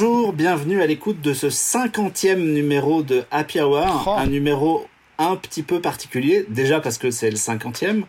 Bonjour, 0.00 0.32
bienvenue 0.32 0.80
à 0.80 0.86
l'écoute 0.86 1.20
de 1.22 1.32
ce 1.34 1.50
cinquantième 1.50 2.52
numéro 2.52 3.02
de 3.02 3.24
Happy 3.32 3.60
Hour, 3.60 4.04
Oh. 4.06 4.10
un 4.16 4.26
numéro 4.28 4.86
un 5.18 5.34
petit 5.34 5.64
peu 5.64 5.80
particulier, 5.80 6.46
déjà 6.48 6.78
parce 6.78 6.98
que 6.98 7.10
c'est 7.10 7.30
le 7.32 7.36
cinquantième, 7.36 8.04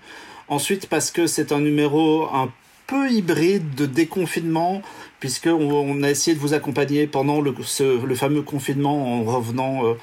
ensuite 0.50 0.86
parce 0.88 1.10
que 1.10 1.26
c'est 1.26 1.52
un 1.52 1.60
numéro 1.62 2.28
un 2.32 2.52
peu 2.86 3.10
hybride 3.10 3.74
de 3.74 3.88
déconfinement, 3.88 4.84
puisque 5.20 5.48
on, 5.48 6.04
a 6.04 6.12
essayé 6.12 6.36
de 6.36 6.40
vous 6.40 6.54
accompagner 6.54 7.08
pendant 7.08 7.42
le, 7.42 7.56
ce- 7.64 8.06
le 8.06 8.14
fameux 8.16 8.44
confinement 8.44 9.16
en 9.16 9.24
revenant 9.24 9.84
euh, 9.88 9.94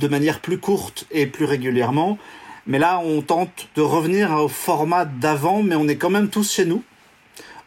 de 0.00 0.08
manière 0.08 0.40
plus 0.40 0.58
courte 0.58 1.06
et 1.10 1.24
plus 1.26 1.46
régulièrement. 1.46 2.18
Mais 2.66 2.78
là, 2.78 3.00
on 3.02 3.22
tente 3.22 3.68
de 3.76 3.80
revenir 3.80 4.30
au 4.32 4.48
format 4.48 5.06
d'avant, 5.06 5.62
mais 5.62 5.74
on 5.74 5.88
est 5.88 5.96
quand 5.96 6.10
même 6.10 6.28
tous 6.28 6.52
chez 6.52 6.66
nous. 6.66 6.82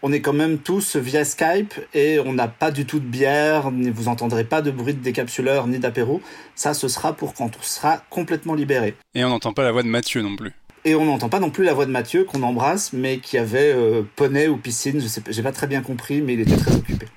On 0.04 0.12
est 0.12 0.22
quand 0.22 0.34
même 0.34 0.60
tous 0.60 0.96
via 0.96 1.26
Skype 1.26 1.74
et 1.96 2.20
on 2.20 2.34
n'a 2.34 2.48
pas 2.48 2.70
du 2.70 2.86
tout 2.86 3.00
de 3.00 3.06
bière, 3.06 3.72
vous 3.72 4.08
entendrez 4.08 4.44
pas 4.44 4.62
de 4.62 4.70
bruit 4.70 4.94
de 4.94 5.02
décapsuleur 5.02 5.66
ni 5.66 5.80
d'apéro. 5.80 6.22
Ça, 6.54 6.76
ce 6.76 6.88
sera 6.88 7.14
pour 7.14 7.34
quand 7.34 7.50
on 7.58 7.64
sera 7.64 8.04
complètement 8.12 8.54
libéré. 8.54 8.96
Et 9.16 9.24
on 9.24 9.30
n'entend 9.30 9.54
pas 9.54 9.64
la 9.64 9.72
voix 9.72 9.82
de 9.82 9.88
Mathieu 9.88 10.22
non 10.22 10.36
plus. 10.36 10.54
Et 10.86 10.94
on 10.94 11.06
n'entend 11.06 11.30
pas 11.30 11.40
non 11.40 11.50
plus 11.50 11.64
la 11.64 11.74
voix 11.74 11.86
de 11.86 11.92
Mathieu 11.92 12.24
qu'on 12.24 12.44
embrasse, 12.44 12.94
mais 12.94 13.18
qui 13.18 13.38
avait 13.38 13.74
euh, 13.74 14.04
poney 14.16 14.48
ou 14.48 14.58
piscine, 14.58 15.02
je 15.02 15.08
sais 15.08 15.22
j'ai 15.28 15.44
pas 15.44 15.52
très 15.52 15.68
bien 15.68 15.82
compris, 15.82 16.22
mais 16.22 16.36
il 16.36 16.42
était 16.42 16.56
très 16.56 16.76
occupé. 16.76 17.08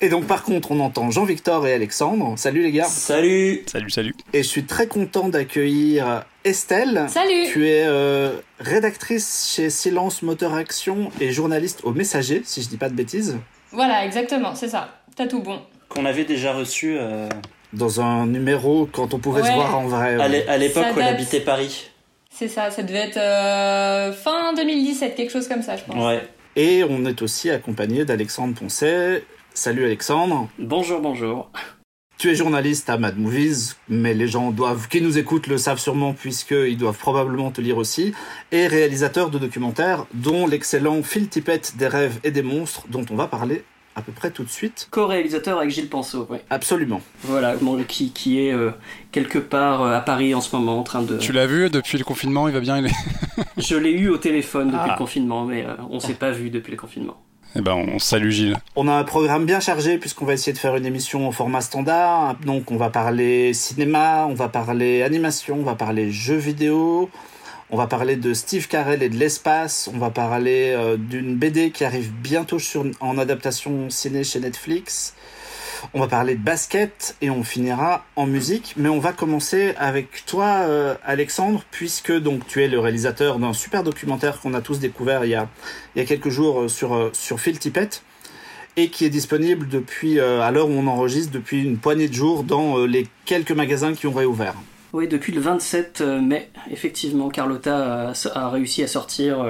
Et 0.00 0.08
donc 0.08 0.26
par 0.26 0.42
contre, 0.42 0.70
on 0.72 0.80
entend 0.80 1.10
Jean-Victor 1.10 1.66
et 1.66 1.72
Alexandre. 1.74 2.34
Salut 2.36 2.62
les 2.62 2.72
gars. 2.72 2.84
Salut 2.84 3.62
Salut, 3.66 3.90
salut. 3.90 4.14
Et 4.32 4.42
je 4.42 4.48
suis 4.48 4.64
très 4.64 4.86
content 4.86 5.28
d'accueillir 5.28 6.24
Estelle. 6.44 7.06
Salut 7.08 7.46
Tu 7.52 7.68
es 7.68 7.84
euh, 7.86 8.32
rédactrice 8.58 9.52
chez 9.54 9.70
Silence 9.70 10.22
Moteur 10.22 10.54
Action 10.54 11.10
et 11.20 11.32
journaliste 11.32 11.80
au 11.84 11.92
Messager, 11.92 12.42
si 12.44 12.62
je 12.62 12.68
dis 12.68 12.76
pas 12.76 12.88
de 12.88 12.94
bêtises, 12.94 13.36
Voilà, 13.72 14.04
exactement, 14.04 14.54
c'est 14.54 14.68
ça. 14.68 14.88
T'as 15.16 15.26
tout 15.26 15.42
bon. 15.42 15.60
Qu'on 15.88 16.04
avait 16.06 16.24
déjà 16.24 16.52
reçu 16.52 16.96
euh, 16.98 17.28
dans 17.72 18.00
un 18.00 18.26
numéro 18.26 18.88
quand 18.90 19.12
on 19.14 19.18
pouvait 19.18 19.42
se 19.42 19.52
voir 19.52 19.76
en 19.78 19.86
vrai. 19.86 20.14
à 20.14 20.18
ouais. 20.18 20.28
l'é- 20.28 20.48
à 20.48 20.56
l'époque 20.56 20.86
où 20.96 21.00
elle 21.00 21.08
habitait 21.08 21.40
Paris. 21.40 21.90
C'est 22.32 22.48
ça, 22.48 22.70
ça 22.70 22.82
devait 22.82 23.08
être 23.08 23.16
euh, 23.18 24.12
fin 24.12 24.54
2017, 24.54 25.14
quelque 25.16 25.30
chose 25.32 25.48
comme 25.48 25.62
ça, 25.62 25.76
je 25.76 25.82
pense. 25.84 25.96
Ouais. 26.06 26.22
Et 26.56 26.84
on 26.88 27.04
est 27.04 27.20
aussi 27.22 27.50
accompagné 27.50 28.04
d'Alexandre 28.04 28.54
Poncet. 28.54 29.24
Salut 29.60 29.84
Alexandre. 29.84 30.48
Bonjour, 30.58 31.02
bonjour. 31.02 31.50
Tu 32.16 32.30
es 32.30 32.34
journaliste 32.34 32.88
à 32.88 32.96
Mad 32.96 33.18
Movies, 33.18 33.76
mais 33.90 34.14
les 34.14 34.26
gens 34.26 34.52
doivent, 34.52 34.88
qui 34.88 35.02
nous 35.02 35.18
écoutent 35.18 35.48
le 35.48 35.58
savent 35.58 35.78
sûrement 35.78 36.14
puisqu'ils 36.14 36.78
doivent 36.78 36.96
probablement 36.96 37.50
te 37.50 37.60
lire 37.60 37.76
aussi, 37.76 38.14
et 38.52 38.66
réalisateur 38.68 39.28
de 39.28 39.38
documentaires, 39.38 40.06
dont 40.14 40.46
l'excellent 40.46 41.02
Phil 41.02 41.28
Tippett 41.28 41.76
des 41.76 41.88
rêves 41.88 42.20
et 42.24 42.30
des 42.30 42.40
monstres, 42.40 42.86
dont 42.88 43.04
on 43.10 43.16
va 43.16 43.26
parler 43.26 43.62
à 43.96 44.00
peu 44.00 44.12
près 44.12 44.30
tout 44.30 44.44
de 44.44 44.48
suite. 44.48 44.88
Co-réalisateur 44.92 45.58
avec 45.58 45.68
Gilles 45.68 45.90
Penseau, 45.90 46.26
ouais. 46.30 46.42
Absolument. 46.48 47.02
Voilà, 47.24 47.56
bon, 47.56 47.84
qui, 47.84 48.12
qui 48.12 48.40
est 48.40 48.54
euh, 48.54 48.70
quelque 49.12 49.38
part 49.38 49.82
euh, 49.82 49.94
à 49.94 50.00
Paris 50.00 50.34
en 50.34 50.40
ce 50.40 50.56
moment 50.56 50.78
en 50.78 50.84
train 50.84 51.02
de... 51.02 51.18
Tu 51.18 51.32
l'as 51.32 51.46
vu 51.46 51.68
depuis 51.68 51.98
le 51.98 52.04
confinement, 52.04 52.48
il 52.48 52.54
va 52.54 52.60
bien, 52.60 52.78
il 52.78 52.86
est... 52.86 52.94
Je 53.58 53.76
l'ai 53.76 53.92
eu 53.92 54.08
au 54.08 54.16
téléphone 54.16 54.68
depuis 54.68 54.80
Ah. 54.84 54.92
le 54.92 54.96
confinement, 54.96 55.44
mais 55.44 55.66
euh, 55.66 55.74
on 55.90 56.00
s'est 56.00 56.14
pas 56.14 56.30
vu 56.30 56.48
depuis 56.48 56.70
le 56.70 56.78
confinement. 56.78 57.18
Eh 57.56 57.62
ben, 57.62 57.72
on 57.72 57.98
salue 57.98 58.30
Gilles. 58.30 58.56
On 58.76 58.86
a 58.86 58.92
un 58.92 59.02
programme 59.02 59.44
bien 59.44 59.58
chargé 59.58 59.98
puisqu'on 59.98 60.24
va 60.24 60.34
essayer 60.34 60.52
de 60.52 60.58
faire 60.58 60.76
une 60.76 60.86
émission 60.86 61.28
au 61.28 61.32
format 61.32 61.60
standard. 61.60 62.36
Donc 62.46 62.70
on 62.70 62.76
va 62.76 62.90
parler 62.90 63.52
cinéma, 63.54 64.26
on 64.28 64.34
va 64.34 64.48
parler 64.48 65.02
animation, 65.02 65.56
on 65.60 65.64
va 65.64 65.74
parler 65.74 66.12
jeux 66.12 66.36
vidéo, 66.36 67.10
on 67.70 67.76
va 67.76 67.88
parler 67.88 68.16
de 68.16 68.34
Steve 68.34 68.68
Carell 68.68 69.02
et 69.02 69.08
de 69.08 69.16
l'espace, 69.16 69.90
on 69.92 69.98
va 69.98 70.10
parler 70.10 70.74
euh, 70.76 70.96
d'une 70.96 71.36
BD 71.36 71.72
qui 71.72 71.84
arrive 71.84 72.12
bientôt 72.12 72.58
en 73.00 73.18
adaptation 73.18 73.90
ciné 73.90 74.22
chez 74.22 74.38
Netflix. 74.38 75.14
On 75.94 76.00
va 76.00 76.08
parler 76.08 76.34
de 76.34 76.42
basket 76.42 77.16
et 77.20 77.30
on 77.30 77.42
finira 77.42 78.04
en 78.16 78.26
musique. 78.26 78.74
Mais 78.76 78.88
on 78.88 78.98
va 78.98 79.12
commencer 79.12 79.74
avec 79.78 80.24
toi, 80.26 80.64
euh, 80.68 80.94
Alexandre, 81.04 81.64
puisque 81.70 82.12
donc 82.12 82.46
tu 82.46 82.62
es 82.62 82.68
le 82.68 82.78
réalisateur 82.78 83.38
d'un 83.38 83.52
super 83.52 83.82
documentaire 83.82 84.40
qu'on 84.40 84.54
a 84.54 84.60
tous 84.60 84.78
découvert 84.78 85.24
il 85.24 85.30
y 85.30 85.34
a, 85.34 85.48
il 85.94 86.00
y 86.00 86.02
a 86.02 86.06
quelques 86.06 86.28
jours 86.28 86.62
euh, 86.62 86.68
sur, 86.68 86.94
euh, 86.94 87.10
sur 87.12 87.40
Phil 87.40 87.58
et 88.76 88.88
qui 88.88 89.04
est 89.04 89.10
disponible 89.10 89.68
depuis, 89.68 90.20
à 90.20 90.50
l'heure 90.52 90.68
où 90.68 90.72
on 90.72 90.86
enregistre, 90.86 91.32
depuis 91.32 91.62
une 91.62 91.76
poignée 91.76 92.08
de 92.08 92.14
jours 92.14 92.44
dans 92.44 92.86
les 92.86 93.06
quelques 93.24 93.50
magasins 93.50 93.94
qui 93.94 94.06
ont 94.06 94.12
réouvert. 94.12 94.54
Oui, 94.92 95.08
depuis 95.08 95.32
le 95.32 95.40
27 95.40 96.00
mai, 96.00 96.50
effectivement, 96.70 97.28
Carlotta 97.28 98.12
a, 98.34 98.48
réussi 98.48 98.82
à 98.84 98.86
sortir 98.86 99.44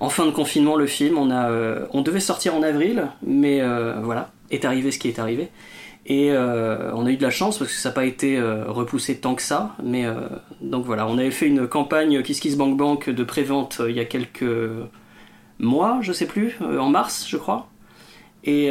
en 0.00 0.08
fin 0.08 0.24
de 0.24 0.30
confinement 0.30 0.74
le 0.74 0.86
film. 0.86 1.18
On, 1.18 1.30
a, 1.30 1.86
on 1.92 2.00
devait 2.00 2.18
sortir 2.18 2.54
en 2.54 2.62
avril, 2.62 3.08
mais 3.22 3.60
voilà, 4.02 4.32
est 4.50 4.64
arrivé 4.64 4.90
ce 4.90 4.98
qui 4.98 5.08
est 5.08 5.18
arrivé. 5.18 5.50
Et 6.06 6.30
euh, 6.30 6.92
on 6.94 7.06
a 7.06 7.10
eu 7.10 7.16
de 7.16 7.22
la 7.22 7.30
chance 7.30 7.58
parce 7.58 7.70
que 7.70 7.76
ça 7.76 7.90
n'a 7.90 7.94
pas 7.94 8.04
été 8.04 8.36
euh, 8.36 8.64
repoussé 8.66 9.18
tant 9.18 9.34
que 9.34 9.42
ça. 9.42 9.76
Mais 9.82 10.06
euh, 10.06 10.14
donc 10.60 10.84
voilà, 10.86 11.06
on 11.06 11.18
avait 11.18 11.30
fait 11.30 11.46
une 11.46 11.68
campagne 11.68 12.22
Kiss 12.22 12.40
Kiss 12.40 12.56
Bank 12.56 12.76
Bank 12.76 13.10
de 13.10 13.24
prévente 13.24 13.82
il 13.86 13.94
y 13.94 14.00
a 14.00 14.04
quelques 14.04 14.44
mois, 15.58 15.98
je 16.00 16.12
sais 16.12 16.26
plus, 16.26 16.56
en 16.60 16.88
mars, 16.88 17.26
je 17.28 17.36
crois, 17.36 17.68
et 18.44 18.70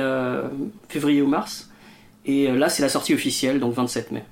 février 0.87 1.21
ou 1.21 1.27
mars. 1.27 1.69
Et 2.25 2.51
là, 2.51 2.67
c'est 2.67 2.81
la 2.81 2.89
sortie 2.89 3.13
officielle, 3.13 3.59
donc 3.59 3.73
27 3.73 4.11
mai. 4.11 4.23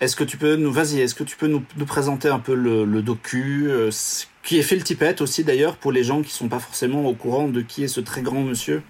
Est-ce 0.00 0.14
que 0.14 0.22
tu 0.22 0.36
peux 0.36 0.54
nous, 0.54 0.70
vas-y, 0.70 1.00
est-ce 1.00 1.16
que 1.16 1.24
tu 1.24 1.36
peux 1.36 1.48
nous, 1.48 1.60
présenter 1.86 2.28
un 2.28 2.38
peu 2.38 2.54
le, 2.54 2.84
le 2.84 3.02
docu, 3.02 3.68
qui 4.44 4.58
est 4.58 4.62
Phil 4.62 4.84
Tippett 4.84 5.20
aussi 5.20 5.42
d'ailleurs 5.42 5.76
pour 5.76 5.90
les 5.90 6.04
gens 6.04 6.22
qui 6.22 6.30
sont 6.30 6.48
pas 6.48 6.60
forcément 6.60 7.04
au 7.04 7.14
courant 7.14 7.48
de 7.48 7.62
qui 7.62 7.82
est 7.82 7.88
ce 7.88 8.00
très 8.00 8.22
grand 8.22 8.42
monsieur? 8.42 8.82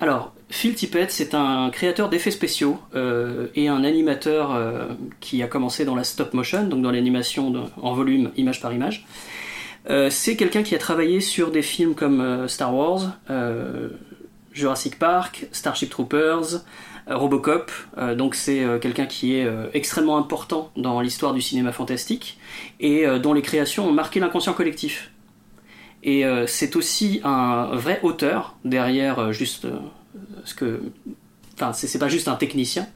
Alors, 0.00 0.34
Phil 0.50 0.74
Tippett, 0.74 1.10
c'est 1.10 1.34
un 1.34 1.70
créateur 1.70 2.08
d'effets 2.08 2.30
spéciaux 2.30 2.78
euh, 2.94 3.48
et 3.54 3.68
un 3.68 3.84
animateur 3.84 4.54
euh, 4.54 4.86
qui 5.20 5.42
a 5.42 5.46
commencé 5.46 5.84
dans 5.84 5.94
la 5.94 6.04
stop 6.04 6.34
motion, 6.34 6.64
donc 6.64 6.82
dans 6.82 6.90
l'animation 6.90 7.70
en 7.80 7.92
volume, 7.94 8.30
image 8.36 8.60
par 8.60 8.72
image. 8.72 9.06
Euh, 9.90 10.10
c'est 10.10 10.36
quelqu'un 10.36 10.62
qui 10.62 10.74
a 10.74 10.78
travaillé 10.78 11.20
sur 11.20 11.50
des 11.50 11.62
films 11.62 11.94
comme 11.94 12.46
Star 12.48 12.74
Wars, 12.74 13.16
Jurassic 14.52 14.98
Park, 14.98 15.46
Starship 15.52 15.90
Troopers, 15.90 16.62
Robocop. 17.06 17.70
Donc 18.16 18.34
c'est 18.34 18.64
quelqu'un 18.80 19.06
qui 19.06 19.34
est 19.34 19.46
extrêmement 19.74 20.16
important 20.16 20.70
dans 20.76 21.00
l'histoire 21.00 21.34
du 21.34 21.42
cinéma 21.42 21.72
fantastique 21.72 22.38
et 22.78 23.04
dont 23.18 23.32
les 23.32 23.42
créations 23.42 23.88
ont 23.88 23.92
marqué 23.92 24.20
l'inconscient 24.20 24.54
collectif. 24.54 25.10
Et 26.04 26.26
euh, 26.26 26.46
c'est 26.46 26.76
aussi 26.76 27.20
un 27.24 27.74
vrai 27.74 27.98
auteur 28.02 28.56
derrière 28.64 29.18
euh, 29.18 29.32
juste 29.32 29.64
euh, 29.64 29.78
ce 30.44 30.54
que. 30.54 30.82
Enfin, 31.54 31.72
c'est 31.72 31.98
pas 31.98 32.08
juste 32.08 32.28
un 32.28 32.34
technicien. 32.34 32.86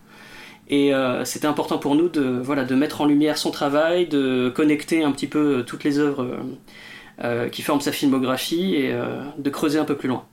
Et 0.68 0.92
euh, 0.92 1.24
c'était 1.24 1.46
important 1.46 1.78
pour 1.78 1.94
nous 1.94 2.10
de, 2.10 2.38
voilà, 2.42 2.64
de 2.64 2.74
mettre 2.74 3.00
en 3.00 3.06
lumière 3.06 3.38
son 3.38 3.50
travail, 3.50 4.06
de 4.06 4.52
connecter 4.54 5.02
un 5.02 5.12
petit 5.12 5.26
peu 5.26 5.64
toutes 5.66 5.84
les 5.84 5.98
œuvres 5.98 6.38
qui 7.50 7.62
forment 7.62 7.80
sa 7.80 7.90
filmographie 7.90 8.76
et 8.76 8.94
de 9.38 9.50
creuser 9.50 9.78
un 9.80 9.84
peu 9.84 9.96
plus 9.96 10.08
loin. 10.08 10.24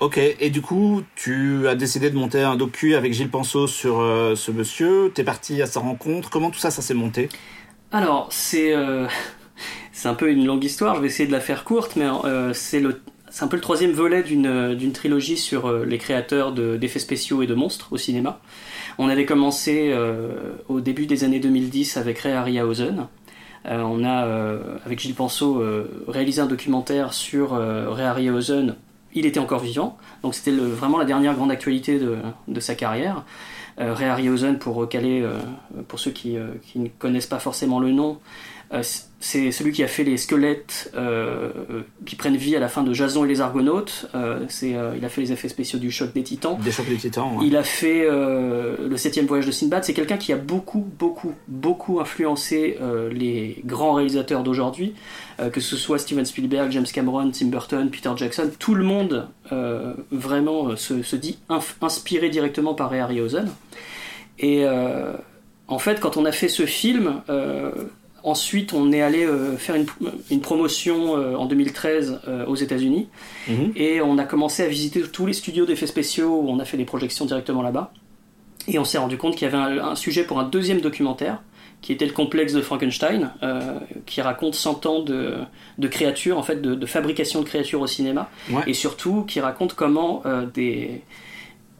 Ok, 0.00 0.18
et 0.18 0.48
du 0.50 0.62
coup, 0.62 1.02
tu 1.16 1.68
as 1.68 1.74
décidé 1.74 2.08
de 2.10 2.16
monter 2.16 2.40
un 2.40 2.56
docu 2.56 2.94
avec 2.94 3.12
Gilles 3.12 3.30
Penseau 3.30 3.66
sur 3.66 3.96
ce 4.34 4.50
monsieur, 4.50 5.10
t'es 5.14 5.24
parti 5.24 5.60
à 5.60 5.66
sa 5.66 5.80
rencontre, 5.80 6.30
comment 6.30 6.50
tout 6.50 6.58
ça, 6.58 6.70
ça 6.70 6.80
s'est 6.80 6.94
monté? 6.94 7.28
Alors, 7.92 8.28
c'est 8.30 8.74
c'est 9.94 10.08
un 10.08 10.14
peu 10.14 10.28
une 10.30 10.44
longue 10.44 10.64
histoire, 10.64 10.96
je 10.96 11.00
vais 11.00 11.06
essayer 11.06 11.26
de 11.26 11.32
la 11.32 11.40
faire 11.40 11.62
courte, 11.64 11.94
mais 11.96 12.04
euh, 12.24 12.52
c'est 12.52 12.82
un 13.40 13.46
peu 13.46 13.56
le 13.56 13.62
troisième 13.62 13.92
volet 13.92 14.22
d'une 14.24 14.74
d'une 14.74 14.92
trilogie 14.92 15.36
sur 15.36 15.66
euh, 15.66 15.84
les 15.84 15.98
créateurs 15.98 16.52
de- 16.52 16.76
d'effets 16.76 16.98
spéciaux 16.98 17.42
et 17.42 17.46
de 17.46 17.54
monstres 17.54 17.92
au 17.92 17.96
cinéma. 17.96 18.40
On 18.98 19.08
avait 19.08 19.24
commencé 19.24 19.90
euh, 19.92 20.54
au 20.68 20.80
début 20.80 21.06
des 21.06 21.22
années 21.24 21.40
2010 21.40 21.96
avec 21.96 22.18
Ray 22.18 22.32
Harryhausen. 22.34 23.06
Euh, 23.66 23.80
on 23.82 24.04
a, 24.04 24.26
euh, 24.26 24.76
avec 24.84 24.98
Gilles 25.00 25.14
Penseau, 25.14 25.60
euh, 25.60 26.04
réalisé 26.06 26.40
un 26.42 26.46
documentaire 26.46 27.14
sur 27.14 27.54
euh, 27.54 27.88
Ray 27.90 28.04
Harryhausen. 28.04 28.74
Il 29.14 29.26
était 29.26 29.40
encore 29.40 29.60
vivant, 29.60 29.96
donc 30.22 30.34
c'était 30.34 30.50
vraiment 30.50 30.98
la 30.98 31.04
dernière 31.04 31.34
grande 31.34 31.52
actualité 31.52 32.00
de, 32.48 32.60
sa 32.60 32.74
carrière. 32.74 33.24
Euh, 33.80 33.94
Ray 33.94 34.08
Harryhausen, 34.08 34.58
pour 34.58 34.74
recaler, 34.74 35.22
euh, 35.22 35.38
pour 35.86 36.00
ceux 36.00 36.10
qui, 36.10 36.36
euh, 36.36 36.48
ne 36.74 36.88
connaissent 36.98 37.28
pas 37.28 37.38
forcément 37.38 37.78
le 37.78 37.92
nom, 37.92 38.18
euh, 38.72 38.82
c'est 39.24 39.52
celui 39.52 39.72
qui 39.72 39.82
a 39.82 39.88
fait 39.88 40.04
les 40.04 40.18
squelettes 40.18 40.92
euh, 40.94 41.50
qui 42.04 42.14
prennent 42.14 42.36
vie 42.36 42.56
à 42.56 42.60
la 42.60 42.68
fin 42.68 42.82
de 42.82 42.92
Jason 42.92 43.24
et 43.24 43.28
les 43.28 43.40
Argonautes. 43.40 44.06
Euh, 44.14 44.44
c'est, 44.50 44.76
euh, 44.76 44.92
il 44.98 45.04
a 45.06 45.08
fait 45.08 45.22
les 45.22 45.32
effets 45.32 45.48
spéciaux 45.48 45.78
du 45.78 45.90
choc 45.90 46.12
des 46.12 46.22
titans. 46.22 46.58
Des 46.62 46.70
chocs 46.70 46.86
des 46.86 46.98
titans. 46.98 47.38
ouais. 47.38 47.46
Il 47.46 47.56
a 47.56 47.62
fait 47.62 48.04
euh, 48.04 48.76
le 48.86 48.96
septième 48.98 49.24
voyage 49.24 49.46
de 49.46 49.50
Sinbad. 49.50 49.82
C'est 49.82 49.94
quelqu'un 49.94 50.18
qui 50.18 50.30
a 50.34 50.36
beaucoup, 50.36 50.86
beaucoup, 50.98 51.32
beaucoup 51.48 52.00
influencé 52.00 52.76
euh, 52.82 53.10
les 53.10 53.62
grands 53.64 53.94
réalisateurs 53.94 54.42
d'aujourd'hui, 54.42 54.92
que 55.52 55.60
ce 55.60 55.74
soit 55.76 55.98
Steven 55.98 56.26
Spielberg, 56.26 56.70
James 56.72 56.84
Cameron, 56.92 57.30
Tim 57.30 57.46
Burton, 57.46 57.88
Peter 57.90 58.10
Jackson. 58.14 58.50
Tout 58.58 58.74
le 58.74 58.84
monde 58.84 59.26
vraiment 60.12 60.76
se, 60.76 61.02
se 61.02 61.16
dit 61.16 61.38
inspiré 61.80 62.28
directement 62.28 62.74
par 62.74 62.90
Ray 62.90 63.00
Harryhausen. 63.00 63.48
Et 64.38 64.64
en 65.66 65.78
fait, 65.78 65.98
quand 65.98 66.18
on 66.18 66.24
a 66.26 66.30
fait 66.30 66.48
ce 66.48 66.66
film, 66.66 67.22
ensuite, 68.24 68.72
on 68.72 68.90
est 68.92 69.02
allé 69.02 69.26
faire 69.58 69.76
une, 69.76 69.86
une 70.30 70.40
promotion 70.40 71.12
en 71.14 71.46
2013 71.46 72.20
aux 72.48 72.56
États-Unis 72.56 73.08
Mhm. 73.48 73.72
et 73.76 74.00
on 74.00 74.16
a 74.18 74.24
commencé 74.24 74.62
à 74.62 74.66
visiter 74.68 75.02
tous 75.02 75.26
les 75.26 75.34
studios 75.34 75.66
d'effets 75.66 75.86
spéciaux 75.86 76.40
où 76.42 76.48
on 76.48 76.58
a 76.58 76.64
fait 76.64 76.76
des 76.78 76.84
projections 76.86 77.26
directement 77.26 77.62
là-bas. 77.62 77.92
Et 78.66 78.78
on 78.78 78.84
s'est 78.84 78.96
rendu 78.98 79.18
compte 79.18 79.36
qu'il 79.36 79.42
y 79.46 79.52
avait 79.52 79.58
un, 79.80 79.88
un 79.88 79.94
sujet 79.94 80.24
pour 80.24 80.40
un 80.40 80.44
deuxième 80.44 80.80
documentaire 80.80 81.42
qui 81.82 81.92
était 81.92 82.06
le 82.06 82.12
complexe 82.12 82.54
de 82.54 82.62
Frankenstein, 82.62 83.30
euh, 83.42 83.78
qui 84.06 84.22
raconte 84.22 84.54
100 84.54 84.86
ans 84.86 85.00
de, 85.02 85.34
de 85.76 85.86
créatures, 85.88 86.38
en 86.38 86.42
fait, 86.42 86.62
de, 86.62 86.74
de 86.74 86.86
fabrication 86.86 87.40
de 87.40 87.44
créatures 87.44 87.82
au 87.82 87.86
cinéma, 87.86 88.30
Ouais. 88.50 88.62
et 88.66 88.72
surtout 88.72 89.24
qui 89.28 89.38
raconte 89.40 89.74
comment 89.74 90.22
euh, 90.24 90.46
des, 90.46 91.02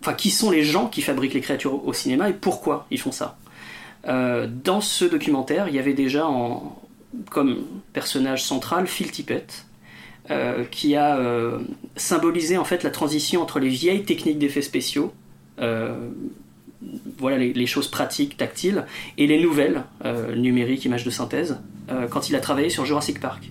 enfin, 0.03 0.13
qui 0.13 0.29
sont 0.29 0.51
les 0.51 0.63
gens 0.63 0.89
qui 0.89 1.01
fabriquent 1.01 1.33
les 1.33 1.41
créatures 1.41 1.73
au, 1.73 1.83
au 1.89 1.93
cinéma 1.95 2.29
et 2.29 2.35
pourquoi 2.35 2.87
ils 2.91 3.01
font 3.01 3.13
ça. 3.13 3.39
Euh, 4.07 4.47
dans 4.49 4.81
ce 4.81 5.05
documentaire, 5.05 5.69
il 5.69 5.75
y 5.75 5.79
avait 5.79 5.95
déjà 5.95 6.27
comme 7.31 7.59
personnage 7.93 8.43
central 8.43 8.87
Phil 8.87 9.11
Tippett, 9.11 9.67
euh, 10.31 10.65
qui 10.71 10.97
a 10.97 11.17
euh, 11.19 11.59
symbolisé 11.97 12.57
en 12.57 12.65
fait 12.65 12.83
la 12.83 12.91
transition 12.91 13.43
entre 13.43 13.61
les 13.61 13.69
vieilles 13.69 14.05
techniques 14.05 14.39
d'effets 14.39 14.63
spéciaux, 14.63 15.13
voilà 17.17 17.39
les, 17.39 17.67
choses 17.67 17.89
pratiques, 17.89 18.37
tactiles, 18.37 18.85
et 19.17 19.27
les 19.27 19.41
nouvelles, 19.41 19.85
numériques, 20.37 20.85
images 20.85 21.05
de 21.05 21.11
synthèse, 21.11 21.59
quand 22.11 22.29
il 22.29 22.37
a 22.37 22.41
travaillé 22.41 22.69
sur 22.69 22.85
Jurassic 22.85 23.21
Park. 23.21 23.51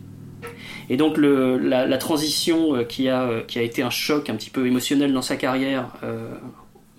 Et 0.90 0.98
donc 0.98 1.18
la, 1.18 1.98
transition 1.98 2.84
qui, 2.88 3.10
a, 3.10 3.44
été 3.56 3.82
un 3.82 3.90
choc 3.90 4.30
un 4.30 4.36
petit 4.36 4.52
peu 4.52 4.68
émotionnel 4.68 5.14
dans 5.14 5.24
sa 5.24 5.36
carrière 5.36 5.88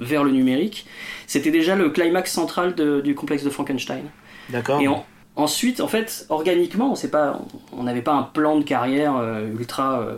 vers 0.01 0.25
le 0.25 0.33
numérique, 0.33 0.87
c'était 1.27 1.51
déjà 1.51 1.75
le 1.77 1.91
climax 1.91 2.33
central 2.33 2.75
de- 2.75 3.01
du 3.01 3.15
complexe 3.15 3.43
de 3.45 3.51
Frankenstein. 3.51 4.05
D'accord. 4.51 4.81
Et 4.81 4.89
en- 4.89 5.05
ensuite, 5.37 5.81
en 5.81 5.89
fait, 5.89 6.27
organiquement, 6.29 6.93
on 6.93 6.95
sait 6.95 7.11
pas, 7.11 7.41
on 7.73 7.83
n'avait 7.85 8.03
pas 8.03 8.13
un 8.15 8.23
plan 8.23 8.59
de 8.59 8.65
carrière 8.65 9.17
euh, 9.17 9.49
ultra 9.59 10.01
euh, 10.01 10.17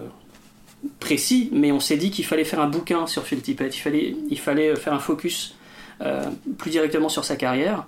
précis, 1.00 1.48
mais 1.52 1.72
on 1.72 1.80
s'est 1.80 1.96
dit 1.96 2.10
qu'il 2.10 2.24
fallait 2.24 2.44
faire 2.44 2.60
un 2.60 2.68
bouquin 2.68 3.06
sur 3.06 3.24
Phil 3.24 3.40
Tippett, 3.40 3.74
il 3.76 3.80
fallait, 3.80 4.16
il 4.30 4.38
fallait 4.38 4.76
faire 4.76 4.92
un 4.92 4.98
focus 4.98 5.56
euh, 6.02 6.22
plus 6.58 6.70
directement 6.70 7.08
sur 7.08 7.24
sa 7.24 7.36
carrière. 7.36 7.86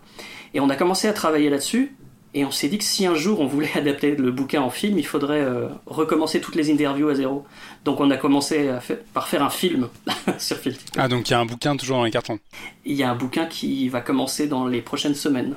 Et 0.54 0.60
on 0.60 0.70
a 0.70 0.76
commencé 0.76 1.08
à 1.08 1.12
travailler 1.12 1.50
là-dessus. 1.50 1.94
Et 2.34 2.44
on 2.44 2.50
s'est 2.50 2.68
dit 2.68 2.78
que 2.78 2.84
si 2.84 3.06
un 3.06 3.14
jour 3.14 3.40
on 3.40 3.46
voulait 3.46 3.70
adapter 3.76 4.14
le 4.14 4.30
bouquin 4.30 4.60
en 4.62 4.70
film, 4.70 4.98
il 4.98 5.06
faudrait 5.06 5.40
euh, 5.42 5.68
recommencer 5.86 6.40
toutes 6.40 6.54
les 6.54 6.70
interviews 6.72 7.08
à 7.08 7.14
zéro. 7.14 7.44
Donc 7.88 8.00
on 8.00 8.10
a 8.10 8.18
commencé 8.18 8.68
à 8.68 8.80
par 9.14 9.28
faire 9.28 9.42
un 9.42 9.48
film 9.48 9.88
sur 10.38 10.58
Phil 10.58 10.76
Tippett. 10.76 10.94
Ah, 10.98 11.08
donc 11.08 11.26
il 11.30 11.32
y 11.32 11.34
a 11.34 11.40
un 11.40 11.46
bouquin 11.46 11.74
toujours 11.74 11.96
dans 11.96 12.04
les 12.04 12.10
cartons. 12.10 12.38
Il 12.84 12.92
y 12.94 13.02
a 13.02 13.10
un 13.10 13.14
bouquin 13.14 13.46
qui 13.46 13.88
va 13.88 14.02
commencer 14.02 14.46
dans 14.46 14.66
les 14.66 14.82
prochaines 14.82 15.14
semaines. 15.14 15.56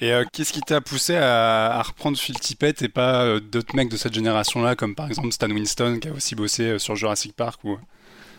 Et 0.00 0.10
euh, 0.10 0.24
qu'est-ce 0.32 0.54
qui 0.54 0.62
t'a 0.62 0.80
poussé 0.80 1.16
à, 1.16 1.74
à 1.78 1.82
reprendre 1.82 2.16
Phil 2.16 2.34
Tippett 2.40 2.80
et 2.80 2.88
pas 2.88 3.24
euh, 3.24 3.40
d'autres 3.40 3.76
mecs 3.76 3.90
de 3.90 3.98
cette 3.98 4.14
génération-là, 4.14 4.74
comme 4.74 4.94
par 4.94 5.06
exemple 5.06 5.32
Stan 5.32 5.50
Winston, 5.50 5.98
qui 6.00 6.08
a 6.08 6.12
aussi 6.12 6.34
bossé 6.34 6.62
euh, 6.62 6.78
sur 6.78 6.96
Jurassic 6.96 7.34
Park 7.36 7.60
ou... 7.64 7.76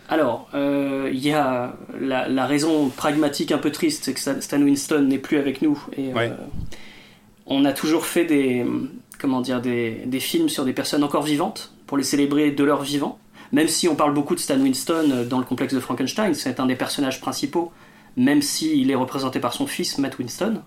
Alors, 0.10 0.50
euh, 0.56 1.12
il 1.14 1.20
y 1.20 1.32
a 1.32 1.76
la, 2.02 2.28
la 2.28 2.48
raison 2.48 2.90
pragmatique 2.90 3.52
un 3.52 3.60
peu 3.60 3.72
triste, 3.72 4.06
c'est 4.06 4.16
que 4.16 4.42
Stan 4.42 4.60
Winston 4.64 5.02
n'est 5.04 5.20
plus 5.20 5.38
avec 5.38 5.62
nous. 5.62 5.80
Et, 5.96 6.12
Ouais. 6.12 6.32
on 7.46 7.66
a 7.66 7.72
toujours 7.72 8.08
fait 8.08 8.26
des, 8.26 8.66
comment 9.20 9.42
dire, 9.42 9.62
des, 9.62 10.02
des 10.08 10.20
films 10.20 10.50
sur 10.50 10.66
des 10.66 10.74
personnes 10.74 11.04
encore 11.04 11.22
vivantes, 11.24 11.72
pour 11.86 11.98
les 11.98 12.04
célébrer 12.04 12.50
de 12.52 12.64
leur 12.64 12.82
vivant. 12.82 13.20
Même 13.52 13.68
si 13.68 13.88
on 13.88 13.96
parle 13.96 14.14
beaucoup 14.14 14.36
de 14.36 14.40
Stan 14.40 14.60
Winston 14.60 15.10
euh, 15.12 15.26
dans 15.26 15.40
le 15.40 15.46
complexe 15.46 15.74
de 15.74 15.80
Frankenstein, 15.80 16.34
c'est 16.34 16.60
un 16.60 16.66
des 16.66 16.76
personnages 16.76 17.22
principaux, 17.22 17.72
même 18.16 18.42
s'il 18.42 18.92
est 18.92 18.96
représenté 18.96 19.40
par 19.40 19.54
son 19.54 19.68
fils, 19.68 19.98
Matt 19.98 20.18
Winston, 20.20 20.62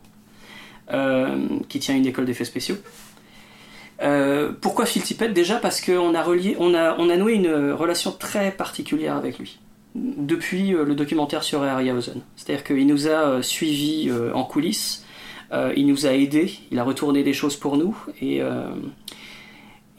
euh, 0.93 1.47
qui 1.69 1.79
tient 1.79 1.97
une 1.97 2.07
école 2.07 2.25
d'effets 2.25 2.45
spéciaux. 2.45 2.77
Euh, 4.03 4.53
pourquoi 4.59 4.87
Phil 4.87 5.03
Tippett? 5.03 5.33
Déjà 5.33 5.57
parce 5.57 5.81
qu'on 5.81 6.15
a, 6.15 6.27
on 6.59 6.75
a, 6.75 6.91
a 6.93 7.17
noué 7.17 7.35
une 7.35 7.73
relation 7.73 8.13
très 8.13 8.51
particulière 8.51 9.17
avec 9.17 9.39
lui 9.39 9.59
depuis 9.95 10.69
le 10.71 10.95
documentaire 10.95 11.43
sur 11.43 11.65
Harryhausen. 11.65 12.23
C'est-à-dire 12.37 12.63
qu'il 12.63 12.87
nous 12.87 13.09
a 13.09 13.43
suivis 13.43 14.09
en 14.33 14.45
coulisses, 14.45 15.05
il 15.53 15.85
nous 15.89 16.07
a 16.07 16.13
aidés, 16.13 16.61
il 16.71 16.79
a 16.79 16.85
retourné 16.85 17.25
des 17.25 17.33
choses 17.33 17.57
pour 17.57 17.77
nous. 17.77 17.99
Et, 18.23 18.41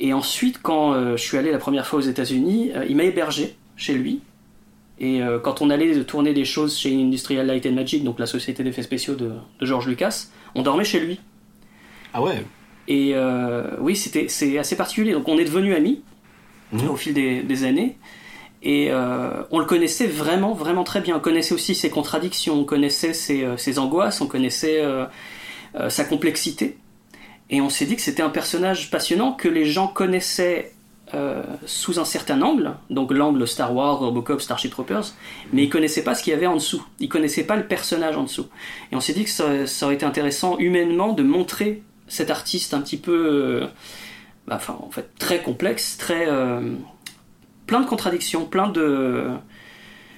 et 0.04 0.14
ensuite, 0.14 0.60
quand 0.64 0.94
euh, 0.94 1.16
je 1.16 1.22
suis 1.22 1.38
allé 1.38 1.52
la 1.52 1.60
première 1.60 1.86
fois 1.86 2.00
aux 2.00 2.02
États-Unis, 2.02 2.72
euh, 2.76 2.86
il 2.90 2.96
m'a 2.96 3.04
hébergé 3.04 3.56
chez 3.76 3.94
lui. 3.94 4.22
Et 5.00 5.22
euh, 5.22 5.38
quand 5.38 5.62
on 5.62 5.70
allait 5.70 6.04
tourner 6.06 6.34
des 6.34 6.44
choses 6.44 6.76
chez 6.76 6.92
Industrial 7.00 7.46
Light 7.46 7.68
and 7.68 7.74
Magic, 7.74 8.04
donc 8.04 8.18
la 8.18 8.26
société 8.26 8.64
d'effets 8.64 8.82
spéciaux 8.82 9.14
de, 9.14 9.32
de 9.60 9.66
George 9.66 9.88
Lucas, 9.88 10.26
on 10.56 10.64
dormait 10.64 10.86
chez 10.86 11.00
lui. 11.00 11.20
Ah 12.16 12.22
ouais. 12.24 12.44
Et 12.88 13.14
oui, 13.80 13.96
c'était 13.96 14.28
c'est 14.28 14.58
assez 14.58 14.76
particulier. 14.76 15.14
Donc 15.14 15.30
on 15.30 15.38
est 15.38 15.46
devenus 15.46 15.76
amis 15.76 16.02
Mhm. 16.74 16.90
au 16.90 16.96
fil 16.96 17.14
des, 17.14 17.42
des 17.42 17.64
années. 17.64 17.98
Et 18.64 18.92
on 19.52 19.60
le 19.60 19.66
connaissait 19.66 20.08
vraiment, 20.08 20.54
vraiment 20.54 20.84
très 20.84 21.00
bien. 21.00 21.16
On 21.18 21.20
connaissait 21.20 21.54
aussi 21.54 21.74
ses 21.74 21.90
contradictions, 21.90 22.56
on 22.56 22.64
connaissait 22.66 23.14
ses, 23.14 23.48
ses 23.58 23.80
angoisses, 23.80 24.20
on 24.20 24.28
connaissait 24.28 24.84
sa 25.90 26.04
complexité. 26.04 26.78
Et 27.52 27.62
on 27.62 27.70
s'est 27.70 27.86
dit 27.86 27.96
que 27.96 28.02
c'était 28.02 28.24
un 28.24 28.30
personnage 28.30 28.90
passionnant 28.90 29.34
que 29.34 29.50
les 29.50 29.66
gens 29.66 29.88
connaissaient 29.88 30.72
euh, 31.14 31.44
sous 31.66 32.00
un 32.00 32.06
certain 32.06 32.42
angle, 32.42 32.74
donc 32.90 33.12
l'angle 33.12 33.46
Star 33.46 33.76
Wars, 33.76 34.00
Robocop, 34.00 34.40
Starship 34.40 34.72
Troopers, 34.72 35.14
mais 35.52 35.64
ils 35.66 35.70
connaissaient 35.70 36.06
pas 36.06 36.16
ce 36.16 36.24
qu'il 36.24 36.32
y 36.32 36.36
avait 36.36 36.48
en 36.48 36.56
dessous. 36.56 36.82
Ils 37.00 37.10
connaissaient 37.10 37.44
pas 37.44 37.58
le 37.58 37.68
personnage 37.68 38.16
en 38.16 38.24
dessous. 38.24 38.48
Et 38.94 38.96
on 38.96 39.02
s'est 39.02 39.12
dit 39.12 39.26
que 39.26 39.30
ça, 39.30 39.86
aurait 39.86 39.96
été 39.96 40.06
intéressant 40.06 40.58
humainement 40.58 41.12
de 41.12 41.24
montrer 41.24 41.84
cet 42.08 42.32
artiste 42.32 42.74
un 42.74 42.80
petit 42.80 42.96
peu, 42.96 43.12
euh, 43.12 43.68
bah, 44.48 44.56
enfin 44.56 44.78
en 44.82 44.90
fait 44.90 45.10
très 45.20 45.42
complexe, 45.42 45.98
très 45.98 46.30
euh, 46.30 46.62
plein 47.68 47.82
de 47.82 47.88
contradictions, 47.88 48.46
plein 48.46 48.70
de 48.70 49.28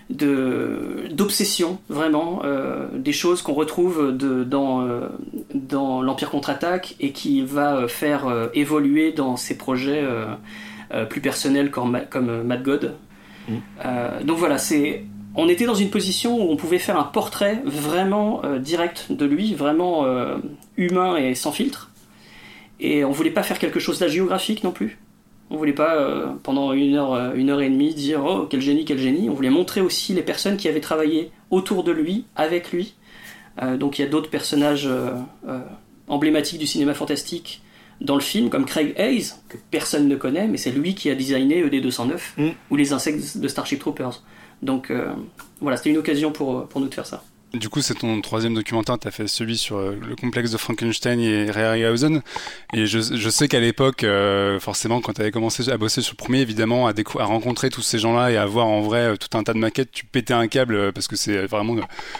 de 0.09 1.07
d'obsessions 1.11 1.79
vraiment 1.89 2.41
euh, 2.43 2.87
des 2.93 3.13
choses 3.13 3.41
qu'on 3.41 3.53
retrouve 3.53 4.15
de, 4.15 4.43
dans 4.43 4.81
euh, 4.81 5.07
dans 5.53 6.01
l'Empire 6.01 6.29
contre-attaque 6.29 6.95
et 6.99 7.11
qui 7.11 7.41
va 7.41 7.75
euh, 7.75 7.87
faire 7.87 8.27
euh, 8.27 8.47
évoluer 8.53 9.11
dans 9.11 9.37
ses 9.37 9.57
projets 9.57 10.01
euh, 10.03 10.25
euh, 10.93 11.05
plus 11.05 11.21
personnels 11.21 11.71
comme, 11.71 12.01
comme 12.09 12.43
Mad 12.43 12.63
God. 12.63 12.95
Mm. 13.47 13.53
Euh, 13.85 14.23
donc 14.23 14.37
voilà, 14.37 14.57
c'est 14.57 15.05
on 15.35 15.49
était 15.49 15.65
dans 15.65 15.75
une 15.75 15.89
position 15.89 16.37
où 16.37 16.51
on 16.51 16.55
pouvait 16.55 16.79
faire 16.79 16.99
un 16.99 17.03
portrait 17.03 17.61
vraiment 17.65 18.41
euh, 18.43 18.59
direct 18.59 19.11
de 19.11 19.25
lui, 19.25 19.55
vraiment 19.55 20.05
euh, 20.05 20.37
humain 20.77 21.15
et 21.15 21.33
sans 21.33 21.51
filtre. 21.51 21.89
Et 22.79 23.03
on 23.05 23.11
voulait 23.11 23.31
pas 23.31 23.43
faire 23.43 23.59
quelque 23.59 23.79
chose 23.79 23.99
d'hagiographique 23.99 24.63
non 24.63 24.71
plus. 24.71 24.99
On 25.49 25.57
voulait 25.57 25.73
pas 25.73 25.95
euh, 25.95 26.27
pendant 26.41 26.73
une 26.73 26.95
heure, 26.95 27.13
euh, 27.13 27.33
une 27.35 27.49
heure 27.49 27.61
et 27.61 27.69
demie 27.69 27.93
dire 27.93 28.23
oh 28.25 28.47
quel 28.49 28.61
génie, 28.61 28.85
quel 28.85 28.97
génie. 28.97 29.29
On 29.29 29.33
voulait 29.33 29.49
montrer 29.49 29.81
aussi 29.81 30.13
les 30.13 30.23
personnes 30.23 30.57
qui 30.57 30.67
avaient 30.67 30.81
travaillé 30.81 31.31
autour 31.51 31.83
de 31.83 31.91
lui, 31.91 32.25
avec 32.35 32.71
lui. 32.71 32.95
Euh, 33.61 33.77
donc 33.77 33.99
il 33.99 34.01
y 34.01 34.05
a 34.05 34.07
d'autres 34.07 34.29
personnages 34.29 34.89
emblématiques 36.07 36.59
du 36.59 36.67
cinéma 36.67 36.93
fantastique 36.93 37.61
dans 38.01 38.15
le 38.15 38.21
film, 38.21 38.49
comme 38.49 38.65
Craig 38.65 38.93
Hayes, 38.97 39.33
que 39.47 39.57
personne 39.69 40.07
ne 40.07 40.15
connaît, 40.15 40.47
mais 40.47 40.57
c'est 40.57 40.71
lui 40.71 40.95
qui 40.95 41.09
a 41.09 41.15
designé 41.15 41.63
ED209 41.63 42.19
Mm. 42.37 42.49
ou 42.71 42.75
les 42.75 42.91
insectes 42.91 43.37
de 43.37 43.47
Starship 43.47 43.79
Troopers. 43.79 44.23
Donc 44.61 44.91
voilà, 45.61 45.77
c'était 45.77 45.91
une 45.91 45.97
occasion 45.97 46.31
pour, 46.31 46.67
pour 46.67 46.81
nous 46.81 46.87
de 46.87 46.93
faire 46.93 47.05
ça. 47.05 47.23
Du 47.53 47.69
coup, 47.69 47.83
c'est 47.83 47.93
ton 47.93 48.19
troisième 48.21 48.55
documentaire, 48.55 48.97
tu 48.97 49.07
as 49.07 49.11
fait 49.11 49.27
celui 49.27 49.59
sur 49.59 49.77
euh, 49.77 49.95
le 50.01 50.15
complexe 50.15 50.49
de 50.49 50.57
Frankenstein 50.57 51.19
et 51.19 51.51
Ray 51.51 51.63
Harryhausen. 51.63 52.23
Et 52.73 52.87
je, 52.87 52.99
je 52.99 53.29
sais 53.29 53.47
qu'à 53.47 53.59
l'époque, 53.59 54.03
euh, 54.03 54.59
forcément, 54.59 55.01
quand 55.01 55.13
tu 55.13 55.21
avais 55.21 55.29
commencé 55.29 55.69
à 55.69 55.77
bosser 55.77 56.01
sur 56.01 56.13
le 56.13 56.23
premier, 56.23 56.39
évidemment, 56.39 56.87
à, 56.87 56.93
à 56.93 57.25
rencontrer 57.25 57.69
tous 57.69 57.83
ces 57.83 57.99
gens-là 57.99 58.31
et 58.31 58.37
à 58.37 58.45
voir 58.47 58.65
en 58.65 58.81
vrai 58.81 59.01
euh, 59.01 59.17
tout 59.17 59.37
un 59.37 59.43
tas 59.43 59.53
de 59.53 59.59
maquettes, 59.59 59.91
tu 59.91 60.03
pétais 60.03 60.33
un 60.33 60.47
câble 60.47 60.73
euh, 60.73 60.91
parce 60.91 61.07
que 61.07 61.15
c'est 61.15 61.45
vraiment 61.45 61.75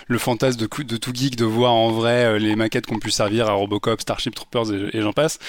le, 0.08 0.18
fantasme 0.20 0.60
de, 0.60 0.68
tout 0.68 1.14
geek 1.16 1.36
de 1.36 1.46
voir 1.46 1.74
en 1.74 1.92
vrai 1.92 2.38
les 2.38 2.56
maquettes 2.56 2.86
qu'on 2.86 3.00
pu 3.00 3.10
servir 3.10 3.50
à 3.50 3.54
Robocop, 3.54 4.02
Starship 4.02 4.36
Troopers 4.36 4.72
et 4.72 5.02
j'en 5.02 5.14
passe. 5.14 5.40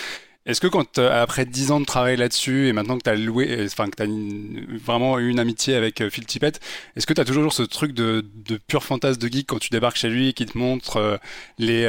Est-ce 0.47 0.61
que 0.61 0.67
quand 0.67 0.99
euh, 0.99 1.23
après 1.23 1.47
dix 1.47 1.71
ans 1.71 1.81
de 1.81 1.87
travail 1.87 2.19
là-dessus 2.19 2.69
et 2.69 2.75
maintenant 2.75 2.99
que 2.99 3.03
t'as 3.03 3.15
loué, 3.15 3.47
euh, 3.51 3.65
enfin 3.65 3.89
que 3.89 4.05
une- 4.05 4.67
vraiment 4.77 5.19
eu 5.19 5.31
une 5.31 5.39
amitié 5.39 5.75
avec 5.75 6.03
euh, 6.03 6.11
Phil 6.11 6.27
Tippett, 6.27 6.61
est-ce 6.97 7.07
que 7.07 7.15
t'as 7.15 7.25
toujours 7.25 7.55
ce 7.55 7.63
truc 7.63 7.93
de, 7.93 8.23
de 8.47 8.59
pur 8.59 8.83
fantasme 8.85 9.19
de 9.21 9.29
geek 9.29 9.47
quand 9.47 9.59
tu 9.59 9.71
débarques 9.71 9.97
chez 9.97 10.11
lui 10.11 10.29
et 10.29 10.33
qu'il 10.35 10.47
te 10.51 10.59
montre 10.59 11.19
les 11.59 11.85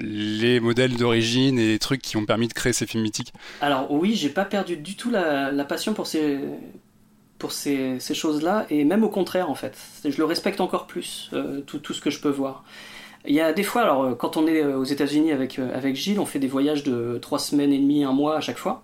les 0.00 0.60
modèles 0.60 0.96
d'origine 0.96 1.58
et 1.58 1.68
les 1.68 1.78
trucs 1.78 2.00
qui 2.00 2.16
ont 2.16 2.24
permis 2.24 2.48
de 2.48 2.54
créer 2.54 2.72
ces 2.72 2.86
films 2.86 3.02
mythiques? 3.02 3.32
Alors 3.60 3.90
oui, 3.90 4.14
j'ai 4.14 4.30
pas 4.30 4.44
perdu 4.44 4.76
du 4.76 4.96
tout 4.96 5.10
la, 5.10 5.64
passion 5.64 5.92
pour 5.92 6.06
ces 6.06 6.38
pour 7.38 7.52
ces, 7.52 7.98
choses-là 8.00 8.66
et 8.70 8.84
même 8.84 9.04
au 9.04 9.10
contraire 9.10 9.50
en 9.50 9.54
fait, 9.54 9.76
je 10.04 10.16
le 10.16 10.24
respecte 10.24 10.60
encore 10.60 10.86
plus 10.86 11.30
tout 11.66 11.92
ce 11.92 12.00
que 12.00 12.10
je 12.10 12.20
peux 12.20 12.30
voir. 12.30 12.64
Il 13.26 13.34
y 13.34 13.40
a 13.40 13.52
des 13.52 13.62
fois, 13.62 13.82
alors 13.82 14.02
euh, 14.04 14.14
quand 14.14 14.36
on 14.36 14.46
est 14.46 14.62
euh, 14.62 14.78
aux 14.78 14.84
États-Unis 14.84 15.32
avec 15.32 15.58
euh, 15.58 15.76
avec 15.76 15.96
Gilles, 15.96 16.20
on 16.20 16.26
fait 16.26 16.38
des 16.38 16.46
voyages 16.46 16.82
de 16.82 17.18
trois 17.20 17.38
semaines 17.38 17.72
et 17.72 17.78
demie, 17.78 18.04
un 18.04 18.12
mois 18.12 18.36
à 18.36 18.40
chaque 18.40 18.58
fois, 18.58 18.82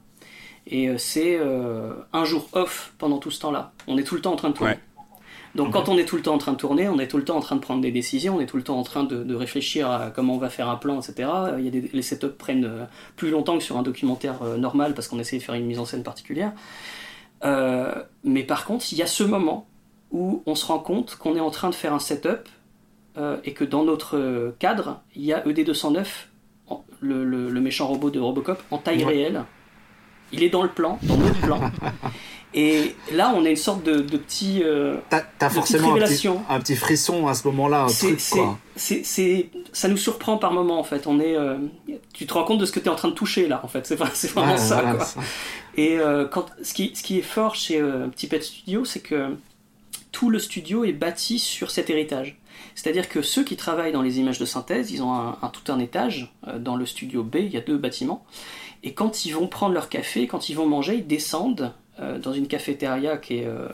et 0.66 0.96
c'est 0.98 1.38
euh, 1.38 1.92
un 2.12 2.24
jour 2.24 2.48
off 2.52 2.92
pendant 2.98 3.18
tout 3.18 3.30
ce 3.30 3.40
temps-là. 3.40 3.72
On 3.86 3.96
est 3.98 4.04
tout 4.04 4.14
le 4.14 4.20
temps 4.20 4.32
en 4.32 4.36
train 4.36 4.50
de 4.50 4.54
tourner. 4.54 4.72
Ouais. 4.72 4.78
Donc 5.54 5.72
quand 5.72 5.88
on 5.88 5.96
est 5.96 6.04
tout 6.04 6.16
le 6.16 6.22
temps 6.22 6.34
en 6.34 6.38
train 6.38 6.50
de 6.50 6.56
tourner, 6.56 6.88
on 6.88 6.98
est 6.98 7.06
tout 7.06 7.16
le 7.16 7.24
temps 7.24 7.36
en 7.36 7.40
train 7.40 7.54
de 7.54 7.60
prendre 7.60 7.80
des 7.80 7.92
décisions, 7.92 8.36
on 8.36 8.40
est 8.40 8.46
tout 8.46 8.56
le 8.56 8.64
temps 8.64 8.76
en 8.76 8.82
train 8.82 9.04
de, 9.04 9.22
de 9.22 9.34
réfléchir 9.36 9.88
à 9.88 10.10
comment 10.10 10.34
on 10.34 10.38
va 10.38 10.50
faire 10.50 10.68
un 10.68 10.74
plan, 10.74 11.00
etc. 11.00 11.28
Il 11.58 11.64
y 11.64 11.68
a 11.68 11.70
des, 11.70 11.90
les 11.92 12.02
setups 12.02 12.26
prennent 12.36 12.88
plus 13.14 13.30
longtemps 13.30 13.56
que 13.56 13.62
sur 13.62 13.76
un 13.76 13.84
documentaire 13.84 14.42
normal 14.58 14.94
parce 14.94 15.06
qu'on 15.06 15.20
essaie 15.20 15.38
de 15.38 15.42
faire 15.44 15.54
une 15.54 15.66
mise 15.66 15.78
en 15.78 15.84
scène 15.84 16.02
particulière. 16.02 16.52
Euh, 17.44 17.94
mais 18.22 18.42
par 18.42 18.64
contre, 18.64 18.86
il 18.92 18.98
y 18.98 19.02
a 19.02 19.06
ce 19.06 19.22
moment 19.22 19.66
où 20.10 20.42
on 20.46 20.54
se 20.54 20.66
rend 20.66 20.78
compte 20.78 21.16
qu'on 21.16 21.36
est 21.36 21.40
en 21.40 21.50
train 21.50 21.70
de 21.70 21.74
faire 21.74 21.92
un 21.92 21.98
setup 21.98 22.48
euh, 23.16 23.36
et 23.44 23.52
que 23.52 23.64
dans 23.64 23.84
notre 23.84 24.54
cadre, 24.58 25.00
il 25.14 25.24
y 25.24 25.32
a 25.32 25.42
E 25.46 25.50
ED209, 25.52 26.06
en- 26.68 26.84
le, 27.00 27.24
le- 27.24 27.50
le 27.50 27.60
méchant 27.60 27.86
robot 27.86 28.10
de 28.10 28.20
Robocop, 28.20 28.62
en 28.70 28.78
taille 28.78 29.04
Ouais. 29.04 29.12
réelle. 29.14 29.44
Il 30.32 30.42
est 30.42 30.48
dans 30.48 30.62
le 30.62 30.70
plan, 30.70 30.98
dans 31.02 31.16
notre 31.16 31.40
plan. 31.40 31.60
Et 32.56 32.94
là, 33.12 33.32
on 33.36 33.44
a 33.44 33.50
une 33.50 33.56
sorte 33.56 33.82
de, 33.82 33.96
de 34.00 34.16
petit. 34.16 34.62
euh, 34.64 34.96
T'as 35.10 35.50
forcément 35.50 35.88
un 35.88 35.94
petit, 35.94 36.00
révélations. 36.00 36.42
un 36.48 36.60
petit 36.60 36.76
frisson 36.76 37.26
à 37.26 37.34
ce 37.34 37.46
moment-là, 37.48 37.86
c'est, 37.88 38.16
ça 39.72 39.88
nous 39.88 39.96
surprend 39.96 40.38
par 40.38 40.52
moment 40.52 40.78
en 40.78 40.84
fait. 40.84 41.06
On 41.08 41.18
est, 41.18 41.36
euh, 41.36 41.56
tu 42.12 42.26
te 42.26 42.32
rends 42.34 42.44
compte 42.44 42.60
de 42.60 42.64
ce 42.66 42.70
que 42.72 42.78
tu 42.78 42.86
es 42.86 42.88
en 42.90 42.94
train 42.94 43.08
de 43.08 43.14
toucher 43.14 43.48
là 43.48 43.60
en 43.64 43.68
fait. 43.68 43.84
C'est, 43.86 43.96
vraiment 43.96 44.52
Ouais, 44.52 44.56
ça. 44.58 44.76
voilà, 44.80 44.94
quoi. 44.94 45.04
ça. 45.04 45.20
Et 45.76 45.98
euh, 45.98 46.26
quand, 46.26 46.46
ce, 46.62 46.74
qui, 46.74 46.92
ce 46.94 47.02
qui 47.02 47.18
est 47.18 47.22
fort 47.22 47.56
chez 47.56 47.80
Petit 48.12 48.28
Pet 48.28 48.42
Studio, 48.42 48.84
c'est 48.84 49.00
que 49.00 49.34
tout 50.12 50.30
le 50.30 50.38
studio 50.38 50.84
est 50.84 50.92
bâti 50.92 51.40
sur 51.40 51.72
cet 51.72 51.90
héritage. 51.90 52.36
C'est-à-dire 52.74 53.08
que 53.08 53.22
ceux 53.22 53.44
qui 53.44 53.56
travaillent 53.56 53.92
dans 53.92 54.02
les 54.02 54.18
images 54.18 54.38
de 54.38 54.44
synthèse, 54.44 54.90
ils 54.90 55.02
ont 55.02 55.12
un, 55.12 55.38
un- 55.42 55.48
tout 55.48 55.70
un 55.72 55.78
étage 55.78 56.32
euh, 56.48 56.58
dans 56.58 56.76
le 56.76 56.86
studio 56.86 57.22
B, 57.22 57.36
il 57.36 57.52
y 57.52 57.56
a 57.56 57.60
deux 57.60 57.78
bâtiments. 57.78 58.24
Et 58.82 58.92
quand 58.94 59.24
ils 59.24 59.30
vont 59.30 59.46
prendre 59.46 59.72
leur 59.74 59.88
café, 59.88 60.26
quand 60.26 60.48
ils 60.48 60.54
vont 60.54 60.66
manger, 60.66 60.96
ils 60.96 61.06
descendent 61.06 61.72
euh, 62.00 62.18
dans 62.18 62.32
une 62.32 62.46
cafétéria 62.48 63.16
qui 63.16 63.38
est 63.38 63.46
euh, 63.46 63.68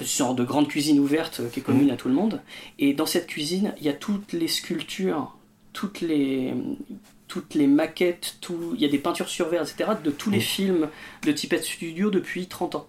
une 0.00 0.06
sorte 0.06 0.36
de 0.36 0.44
grande 0.44 0.68
cuisine 0.68 0.98
ouverte 1.00 1.40
euh, 1.40 1.48
qui 1.48 1.60
est 1.60 1.62
commune 1.62 1.90
à 1.90 1.96
tout 1.96 2.08
le 2.08 2.14
monde. 2.14 2.40
Et 2.78 2.92
dans 2.94 3.06
cette 3.06 3.26
cuisine, 3.26 3.74
il 3.78 3.84
y 3.84 3.88
a 3.88 3.92
toutes 3.94 4.32
les 4.32 4.48
sculptures, 4.48 5.34
toutes 5.72 6.02
les, 6.02 6.52
toutes 7.28 7.54
les 7.54 7.66
maquettes, 7.66 8.36
tout, 8.42 8.72
il 8.74 8.80
y 8.80 8.84
a 8.84 8.88
des 8.88 8.98
peintures 8.98 9.28
sur 9.28 9.48
verre, 9.48 9.62
etc., 9.62 9.92
de 10.04 10.10
tous 10.10 10.30
les 10.30 10.40
films 10.40 10.88
de 11.24 11.32
Tipet 11.32 11.62
Studio 11.62 12.10
depuis 12.10 12.46
30 12.46 12.74
ans. 12.76 12.86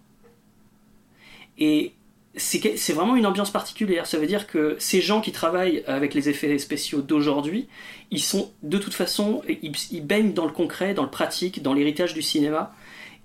Et 1.57 1.93
c'est 2.35 2.93
vraiment 2.93 3.15
une 3.15 3.25
ambiance 3.25 3.51
particulière. 3.51 4.07
Ça 4.07 4.17
veut 4.17 4.25
dire 4.25 4.47
que 4.47 4.75
ces 4.79 5.01
gens 5.01 5.21
qui 5.21 5.31
travaillent 5.31 5.83
avec 5.85 6.13
les 6.13 6.29
effets 6.29 6.57
spéciaux 6.57 7.01
d'aujourd'hui, 7.01 7.67
ils 8.09 8.21
sont 8.21 8.51
de 8.63 8.77
toute 8.77 8.93
façon, 8.93 9.43
ils, 9.47 10.05
baignent 10.05 10.33
dans 10.33 10.45
le 10.45 10.51
concret, 10.51 10.93
dans 10.93 11.03
le 11.03 11.11
pratique, 11.11 11.61
dans 11.61 11.73
l'héritage 11.73 12.13
du 12.13 12.21
cinéma. 12.21 12.73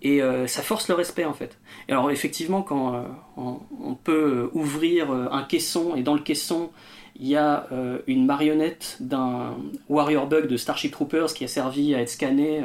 Et 0.00 0.22
euh, 0.22 0.46
ça 0.46 0.62
force 0.62 0.88
le 0.88 0.94
respect 0.94 1.24
en 1.24 1.32
fait. 1.32 1.58
Alors 1.88 2.10
effectivement, 2.10 2.62
quand 2.62 2.94
euh, 2.94 3.02
on, 3.36 3.94
peut 3.94 4.50
ouvrir 4.52 5.10
euh, 5.10 5.26
un 5.32 5.42
caisson 5.42 5.96
et 5.96 6.02
dans 6.02 6.14
le 6.14 6.20
caisson 6.20 6.70
il 7.20 7.26
y 7.26 7.34
a 7.34 7.66
une 8.06 8.26
marionnette 8.26 8.98
d'un 9.00 9.56
Warrior 9.88 10.28
Bug 10.28 10.46
de 10.46 10.56
Starship 10.56 10.92
Troopers 10.92 11.34
qui 11.34 11.42
a 11.42 11.48
servi 11.48 11.92
à 11.96 12.00
être 12.00 12.10
scanné 12.10 12.62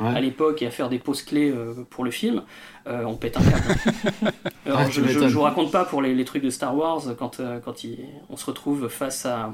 Ouais. 0.00 0.16
à 0.16 0.20
l'époque 0.20 0.62
et 0.62 0.66
à 0.66 0.70
faire 0.70 0.88
des 0.88 0.98
pauses 0.98 1.22
clés 1.22 1.50
euh, 1.50 1.74
pour 1.90 2.04
le 2.04 2.10
film, 2.10 2.42
euh, 2.86 3.04
on 3.04 3.16
pète 3.16 3.36
un 3.36 3.42
câble. 3.42 4.32
Alors, 4.66 4.90
je, 4.90 5.02
je, 5.06 5.18
vous 5.28 5.42
raconte 5.42 5.70
pas 5.70 5.84
pour 5.84 6.00
les, 6.02 6.14
les 6.14 6.24
trucs 6.24 6.42
de 6.42 6.50
Star 6.50 6.74
Wars 6.76 7.02
quand, 7.18 7.40
euh, 7.40 7.58
quand 7.64 7.84
il- 7.84 7.98
on 8.30 8.36
se 8.36 8.46
retrouve 8.46 8.88
face 8.88 9.26
à, 9.26 9.52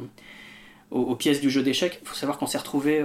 aux, 0.90 1.00
aux 1.00 1.14
pièces 1.16 1.40
du 1.40 1.50
jeu 1.50 1.62
d'échecs. 1.62 1.98
Il 2.02 2.08
faut 2.08 2.14
savoir 2.14 2.38
qu'on 2.38 2.46
s'est 2.46 2.58
retrouvé 2.58 3.04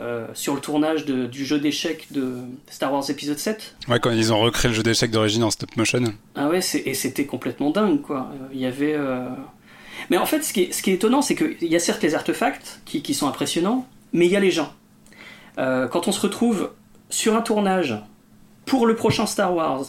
euh, 0.00 0.26
sur 0.34 0.54
le 0.54 0.60
tournage 0.60 1.04
de- 1.04 1.26
du 1.26 1.44
jeu 1.44 1.58
d'échecs 1.58 2.06
de 2.10 2.34
Star 2.68 2.92
Wars 2.92 3.08
épisode 3.10 3.38
7 3.38 3.76
Ouais, 3.88 4.00
quand 4.00 4.10
ils 4.10 4.32
ont 4.32 4.38
recréé 4.40 4.70
le 4.70 4.74
jeu 4.76 4.82
d'échecs 4.82 5.10
d'origine 5.10 5.44
en 5.44 5.50
stop 5.50 5.76
motion. 5.76 6.02
ah 6.34 6.48
ouais, 6.48 6.60
et 6.84 6.94
c'était 6.94 7.26
complètement 7.26 7.70
dingue, 7.70 8.00
quoi. 8.00 8.30
Euh, 8.32 8.46
Il 8.52 8.60
y 8.60 8.66
avait. 8.66 8.94
euh, 8.94 9.28
Mais 10.08 10.16
en 10.16 10.26
fait, 10.26 10.42
ce 10.42 10.52
qui 10.52 10.62
est, 10.62 10.72
ce 10.72 10.82
qui 10.82 10.90
est 10.90 10.94
étonnant, 10.94 11.22
c'est 11.22 11.34
qu'il 11.34 11.68
y 11.68 11.76
a 11.76 11.80
certes 11.80 12.02
les 12.02 12.14
artefacts 12.14 12.80
qui, 12.86 13.02
qui 13.02 13.14
sont 13.14 13.28
impressionnants, 13.28 13.86
mais 14.12 14.26
il 14.26 14.32
y 14.32 14.36
a 14.36 14.40
les 14.40 14.50
gens. 14.50 14.72
Euh, 15.60 15.86
quand 15.88 16.08
on 16.08 16.12
se 16.12 16.20
retrouve 16.20 16.70
sur 17.10 17.36
un 17.36 17.42
tournage 17.42 17.96
pour 18.66 18.86
le 18.86 18.96
prochain 18.96 19.26
Star 19.26 19.54
Wars, 19.54 19.84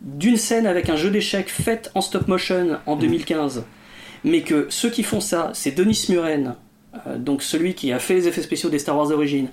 d'une 0.00 0.36
scène 0.36 0.66
avec 0.66 0.88
un 0.90 0.96
jeu 0.96 1.10
d'échecs 1.10 1.50
fait 1.50 1.90
en 1.94 2.00
stop 2.00 2.28
motion 2.28 2.78
en 2.86 2.94
2015, 2.96 3.64
mais 4.24 4.42
que 4.42 4.66
ceux 4.70 4.90
qui 4.90 5.02
font 5.02 5.20
ça, 5.20 5.50
c'est 5.54 5.72
Denis 5.72 6.06
Muren, 6.08 6.54
euh, 7.06 7.18
donc 7.18 7.42
celui 7.42 7.74
qui 7.74 7.92
a 7.92 7.98
fait 7.98 8.14
les 8.14 8.28
effets 8.28 8.42
spéciaux 8.42 8.70
des 8.70 8.78
Star 8.78 8.96
Wars 8.96 9.08
d'origine, 9.08 9.48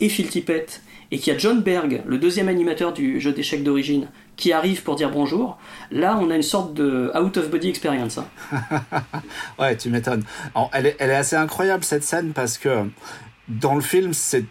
et 0.00 0.08
Phil 0.08 0.28
Tippett, 0.28 0.82
et 1.12 1.18
qui 1.18 1.30
a 1.30 1.38
John 1.38 1.60
Berg, 1.60 2.02
le 2.06 2.18
deuxième 2.18 2.48
animateur 2.48 2.92
du 2.92 3.20
jeu 3.20 3.32
d'échecs 3.32 3.62
d'origine, 3.62 4.08
qui 4.36 4.52
arrive 4.52 4.82
pour 4.82 4.96
dire 4.96 5.10
bonjour, 5.10 5.58
là 5.92 6.18
on 6.20 6.28
a 6.30 6.34
une 6.34 6.42
sorte 6.42 6.74
de 6.74 7.12
out 7.16 7.36
of 7.36 7.50
body 7.50 7.68
experience. 7.68 8.18
hein. 8.18 8.26
Ouais, 9.58 9.76
tu 9.76 9.90
m'étonnes. 9.90 10.24
Elle 10.72 10.86
est 10.86 11.14
assez 11.14 11.36
incroyable 11.36 11.84
cette 11.84 12.02
scène 12.02 12.32
parce 12.32 12.58
que 12.58 12.88
dans 13.48 13.76
le 13.76 13.80
film, 13.80 14.12
c'est 14.12 14.44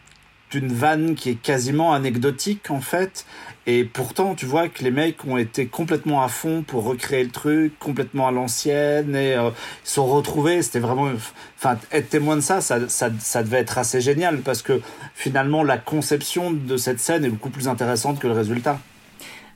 une 0.54 0.72
vanne 0.72 1.16
qui 1.16 1.30
est 1.30 1.42
quasiment 1.42 1.94
anecdotique 1.94 2.70
en 2.70 2.82
fait. 2.82 3.26
Et 3.66 3.86
pourtant, 3.86 4.36
tu 4.36 4.46
vois 4.46 4.68
que 4.68 4.84
les 4.84 4.92
mecs 4.92 5.24
ont 5.26 5.38
été 5.38 5.68
complètement 5.68 6.22
à 6.22 6.28
fond 6.28 6.64
pour 6.68 6.84
recréer 6.84 7.24
le 7.24 7.30
truc, 7.30 7.78
complètement 7.80 8.28
à 8.28 8.32
l'ancienne, 8.32 9.16
et 9.16 9.36
euh, 9.36 9.52
ils 9.84 9.88
se 9.88 9.94
sont 9.94 10.06
retrouvés. 10.06 10.62
C'était 10.62 10.80
vraiment, 10.80 11.10
enfin, 11.58 11.78
être 11.92 12.10
témoin 12.10 12.36
de 12.36 12.42
ça, 12.42 12.60
ça, 12.60 12.90
ça, 12.90 13.10
ça 13.20 13.42
devait 13.42 13.60
être 13.60 13.78
assez 13.78 14.02
génial 14.02 14.40
parce 14.40 14.62
que 14.62 14.82
finalement, 15.16 15.64
la 15.64 15.78
conception 15.78 16.52
de 16.52 16.76
cette 16.76 17.00
scène 17.00 17.24
est 17.24 17.30
beaucoup 17.30 17.50
plus 17.50 17.70
intéressante 17.70 18.20
que 18.20 18.28
le 18.28 18.34
résultat. 18.34 18.80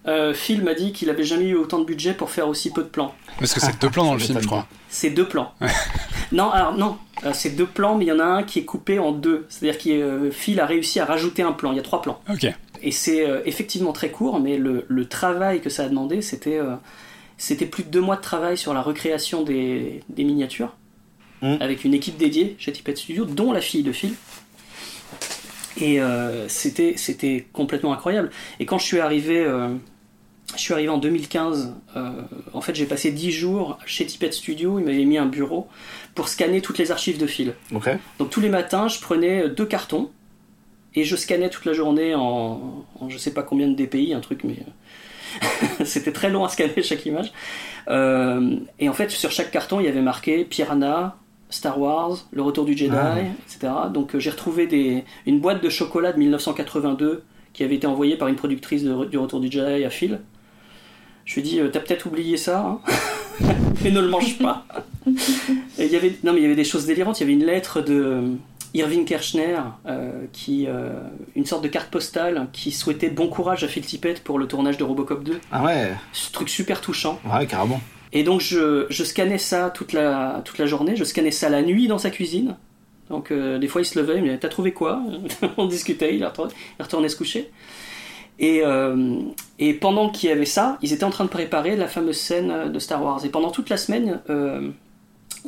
Euh, 0.08 0.34
Phil 0.34 0.64
m'a 0.64 0.74
dit 0.74 0.94
qu'il 0.94 1.10
avait 1.10 1.26
jamais 1.26 1.46
eu 1.46 1.56
autant 1.56 1.80
de 1.80 1.86
budget 1.86 2.14
pour 2.14 2.32
faire 2.32 2.48
aussi 2.48 2.72
peu 2.72 2.84
de 2.84 2.88
plans. 2.88 3.14
Parce 3.40 3.54
que 3.54 3.60
c'est 3.60 3.74
que 3.74 3.82
deux 3.82 3.90
plans 3.90 4.06
dans 4.06 4.14
le 4.14 4.20
film, 4.22 4.40
je 4.40 4.48
crois. 4.48 4.68
C'est 4.90 5.10
deux 5.10 5.28
plans. 5.28 5.54
non, 6.32 6.50
alors 6.50 6.78
non, 6.78 6.98
euh, 7.26 7.32
c'est 7.34 7.56
deux 7.56 7.66
plans, 7.66 7.96
mais 7.96 8.06
il 8.06 8.08
y 8.08 8.12
en 8.12 8.20
a 8.20 8.26
un 8.26 8.44
qui 8.44 8.60
est 8.60 8.66
coupé 8.66 9.00
en 9.00 9.12
deux. 9.12 9.46
C'est-à-dire 9.50 9.82
que 9.82 9.90
euh, 9.90 10.32
Phil 10.32 10.60
a 10.60 10.66
réussi 10.66 11.00
à 11.00 11.06
rajouter 11.06 11.42
un 11.44 11.52
plan. 11.52 11.72
Il 11.72 11.76
y 11.76 11.80
a 11.80 11.84
trois 11.84 12.02
plans. 12.02 12.20
Ok. 12.30 12.48
Et 12.82 12.92
c'est 12.92 13.28
euh, 13.28 13.42
effectivement 13.46 13.92
très 13.92 14.12
court, 14.12 14.40
mais 14.40 14.58
le, 14.58 14.86
le 14.88 15.06
travail 15.08 15.62
que 15.62 15.70
ça 15.70 15.84
a 15.86 15.90
demandé, 15.90 16.22
c'était 16.22 16.60
c'était 17.38 17.66
plus 17.66 17.84
de 17.84 17.90
deux 17.90 18.02
mois 18.02 18.16
de 18.16 18.22
travail 18.22 18.58
sur 18.58 18.74
la 18.74 18.82
recréation 18.82 19.44
des, 19.44 20.02
des 20.10 20.24
miniatures, 20.24 20.74
Mm. 21.42 21.58
avec 21.60 21.86
une 21.86 21.94
équipe 21.94 22.18
dédiée 22.18 22.56
chez 22.58 22.72
Tippett 22.72 22.98
Studio, 22.98 23.24
dont 23.26 23.52
la 23.52 23.62
fille 23.62 23.84
de 23.84 23.92
Phil. 23.92 24.14
Et 25.80 26.02
euh, 26.02 26.48
c'était 26.48 26.96
c'était 26.98 27.46
complètement 27.54 27.94
incroyable. 27.94 28.32
Et 28.60 28.66
quand 28.66 28.80
je 28.80 28.86
suis 28.86 29.00
arrivé, 29.00 29.44
euh, 29.46 29.70
je 30.56 30.62
suis 30.62 30.74
arrivé 30.74 30.90
en 30.90 30.98
2015. 30.98 31.74
euh, 31.96 32.12
en 32.54 32.62
fait, 32.62 32.74
j'ai 32.76 32.86
passé 32.86 33.12
dix 33.12 33.32
jours 33.32 33.78
chez 33.86 34.06
Tippett 34.06 34.34
Studio. 34.34 34.80
Il 34.80 34.86
m'avait 34.86 35.06
mis 35.06 35.18
un 35.18 35.26
bureau 35.26 35.68
pour 36.16 36.28
scanner 36.30 36.62
toutes 36.62 36.78
les 36.78 36.92
archives 36.92 37.18
de 37.20 37.28
Phil. 37.28 37.54
Ok. 37.74 37.90
Donc 38.20 38.30
tous 38.30 38.40
les 38.42 38.50
matins, 38.50 38.88
je 38.88 39.00
prenais 39.00 39.50
deux 39.50 39.66
cartons 39.66 40.10
et 40.96 41.04
je 41.04 41.16
scannais 41.16 41.50
toute 41.50 41.66
la 41.66 41.74
journée 41.74 42.16
en, 42.16 42.86
en 43.00 43.10
je 43.10 43.18
sais 43.18 43.32
pas 43.32 43.44
combien 43.44 43.68
de 43.68 43.76
DPI, 43.76 44.14
un 44.14 44.20
truc, 44.22 44.44
mais 44.44 44.56
euh, 45.44 45.46
c'était 45.86 46.12
très 46.14 46.30
long 46.30 46.44
à 46.46 46.50
scanner 46.50 46.82
chaque 46.82 47.06
image. 47.06 47.32
Euh, 47.90 48.56
et 48.80 48.90
en 48.90 48.94
fait, 48.94 49.12
sur 49.12 49.32
chaque 49.32 49.52
carton, 49.52 49.80
il 49.80 49.86
y 49.86 49.90
avait 49.90 50.02
marqué 50.02 50.44
Piranha, 50.46 51.18
Star 51.50 51.80
Wars, 51.80 52.26
Le 52.32 52.42
Retour 52.42 52.66
du 52.66 52.76
Jedi, 52.76 52.96
Ah. 52.96 53.18
etc. 53.20 53.74
Donc 53.94 54.18
j'ai 54.18 54.30
retrouvé 54.32 54.66
des, 54.66 55.04
une 55.26 55.40
boîte 55.40 55.62
de 55.62 55.70
chocolat 55.70 56.14
de 56.14 56.20
1982 56.20 57.24
qui 57.54 57.64
avait 57.64 57.76
été 57.76 57.86
envoyée 57.88 58.18
par 58.18 58.28
une 58.28 58.36
productrice 58.36 58.84
de- 58.84 59.06
du 59.06 59.18
Retour 59.18 59.40
du 59.40 59.52
Jedi 59.52 59.84
à 59.84 59.90
Phil. 59.90 60.20
Je 61.28 61.36
lui 61.36 61.42
ai 61.42 61.44
dit, 61.44 61.60
euh, 61.60 61.70
t'as 61.70 61.82
peut-être 61.82 62.08
oublié 62.08 62.38
ça, 62.38 62.60
hein 62.62 62.80
mais 63.84 63.92
ne 63.92 64.00
le 64.00 64.08
mange 64.08 64.40
pas. 64.40 64.66
Et 65.78 65.86
il 65.86 65.92
y 65.92 65.96
avait, 65.96 66.16
non, 66.24 66.34
mais 66.34 66.40
il 66.40 66.44
y 66.44 66.46
avait 66.46 66.56
des 66.56 66.64
choses 66.64 66.88
délirantes. 66.88 67.20
Il 67.20 67.24
y 67.24 67.26
avait 67.26 67.34
une 67.34 67.46
lettre 67.46 67.82
de 67.82 67.94
euh, 67.94 68.22
Irving 68.74 69.06
Kershner, 69.06 69.58
euh, 69.86 70.26
qui, 70.32 70.68
euh, 70.68 70.94
une 71.36 71.46
sorte 71.46 71.64
de 71.64 71.68
carte 71.68 71.90
postale 71.90 72.48
qui 72.54 72.72
souhaitait 72.72 73.10
bon 73.10 73.28
courage 73.28 73.64
à 73.64 73.68
Phil 73.68 73.86
Tippett 73.86 74.24
pour 74.24 74.40
le 74.40 74.48
tournage 74.48 74.78
de 74.78 74.84
Robocop 74.84 75.24
2. 75.24 75.40
Ah 75.52 75.64
ouais. 75.64 75.92
Ce 76.14 76.32
truc 76.32 76.50
super 76.50 76.82
touchant. 76.82 77.20
Ouais, 77.26 77.46
carrément. 77.46 77.82
Et 78.14 78.24
donc 78.24 78.40
je, 78.40 78.86
je 78.90 79.04
scannais 79.04 79.38
ça 79.38 79.70
toute 79.70 79.92
la, 79.92 80.42
toute 80.46 80.58
la 80.58 80.66
journée, 80.66 80.96
je 80.96 81.04
scannais 81.04 81.32
ça 81.32 81.50
la 81.50 81.62
nuit 81.62 81.88
dans 81.88 81.98
sa 81.98 82.10
cuisine. 82.10 82.56
Donc 83.10 83.32
euh, 83.32 83.58
des 83.58 83.68
fois 83.68 83.82
il 83.82 83.86
se 83.86 84.00
levait, 84.00 84.16
il 84.16 84.22
me 84.22 84.28
disait 84.28 84.38
T'as 84.38 84.50
trouvé 84.50 84.72
quoi? 84.72 85.02
On 85.58 85.66
discutait, 85.66 86.16
il 86.16 86.26
retournait, 86.26 86.54
il 86.80 86.84
retournait 86.84 87.10
se 87.10 87.16
coucher. 87.16 87.52
Et, 88.40 88.62
euh, 88.64 89.18
et 89.60 89.74
pendant 89.74 90.10
qu'il 90.10 90.30
y 90.30 90.32
avait 90.32 90.46
ça, 90.46 90.78
ils 90.82 90.94
étaient 90.94 91.04
en 91.04 91.10
train 91.10 91.24
de 91.26 91.30
préparer 91.30 91.76
la 91.76 91.88
fameuse 91.88 92.18
scène 92.18 92.72
de 92.72 92.80
Star 92.80 93.04
Wars. 93.04 93.26
Et 93.26 93.30
pendant 93.30 93.50
toute 93.52 93.70
la 93.70 93.78
semaine, 93.78 94.20
euh, 94.30 94.70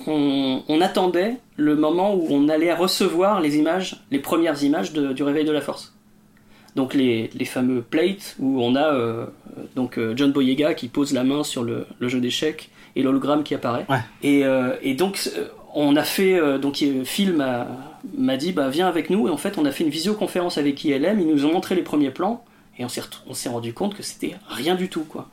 on, 0.08 0.64
on 0.68 0.82
attendait 0.82 1.36
le 1.58 1.76
moment 1.76 2.16
où 2.16 2.28
on 2.30 2.50
allait 2.50 2.74
recevoir 2.74 3.42
les 3.42 3.58
images, 3.58 3.98
les 4.12 4.20
premières 4.20 4.64
images 4.64 4.94
de- 4.94 5.14
du 5.14 5.24
réveil 5.24 5.46
de 5.46 5.52
la 5.52 5.62
Force. 5.62 5.94
Donc 6.76 6.94
les, 6.94 7.30
les 7.36 7.46
fameux 7.46 7.82
plates 7.82 8.36
où 8.40 8.62
on 8.62 8.76
a 8.76 8.94
euh, 8.94 9.26
donc 9.76 9.98
euh, 9.98 10.14
John 10.16 10.32
Boyega 10.32 10.74
qui 10.76 10.88
pose 10.88 11.14
la 11.14 11.24
main 11.24 11.44
sur 11.44 11.64
le, 11.64 11.86
le 12.00 12.08
jeu 12.10 12.20
d'échecs 12.20 12.70
et 12.96 13.02
l'hologramme 13.04 13.44
qui 13.44 13.56
apparaît. 13.56 13.86
Ouais. 13.90 13.98
Et, 14.24 14.46
euh, 14.46 14.76
et 14.82 14.94
donc 14.94 15.30
euh, 15.36 15.48
on 15.76 15.96
a 15.96 16.04
fait 16.04 16.40
euh, 16.40 16.58
donc 16.60 16.82
euh, 16.84 17.04
Phil 17.04 17.34
m'a 17.34 17.68
m'a 18.18 18.38
dit 18.38 18.52
bah 18.54 18.70
viens 18.70 18.88
avec 18.88 19.10
nous 19.10 19.28
et 19.28 19.32
en 19.32 19.38
fait 19.38 19.58
on 19.58 19.66
a 19.66 19.72
fait 19.72 19.84
une 19.84 19.90
visioconférence 19.90 20.58
avec 20.60 20.84
ILM. 20.86 21.20
Ils 21.20 21.28
nous 21.28 21.46
ont 21.46 21.52
montré 21.52 21.74
les 21.76 21.82
premiers 21.82 22.12
plans 22.12 22.44
et 22.80 22.86
on 22.86 22.90
s'est 22.90 23.02
ret- 23.02 23.10
on 23.28 23.34
s'est 23.34 23.50
rendu 23.50 23.74
compte 23.74 23.96
que 23.96 24.04
c'était 24.04 24.36
rien 24.48 24.76
du 24.76 24.90
tout 24.90 25.04
quoi. 25.04 25.30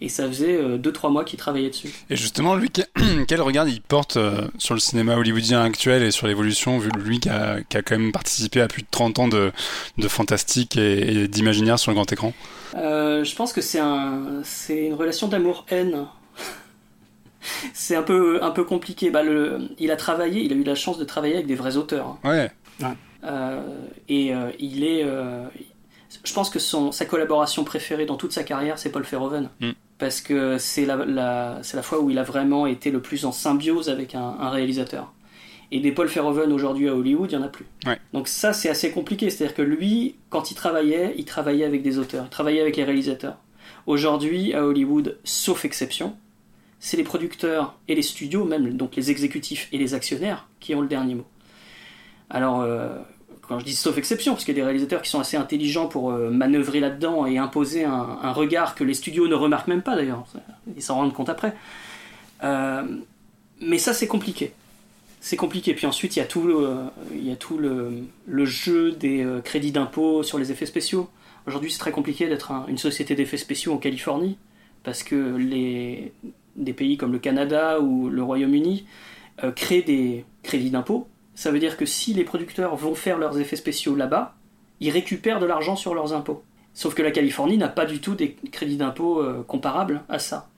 Et 0.00 0.08
ça 0.08 0.26
faisait 0.26 0.60
2-3 0.76 1.10
mois 1.10 1.24
qu'il 1.24 1.38
travaillait 1.38 1.70
dessus. 1.70 1.88
Et 2.10 2.16
justement, 2.16 2.56
lui, 2.56 2.68
quel 3.28 3.40
regard 3.40 3.66
il 3.68 3.80
porte 3.80 4.18
sur 4.58 4.74
le 4.74 4.80
cinéma 4.80 5.16
hollywoodien 5.16 5.62
actuel 5.62 6.02
et 6.02 6.10
sur 6.10 6.26
l'évolution, 6.26 6.78
vu 6.78 6.90
lui 6.96 7.20
qui 7.20 7.30
a, 7.30 7.60
qui 7.62 7.76
a, 7.76 7.82
quand 7.82 7.96
même 7.96 8.12
participé 8.12 8.60
à 8.60 8.68
plus 8.68 8.82
de 8.82 8.88
30 8.90 9.18
ans 9.20 9.28
de, 9.28 9.52
de 9.96 10.08
fantastique 10.08 10.76
et, 10.76 11.26
d'imaginaire 11.28 11.78
sur 11.78 11.90
le 11.90 11.94
grand 11.94 12.12
écran? 12.12 12.34
Je 12.74 13.34
pense 13.34 13.52
que 13.52 13.62
c'est 13.62 13.78
un, 13.78 14.42
une 14.68 14.94
relation 14.94 15.28
d'amour-haine 15.28 16.06
c'est 17.72 17.96
un 17.96 18.02
peu, 18.02 18.42
un 18.42 18.50
peu 18.50 18.64
compliqué. 18.64 19.10
Bah, 19.10 19.22
le, 19.22 19.68
il 19.78 19.90
a 19.90 19.96
travaillé, 19.96 20.42
il 20.42 20.52
a 20.52 20.56
eu 20.56 20.64
la 20.64 20.74
chance 20.74 20.98
de 20.98 21.04
travailler 21.04 21.34
avec 21.34 21.46
des 21.46 21.54
vrais 21.54 21.76
auteurs. 21.76 22.18
Hein. 22.24 22.50
Ouais. 22.80 22.94
Euh, 23.24 23.62
et 24.08 24.34
euh, 24.34 24.50
il 24.58 24.84
est. 24.84 25.04
Je 26.22 26.32
pense 26.32 26.50
que 26.50 26.58
son, 26.58 26.92
sa 26.92 27.04
collaboration 27.04 27.64
préférée 27.64 28.06
dans 28.06 28.16
toute 28.16 28.32
sa 28.32 28.44
carrière, 28.44 28.78
c'est 28.78 28.90
Paul 28.90 29.02
Verhoeven. 29.02 29.48
Mm. 29.60 29.70
Parce 29.98 30.20
que 30.20 30.58
c'est 30.58 30.86
la, 30.86 30.96
la, 30.96 31.60
la, 31.72 31.82
fois 31.82 32.00
où 32.00 32.10
il 32.10 32.18
a 32.18 32.22
vraiment 32.22 32.66
été 32.66 32.90
le 32.90 33.00
plus 33.00 33.24
en 33.24 33.32
symbiose 33.32 33.88
avec 33.88 34.14
un, 34.14 34.36
un 34.40 34.50
réalisateur. 34.50 35.12
Et 35.70 35.80
des 35.80 35.92
Paul 35.92 36.06
Verhoeven 36.06 36.52
aujourd'hui 36.52 36.88
à 36.88 36.94
Hollywood, 36.94 37.30
il 37.32 37.38
n'y 37.38 37.42
en 37.42 37.46
a 37.46 37.50
plus. 37.50 37.66
Ouais. 37.86 37.98
Donc 38.12 38.28
ça, 38.28 38.52
c'est 38.52 38.68
assez 38.68 38.90
compliqué. 38.90 39.30
C'est-à-dire 39.30 39.56
que 39.56 39.62
lui, 39.62 40.16
quand 40.30 40.50
il 40.50 40.54
travaillait, 40.54 41.14
il 41.16 41.24
travaillait 41.24 41.64
avec 41.64 41.82
des 41.82 41.98
auteurs, 41.98 42.24
il 42.26 42.30
travaillait 42.30 42.60
avec 42.60 42.76
les 42.76 42.84
réalisateurs. 42.84 43.38
Aujourd'hui, 43.86 44.54
à 44.54 44.64
Hollywood, 44.64 45.18
sauf 45.24 45.64
exception, 45.64 46.16
c'est 46.80 46.96
les 46.96 47.02
producteurs 47.02 47.74
et 47.88 47.94
les 47.94 48.02
studios, 48.02 48.44
même 48.44 48.76
donc 48.76 48.96
les 48.96 49.10
exécutifs 49.10 49.68
et 49.72 49.78
les 49.78 49.94
actionnaires, 49.94 50.48
qui 50.60 50.74
ont 50.74 50.80
le 50.80 50.88
dernier 50.88 51.14
mot. 51.14 51.26
Alors, 52.30 52.60
euh, 52.60 52.98
quand 53.48 53.58
je 53.58 53.64
dis 53.64 53.74
sauf 53.74 53.98
exception, 53.98 54.32
parce 54.32 54.44
qu'il 54.44 54.54
y 54.54 54.58
a 54.58 54.60
des 54.60 54.64
réalisateurs 54.64 55.02
qui 55.02 55.10
sont 55.10 55.20
assez 55.20 55.36
intelligents 55.36 55.86
pour 55.86 56.10
euh, 56.10 56.30
manœuvrer 56.30 56.80
là-dedans 56.80 57.26
et 57.26 57.38
imposer 57.38 57.84
un, 57.84 58.32
regard 58.32 58.74
que 58.74 58.84
les 58.84 58.94
studios 58.94 59.28
ne 59.28 59.34
remarquent 59.34 59.68
même 59.68 59.82
pas 59.82 59.96
d'ailleurs, 59.96 60.24
ils 60.76 60.82
s'en 60.82 60.96
rendent 60.96 61.12
compte 61.12 61.28
après. 61.28 61.54
Euh, 62.42 62.82
mais 63.60 63.78
ça, 63.78 63.92
c'est 63.92 64.08
compliqué. 64.08 64.52
C'est 65.20 65.36
compliqué. 65.36 65.74
Puis 65.74 65.86
ensuite, 65.86 66.16
il 66.16 66.18
y 66.18 66.22
a 66.22 66.26
tout 66.26 66.46
le, 67.58 68.44
jeu 68.44 68.92
des 68.92 69.26
crédits 69.44 69.72
d'impôt 69.72 70.22
sur 70.22 70.38
les 70.38 70.52
effets 70.52 70.66
spéciaux. 70.66 71.08
Aujourd'hui, 71.46 71.70
c'est 71.70 71.78
très 71.78 71.92
compliqué 71.92 72.28
d'être 72.28 72.52
une 72.68 72.78
société 72.78 73.14
d'effets 73.14 73.36
spéciaux 73.36 73.72
en 73.72 73.78
Californie, 73.78 74.36
parce 74.82 75.02
que 75.02 75.38
des 76.56 76.72
pays 76.72 76.96
comme 76.96 77.12
le 77.12 77.18
Canada 77.18 77.80
ou 77.80 78.10
le 78.10 78.22
Royaume-Uni 78.22 78.84
euh, 79.42 79.50
créent 79.50 79.82
des 79.82 80.24
crédits 80.44 80.70
d'impôt. 80.70 81.08
Ça 81.34 81.50
veut 81.50 81.58
dire 81.58 81.76
que 81.76 81.86
si 81.86 82.14
les 82.14 82.24
producteurs 82.24 82.76
vont 82.76 82.94
faire 82.94 83.18
leurs 83.18 83.38
effets 83.38 83.56
spéciaux 83.56 83.94
là-bas, 83.94 84.34
ils 84.80 84.90
récupèrent 84.90 85.40
de 85.40 85.46
l'argent 85.46 85.76
sur 85.76 85.94
leurs 85.94 86.12
impôts. 86.12 86.42
Sauf 86.72 86.94
que 86.94 87.02
la 87.02 87.10
Californie 87.10 87.56
n'a 87.56 87.68
pas 87.68 87.86
du 87.86 88.00
tout 88.00 88.14
des 88.14 88.36
crédits 88.52 88.76
d'impôt 88.76 89.20
euh, 89.20 89.42
comparables 89.46 90.02
à 90.08 90.18
ça. 90.18 90.48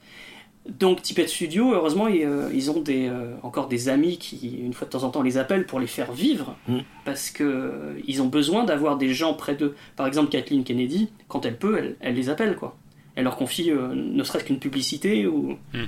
Donc 0.69 1.03
Tipeee 1.03 1.29
Studio, 1.29 1.75
heureusement, 1.75 2.09
ils, 2.09 2.25
euh, 2.25 2.71
ont 2.71 2.81
des, 2.81 3.11
encore 3.43 3.69
des 3.69 3.89
amis 3.89 4.19
qui, 4.19 4.57
une 4.57 4.73
fois 4.73 4.87
de 4.87 4.91
temps 4.91 5.05
en 5.05 5.11
temps, 5.11 5.23
les 5.23 5.39
appellent 5.39 5.67
pour 5.67 5.79
les 5.79 5.87
faire 5.87 6.13
vivre, 6.13 6.57
mm. 6.67 6.79
parce 7.05 7.31
qu'ils 7.31 8.23
ont 8.23 8.27
besoin 8.27 8.65
d'avoir 8.65 8.97
des 8.97 9.15
gens 9.15 9.35
près 9.35 9.55
d'eux. 9.55 9.77
Par 9.95 10.07
exemple, 10.07 10.31
Kathleen 10.31 10.65
Kennedy, 10.65 11.11
quand 11.29 11.47
elle 11.47 11.57
peut, 11.57 11.79
elle, 11.79 11.97
elle 12.01 12.15
les 12.15 12.31
appelle, 12.31 12.57
quoi 12.57 12.77
elle 13.17 13.25
leur 13.25 13.37
confie 13.37 13.71
euh, 13.71 13.95
ne 13.95 14.23
serait-ce 14.23 14.45
qu'une 14.45 14.61
publicité 14.61 15.27
ou, 15.27 15.59
hmm. 15.73 15.87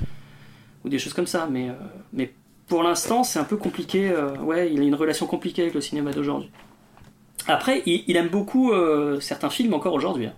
ou 0.85 0.89
des 0.89 0.99
choses 0.99 1.13
comme 1.13 1.27
ça. 1.27 1.47
Mais, 1.49 1.69
euh, 1.69 1.75
mais 2.13 2.33
pour 2.69 2.83
l'instant, 2.83 3.25
c'est 3.25 3.39
un 3.39 3.45
peu 3.45 3.57
compliqué. 3.57 4.11
Euh, 4.11 4.37
ouais, 4.39 4.73
il 4.73 4.81
a 4.81 4.85
une 4.85 4.95
relation 4.95 5.27
compliquée 5.27 5.63
avec 5.63 5.75
le 5.75 5.81
cinéma 5.81 6.13
d'aujourd'hui. 6.13 6.51
Après, 7.47 7.83
il, 7.87 8.15
aime 8.17 8.29
beaucoup 8.29 8.73
certains 9.21 9.49
films 9.49 9.73
encore 9.73 9.95
aujourd'hui. 9.95 10.27
Hein. 10.27 10.35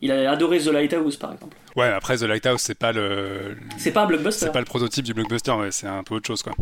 Il 0.00 0.12
a 0.12 0.30
adoré 0.30 0.58
The 0.58 0.68
Lighthouse, 0.68 1.16
par 1.16 1.32
exemple. 1.32 1.56
Ouais, 1.74 1.88
après 1.88 2.18
The 2.18 2.22
Lighthouse, 2.22 2.60
c'est 2.60 2.78
pas 2.78 2.92
le. 2.92 3.56
C'est 3.78 3.90
pas 3.90 4.02
un 4.02 4.06
blockbuster. 4.06 4.46
C'est 4.46 4.52
pas 4.52 4.60
le 4.60 4.66
prototype 4.66 5.04
du 5.04 5.12
blockbuster, 5.12 5.52
ouais, 5.52 5.72
c'est 5.72 5.88
un 5.88 6.04
peu 6.04 6.14
autre 6.14 6.26
chose, 6.26 6.42
quoi. 6.42 6.52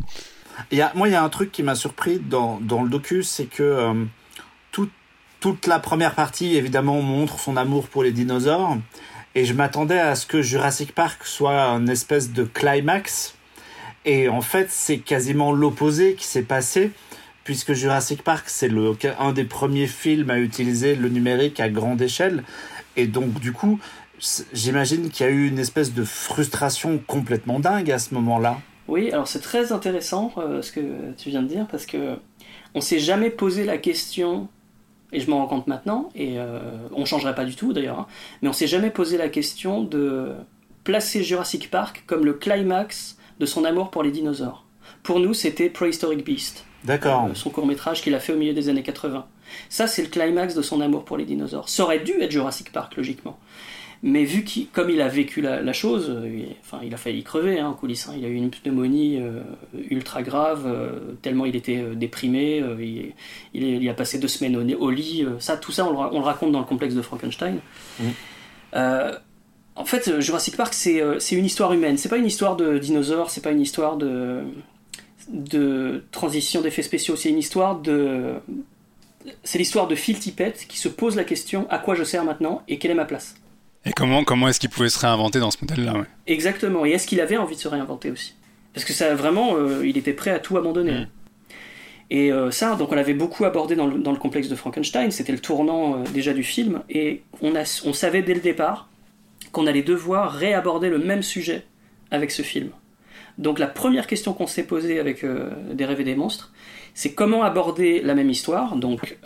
Il 0.71 0.79
y 0.79 0.81
a, 0.83 0.91
moi, 0.95 1.09
il 1.09 1.13
y 1.13 1.17
a 1.17 1.23
un 1.23 1.29
truc 1.29 1.53
qui 1.53 1.63
m'a 1.63 1.75
surpris 1.75 2.19
dans, 2.19 2.59
dans 2.63 2.83
le 2.83 2.89
docu, 2.89 3.23
c'est 3.25 3.47
que 3.47 4.07
toute 5.45 5.67
la 5.67 5.79
première 5.79 6.15
partie, 6.15 6.57
évidemment, 6.57 7.03
montre 7.03 7.39
son 7.39 7.59
amour 7.59 7.89
pour 7.89 8.03
les 8.03 8.13
dinosaures. 8.13 8.79
Et 9.35 9.45
je 9.45 9.53
m'attendais 9.53 9.99
à 9.99 10.15
ce 10.15 10.25
que 10.25 10.41
Jurassic 10.41 10.95
Park 10.95 11.27
soit 11.27 11.65
un 11.65 11.87
espèce 11.87 12.33
de 12.33 12.45
climax. 12.45 13.35
Et 14.05 14.29
en 14.29 14.41
fait, 14.41 14.67
c'est 14.71 14.99
quasiment 14.99 15.53
l'opposé 15.53 16.15
qui 16.15 16.27
s'est 16.27 16.43
passé, 16.43 16.91
puisque 17.45 17.73
Jurassic 17.73 18.23
Park, 18.23 18.45
c'est 18.49 18.71
un 19.19 19.33
des 19.33 19.45
premiers 19.45 19.87
films 19.87 20.31
à 20.31 20.39
utiliser 20.39 20.95
le 20.95 21.09
numérique 21.09 21.61
à 21.61 21.69
grande 21.69 22.03
échelle. 22.03 22.45
Et 22.97 23.07
donc, 23.07 23.41
du 23.41 23.53
coup, 23.53 23.79
j'imagine 24.53 25.11
qu'il 25.11 25.27
y 25.27 25.29
a 25.29 25.33
eu 25.33 25.49
une 25.49 25.59
espèce 25.59 25.93
de 25.95 26.05
frustration 26.05 27.01
complètement 27.07 27.61
dingue 27.61 27.91
à 27.91 27.99
ce 27.99 28.15
moment-là. 28.15 28.59
Oui, 28.89 29.11
alors 29.11 29.29
c'est 29.29 29.41
très 29.41 29.73
intéressant 29.73 30.33
euh, 30.37 30.61
ce 30.61 30.71
que 30.71 30.81
tu 31.17 31.31
viens 31.31 31.43
de 31.43 31.49
dire, 31.49 31.67
parce 31.71 31.87
que 31.87 32.17
on 32.75 32.81
s'est 32.81 32.99
jamais 32.99 33.31
posé 33.31 33.65
la 33.65 33.79
question 33.79 34.49
et 35.15 35.21
je 35.21 35.31
m'en 35.31 35.39
rends 35.39 35.47
compte 35.47 35.67
maintenant, 35.69 36.11
et 36.15 36.39
euh, 36.39 36.59
on 36.93 37.05
changerait 37.05 37.35
pas 37.35 37.45
du 37.45 37.55
tout 37.55 37.73
d'ailleurs, 37.73 38.01
hein. 38.01 38.07
mais 38.43 38.49
on 38.49 38.53
s'est 38.53 38.67
jamais 38.67 38.91
posé 38.91 39.17
la 39.17 39.29
question 39.29 39.83
de 39.83 40.33
placer 40.83 41.23
Jurassic 41.23 41.71
Park 41.71 42.03
comme 42.07 42.25
le 42.25 42.35
climax 42.35 43.17
de 43.39 43.47
son 43.47 43.65
amour 43.65 43.91
pour 43.91 44.03
les 44.03 44.11
dinosaures. 44.11 44.65
Pour 45.03 45.21
nous, 45.21 45.35
c'était 45.35 45.69
Prehistoric 45.69 46.25
Beast. 46.25 46.65
D'accord. 46.85 47.29
Euh, 47.31 47.35
son 47.35 47.51
court 47.51 47.67
métrage 47.67 48.03
qu'il 48.03 48.15
a 48.15 48.21
fait 48.21 48.33
au 48.33 48.37
milieu 48.37 48.53
des 48.53 48.69
années 48.69 48.83
80. 48.83 49.27
Ça, 49.69 49.87
c'est 49.87 50.03
le 50.03 50.09
climax 50.09 50.55
de 50.55 50.63
son 50.63 50.81
amour 50.81 51.05
pour 51.05 51.17
les 51.17 51.25
dinosaures. 51.25 51.69
Ça 51.69 51.85
aurait 51.85 52.01
dû 52.01 52.13
être 52.21 52.31
Jurassic 52.31 52.73
Park, 52.73 52.97
logiquement. 52.97 53.39
Mais 54.07 54.25
vu 54.25 54.45
qu'il, 54.45 54.69
comme 54.69 54.91
il 54.91 55.01
a 55.01 55.09
vécu 55.09 55.41
la, 55.41 55.73
chose, 55.73 56.11
euh, 56.11 56.29
il, 56.29 56.57
enfin, 56.61 56.81
il 56.85 56.93
a 56.93 56.99
failli 56.99 57.23
crever 57.23 57.59
hein, 57.59 57.69
en 57.69 57.73
coulisses. 57.73 58.07
Hein. 58.07 58.15
Il 58.19 58.25
a 58.27 58.29
eu 58.29 58.35
une 58.35 58.51
pneumonie 58.51 59.19
euh, 59.19 59.41
ultra 59.89 60.23
grave, 60.23 60.65
euh, 60.67 61.15
tellement 61.23 61.47
il 61.47 61.57
était 61.57 61.83
déprimé. 61.97 62.63
Il, 62.79 63.15
il, 63.55 63.89
a 63.89 63.95
passé 63.95 64.19
deux 64.19 64.29
semaines 64.29 64.57
au, 64.57 64.91
lit. 64.91 65.27
ça, 65.39 65.57
tout 65.57 65.73
ça, 65.73 65.87
on 65.87 65.93
le, 65.93 66.19
raconte 66.19 66.53
dans 66.53 66.59
le 66.59 66.67
complexe 66.67 66.95
de 66.95 67.01
Frankenstein. 67.01 67.61
Mmh. 67.99 68.05
En 69.77 69.85
fait, 69.85 70.21
Jurassic 70.21 70.57
Park, 70.57 70.73
c'est, 70.75 71.01
une 71.33 71.45
histoire 71.45 71.73
humaine. 71.73 71.99
C'est 71.99 72.09
pas 72.09 72.17
une 72.17 72.27
histoire 72.27 72.57
de 72.57 72.79
dinosaures, 72.79 73.31
c'est 73.31 73.41
pas 73.41 73.51
une 73.51 73.61
histoire 73.61 73.97
de, 73.97 74.43
de 75.29 76.05
transition 76.13 76.61
d'effets 76.61 76.83
spéciaux. 76.83 77.17
C'est 77.17 77.31
une 77.31 77.39
histoire 77.39 77.81
de. 77.81 78.35
C'est 79.43 79.59
l'histoire 79.59 79.89
de 79.89 79.95
Phil 79.95 80.19
Tippett 80.19 80.67
qui 80.69 80.79
se 80.79 80.89
pose 80.89 81.17
la 81.17 81.25
question 81.25 81.67
à 81.71 81.79
quoi 81.79 81.95
je 81.95 82.05
sers 82.05 82.25
maintenant 82.25 82.63
et 82.69 82.79
quelle 82.79 82.91
est 82.91 82.95
ma 82.95 83.07
place? 83.07 83.35
Et 83.87 83.93
comment, 83.93 84.23
comment 84.23 84.49
est-ce 84.49 84.61
qu'il 84.61 84.71
pouvait 84.71 84.89
se 84.89 84.99
réinventer 84.99 85.41
dans 85.41 85.51
ce 85.51 85.59
modèle-là 85.63 86.05
Exactement. 86.27 86.87
Et 86.87 86.91
est-ce 86.91 87.07
qu'il 87.07 87.21
avait 87.21 87.37
envie 87.37 87.57
de 87.57 87.61
se 87.61 87.69
réinventer 87.69 88.11
aussi? 88.11 88.35
Parce 88.73 88.85
que 88.85 88.93
ça, 88.93 89.15
vraiment, 89.15 89.57
euh, 89.57 89.87
il 89.87 89.97
était 89.97 90.13
prêt 90.13 90.31
à 90.31 90.39
tout 90.39 90.57
abandonner. 90.57 90.93
Mm. 90.93 91.07
Et 92.11 92.33
euh, 92.33 92.51
ça, 92.51 92.77
donc 92.77 92.93
on 92.93 92.95
l'avait 92.95 93.15
beaucoup 93.15 93.45
abordé 93.45 93.77
dans 93.77 93.87
le, 93.87 93.99
dans 93.99 94.13
le, 94.13 94.19
complexe 94.19 94.49
de 94.49 94.55
Frankenstein, 94.55 95.11
c'était 95.11 95.33
le 95.33 95.39
tournant 95.39 95.95
euh, 95.95 96.05
déjà 96.13 96.35
du 96.35 96.43
film, 96.43 96.83
et 96.91 97.23
on, 97.41 97.57
a, 97.57 97.83
on 97.87 97.93
savait 97.95 98.23
dès 98.23 98.35
le 98.35 98.41
départ 98.41 98.89
qu'on 99.55 99.67
allait 99.67 99.83
devoir 99.83 100.33
réaborder 100.33 100.91
le 100.91 100.99
même 100.99 101.23
sujet 101.23 101.65
avec 102.11 102.31
ce 102.31 102.43
film. 102.43 102.71
Donc 103.39 103.59
la 103.59 103.67
première 103.67 104.07
question 104.07 104.35
qu'on 104.35 104.47
s'est 104.47 104.65
posée 104.65 105.01
avec 105.01 105.25
Des 105.73 105.85
rêves 105.87 106.01
et 106.01 106.05
des 106.05 106.15
monstres, 106.15 106.53
c'est 106.93 107.15
comment 107.15 107.43
aborder 107.43 108.01
la 108.03 108.15
même 108.15 108.31
histoire. 108.31 108.77
Donc, 108.77 109.19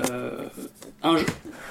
un, 1.02 1.16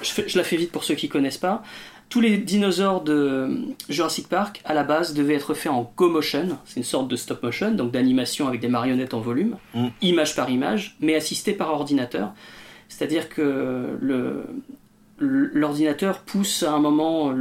je, 0.02 0.22
je, 0.28 0.38
la 0.38 0.44
fais 0.44 0.58
vite 0.58 0.72
pour 0.72 0.84
ceux 0.84 0.94
qui 0.94 1.10
connaissent 1.10 1.40
pas 1.40 1.64
tous 2.10 2.22
les 2.22 2.38
dinosaures 2.38 3.02
de 3.02 3.50
Jurassic 3.90 4.30
Park, 4.30 4.62
à 4.64 4.74
la 4.74 4.84
base, 4.84 5.14
devaient 5.14 5.36
être 5.36 5.54
faits 5.54 5.72
en 5.72 5.92
go 5.98 6.10
motion. 6.10 6.58
C'est 6.66 6.78
une 6.78 6.86
sorte 6.86 7.08
de 7.10 7.16
stop 7.16 7.44
motion, 7.44 7.72
donc 7.72 7.92
d'animation 7.92 8.48
avec 8.48 8.62
des 8.62 8.70
marionnettes 8.70 9.14
en 9.14 9.20
volume, 9.20 9.58
mm. 9.74 9.88
image 10.02 10.36
par 10.36 10.50
image, 10.50 10.96
mais 11.02 11.16
assisté 11.16 11.54
par 11.54 11.72
ordinateur. 11.72 12.34
C'est-à-dire 12.88 13.28
que 13.28 13.98
l'ordinateur 15.20 16.20
pousse 16.20 16.64
à 16.64 16.74
un 16.74 16.80
moment 16.80 17.34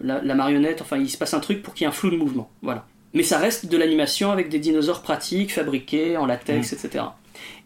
la, 0.00 0.34
marionnette, 0.34 0.80
enfin 0.80 0.96
il 0.96 1.10
se 1.10 1.18
passe 1.18 1.34
un 1.34 1.40
truc 1.40 1.62
pour 1.62 1.74
qu'il 1.74 1.84
y 1.84 1.86
ait 1.86 1.88
un 1.88 1.92
flou 1.92 2.10
de 2.10 2.16
mouvement. 2.16 2.50
Voilà. 2.62 2.86
Mais 3.14 3.22
ça 3.22 3.38
reste 3.38 3.66
de 3.66 3.76
l'animation 3.76 4.32
avec 4.32 4.48
des 4.48 4.58
dinosaures 4.58 5.02
pratiques, 5.02 5.52
fabriqués 5.52 6.16
en 6.16 6.26
latex, 6.26 6.72
mm. 6.72 6.76
etc. 6.76 7.04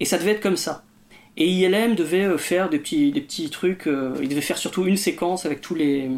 Et 0.01 0.05
ça 0.05 0.19
devait 0.19 0.33
être 0.33 0.43
comme 0.43 0.57
ça. 0.57 0.85
Et 1.38 1.47
ILM 1.47 1.95
devait 1.95 2.25
euh, 2.25 2.37
faire 2.37 2.69
des 2.69 2.79
petits, 2.79 3.12
des 3.12 3.21
petits 3.21 3.49
trucs. 3.49 3.87
Euh, 3.87 4.14
il 4.21 4.29
devait 4.29 4.41
faire 4.41 4.59
surtout 4.59 4.85
une 4.87 4.97
séquence 4.97 5.47
avec 5.47 5.61
tous 5.61 5.75
les, 5.75 6.11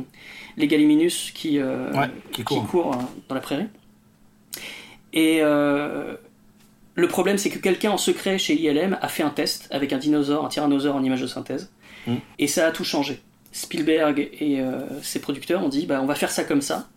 les 0.57 0.67
Gallimimus 0.67 1.31
qui, 1.35 1.59
euh, 1.59 1.93
qui, 2.33 2.43
courent, 2.43 2.97
dans 3.29 3.35
la 3.35 3.41
prairie. 3.41 3.67
Et 5.13 5.41
le 5.41 7.09
problème, 7.09 7.39
c'est 7.39 7.51
que 7.51 7.59
quelqu'un 7.59 7.91
en 7.91 7.99
secret 7.99 8.39
chez 8.39 8.55
ILM 8.55 8.99
a 9.01 9.09
fait 9.09 9.23
un 9.23 9.31
test 9.31 9.69
avec 9.71 9.93
un 9.93 9.99
dinosaure, 9.99 10.45
un 10.45 10.49
tyrannosaure 10.49 10.97
en 10.97 11.03
image 11.03 11.23
de 11.23 11.27
synthèse. 11.27 11.71
Et 12.39 12.47
ça 12.47 12.67
a 12.67 12.71
tout 12.71 12.85
changé. 12.85 13.21
Spielberg 13.53 14.31
et 14.41 14.63
ses 15.03 15.21
producteurs 15.21 15.65
ont 15.65 15.69
dit 15.69 15.87
bah, 15.87 16.01
on 16.03 16.07
va 16.07 16.15
faire 16.15 16.31
ça 16.31 16.45
comme 16.45 16.63
ça. 16.63 16.89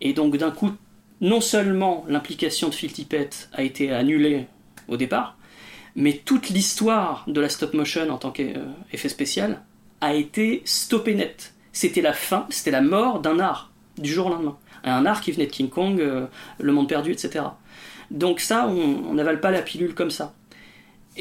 Et 0.00 0.12
donc, 0.12 0.36
d'un 0.36 0.50
coup, 0.50 0.72
non 1.20 1.40
seulement 1.40 2.04
l'implication 2.08 2.68
de 2.68 2.74
Phil 2.74 2.92
Tippett 2.92 3.48
a 3.52 3.62
été 3.62 3.92
annulée 3.92 4.46
au 4.88 4.96
départ, 4.96 5.36
mais 5.94 6.14
toute 6.24 6.48
l'histoire 6.48 7.24
de 7.26 7.40
la 7.40 7.48
stop 7.48 7.74
motion 7.74 8.08
en 8.10 8.16
tant 8.16 8.30
qu'effet 8.30 9.08
spécial 9.08 9.62
a 10.00 10.14
été 10.14 10.62
stoppée 10.64 11.14
net. 11.14 11.54
C'était 11.72 12.00
la 12.00 12.12
fin, 12.12 12.46
c'était 12.50 12.70
la 12.70 12.80
mort 12.80 13.20
d'un 13.20 13.38
art, 13.38 13.70
du 13.98 14.10
jour 14.10 14.26
au 14.26 14.30
lendemain. 14.30 14.56
Un 14.82 15.04
art 15.04 15.20
qui 15.20 15.30
venait 15.30 15.46
de 15.46 15.50
King 15.50 15.68
Kong, 15.68 16.00
euh, 16.00 16.26
Le 16.58 16.72
Monde 16.72 16.88
Perdu, 16.88 17.12
etc. 17.12 17.44
Donc 18.10 18.40
ça, 18.40 18.66
on 18.66 19.14
n'avale 19.14 19.40
pas 19.40 19.50
la 19.50 19.62
pilule 19.62 19.94
comme 19.94 20.10
ça. 20.10 20.34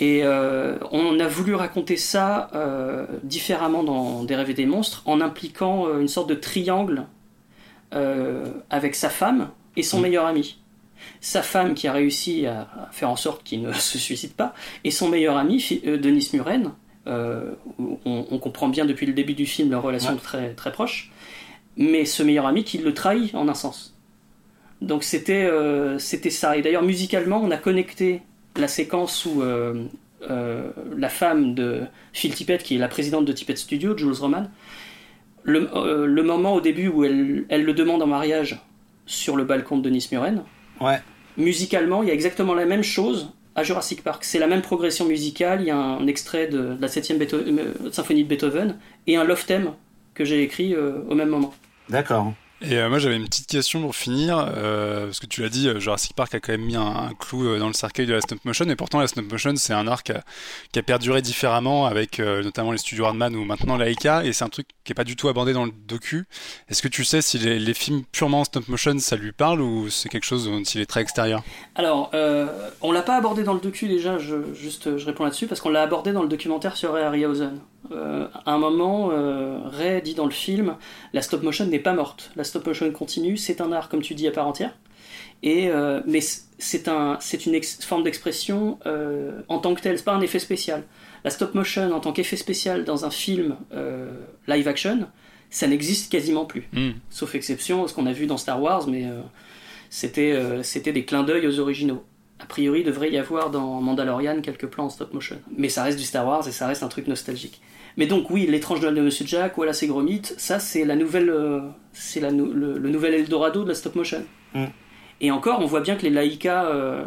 Et 0.02 0.22
euh, 0.24 0.78
on 0.92 1.20
a 1.20 1.28
voulu 1.28 1.56
raconter 1.56 1.98
ça 1.98 2.50
euh, 2.56 3.06
différemment 3.24 3.84
dans 3.84 4.24
Des 4.24 4.34
rêves 4.34 4.50
et 4.50 4.54
des 4.54 4.66
monstres, 4.66 5.04
en 5.06 5.20
impliquant 5.20 5.88
euh, 5.88 6.00
une 6.00 6.08
sorte 6.08 6.30
de 6.30 6.36
triangle 6.36 7.06
avec 8.70 8.94
sa 8.94 9.10
femme 9.10 9.50
et 9.76 9.82
son 9.82 10.00
meilleur 10.00 10.28
ami. 10.28 10.60
Sa 11.22 11.42
femme 11.42 11.74
qui 11.74 11.88
a 11.88 11.92
réussi 11.92 12.46
à, 12.46 12.70
faire 12.92 13.10
en 13.10 13.16
sorte 13.16 13.44
qu'il 13.44 13.64
ne 13.64 13.74
se 13.74 13.98
suicide 13.98 14.34
pas, 14.34 14.54
et 14.84 14.92
son 14.92 15.10
meilleur 15.10 15.38
ami, 15.38 15.82
Denis 15.84 16.30
Muren, 16.34 16.74
on, 17.08 17.58
on, 18.06 18.38
comprend 18.38 18.68
bien 18.68 18.86
depuis 18.86 19.08
le 19.08 19.14
début 19.14 19.34
du 19.34 19.48
film 19.48 19.72
leur 19.72 19.82
relation 19.82 20.16
très, 20.18 20.54
très 20.54 20.72
proche, 20.72 21.12
mais 21.78 22.06
ce 22.06 22.22
meilleur 22.22 22.46
ami 22.46 22.64
qui 22.64 22.78
le 22.78 22.94
trahit 22.94 23.34
en 23.34 23.50
un 23.50 23.56
sens. 23.56 23.98
Donc 24.82 25.04
c'était 25.04 25.50
c'était 25.98 26.30
ça. 26.30 26.58
Et 26.58 26.62
d'ailleurs 26.62 26.84
musicalement, 26.84 27.42
on 27.44 27.50
a 27.50 27.58
connecté 27.58 28.22
la 28.60 28.68
séquence 28.68 29.26
où 29.26 29.42
euh, 29.42 29.86
euh, 30.30 30.72
la 30.96 31.10
femme 31.10 31.56
de 31.56 31.82
Phil 32.14 32.34
Tippett, 32.34 32.62
qui 32.64 32.76
est 32.76 32.80
la 32.80 32.88
présidente 32.88 33.26
de 33.26 33.34
Tippett 33.34 33.58
Studio, 33.58 33.98
Jules 33.98 34.14
Roman, 34.14 34.50
le, 35.44 35.70
euh, 35.76 36.24
moment 36.24 36.54
au 36.54 36.62
début 36.62 36.88
où 36.88 37.04
elle, 37.04 37.46
le 37.50 37.74
demande 37.74 38.02
en 38.02 38.08
mariage 38.08 38.62
sur 39.06 39.36
le 39.36 39.44
balcon 39.44 39.78
de 39.78 39.84
Denis 39.84 40.08
Muren, 40.12 40.44
ouais. 40.82 41.02
musicalement, 41.38 42.04
il 42.04 42.10
y 42.10 42.12
a 42.12 42.14
exactement 42.14 42.54
la 42.54 42.66
même 42.66 42.84
chose 42.84 43.32
à 43.56 43.64
Jurassic 43.64 44.04
Park. 44.04 44.24
C'est 44.24 44.40
la 44.40 44.48
même 44.48 44.62
progression 44.62 45.06
musicale, 45.06 45.62
il 45.62 45.68
y 45.68 45.72
a 45.72 45.78
un 45.78 46.06
extrait 46.06 46.48
de, 46.48 46.78
la 46.80 46.88
7 46.88 47.14
symphonie 47.92 48.24
de 48.24 48.30
Beethoven 48.30 48.78
et 49.08 49.16
un 49.18 49.24
love 49.24 49.46
theme 49.46 49.72
que 50.14 50.26
j'ai 50.26 50.44
écrit 50.44 50.76
au 50.76 51.16
même 51.16 51.30
moment. 51.30 51.54
D'accord. 51.90 52.34
Et 52.62 52.78
euh, 52.78 52.90
moi 52.90 53.00
j'avais 53.00 53.16
une 53.16 53.26
petite 53.26 53.48
question 53.48 53.82
pour 53.82 53.96
finir, 53.96 54.38
euh, 54.38 55.06
parce 55.06 55.22
que 55.22 55.28
tu 55.28 55.42
l'as 55.42 55.50
dit, 55.50 55.70
euh, 55.70 55.80
Jurassic 55.80 56.14
Park 56.14 56.36
a 56.36 56.42
quand 56.42 56.52
même 56.52 56.66
mis 56.66 56.76
un, 56.76 57.12
clou 57.18 57.58
dans 57.58 57.68
le 57.68 57.74
cercueil 57.74 58.06
de 58.06 58.14
la 58.14 58.20
stop 58.20 58.44
motion, 58.44 58.66
et 58.70 58.76
pourtant 58.76 59.00
la 59.00 59.08
stop 59.08 59.32
motion 59.32 59.54
c'est 59.56 59.72
un 59.72 59.88
art 59.88 60.04
qui 60.04 60.12
a, 60.12 60.84
perduré 60.84 61.22
différemment 61.22 61.86
avec 61.86 62.20
notamment 62.20 62.72
les 62.72 62.78
studios 62.78 63.06
Hardman 63.06 63.36
ou 63.36 63.46
maintenant 63.46 63.78
Laika, 63.78 64.26
et 64.26 64.34
c'est 64.34 64.44
un 64.44 64.50
truc 64.50 64.68
qui 64.84 64.92
est 64.92 64.96
pas 64.96 65.04
du 65.04 65.16
tout 65.16 65.30
abordé 65.30 65.54
dans 65.54 65.66
le 65.66 65.72
docu. 65.88 66.26
Est-ce 66.70 66.82
que 66.82 66.88
tu 66.88 67.04
sais 67.04 67.22
si 67.22 67.38
les, 67.38 67.74
films 67.74 68.04
purement 68.12 68.44
stop 68.44 68.68
motion 68.68 68.98
ça 69.00 69.16
lui 69.16 69.32
parle 69.32 69.62
ou 69.62 69.90
c'est 69.90 70.10
quelque 70.10 70.26
chose 70.26 70.46
dont 70.46 70.62
il 70.62 70.82
est 70.82 70.86
très 70.86 71.02
extérieur? 71.02 71.44
Alors, 71.76 72.12
on 72.82 72.92
l'a 72.92 73.02
pas 73.04 73.16
abordé 73.16 73.44
dans 73.44 73.54
le 73.54 73.62
docu 73.62 73.88
déjà, 73.88 74.18
je, 74.18 74.54
juste 74.54 74.98
je 74.98 75.06
réponds 75.06 75.24
là-dessus, 75.24 75.48
parce 75.48 75.62
qu'on 75.62 75.70
l'a 75.70 75.84
abordé 75.84 76.12
dans 76.12 76.24
le 76.24 76.30
documentaire 76.30 76.76
sur 76.76 76.96
Harryhausen. 76.96 77.60
Euh, 77.92 78.28
à 78.46 78.54
un 78.54 78.58
moment, 78.58 79.10
euh, 79.12 79.60
Ray 79.66 80.02
dit 80.02 80.14
dans 80.14 80.26
le 80.26 80.32
film, 80.32 80.76
la 81.14 81.22
stop 81.22 81.44
motion 81.44 81.66
n'est 81.66 81.80
pas 81.80 81.94
morte. 81.94 82.32
La 82.36 82.44
stop 82.44 82.66
motion 82.66 82.92
continue, 82.92 83.38
c'est 83.38 83.62
un 83.62 83.72
art, 83.72 83.90
comme 83.90 84.02
tu 84.02 84.16
dis, 84.16 84.28
à 84.28 84.32
part 84.32 84.48
entière. 84.48 84.76
Et, 85.42 85.70
euh, 85.70 86.02
mais 86.06 86.20
c'est 86.58 86.88
un, 86.88 87.18
une 87.46 87.64
forme 87.64 88.04
d'expression 88.04 88.78
en 89.48 89.60
tant 89.60 89.74
que 89.74 89.82
telle, 89.82 89.98
c'est 89.98 90.04
pas 90.04 90.14
un 90.14 90.22
effet 90.22 90.40
spécial. 90.40 90.84
La 91.24 91.30
stop 91.30 91.54
motion 91.56 91.92
en 91.92 92.00
tant 92.00 92.12
qu'effet 92.12 92.36
spécial 92.36 92.84
dans 92.86 93.06
un 93.06 93.12
film 93.12 93.56
live 94.48 94.68
action, 94.68 95.08
ça 95.50 95.68
n'existe 95.68 96.12
quasiment 96.12 96.46
plus. 96.46 96.68
Hmm. 96.74 96.92
Sauf 97.10 97.36
exception, 97.36 97.88
ce 97.88 97.94
qu'on 97.94 98.06
a 98.06 98.14
vu 98.14 98.28
dans 98.28 98.38
Star 98.38 98.62
Wars, 98.62 98.88
mais 98.88 99.06
c'était 99.90 100.38
c'était 100.64 100.92
des 100.92 101.06
clins 101.06 101.24
d'œil 101.24 101.48
aux 101.48 101.60
originaux. 101.60 102.04
A 102.40 102.46
priori, 102.46 102.82
il 102.82 102.86
devrait 102.86 103.12
y 103.12 103.18
avoir 103.18 103.50
dans 103.50 103.82
Mandalorian 103.82 104.42
quelques 104.42 104.68
plans 104.68 104.86
en 104.86 104.90
stop 104.90 105.14
motion. 105.14 105.38
Mais 105.58 105.70
ça 105.70 105.84
reste 105.84 105.98
du 105.98 106.06
Star 106.06 106.26
Wars 106.26 106.48
et 106.48 106.52
ça 106.52 106.68
reste 106.68 106.84
un 106.84 106.88
truc 106.88 107.08
nostalgique. 107.08 107.62
Mais 107.98 108.06
donc 108.06 108.30
oui, 108.30 108.48
l'étrange 108.48 108.82
Noël 108.82 108.96
de 108.96 109.02
Monsieur 109.02 109.26
Jack, 109.28 109.54
voilà 109.58 109.74
c'est 109.74 109.88
Gromit, 109.88 110.22
ça 110.38 110.60
c'est 110.60 110.86
la 110.86 110.96
nouvelle, 110.96 111.30
euh, 111.30 111.60
c'est 111.92 112.22
le, 112.22 112.30
nouvel 112.30 113.14
Eldorado 113.14 113.64
de 113.64 113.70
la 113.70 113.76
stop 113.76 113.96
motion. 113.96 114.24
Mm. 114.54 114.66
Et 115.22 115.32
encore, 115.32 115.60
on 115.60 115.66
voit 115.66 115.82
bien 115.82 115.98
que 115.98 116.04
les 116.04 116.10
Laika, 116.10 116.68
euh, 116.68 117.04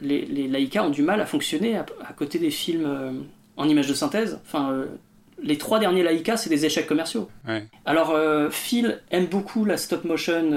les, 0.00 0.24
les 0.24 0.78
ont 0.78 0.90
du 0.90 1.02
mal 1.02 1.20
à 1.20 1.26
fonctionner 1.26 1.76
à, 1.76 2.12
côté 2.16 2.38
des 2.38 2.52
films 2.52 2.86
euh, 2.86 3.10
en 3.56 3.68
images 3.68 3.88
de 3.88 3.94
synthèse. 3.94 4.38
Enfin, 4.46 4.84
les 5.42 5.58
trois 5.58 5.80
derniers 5.80 6.04
Laika, 6.04 6.36
c'est 6.36 6.48
des 6.48 6.64
échecs 6.64 6.86
commerciaux. 6.86 7.28
Alors 7.84 8.16
Phil 8.50 9.00
aime 9.10 9.26
beaucoup 9.26 9.64
la 9.64 9.76
stop 9.76 10.04
motion 10.04 10.52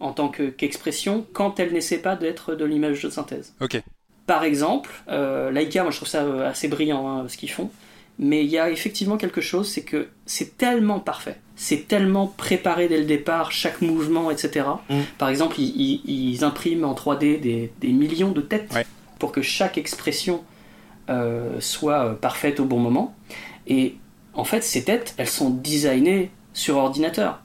en 0.00 0.12
tant 0.12 0.28
qu'expression 0.28 1.26
quand 1.32 1.60
elle 1.60 1.72
n'essaie 1.72 1.98
pas 1.98 2.16
d'être 2.16 2.54
de 2.54 2.64
l'image 2.64 3.02
de 3.02 3.10
synthèse. 3.10 3.54
Ok. 3.60 3.82
Par 4.26 4.44
exemple, 4.44 4.90
Laika, 5.08 5.82
moi 5.82 5.90
je 5.90 5.96
trouve 5.96 6.08
ça 6.08 6.24
assez 6.46 6.68
brillant 6.68 7.08
hein, 7.08 7.28
ce 7.28 7.36
qu'ils 7.36 7.50
font 7.50 7.70
mais 8.22 8.44
il 8.44 8.50
y 8.50 8.58
a 8.58 8.70
effectivement 8.70 9.16
quelque 9.16 9.40
chose, 9.40 9.66
c'est 9.66 9.82
que 9.82 10.08
c'est 10.26 10.58
tellement 10.58 11.00
parfait, 11.00 11.38
c'est 11.56 11.88
tellement 11.88 12.26
préparé 12.26 12.86
dès 12.86 12.98
le 12.98 13.06
départ, 13.06 13.50
chaque 13.50 13.80
mouvement, 13.80 14.30
etc. 14.30 14.66
Mm. 14.90 15.00
Par 15.16 15.30
exemple, 15.30 15.58
ils, 15.58 16.44
impriment 16.44 16.84
en 16.84 16.92
3D 16.92 17.40
des, 17.40 17.70
millions 17.82 18.30
de 18.32 18.42
têtes 18.42 18.70
pour 19.18 19.32
que 19.32 19.40
chaque 19.40 19.78
expression 19.78 20.44
euh, 21.08 21.60
soit 21.60 22.04
euh, 22.04 22.12
parfaite 22.12 22.60
au 22.60 22.66
bon 22.66 22.78
moment. 22.78 23.14
Et 23.66 23.96
en 24.34 24.44
fait, 24.44 24.62
ces 24.62 24.84
têtes, 24.84 25.14
elles 25.16 25.26
sont 25.26 25.48
designées 25.48 26.30
sur 26.52 26.76
ordinateur. 26.76 27.40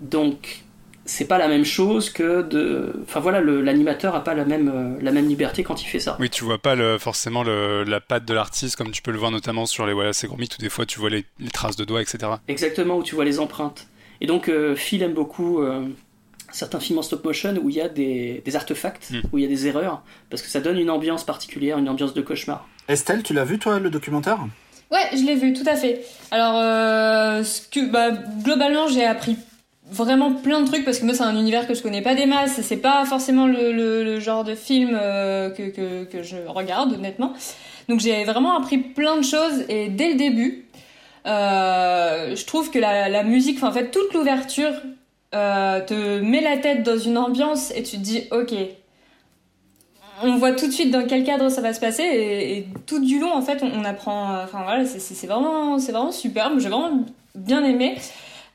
Donc, 0.00 0.64
c'est 1.08 1.24
pas 1.24 1.38
la 1.38 1.48
même 1.48 1.64
chose 1.64 2.10
que 2.10 2.42
de. 2.42 2.92
Enfin 3.02 3.20
voilà, 3.20 3.40
l'animateur 3.40 4.14
a 4.14 4.22
pas 4.22 4.34
la 4.34 4.44
même, 4.44 4.68
euh, 4.68 5.02
la 5.02 5.10
même 5.10 5.26
liberté 5.26 5.62
quand 5.62 5.82
il 5.82 5.86
fait 5.86 6.00
ça. 6.00 6.16
Oui, 6.20 6.28
tu 6.28 6.44
vois 6.44 6.58
pas 6.58 6.74
le, 6.74 6.98
forcément 6.98 7.42
le, 7.42 7.82
la 7.84 8.00
patte 8.00 8.26
de 8.26 8.34
l'artiste 8.34 8.76
comme 8.76 8.90
tu 8.90 9.00
peux 9.00 9.10
le 9.10 9.18
voir 9.18 9.30
notamment 9.30 9.64
sur 9.64 9.86
les 9.86 9.94
voilà, 9.94 10.12
c'est 10.12 10.28
où 10.28 10.36
des 10.36 10.68
fois 10.68 10.84
tu 10.84 11.00
vois 11.00 11.08
les, 11.08 11.24
traces 11.52 11.76
de 11.76 11.84
doigts, 11.84 12.02
etc. 12.02 12.32
Exactement, 12.46 12.98
où 12.98 13.02
tu 13.02 13.14
vois 13.14 13.24
les 13.24 13.40
empreintes. 13.40 13.86
Et 14.20 14.26
donc 14.26 14.48
euh, 14.50 14.76
Phil 14.76 15.02
aime 15.02 15.14
beaucoup 15.14 15.62
euh, 15.62 15.86
certains 16.52 16.78
films 16.78 16.98
en 16.98 17.02
stop 17.02 17.24
motion 17.24 17.54
où 17.62 17.70
il 17.70 17.76
y 17.76 17.80
a 17.80 17.88
des, 17.88 18.42
des 18.44 18.56
artefacts, 18.56 19.10
hmm. 19.10 19.20
où 19.32 19.38
il 19.38 19.42
y 19.42 19.46
a 19.46 19.48
des 19.48 19.66
erreurs, 19.66 20.02
parce 20.28 20.42
que 20.42 20.48
ça 20.48 20.60
donne 20.60 20.78
une 20.78 20.90
ambiance 20.90 21.24
particulière, 21.24 21.78
une 21.78 21.88
ambiance 21.88 22.12
de 22.12 22.20
cauchemar. 22.20 22.68
Estelle, 22.86 23.22
tu 23.22 23.32
l'as 23.32 23.44
vu 23.44 23.58
toi 23.58 23.78
le 23.78 23.88
documentaire? 23.88 24.38
Ouais, 24.90 25.08
je 25.12 25.24
l'ai 25.24 25.36
vu, 25.36 25.52
tout 25.54 25.66
à 25.66 25.76
fait. 25.76 26.02
Alors, 26.30 26.54
ce 27.44 27.60
que, 27.68 27.90
bah, 27.90 28.10
globalement, 28.42 28.88
j'ai 28.88 29.04
appris 29.04 29.36
vraiment 29.90 30.32
plein 30.32 30.60
de 30.60 30.66
trucs 30.66 30.84
parce 30.84 30.98
que 30.98 31.04
moi 31.04 31.14
c'est 31.14 31.22
un 31.22 31.36
univers 31.36 31.66
que 31.66 31.74
je 31.74 31.82
connais 31.82 32.02
pas 32.02 32.14
des 32.14 32.26
masses 32.26 32.60
c'est 32.62 32.76
pas 32.76 33.04
forcément 33.04 33.46
le, 33.46 34.20
genre 34.20 34.44
de 34.44 34.54
film 34.54 34.90
euh, 34.92 35.50
que, 35.50 36.04
que, 36.04 36.22
je 36.22 36.36
regarde 36.46 36.92
honnêtement. 36.92 37.32
Donc 37.88 38.00
j'ai 38.00 38.24
vraiment 38.24 38.56
appris 38.56 38.78
plein 38.78 39.16
de 39.16 39.24
choses 39.24 39.64
et 39.68 39.88
dès 39.88 40.10
le 40.10 40.16
début 40.16 40.66
euh, 41.26 42.36
je 42.36 42.44
trouve 42.44 42.70
que 42.70 42.78
la, 42.78 43.22
musique 43.22 43.62
en 43.62 43.72
fait 43.72 43.90
toute 43.90 44.12
l'ouverture 44.14 44.72
euh, 45.34 45.80
te 45.84 46.20
met 46.20 46.40
la 46.40 46.58
tête 46.58 46.82
dans 46.82 46.98
une 46.98 47.18
ambiance 47.18 47.70
et 47.74 47.82
tu 47.82 47.96
te 47.96 48.02
dis 48.02 48.24
ok 48.30 48.54
on 50.22 50.36
voit 50.36 50.52
tout 50.52 50.66
de 50.66 50.72
suite 50.72 50.90
dans 50.90 51.06
quel 51.06 51.22
cadre 51.22 51.48
ça 51.48 51.60
va 51.60 51.72
se 51.72 51.80
passer 51.80 52.02
et, 52.02 52.66
tout 52.86 52.98
du 52.98 53.20
long 53.20 53.32
en 53.32 53.42
fait 53.42 53.62
on, 53.62 53.80
on 53.80 53.84
apprend 53.84 54.42
enfin 54.42 54.62
voilà 54.64 54.84
c'est 54.84 55.26
vraiment 55.26 55.78
c'est 55.78 55.92
vraiment 55.92 56.12
superbe 56.12 56.58
j'ai 56.58 56.68
vraiment 56.68 57.04
bien 57.34 57.64
aimé 57.64 57.96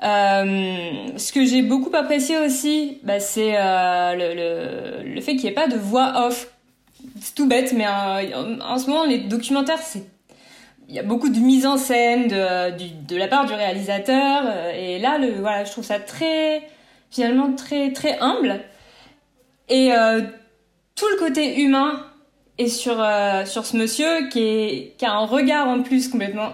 euh, 0.03 1.07
ce 1.17 1.31
que 1.31 1.45
j'ai 1.45 1.61
beaucoup 1.61 1.95
apprécié 1.95 2.37
aussi, 2.37 2.99
bah, 3.03 3.19
c'est 3.19 3.53
euh, 3.55 5.03
le, 5.03 5.21
fait 5.21 5.35
qu'il 5.35 5.43
n'y 5.43 5.49
ait 5.49 5.53
pas 5.53 5.67
de 5.67 5.77
voix 5.77 6.27
off. 6.27 6.49
C'est 7.21 7.35
tout 7.35 7.47
bête, 7.47 7.73
mais 7.73 7.85
euh, 7.85 8.59
en 8.61 8.77
ce 8.77 8.89
moment, 8.89 9.05
les 9.05 9.19
documentaires, 9.19 9.79
il 10.89 10.95
y 10.95 10.99
a 10.99 11.03
beaucoup 11.03 11.29
de 11.29 11.39
mise 11.39 11.65
en 11.65 11.77
scène 11.77 12.27
de, 12.27 13.15
la 13.15 13.27
part 13.27 13.45
du 13.45 13.53
réalisateur. 13.53 14.43
et 14.75 14.99
là, 14.99 15.19
je 15.63 15.71
trouve 15.71 15.85
ça 15.85 15.99
très, 15.99 16.67
finalement, 17.09 17.53
très, 17.53 17.93
très 17.93 18.19
humble. 18.19 18.59
Et 19.69 19.91
tout 20.95 21.05
le 21.07 21.17
côté 21.17 21.61
humain 21.61 22.05
est 22.57 22.67
sur, 22.67 22.95
sur 23.45 23.65
ce 23.65 23.77
monsieur 23.77 24.27
qui 24.29 24.91
a 25.01 25.11
un 25.11 25.25
regard 25.25 25.69
en 25.69 25.81
plus 25.81 26.09
complètement 26.09 26.49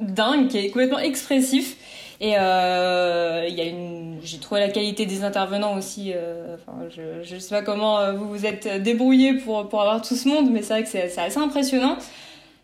dingue, 0.00 0.48
qui 0.48 0.58
est 0.58 0.68
complètement 0.68 0.98
expressif. 0.98 1.76
Et 2.20 2.34
euh, 2.38 3.44
il 3.46 3.54
y 3.54 3.60
a 3.60 3.64
une, 3.64 4.16
j'ai 4.22 4.38
trouvé 4.38 4.60
la 4.60 4.70
qualité 4.70 5.04
des 5.04 5.22
intervenants 5.22 5.76
aussi. 5.76 6.12
Euh, 6.14 6.54
enfin, 6.54 6.78
je, 6.88 7.22
je 7.22 7.38
sais 7.38 7.54
pas 7.54 7.62
comment 7.62 7.98
euh, 7.98 8.12
vous 8.12 8.28
vous 8.28 8.46
êtes 8.46 8.82
débrouillé 8.82 9.34
pour 9.34 9.68
pour 9.68 9.82
avoir 9.82 10.00
tout 10.00 10.16
ce 10.16 10.26
monde, 10.26 10.50
mais 10.50 10.62
c'est 10.62 10.72
vrai 10.72 10.82
que 10.82 10.88
c'est 10.88 11.18
assez 11.18 11.38
impressionnant. 11.38 11.98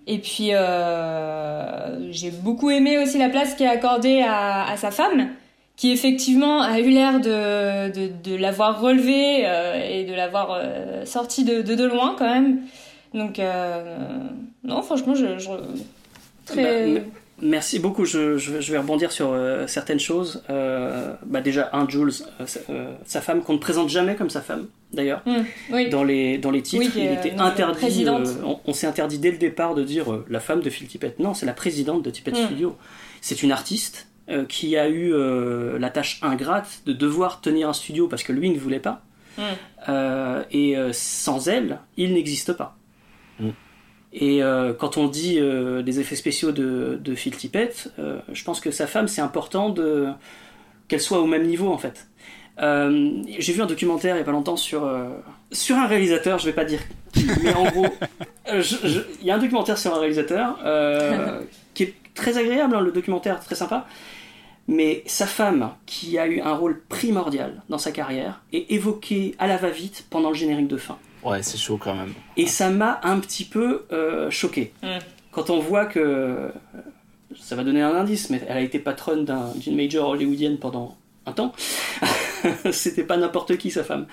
Et 0.06 0.18
puis 0.18 0.52
j'ai 2.10 2.30
beaucoup 2.30 2.70
aimé 2.70 2.98
aussi 2.98 3.18
la 3.18 3.28
place 3.28 3.54
qui 3.54 3.62
est 3.64 3.68
accordée 3.68 4.22
à, 4.22 4.64
à 4.70 4.76
sa 4.76 4.90
femme, 4.90 5.28
qui 5.76 5.92
effectivement 5.92 6.60
a 6.62 6.80
eu 6.80 6.88
l'air 6.88 7.20
de, 7.20 7.92
de, 7.92 8.10
de 8.24 8.36
l'avoir 8.36 8.80
relevé 8.80 9.46
euh, 9.46 9.80
et 9.86 10.04
de 10.04 10.14
l'avoir 10.14 10.52
euh, 10.52 11.04
sorti 11.04 11.44
de, 11.44 11.62
de, 11.62 11.74
de 11.74 11.84
loin 11.84 12.16
quand 12.18 12.28
même. 12.28 12.62
Donc 13.14 13.38
non, 14.64 14.80
franchement, 14.80 15.14
je, 15.14 15.38
je 15.38 15.50
très. 16.46 16.94
Bah, 16.94 17.00
Merci 17.42 17.80
beaucoup. 17.80 18.04
Je, 18.04 18.38
je, 18.38 18.72
vais 18.72 18.78
rebondir 18.78 19.10
sur 19.10 19.32
euh, 19.32 19.66
certaines 19.66 19.98
choses. 19.98 20.44
Euh, 20.48 21.12
bah 21.26 21.40
déjà, 21.40 21.70
un 21.72 21.88
Jules, 21.88 22.12
euh, 22.70 22.94
sa 23.04 23.20
femme 23.20 23.42
qu'on 23.42 23.54
ne 23.54 23.58
présente 23.58 23.88
jamais 23.88 24.14
comme 24.14 24.30
sa 24.30 24.40
femme, 24.40 24.68
d'ailleurs, 24.92 25.22
mmh, 25.26 25.88
dans 25.90 26.04
les 26.04 26.38
dans 26.38 26.52
les 26.52 26.62
titres, 26.62 26.96
il 26.96 27.06
était 27.06 27.34
interdit. 27.34 28.06
on, 28.64 28.72
s'est 28.72 28.86
interdit 28.86 29.18
dès 29.18 29.32
le 29.32 29.38
départ 29.38 29.74
de 29.74 29.82
dire 29.82 30.22
la 30.30 30.38
femme 30.38 30.60
de 30.60 30.70
Phil 30.70 30.86
Tippett. 30.86 31.18
Non, 31.18 31.34
c'est 31.34 31.46
la 31.46 31.52
présidente 31.52 32.04
de 32.04 32.10
Tippett 32.10 32.34
mmh. 32.34 32.44
Studio. 32.46 32.76
C'est 33.20 33.42
une 33.42 33.50
artiste 33.50 34.06
qui 34.48 34.76
a 34.76 34.88
eu 34.88 35.12
la 35.78 35.90
tâche 35.90 36.20
ingrate 36.22 36.82
de 36.86 36.92
devoir 36.92 37.40
tenir 37.40 37.68
un 37.68 37.72
studio 37.72 38.06
parce 38.06 38.22
que 38.22 38.32
lui 38.32 38.50
ne 38.50 38.58
voulait 38.58 38.80
pas. 38.80 39.02
Mm. 39.36 40.42
et 40.52 40.76
sans 40.92 41.48
elle, 41.48 41.80
il 41.96 42.14
n'existe 42.14 42.52
pas. 42.52 42.76
Et 44.12 44.40
quand 44.78 44.98
on 44.98 45.08
dit 45.08 45.40
des 45.40 46.00
effets 46.00 46.16
spéciaux 46.16 46.52
de, 46.52 46.98
de 47.02 47.14
Phil 47.14 47.34
Tippett, 47.34 47.90
je 48.32 48.44
pense 48.44 48.60
que 48.60 48.70
sa 48.70 48.86
femme, 48.86 49.08
c'est 49.08 49.22
important 49.22 49.70
de 49.70 50.08
qu'elle 50.88 51.00
soit 51.00 51.20
au 51.20 51.26
même 51.26 51.46
niveau 51.46 51.72
en 51.72 51.78
fait. 51.78 52.06
Euh, 52.60 53.22
j'ai 53.38 53.52
vu 53.54 53.62
un 53.62 53.66
documentaire 53.66 54.14
il 54.14 54.18
y 54.18 54.22
a 54.22 54.24
pas 54.24 54.32
longtemps 54.32 54.56
sur, 54.56 54.84
euh, 54.84 55.08
sur 55.50 55.76
un 55.76 55.86
réalisateur, 55.86 56.38
je 56.38 56.46
vais 56.46 56.52
pas 56.52 56.66
dire 56.66 56.80
mais 57.42 57.54
en 57.54 57.64
gros, 57.64 57.86
euh, 58.48 58.62
il 59.20 59.26
y 59.26 59.30
a 59.30 59.36
un 59.36 59.38
documentaire 59.38 59.78
sur 59.78 59.94
un 59.94 59.98
réalisateur 59.98 60.58
qui 61.74 61.84
est 61.84 61.94
très 62.14 62.36
agréable, 62.36 62.76
hein, 62.76 62.80
le 62.80 62.92
documentaire, 62.92 63.40
très 63.40 63.54
sympa. 63.54 63.86
Mais 64.68 65.02
sa 65.06 65.26
femme, 65.26 65.70
qui 65.86 66.18
a 66.18 66.26
eu 66.26 66.40
un 66.40 66.52
rôle 66.52 66.80
primordial 66.88 67.62
dans 67.68 67.78
sa 67.78 67.90
carrière, 67.90 68.42
est 68.52 68.70
évoquée 68.70 69.34
à 69.38 69.46
la 69.46 69.56
va-vite 69.56 70.06
pendant 70.08 70.28
le 70.28 70.36
générique 70.36 70.68
de 70.68 70.76
fin. 70.76 70.98
Ouais, 71.22 71.42
c'est 71.42 71.58
chaud 71.58 71.78
quand 71.78 71.94
même. 71.94 72.12
Et 72.36 72.46
ça 72.46 72.70
m'a 72.70 73.00
un 73.02 73.20
petit 73.20 73.44
peu 73.44 73.84
choqué. 74.30 74.72
Mm. 74.82 74.98
Quand 75.30 75.50
on 75.50 75.60
voit 75.60 75.86
que 75.86 76.50
ça 77.38 77.56
va 77.56 77.64
donner 77.64 77.82
un 77.82 77.94
indice, 77.94 78.30
mais 78.30 78.42
elle 78.48 78.56
a 78.56 78.60
été 78.60 78.78
patronne 78.78 79.24
d'une 79.56 79.76
major 79.76 80.10
hollywoodienne 80.10 80.58
pendant 80.58 80.96
un 81.26 81.32
temps. 81.32 81.52
c'était 82.72 83.04
pas 83.04 83.16
n'importe 83.16 83.56
qui 83.56 83.70
sa 83.70 83.84
femme. 83.84 84.06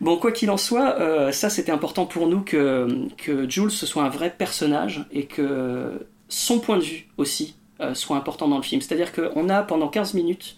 Bon, 0.00 0.16
quoi 0.16 0.32
qu'il 0.32 0.50
en 0.50 0.56
soit, 0.56 0.98
euh, 1.00 1.30
ça 1.30 1.48
c'était 1.48 1.70
important 1.70 2.06
pour 2.06 2.26
nous 2.26 2.40
que, 2.40 3.06
que 3.16 3.48
Jules 3.48 3.70
ce 3.70 3.86
soit 3.86 4.02
un 4.02 4.08
vrai 4.08 4.34
personnage 4.36 5.06
et 5.12 5.26
que 5.26 6.06
son 6.28 6.58
point 6.58 6.78
de 6.78 6.82
vue 6.82 7.06
aussi 7.18 7.54
euh, 7.80 7.94
soit 7.94 8.16
important 8.16 8.48
dans 8.48 8.56
le 8.56 8.62
film. 8.62 8.80
C'est-à-dire 8.80 9.12
qu'on 9.12 9.48
a 9.48 9.62
pendant 9.62 9.88
15 9.88 10.14
minutes, 10.14 10.56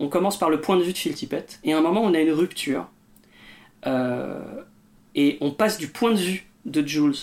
on 0.00 0.08
commence 0.08 0.38
par 0.38 0.50
le 0.50 0.60
point 0.60 0.76
de 0.76 0.82
vue 0.82 0.92
de 0.92 0.98
Phil 0.98 1.14
Tippett 1.14 1.60
et 1.62 1.72
à 1.72 1.78
un 1.78 1.82
moment 1.82 2.02
on 2.02 2.14
a 2.14 2.20
une 2.20 2.32
rupture 2.32 2.88
euh, 3.86 4.40
et 5.14 5.38
on 5.40 5.50
passe 5.50 5.78
du 5.78 5.88
point 5.88 6.12
de 6.12 6.18
vue 6.18 6.46
de 6.64 6.86
Jules. 6.86 7.14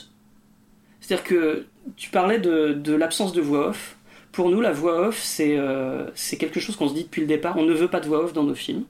C'est-à-dire 1.00 1.24
que 1.24 1.66
tu 1.96 2.10
parlais 2.10 2.40
de, 2.40 2.74
de 2.74 2.94
l'absence 2.94 3.34
de 3.34 3.42
voix 3.42 3.70
off 3.70 3.98
pour 4.38 4.52
nous, 4.52 4.62
la 4.62 4.72
voix 4.72 5.08
off, 5.08 5.40
euh, 5.40 6.12
c'est 6.14 6.38
quelque 6.38 6.60
chose 6.60 6.76
qu'on 6.76 6.88
se 6.88 6.94
dit 6.94 7.06
depuis 7.06 7.22
le 7.22 7.28
départ. 7.28 7.58
On 7.58 7.64
ne 7.64 7.74
veut 7.74 7.88
pas 7.88 8.00
de 8.00 8.06
voix 8.06 8.24
off 8.24 8.34
dans 8.34 8.44
nos 8.44 8.54
films. 8.54 8.84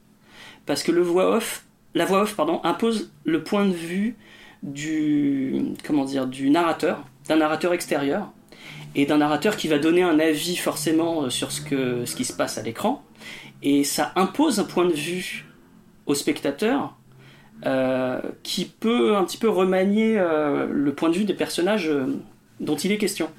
Parce 0.65 0.83
que 0.83 0.91
le 0.91 1.01
voix 1.01 1.37
off, 1.37 1.63
la 1.93 2.03
voix 2.03 2.23
off 2.23 2.35
pardon, 2.35 2.59
impose 2.65 3.13
le 3.23 3.41
point 3.41 3.65
de 3.65 3.73
vue 3.73 4.17
du, 4.61 5.55
comment 5.85 6.03
dire, 6.03 6.27
du 6.27 6.49
narrateur, 6.49 7.05
d'un 7.29 7.37
narrateur 7.37 7.71
extérieur, 7.71 8.29
et 8.93 9.05
d'un 9.05 9.19
narrateur 9.19 9.55
qui 9.55 9.69
va 9.69 9.79
donner 9.79 10.03
un 10.03 10.19
avis 10.19 10.57
forcément 10.57 11.23
euh, 11.23 11.29
sur 11.29 11.53
ce, 11.53 11.61
que, 11.61 12.03
ce 12.03 12.13
qui 12.17 12.25
se 12.25 12.33
passe 12.33 12.57
à 12.57 12.61
l'écran. 12.61 13.01
Et 13.63 13.85
ça 13.85 14.11
impose 14.17 14.59
un 14.59 14.65
point 14.65 14.83
de 14.83 14.91
vue 14.91 15.45
au 16.07 16.13
spectateur 16.13 16.96
euh, 17.65 18.21
qui 18.43 18.65
peut 18.65 19.15
un 19.15 19.23
petit 19.23 19.37
peu 19.37 19.49
remanier 19.49 20.15
le 20.15 20.93
point 20.93 21.09
de 21.09 21.15
vue 21.15 21.25
des 21.25 21.33
personnages 21.33 21.91
dont 22.59 22.75
il 22.75 22.91
est 22.91 22.97
question. 22.97 23.29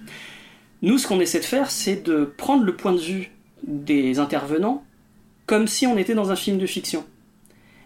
Nous, 0.83 0.98
ce 0.98 1.09
qu'on 1.09 1.20
essaie 1.20 1.40
de 1.40 1.44
faire, 1.44 1.70
c'est 1.70 2.04
de 2.04 2.24
prendre 2.24 2.64
le 2.64 2.76
point 2.76 2.92
de 2.92 3.00
vue 3.00 3.33
des 3.64 4.18
intervenants 4.18 4.85
comme 5.48 5.66
si 5.66 5.87
on 5.87 5.96
était 5.96 6.14
dans 6.14 6.31
un 6.31 6.37
film 6.37 6.59
de 6.59 6.66
fiction. 6.66 7.04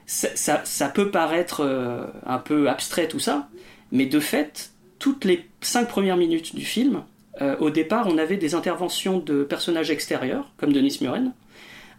Ça, 0.05 0.89
peut 0.93 1.11
paraître 1.11 1.61
euh, 1.61 2.05
un 2.27 2.39
peu 2.39 2.69
abstrait 2.69 3.07
tout 3.07 3.21
ça, 3.21 3.49
mais 3.93 4.05
de 4.05 4.21
fait, 4.21 4.73
toutes 4.99 5.25
les 5.25 5.47
cinq 5.61 5.89
premières 5.89 6.17
minutes 6.17 6.57
du 6.57 6.65
film, 6.65 7.05
euh, 7.41 7.57
au 7.61 7.71
départ, 7.71 8.09
on 8.09 8.19
avait 8.19 8.37
des 8.37 8.55
interventions 8.55 9.21
de 9.21 9.45
personnages 9.45 9.91
extérieurs, 9.91 10.51
comme 10.59 10.73
Denis 10.73 10.99
Muren, 11.01 11.33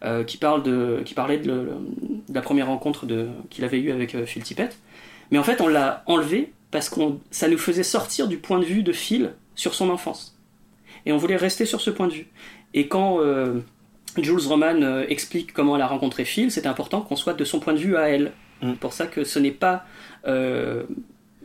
euh, 0.04 0.24
qui, 0.24 0.38
parle 0.38 0.64
de, 0.64 1.02
qui 1.06 1.14
parlait 1.14 1.38
de, 1.38 1.70
la 2.34 2.42
première 2.42 2.68
rencontre 2.68 3.06
qu'il 3.50 3.64
avait 3.64 3.80
eue 3.80 3.92
avec 3.92 4.26
Phil 4.26 4.44
Tippett. 4.44 4.78
Mais 5.32 5.38
en 5.38 5.44
fait, 5.44 5.62
on 5.62 5.68
l'a 5.68 6.04
enlevé 6.06 6.54
parce 6.72 6.90
que 6.90 7.00
ça 7.32 7.48
nous 7.48 7.58
faisait 7.58 7.84
sortir 7.84 8.28
du 8.28 8.38
point 8.38 8.60
de 8.60 8.66
vue 8.66 8.84
de 8.84 8.92
Phil 8.92 9.34
sur 9.56 9.76
son 9.76 9.90
enfance. 9.90 10.38
Et 11.06 11.12
on 11.12 11.18
voulait 11.18 11.36
rester 11.36 11.66
sur 11.66 11.82
ce 11.82 11.90
point 11.90 12.08
de 12.08 12.14
vue. 12.14 12.28
Et 12.74 12.88
quand 12.88 13.20
euh, 13.20 13.60
Jules 14.18 14.48
Roman 14.48 14.82
euh, 14.82 15.06
explique 15.08 15.54
comment 15.54 15.76
elle 15.76 15.82
a 15.82 15.88
rencontré 15.88 16.26
Phil, 16.26 16.52
c'est 16.52 16.66
important 16.66 17.02
qu'on 17.02 17.16
soit 17.16 17.34
de 17.34 17.44
son 17.44 17.60
point 17.60 17.74
de 17.74 17.80
vue 17.80 17.98
à 17.98 18.10
elle. 18.10 18.32
Mm. 18.62 18.74
Pour 18.74 18.94
ça 18.94 19.06
que 19.06 19.24
ce 19.24 19.40
n'est 19.40 19.52
pas. 19.52 19.86
Euh, 20.26 20.84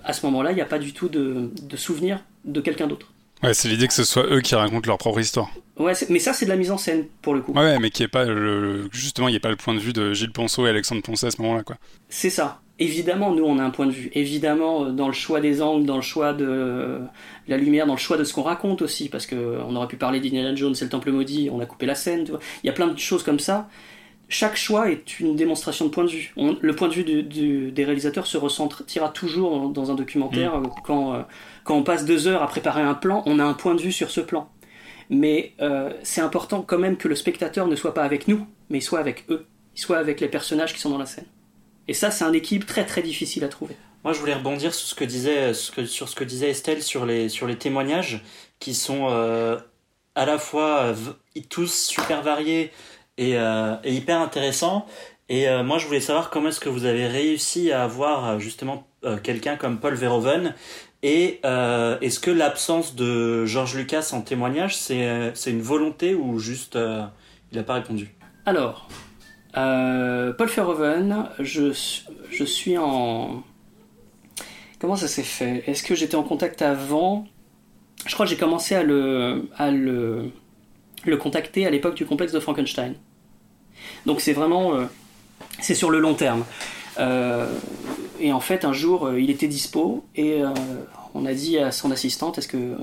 à 0.05 0.13
ce 0.13 0.25
moment-là, 0.27 0.53
il 0.53 0.55
n'y 0.55 0.61
a 0.61 0.67
pas 0.67 0.79
du 0.79 0.93
tout 0.93 1.09
de, 1.09 1.51
de 1.61 1.77
souvenir 1.77 2.25
de 2.45 2.61
quelqu'un 2.61 2.87
d'autre. 2.87 3.13
Ouais, 3.43 3.55
c'est 3.55 3.69
l'idée 3.69 3.87
que 3.87 3.95
ce 3.95 4.05
soit 4.05 4.27
eux 4.27 4.41
qui 4.41 4.55
racontent 4.55 4.87
leur 4.87 4.99
propre 4.99 5.21
histoire. 5.21 5.51
Ouais, 5.77 5.93
mais 6.09 6.19
ça, 6.19 6.33
c'est 6.33 6.45
de 6.45 6.51
la 6.51 6.57
mise 6.57 6.73
en 6.73 6.79
scène 6.79 7.07
pour 7.23 7.35
le 7.35 7.41
coup. 7.41 7.53
Ouais, 7.53 7.79
mais 7.79 7.91
qui 7.91 8.03
est 8.03 8.09
pas 8.09 8.25
le, 8.25 8.89
justement, 8.93 9.29
il 9.29 9.33
n'y 9.33 9.37
a 9.37 9.41
pas 9.41 9.51
le 9.51 9.57
point 9.57 9.75
de 9.75 9.79
vue 9.79 9.93
de 9.93 10.13
Gilles 10.13 10.33
Ponceau 10.33 10.67
et 10.67 10.71
Alexandre 10.71 11.03
Poncet 11.03 11.29
à 11.29 11.31
ce 11.31 11.41
moment-là, 11.43 11.63
quoi. 11.63 11.77
C'est 12.09 12.31
ça. 12.31 12.61
Évidemment, 12.81 13.33
nous, 13.33 13.45
on 13.45 13.59
a 13.59 13.63
un 13.63 13.71
point 13.71 13.87
de 13.87 13.93
vue. 13.93 14.11
Évidemment, 14.15 14.87
dans 14.87 15.09
le 15.09 15.13
choix 15.13 15.41
des 15.41 15.63
angles, 15.63 15.87
dans 15.87 15.97
le 15.97 16.03
choix 16.03 16.33
de 16.33 17.01
la 17.49 17.57
lumière, 17.57 17.87
dans 17.87 17.95
le 17.95 17.99
choix 17.99 18.17
de 18.17 18.25
ce 18.25 18.33
qu'on 18.33 18.43
raconte 18.43 18.83
aussi, 18.83 19.09
parce 19.09 19.27
qu'on 19.27 19.75
aurait 19.75 19.89
pu 19.89 19.97
parler 19.97 20.21
d'Indiana 20.21 20.55
Jones 20.55 20.75
et 20.81 20.85
le 20.85 20.91
Temple 20.91 21.11
maudit, 21.11 21.49
on 21.53 21.61
a 21.61 21.67
coupé 21.67 21.87
la 21.87 21.97
scène. 21.97 22.25
Il 22.63 22.67
y 22.67 22.71
a 22.71 22.73
plein 22.73 22.89
de 22.89 22.99
choses 22.99 23.23
comme 23.23 23.41
ça. 23.41 23.69
Chaque 24.31 24.57
choix 24.57 24.91
est 24.91 25.21
une 25.21 25.37
démonstration 25.37 25.87
de 25.87 25.91
point 25.91 26.05
de 26.05 26.11
vue. 26.11 26.35
le 26.37 26.77
point 26.77 26.89
de 26.89 26.95
vue 26.95 27.73
des 27.73 27.85
réalisateurs 27.85 28.27
se 28.27 28.37
ressentira 28.37 29.09
toujours 29.09 29.71
dans 29.71 29.91
un 29.91 29.95
documentaire. 29.95 30.59
Mm. 30.59 30.71
Quand, 30.85 31.15
euh, 31.15 31.23
quand 31.65 31.77
on 31.77 31.83
passe 31.83 32.05
deux 32.05 32.27
heures 32.27 32.43
à 32.43 32.47
préparer 32.47 32.83
un 32.83 32.95
plan, 32.95 33.23
on 33.27 33.39
a 33.39 33.45
un 33.45 33.55
point 33.55 33.75
de 33.75 33.81
vue 33.81 33.93
sur 33.93 34.11
ce 34.11 34.21
plan. 34.21 34.51
Mais 35.11 35.55
euh, 35.61 35.91
c'est 36.03 36.21
important 36.21 36.63
quand 36.63 36.79
même 36.79 36.99
que 36.99 37.09
le 37.09 37.15
spectateur 37.15 37.67
ne 37.67 37.77
soit 37.77 37.95
pas 37.95 38.05
avec 38.05 38.29
nous, 38.29 38.47
mais 38.69 38.79
il 38.79 38.83
soit 38.83 38.99
avec 38.99 39.25
eux, 39.31 39.47
il 39.75 39.81
soit 39.81 39.97
avec 39.97 40.21
les 40.21 40.29
personnages 40.29 40.75
qui 40.75 40.81
sont 40.81 40.91
dans 40.91 40.99
la 40.99 41.07
scène. 41.07 41.27
Et 41.87 41.95
ça, 41.95 42.11
c'est 42.11 42.25
un 42.25 42.35
équilibre 42.35 42.67
très 42.67 42.85
très 42.85 43.01
difficile 43.01 43.45
à 43.45 43.49
trouver. 43.49 43.77
Moi, 44.05 44.13
je 44.13 44.21
voulais 44.21 44.35
rebondir 44.35 44.75
sur 44.75 44.87
ce 44.87 44.95
que 44.95 45.05
disait, 45.05 45.55
sur 45.55 46.09
ce 46.09 46.15
que 46.15 46.25
disait 46.25 46.51
Estelle 46.51 46.83
sur 46.83 47.07
les, 47.07 47.29
sur 47.29 47.47
les 47.47 47.57
témoignages 47.57 48.23
qui 48.61 48.75
sont 48.75 49.09
euh, 49.11 49.59
à 50.15 50.27
la 50.27 50.39
fois 50.39 50.81
euh, 50.83 50.95
tous 51.49 51.73
super 51.73 52.23
variés 52.23 52.71
et, 53.19 53.33
et 53.33 53.93
hyper 53.93 54.21
intéressants. 54.21 54.87
Et 55.29 55.47
moi, 55.63 55.77
je 55.77 55.87
voulais 55.87 56.01
savoir 56.01 56.31
comment 56.31 56.49
est-ce 56.49 56.61
que 56.61 56.71
vous 56.71 56.87
avez 56.87 57.07
réussi 57.07 57.71
à 57.71 57.85
avoir 57.85 58.41
justement 58.41 58.87
quelqu'un 59.23 59.57
comme 59.57 59.79
Paul 59.79 59.95
Verhoeven 59.95 60.55
et 61.03 61.41
euh, 61.45 61.99
est-ce 62.01 62.19
que 62.19 62.31
l'absence 62.31 62.97
de 62.97 63.45
George 63.47 63.77
Lucas 63.77 64.11
en 64.13 64.21
témoignage, 64.21 64.77
c'est, 64.77 65.07
euh, 65.07 65.33
une 65.47 65.63
volonté 65.63 66.15
ou 66.15 66.39
juste 66.39 66.75
euh, 66.77 67.05
il 67.53 67.59
n'a 67.59 67.65
pas 67.65 67.75
répondu? 67.75 68.15
Alors, 68.47 68.89
Paul 69.53 70.49
Verhoeven, 70.49 71.29
je, 71.39 71.73
je 72.31 72.45
suis 72.45 72.79
en... 72.79 73.43
Comment 74.81 74.97
ça 74.97 75.09
s'est 75.09 75.23
fait? 75.23 75.65
Est-ce 75.67 75.83
que 75.83 75.95
j'étais 75.95 76.15
en 76.15 76.23
contact 76.23 76.63
avant? 76.63 77.27
Je 78.07 78.15
crois 78.15 78.27
que 78.27 78.31
j'ai 78.31 78.39
commencé 78.39 78.75
à 78.75 78.83
le, 78.83 79.49
à 79.57 79.71
le, 79.71 80.31
le 81.05 81.17
contacter 81.17 81.67
à 81.67 81.71
l'époque 81.71 81.95
du 81.95 82.07
complexe 82.07 82.33
de 82.33 82.41
Frankenstein. 82.41 82.95
Donc 84.09 84.21
c'est 84.21 84.33
vraiment... 84.33 84.73
c'est 85.61 85.77
sur 85.77 85.91
le 85.91 86.01
long 86.01 86.15
terme. 86.15 86.43
Euh, 86.99 87.47
et 88.21 88.33
en 88.33 88.41
fait, 88.41 88.65
un 88.65 88.73
jour, 88.73 89.07
euh, 89.07 89.21
il 89.21 89.31
était 89.31 89.47
dispo 89.47 90.05
et 90.17 90.43
euh, 90.43 90.49
on 91.15 91.25
a 91.27 91.33
dit 91.33 91.59
à 91.59 91.71
son 91.71 91.91
assistante 91.91 92.39
est-ce 92.39 92.49
que 92.49 92.75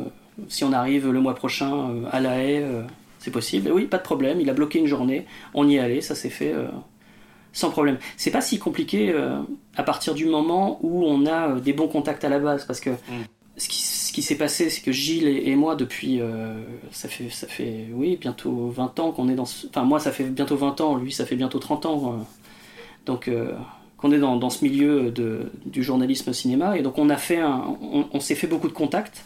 si 0.47 0.63
on 0.63 0.73
arrive 0.73 1.11
le 1.11 1.19
mois 1.19 1.35
prochain 1.35 2.03
à 2.11 2.19
La 2.19 2.37
Haye, 2.41 2.65
c'est 3.19 3.31
possible? 3.31 3.71
Oui, 3.71 3.85
pas 3.85 3.97
de 3.97 4.03
problème. 4.03 4.39
Il 4.41 4.49
a 4.49 4.53
bloqué 4.53 4.79
une 4.79 4.87
journée. 4.87 5.25
On 5.53 5.67
y 5.67 5.75
est 5.75 5.79
allé. 5.79 6.01
Ça 6.01 6.15
s'est 6.15 6.29
fait 6.29 6.53
sans 7.53 7.69
problème. 7.69 7.97
C'est 8.17 8.31
pas 8.31 8.41
si 8.41 8.59
compliqué 8.59 9.15
à 9.77 9.83
partir 9.83 10.13
du 10.13 10.25
moment 10.25 10.77
où 10.81 11.05
on 11.05 11.25
a 11.25 11.57
des 11.59 11.71
bons 11.71 11.87
contacts 11.87 12.25
à 12.25 12.29
la 12.29 12.39
base, 12.39 12.65
parce 12.65 12.81
que 12.81 12.89
mm. 12.89 13.23
ce 13.55 13.67
qui, 13.69 13.81
s'est 14.21 14.37
passé, 14.37 14.69
c'est 14.69 14.81
que 14.81 14.91
Gilles 14.91 15.27
et, 15.27 15.55
moi, 15.55 15.75
depuis, 15.75 16.19
ça 16.91 17.09
fait, 17.09 17.29
ça 17.29 17.47
fait, 17.47 17.87
oui, 17.93 18.17
bientôt 18.19 18.69
20 18.69 18.99
ans 18.99 19.11
qu'on 19.11 19.29
est 19.29 19.35
dans, 19.35 19.47
enfin 19.69 19.83
moi, 19.83 19.99
ça 19.99 20.11
fait 20.11 20.25
bientôt 20.25 20.55
20 20.55 20.81
ans, 20.81 20.95
lui, 20.95 21.11
ça 21.11 21.25
fait 21.25 21.35
bientôt 21.35 21.59
30 21.59 21.85
ans, 21.85 22.25
donc 23.05 23.29
qu'on 23.97 24.11
est 24.11 24.19
dans, 24.19 24.49
ce 24.49 24.63
milieu 24.63 25.11
de, 25.11 25.51
du 25.65 25.83
journalisme 25.83 26.33
cinéma. 26.33 26.77
Et 26.77 26.81
donc 26.81 26.97
on 26.97 27.09
a 27.09 27.17
fait 27.17 27.41
on, 27.43 28.19
s'est 28.19 28.35
fait 28.35 28.47
beaucoup 28.47 28.67
de 28.67 28.73
contacts. 28.73 29.23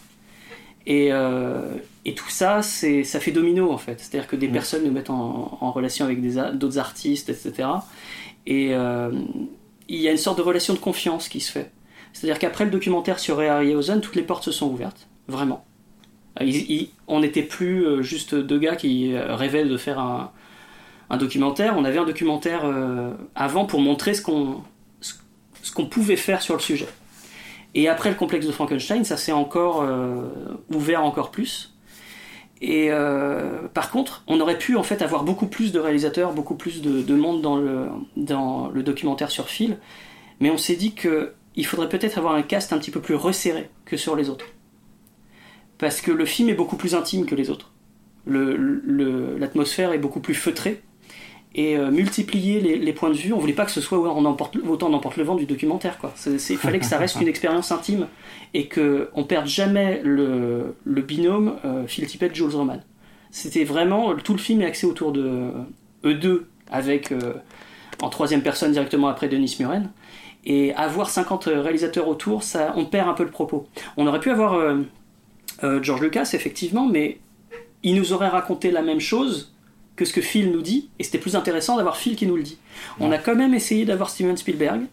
Et, 0.86 1.10
euh, 1.12 1.76
et 2.06 2.16
tout 2.16 2.30
ça, 2.30 2.62
c'est, 2.62 3.04
ça 3.04 3.20
fait 3.20 3.32
domino 3.32 3.72
en 3.72 3.78
fait. 3.78 4.00
C'est-à-dire 4.00 4.28
que 4.28 4.36
des 4.36 4.48
mmh. 4.48 4.52
personnes 4.52 4.84
nous 4.86 4.92
mettent 4.92 5.10
en, 5.10 5.72
relation 5.72 6.06
avec 6.06 6.22
d'autres 6.58 6.80
artistes, 6.80 7.30
etc. 7.30 7.70
Et 8.48 8.74
euh, 8.74 9.12
il 9.88 10.00
y 10.00 10.08
a 10.08 10.12
une 10.12 10.18
sorte 10.18 10.38
de 10.38 10.44
relation 10.44 10.74
de 10.74 10.80
confiance 10.80 11.30
qui 11.30 11.40
se 11.40 11.52
fait. 11.52 11.72
C'est-à-dire 12.14 12.40
qu'après 12.40 12.66
le 12.66 12.72
documentaire 12.72 13.20
sur 13.20 13.38
Ray 13.38 13.48
Harryhausen, 13.48 14.02
toutes 14.02 14.16
les 14.16 14.24
portes 14.24 14.44
se 14.44 14.52
sont 14.52 14.68
ouvertes, 14.68 15.08
vraiment. 15.28 15.66
on 17.08 17.20
n'était 17.20 17.44
plus 17.44 17.86
euh, 17.86 18.02
juste 18.02 18.36
deux 18.36 18.60
gars 18.60 18.76
qui 18.76 19.16
rêvaient 19.18 19.66
de 19.66 19.78
faire 19.78 20.00
un, 20.00 20.32
documentaire. 21.18 21.76
On 21.78 21.86
avait 21.86 21.98
un 21.98 22.06
documentaire 22.06 22.66
euh, 22.66 23.14
avant 23.36 23.66
pour 23.66 23.82
montrer 23.82 24.14
ce 24.14 24.22
qu'on 24.22 24.62
ce 25.62 25.74
qu'on 25.74 25.86
pouvait 25.86 26.16
faire 26.16 26.42
sur 26.42 26.54
le 26.56 26.62
sujet. 26.62 26.88
Et 27.76 27.90
après 27.90 28.10
le 28.10 28.16
complexe 28.16 28.48
de 28.48 28.52
Frankenstein, 28.52 29.04
ça 29.04 29.18
s'est 29.18 29.34
encore 29.34 29.82
euh, 29.82 30.30
ouvert 30.74 31.04
encore 31.04 31.32
plus. 31.32 31.74
Et 32.62 32.90
par 33.74 33.90
contre, 33.90 34.22
on 34.28 34.42
aurait 34.42 34.58
pu 34.58 34.76
en 34.76 34.84
fait 34.84 35.02
avoir 35.02 35.24
beaucoup 35.24 35.48
plus 35.48 35.72
de 35.72 35.80
réalisateurs, 35.80 36.34
beaucoup 36.34 36.56
plus 36.56 36.82
de, 36.82 37.16
monde 37.16 37.42
dans 37.42 37.56
le, 37.56 37.88
dans 38.18 38.68
le 38.68 38.84
documentaire 38.84 39.32
sur 39.32 39.48
fil, 39.48 39.78
mais 40.42 40.50
on 40.50 40.58
s'est 40.58 40.76
dit 40.76 40.94
que 40.94 41.36
il 41.56 41.66
faudrait 41.66 41.90
peut-être 41.90 42.18
avoir 42.18 42.36
un 42.36 42.42
cast 42.42 42.74
un 42.74 42.78
petit 42.78 42.92
peu 42.92 43.02
plus 43.02 43.16
resserré 43.16 43.70
que 43.86 43.98
sur 43.98 44.16
les 44.16 44.30
autres. 44.30 44.46
Parce 45.78 46.02
que 46.02 46.12
le 46.12 46.26
film 46.26 46.50
est 46.50 46.54
beaucoup 46.54 46.76
plus 46.76 46.96
intime 46.96 47.26
que 47.26 47.36
les 47.36 47.50
autres. 47.50 47.72
L'atmosphère 48.26 49.94
est 49.94 49.98
beaucoup 49.98 50.20
plus 50.20 50.36
feutrée 50.36 50.82
et 51.56 51.78
euh, 51.78 51.90
multiplier 51.90 52.60
les, 52.78 52.94
points 52.94 53.10
de 53.10 53.16
vue. 53.16 53.34
On 53.34 53.40
voulait 53.40 53.54
pas 53.54 53.66
que 53.66 53.72
ce 53.72 53.82
soit 53.82 53.98
on 53.98 54.26
emporte, 54.26 54.58
autant 54.68 54.90
d'emporte 54.90 55.18
le 55.18 55.24
vent 55.24 55.36
du 55.36 55.46
documentaire. 55.46 55.98
Quoi. 55.98 56.14
il 56.26 56.58
fallait 56.58 56.80
que 56.80 56.86
ça 56.86 56.98
reste 56.98 57.20
une 57.20 57.28
expérience 57.36 57.72
intime 57.72 58.08
et 58.54 58.68
que 58.68 59.10
on 59.16 59.24
perde 59.24 59.48
jamais 59.48 60.02
le, 60.04 60.76
binôme 60.86 61.56
euh, 61.66 61.88
Phil 61.88 62.06
Tippett 62.06 62.36
Jules 62.36 62.54
Roman. 62.54 62.80
C'était 63.32 63.64
vraiment 63.64 64.16
tout 64.16 64.34
le 64.34 64.40
film 64.40 64.62
est 64.62 64.66
axé 64.66 64.86
autour 64.86 65.12
de 65.12 65.24
euh, 65.24 65.52
eux 66.06 66.14
deux 66.14 66.48
avec 66.72 67.14
en 68.02 68.10
troisième 68.10 68.42
personne 68.44 68.72
directement 68.72 69.08
après 69.08 69.28
Denis 69.28 69.56
Muren. 69.60 69.90
Et 70.46 70.74
avoir 70.74 71.10
50 71.10 71.46
réalisateurs 71.46 72.08
autour, 72.08 72.44
ça, 72.44 72.74
on 72.76 72.86
perd 72.86 73.10
un 73.10 73.14
peu 73.14 73.24
le 73.24 73.32
propos. 73.32 73.68
On 73.98 74.08
aurait 74.08 74.22
pu 74.22 74.32
avoir 74.32 74.78
George 75.82 76.02
Lucas 76.02 76.30
effectivement, 76.34 76.88
mais 76.88 77.20
il 77.84 77.96
nous 77.96 78.14
aurait 78.14 78.30
raconté 78.30 78.72
la 78.72 78.82
même 78.82 79.00
chose 79.00 79.54
que 79.96 80.06
ce 80.06 80.14
que 80.14 80.22
Phil 80.22 80.52
nous 80.52 80.62
dit, 80.62 80.90
et 80.98 81.04
c'était 81.04 81.18
plus 81.18 81.36
intéressant 81.36 81.76
d'avoir 81.76 81.98
Phil 81.98 82.16
qui 82.16 82.26
nous 82.26 82.38
le 82.38 82.44
dit. 82.44 82.58
On 83.02 83.12
a 83.12 83.18
quand 83.18 83.36
même 83.36 83.54
essayé 83.54 83.84
d'avoir 83.84 84.10
Steven 84.10 84.38
Spielberg, 84.38 84.84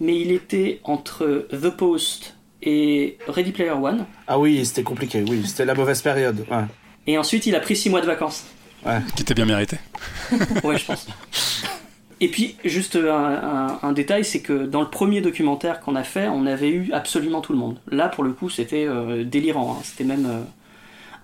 mais 0.00 0.20
il 0.20 0.30
était 0.30 0.80
entre 0.84 1.48
The 1.50 1.70
Post 1.70 2.36
et 2.62 3.18
Ready 3.26 3.50
Player 3.50 3.72
One. 3.72 4.06
Ah 4.28 4.38
oui, 4.38 4.64
c'était 4.64 4.84
compliqué, 4.84 5.24
oui, 5.28 5.42
c'était 5.44 5.64
la 5.64 5.74
mauvaise 5.74 6.00
période. 6.00 6.46
Et 7.08 7.18
ensuite, 7.18 7.46
il 7.46 7.56
a 7.56 7.60
pris 7.60 7.74
six 7.74 7.90
mois 7.90 8.00
de 8.00 8.06
vacances. 8.06 8.44
Ouais. 8.86 9.00
Qui 9.16 9.22
était 9.22 9.34
bien 9.34 9.46
mérité. 9.46 9.78
ouais, 10.62 10.78
je 10.78 10.86
pense. 10.86 11.08
Et 12.22 12.28
puis, 12.28 12.54
juste 12.64 12.96
un, 12.96 13.92
détail, 13.92 14.24
c'est 14.24 14.42
que 14.42 14.64
dans 14.64 14.80
le 14.80 14.88
premier 14.88 15.20
documentaire 15.20 15.80
qu'on 15.80 15.96
a 15.96 16.04
fait, 16.04 16.28
on 16.28 16.46
avait 16.46 16.70
eu 16.70 16.92
absolument 16.92 17.40
tout 17.40 17.52
le 17.52 17.58
monde. 17.58 17.78
Là, 17.90 18.08
pour 18.08 18.22
le 18.22 18.30
coup, 18.30 18.48
c'était 18.48 18.86
euh, 18.86 19.24
délirant. 19.24 19.72
Hein. 19.72 19.80
C'était 19.82 20.04
même. 20.04 20.26
Euh, 20.26 20.42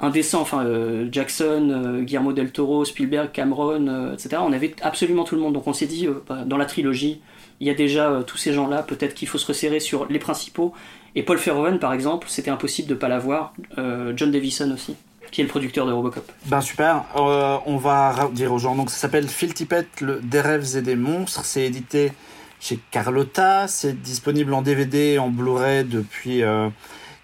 indécent. 0.00 0.44
Euh, 0.54 1.08
Jackson, 1.10 2.02
Guillermo 2.02 2.32
del 2.32 2.50
Toro, 2.50 2.84
Spielberg, 2.84 3.30
Cameron, 3.32 4.12
etc. 4.12 4.38
On 4.40 4.52
avait 4.52 4.74
absolument 4.80 5.22
tout 5.22 5.36
le 5.36 5.40
monde. 5.40 5.54
Donc 5.54 5.66
on 5.68 5.72
s'est 5.72 5.86
dit, 5.86 6.08
bah, 6.28 6.44
dans 6.44 6.56
la 6.56 6.66
trilogie, 6.66 7.20
il 7.60 7.66
y 7.68 7.70
a 7.70 7.74
déjà 7.74 8.22
tous 8.26 8.36
ces 8.36 8.52
gens-là. 8.52 8.82
Peut-être 8.82 9.14
qu'il 9.14 9.28
faut 9.28 9.38
se 9.38 9.46
resserrer 9.46 9.80
sur 9.80 10.06
les 10.06 10.18
principaux. 10.20 10.72
Et 11.14 11.22
Paul 11.22 11.36
Verhoeven, 11.36 11.78
par 11.78 11.92
exemple, 11.92 12.26
c'était 12.28 12.50
impossible 12.50 12.88
de 12.88 12.94
ne 12.94 12.98
pas 12.98 13.08
l'avoir. 13.08 13.54
John 14.14 14.30
Davison 14.30 14.72
aussi 14.72 14.94
qui 15.30 15.40
est 15.40 15.44
le 15.44 15.50
producteur 15.50 15.86
de 15.86 15.92
Robocop. 15.92 16.30
Ben 16.46 16.60
super, 16.60 17.04
on 17.14 17.76
va 17.76 18.28
dire 18.32 18.52
aux 18.52 18.58
gens, 18.58 18.74
donc 18.74 18.90
ça 18.90 18.96
s'appelle 18.96 19.28
Phil 19.28 19.52
le, 20.00 20.20
des 20.20 20.40
rêves 20.40 20.76
et 20.76 20.82
des 20.82 20.96
monstres, 20.96 21.44
c'est 21.44 21.64
édité 21.64 22.12
chez 22.60 22.78
Carlotta, 22.90 23.68
c'est 23.68 24.00
disponible 24.00 24.52
en 24.54 24.62
DVD 24.62 25.14
et 25.14 25.18
en 25.18 25.28
Blu-ray 25.28 25.84
depuis 25.84 26.42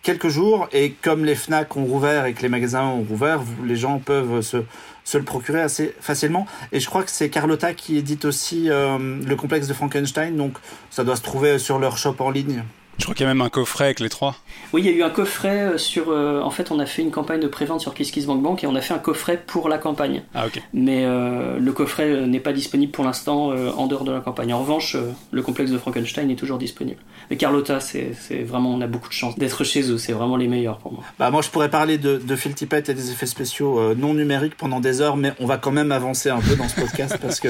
quelques 0.05 0.29
jours 0.29 0.69
et 0.73 0.93
comme 0.93 1.25
les 1.25 1.35
FNAC 1.35 1.77
ont 1.77 1.85
rouvert 1.85 2.27
et 2.27 2.35
que 2.35 2.43
les 2.43 2.49
magasins 2.49 2.85
ont 2.85 3.03
rouvert, 3.03 3.41
les 3.65 3.75
gens 3.75 3.99
peuvent 3.99 4.43
se, 4.43 4.59
se 5.05 5.19
le 5.19 5.25
procurer 5.25 5.61
assez 5.61 5.95
facilement. 6.01 6.47
Et 6.73 6.79
je 6.79 6.87
crois 6.87 7.03
que 7.03 7.11
c'est 7.11 7.31
Carlotta 7.31 7.75
qui 7.75 7.97
édite 7.97 8.25
aussi 8.25 8.71
euh, 8.71 9.19
le 9.25 9.37
complexe 9.37 9.67
de 9.67 9.75
Frankenstein, 9.75 10.37
donc 10.37 10.57
ça 10.91 11.05
doit 11.05 11.17
se 11.17 11.23
trouver 11.23 11.59
sur 11.59 11.79
leur 11.79 11.99
shop 11.99 12.17
en 12.21 12.31
ligne. 12.31 12.63
Je 12.99 13.05
crois 13.05 13.15
qu'il 13.15 13.25
y 13.25 13.29
a 13.29 13.35
même 13.35 13.43
un 13.43 13.49
coffret 13.49 13.87
avec 13.87 14.01
les 14.01 14.09
trois. 14.09 14.37
Oui, 14.73 14.83
il 14.83 14.87
y 14.87 14.89
a 14.89 14.93
eu 14.93 15.03
un 15.03 15.11
coffret 15.11 15.61
euh, 15.61 15.79
sur. 15.79 16.11
Euh, 16.11 16.41
en 16.41 16.51
fait, 16.51 16.71
on 16.71 16.79
a 16.79 16.87
fait 16.87 17.03
une 17.03 17.11
campagne 17.11 17.41
de 17.41 17.49
prévente 17.49 17.81
sur 17.81 17.93
KissKissBankBank 17.93 18.63
et 18.63 18.67
on 18.67 18.75
a 18.75 18.81
fait 18.81 18.95
un 18.95 18.99
coffret 18.99 19.43
pour 19.45 19.69
la 19.69 19.79
campagne. 19.79 20.23
Ah, 20.35 20.47
ok. 20.47 20.63
Mais 20.73 21.05
euh, 21.05 21.59
le 21.59 21.73
coffret 21.73 22.27
n'est 22.27 22.41
pas 22.41 22.53
disponible 22.53 22.93
pour 22.93 23.05
l'instant 23.05 23.49
en 23.49 23.87
dehors 23.87 24.05
de 24.05 24.13
la 24.13 24.21
campagne. 24.21 24.53
En 24.53 24.61
revanche, 24.61 24.97
le 25.31 25.43
complexe 25.43 25.71
de 25.71 25.79
Frankenstein 25.79 26.31
est 26.31 26.37
toujours 26.37 26.59
disponible. 26.59 27.01
Mais 27.31 27.37
Carlotta, 27.37 27.81
c'est 27.81 28.15
vraiment. 28.47 28.73
On 28.73 28.81
a 28.81 28.87
beaucoup 28.87 29.09
de 29.09 29.15
chance 29.15 29.37
d'être 29.39 29.65
chez 29.65 29.91
eux. 29.91 29.99
C'est 29.99 30.13
vraiment 30.13 30.37
les 30.37 30.49
meilleurs 30.49 30.79
pour 30.79 30.93
moi. 30.93 31.03
Bah, 31.19 31.31
moi, 31.31 31.43
je 31.43 31.51
pourrais 31.51 31.71
parler 31.71 31.99
de, 31.99 32.17
de 32.17 32.37
Phil 32.37 32.55
Tippett 32.55 32.89
et 32.89 32.95
des 32.95 33.11
effets 33.11 33.27
spéciaux 33.27 33.95
non 33.95 34.15
numériques 34.15 34.57
pendant 34.57 34.81
des 34.81 35.01
heures, 35.01 35.17
mais 35.17 35.33
on 35.41 35.47
va 35.47 35.59
quand 35.59 35.73
même 35.73 35.93
avancer 35.93 36.31
un 36.31 36.41
peu 36.41 36.57
dans 36.57 36.69
ce 36.69 36.81
podcast 36.81 37.19
parce 37.21 37.41
que 37.41 37.49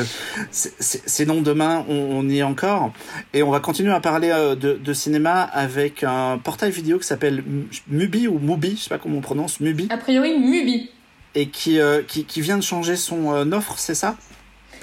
sinon, 0.50 1.42
demain, 1.42 1.84
on, 1.88 1.94
on, 1.94 2.28
y 2.28 2.38
est 2.38 2.42
encore. 2.42 2.92
Et 3.32 3.42
on 3.42 3.50
va 3.50 3.60
continuer 3.60 3.92
à 3.92 4.00
parler 4.00 4.28
de, 4.28 4.74
de 4.74 4.92
cinéma 4.92 5.33
avec 5.42 6.02
un 6.02 6.24
un 6.34 6.38
portail 6.38 6.70
vidéo 6.70 6.98
qui 6.98 7.06
s'appelle 7.06 7.42
Mubi 7.88 8.28
ou 8.28 8.38
Mubi, 8.38 8.76
je 8.76 8.82
sais 8.82 8.88
pas 8.88 8.98
comment 8.98 9.18
on 9.18 9.22
prononce, 9.22 9.60
Mubi. 9.60 9.86
A 9.90 9.96
priori, 9.96 10.38
Mubi. 10.38 10.90
Et 11.34 11.48
qui, 11.48 11.80
euh, 11.80 12.02
qui, 12.06 12.24
qui, 12.24 12.40
vient 12.40 12.56
de 12.56 12.62
changer 12.62 12.96
son 12.96 13.34
euh, 13.34 13.50
offre, 13.52 13.78
c'est 13.78 13.94
ça? 13.94 14.16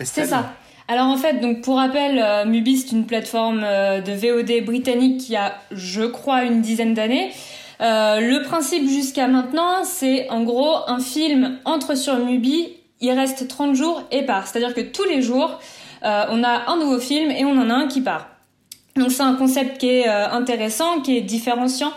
C'est 0.03 0.25
ça. 0.25 0.53
Alors 0.87 1.07
en 1.07 1.15
fait, 1.15 1.39
donc 1.39 1.61
pour 1.61 1.77
rappel, 1.77 2.19
euh, 2.19 2.45
Mubi 2.45 2.77
c'est 2.77 2.91
une 2.91 3.05
plateforme 3.05 3.61
de 3.61 4.11
VOD 4.11 4.65
britannique 4.65 5.21
qui 5.21 5.35
a, 5.35 5.55
je 5.71 6.03
crois, 6.03 6.43
une 6.43 6.61
dizaine 6.61 6.93
d'années. 6.93 7.31
le 7.79 8.43
principe 8.43 8.89
jusqu'à 8.89 9.27
maintenant, 9.27 9.83
c'est 9.85 10.29
en 10.29 10.43
gros 10.43 10.75
un 10.87 10.99
film 10.99 11.59
entre 11.63 11.95
sur 11.95 12.17
Mubi, 12.17 12.73
il 12.99 13.11
reste 13.11 13.47
30 13.47 13.75
jours 13.75 14.03
et 14.11 14.23
part. 14.23 14.47
C'est-à-dire 14.47 14.73
que 14.73 14.81
tous 14.81 15.05
les 15.05 15.21
jours, 15.21 15.59
on 16.03 16.43
a 16.43 16.69
un 16.69 16.77
nouveau 16.77 16.99
film 16.99 17.31
et 17.31 17.45
on 17.45 17.51
en 17.51 17.69
a 17.69 17.73
un 17.73 17.87
qui 17.87 18.01
part. 18.01 18.30
Donc 18.95 19.11
c'est 19.11 19.23
un 19.23 19.35
concept 19.35 19.77
qui 19.77 19.87
est 19.87 20.07
euh, 20.07 20.29
intéressant, 20.29 21.01
qui 21.01 21.17
est 21.17 21.21
différenciant, 21.21 21.93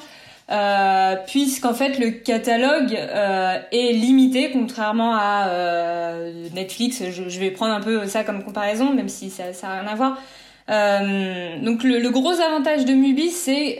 euh, 0.50 1.16
puisqu'en 1.26 1.74
fait 1.74 1.98
le 1.98 2.10
catalogue 2.10 2.94
euh, 2.94 3.58
est 3.72 3.92
limité, 3.92 4.50
contrairement 4.52 5.14
à 5.16 5.48
euh, 5.48 6.48
Netflix. 6.54 7.02
Je, 7.10 7.28
je, 7.28 7.40
vais 7.40 7.50
prendre 7.50 7.74
un 7.74 7.80
peu 7.80 8.06
ça 8.06 8.24
comme 8.24 8.44
comparaison, 8.44 8.92
même 8.92 9.08
si 9.08 9.30
ça 9.30 9.44
n'a 9.44 9.80
rien 9.80 9.90
à 9.90 9.94
voir. 9.94 10.18
Euh, 10.70 11.58
donc 11.62 11.82
le, 11.82 11.98
le, 11.98 12.10
gros 12.10 12.40
avantage 12.40 12.84
de 12.84 12.92
Mubi, 12.92 13.30
c'est 13.30 13.78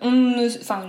on 0.00 0.10
ne, 0.10 0.46
enfin 0.60 0.84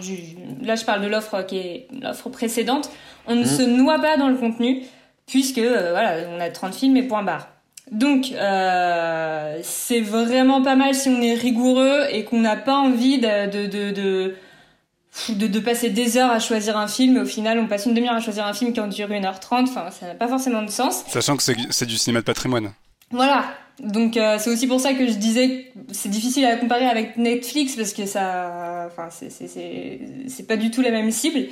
là 0.62 0.76
je 0.76 0.86
parle 0.86 1.02
de 1.02 1.08
l'offre 1.08 1.42
qui 1.42 1.58
est 1.58 1.88
l'offre 2.02 2.30
précédente, 2.30 2.90
on 3.28 3.36
ne 3.36 3.42
mmh. 3.42 3.46
se 3.46 3.62
noie 3.64 4.00
pas 4.00 4.18
dans 4.18 4.30
le 4.30 4.36
contenu, 4.36 4.84
puisque 5.26 5.60
voilà 5.60 6.28
on 6.36 6.40
a 6.40 6.50
30 6.50 6.76
films 6.76 6.98
et 6.98 7.04
point 7.04 7.24
barre. 7.24 7.48
Donc, 7.92 8.32
euh, 8.34 9.60
c'est 9.64 10.02
vraiment 10.02 10.62
pas 10.62 10.76
mal 10.76 10.94
si 10.94 11.10
on 11.10 11.22
est 11.22 11.34
rigoureux 11.34 12.04
et 12.12 12.24
qu'on 12.24 12.40
n'a 12.40 12.56
pas 12.56 12.76
envie 12.76 13.18
de 13.18 13.50
de, 13.50 13.66
de, 13.68 13.92
de, 13.92 15.48
de, 15.48 15.60
passer 15.60 15.90
des 15.90 16.18
heures 16.18 16.32
à 16.32 16.40
choisir 16.40 16.78
un 16.78 16.88
film. 16.88 17.18
Et 17.18 17.22
au 17.22 17.26
final, 17.26 17.58
on 17.60 17.68
passe 17.68 17.86
une 17.86 17.94
demi-heure 17.94 18.16
à 18.16 18.22
choisir 18.22 18.46
un 18.46 18.54
film 18.54 18.74
qui 18.74 18.80
en 18.80 18.88
dure 18.88 19.10
1h30. 19.10 19.64
Enfin, 19.64 19.90
ça 19.92 20.08
n'a 20.08 20.16
pas 20.16 20.28
forcément 20.28 20.62
de 20.62 20.70
sens. 20.70 21.04
Sachant 21.08 21.36
que 21.36 21.44
c'est 21.44 21.86
du 21.86 21.98
cinéma 21.98 22.20
de 22.20 22.26
patrimoine. 22.26 22.72
Voilà. 23.12 23.46
Donc, 23.80 24.18
euh, 24.18 24.38
c'est 24.40 24.50
aussi 24.50 24.68
pour 24.68 24.80
ça 24.80 24.94
que 24.94 25.08
je 25.08 25.14
disais 25.14 25.72
que 25.74 25.94
c'est 25.94 26.10
difficile 26.10 26.46
à 26.46 26.58
comparer 26.58 26.86
avec 26.86 27.18
Netflix 27.18 27.76
parce 27.76 27.94
que 27.94 28.06
ça, 28.06 28.88
enfin, 28.88 29.08
c'est 29.10 30.48
pas 30.48 30.58
du 30.58 30.70
tout 30.70 30.82
la 30.82 30.92
même 30.92 31.12
cible. 31.12 31.48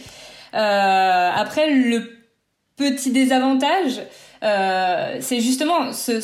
Euh, 0.54 1.30
après, 1.34 1.71
le 1.73 2.17
petit 2.76 3.12
désavantage, 3.12 4.02
euh, 4.43 5.17
c'est 5.19 5.39
justement 5.41 5.91
ce, 5.93 6.19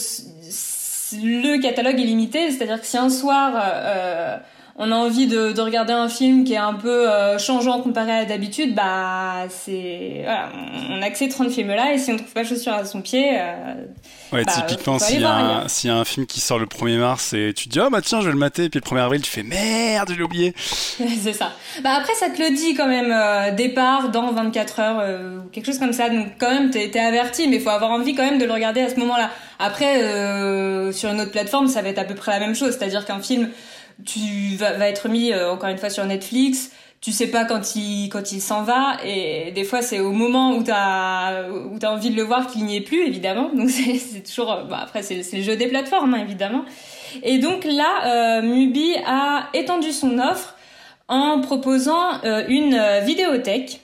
le 1.16 1.62
catalogue 1.62 2.00
est 2.00 2.06
limité, 2.06 2.52
c'est-à-dire 2.52 2.80
que 2.80 2.88
si 2.88 2.98
un 2.98 3.10
soir 3.10 3.54
euh, 3.56 4.38
on 4.76 4.92
a 4.92 4.96
envie 4.96 5.28
de, 5.28 5.52
de, 5.52 5.62
regarder 5.62 5.94
un 5.94 6.10
film 6.10 6.44
qui 6.46 6.54
est 6.54 6.58
un 6.58 6.74
peu 6.74 7.08
euh, 7.10 7.38
changeant 7.38 7.80
comparé 7.82 8.12
à 8.12 8.26
d'habitude, 8.26 8.74
bah 8.74 9.46
c'est 9.50 10.22
voilà, 10.24 10.50
on 10.90 11.02
a 11.02 11.06
accès 11.06 11.28
30 11.28 11.52
films 11.52 11.68
là 11.68 11.94
et 11.94 12.00
si 12.00 12.12
on 12.12 12.18
trouve 12.18 12.32
pas 12.32 12.44
chaussure 12.44 12.74
à 12.74 12.84
son 12.84 13.02
pied, 13.02 13.38
euh, 13.40 13.76
ouais, 14.32 14.44
bah, 14.44 14.52
typiquement 14.52 14.98
s'il 14.98 15.22
y, 15.22 15.26
a 15.26 15.66
y 15.84 15.90
a 15.90 15.96
un 15.96 16.06
film 16.06 16.26
qui 16.26 16.40
sort 16.40 16.58
le 16.58 16.66
1er 16.66 16.98
mars 16.98 17.34
et 17.34 17.54
tu 17.56 17.66
te 17.66 17.70
dis 17.70 17.80
oh 17.80 17.90
bah 17.92 18.02
tiens 18.02 18.22
je 18.22 18.26
vais 18.26 18.32
le 18.32 18.38
mater 18.40 18.64
et 18.64 18.70
puis 18.70 18.80
le 18.84 18.90
1er 18.90 19.02
avril 19.02 19.22
tu 19.22 19.30
fais 19.30 19.44
merde 19.44 20.10
je 20.12 20.18
l'ai 20.18 20.24
oublié. 20.24 20.56
c'est 20.58 21.34
ça. 21.34 21.52
Bah 21.84 21.92
après 22.00 22.16
ça 22.16 22.30
te 22.32 22.42
le 22.42 22.56
dit 22.56 22.74
quand 22.74 22.88
même 22.88 23.12
euh, 23.12 23.52
départ 23.52 24.10
dans 24.10 24.32
24 24.32 24.80
heures 24.80 25.00
euh, 25.00 25.38
ou 25.38 25.50
quelque 25.50 25.68
chose 25.68 25.80
comme 25.80 25.94
ça 25.94 26.10
donc 26.10 26.30
quand 26.40 26.50
même 26.50 26.72
t'es 26.72 26.90
es 26.90 27.00
averti 27.00 27.48
mais 27.48 27.58
il 27.58 27.62
faut 27.62 27.70
avoir 27.70 27.92
envie 27.92 28.16
quand 28.16 28.26
même 28.26 28.40
de 28.40 28.46
le 28.46 28.54
regarder 28.54 28.82
à 28.82 28.90
ce 28.90 28.96
moment-là. 28.96 29.30
Après 29.60 29.94
sur 30.94 31.12
une 31.12 31.22
autre 31.22 31.32
plateforme 31.32 31.68
ça 31.68 31.84
va 31.84 31.90
être 31.90 32.00
à 32.00 32.06
peu 32.06 32.16
près 32.16 32.32
la 32.32 32.40
même 32.40 32.56
chose, 32.56 32.72
c'est-à-dire 32.72 33.06
qu'un 33.06 33.20
film 33.20 33.50
tu 34.06 34.56
vas, 34.56 34.74
va 34.74 34.88
être 34.88 35.10
mis 35.10 35.32
euh, 35.32 35.52
encore 35.52 35.70
une 35.70 35.78
fois 35.78 35.90
sur 35.90 36.06
Netflix. 36.06 36.72
Tu 37.02 37.12
sais 37.12 37.28
pas 37.28 37.44
quand 37.44 37.76
il 37.76 38.42
s'en 38.42 38.64
va. 38.64 38.98
Et 39.06 39.52
des 39.52 39.64
fois 39.64 39.82
c'est 39.82 40.00
au 40.00 40.12
moment 40.12 40.56
où 40.56 40.64
t'as 40.64 41.50
où 41.50 41.78
envie 41.84 42.10
de 42.10 42.16
le 42.16 42.24
voir 42.24 42.48
qu'il 42.48 42.66
n'y 42.66 42.78
est 42.78 42.82
plus 42.82 43.06
évidemment. 43.06 43.50
Donc 43.54 43.70
c'est 43.70 44.24
toujours 44.24 44.64
bah, 44.70 44.80
après 44.84 45.04
c'est 45.04 45.22
le 45.34 45.44
jeu 45.44 45.56
des 45.56 45.68
plateformes 45.68 46.14
hein, 46.14 46.22
évidemment. 46.22 46.64
Et 47.22 47.40
donc 47.40 47.66
là 47.66 48.40
euh, 48.40 48.42
Mubi 48.42 48.96
a 49.06 49.50
étendu 49.54 49.92
son 49.92 50.18
offre 50.18 50.56
en 51.10 51.42
proposant 51.42 52.24
euh, 52.24 52.44
une 52.48 52.82
vidéothèque. 53.04 53.82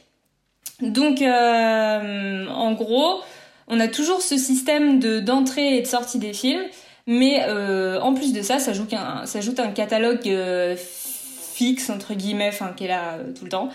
Donc 0.81 1.21
en 1.21 2.71
gros 2.71 3.21
on 3.67 3.79
a 3.81 3.87
toujours 3.89 4.21
ce 4.21 4.37
système 4.37 4.99
de 4.99 5.19
d'entrée 5.19 5.75
et 5.75 5.81
de 5.81 5.87
sortie 5.87 6.19
des 6.19 6.33
films 6.33 6.63
mais 7.09 7.43
euh, 7.47 7.99
en 8.01 8.13
plus 8.13 8.33
de 8.33 8.41
ça, 8.41 8.59
ça 8.59 8.71
ajoute 8.71 8.93
un, 8.93 9.25
ça 9.25 9.39
ajoute 9.39 9.59
un 9.59 9.71
catalogue 9.71 10.27
euh, 10.27 10.75
fixe, 10.77 11.89
entre 11.89 12.13
guillemets, 12.13 12.49
enfin, 12.49 12.73
qui 12.75 12.85
est 12.85 12.87
là 12.87 13.15
euh, 13.15 13.33
tout 13.33 13.45
le 13.45 13.49
temps, 13.49 13.69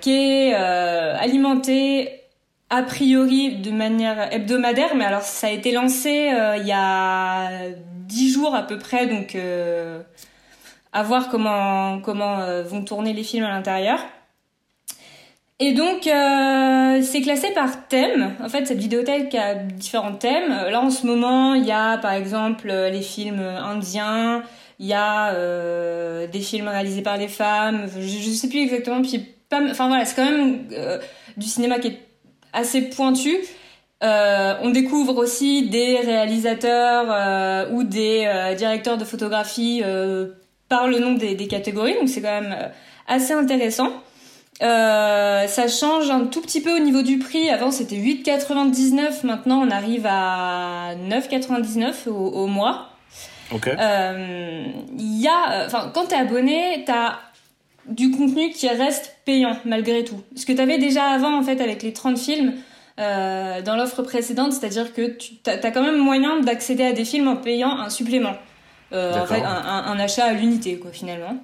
qui 0.00 0.10
est 0.10 0.54
alimenté 0.54 2.24
a 2.70 2.82
priori 2.82 3.56
de 3.56 3.70
manière 3.70 4.32
hebdomadaire, 4.32 4.94
mais 4.96 5.04
alors 5.04 5.22
ça 5.22 5.48
a 5.48 5.50
été 5.50 5.72
lancé 5.72 6.30
euh, 6.32 6.56
il 6.56 6.66
y 6.66 6.72
a 6.72 7.50
dix 8.06 8.32
jours 8.32 8.54
à 8.54 8.62
peu 8.62 8.78
près, 8.78 9.06
donc 9.06 9.34
euh, 9.34 10.02
à 10.92 11.02
voir 11.02 11.28
comment 11.28 12.00
comment 12.00 12.40
euh, 12.40 12.62
vont 12.62 12.84
tourner 12.84 13.12
les 13.12 13.22
films 13.24 13.44
à 13.44 13.50
l'intérieur. 13.50 14.00
Et 15.60 15.72
donc 15.72 16.02
c'est 16.02 17.20
classé 17.22 17.52
par 17.54 17.86
thème. 17.86 18.34
En 18.42 18.48
fait, 18.48 18.66
cette 18.66 18.78
vidéothèque 18.78 19.34
a 19.34 19.54
différents 19.54 20.14
thèmes. 20.14 20.50
Là 20.50 20.80
en 20.80 20.90
ce 20.90 21.06
moment, 21.06 21.54
il 21.54 21.64
y 21.64 21.70
a 21.70 21.96
par 21.98 22.12
exemple 22.12 22.68
les 22.68 23.02
films 23.02 23.40
indiens, 23.40 24.42
il 24.80 24.86
y 24.86 24.94
a 24.94 25.32
des 26.26 26.40
films 26.40 26.68
réalisés 26.68 27.02
par 27.02 27.18
des 27.18 27.28
femmes. 27.28 27.86
Je, 27.96 28.00
je 28.00 28.30
sais 28.30 28.48
plus 28.48 28.62
exactement. 28.62 29.00
Puis 29.00 29.20
pas, 29.48 29.62
enfin 29.70 29.86
voilà, 29.86 30.04
c'est 30.04 30.16
quand 30.16 30.30
même 30.30 30.66
du 31.36 31.46
cinéma 31.46 31.78
qui 31.78 31.88
est 31.88 32.00
assez 32.52 32.82
pointu. 32.82 33.36
Euh, 34.02 34.54
on 34.62 34.70
découvre 34.70 35.16
aussi 35.16 35.68
des 35.68 35.98
réalisateurs 35.98 37.06
euh, 37.08 37.70
ou 37.72 37.84
des 37.84 38.24
euh, 38.26 38.54
directeurs 38.54 38.98
de 38.98 39.04
photographie 39.04 39.82
par 40.68 40.88
le 40.88 40.98
nom 40.98 41.12
des 41.12 41.36
catégories, 41.46 41.94
donc 41.94 42.08
c'est 42.08 42.22
quand 42.22 42.40
même 42.40 42.70
assez 43.06 43.32
intéressant. 43.32 43.90
Ça 44.60 45.68
change 45.68 46.10
un 46.10 46.26
tout 46.26 46.40
petit 46.40 46.60
peu 46.60 46.74
au 46.74 46.80
niveau 46.80 47.02
du 47.02 47.18
prix. 47.18 47.48
Avant 47.50 47.70
c'était 47.70 47.96
8,99, 47.96 49.24
maintenant 49.26 49.66
on 49.66 49.70
arrive 49.70 50.06
à 50.06 50.94
9,99 51.08 52.08
au, 52.08 52.12
au 52.12 52.46
mois. 52.46 52.90
Ok. 53.52 53.66
Il 53.66 55.20
y 55.20 55.28
a, 55.28 55.66
enfin, 55.66 55.90
quand 55.94 56.06
t'es 56.06 56.16
abonné, 56.16 56.84
t'as 56.86 57.18
du 57.86 58.10
contenu 58.10 58.50
qui 58.50 58.68
reste 58.68 59.16
payant 59.24 59.56
malgré 59.64 60.04
tout. 60.04 60.22
Ce 60.36 60.46
que 60.46 60.52
tu 60.52 60.60
avais 60.60 60.78
déjà 60.78 61.04
avant 61.04 61.38
en 61.38 61.42
fait 61.42 61.60
avec 61.60 61.82
les 61.82 61.92
30 61.92 62.18
films 62.18 62.54
euh, 63.00 63.62
dans 63.62 63.76
l'offre 63.76 64.02
précédente, 64.02 64.52
c'est-à-dire 64.52 64.92
que 64.92 65.08
tu 65.08 65.34
as, 65.46 65.70
quand 65.70 65.82
même 65.82 65.98
moyen 65.98 66.40
d'accéder 66.40 66.84
à 66.84 66.92
des 66.92 67.04
films 67.04 67.28
en 67.28 67.36
payant 67.36 67.78
un 67.78 67.90
supplément. 67.90 68.36
Euh, 68.92 69.20
en 69.20 69.26
fait, 69.26 69.42
un, 69.42 69.98
achat 69.98 70.26
à 70.26 70.32
l'unité 70.32 70.78
quoi 70.78 70.92
finalement. 70.92 71.36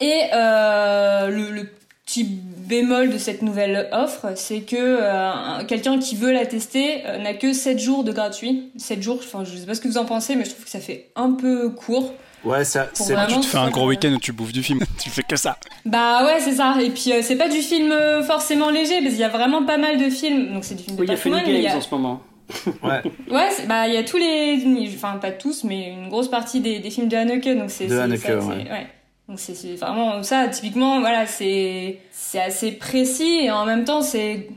Et 0.00 0.22
euh, 0.32 1.28
le, 1.28 1.68
petit 2.04 2.24
bémol 2.24 3.10
de 3.10 3.18
cette 3.18 3.42
nouvelle 3.42 3.86
offre, 3.92 4.32
c'est 4.34 4.60
que 4.60 4.76
euh, 4.78 5.64
quelqu'un 5.66 5.98
qui 5.98 6.16
veut 6.16 6.32
la 6.32 6.46
tester 6.46 7.02
n'a 7.20 7.34
que 7.34 7.52
7 7.52 7.78
jours 7.78 8.02
de 8.02 8.12
gratuit. 8.12 8.70
7 8.78 9.02
jours, 9.02 9.18
enfin 9.18 9.44
je 9.44 9.54
sais 9.54 9.66
pas 9.66 9.74
ce 9.74 9.82
que 9.82 9.88
vous 9.88 9.98
en 9.98 10.06
pensez, 10.06 10.34
mais 10.34 10.46
je 10.46 10.50
trouve 10.50 10.64
que 10.64 10.70
ça 10.70 10.80
fait 10.80 11.10
un 11.16 11.32
peu 11.32 11.68
court. 11.68 12.14
Ouais, 12.44 12.64
ça, 12.64 12.88
c'est 12.92 13.14
tu 13.26 13.40
te 13.40 13.46
fais 13.46 13.58
un 13.58 13.70
gros 13.70 13.88
week-end 13.88 14.12
où 14.12 14.18
tu 14.18 14.32
bouffes 14.32 14.52
du 14.52 14.62
film, 14.62 14.80
tu 14.98 15.10
fais 15.10 15.22
que 15.22 15.36
ça. 15.36 15.56
Bah 15.84 16.24
ouais, 16.24 16.40
c'est 16.40 16.52
ça. 16.52 16.76
Et 16.80 16.90
puis 16.90 17.12
euh, 17.12 17.20
c'est 17.22 17.36
pas 17.36 17.48
du 17.48 17.58
film 17.58 17.90
euh, 17.90 18.22
forcément 18.22 18.70
léger, 18.70 19.00
parce 19.00 19.10
qu'il 19.10 19.20
y 19.20 19.24
a 19.24 19.28
vraiment 19.28 19.64
pas 19.64 19.76
mal 19.76 19.98
de 19.98 20.08
films. 20.08 20.54
Donc 20.54 20.64
c'est 20.64 20.76
du 20.76 20.84
film 20.84 20.96
de 20.96 21.00
oui, 21.00 21.08
il 21.08 21.10
y 21.10 21.14
a 21.14 21.16
Funny 21.16 21.62
Games 21.62 21.76
en 21.76 21.80
ce 21.80 21.90
moment. 21.90 22.22
ouais. 22.82 23.02
Ouais, 23.30 23.48
bah 23.66 23.88
il 23.88 23.94
y 23.94 23.96
a 23.96 24.04
tous 24.04 24.16
les, 24.16 24.62
enfin 24.94 25.18
pas 25.20 25.32
tous, 25.32 25.64
mais 25.64 25.90
une 25.90 26.08
grosse 26.08 26.28
partie 26.28 26.60
des, 26.60 26.78
des 26.78 26.90
films 26.90 27.08
de 27.08 27.16
Haneke, 27.16 27.58
donc 27.58 27.70
c'est. 27.70 27.86
De 27.86 27.98
Haneke, 27.98 28.24
ouais. 28.24 28.34
ouais. 28.34 28.86
Donc 29.28 29.38
c'est 29.38 29.74
vraiment 29.74 30.22
ça, 30.22 30.48
typiquement, 30.48 31.00
voilà, 31.00 31.26
c'est 31.26 31.98
assez 32.34 32.72
précis 32.72 33.40
et 33.42 33.50
en 33.50 33.66
même 33.66 33.84
temps 33.84 34.00
c'est 34.00 34.48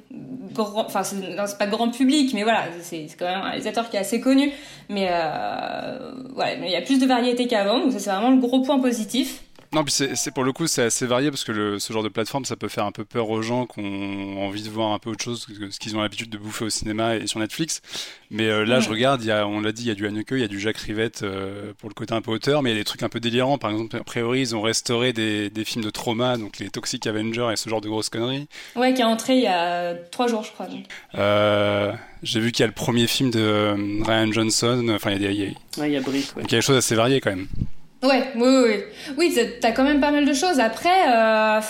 grand, 0.53 0.85
enfin 0.85 1.03
c'est 1.03 1.57
pas 1.57 1.67
grand 1.67 1.89
public, 1.89 2.33
mais 2.33 2.43
voilà, 2.43 2.63
c'est 2.81 3.07
quand 3.19 3.25
même 3.25 3.41
un 3.41 3.49
réalisateur 3.49 3.89
qui 3.89 3.97
est 3.97 3.99
assez 3.99 4.21
connu, 4.21 4.49
mais 4.87 5.09
euh, 5.11 6.13
voilà, 6.33 6.53
il 6.53 6.71
y 6.71 6.75
a 6.77 6.81
plus 6.81 6.99
de 6.99 7.05
variété 7.05 7.47
qu'avant, 7.47 7.79
donc 7.79 7.91
ça 7.91 7.99
c'est 7.99 8.11
vraiment 8.11 8.31
le 8.31 8.39
gros 8.39 8.61
point 8.61 8.79
positif. 8.79 9.43
Non, 9.73 9.85
puis 9.85 9.93
c'est 9.93 10.33
pour 10.33 10.43
le 10.43 10.51
coup, 10.51 10.67
c'est 10.67 10.83
assez 10.83 11.05
varié 11.05 11.29
parce 11.31 11.45
que 11.45 11.53
le, 11.53 11.79
ce 11.79 11.93
genre 11.93 12.03
de 12.03 12.09
plateforme, 12.09 12.43
ça 12.43 12.57
peut 12.57 12.67
faire 12.67 12.83
un 12.85 12.91
peu 12.91 13.05
peur 13.05 13.29
aux 13.29 13.41
gens 13.41 13.65
qui 13.65 13.79
ont 13.79 14.45
envie 14.45 14.63
de 14.63 14.69
voir 14.69 14.91
un 14.91 14.99
peu 14.99 15.09
autre 15.11 15.23
chose 15.23 15.45
que 15.45 15.71
ce 15.71 15.79
qu'ils 15.79 15.95
ont 15.95 16.01
l'habitude 16.01 16.29
de 16.29 16.37
bouffer 16.37 16.65
au 16.65 16.69
cinéma 16.69 17.15
et 17.15 17.25
sur 17.25 17.39
Netflix. 17.39 17.81
Mais 18.31 18.47
euh, 18.47 18.65
là, 18.65 18.81
je 18.81 18.89
regarde, 18.89 19.23
il 19.23 19.27
y 19.27 19.31
a, 19.31 19.47
on 19.47 19.61
l'a 19.61 19.71
dit, 19.71 19.83
il 19.83 19.87
y 19.87 19.91
a 19.91 19.95
du 19.95 20.05
Haneke, 20.05 20.31
il 20.31 20.39
y 20.39 20.43
a 20.43 20.49
du 20.49 20.59
Jacques 20.59 20.77
Rivette 20.79 21.23
euh, 21.23 21.71
pour 21.77 21.87
le 21.89 21.93
côté 21.93 22.13
un 22.13 22.21
peu 22.21 22.31
auteur, 22.31 22.61
mais 22.61 22.71
il 22.71 22.73
y 22.73 22.75
a 22.75 22.79
des 22.81 22.85
trucs 22.85 23.03
un 23.03 23.07
peu 23.09 23.21
délirants. 23.21 23.57
Par 23.57 23.71
exemple, 23.71 23.95
a 23.95 24.03
priori, 24.03 24.41
ils 24.41 24.55
ont 24.57 24.61
restauré 24.61 25.13
des, 25.13 25.49
des 25.49 25.63
films 25.63 25.85
de 25.85 25.89
trauma, 25.89 26.35
donc 26.35 26.59
les 26.59 26.69
Toxic 26.69 27.07
Avengers 27.07 27.49
et 27.53 27.55
ce 27.55 27.69
genre 27.69 27.79
de 27.81 27.87
grosses 27.87 28.09
conneries. 28.09 28.47
Ouais, 28.75 28.93
qui 28.93 28.99
est 28.99 29.05
entré 29.05 29.37
il 29.37 29.43
y 29.43 29.47
a 29.47 29.93
trois 30.11 30.27
jours, 30.27 30.43
je 30.43 30.51
crois. 30.51 30.67
Euh, 31.15 31.93
J'ai 32.23 32.41
vu 32.41 32.51
qu'il 32.51 32.63
y 32.63 32.65
a 32.65 32.67
le 32.67 32.73
premier 32.73 33.07
film 33.07 33.31
de 33.31 33.73
Ryan 34.03 34.31
Johnson. 34.33 34.85
Enfin, 34.93 35.11
il 35.11 35.21
y 35.21 35.25
a, 35.27 35.29
ouais, 35.29 35.55
il 35.87 35.93
y 35.93 35.95
a 35.97 36.01
Brick. 36.01 36.35
Ouais. 36.35 36.41
Donc 36.41 36.51
il 36.51 36.55
y 36.55 36.55
a 36.55 36.59
des 36.59 36.61
choses 36.61 36.75
assez 36.77 36.95
variées 36.95 37.21
quand 37.21 37.31
même. 37.31 37.47
Ouais, 38.03 38.23
oui, 38.35 38.41
oui, 38.43 38.63
oui. 38.65 38.83
Oui, 39.17 39.39
t'as 39.59 39.71
quand 39.71 39.83
même 39.83 39.99
pas 39.99 40.11
mal 40.11 40.25
de 40.25 40.33
choses. 40.33 40.59
Après, 40.59 40.89
il 41.05 41.11
euh, 41.13 41.61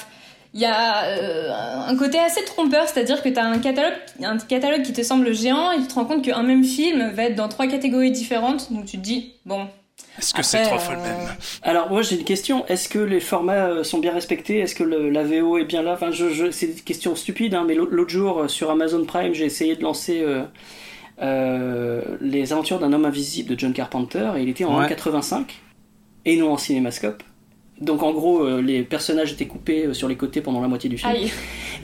y 0.54 0.66
a 0.66 1.04
euh, 1.06 1.88
un 1.88 1.96
côté 1.98 2.20
assez 2.20 2.44
trompeur, 2.46 2.88
c'est-à-dire 2.88 3.22
que 3.22 3.30
t'as 3.30 3.44
un 3.44 3.60
catalogue, 3.60 3.94
un 4.24 4.38
catalogue 4.38 4.84
qui 4.84 4.94
te 4.94 5.02
semble 5.04 5.34
géant 5.34 5.72
et 5.72 5.82
tu 5.82 5.88
te 5.88 5.94
rends 5.94 6.06
compte 6.06 6.24
qu'un 6.24 6.44
même 6.44 6.64
film 6.64 7.12
va 7.12 7.24
être 7.24 7.36
dans 7.36 7.50
trois 7.50 7.68
catégories 7.68 8.12
différentes. 8.12 8.72
Donc 8.72 8.86
tu 8.86 8.98
te 8.98 9.04
dis, 9.04 9.34
bon. 9.46 9.68
Est-ce 10.18 10.34
que 10.34 10.44
c'est 10.44 10.64
trois 10.64 10.80
fois 10.80 10.96
le 10.96 11.02
même? 11.02 11.12
Euh, 11.12 11.34
Alors 11.64 11.90
moi 11.90 12.02
j'ai 12.02 12.16
une 12.16 12.24
question. 12.24 12.66
Est-ce 12.68 12.88
que 12.88 13.00
les 13.00 13.20
formats 13.20 13.84
sont 13.84 14.00
bien 14.00 14.14
respectés? 14.14 14.60
Est-ce 14.60 14.76
que 14.76 14.84
le, 14.84 15.10
la 15.10 15.24
VO 15.24 15.58
est 15.58 15.66
bien 15.66 15.82
là? 15.84 15.94
Enfin, 15.94 16.12
je, 16.12 16.30
je, 16.30 16.50
c'est 16.50 16.68
une 16.68 16.82
question 16.82 17.16
stupide, 17.16 17.56
hein, 17.56 17.66
mais 17.68 17.76
l'autre 17.76 18.10
jour 18.10 18.50
sur 18.50 18.72
Amazon 18.72 19.04
Prime, 19.04 19.34
j'ai 19.34 19.46
essayé 19.46 19.76
de 19.76 19.84
lancer. 19.84 20.26
les 21.20 22.54
aventures 22.54 22.80
d'un 22.80 22.94
homme 22.94 23.06
invisible 23.06 23.50
de 23.50 23.60
John 23.60 23.74
Carpenter 23.74 24.32
et 24.38 24.44
il 24.44 24.50
était 24.50 24.64
en 24.64 24.82
1,85 24.82 25.44
et 26.26 26.38
non 26.38 26.54
en 26.54 26.58
cinémascope. 26.58 27.24
Donc 27.80 28.04
en 28.04 28.12
gros, 28.12 28.44
euh, 28.44 28.62
les 28.62 28.84
personnages 28.84 29.32
étaient 29.34 29.48
coupés 29.48 29.88
euh, 29.88 29.94
sur 29.96 30.08
les 30.08 30.16
côtés 30.16 30.42
pendant 30.42 30.62
la 30.62 30.68
moitié 30.68 30.88
du 30.88 31.00
film. 31.00 31.16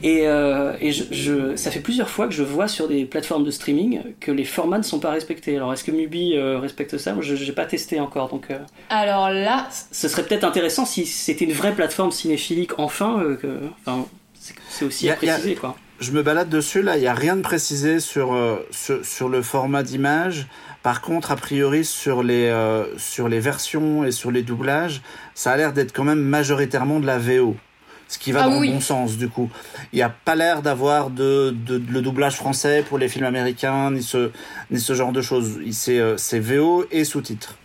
Et, 0.03 0.27
euh, 0.27 0.73
et 0.79 0.91
je, 0.91 1.05
je, 1.09 1.55
ça 1.55 1.71
fait 1.71 1.79
plusieurs 1.79 2.11
fois 2.11 2.27
que 2.27 2.35
je 2.35 2.43
vois 2.43 2.67
sur 2.67 2.87
des 2.87 3.03
plateformes 3.05 3.43
de 3.43 3.49
streaming 3.49 4.01
que 4.19 4.31
les 4.31 4.43
formats 4.43 4.77
ne 4.77 4.83
sont 4.83 4.99
pas 4.99 5.09
respectés. 5.09 5.55
Alors 5.55 5.73
est-ce 5.73 5.83
que 5.83 5.89
Mubi 5.89 6.37
respecte 6.37 6.99
ça? 6.99 7.15
Je 7.19 7.33
n'ai 7.33 7.51
pas 7.51 7.65
testé 7.65 7.99
encore. 7.99 8.29
Donc, 8.29 8.45
Alors 8.89 9.31
là... 9.31 9.67
Ce 9.91 10.07
serait 10.07 10.23
peut-être 10.23 10.43
intéressant 10.43 10.85
si 10.85 11.07
c'était 11.07 11.45
une 11.45 11.53
vraie 11.53 11.73
plateforme 11.73 12.11
cinéphilique 12.11 12.77
enfin. 12.77 13.35
que, 13.41 13.47
enfin 13.81 14.05
c'est 14.69 14.85
aussi 14.85 15.09
à 15.09 15.15
préciser. 15.15 15.55
quoi. 15.55 15.75
Je 15.99 16.11
me 16.11 16.21
balade 16.21 16.49
dessus, 16.49 16.83
là, 16.83 16.95
il 16.95 17.01
n'y 17.01 17.07
a 17.07 17.15
rien 17.15 17.35
de 17.35 17.41
précisé 17.41 17.99
sur, 17.99 18.37
sur, 18.69 19.03
sur 19.03 19.29
le 19.29 19.41
format 19.41 19.81
d'image. 19.81 20.45
Par 20.87 21.01
contre, 21.01 21.31
a 21.31 21.35
priori, 21.35 21.83
sur 21.83 22.23
les, 22.23 22.45
euh, 22.45 22.85
sur 22.97 23.27
les 23.27 23.41
versions 23.41 24.05
et 24.05 24.13
sur 24.13 24.31
les 24.31 24.41
doublages, 24.41 25.01
ça 25.35 25.51
a 25.51 25.57
l'air 25.57 25.73
d'être 25.73 25.91
quand 25.91 26.05
même 26.05 26.21
majoritairement 26.21 27.01
de 27.01 27.05
la 27.05 27.17
VO. 27.17 27.57
Ce 28.07 28.17
qui 28.17 28.31
va 28.31 28.43
ah 28.43 28.47
dans 28.47 28.61
le 28.61 28.71
bon 28.71 28.79
sens, 28.79 29.17
du 29.17 29.27
coup. 29.27 29.49
Il 29.91 29.97
n'y 29.97 30.01
a 30.01 30.07
pas 30.07 30.35
l'air 30.35 30.61
d'avoir 30.61 31.09
de, 31.09 31.53
de, 31.53 31.83
le 31.91 32.01
doublage 32.01 32.37
français 32.37 32.85
pour 32.87 32.97
les 32.97 33.09
films 33.09 33.25
américains, 33.25 33.91
ni 33.91 34.01
ce, 34.01 34.31
ni 34.71 34.79
ce 34.79 34.93
genre 34.93 35.11
de 35.11 35.21
choses. 35.21 35.59
C'est 35.73 35.99
euh, 35.99 36.15
VO 36.31 36.85
et 36.89 37.03
sous-titres. 37.03 37.57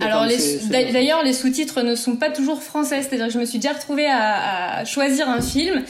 Alors 0.00 0.26
d'ailleurs 0.72 1.22
les 1.22 1.32
sous-titres 1.32 1.82
ne 1.82 1.94
sont 1.94 2.16
pas 2.16 2.30
toujours 2.30 2.60
français, 2.60 3.02
c'est-à-dire 3.02 3.28
que 3.28 3.32
je 3.32 3.38
me 3.38 3.44
suis 3.44 3.60
déjà 3.60 3.74
retrouvée 3.74 4.08
à, 4.08 4.78
à 4.78 4.84
choisir 4.84 5.28
un 5.28 5.40
film 5.40 5.84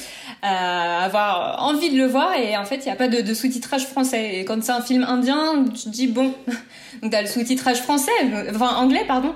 avoir 0.47 1.63
envie 1.63 1.91
de 1.91 1.97
le 1.97 2.07
voir 2.07 2.35
et 2.35 2.57
en 2.57 2.65
fait 2.65 2.77
il 2.77 2.85
n'y 2.85 2.91
a 2.91 2.97
pas 2.97 3.09
de, 3.09 3.35
sous-titrage 3.35 3.87
français 3.87 4.41
et 4.41 4.45
quand 4.45 4.63
c'est 4.63 4.73
un 4.73 4.83
film 4.83 5.03
indien 5.05 5.65
tu 5.75 5.85
te 5.85 5.89
dis 5.89 6.07
bon 6.07 6.35
donc 7.03 7.11
t'as 7.11 7.23
le 7.23 7.29
sous-titrage 7.29 7.81
français 7.81 8.13
enfin 8.51 8.75
anglais 8.77 9.05
pardon 9.09 9.35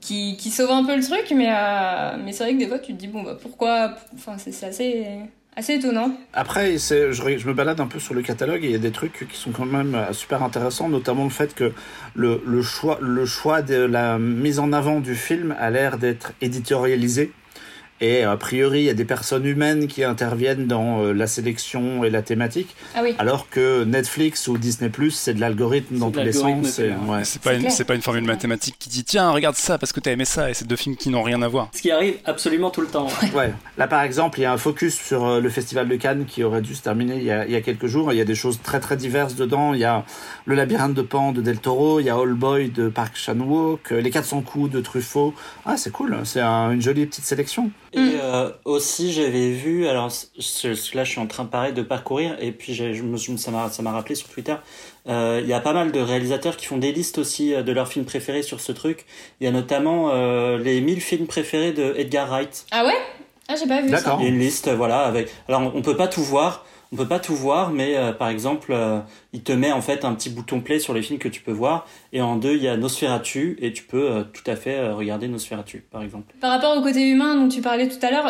qui, 0.00 0.36
qui 0.38 0.50
sauve 0.50 0.70
un 0.70 0.84
peu 0.84 0.96
le 0.96 1.02
truc 1.02 1.30
mais 1.36 1.48
euh, 1.50 2.16
mais 2.24 2.32
c'est 2.32 2.44
vrai 2.44 2.54
que 2.54 2.58
des 2.58 2.68
fois 2.68 2.78
tu 2.78 2.94
te 2.94 2.98
dis 2.98 3.08
bon 3.08 3.22
bah 3.22 3.36
pourquoi 3.40 3.96
enfin 4.14 4.36
c'est 4.38 4.66
assez 4.66 5.04
assez 5.58 5.74
étonnant. 5.74 6.12
Après, 6.32 6.78
je, 6.78 7.10
je, 7.10 7.46
me 7.48 7.52
balade 7.52 7.80
un 7.80 7.88
peu 7.88 7.98
sur 7.98 8.14
le 8.14 8.22
catalogue 8.22 8.62
et 8.62 8.68
il 8.68 8.72
y 8.72 8.76
a 8.76 8.78
des 8.78 8.92
trucs 8.92 9.28
qui 9.28 9.36
sont 9.36 9.50
quand 9.50 9.66
même 9.66 9.96
euh, 9.96 10.12
super 10.12 10.44
intéressants, 10.44 10.88
notamment 10.88 11.24
le 11.24 11.30
fait 11.30 11.52
que 11.52 11.72
le, 12.14 12.40
le, 12.46 12.62
choix, 12.62 12.98
le 13.02 13.26
choix 13.26 13.60
de 13.60 13.74
la 13.74 14.18
mise 14.18 14.60
en 14.60 14.72
avant 14.72 15.00
du 15.00 15.16
film 15.16 15.54
a 15.58 15.70
l'air 15.70 15.98
d'être 15.98 16.32
éditorialisé. 16.40 17.32
Et 18.00 18.22
a 18.22 18.36
priori, 18.36 18.80
il 18.80 18.84
y 18.84 18.90
a 18.90 18.94
des 18.94 19.04
personnes 19.04 19.44
humaines 19.44 19.88
qui 19.88 20.04
interviennent 20.04 20.66
dans 20.66 21.02
euh, 21.02 21.12
la 21.12 21.26
sélection 21.26 22.04
et 22.04 22.10
la 22.10 22.22
thématique. 22.22 22.76
Ah 22.94 23.00
oui. 23.02 23.14
Alors 23.18 23.48
que 23.50 23.84
Netflix 23.84 24.46
ou 24.46 24.56
Disney 24.56 24.88
Plus, 24.88 25.10
c'est 25.10 25.34
de 25.34 25.40
l'algorithme 25.40 25.98
dans 25.98 26.10
tous 26.10 26.20
les 26.20 26.32
sens. 26.32 26.78
Ouais. 26.78 27.24
C'est 27.24 27.42
pas, 27.42 27.54
une, 27.54 27.66
pas 27.66 27.94
une 27.94 28.02
formule 28.02 28.24
mathématique 28.24 28.76
qui 28.78 28.88
dit 28.88 29.04
tiens, 29.04 29.30
regarde 29.30 29.56
ça 29.56 29.78
parce 29.78 29.92
que 29.92 30.00
t'as 30.00 30.12
aimé 30.12 30.24
ça. 30.24 30.50
Et 30.50 30.54
c'est 30.54 30.66
deux 30.66 30.76
films 30.76 30.96
qui 30.96 31.08
n'ont 31.10 31.22
rien 31.22 31.42
à 31.42 31.48
voir. 31.48 31.70
Ce 31.74 31.82
qui 31.82 31.90
arrive 31.90 32.18
absolument 32.24 32.70
tout 32.70 32.80
le 32.80 32.86
temps. 32.86 33.08
Ouais. 33.34 33.52
Là, 33.76 33.88
par 33.88 34.02
exemple, 34.02 34.38
il 34.38 34.42
y 34.42 34.46
a 34.46 34.52
un 34.52 34.56
focus 34.56 34.94
sur 34.96 35.26
euh, 35.26 35.40
le 35.40 35.50
Festival 35.50 35.88
de 35.88 35.96
Cannes 35.96 36.24
qui 36.24 36.42
aurait 36.44 36.62
dû 36.62 36.74
se 36.74 36.82
terminer 36.82 37.16
il 37.16 37.24
y, 37.24 37.30
a, 37.30 37.46
il 37.46 37.52
y 37.52 37.56
a 37.56 37.60
quelques 37.60 37.86
jours. 37.86 38.12
Il 38.12 38.16
y 38.16 38.20
a 38.20 38.24
des 38.24 38.34
choses 38.34 38.60
très 38.62 38.80
très 38.80 38.96
diverses 38.96 39.34
dedans. 39.34 39.74
Il 39.74 39.80
y 39.80 39.84
a 39.84 40.04
Le 40.46 40.54
Labyrinthe 40.54 40.94
de 40.94 41.02
Pan 41.02 41.32
de 41.32 41.42
Del 41.42 41.58
Toro. 41.58 42.00
Il 42.00 42.06
y 42.06 42.10
a 42.10 42.16
All 42.16 42.34
Boy 42.34 42.70
de 42.70 42.88
Park 42.88 43.16
Chan-wook. 43.16 43.90
Les 43.90 44.10
400 44.10 44.42
coups 44.42 44.70
de 44.70 44.80
Truffaut. 44.80 45.34
Ah, 45.66 45.76
c'est 45.76 45.90
cool. 45.90 46.16
C'est 46.24 46.40
une 46.40 46.80
jolie 46.80 47.06
petite 47.06 47.24
sélection. 47.24 47.70
Et 47.92 47.98
mm. 47.98 48.20
euh, 48.22 48.50
aussi, 48.64 49.12
j'avais 49.12 49.50
vu, 49.50 49.86
alors 49.86 50.08
là, 50.08 51.04
je 51.04 51.10
suis 51.10 51.20
en 51.20 51.26
train 51.26 51.44
de 51.44 51.48
pareil 51.48 51.72
de 51.72 51.82
parcourir, 51.82 52.36
et 52.40 52.52
puis 52.52 52.74
je 52.74 53.02
me, 53.02 53.16
ça 53.16 53.50
m'a 53.50 53.92
rappelé 53.92 54.14
sur 54.14 54.28
Twitter. 54.28 54.56
Euh, 55.08 55.40
il 55.42 55.48
y 55.48 55.54
a 55.54 55.60
pas 55.60 55.72
mal 55.72 55.90
de 55.90 56.00
réalisateurs 56.00 56.56
qui 56.56 56.66
font 56.66 56.76
des 56.76 56.92
listes 56.92 57.18
aussi 57.18 57.54
euh, 57.54 57.62
de 57.62 57.72
leurs 57.72 57.88
films 57.88 58.04
préférés 58.04 58.42
sur 58.42 58.60
ce 58.60 58.72
truc. 58.72 59.06
Il 59.40 59.44
y 59.44 59.46
a 59.46 59.52
notamment 59.52 60.12
les 60.56 60.80
1000 60.80 61.00
films 61.00 61.26
préférés 61.26 61.72
de 61.72 61.94
Edgar 61.96 62.28
Wright. 62.28 62.66
Ah 62.70 62.84
ouais? 62.84 62.96
Ah, 63.48 63.54
j'ai 63.58 63.66
pas 63.66 63.80
vu 63.80 63.88
ça. 63.88 64.16
Il 64.18 64.24
y 64.24 64.26
a 64.26 64.28
une 64.28 64.38
liste, 64.38 64.68
voilà, 64.68 65.00
avec. 65.00 65.30
Alors, 65.48 65.72
on 65.74 65.80
peut 65.80 65.96
pas 65.96 66.08
tout 66.08 66.22
voir. 66.22 66.66
On 66.92 66.96
peut 66.96 67.08
pas 67.08 67.18
tout 67.18 67.34
voir, 67.34 67.70
mais 67.70 67.96
euh, 67.96 68.12
par 68.12 68.28
exemple, 68.28 68.72
euh, 68.72 69.00
il 69.32 69.42
te 69.42 69.52
met 69.52 69.72
en 69.72 69.82
fait 69.82 70.04
un 70.04 70.14
petit 70.14 70.30
bouton 70.30 70.60
play 70.60 70.78
sur 70.78 70.94
les 70.94 71.02
films 71.02 71.18
que 71.18 71.28
tu 71.28 71.42
peux 71.42 71.52
voir, 71.52 71.86
et 72.12 72.20
en 72.20 72.36
deux, 72.36 72.54
il 72.54 72.62
y 72.62 72.68
a 72.68 72.76
Nosferatu, 72.76 73.58
et 73.60 73.72
tu 73.72 73.82
peux 73.82 74.10
euh, 74.10 74.24
tout 74.24 74.48
à 74.50 74.56
fait 74.56 74.90
regarder 74.90 75.28
Nosferatu, 75.28 75.84
par 75.90 76.02
exemple. 76.02 76.34
Par 76.40 76.50
rapport 76.50 76.76
au 76.76 76.82
côté 76.82 77.06
humain 77.06 77.34
dont 77.34 77.48
tu 77.48 77.60
parlais 77.60 77.88
tout 77.88 78.04
à 78.04 78.10
l'heure, 78.10 78.26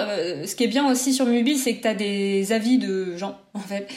ce 0.47 0.55
qui 0.57 0.65
est 0.65 0.69
bien 0.69 0.91
aussi 0.91 1.13
sur 1.13 1.27
Mubi, 1.27 1.57
c'est 1.57 1.77
que 1.77 1.83
tu 1.83 1.89
as 1.89 1.95
des 1.95 2.53
avis 2.53 2.79
de 2.79 3.17
gens, 3.17 3.39
en 3.55 3.61
fait. 3.61 3.89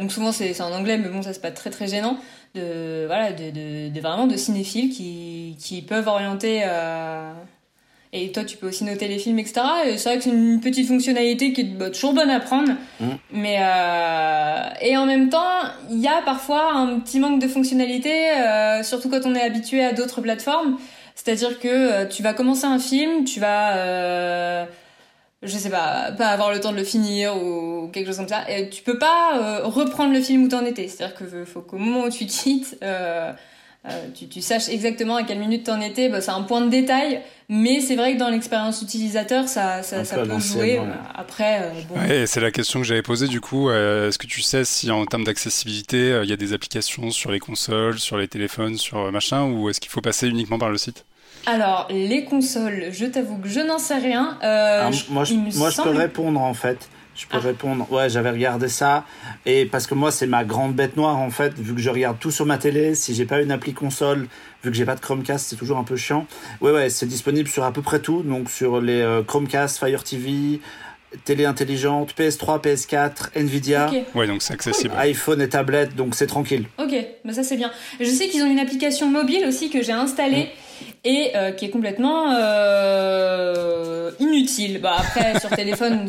donc 0.00 0.12
souvent 0.12 0.32
c'est 0.32 0.60
en 0.60 0.72
anglais, 0.72 0.98
mais 0.98 1.08
bon, 1.08 1.22
ça 1.22 1.32
c'est 1.32 1.42
pas 1.42 1.50
très 1.50 1.70
très 1.70 1.86
gênant. 1.86 2.18
De, 2.54 3.06
voilà, 3.06 3.32
de, 3.32 3.90
de 3.90 4.00
vraiment 4.00 4.28
de 4.28 4.36
cinéphiles 4.36 4.88
qui, 4.88 5.56
qui 5.58 5.82
peuvent 5.82 6.06
orienter 6.06 6.62
et 8.16 8.30
toi, 8.30 8.44
tu 8.44 8.56
peux 8.56 8.68
aussi 8.68 8.84
noter 8.84 9.08
les 9.08 9.18
films, 9.18 9.40
etc. 9.40 9.60
Et 9.86 9.98
c'est 9.98 10.08
vrai 10.08 10.18
que 10.18 10.24
c'est 10.24 10.30
une 10.30 10.60
petite 10.60 10.86
fonctionnalité 10.86 11.52
qui 11.52 11.62
est 11.62 11.64
bah, 11.64 11.90
toujours 11.90 12.14
bonne 12.14 12.30
à 12.30 12.38
prendre. 12.38 12.70
Mm. 13.00 13.06
Mais 13.32 13.56
euh... 13.58 14.68
et 14.80 14.96
en 14.96 15.04
même 15.04 15.30
temps, 15.30 15.62
il 15.90 15.98
y 15.98 16.06
a 16.06 16.22
parfois 16.24 16.74
un 16.74 17.00
petit 17.00 17.18
manque 17.18 17.42
de 17.42 17.48
fonctionnalité, 17.48 18.30
euh, 18.30 18.84
surtout 18.84 19.10
quand 19.10 19.26
on 19.26 19.34
est 19.34 19.42
habitué 19.42 19.82
à 19.82 19.92
d'autres 19.92 20.20
plateformes. 20.20 20.78
C'est-à-dire 21.16 21.58
que 21.58 21.68
euh, 21.68 22.06
tu 22.06 22.22
vas 22.22 22.34
commencer 22.34 22.66
un 22.66 22.78
film, 22.78 23.24
tu 23.24 23.40
vas, 23.40 23.76
euh, 23.78 24.64
je 25.42 25.58
sais 25.58 25.70
pas, 25.70 26.12
pas 26.12 26.28
avoir 26.28 26.52
le 26.52 26.60
temps 26.60 26.70
de 26.70 26.76
le 26.76 26.84
finir 26.84 27.36
ou 27.36 27.88
quelque 27.92 28.06
chose 28.06 28.18
comme 28.18 28.28
ça. 28.28 28.48
Et 28.48 28.70
tu 28.70 28.84
peux 28.84 28.98
pas 28.98 29.38
euh, 29.38 29.64
reprendre 29.64 30.12
le 30.12 30.20
film 30.20 30.44
où 30.44 30.48
t'en 30.48 30.64
étais. 30.64 30.86
C'est-à-dire 30.86 31.16
que 31.16 31.44
faut 31.44 31.62
qu'au 31.62 31.78
moment 31.78 32.04
où 32.04 32.10
tu 32.10 32.26
quittes 32.26 32.78
euh, 32.84 33.32
tu, 34.14 34.28
tu, 34.28 34.40
saches 34.40 34.68
exactement 34.68 35.16
à 35.16 35.24
quelle 35.24 35.38
minute 35.38 35.64
t'en 35.64 35.80
étais, 35.80 36.08
bah, 36.08 36.20
c'est 36.20 36.30
un 36.30 36.42
point 36.42 36.60
de 36.60 36.70
détail, 36.70 37.20
mais 37.48 37.80
c'est 37.80 37.96
vrai 37.96 38.14
que 38.14 38.18
dans 38.18 38.30
l'expérience 38.30 38.80
utilisateur, 38.80 39.48
ça, 39.48 39.82
ça, 39.82 40.04
ça 40.04 40.18
peut 40.18 40.38
jouer. 40.38 40.80
Après, 41.14 41.62
euh, 41.62 41.70
bon. 41.88 42.00
ouais, 42.00 42.26
c'est 42.26 42.40
la 42.40 42.50
question 42.50 42.80
que 42.80 42.86
j'avais 42.86 43.02
posée 43.02 43.28
du 43.28 43.40
coup. 43.40 43.68
Euh, 43.68 44.08
est-ce 44.08 44.18
que 44.18 44.26
tu 44.26 44.40
sais 44.40 44.64
si 44.64 44.90
en 44.90 45.04
termes 45.04 45.24
d'accessibilité, 45.24 46.20
il 46.22 46.30
y 46.30 46.32
a 46.32 46.36
des 46.36 46.52
applications 46.52 47.10
sur 47.10 47.30
les 47.30 47.40
consoles, 47.40 47.98
sur 47.98 48.16
les 48.16 48.28
téléphones, 48.28 48.78
sur 48.78 49.12
machin, 49.12 49.44
ou 49.44 49.68
est-ce 49.68 49.80
qu'il 49.80 49.90
faut 49.90 50.00
passer 50.00 50.28
uniquement 50.28 50.58
par 50.58 50.70
le 50.70 50.78
site? 50.78 51.04
Alors, 51.46 51.88
les 51.90 52.24
consoles, 52.24 52.86
je 52.90 53.04
t'avoue 53.04 53.36
que 53.36 53.48
je 53.48 53.60
n'en 53.60 53.78
sais 53.78 53.98
rien. 53.98 54.38
Ah, 54.40 54.90
moi, 55.10 55.24
je, 55.24 55.34
moi 55.34 55.68
je 55.68 55.82
peux 55.82 55.90
répondre 55.90 56.40
en 56.40 56.54
fait. 56.54 56.88
Je 57.14 57.26
peux 57.26 57.36
ah. 57.36 57.40
répondre. 57.40 57.90
Ouais, 57.92 58.08
j'avais 58.08 58.30
regardé 58.30 58.68
ça. 58.68 59.04
Et 59.46 59.66
parce 59.66 59.86
que 59.86 59.94
moi, 59.94 60.10
c'est 60.10 60.26
ma 60.26 60.44
grande 60.44 60.74
bête 60.74 60.96
noire, 60.96 61.16
en 61.16 61.30
fait, 61.30 61.58
vu 61.58 61.74
que 61.74 61.80
je 61.80 61.90
regarde 61.90 62.18
tout 62.18 62.30
sur 62.30 62.46
ma 62.46 62.58
télé. 62.58 62.94
Si 62.94 63.14
j'ai 63.14 63.24
pas 63.24 63.40
une 63.40 63.52
appli 63.52 63.72
console, 63.72 64.26
vu 64.62 64.70
que 64.70 64.76
j'ai 64.76 64.84
pas 64.84 64.94
de 64.96 65.00
Chromecast, 65.00 65.46
c'est 65.46 65.56
toujours 65.56 65.78
un 65.78 65.84
peu 65.84 65.96
chiant. 65.96 66.26
Ouais, 66.60 66.72
ouais, 66.72 66.90
c'est 66.90 67.06
disponible 67.06 67.48
sur 67.48 67.64
à 67.64 67.72
peu 67.72 67.82
près 67.82 68.00
tout. 68.00 68.22
Donc, 68.22 68.50
sur 68.50 68.80
les 68.80 69.00
euh, 69.00 69.22
Chromecast, 69.22 69.78
Fire 69.78 70.02
TV, 70.02 70.60
télé 71.24 71.44
intelligente, 71.44 72.14
PS3, 72.18 72.62
PS4, 72.62 73.36
Nvidia. 73.36 73.90
Ouais, 74.14 74.26
donc 74.26 74.42
c'est 74.42 74.54
accessible. 74.54 74.94
iPhone 74.96 75.40
et 75.40 75.48
tablette, 75.48 75.94
donc 75.94 76.14
c'est 76.14 76.26
tranquille. 76.26 76.66
Ok, 76.78 76.94
bah 77.24 77.32
ça 77.32 77.42
c'est 77.42 77.56
bien. 77.56 77.70
Je 78.00 78.06
sais 78.06 78.28
qu'ils 78.28 78.42
ont 78.42 78.50
une 78.50 78.58
application 78.58 79.08
mobile 79.08 79.44
aussi 79.46 79.70
que 79.70 79.82
j'ai 79.82 79.92
installée. 79.92 80.44
Mm. 80.44 80.86
Et 81.06 81.30
euh, 81.36 81.52
qui 81.52 81.66
est 81.66 81.70
complètement 81.70 82.34
euh, 82.34 84.10
inutile. 84.18 84.80
Bah 84.80 84.96
après 84.98 85.38
sur 85.38 85.50
téléphone 85.56 86.08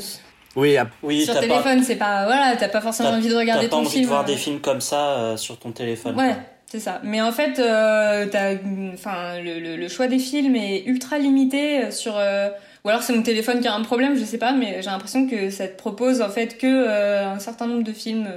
oui, 0.55 0.77
oui 1.03 1.25
sur 1.25 1.39
téléphone, 1.39 1.83
c'est 1.83 1.95
pas 1.97 2.25
voilà, 2.25 2.55
t'as 2.57 2.69
pas 2.69 2.81
forcément 2.81 3.09
envie 3.09 3.29
de 3.29 3.35
regarder 3.35 3.67
ton 3.67 3.83
film. 3.83 3.85
T'as 3.85 3.87
pas 3.87 3.89
envie 3.89 4.01
de 4.01 4.07
voir 4.07 4.25
des 4.25 4.37
films 4.37 4.59
comme 4.59 4.81
ça 4.81 5.09
euh, 5.09 5.37
sur 5.37 5.57
ton 5.57 5.71
téléphone. 5.71 6.15
Ouais, 6.15 6.35
c'est 6.65 6.79
ça. 6.79 6.99
Mais 7.03 7.21
en 7.21 7.31
fait, 7.31 7.59
euh, 7.59 8.25
t'as, 8.29 8.55
enfin, 8.93 9.39
le, 9.41 9.77
le, 9.77 9.87
choix 9.87 10.07
des 10.07 10.19
films 10.19 10.55
est 10.55 10.83
ultra 10.85 11.17
limité 11.19 11.83
euh, 11.83 11.91
sur. 11.91 12.15
Euh, 12.17 12.49
ou 12.83 12.89
alors 12.89 13.01
c'est 13.01 13.13
mon 13.13 13.23
téléphone 13.23 13.61
qui 13.61 13.67
a 13.67 13.73
un 13.73 13.81
problème, 13.81 14.17
je 14.17 14.23
sais 14.23 14.37
pas, 14.37 14.51
mais 14.51 14.81
j'ai 14.81 14.89
l'impression 14.89 15.27
que 15.27 15.49
ça 15.49 15.67
te 15.67 15.77
propose 15.77 16.21
en 16.21 16.29
fait 16.29 16.57
que 16.57 16.87
un 16.87 17.39
certain 17.39 17.65
nombre 17.65 17.83
de 17.83 17.91
films, 17.91 18.27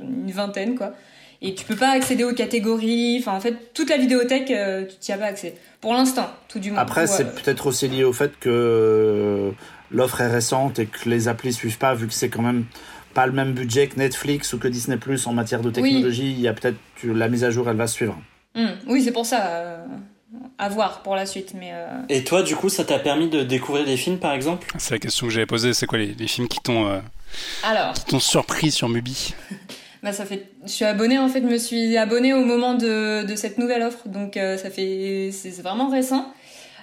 une 0.00 0.30
vingtaine 0.30 0.76
quoi. 0.76 0.92
Et 1.42 1.56
tu 1.56 1.64
peux 1.64 1.74
pas 1.74 1.90
accéder 1.90 2.22
aux 2.22 2.34
catégories. 2.34 3.16
Enfin, 3.18 3.32
en 3.32 3.40
fait, 3.40 3.74
toute 3.74 3.90
la 3.90 3.96
vidéothèque, 3.96 4.46
tu 4.46 4.96
t'y 5.00 5.10
as 5.10 5.18
pas 5.18 5.24
accès. 5.24 5.56
Pour 5.80 5.92
l'instant, 5.92 6.30
tout 6.48 6.60
du 6.60 6.70
moins. 6.70 6.80
Après, 6.80 7.08
c'est 7.08 7.34
peut-être 7.34 7.66
aussi 7.66 7.88
lié 7.88 8.04
au 8.04 8.12
fait 8.12 8.38
que 8.38 9.52
l'offre 9.94 10.20
est 10.20 10.30
récente 10.30 10.78
et 10.78 10.86
que 10.86 11.08
les 11.08 11.28
applis 11.28 11.52
suivent 11.52 11.78
pas, 11.78 11.94
vu 11.94 12.06
que 12.06 12.12
c'est 12.12 12.28
quand 12.28 12.42
même 12.42 12.64
pas 13.14 13.26
le 13.26 13.32
même 13.32 13.52
budget 13.52 13.86
que 13.86 13.96
Netflix 13.96 14.52
ou 14.52 14.58
que 14.58 14.68
Disney 14.68 14.98
Plus 14.98 15.26
en 15.26 15.32
matière 15.32 15.62
de 15.62 15.70
technologie, 15.70 16.32
il 16.32 16.40
y 16.40 16.48
a 16.48 16.52
peut-être 16.52 16.76
la 17.04 17.28
mise 17.28 17.44
à 17.44 17.50
jour, 17.50 17.70
elle 17.70 17.76
va 17.76 17.86
suivre. 17.86 18.20
Hmm. 18.54 18.72
Oui, 18.88 19.02
c'est 19.02 19.12
pour 19.12 19.24
ça. 19.24 19.46
Euh, 19.46 19.84
à 20.58 20.68
voir 20.68 21.02
pour 21.02 21.14
la 21.14 21.26
suite. 21.26 21.54
Mais 21.54 21.70
euh, 21.72 21.86
Et 22.08 22.24
toi, 22.24 22.42
du 22.42 22.56
coup, 22.56 22.68
ça 22.68 22.84
t'a 22.84 22.98
permis 22.98 23.28
de 23.28 23.42
découvrir 23.42 23.84
des 23.84 23.96
films, 23.96 24.18
par 24.18 24.32
exemple? 24.32 24.66
C'est 24.78 24.94
la 24.94 24.98
question 24.98 25.26
que 25.28 25.32
j'avais 25.32 25.46
posée. 25.46 25.72
C'est 25.72 25.86
quoi 25.86 25.98
les, 25.98 26.26
films 26.26 26.48
qui 26.48 26.60
t'ont 26.60 26.88
euh, 26.88 26.98
Alors... 27.62 27.94
qui 27.94 28.04
t'ont 28.04 28.20
surpris 28.20 28.70
sur 28.70 28.88
Mubi? 28.88 29.34
Bah, 30.02 30.12
ça 30.12 30.26
fait. 30.26 30.50
Je 30.66 30.70
suis 30.70 30.84
abonnée 30.84 31.18
en 31.18 31.30
fait. 31.30 31.40
Je 31.40 31.46
me 31.46 31.56
suis 31.56 31.96
abonnée 31.96 32.34
au 32.34 32.44
moment 32.44 32.74
de, 32.74 33.24
de 33.24 33.36
cette 33.36 33.56
nouvelle 33.56 33.80
offre, 33.80 34.06
donc 34.06 34.34
ça 34.34 34.68
fait. 34.68 35.30
C'est 35.32 35.62
vraiment 35.62 35.88
récent. 35.88 36.30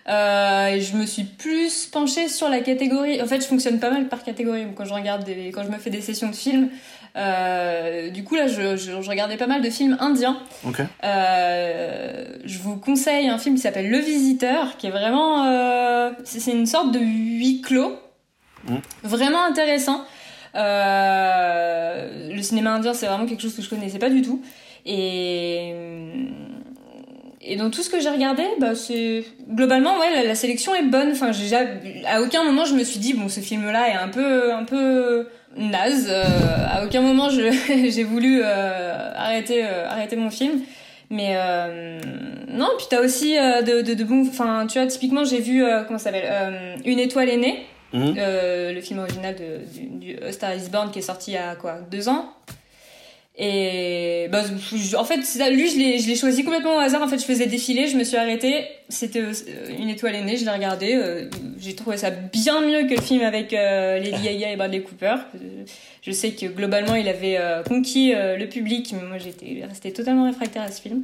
Euh, 0.10 0.68
et 0.68 0.82
je 0.82 0.96
me 0.96 1.06
suis 1.06 1.24
plus 1.24 1.86
penchée 1.86 2.28
sur 2.28 2.50
la 2.50 2.60
catégorie. 2.60 3.22
En 3.22 3.28
fait, 3.28 3.42
je 3.42 3.46
fonctionne 3.46 3.80
pas 3.80 3.92
mal 3.92 4.08
par 4.08 4.24
catégorie 4.24 4.66
quand 4.76 4.86
je 4.86 4.94
regarde 4.94 5.24
des, 5.24 5.52
quand 5.52 5.64
je 5.64 5.70
me 5.70 5.78
fais 5.78 5.90
des 5.90 6.02
sessions 6.02 6.30
de 6.30 6.36
films. 6.36 6.70
Euh, 7.18 8.10
du 8.10 8.24
coup, 8.24 8.36
là, 8.36 8.48
je, 8.48 8.78
je, 8.78 9.10
regardais 9.10 9.38
pas 9.38 9.48
mal 9.48 9.62
de 9.62 9.70
films 9.70 9.98
indiens. 10.00 10.38
Okay. 10.66 10.84
Euh, 11.04 12.26
je 12.46 12.60
vous 12.60 12.78
conseille 12.78 13.28
un 13.28 13.38
film 13.38 13.56
qui 13.56 13.62
s'appelle 13.62 13.90
Le 13.90 13.98
Visiteur, 13.98 14.78
qui 14.78 14.88
est 14.88 14.92
vraiment, 14.92 15.46
euh, 15.46 16.12
c'est 16.24 16.52
une 16.52 16.66
sorte 16.66 16.92
de 16.92 17.00
huis 17.00 17.62
clos, 17.62 17.98
mm. 18.66 18.78
vraiment 19.04 19.44
intéressant. 19.44 20.06
Le 20.54 22.42
cinéma 22.42 22.76
indien, 22.76 22.94
c'est 22.94 23.08
vraiment 23.08 23.26
quelque 23.26 23.42
chose 23.42 23.56
que 23.56 23.62
je 23.62 23.70
connaissais 23.70 24.00
pas 24.00 24.10
du 24.10 24.22
tout. 24.22 24.42
Et 24.86 25.74
et 27.44 27.56
dans 27.56 27.72
tout 27.72 27.82
ce 27.82 27.90
que 27.90 28.00
j'ai 28.00 28.10
regardé, 28.10 28.44
bah 28.60 28.76
c'est 28.76 29.24
globalement 29.50 29.98
ouais 30.00 30.24
la, 30.24 30.36
sélection 30.36 30.76
est 30.76 30.84
bonne. 30.84 31.12
Enfin, 31.12 31.32
j'ai 31.32 31.56
à 32.06 32.22
aucun 32.22 32.44
moment 32.44 32.66
je 32.66 32.76
me 32.76 32.84
suis 32.84 33.00
dit 33.00 33.14
bon 33.14 33.30
ce 33.30 33.40
film-là 33.40 33.90
est 33.90 33.94
un 33.94 34.10
peu 34.10 34.54
un 34.54 34.64
peu 34.64 35.28
naze. 35.58 36.08
Euh, 36.10 36.24
à 36.70 36.86
aucun 36.86 37.02
moment 37.02 37.30
j'ai 37.30 38.04
voulu 38.04 38.42
euh, 38.44 39.12
arrêter 39.16 39.64
euh, 39.66 39.88
arrêter 39.88 40.16
mon 40.16 40.30
film. 40.30 40.62
Mais 41.10 41.36
non, 42.48 42.70
puis 42.78 42.86
t'as 42.90 43.02
aussi 43.02 43.34
de, 43.34 43.82
de, 43.82 43.94
de 43.96 44.04
bon, 44.04 44.26
enfin 44.28 44.66
tu 44.68 44.80
vois 44.80 44.88
typiquement 44.88 45.26
j'ai 45.26 45.42
vu 45.42 45.62
comment 45.86 46.00
ça 46.00 46.06
s'appelle 46.06 46.80
Une 46.86 47.00
étoile 47.00 47.28
est 47.28 47.38
née, 47.38 47.66
mmh. 47.92 48.14
le 48.16 48.80
film 48.80 49.00
original 49.00 49.36
de, 49.36 49.60
du, 49.78 50.14
du 50.14 50.32
Star 50.32 50.56
Is 50.56 50.70
Born 50.70 50.90
qui 50.90 51.00
est 51.00 51.02
sorti 51.02 51.32
il 51.32 51.34
y 51.34 51.38
a 51.38 51.56
quoi 51.56 51.80
deux 51.92 52.08
ans. 52.08 52.32
Et 53.44 54.28
bah, 54.32 54.44
en 54.98 55.04
fait, 55.04 55.16
lui, 55.50 55.68
je 55.72 56.08
l'ai, 56.08 56.16
choisi 56.16 56.44
complètement 56.44 56.76
au 56.76 56.80
hasard. 56.80 57.02
En 57.02 57.08
fait, 57.08 57.18
je 57.18 57.26
faisais 57.26 57.48
défiler, 57.48 57.88
je 57.88 57.98
me 57.98 58.04
suis 58.04 58.16
arrêtée. 58.16 58.68
C'était 58.88 59.20
euh, 59.20 59.34
une 59.80 59.90
étoile 59.90 60.14
aînée, 60.14 60.38
je 60.38 60.46
l'ai 60.46 60.52
regardé. 60.52 60.94
Euh, 60.94 61.28
j'ai 61.58 61.74
trouvé 61.74 61.98
ça 61.98 62.12
bien 62.12 62.62
mieux 62.62 62.88
que 62.88 62.94
le 62.94 63.02
film 63.02 63.24
avec 63.24 63.52
euh, 63.54 63.98
Lady 63.98 64.22
Gaga 64.24 64.52
et 64.52 64.56
Bradley 64.58 64.84
Cooper. 64.84 65.16
Je 66.04 66.12
sais 66.12 66.34
que 66.34 66.46
globalement, 66.46 66.94
il 66.94 67.10
avait 67.10 67.40
conquis 67.68 68.14
le 68.14 68.46
public, 68.46 68.94
mais 68.94 69.08
moi, 69.08 69.18
j'étais 69.18 69.66
restée 69.68 69.92
totalement 69.92 70.26
réfractaire 70.26 70.62
à 70.62 70.72
ce 70.72 70.80
film. 70.80 71.04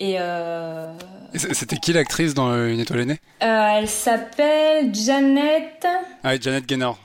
Et 0.00 0.16
C'était 1.34 1.76
qui 1.76 1.92
l'actrice 1.92 2.34
dans 2.34 2.52
Une 2.66 2.80
étoile 2.80 3.02
aînée? 3.02 3.20
Elle 3.38 3.88
s'appelle 3.88 4.92
Janet. 4.92 5.86
Ah, 6.24 6.40
Janet 6.40 6.66
Gaynor 6.66 6.98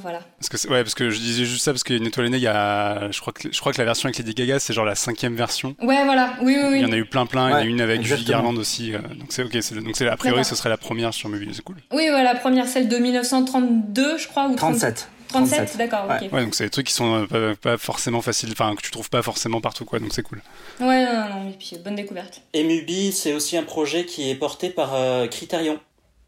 voilà. 0.00 0.20
Parce 0.38 0.48
que, 0.48 0.68
ouais, 0.68 0.82
parce 0.82 0.94
que 0.94 1.10
je 1.10 1.18
disais 1.18 1.44
juste 1.44 1.64
ça 1.64 1.72
parce 1.72 1.84
qu'une 1.84 2.06
étoile 2.06 2.26
aînée, 2.26 2.38
il 2.38 2.42
y 2.42 2.48
a, 2.48 3.10
je 3.10 3.20
crois 3.20 3.32
que, 3.32 3.52
je 3.52 3.60
crois 3.60 3.72
que 3.72 3.78
la 3.78 3.84
version 3.84 4.06
avec 4.06 4.18
Lady 4.18 4.34
Gaga, 4.34 4.58
c'est 4.58 4.72
genre 4.72 4.84
la 4.84 4.94
cinquième 4.94 5.34
version. 5.34 5.76
Ouais, 5.82 6.04
voilà. 6.04 6.34
Oui, 6.42 6.56
oui, 6.56 6.68
oui. 6.70 6.78
Il 6.80 6.82
y 6.82 6.86
en 6.86 6.92
a 6.92 6.96
eu 6.96 7.04
plein, 7.04 7.26
plein. 7.26 7.48
il 7.48 7.52
y 7.52 7.54
en 7.54 7.58
a 7.58 7.64
une 7.64 7.80
avec 7.80 8.02
Julie 8.02 8.24
Garland 8.24 8.56
aussi. 8.56 8.94
Euh, 8.94 8.98
donc 8.98 9.28
c'est 9.30 9.42
ok. 9.42 9.52
Donc 9.82 9.96
c'est 9.96 10.08
a 10.08 10.16
priori, 10.16 10.44
ce 10.44 10.54
serait 10.54 10.68
la 10.68 10.76
première 10.76 11.14
sur 11.14 11.28
Movie. 11.28 11.48
C'est 11.52 11.62
cool. 11.62 11.76
Oui, 11.92 12.08
ouais, 12.10 12.22
la 12.22 12.34
première, 12.34 12.66
celle 12.66 12.88
de 12.88 12.96
1932, 12.96 14.18
je 14.18 14.28
crois, 14.28 14.48
ou 14.48 14.56
37. 14.56 15.08
37, 15.32 15.76
d'accord, 15.78 16.04
ok. 16.04 16.32
Ouais, 16.32 16.44
donc 16.44 16.54
c'est 16.54 16.64
des 16.64 16.70
trucs 16.70 16.86
qui 16.86 16.92
sont 16.92 17.26
euh, 17.32 17.54
pas, 17.54 17.78
forcément 17.78 18.20
faciles, 18.20 18.50
enfin 18.52 18.74
que 18.76 18.82
tu 18.82 18.90
trouves 18.90 19.10
pas 19.10 19.22
forcément 19.22 19.60
partout, 19.60 19.84
quoi. 19.84 19.98
Donc 19.98 20.12
c'est 20.12 20.22
cool. 20.22 20.42
Ouais, 20.80 21.04
non, 21.04 21.28
non, 21.28 21.48
et 21.48 21.56
puis 21.58 21.76
bonne 21.82 21.96
découverte. 21.96 22.42
Et 22.52 22.64
Mubi, 22.64 23.12
c'est 23.12 23.32
aussi 23.32 23.56
un 23.56 23.62
projet 23.62 24.04
qui 24.04 24.30
est 24.30 24.34
porté 24.34 24.70
par 24.70 24.94
euh, 24.94 25.26
Criterion. 25.26 25.78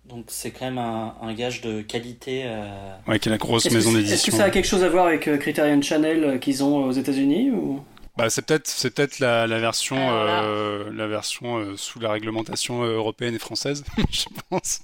Donc 0.09 0.27
c'est 0.29 0.51
quand 0.51 0.67
même 0.67 0.79
un, 0.79 1.15
un, 1.23 1.33
gage 1.33 1.63
de 1.63 1.81
qualité. 1.81 2.43
Euh... 2.45 2.95
Ouais, 3.07 3.19
qui 3.19 3.29
est 3.29 3.33
la 3.33 3.39
grosse 3.39 3.71
maison 3.71 3.93
d'édition. 3.93 4.15
Est-ce 4.15 4.27
que 4.27 4.33
ça 4.33 4.45
a 4.45 4.51
quelque 4.51 4.67
chose 4.67 4.85
à 4.85 4.89
voir 4.89 5.07
avec 5.07 5.27
euh, 5.29 5.39
Criterion 5.39 5.81
Channel 5.81 6.25
euh, 6.25 6.39
qu'ils 6.39 6.63
ont 6.63 6.85
aux 6.85 6.93
États-Unis 6.93 7.51
ou? 7.51 7.81
Bah, 8.17 8.31
c'est 8.31 8.43
peut-être 8.43 8.69
c'est 8.69 8.95
peut-être 8.95 9.19
la, 9.19 9.49
la 9.49 9.59
version 9.59 9.97
euh, 9.99 10.85
la 10.95 11.09
version 11.09 11.57
euh, 11.57 11.77
sous 11.77 11.99
la 11.99 12.13
réglementation 12.13 12.85
européenne 12.85 13.35
et 13.35 13.41
française, 13.41 13.83
je 14.11 14.27
pense. 14.51 14.83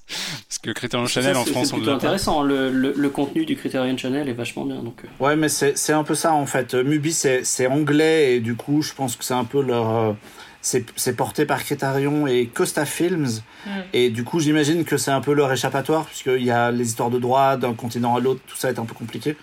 Parce 0.48 0.58
que 0.58 0.72
Criterion 0.72 1.06
Channel 1.06 1.36
en 1.36 1.44
France, 1.44 1.68
c'est 1.68 1.76
plutôt 1.76 1.92
intéressant. 1.92 2.42
Le, 2.42 2.70
le, 2.72 2.92
le, 2.96 3.08
contenu 3.10 3.44
du 3.44 3.54
Criterion 3.54 3.96
Channel 3.96 4.28
est 4.28 4.32
vachement 4.32 4.64
bien. 4.64 4.82
Donc. 4.82 5.02
Ouais, 5.20 5.36
mais 5.36 5.48
c'est 5.48 5.78
c'est 5.78 5.92
un 5.92 6.02
peu 6.02 6.16
ça 6.16 6.32
en 6.32 6.46
fait. 6.46 6.74
Mubi 6.74 7.12
c'est 7.12 7.44
c'est 7.44 7.68
anglais 7.68 8.34
et 8.34 8.40
du 8.40 8.56
coup, 8.56 8.82
je 8.82 8.94
pense 8.94 9.14
que 9.14 9.22
c'est 9.22 9.34
un 9.34 9.44
peu 9.44 9.62
leur 9.62 10.16
c'est 10.62 11.16
porté 11.16 11.46
par 11.46 11.62
Criterion 11.64 12.26
et 12.26 12.46
Costa 12.46 12.84
Films. 12.84 13.40
Mm. 13.66 13.70
Et 13.92 14.10
du 14.10 14.24
coup, 14.24 14.40
j'imagine 14.40 14.84
que 14.84 14.96
c'est 14.96 15.10
un 15.10 15.20
peu 15.20 15.32
leur 15.32 15.52
échappatoire, 15.52 16.04
puisqu'il 16.06 16.44
y 16.44 16.50
a 16.50 16.70
les 16.70 16.86
histoires 16.88 17.10
de 17.10 17.18
droit 17.18 17.56
d'un 17.56 17.72
continent 17.74 18.14
à 18.16 18.20
l'autre, 18.20 18.40
tout 18.46 18.56
ça 18.56 18.68
est 18.70 18.78
un 18.78 18.84
peu 18.84 18.94
compliqué. 18.94 19.36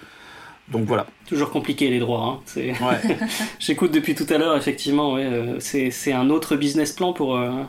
Donc 0.70 0.86
voilà. 0.86 1.07
Toujours 1.28 1.49
compliqué 1.49 1.89
les 1.89 1.99
droits. 1.99 2.41
Hein. 2.57 2.61
Ouais. 2.82 3.18
J'écoute 3.59 3.91
depuis 3.91 4.15
tout 4.15 4.26
à 4.30 4.38
l'heure, 4.38 4.57
effectivement, 4.57 5.13
ouais, 5.13 5.24
euh, 5.26 5.59
c'est 5.59 5.91
c'est 5.91 6.11
un 6.11 6.30
autre 6.30 6.57
business 6.57 6.91
plan 6.91 7.13
pour, 7.13 7.38
euh, 7.38 7.63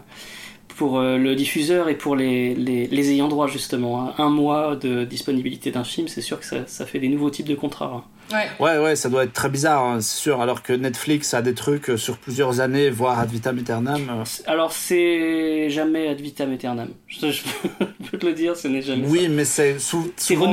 pour 0.77 0.99
euh, 0.99 1.17
le 1.17 1.37
diffuseur 1.37 1.89
et 1.89 1.95
pour 1.97 2.17
les, 2.17 2.55
les, 2.57 2.89
les 2.89 3.11
ayants 3.13 3.29
droit, 3.29 3.47
justement. 3.47 4.03
hein. 4.03 4.15
Un 4.19 4.31
mois 4.31 4.75
de 4.75 5.05
disponibilité 5.05 5.71
d'un 5.71 5.85
film, 5.85 6.09
c'est 6.09 6.21
sûr 6.23 6.41
que 6.41 6.45
ça, 6.47 6.67
ça 6.67 6.87
fait 6.87 6.99
des 6.99 7.09
nouveaux 7.09 7.31
types 7.31 7.47
de 7.49 7.55
contrats. 7.55 8.05
hein. 8.05 8.05
Ouais. 8.33 8.49
Ouais, 8.61 8.79
ouais, 8.79 8.97
ça 8.97 9.09
doit 9.09 9.25
être 9.25 9.33
très 9.33 9.49
bizarre, 9.49 9.83
hein, 9.85 10.01
c'est 10.01 10.19
sûr. 10.19 10.41
Alors 10.43 10.63
que 10.63 10.73
Netflix 10.73 11.33
a 11.35 11.41
des 11.43 11.55
trucs 11.55 11.91
euh, 11.91 11.97
sur 11.97 12.19
plusieurs 12.19 12.61
années, 12.61 12.91
voire 12.91 13.19
ad 13.19 13.31
vitam 13.31 13.59
aeternam. 13.59 14.03
euh. 14.11 14.25
Alors, 14.47 14.73
c'est 14.73 15.71
jamais 15.71 16.09
ad 16.09 16.21
vitam 16.21 16.53
aeternam. 16.53 16.89
Je, 17.07 17.31
je 17.31 17.43
peux 18.11 18.19
te 18.19 18.27
le 18.27 18.33
dire, 18.35 18.57
ce 18.57 18.69
n'est 18.69 18.83
jamais 18.83 19.05
ça. 19.07 19.11
Oui, 19.11 19.29
mais 19.29 19.45
c'est 19.45 19.79
sou- 19.79 20.13
C'est 20.17 20.35
souvent 20.35 20.53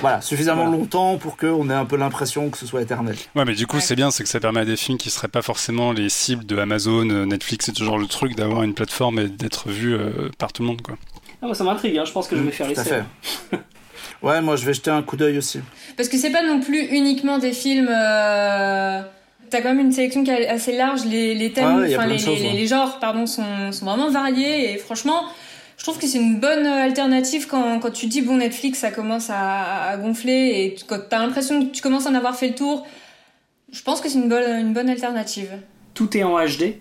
voilà, 0.00 0.20
suffisamment 0.20 0.62
Voilà. 0.64 0.78
longtemps 0.78 1.16
pour 1.18 1.36
qu'on 1.36 1.70
ait 1.70 1.74
un 1.74 1.84
peu 1.84 1.96
l'impression 1.96 2.50
que 2.50 2.58
ce 2.58 2.66
soit 2.66 2.82
éternel. 2.82 3.16
Ouais, 3.36 3.44
mais 3.44 3.54
du 3.54 3.66
coup, 3.66 3.76
Ouais. 3.76 3.82
c'est 3.82 3.96
bien, 3.96 4.10
c'est 4.10 4.22
que 4.22 4.28
ça 4.28 4.40
permet 4.40 4.60
à 4.60 4.64
des 4.64 4.76
films 4.76 4.98
qui 4.98 5.10
seraient 5.10 5.28
pas 5.28 5.42
forcément 5.42 5.92
les 5.92 6.08
cibles 6.08 6.44
de 6.46 6.56
Amazon, 6.58 7.08
euh, 7.10 7.24
Netflix 7.26 7.68
et 7.68 7.72
ce 7.74 7.84
genre 7.84 7.98
de 8.00 8.06
truc, 8.06 8.34
d'avoir 8.34 8.62
une 8.62 8.74
plateforme 8.74 9.18
et 9.18 9.28
d'être 9.28 9.68
vu 9.68 9.94
euh, 9.94 10.30
par 10.38 10.52
tout 10.52 10.62
le 10.62 10.68
monde, 10.68 10.82
quoi. 10.82 10.96
Ah, 11.42 11.46
moi, 11.46 11.54
ça 11.54 11.64
m'intrigue, 11.64 11.96
hein. 11.98 12.04
je 12.06 12.12
pense 12.12 12.26
que 12.28 12.36
je 12.36 12.42
vais 12.42 12.50
faire 12.50 12.66
Tout 12.66 12.80
à 12.80 12.82
l'essai. 12.84 13.02
fait. 13.50 13.58
ouais, 14.24 14.40
moi 14.40 14.56
je 14.56 14.64
vais 14.66 14.74
jeter 14.74 14.90
un 14.90 15.02
coup 15.02 15.16
d'œil 15.16 15.38
aussi. 15.38 15.60
Parce 15.96 16.08
que 16.08 16.16
c'est 16.18 16.30
pas 16.30 16.42
non 16.42 16.60
plus 16.60 16.80
uniquement 16.86 17.38
des 17.38 17.52
films. 17.52 17.88
Euh... 17.90 19.02
T'as 19.50 19.60
quand 19.60 19.68
même 19.68 19.80
une 19.80 19.92
sélection 19.92 20.24
qui 20.24 20.30
est 20.30 20.48
assez 20.48 20.76
large. 20.76 21.04
Les, 21.04 21.34
les 21.34 21.52
thèmes, 21.52 21.76
Ouais, 21.76 21.82
ouais, 21.82 21.90
y 21.90 21.94
a 21.94 21.98
enfin 21.98 22.06
plein 22.06 22.14
les, 22.16 22.20
de 22.20 22.24
choses, 22.26 22.40
les- 22.40 22.48
ouais. 22.48 22.54
les 22.54 22.66
genres, 22.66 22.98
pardon, 22.98 23.26
sont, 23.26 23.70
sont 23.70 23.84
vraiment 23.84 24.10
variés. 24.10 24.72
Et 24.72 24.78
franchement, 24.78 25.22
je 25.76 25.84
trouve 25.84 25.98
que 25.98 26.06
c'est 26.08 26.18
une 26.18 26.40
bonne 26.40 26.66
alternative 26.66 27.46
quand, 27.46 27.78
quand 27.78 27.90
tu 27.92 28.06
dis 28.06 28.22
bon 28.22 28.38
Netflix, 28.38 28.80
ça 28.80 28.90
commence 28.90 29.30
à, 29.30 29.90
à 29.90 29.96
gonfler 29.96 30.52
et 30.64 30.74
tu- 30.74 30.84
quand 30.86 30.98
t'as 31.08 31.18
l'impression 31.20 31.64
que 31.66 31.70
tu 31.72 31.82
commences 31.82 32.06
à 32.06 32.10
en 32.10 32.14
avoir 32.14 32.34
fait 32.34 32.48
le 32.48 32.54
tour. 32.54 32.84
Je 33.70 33.82
pense 33.82 34.00
que 34.00 34.08
c'est 34.08 34.18
une 34.18 34.28
bonne, 34.28 34.48
une 34.66 34.72
bonne 34.72 34.88
alternative. 34.88 35.50
Tout 35.94 36.16
est 36.16 36.24
en 36.24 36.36
HD. 36.38 36.80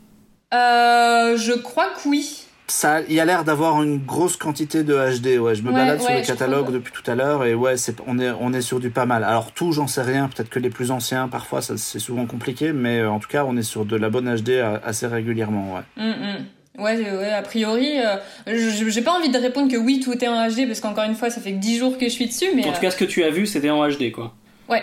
Euh, 0.53 1.37
je 1.37 1.53
crois 1.53 1.87
que 1.87 2.07
oui. 2.07 2.42
Ça, 2.67 3.01
il 3.01 3.13
y 3.13 3.19
a 3.19 3.25
l'air 3.25 3.43
d'avoir 3.43 3.83
une 3.83 3.97
grosse 3.99 4.37
quantité 4.37 4.83
de 4.83 4.93
HD. 4.93 5.37
Ouais, 5.37 5.53
je 5.53 5.61
me 5.63 5.69
Ouais, 5.69 5.75
balade 5.75 6.01
sur 6.01 6.13
les 6.13 6.21
catalogues 6.21 6.63
trouve. 6.63 6.75
depuis 6.75 6.93
tout 6.93 7.09
à 7.11 7.13
l'heure 7.15 7.43
et 7.43 7.53
ouais, 7.53 7.75
c'est, 7.77 7.97
on 8.07 8.17
est, 8.19 8.31
on 8.39 8.53
est 8.53 8.61
sur 8.61 8.79
du 8.79 8.89
pas 8.89 9.05
mal. 9.05 9.23
Alors 9.25 9.51
tout, 9.51 9.73
j'en 9.73 9.87
sais 9.87 10.01
rien. 10.01 10.29
Peut-être 10.33 10.49
que 10.49 10.59
les 10.59 10.69
plus 10.69 10.89
anciens, 10.91 11.27
parfois, 11.27 11.61
ça, 11.61 11.75
c'est 11.77 11.99
souvent 11.99 12.25
compliqué, 12.25 12.71
mais 12.71 12.99
euh, 12.99 13.09
en 13.11 13.19
tout 13.19 13.27
cas, 13.27 13.43
on 13.45 13.57
est 13.57 13.63
sur 13.63 13.85
de 13.85 13.97
la 13.97 14.09
bonne 14.09 14.33
HD 14.33 14.61
assez 14.83 15.07
régulièrement. 15.07 15.75
Ouais. 15.75 16.03
Mm, 16.03 16.09
mm. 16.09 16.81
Ouais, 16.81 17.05
euh, 17.05 17.19
ouais, 17.19 17.31
a 17.31 17.41
priori, 17.43 17.99
euh, 17.99 18.15
je- 18.47 18.89
j'ai 18.89 19.01
pas 19.01 19.11
envie 19.11 19.29
de 19.29 19.37
répondre 19.37 19.69
que 19.71 19.77
oui, 19.77 19.99
tout 19.99 20.13
est 20.23 20.27
en 20.27 20.47
HD 20.49 20.65
parce 20.65 20.79
qu'encore 20.79 21.03
une 21.03 21.15
fois, 21.15 21.29
ça 21.29 21.41
fait 21.41 21.51
que 21.51 21.59
10 21.59 21.77
jours 21.77 21.97
que 21.97 22.05
je 22.05 22.09
suis 22.11 22.25
dessus, 22.27 22.47
mais 22.55 22.65
En 22.67 22.71
tout 22.71 22.81
cas, 22.81 22.89
ce 22.91 22.97
que 22.97 23.05
tu 23.05 23.23
as 23.23 23.29
vu, 23.29 23.45
c'était 23.45 23.69
en 23.69 23.87
HD, 23.87 24.11
quoi. 24.11 24.33
euh, 24.69 24.73
ouais. 24.73 24.81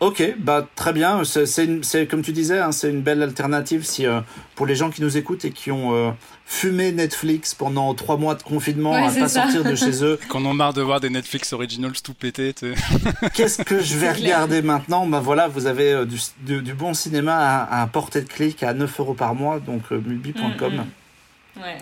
Ok, 0.00 0.22
bah 0.38 0.66
très 0.76 0.94
bien. 0.94 1.22
C'est, 1.24 2.06
comme 2.06 2.22
tu 2.22 2.32
disais, 2.32 2.58
hein, 2.58 2.72
c'est 2.72 2.88
une 2.88 3.02
belle 3.02 3.22
alternative 3.22 3.84
si 3.84 4.06
euh, 4.06 4.20
pour 4.54 4.64
les 4.66 4.74
gens 4.74 4.88
qui 4.88 5.02
nous 5.02 5.18
écoutent 5.18 5.44
et 5.44 5.50
qui 5.50 5.70
ont 5.70 5.94
euh, 5.94 6.10
fumé 6.52 6.90
Netflix 6.90 7.54
pendant 7.54 7.94
trois 7.94 8.16
mois 8.16 8.34
de 8.34 8.42
confinement 8.42 8.90
Ouais, 8.90 9.06
à 9.06 9.12
pas 9.12 9.28
ça. 9.28 9.42
sortir 9.44 9.62
de 9.62 9.76
chez 9.76 10.02
eux. 10.02 10.18
Qu'on 10.28 10.44
en 10.46 10.52
marre 10.52 10.72
de 10.72 10.82
voir 10.82 10.98
des 10.98 11.08
Netflix 11.08 11.52
Originals 11.52 11.92
tout 12.02 12.12
sais. 12.12 12.64
Qu'est-ce 13.34 13.62
que 13.62 13.80
je 13.80 13.96
vais 13.96 14.10
regarder 14.10 14.60
maintenant? 14.60 15.06
Bah 15.06 15.20
voilà, 15.20 15.46
vous 15.46 15.66
avez 15.66 15.92
euh, 15.92 16.04
du, 16.04 16.18
du, 16.40 16.60
du 16.60 16.74
bon 16.74 16.92
cinéma 16.92 17.36
à, 17.36 17.82
à 17.82 17.86
portée 17.86 18.20
de 18.22 18.28
clic 18.28 18.64
à 18.64 18.74
9 18.74 18.98
euros 18.98 19.14
par 19.14 19.36
mois, 19.36 19.60
donc 19.60 19.82
euh, 19.92 20.00
mulbi.com. 20.04 20.72
Mm, 20.74 20.76
mm. 20.76 21.62
Ouais. 21.62 21.76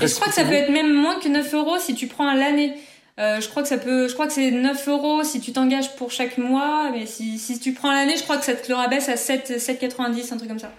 Et 0.00 0.06
je 0.06 0.14
crois 0.14 0.28
que 0.28 0.34
ça 0.34 0.44
peut 0.44 0.52
être 0.52 0.70
même 0.70 0.94
moins 0.94 1.18
que 1.18 1.28
9 1.28 1.52
euros 1.54 1.78
si 1.80 1.96
tu 1.96 2.06
prends 2.06 2.28
à 2.28 2.36
l'année. 2.36 2.74
Euh, 3.18 3.40
je 3.40 3.48
crois 3.48 3.62
que 3.62 3.68
ça 3.68 3.78
peut, 3.78 4.06
je 4.06 4.14
crois 4.14 4.28
que 4.28 4.32
c'est 4.32 4.52
9 4.52 4.86
euros 4.88 5.24
si 5.24 5.40
tu 5.40 5.52
t'engages 5.52 5.96
pour 5.96 6.12
chaque 6.12 6.38
mois, 6.38 6.90
mais 6.92 7.04
si, 7.06 7.36
si 7.40 7.58
tu 7.58 7.72
prends 7.72 7.90
à 7.90 7.94
l'année, 7.94 8.16
je 8.16 8.22
crois 8.22 8.36
que 8.38 8.44
ça 8.44 8.54
te 8.54 8.68
le 8.68 8.76
rabaisse 8.76 9.08
à 9.08 9.16
7, 9.16 9.54
7,90, 9.58 10.32
un 10.32 10.36
truc 10.36 10.48
comme 10.48 10.60
ça. 10.60 10.70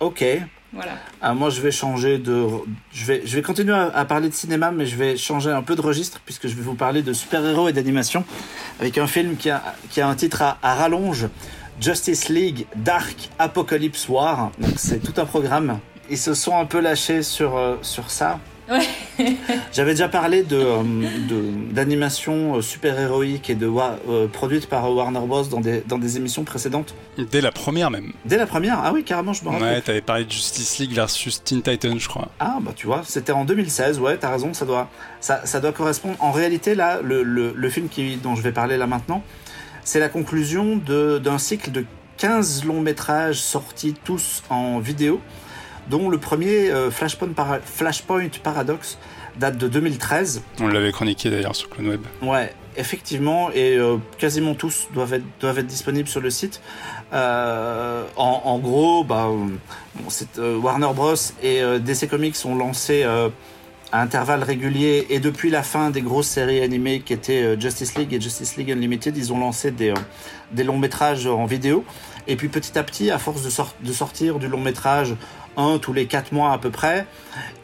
Ok. 0.00 0.22
Voilà. 0.72 0.92
Ah, 1.22 1.32
moi, 1.32 1.48
je 1.50 1.60
vais 1.60 1.70
changer 1.70 2.18
de. 2.18 2.46
Je 2.92 3.04
vais, 3.06 3.22
je 3.24 3.34
vais 3.34 3.42
continuer 3.42 3.74
à, 3.74 4.04
parler 4.04 4.28
de 4.28 4.34
cinéma, 4.34 4.70
mais 4.70 4.84
je 4.84 4.96
vais 4.96 5.16
changer 5.16 5.50
un 5.50 5.62
peu 5.62 5.74
de 5.74 5.80
registre 5.80 6.20
puisque 6.24 6.46
je 6.46 6.54
vais 6.54 6.62
vous 6.62 6.74
parler 6.74 7.02
de 7.02 7.12
super-héros 7.12 7.68
et 7.68 7.72
d'animation 7.72 8.24
avec 8.78 8.98
un 8.98 9.06
film 9.06 9.36
qui 9.36 9.48
a, 9.48 9.62
qui 9.90 10.00
a 10.00 10.08
un 10.08 10.14
titre 10.14 10.42
à, 10.42 10.58
à 10.62 10.74
rallonge 10.74 11.28
Justice 11.80 12.28
League 12.28 12.66
Dark 12.76 13.30
Apocalypse 13.38 14.08
War. 14.08 14.50
Donc, 14.58 14.74
c'est 14.76 14.98
tout 14.98 15.18
un 15.18 15.24
programme. 15.24 15.78
Ils 16.10 16.18
se 16.18 16.34
sont 16.34 16.56
un 16.56 16.66
peu 16.66 16.80
lâchés 16.80 17.22
sur, 17.22 17.56
euh, 17.56 17.76
sur 17.82 18.10
ça. 18.10 18.38
Ouais. 18.70 18.86
J'avais 19.72 19.92
déjà 19.92 20.08
parlé 20.08 20.42
de, 20.42 20.56
euh, 20.56 20.82
de- 21.28 21.72
d'animation 21.72 22.56
euh, 22.56 22.60
super-héroïque 22.62 23.48
et 23.50 23.54
de 23.54 23.66
wa- 23.66 23.98
euh, 24.08 24.26
produite 24.28 24.68
par 24.68 24.92
Warner 24.94 25.20
Bros. 25.26 25.44
dans 25.44 25.60
des, 25.60 25.82
dans 25.86 25.98
des 25.98 26.16
émissions 26.18 26.44
précédentes. 26.44 26.94
Dès 27.30 27.40
la 27.40 27.50
première 27.50 27.90
même. 27.90 28.12
Dès 28.24 28.36
la 28.36 28.46
première? 28.46 28.78
Ah 28.82 28.92
oui, 28.92 29.04
carrément, 29.04 29.32
je 29.32 29.44
me 29.44 29.48
rappelle. 29.50 29.62
Ouais, 29.76 29.80
t'avais 29.80 30.00
parlé 30.02 30.24
de 30.24 30.30
Justice 30.30 30.78
League 30.78 30.92
versus 30.92 31.42
Teen 31.42 31.62
Titans, 31.62 31.98
je 31.98 32.08
crois. 32.08 32.28
Ah 32.40 32.58
bah 32.60 32.72
tu 32.76 32.86
vois, 32.86 33.02
c'était 33.06 33.32
en 33.32 33.44
2016, 33.44 33.98
ouais, 34.00 34.16
t'as 34.18 34.30
raison, 34.30 34.52
ça 34.52 34.66
doit, 34.66 34.88
ça, 35.20 35.40
ça 35.44 35.60
doit 35.60 35.72
correspondre. 35.72 36.16
En 36.20 36.30
réalité, 36.32 36.74
là, 36.74 37.00
le, 37.02 37.22
le, 37.22 37.52
le 37.56 37.70
film 37.70 37.88
qui, 37.88 38.16
dont 38.16 38.34
je 38.34 38.42
vais 38.42 38.52
parler 38.52 38.76
là 38.76 38.86
maintenant, 38.86 39.22
c'est 39.84 40.00
la 40.00 40.08
conclusion 40.10 40.76
de- 40.76 41.18
d'un 41.18 41.38
cycle 41.38 41.70
de 41.72 41.84
15 42.18 42.64
longs 42.64 42.80
métrages 42.80 43.36
sortis 43.40 43.94
tous 44.04 44.42
en 44.50 44.78
vidéo, 44.80 45.20
dont 45.90 46.08
le 46.08 46.18
premier, 46.18 46.70
euh, 46.70 46.90
Flashpoint, 46.90 47.28
Para- 47.34 47.60
Flashpoint 47.64 48.28
Paradox, 48.42 48.98
date 49.38 49.56
de 49.58 49.68
2013. 49.68 50.42
On 50.60 50.68
l'avait 50.68 50.92
chroniqué 50.92 51.30
d'ailleurs 51.30 51.54
sur 51.56 51.68
Clone 51.70 51.88
Web. 51.88 52.00
Ouais, 52.22 52.52
effectivement, 52.76 53.50
et 53.52 53.76
euh, 53.76 53.96
quasiment 54.18 54.54
tous 54.54 54.88
doivent 54.94 55.14
être, 55.14 55.24
doivent 55.40 55.58
être 55.60 55.66
disponibles 55.66 56.08
sur 56.08 56.20
le 56.20 56.30
site. 56.30 56.60
Euh, 57.12 58.04
en, 58.16 58.42
en 58.44 58.58
gros, 58.58 59.04
bah, 59.04 59.28
bon, 59.28 60.08
euh, 60.38 60.56
Warner 60.58 60.88
Bros. 60.94 61.14
et 61.42 61.60
DC 61.80 62.08
Comics 62.08 62.36
ont 62.44 62.54
lancé 62.56 63.04
à 63.90 64.02
intervalles 64.02 64.42
réguliers, 64.42 65.06
et 65.08 65.18
depuis 65.18 65.48
la 65.50 65.62
fin 65.62 65.88
des 65.90 66.02
grosses 66.02 66.26
séries 66.26 66.60
animées 66.60 67.00
qui 67.00 67.14
étaient 67.14 67.58
Justice 67.58 67.94
League 67.96 68.12
et 68.12 68.20
Justice 68.20 68.56
League 68.58 68.70
Unlimited, 68.70 69.16
ils 69.16 69.32
ont 69.32 69.38
lancé 69.38 69.70
des, 69.70 69.94
des 70.52 70.62
longs 70.62 70.76
métrages 70.78 71.26
en 71.26 71.46
vidéo. 71.46 71.84
Et 72.26 72.36
puis 72.36 72.48
petit 72.48 72.78
à 72.78 72.82
petit, 72.82 73.10
à 73.10 73.18
force 73.18 73.42
de, 73.42 73.86
de 73.86 73.92
sortir 73.94 74.38
du 74.38 74.48
long 74.48 74.60
métrage, 74.60 75.14
tous 75.80 75.92
les 75.92 76.06
quatre 76.06 76.32
mois 76.32 76.52
à 76.52 76.58
peu 76.58 76.70
près, 76.70 77.06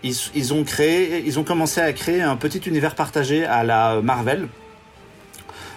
ils, 0.02 0.52
ont 0.52 0.64
créé, 0.64 1.22
ils 1.26 1.38
ont 1.38 1.44
commencé 1.44 1.80
à 1.80 1.92
créer 1.92 2.22
un 2.22 2.36
petit 2.36 2.58
univers 2.58 2.94
partagé 2.94 3.44
à 3.44 3.62
la 3.62 4.00
Marvel. 4.02 4.48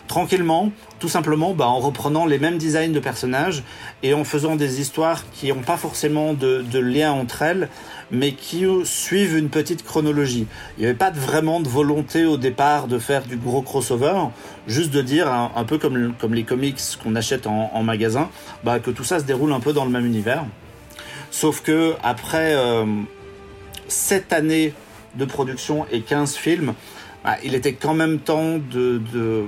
Tranquillement, 0.07 0.71
tout 0.99 1.09
simplement, 1.09 1.53
bah, 1.53 1.67
en 1.67 1.79
reprenant 1.79 2.25
les 2.25 2.39
mêmes 2.39 2.57
designs 2.57 2.93
de 2.93 2.99
personnages 2.99 3.63
et 4.03 4.13
en 4.13 4.23
faisant 4.23 4.55
des 4.55 4.79
histoires 4.79 5.29
qui 5.33 5.49
n'ont 5.49 5.61
pas 5.61 5.75
forcément 5.75 6.33
de, 6.33 6.79
lien 6.79 7.11
entre 7.11 7.41
elles, 7.41 7.67
mais 8.09 8.31
qui 8.31 8.65
euh, 8.65 8.85
suivent 8.85 9.37
une 9.37 9.49
petite 9.49 9.83
chronologie. 9.83 10.47
Il 10.77 10.81
n'y 10.81 10.85
avait 10.85 10.97
pas 10.97 11.11
de- 11.11 11.19
vraiment 11.19 11.59
de 11.59 11.67
volonté 11.67 12.25
au 12.25 12.37
départ 12.37 12.87
de 12.87 12.99
faire 12.99 13.23
du 13.23 13.35
gros 13.35 13.61
crossover, 13.61 14.13
juste 14.65 14.91
de 14.91 15.01
dire, 15.01 15.29
un, 15.29 15.51
un 15.57 15.65
peu 15.65 15.77
comme, 15.77 16.13
comme 16.17 16.33
les 16.33 16.43
comics 16.43 16.79
qu'on 17.03 17.15
achète 17.15 17.45
en, 17.45 17.69
en 17.73 17.83
magasin, 17.83 18.29
bah, 18.63 18.79
que 18.79 18.91
tout 18.91 19.03
ça 19.03 19.19
se 19.19 19.25
déroule 19.25 19.51
un 19.51 19.59
peu 19.59 19.73
dans 19.73 19.83
le 19.83 19.91
même 19.91 20.05
univers. 20.05 20.45
Sauf 21.31 21.61
que 21.61 21.93
après 22.03 22.53
euh, 22.55 22.85
7 23.87 24.33
années 24.33 24.73
de 25.15 25.25
production 25.25 25.85
et 25.91 26.01
15 26.01 26.35
films, 26.35 26.73
bah, 27.23 27.35
il 27.43 27.55
était 27.55 27.73
quand 27.73 27.93
même 27.93 28.19
temps 28.19 28.57
de, 28.57 29.01
de, 29.13 29.45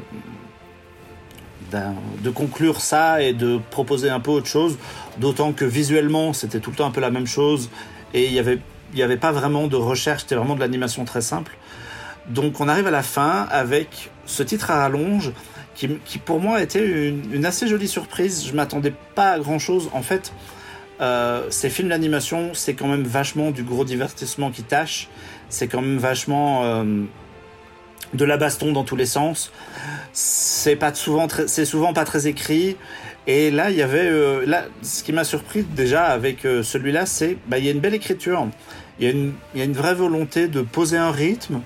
de 2.21 2.29
conclure 2.29 2.81
ça 2.81 3.21
et 3.21 3.33
de 3.33 3.59
proposer 3.69 4.09
un 4.09 4.19
peu 4.19 4.31
autre 4.31 4.47
chose. 4.47 4.77
D'autant 5.17 5.53
que 5.53 5.65
visuellement, 5.65 6.33
c'était 6.33 6.59
tout 6.59 6.71
le 6.71 6.75
temps 6.75 6.87
un 6.87 6.91
peu 6.91 7.01
la 7.01 7.11
même 7.11 7.27
chose 7.27 7.69
et 8.13 8.25
il 8.25 8.33
n'y 8.33 8.39
avait, 8.39 8.59
y 8.93 9.03
avait 9.03 9.17
pas 9.17 9.31
vraiment 9.31 9.67
de 9.67 9.75
recherche, 9.75 10.23
c'était 10.23 10.35
vraiment 10.35 10.55
de 10.55 10.59
l'animation 10.59 11.05
très 11.05 11.21
simple. 11.21 11.57
Donc 12.27 12.59
on 12.59 12.67
arrive 12.67 12.87
à 12.87 12.91
la 12.91 13.03
fin 13.03 13.47
avec 13.49 14.11
ce 14.25 14.43
titre 14.43 14.71
à 14.71 14.81
rallonge 14.81 15.31
qui, 15.75 15.89
qui 16.05 16.17
pour 16.19 16.39
moi 16.39 16.61
était 16.61 16.85
une, 16.85 17.33
une 17.33 17.45
assez 17.45 17.67
jolie 17.67 17.87
surprise. 17.87 18.45
Je 18.45 18.53
m'attendais 18.53 18.93
pas 19.15 19.31
à 19.31 19.39
grand 19.39 19.59
chose. 19.59 19.89
En 19.93 20.01
fait, 20.01 20.33
euh, 21.01 21.47
ces 21.49 21.69
films 21.69 21.89
d'animation, 21.89 22.51
c'est 22.53 22.73
quand 22.73 22.87
même 22.87 23.03
vachement 23.03 23.51
du 23.51 23.63
gros 23.63 23.85
divertissement 23.85 24.51
qui 24.51 24.63
tâche. 24.63 25.07
C'est 25.49 25.67
quand 25.67 25.81
même 25.81 25.97
vachement 25.97 26.63
euh, 26.65 27.03
de 28.13 28.25
la 28.25 28.37
baston 28.37 28.71
dans 28.71 28.83
tous 28.83 28.95
les 28.95 29.05
sens. 29.05 29.51
C'est 30.11 30.75
pas 30.75 30.93
souvent, 30.93 31.27
c'est 31.47 31.65
souvent 31.65 31.93
pas 31.93 32.03
très 32.03 32.27
écrit. 32.27 32.75
Et 33.27 33.51
là, 33.51 33.69
il 33.69 33.77
y 33.77 33.81
avait, 33.81 34.07
euh, 34.07 34.45
là, 34.45 34.65
ce 34.81 35.03
qui 35.03 35.13
m'a 35.13 35.23
surpris 35.23 35.63
déjà 35.63 36.05
avec 36.05 36.41
celui-là, 36.41 37.05
c'est, 37.05 37.37
bah, 37.47 37.59
il 37.59 37.65
y 37.65 37.69
a 37.69 37.71
une 37.71 37.79
belle 37.79 37.93
écriture. 37.93 38.47
Il 38.99 39.07
y 39.07 39.11
il 39.53 39.59
y 39.59 39.61
a 39.61 39.65
une 39.65 39.73
vraie 39.73 39.95
volonté 39.95 40.47
de 40.47 40.61
poser 40.61 40.97
un 40.97 41.11
rythme, 41.11 41.61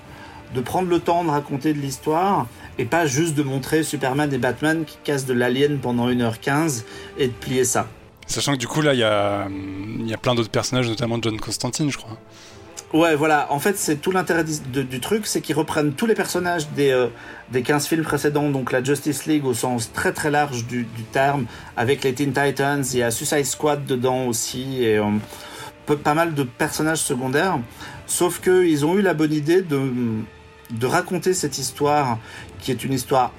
de 0.54 0.60
prendre 0.60 0.88
le 0.88 1.00
temps 1.00 1.24
de 1.24 1.30
raconter 1.30 1.72
de 1.72 1.80
l'histoire, 1.80 2.46
et 2.78 2.84
pas 2.84 3.06
juste 3.06 3.34
de 3.34 3.42
montrer 3.42 3.82
Superman 3.82 4.32
et 4.32 4.38
Batman 4.38 4.84
qui 4.84 4.98
cassent 5.02 5.26
de 5.26 5.34
l'alien 5.34 5.78
pendant 5.78 6.08
1h15 6.08 6.84
et 7.18 7.26
de 7.26 7.32
plier 7.32 7.64
ça. 7.64 7.88
Sachant 8.26 8.52
que 8.52 8.58
du 8.58 8.66
coup, 8.66 8.80
là, 8.80 8.94
il 8.94 9.00
y 9.00 9.04
a, 9.04 9.46
y 10.04 10.14
a 10.14 10.16
plein 10.16 10.34
d'autres 10.34 10.50
personnages, 10.50 10.88
notamment 10.88 11.18
John 11.20 11.38
Constantine, 11.38 11.90
je 11.90 11.98
crois. 11.98 12.16
Ouais, 12.94 13.16
voilà. 13.16 13.48
En 13.50 13.58
fait, 13.58 13.76
c'est 13.76 13.96
tout 13.96 14.12
l'intérêt 14.12 14.44
du, 14.44 15.00
truc, 15.00 15.26
c'est 15.26 15.40
qu'ils 15.40 15.56
reprennent 15.56 15.94
tous 15.94 16.06
les 16.06 16.14
personnages 16.14 16.68
des, 16.70 16.92
euh, 16.92 17.08
des 17.50 17.62
15 17.62 17.88
films 17.88 18.04
précédents, 18.04 18.50
donc 18.50 18.70
la 18.70 18.84
Justice 18.84 19.26
League 19.26 19.44
au 19.44 19.52
sens 19.52 19.92
très 19.92 20.12
très 20.12 20.30
large 20.30 20.64
du, 20.66 20.84
du 20.84 21.02
terme, 21.02 21.46
avec 21.76 22.04
les 22.04 22.14
Teen 22.14 22.32
Titans, 22.32 22.84
il 22.92 22.98
y 22.98 23.02
a 23.02 23.10
Suicide 23.10 23.46
Squad 23.46 23.84
dedans 23.84 24.26
aussi, 24.26 24.84
et 24.84 24.98
euh, 24.98 25.10
pas 25.96 26.14
mal 26.14 26.34
de 26.34 26.44
personnages 26.44 26.98
secondaires. 26.98 27.58
Sauf 28.06 28.40
qu'ils 28.40 28.86
ont 28.86 28.96
eu 28.96 29.02
la 29.02 29.14
bonne 29.14 29.32
idée 29.32 29.62
de, 29.62 29.90
de 30.70 30.86
raconter 30.86 31.34
cette 31.34 31.58
histoire, 31.58 32.18
qui 32.60 32.70
est 32.70 32.84
une 32.84 32.92
histoire 32.92 33.32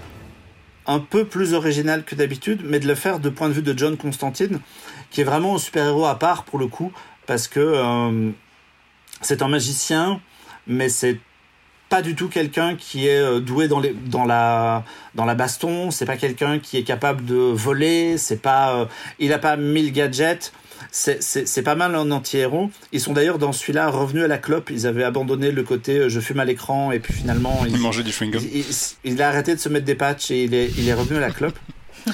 un 0.87 0.99
peu 0.99 1.25
plus 1.25 1.53
originale 1.53 2.03
que 2.03 2.15
d'habitude, 2.15 2.61
mais 2.63 2.79
de 2.79 2.87
le 2.87 2.95
faire 2.95 3.19
de 3.19 3.29
point 3.29 3.49
de 3.49 3.53
vue 3.53 3.61
de 3.61 3.77
John 3.77 3.97
Constantine, 3.97 4.59
qui 5.11 5.21
est 5.21 5.23
vraiment 5.23 5.55
un 5.55 5.59
super-héros 5.59 6.05
à 6.05 6.19
part 6.19 6.43
pour 6.43 6.59
le 6.59 6.67
coup, 6.67 6.91
parce 7.25 7.47
que 7.47 7.59
euh, 7.59 8.31
c'est 9.21 9.41
un 9.41 9.47
magicien, 9.47 10.21
mais 10.67 10.89
c'est 10.89 11.19
pas 11.89 12.01
du 12.01 12.15
tout 12.15 12.27
quelqu'un 12.27 12.75
qui 12.75 13.07
est 13.07 13.19
euh, 13.19 13.39
doué 13.39 13.67
dans, 13.67 13.79
les, 13.79 13.93
dans, 13.93 14.25
la, 14.25 14.83
dans 15.13 15.25
la 15.25 15.35
baston, 15.35 15.91
c'est 15.91 16.05
pas 16.05 16.17
quelqu'un 16.17 16.59
qui 16.59 16.77
est 16.77 16.83
capable 16.83 17.25
de 17.25 17.35
voler, 17.35 18.17
c'est 18.17 18.41
pas, 18.41 18.75
euh, 18.75 18.85
il 19.19 19.33
a 19.33 19.39
pas 19.39 19.57
mille 19.57 19.91
gadgets. 19.91 20.51
C'est 20.97 21.61
pas 21.63 21.75
mal 21.75 21.93
un 21.93 22.09
anti-héros. 22.09 22.71
Ils 22.93 23.01
sont 23.01 23.11
d'ailleurs 23.11 23.37
dans 23.37 23.51
celui-là 23.51 23.89
revenus 23.89 24.23
à 24.23 24.27
la 24.27 24.37
clope. 24.37 24.69
Ils 24.69 24.87
avaient 24.87 25.03
abandonné 25.03 25.51
le 25.51 25.63
côté 25.63 25.97
euh, 25.97 26.09
je 26.09 26.21
fume 26.21 26.39
à 26.39 26.45
l'écran 26.45 26.93
et 26.93 26.99
puis 26.99 27.13
finalement. 27.13 27.65
Il, 27.67 27.77
mangeait 27.77 28.03
du 28.03 28.11
chewing-gum. 28.11 28.41
Il, 28.41 28.63
il, 29.03 29.21
a 29.21 29.27
arrêté 29.27 29.53
de 29.53 29.59
se 29.59 29.67
mettre 29.67 29.85
des 29.85 29.95
patchs 29.95 30.31
et 30.31 30.45
il 30.45 30.53
est, 30.53 30.71
il 30.77 30.87
est 30.87 30.93
revenu 30.93 31.17
à 31.17 31.21
la 31.21 31.31
clope. 31.31 31.59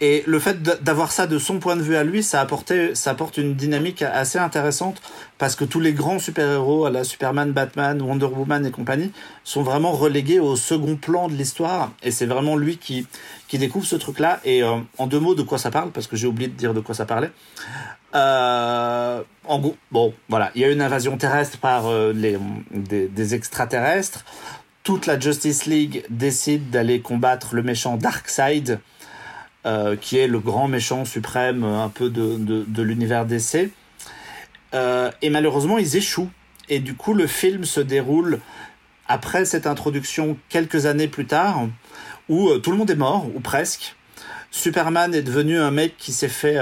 Et 0.00 0.22
le 0.26 0.38
fait 0.38 0.62
d'avoir 0.62 1.10
ça 1.10 1.26
de 1.26 1.38
son 1.38 1.58
point 1.58 1.74
de 1.74 1.82
vue 1.82 1.96
à 1.96 2.04
lui, 2.04 2.22
ça, 2.22 2.40
apportait, 2.40 2.94
ça 2.94 3.10
apporte 3.10 3.36
une 3.36 3.54
dynamique 3.54 4.02
assez 4.02 4.38
intéressante 4.38 5.02
parce 5.38 5.56
que 5.56 5.64
tous 5.64 5.80
les 5.80 5.92
grands 5.92 6.20
super-héros, 6.20 6.86
à 6.86 6.90
la 6.90 7.02
Superman, 7.02 7.50
Batman, 7.50 8.00
Wonder 8.00 8.26
Woman 8.26 8.64
et 8.64 8.70
compagnie, 8.70 9.10
sont 9.42 9.62
vraiment 9.62 9.90
relégués 9.90 10.38
au 10.38 10.54
second 10.54 10.94
plan 10.94 11.26
de 11.26 11.34
l'histoire. 11.34 11.90
Et 12.04 12.12
c'est 12.12 12.26
vraiment 12.26 12.54
lui 12.54 12.76
qui, 12.76 13.08
qui 13.48 13.58
découvre 13.58 13.86
ce 13.86 13.96
truc-là. 13.96 14.38
Et 14.44 14.62
euh, 14.62 14.76
en 14.98 15.08
deux 15.08 15.18
mots, 15.18 15.34
de 15.34 15.42
quoi 15.42 15.58
ça 15.58 15.72
parle, 15.72 15.90
parce 15.90 16.06
que 16.06 16.16
j'ai 16.16 16.28
oublié 16.28 16.48
de 16.48 16.54
dire 16.54 16.74
de 16.74 16.80
quoi 16.80 16.94
ça 16.94 17.04
parlait. 17.04 17.32
Euh, 18.14 19.22
en 19.44 19.58
gros, 19.58 19.76
bon, 19.90 20.14
voilà, 20.28 20.50
il 20.54 20.62
y 20.62 20.64
a 20.64 20.70
une 20.70 20.80
invasion 20.80 21.16
terrestre 21.16 21.58
par 21.58 21.86
euh, 21.86 22.12
les, 22.12 22.38
des, 22.70 23.34
extraterrestres. 23.34 24.24
Toute 24.82 25.06
la 25.06 25.18
Justice 25.20 25.66
League 25.66 26.04
décide 26.08 26.70
d'aller 26.70 27.00
combattre 27.00 27.54
le 27.54 27.62
méchant 27.62 27.96
Darkseid 27.96 28.80
euh, 29.66 29.96
qui 29.96 30.16
est 30.16 30.28
le 30.28 30.38
grand 30.38 30.68
méchant 30.68 31.04
suprême 31.04 31.64
un 31.64 31.90
peu 31.90 32.08
de, 32.08 32.36
de, 32.38 32.64
de 32.66 32.82
l'univers 32.82 33.26
DC. 33.26 33.70
Et 34.72 35.30
malheureusement, 35.30 35.78
ils 35.78 35.96
échouent. 35.96 36.30
Et 36.70 36.80
du 36.80 36.94
coup, 36.94 37.14
le 37.14 37.26
film 37.26 37.64
se 37.64 37.80
déroule 37.80 38.40
après 39.06 39.46
cette 39.46 39.66
introduction 39.66 40.36
quelques 40.50 40.84
années 40.84 41.08
plus 41.08 41.26
tard, 41.26 41.66
où 42.28 42.50
tout 42.58 42.70
le 42.70 42.76
monde 42.76 42.90
est 42.90 42.96
mort, 42.96 43.26
ou 43.34 43.40
presque. 43.40 43.96
Superman 44.50 45.14
est 45.14 45.22
devenu 45.22 45.58
un 45.58 45.70
mec 45.70 45.96
qui 45.96 46.12
s'est 46.12 46.28
fait 46.28 46.58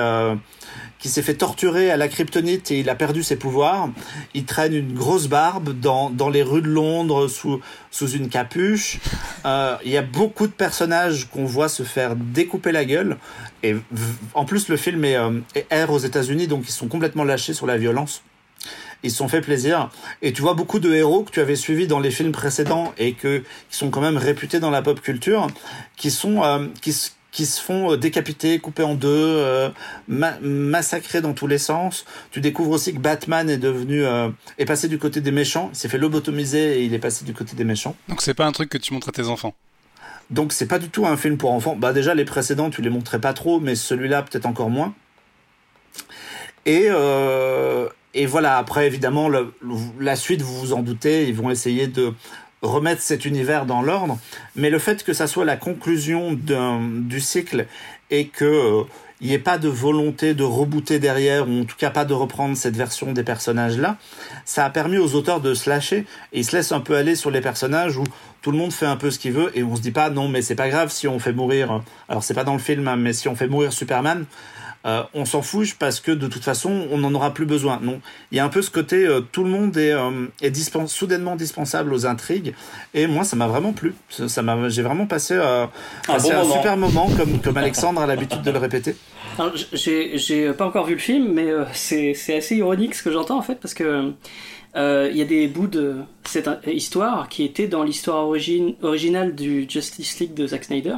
qui 0.99 1.09
s'est 1.09 1.23
fait 1.23 1.35
torturer 1.35 1.91
à 1.91 1.97
la 1.97 2.09
kryptonite 2.09 2.71
et 2.71 2.81
il 2.81 2.89
a 2.89 2.95
perdu 2.95 3.23
ses 3.23 3.37
pouvoirs. 3.37 3.91
Il 4.35 4.45
traîne 4.45 4.75
une 4.75 4.95
grosse 4.95 5.29
barbe 5.29 5.79
dans, 5.79 6.11
dans 6.11 6.31
les 6.31 6.43
rues 6.43 6.63
de 6.63 6.69
Londres 6.69 7.29
sous, 7.29 7.61
sous 7.91 8.11
une 8.11 8.29
capuche. 8.29 8.99
Euh, 9.45 9.77
il 9.85 9.91
y 9.91 9.97
a 9.97 10.03
beaucoup 10.03 10.47
de 10.47 10.53
personnages 10.53 11.29
qu'on 11.29 11.45
voit 11.45 11.69
se 11.69 11.83
faire 11.83 12.17
découper 12.17 12.73
la 12.73 12.85
gueule. 12.85 13.19
Et 13.63 13.77
en 14.35 14.45
plus, 14.45 14.69
le 14.69 14.77
film 14.77 15.05
est, 15.05 15.17
euh, 15.17 15.41
est 15.55 15.67
air 15.71 15.91
aux 15.91 15.99
États-Unis, 15.99 16.47
donc 16.47 16.65
ils 16.67 16.73
sont 16.73 16.89
complètement 16.89 17.25
lâchés 17.25 17.55
sur 17.55 17.67
la 17.67 17.77
violence. 17.77 18.23
Ils 19.03 19.11
se 19.11 19.19
sont 19.19 19.29
fait 19.29 19.41
plaisir. 19.41 19.91
Et 20.23 20.33
tu 20.33 20.43
vois 20.43 20.55
beaucoup 20.55 20.79
de 20.79 20.93
héros 20.93 21.23
que 21.23 21.31
tu 21.31 21.41
avais 21.41 21.57
suivis 21.57 21.87
dans 21.87 22.01
les 22.01 22.11
films 22.11 22.33
précédents 22.33 22.93
et 22.99 23.13
que, 23.13 23.45
qui 23.71 23.77
sont 23.77 23.91
quand 23.91 24.01
même 24.01 24.17
réputés 24.17 24.59
dans 24.59 24.71
la 24.71 24.83
pop 24.83 25.01
culture, 25.01 25.47
qui 25.97 26.11
sont, 26.11 26.43
euh, 26.43 26.67
qui 27.37 27.45
se 27.45 27.61
font 27.61 27.93
euh, 27.93 27.97
décapiter, 27.99 28.59
couper 28.61 28.83
en 28.83 28.95
deux, 28.95 29.11
euh, 29.11 29.69
ma 30.09 30.41
massacrer 30.41 31.21
dans 31.21 31.35
tous 31.35 31.47
les 31.47 31.59
sens. 31.59 32.07
Tu 32.31 32.41
découvres 32.41 32.71
aussi 32.71 32.95
que 32.95 32.99
Batman 32.99 33.51
est 33.51 33.59
devenu 33.59 34.07
euh, 34.07 34.31
est 34.57 34.65
passé 34.65 34.89
du 34.89 34.99
côté 34.99 35.21
des 35.21 35.33
méchants, 35.33 35.69
il 35.71 35.77
s'est 35.77 35.91
fait 35.91 35.99
lobotomiser 35.99 36.79
et 36.79 36.85
il 36.85 36.95
est 36.95 36.99
passé 36.99 37.27
du 37.27 37.35
côté 37.35 37.55
des 37.55 37.65
méchants. 37.65 37.95
Donc 38.09 38.23
c'est 38.23 38.33
pas 38.33 38.47
un 38.47 38.53
truc 38.53 38.71
que 38.71 38.79
tu 38.79 38.95
montres 38.95 39.11
à 39.11 39.13
tes 39.13 39.27
enfants? 39.27 39.55
Donc 40.31 40.55
c'est 40.55 40.67
pas 40.67 40.79
du 40.79 40.89
tout 40.89 41.07
un 41.07 41.19
film 41.19 41.37
pour 41.37 41.53
enfants. 41.53 41.77
Bah 41.77 41.93
déjà 41.93 42.15
les 42.15 42.25
précédents 42.25 42.71
tu 42.71 42.81
les 42.81 42.89
montrais 42.89 43.21
pas 43.21 43.35
trop, 43.35 43.61
mais 43.61 43.75
celui-là 43.75 44.23
peut-être 44.23 44.47
encore 44.47 44.71
moins. 44.71 44.95
Et 46.65 46.87
euh, 46.89 47.87
et 48.15 48.25
voilà 48.25 48.57
après 48.57 48.87
évidemment 48.87 49.29
le, 49.29 49.53
la 50.01 50.17
suite 50.17 50.41
vous 50.41 50.59
vous 50.59 50.73
en 50.73 50.81
doutez, 50.83 51.29
ils 51.29 51.35
vont 51.35 51.51
essayer 51.51 51.87
de 51.87 52.15
remettre 52.63 53.03
cet 53.03 53.25
univers 53.25 53.67
dans 53.67 53.83
l'ordre, 53.83 54.19
mais 54.55 54.71
le 54.71 54.79
fait 54.79 55.05
que 55.05 55.13
ça 55.13 55.27
soit 55.27 55.45
la 55.45 55.57
conclusion 55.57 56.33
du 56.33 57.21
cycle 57.21 57.67
et 58.11 58.29
que 58.29 58.45
euh, 58.45 58.83
n'y 59.21 59.33
ait 59.33 59.39
pas 59.39 59.59
de 59.59 59.69
volonté 59.69 60.35
de 60.35 60.43
rebooter 60.43 60.99
derrière, 60.99 61.49
ou 61.49 61.63
en 61.63 61.65
tout 61.65 61.77
cas 61.77 61.91
pas 61.91 62.05
de 62.05 62.13
reprendre 62.13 62.57
cette 62.57 62.77
version 62.77 63.13
des 63.13 63.23
personnages-là, 63.23 63.97
ça 64.45 64.65
a 64.65 64.71
permis 64.71 64.99
aux 64.99 65.15
auteurs 65.15 65.41
de 65.41 65.55
se 65.55 65.71
lâcher, 65.71 66.07
et 66.33 66.41
ils 66.41 66.45
se 66.45 66.55
laissent 66.55 66.73
un 66.73 66.81
peu 66.81 66.97
aller 66.97 67.15
sur 67.15 67.31
les 67.31 67.41
personnages 67.41 67.97
où 67.97 68.05
tout 68.43 68.51
le 68.53 68.59
monde 68.59 68.73
fait 68.73 68.87
un 68.87 68.97
peu 68.97 69.11
ce 69.11 69.19
qu'il 69.19 69.33
veut, 69.33 69.51
et 69.57 69.63
on 69.63 69.77
se 69.77 69.81
dit 69.81 69.91
pas, 69.91 70.11
non, 70.11 70.29
mais 70.29 70.43
c'est 70.43 70.55
pas 70.55 70.69
grave 70.69 70.91
si 70.91 71.09
on 71.09 71.19
fait 71.19 71.33
mourir, 71.33 71.83
alors 72.09 72.23
c'est 72.23 72.35
pas 72.35 72.45
dans 72.45 72.53
le 72.53 72.59
film, 72.59 72.87
hein, 72.89 72.97
mais 72.97 73.13
si 73.13 73.29
on 73.29 73.37
fait 73.37 73.49
mourir 73.49 73.73
Superman, 73.73 74.27
euh, 74.87 75.03
on 75.15 75.25
s'en 75.25 75.43
fiche 75.43 75.77
parce 75.77 76.01
que 76.01 76.13
de 76.13 76.27
toute 76.27 76.45
façon, 76.45 76.87
on 76.91 76.99
n'en 76.99 77.13
aura 77.15 77.35
plus 77.35 77.47
besoin. 77.47 77.79
Non, 77.83 78.01
il 78.31 78.37
y 78.37 78.41
a 78.41 78.45
un 78.45 78.49
peu 78.49 78.63
ce 78.63 78.71
côté, 78.71 79.07
euh, 79.07 79.21
tout 79.21 79.45
le 79.45 79.51
monde 79.51 79.77
est, 79.77 79.93
euh, 79.93 80.27
est 80.43 80.51
dispens 80.51 80.87
soudainement 80.87 81.37
dispensable 81.37 81.93
aux 81.93 82.07
intrigues. 82.07 82.55
Et 82.95 83.07
moi, 83.07 83.25
ça 83.25 83.37
m'a 83.37 83.49
vraiment 83.49 83.73
plu. 83.73 83.95
Ça 84.09 84.43
m'a, 84.43 84.69
j'ai 84.69 84.83
vraiment 84.83 85.07
passé, 85.07 85.37
passé 86.07 86.33
un, 86.33 86.43
bon 86.43 86.51
un 86.51 86.53
super 86.53 86.77
moment, 86.77 87.11
comme, 87.17 87.41
comme 87.41 87.57
Alexandre 87.57 88.01
a 88.01 88.07
l'habitude 88.07 88.43
de 88.43 88.51
le 88.51 88.59
répéter. 88.59 88.97
J'ai, 89.73 90.53
pas 90.53 90.67
encore 90.67 90.87
vu 90.87 90.95
le 90.95 91.01
film, 91.01 91.33
mais 91.33 91.49
c'est, 91.73 92.15
assez 92.37 92.57
ironique 92.57 92.95
ce 92.95 93.03
que 93.03 93.11
j'entends 93.11 93.39
en 93.39 93.43
fait, 93.43 93.57
parce 93.57 93.75
que 93.75 94.13
euh, 94.77 95.09
il 95.11 95.17
y 95.17 95.23
a 95.23 95.25
des 95.25 95.49
bouts 95.49 95.69
de 95.69 95.97
cette 96.25 96.49
histoire 96.67 97.29
qui 97.29 97.45
étaient 97.45 97.67
dans 97.67 97.83
l'histoire 97.83 98.27
origine, 98.27 98.75
originale 98.83 99.35
du 99.35 99.67
Justice 99.69 100.19
League 100.21 100.35
de 100.35 100.47
Zack 100.47 100.65
Snyder 100.65 100.97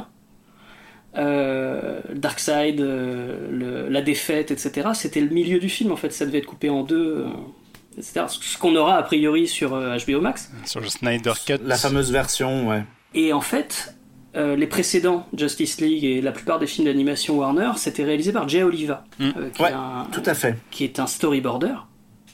euh, 1.17 2.01
Darkseid, 2.13 2.79
euh, 2.81 3.89
la 3.89 4.01
défaite, 4.01 4.51
etc. 4.51 4.89
C'était 4.93 5.21
le 5.21 5.29
milieu 5.29 5.59
du 5.59 5.69
film 5.69 5.91
en 5.91 5.95
fait, 5.95 6.11
ça 6.11 6.25
devait 6.25 6.39
être 6.39 6.45
coupé 6.45 6.69
en 6.69 6.83
deux, 6.83 7.25
euh, 7.25 7.97
etc. 7.97 8.25
Ce 8.27 8.57
qu'on 8.57 8.75
aura 8.75 8.97
a 8.97 9.03
priori 9.03 9.47
sur 9.47 9.71
HBO 9.71 9.77
euh, 9.77 10.21
Max. 10.21 10.51
Sur 10.65 10.81
le 10.81 10.87
Snyder 10.87 11.33
Cut. 11.45 11.57
La 11.63 11.77
fameuse 11.77 12.11
version, 12.11 12.69
ouais. 12.69 12.83
Et 13.15 13.33
en 13.33 13.41
fait, 13.41 13.95
euh, 14.35 14.55
les 14.55 14.67
précédents 14.67 15.25
Justice 15.35 15.81
League 15.81 16.03
et 16.03 16.21
la 16.21 16.31
plupart 16.31 16.59
des 16.59 16.67
films 16.67 16.85
d'animation 16.85 17.37
Warner, 17.37 17.71
c'était 17.77 18.03
réalisé 18.03 18.31
par 18.31 18.47
Jay 18.47 18.61
Oliva, 18.61 19.03
mm. 19.19 19.31
qui, 19.53 19.61
ouais, 19.63 19.71
un, 19.71 20.07
tout 20.11 20.23
à 20.25 20.35
fait. 20.35 20.57
qui 20.69 20.83
est 20.83 20.99
un 20.99 21.07
storyboarder 21.07 21.73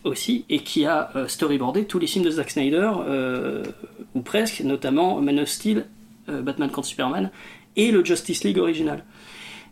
aussi 0.03 0.45
et 0.49 0.59
qui 0.59 0.85
a 0.85 1.11
storyboardé 1.27 1.85
tous 1.85 1.97
les 1.97 2.05
films 2.05 2.25
de 2.25 2.29
Zack 2.29 2.51
Snyder 2.51 2.91
ou 4.13 4.21
presque, 4.21 4.59
notamment 4.59 5.19
Man 5.19 5.39
of 5.39 5.47
Steel, 5.47 5.87
Batman 6.27 6.69
contre 6.69 6.87
Superman 6.87 7.31
et 7.75 7.91
le 7.91 8.03
Justice 8.03 8.43
League 8.43 8.57
original. 8.57 9.03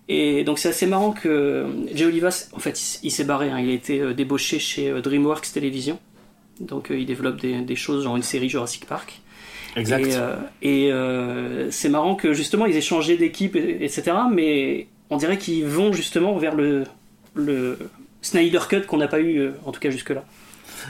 Et 0.09 0.43
donc 0.43 0.59
c'est 0.59 0.69
assez 0.69 0.85
marrant 0.85 1.11
que 1.11 1.65
Jay 1.93 2.05
Oliva, 2.05 2.29
en 2.51 2.59
fait, 2.59 2.99
il, 3.03 3.11
s'est 3.11 3.23
barré. 3.23 3.49
Hein. 3.49 3.59
Il 3.59 3.69
a 3.69 3.73
été 3.73 4.01
euh, 4.01 4.13
débauché 4.13 4.59
chez 4.59 4.89
euh, 4.89 5.01
DreamWorks 5.01 5.51
Television. 5.53 5.97
Donc 6.59 6.91
euh, 6.91 6.99
il 6.99 7.05
développe 7.05 7.39
des, 7.39 7.61
des, 7.61 7.75
choses 7.75 8.03
genre 8.03 8.15
une 8.15 8.23
série 8.23 8.49
Jurassic 8.49 8.85
Park. 8.85 9.21
Exact. 9.75 10.19
Et, 10.61 10.91
euh, 10.91 11.71
c'est 11.71 11.89
marrant 11.89 12.15
que 12.15 12.33
justement 12.33 12.65
ils 12.65 12.75
aient 12.75 12.81
changé 12.81 13.17
d'équipe, 13.17 13.55
etc. 13.55 14.03
Mais 14.31 14.87
on 15.09 15.17
dirait 15.17 15.37
qu'ils 15.37 15.65
vont 15.65 15.93
justement 15.93 16.37
vers 16.37 16.53
le, 16.53 16.83
le 17.33 17.79
Snyder 18.21 18.59
Cut 18.69 18.81
qu'on 18.81 18.97
n'a 18.97 19.07
pas 19.07 19.19
eu, 19.19 19.51
en 19.65 19.71
tout 19.71 19.79
cas 19.79 19.89
jusque-là. 19.89 20.25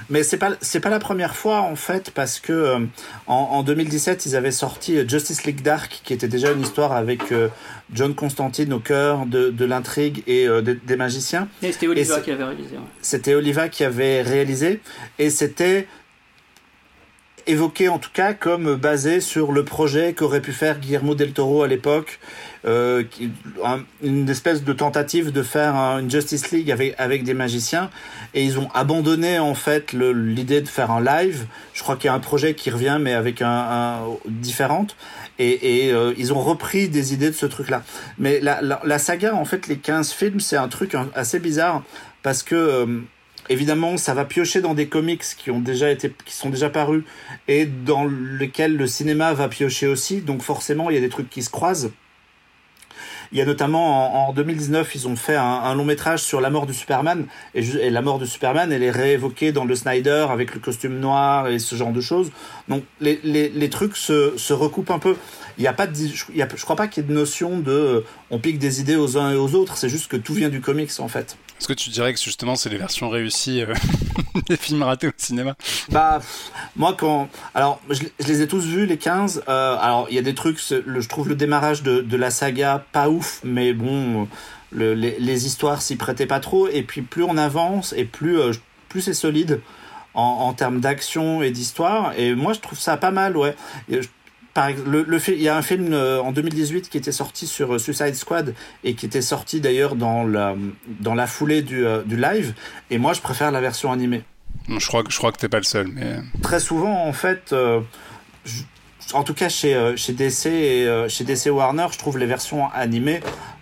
Mais 0.10 0.24
c'est 0.24 0.38
pas 0.38 0.52
c'est 0.62 0.80
pas 0.80 0.90
la 0.90 1.00
première 1.00 1.36
fois 1.36 1.62
en 1.62 1.76
fait 1.76 2.12
parce 2.12 2.40
que 2.40 2.54
euh, 2.54 2.80
en, 3.28 3.34
en, 3.34 3.64
2017 3.64 4.26
ils 4.26 4.36
avaient 4.36 4.52
sorti 4.52 4.98
euh, 4.98 5.08
Justice 5.08 5.44
League 5.46 5.62
Dark 5.62 6.02
qui 6.04 6.14
était 6.14 6.28
déjà 6.28 6.52
une 6.52 6.62
histoire 6.62 6.92
avec 6.92 7.32
euh, 7.32 7.50
John 7.94 8.16
Constantine 8.16 8.74
au 8.74 8.80
cœur 8.80 9.26
de, 9.26 9.50
de 9.50 9.66
l'intrigue 9.66 10.24
et 10.28 10.48
euh, 10.48 10.62
des, 10.62 10.76
des, 10.76 10.96
magiciens. 10.96 11.48
Et 11.62 11.72
c'était 11.72 11.88
Oliva 11.88 12.20
qui 12.22 12.32
avait 12.32 12.44
réalisé. 12.44 12.76
Ouais. 12.76 12.84
C'était 13.02 13.36
Oliva 13.36 13.70
qui 13.70 13.84
avait 13.84 14.22
réalisé 14.22 14.82
et 15.20 15.30
c'était 15.30 15.88
évoqué 17.48 17.90
en 17.90 18.00
tout 18.00 18.10
cas 18.14 18.34
comme 18.34 18.76
basé 18.76 19.22
sur 19.22 19.52
le 19.52 19.66
projet 19.66 20.14
qu'aurait 20.14 20.42
pu 20.42 20.52
faire 20.52 20.80
Guillermo 20.80 21.16
del 21.16 21.34
Toro 21.34 21.64
à 21.64 21.68
l'époque, 21.68 22.20
euh, 22.66 23.04
une 24.02 24.30
espèce 24.30 24.64
de 24.64 24.74
tentative 24.74 25.32
de 25.32 25.44
faire 25.44 25.76
une 25.76 26.10
Justice 26.10 26.52
League 26.52 26.72
avec, 26.98 27.24
des 27.24 27.34
magiciens, 27.34 27.90
et 28.34 28.44
ils 28.44 28.60
ont 28.60 28.70
abandonné 28.74 29.40
en 29.40 29.56
fait 29.56 29.94
l'idée 29.94 30.62
de 30.62 30.68
faire 30.68 30.92
un 30.92 31.04
live. 31.04 31.46
Je 31.74 31.84
crois 31.84 31.96
qu'il 31.96 32.06
y 32.06 32.10
a 32.10 32.14
un 32.14 32.20
projet 32.20 32.54
qui 32.54 32.70
revient 32.70 32.98
mais 33.02 33.14
avec 33.14 33.42
un, 33.42 33.50
un 33.50 34.00
différente, 34.28 34.96
et, 35.40 35.92
euh, 35.92 36.14
ils 36.18 36.34
ont 36.34 36.42
repris 36.42 36.90
des 36.90 37.14
idées 37.14 37.30
de 37.30 37.36
ce 37.36 37.46
truc-là. 37.46 37.84
Mais 38.18 38.40
la, 38.40 39.00
saga 39.00 39.36
en 39.36 39.46
fait, 39.46 39.68
les 39.68 39.78
15 39.78 40.12
films, 40.12 40.40
c'est 40.40 40.58
un 40.58 40.68
truc 40.68 40.96
assez 41.16 41.40
bizarre 41.40 41.84
parce 42.22 42.44
que 42.44 42.56
euh, 42.56 43.02
évidemment, 43.50 43.98
ça 43.98 44.14
va 44.14 44.26
piocher 44.26 44.62
dans 44.62 44.74
des 44.74 44.88
comics 44.88 45.24
qui 45.38 45.52
ont 45.52 45.60
déjà 45.60 45.90
été, 45.90 46.14
qui 46.26 46.34
sont 46.34 46.50
déjà 46.50 46.70
parus 46.70 47.04
et 47.48 47.66
dans 47.66 48.06
lesquels 48.06 48.76
le 48.76 48.88
cinéma 48.88 49.34
va 49.34 49.48
piocher 49.48 49.88
aussi. 49.88 50.22
Donc 50.22 50.42
forcément, 50.42 50.90
il 50.90 50.96
y 50.96 50.98
a 50.98 51.02
des 51.02 51.10
trucs 51.10 51.30
qui 51.30 51.44
se 51.44 51.50
croisent. 51.50 51.92
Il 53.34 53.40
y 53.40 53.42
a 53.42 53.46
notamment 53.46 54.28
en, 54.30 54.34
2019, 54.34 54.94
ils 54.94 55.08
ont 55.08 55.16
fait 55.16 55.36
un, 55.36 55.74
long 55.74 55.86
métrage 55.86 56.22
sur 56.22 56.40
la 56.40 56.52
mort 56.52 56.68
de 56.68 56.74
Superman 56.74 57.26
et, 57.56 57.90
la 57.90 58.02
mort 58.04 58.20
de 58.20 58.26
Superman, 58.26 58.72
elle 58.72 58.84
est 58.84 58.92
réévoquée 58.92 59.52
dans 59.52 59.66
le 59.66 59.74
Snyder 59.74 60.28
avec 60.30 60.54
le 60.54 60.60
costume 60.60 61.00
noir 61.00 61.48
et 61.48 61.58
ce 61.58 61.76
genre 61.76 61.92
de 61.92 62.00
choses. 62.00 62.32
Donc 62.70 62.84
les, 63.02 63.70
trucs 63.72 63.98
se, 63.98 64.54
recoupent 64.54 64.92
un 64.92 65.00
peu. 65.00 65.16
Il 65.58 65.64
y 65.64 65.68
a 65.68 65.74
pas 65.74 65.88
de, 65.88 65.96
je, 65.96 66.64
crois 66.64 66.76
pas 66.76 66.88
qu'il 66.88 67.02
y 67.02 67.06
ait 67.08 67.10
de 67.10 67.14
notion 67.14 67.58
de 67.58 68.04
on 68.30 68.38
pique 68.38 68.60
des 68.60 68.82
idées 68.82 68.98
aux 68.98 69.18
uns 69.18 69.32
et 69.32 69.36
aux 69.36 69.56
autres. 69.56 69.78
C'est 69.78 69.90
juste 69.90 70.12
que 70.12 70.18
tout 70.18 70.36
vient 70.36 70.50
du 70.50 70.62
comics 70.62 70.92
en 71.00 71.08
fait. 71.08 71.36
Est-ce 71.64 71.70
que 71.70 71.80
tu 71.82 71.92
dirais 71.92 72.14
que 72.14 72.20
justement 72.20 72.58
c'est 72.58 72.68
les 72.68 72.78
versions 72.78 73.08
réussies 73.08 73.62
euh, 73.62 73.74
des 74.50 74.58
films 74.58 74.84
ratés 74.84 75.08
au 75.08 75.12
cinéma? 75.16 75.56
Bah, 75.92 76.20
moi 76.76 76.94
quand. 77.00 77.30
Alors, 77.56 77.80
je, 77.90 78.02
les 78.28 78.42
ai 78.42 78.50
tous 78.50 78.66
vus, 78.66 78.86
les 78.86 78.98
15. 78.98 79.46
Euh, 79.48 79.78
alors, 79.80 80.08
il 80.10 80.16
y 80.16 80.20
a 80.20 80.22
des 80.22 80.36
trucs, 80.36 80.60
je 80.60 81.08
trouve 81.08 81.30
le 81.30 81.36
démarrage 81.36 81.82
de, 81.82 82.18
la 82.18 82.32
saga 82.32 82.86
pas 82.92 83.08
ouf, 83.08 83.40
mais 83.46 83.72
bon, 83.72 84.28
le, 84.74 84.94
les, 84.94 85.46
histoires 85.46 85.82
s'y 85.82 85.96
prêtaient 85.96 86.26
pas 86.26 86.42
trop. 86.42 86.68
Et 86.68 86.84
puis, 86.84 87.02
plus 87.02 87.24
on 87.24 87.38
avance 87.38 87.94
et 87.96 88.04
plus, 88.04 88.42
euh, 88.42 88.52
plus 88.90 89.00
c'est 89.00 89.14
solide 89.14 89.62
en 90.16 90.52
termes 90.52 90.82
d'action 90.82 91.44
et 91.44 91.52
d'histoire. 91.52 92.12
Et 92.18 92.36
moi, 92.36 92.52
je 92.52 92.60
trouve 92.60 92.78
ça 92.78 92.98
pas 92.98 93.12
mal, 93.12 93.38
ouais 93.38 93.56
par, 94.54 94.70
le, 94.72 95.04
le, 95.04 95.20
il 95.30 95.42
y 95.42 95.50
a 95.50 95.58
un 95.58 95.62
film 95.62 95.94
euh, 95.94 96.22
en 96.22 96.32
2018 96.32 96.90
qui 96.90 96.98
était 96.98 97.12
sorti 97.12 97.48
sur 97.48 97.74
euh, 97.74 97.80
Suicide 97.80 98.16
Squad 98.16 98.54
et 98.84 98.94
qui 98.94 99.06
était 99.06 99.22
sorti 99.22 99.62
d'ailleurs 99.62 99.96
dans 99.96 100.24
la, 100.26 100.56
dans 101.00 101.16
la 101.16 101.28
foulée 101.28 101.62
du, 101.62 101.86
euh, 101.86 102.04
du 102.04 102.18
live. 102.18 102.54
Et 102.92 102.98
moi, 102.98 103.14
je 103.14 103.22
préfère 103.22 103.52
la 103.52 103.62
version 103.62 103.92
animée. 103.92 104.24
Je 104.70 104.86
crois, 104.88 105.04
je 105.10 105.18
crois 105.18 105.32
que 105.32 105.38
t'es 105.38 105.50
pas 105.50 105.58
le 105.58 105.64
seul. 105.64 105.88
Mais... 105.94 106.18
Très 106.42 106.60
souvent, 106.60 107.06
en 107.06 107.14
fait, 107.14 107.54
en 109.14 109.24
tout 109.24 109.34
cas 109.34 109.50
chez, 109.50 109.94
chez, 109.98 110.14
DC 110.14 110.46
et 110.46 111.06
chez 111.10 111.24
DC 111.26 111.48
Warner, 111.48 111.88
je 111.92 111.98
trouve 111.98 112.18
les 112.18 112.28
versions 112.28 112.70
animées 112.72 113.20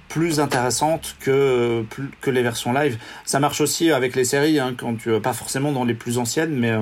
plus 0.09 0.41
intéressantes 0.41 1.15
que, 1.21 1.85
que 2.19 2.29
les 2.29 2.43
versions 2.43 2.73
live. 2.73 2.99
Ça 3.23 3.39
marche 3.39 3.61
aussi 3.61 3.91
avec 3.91 4.15
les 4.15 4.25
séries, 4.25 4.59
hein, 4.59 4.75
quand 4.77 4.95
tu, 4.95 5.19
pas 5.21 5.33
forcément 5.33 5.71
dans 5.71 5.85
les 5.85 5.93
plus 5.93 6.17
anciennes, 6.17 6.53
mais 6.53 6.73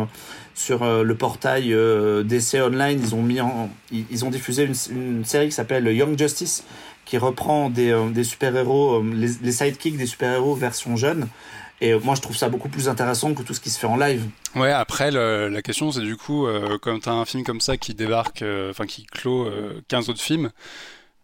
sur 0.60 0.84
euh, 0.84 1.04
le 1.04 1.16
portail 1.16 1.74
euh, 1.74 2.22
DC 2.24 2.56
Online, 2.56 3.00
ils 3.02 3.16
ont, 3.16 3.24
mis 3.24 3.40
en, 3.40 3.70
ils, 3.92 4.26
ont 4.26 4.30
diffusé 4.30 4.70
une, 4.90 5.24
série 5.24 5.46
qui 5.46 5.54
s'appelle 5.54 5.88
Young 5.88 6.20
Justice, 6.20 6.66
qui 7.06 7.18
reprend 7.18 7.70
des, 7.70 7.92
euh, 7.92 8.10
des 8.10 8.26
super-héros, 8.26 9.02
les, 9.02 9.30
les, 9.42 9.52
sidekicks 9.54 9.96
des 9.96 10.06
super-héros 10.06 10.56
version 10.56 10.98
jeune. 10.98 11.28
Et 11.80 11.94
moi, 11.94 12.14
je 12.16 12.22
trouve 12.22 12.36
ça 12.36 12.50
beaucoup 12.50 12.68
plus 12.68 12.90
intéressant 12.90 13.34
que 13.34 13.42
tout 13.42 13.54
ce 13.54 13.62
qui 13.62 13.70
se 13.70 13.80
fait 13.80 13.88
en 13.88 13.96
live. 13.96 14.26
Ouais, 14.54 14.74
après, 14.74 15.12
la 15.12 15.62
question, 15.62 15.94
c'est 15.94 16.02
du 16.02 16.18
coup, 16.18 16.46
quand 16.82 17.00
tu 17.00 17.08
as 17.08 17.14
un 17.14 17.24
film 17.24 17.46
comme 17.46 17.62
ça 17.62 17.78
qui 17.78 17.94
débarque, 17.94 18.44
enfin, 18.70 18.86
qui 18.86 19.06
clôt 19.06 19.48
15 19.88 20.10
autres 20.10 20.20
films, 20.20 20.52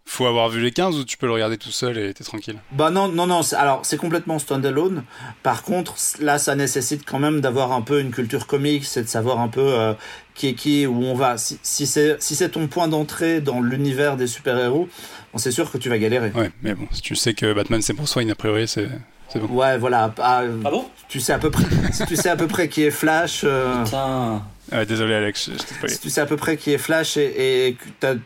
faut 0.07 0.27
avoir 0.27 0.49
vu 0.49 0.61
les 0.61 0.71
15 0.71 0.97
ou 0.97 1.03
tu 1.03 1.17
peux 1.17 1.25
le 1.25 1.33
regarder 1.33 1.57
tout 1.57 1.71
seul 1.71 1.97
et 1.97 2.13
t'es 2.13 2.23
tranquille? 2.23 2.59
Bah 2.71 2.89
non, 2.91 3.07
non, 3.07 3.25
non. 3.27 3.41
Alors, 3.57 3.81
c'est 3.83 3.97
complètement 3.97 4.39
standalone. 4.39 5.03
Par 5.43 5.63
contre, 5.63 5.95
là, 6.19 6.37
ça 6.37 6.55
nécessite 6.55 7.03
quand 7.05 7.19
même 7.19 7.41
d'avoir 7.41 7.71
un 7.71 7.81
peu 7.81 7.99
une 7.99 8.11
culture 8.11 8.47
comique, 8.47 8.85
c'est 8.85 9.03
de 9.03 9.07
savoir 9.07 9.39
un 9.39 9.47
peu 9.47 9.61
euh, 9.61 9.93
qui 10.35 10.49
est 10.49 10.53
qui, 10.53 10.85
où 10.85 11.03
on 11.03 11.15
va. 11.15 11.37
Si, 11.37 11.59
si 11.63 11.87
c'est 11.87 12.21
si 12.21 12.35
c'est 12.35 12.49
ton 12.49 12.67
point 12.67 12.87
d'entrée 12.87 13.41
dans 13.41 13.61
l'univers 13.61 14.15
des 14.15 14.27
super-héros, 14.27 14.87
bon, 15.33 15.37
c'est 15.39 15.51
sûr 15.51 15.71
que 15.71 15.77
tu 15.77 15.89
vas 15.89 15.97
galérer. 15.97 16.31
Ouais, 16.35 16.51
mais 16.61 16.75
bon, 16.75 16.87
si 16.91 17.01
tu 17.01 17.15
sais 17.15 17.33
que 17.33 17.51
Batman 17.53 17.81
c'est 17.81 17.93
pour 17.93 18.05
Wayne, 18.15 18.31
a 18.31 18.35
priori, 18.35 18.67
c'est. 18.67 18.87
Bon. 19.35 19.47
Ouais, 19.55 19.77
voilà. 19.77 20.13
Ah, 20.19 20.43
ah, 20.63 20.69
bon 20.69 20.85
Tu 21.09 21.19
sais 21.19 21.33
à 21.33 21.39
peu 21.39 21.49
près. 21.49 21.65
si 21.91 22.05
tu 22.05 22.15
sais 22.15 22.29
à 22.29 22.37
peu 22.37 22.47
près 22.47 22.69
qui 22.69 22.83
est 22.83 22.91
Flash. 22.91 23.41
Euh, 23.43 23.83
Putain. 23.83 24.43
désolé 24.87 25.13
Alex, 25.15 25.49
je 25.51 25.87
Si 25.87 25.99
tu 25.99 26.09
sais 26.09 26.21
à 26.21 26.25
peu 26.25 26.37
près 26.37 26.55
qui 26.55 26.71
est 26.71 26.77
Flash 26.77 27.17
et, 27.17 27.67
et 27.67 27.73
que 27.73 28.17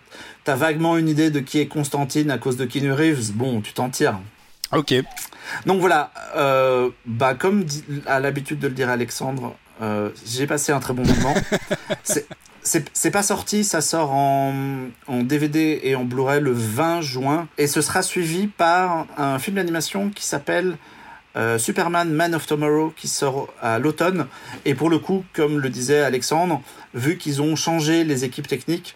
t'as 0.43 0.55
vaguement 0.55 0.97
une 0.97 1.09
idée 1.09 1.29
de 1.29 1.39
qui 1.39 1.59
est 1.59 1.67
Constantine 1.67 2.31
à 2.31 2.37
cause 2.37 2.57
de 2.57 2.65
Keanu 2.65 2.91
Reeves, 2.91 3.31
bon, 3.33 3.61
tu 3.61 3.73
t'en 3.73 3.89
tires. 3.89 4.19
Ok. 4.71 4.93
Donc 5.65 5.79
voilà, 5.79 6.11
euh, 6.35 6.89
bah 7.05 7.33
comme 7.33 7.65
à 8.05 8.19
l'habitude 8.19 8.59
de 8.59 8.67
le 8.67 8.73
dire 8.73 8.89
Alexandre, 8.89 9.55
euh, 9.81 10.09
j'ai 10.25 10.45
passé 10.45 10.71
un 10.71 10.79
très 10.79 10.93
bon 10.93 11.03
moment. 11.03 11.33
c'est 12.63 13.11
pas 13.11 13.23
sorti, 13.23 13.63
ça 13.63 13.81
sort 13.81 14.11
en, 14.11 14.53
en 15.07 15.23
DVD 15.23 15.79
et 15.83 15.95
en 15.95 16.03
Blu-ray 16.03 16.41
le 16.41 16.51
20 16.51 17.01
juin 17.01 17.47
et 17.57 17.67
ce 17.67 17.81
sera 17.81 18.03
suivi 18.03 18.47
par 18.47 19.07
un 19.17 19.39
film 19.39 19.55
d'animation 19.55 20.09
qui 20.09 20.25
s'appelle 20.25 20.77
euh, 21.35 21.57
Superman 21.57 22.11
Man 22.11 22.35
of 22.35 22.45
Tomorrow 22.47 22.91
qui 22.95 23.07
sort 23.07 23.47
à 23.61 23.79
l'automne 23.79 24.27
et 24.65 24.75
pour 24.75 24.89
le 24.89 24.99
coup, 24.99 25.23
comme 25.33 25.59
le 25.59 25.69
disait 25.69 26.01
Alexandre, 26.01 26.61
vu 26.93 27.17
qu'ils 27.17 27.41
ont 27.41 27.55
changé 27.55 28.03
les 28.03 28.25
équipes 28.25 28.47
techniques, 28.47 28.95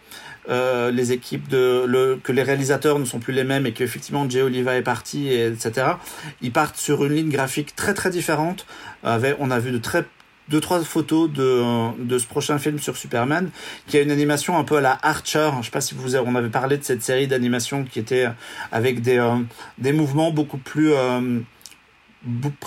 euh, 0.50 0.92
les 0.92 1.12
équipes 1.12 1.48
de 1.48 1.86
le, 1.88 2.20
que 2.22 2.32
les 2.32 2.44
réalisateurs 2.44 3.00
ne 3.00 3.06
sont 3.06 3.20
plus 3.20 3.34
les 3.34 3.44
mêmes 3.44 3.66
et 3.66 3.72
qu'effectivement 3.72 4.30
Jay 4.30 4.42
Oliva 4.42 4.76
est 4.76 4.82
parti 4.82 5.30
et, 5.30 5.48
etc 5.48 5.94
ils 6.42 6.52
partent 6.52 6.78
sur 6.78 7.06
une 7.06 7.14
ligne 7.14 7.30
graphique 7.30 7.76
très 7.76 7.94
très 7.94 8.10
différente. 8.10 8.66
Avec 9.04 9.36
on 9.40 9.52
a 9.52 9.60
vu 9.60 9.72
de 9.72 9.78
très 9.78 10.06
deux 10.50 10.60
trois 10.60 10.82
photos 10.82 11.32
de, 11.32 11.64
de 12.04 12.18
ce 12.18 12.28
prochain 12.28 12.60
film 12.60 12.78
sur 12.78 12.98
Superman 12.98 13.50
qui 13.88 13.98
a 13.98 14.02
une 14.02 14.12
animation 14.12 14.58
un 14.58 14.64
peu 14.64 14.78
à 14.78 14.82
la 14.82 14.98
Archer. 15.02 15.50
Je 15.60 15.66
sais 15.66 15.72
pas 15.72 15.82
si 15.82 15.96
vous 15.96 16.16
avez, 16.16 16.28
on 16.28 16.36
avait 16.36 16.50
parlé 16.50 16.78
de 16.78 16.84
cette 16.84 17.02
série 17.02 17.28
d'animation 17.28 17.86
qui 17.86 18.00
était 18.00 18.28
avec 18.72 19.02
des 19.02 19.18
euh, 19.18 19.38
des 19.78 19.94
mouvements 19.94 20.32
beaucoup 20.32 20.58
plus 20.58 20.94
euh, 20.94 21.40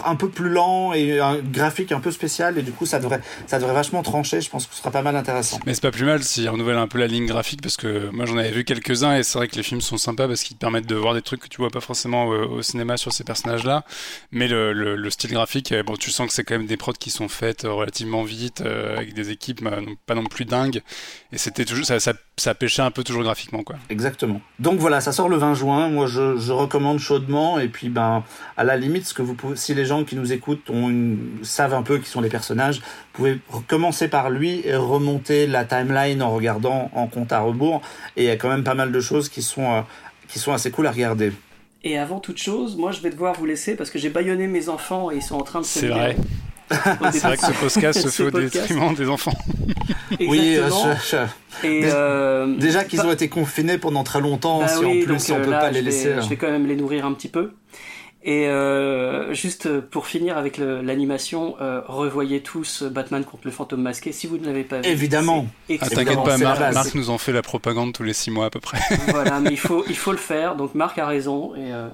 un 0.05 0.17
peu 0.17 0.29
plus 0.29 0.49
lent 0.49 0.93
et 0.93 1.21
un 1.21 1.39
graphique 1.39 1.93
un 1.93 2.01
peu 2.01 2.11
spécial 2.11 2.59
et 2.59 2.63
du 2.63 2.73
coup 2.73 2.87
ça 2.87 2.99
devrait 2.99 3.21
ça 3.47 3.59
devrait 3.59 3.75
vachement 3.75 4.03
trancher. 4.03 4.41
Je 4.41 4.51
pense 4.51 4.67
que 4.67 4.75
ce 4.75 4.81
sera 4.81 4.91
pas 4.91 5.03
mal 5.03 5.17
intéressant. 5.17 5.59
Mais 5.67 5.75
c'est 5.75 5.83
pas 5.83 5.91
plus 5.91 6.05
mal 6.05 6.23
s'ils 6.23 6.49
renouvellent 6.49 6.79
un 6.79 6.89
peu 6.89 6.99
la 6.99 7.07
ligne 7.07 7.27
graphique 7.27 7.63
parce 7.63 7.77
que 7.77 8.11
moi 8.11 8.27
j'en 8.27 8.37
avais 8.37 8.51
vu 8.51 8.65
quelques-uns 8.65 9.17
et 9.17 9.23
c'est 9.23 9.39
vrai 9.39 9.49
que 9.49 9.57
les 9.57 9.63
films 9.63 9.81
sont 9.81 9.97
sympas 9.97 10.29
parce 10.29 10.43
qu'ils 10.43 10.57
permettent 10.57 10.89
de 10.89 10.95
voir 10.95 11.15
des 11.15 11.23
trucs 11.23 11.41
que 11.41 11.49
tu 11.49 11.59
vois 11.59 11.71
pas 11.71 11.81
forcément 11.81 12.27
au, 12.27 12.63
cinéma 12.63 12.97
sur 12.97 13.13
ces 13.13 13.25
personnages 13.25 13.65
là 13.65 13.85
mais 14.33 14.49
le, 14.49 14.73
le, 14.73 15.11
style 15.11 15.31
graphique 15.31 15.73
euh, 15.73 15.83
bon 15.83 15.95
tu 15.97 16.11
sens 16.11 16.27
que 16.27 16.33
c'est 16.33 16.45
quand 16.45 16.57
même 16.57 16.67
des 16.67 16.77
prods 16.77 16.93
qui 16.93 17.11
sont 17.11 17.29
faites 17.29 17.63
relativement 17.63 18.23
vite 18.23 18.61
euh, 18.61 18.97
avec 18.97 19.15
des 19.15 19.31
équipes 19.31 19.63
bah, 19.63 19.79
pas 20.07 20.15
non 20.15 20.25
plus 20.25 20.45
dingues. 20.45 20.83
Et 21.33 21.39
c'était 21.39 21.65
toujours 21.65 21.85
ça, 21.85 22.01
ça, 22.01 22.13
ça, 22.37 22.55
pêchait 22.55 22.83
un 22.83 22.91
peu 22.91 23.05
toujours 23.05 23.23
graphiquement 23.23 23.63
quoi. 23.63 23.77
Exactement. 23.91 24.41
Donc 24.59 24.79
voilà 24.79 25.01
ça 25.01 25.13
sort 25.13 25.29
le 25.29 25.37
20 25.37 25.55
juin. 25.55 25.89
Moi 25.89 26.07
je, 26.07 26.37
je 26.39 26.53
recommande 26.53 26.99
chaudement. 26.99 27.59
Et 27.59 27.69
puis 27.69 27.89
ben 27.89 28.25
à 28.57 28.65
la 28.65 28.77
limite 28.77 29.07
ce 29.07 29.15
que 29.15 29.23
vous 29.23 29.35
pouvez 29.35 29.46
si 29.55 29.75
les 29.75 29.85
gens 29.85 30.05
qui 30.05 30.17
nous 30.17 30.33
écoutent 30.33 30.69
ont 30.71 30.89
une, 30.89 31.39
savent 31.43 31.75
un 31.75 31.83
peu 31.83 31.99
qui 31.99 32.09
sont 32.09 32.21
les 32.21 32.29
personnages, 32.29 32.79
vous 32.79 32.83
pouvez 33.13 33.39
commencer 33.67 34.09
par 34.09 34.31
lui 34.31 34.63
et 34.65 34.75
remonter 34.75 35.47
la 35.47 35.65
timeline 35.65 36.23
en 36.23 36.31
regardant 36.31 36.91
en 36.95 37.07
compte 37.07 37.33
à 37.33 37.41
rebours. 37.41 37.83
Et 38.17 38.25
il 38.25 38.27
y 38.27 38.31
a 38.31 38.37
quand 38.37 38.49
même 38.49 38.65
pas 38.65 38.75
mal 38.75 38.93
de 38.93 39.01
choses 39.01 39.29
qui 39.29 39.43
sont, 39.43 39.73
euh, 39.73 39.81
qui 40.29 40.39
sont 40.39 40.53
assez 40.53 40.71
cool 40.71 40.87
à 40.87 40.91
regarder. 40.91 41.33
Et 41.85 41.99
avant 41.99 42.19
toute 42.19 42.39
chose, 42.39 42.77
moi 42.77 42.91
je 42.91 43.01
vais 43.01 43.11
devoir 43.11 43.35
vous 43.35 43.47
laisser 43.47 43.77
parce 43.77 43.91
que 43.91 43.99
j'ai 43.99 44.11
baïonné 44.11 44.47
mes 44.47 44.69
enfants 44.69 45.11
et 45.11 45.17
ils 45.17 45.23
sont 45.23 45.37
en 45.37 45.43
train 45.43 45.61
de 45.61 45.67
se 45.67 45.81
C'est 45.81 45.89
vrai. 45.89 46.17
C'est 47.13 47.21
vrai 47.21 47.37
que 47.37 47.47
ce 47.47 47.53
podcast 47.53 48.01
se 48.01 48.09
fait 48.11 48.25
au 48.25 48.31
détriment 48.31 48.95
des 48.95 49.09
enfants. 49.09 49.35
oui, 50.21 50.59
euh, 51.65 52.57
déjà 52.59 52.85
qu'ils 52.85 53.01
ont 53.03 53.13
été 53.13 53.29
confinés 53.29 53.79
pendant 53.79 54.03
très 54.03 54.21
longtemps, 54.21 54.61
bah 54.61 54.69
si 54.69 54.85
en 54.85 55.01
plus 55.05 55.19
si 55.21 55.33
on 55.33 55.41
peut 55.41 55.51
pas 55.51 55.71
les 55.71 55.83
laisser. 55.83 56.15
je 56.21 56.29
vais 56.29 56.37
quand 56.37 56.51
même 56.51 56.67
les 56.67 56.77
nourrir 56.77 57.07
un 57.07 57.13
petit 57.13 57.29
peu. 57.29 57.53
Et 58.29 58.49
euh, 58.49 59.33
juste 59.35 59.81
pour 59.81 60.09
finir 60.09 60.37
avec 60.37 60.59
l'animation, 60.59 61.55
euh, 61.61 61.81
revoyez 61.87 62.41
tous 62.41 62.83
Batman 62.83 63.25
contre 63.25 63.43
le 63.45 63.53
fantôme 63.53 63.83
masqué 63.83 64.11
si 64.11 64.27
vous 64.27 64.37
ne 64.37 64.45
l'avez 64.45 64.65
pas 64.65 64.81
vu. 64.81 64.89
Évidemment. 64.89 65.47
Ah, 65.71 65.89
T'inquiète 65.89 66.25
pas, 66.25 66.37
Marc, 66.37 66.95
nous 66.97 67.11
en 67.11 67.19
fait 67.19 67.33
la 67.33 67.43
propagande 67.43 67.93
tous 67.93 68.03
les 68.03 68.13
six 68.13 68.33
mois 68.33 68.47
à 68.47 68.51
peu 68.51 68.59
près. 68.59 68.81
voilà, 69.11 69.39
mais 69.39 69.51
il 69.51 69.59
faut, 69.59 69.85
il 69.89 69.97
faut 69.97 70.11
le 70.11 70.19
faire. 70.19 70.57
Donc 70.57 70.75
Marc 70.75 70.99
a 70.99 71.07
raison. 71.07 71.55
Et 71.55 71.73
euh, 71.73 71.87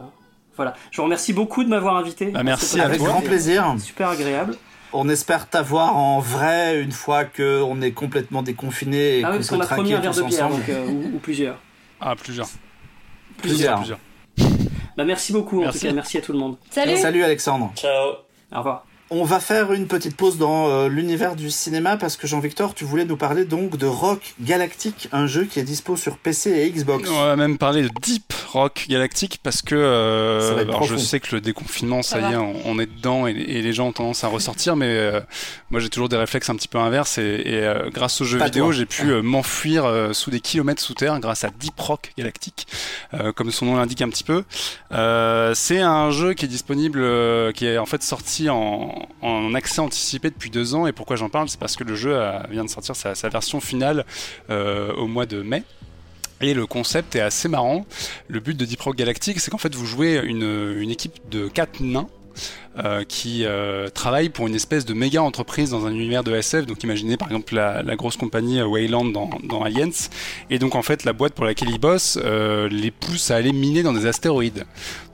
voilà. 0.57 0.73
Je 0.91 0.97
vous 0.97 1.03
remercie 1.03 1.35
beaucoup 1.35 1.65
de 1.65 1.69
m'avoir 1.69 1.99
invité. 1.99 2.29
Bah, 2.29 2.43
merci 2.43 2.81
Avec 2.81 3.03
grand 3.03 3.21
plaisir. 3.21 3.75
Super 3.79 4.09
agréable. 4.09 4.57
On 4.95 5.11
espère 5.11 5.51
t'avoir 5.51 5.97
en 5.99 6.21
vrai 6.21 6.81
une 6.81 6.93
fois 6.93 7.27
qu'on 7.27 7.83
est 7.83 7.93
complètement 7.93 8.43
déconfiné 8.43 9.19
et 9.19 9.25
ah 9.25 9.33
oui, 9.33 9.37
parce 9.37 9.51
qu'on 9.51 9.61
a 9.61 9.67
promis 9.67 9.93
un 9.93 10.01
verre 10.01 10.15
de 10.15 10.23
bière 10.23 10.49
euh, 10.71 10.87
ou, 11.15 11.19
plusieurs. 11.19 11.59
Ah, 12.01 12.17
plusieurs. 12.17 12.49
Plusieurs. 13.37 13.77
plusieurs. 13.77 13.99
Bah, 15.03 15.07
merci 15.07 15.33
beaucoup, 15.33 15.59
merci. 15.61 15.79
en 15.79 15.81
tout 15.81 15.87
cas, 15.89 15.93
merci 15.95 16.19
à 16.19 16.21
tout 16.21 16.33
le 16.33 16.39
monde. 16.39 16.57
Salut. 16.71 16.97
Salut 16.97 17.25
Alexandre. 17.25 17.73
Ciao. 17.75 18.13
Au 18.53 18.59
revoir. 18.59 18.87
On 19.15 19.25
va 19.25 19.41
faire 19.41 19.75
une 19.75 19.89
petite 19.89 20.17
pause 20.17 20.39
dans 20.39 20.71
euh, 20.71 20.89
l'univers 20.89 21.37
du 21.37 21.51
cinéma 21.51 21.99
parce 21.99 22.17
que 22.17 22.27
Jean-Victor, 22.27 22.75
tu 22.75 22.85
voulais 22.85 23.05
nous 23.05 23.19
parler 23.19 23.45
donc 23.45 23.77
de 23.77 23.85
Rock 23.85 24.33
Galactic, 24.41 25.11
un 25.13 25.27
jeu 25.27 25.45
qui 25.45 25.61
est 25.61 25.65
dispo 25.65 25.99
sur 25.99 26.17
PC 26.17 26.51
et 26.51 26.71
Xbox. 26.71 27.11
On 27.11 27.23
va 27.23 27.37
même 27.37 27.59
parler 27.59 27.83
de 27.83 27.91
Deep 28.01 28.33
Rock 28.53 28.87
Galactic 28.89 29.39
parce 29.43 29.61
que 29.61 29.75
euh, 29.75 30.83
je 30.85 30.97
sais 30.97 31.21
que 31.21 31.35
le 31.35 31.43
déconfinement, 31.43 32.01
ça, 32.01 32.21
y 32.21 32.33
est, 32.33 32.37
on, 32.37 32.79
est 32.79 32.87
dedans 32.87 33.27
et, 33.27 33.35
les 33.35 33.73
gens 33.75 33.89
ont 33.89 33.93
tendance 33.93 34.25
à 34.25 34.29
ressortir, 34.29 34.77
mais 34.77 34.87
euh, 34.89 35.21
moi 35.71 35.79
j'ai 35.79 35.91
toujours 35.91 36.09
des 36.09 36.17
réflexes 36.17 36.49
un 36.49 36.57
petit 36.57 36.69
peu 36.69 36.79
inverses 36.79 37.19
et, 37.19 37.71
grâce 37.93 38.19
aux 38.23 38.25
jeux 38.25 38.43
vidéo, 38.43 38.73
j'ai 38.73 38.87
pu 38.87 39.05
m'enfuir 39.21 40.11
sous 40.13 40.31
des 40.31 40.41
kilomètres 40.41 40.81
sous 40.81 40.95
terre 40.95 41.21
grâce 41.21 41.45
à 41.45 41.51
Deep 41.51 41.79
Rock 41.79 42.13
Galactic, 42.17 42.67
comme 43.35 43.51
son 43.51 43.67
nom 43.67 43.77
l'indique 43.77 44.01
un 44.01 44.09
petit 44.09 44.25
peu. 44.25 44.45
C'est 45.55 45.81
un 45.81 46.11
jeu 46.11 46.33
qui 46.33 46.47
est 46.47 46.49
disponible, 46.49 47.53
qui 47.53 47.67
est 47.67 47.77
en 47.77 47.87
fait 47.87 48.03
sorti 48.03 48.49
en 48.49 49.02
en, 49.21 49.55
accès 49.55 49.81
anticipé 49.81 50.31
depuis 50.31 50.51
deux 50.51 50.75
ans. 50.75 50.87
Et 50.87 50.93
pourquoi 50.93 51.17
j'en 51.17 51.29
parle? 51.29 51.49
C'est 51.49 51.61
parce 51.61 51.77
que 51.77 51.85
le 51.85 51.95
jeu 51.95 52.19
vient 52.51 52.65
de 52.65 52.71
sortir 52.71 52.97
sa, 52.97 53.29
version 53.29 53.61
finale 53.61 54.05
au 54.49 55.07
mois 55.07 55.27
de 55.27 55.43
mai. 55.43 55.63
Et 56.41 56.55
le 56.55 56.67
concept 56.67 57.15
est 57.15 57.21
assez 57.21 57.49
marrant. 57.49 57.87
Le 58.27 58.41
but 58.41 58.57
de 58.57 58.65
Deep 58.65 58.81
Rock 58.81 58.97
Galactic, 58.97 59.39
c'est 59.39 59.51
qu'en 59.51 59.59
fait 59.59 59.75
vous 59.75 59.87
jouez 59.87 60.21
une, 60.25 60.77
une 60.77 60.91
équipe 60.91 61.21
de 61.31 61.47
quatre 61.47 61.81
nains 61.81 62.09
euh, 62.83 63.05
qui 63.05 63.45
euh, 63.45 63.91
travaille 63.91 64.31
pour 64.31 64.47
une 64.47 64.55
espèce 64.55 64.87
de 64.87 64.95
méga 64.95 65.23
entreprise 65.23 65.69
dans 65.69 65.85
un 65.85 65.91
univers 65.91 66.25
de 66.25 66.35
SF. 66.35 66.65
Donc 66.65 66.83
imaginez 66.83 67.19
par 67.19 67.29
exemple 67.29 67.55
la, 67.55 67.97
grosse 67.97 68.17
compagnie 68.17 68.61
euh, 68.61 68.67
Wayland 68.67 69.05
dans, 69.05 69.29
dans, 69.45 69.63
Aliens. 69.63 69.91
Et 70.49 70.59
donc 70.59 70.75
en 70.75 70.81
fait 70.81 71.05
la 71.05 71.13
boîte 71.13 71.35
pour 71.35 71.45
laquelle 71.45 71.69
ils 71.69 71.79
bossent 71.79 72.19
les 72.19 72.91
pousse 72.91 73.31
à 73.31 73.37
aller 73.37 73.53
miner 73.53 73.83
dans 73.83 73.93
des 73.93 74.07
astéroïdes. 74.07 74.65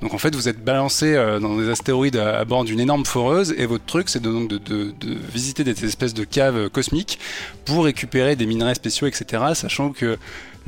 Donc 0.02 0.14
en 0.14 0.18
fait 0.18 0.36
vous 0.36 0.48
êtes 0.48 0.62
balancé 0.62 1.14
dans 1.40 1.56
des 1.56 1.68
astéroïdes 1.68 2.16
à, 2.16 2.44
bord 2.44 2.62
d'une 2.62 2.78
énorme 2.78 3.04
foreuse 3.04 3.52
et 3.58 3.66
votre 3.66 3.84
truc 3.84 4.08
c'est 4.08 4.22
de, 4.22 4.30
donc 4.30 4.48
de, 4.48 4.94
visiter 5.32 5.64
des 5.64 5.84
espèces 5.84 6.14
de 6.14 6.22
caves 6.22 6.68
cosmiques 6.68 7.18
pour 7.64 7.86
récupérer 7.86 8.36
des 8.36 8.46
minerais 8.46 8.76
spéciaux 8.76 9.08
etc. 9.08 9.42
Sachant 9.54 9.90
que 9.90 10.16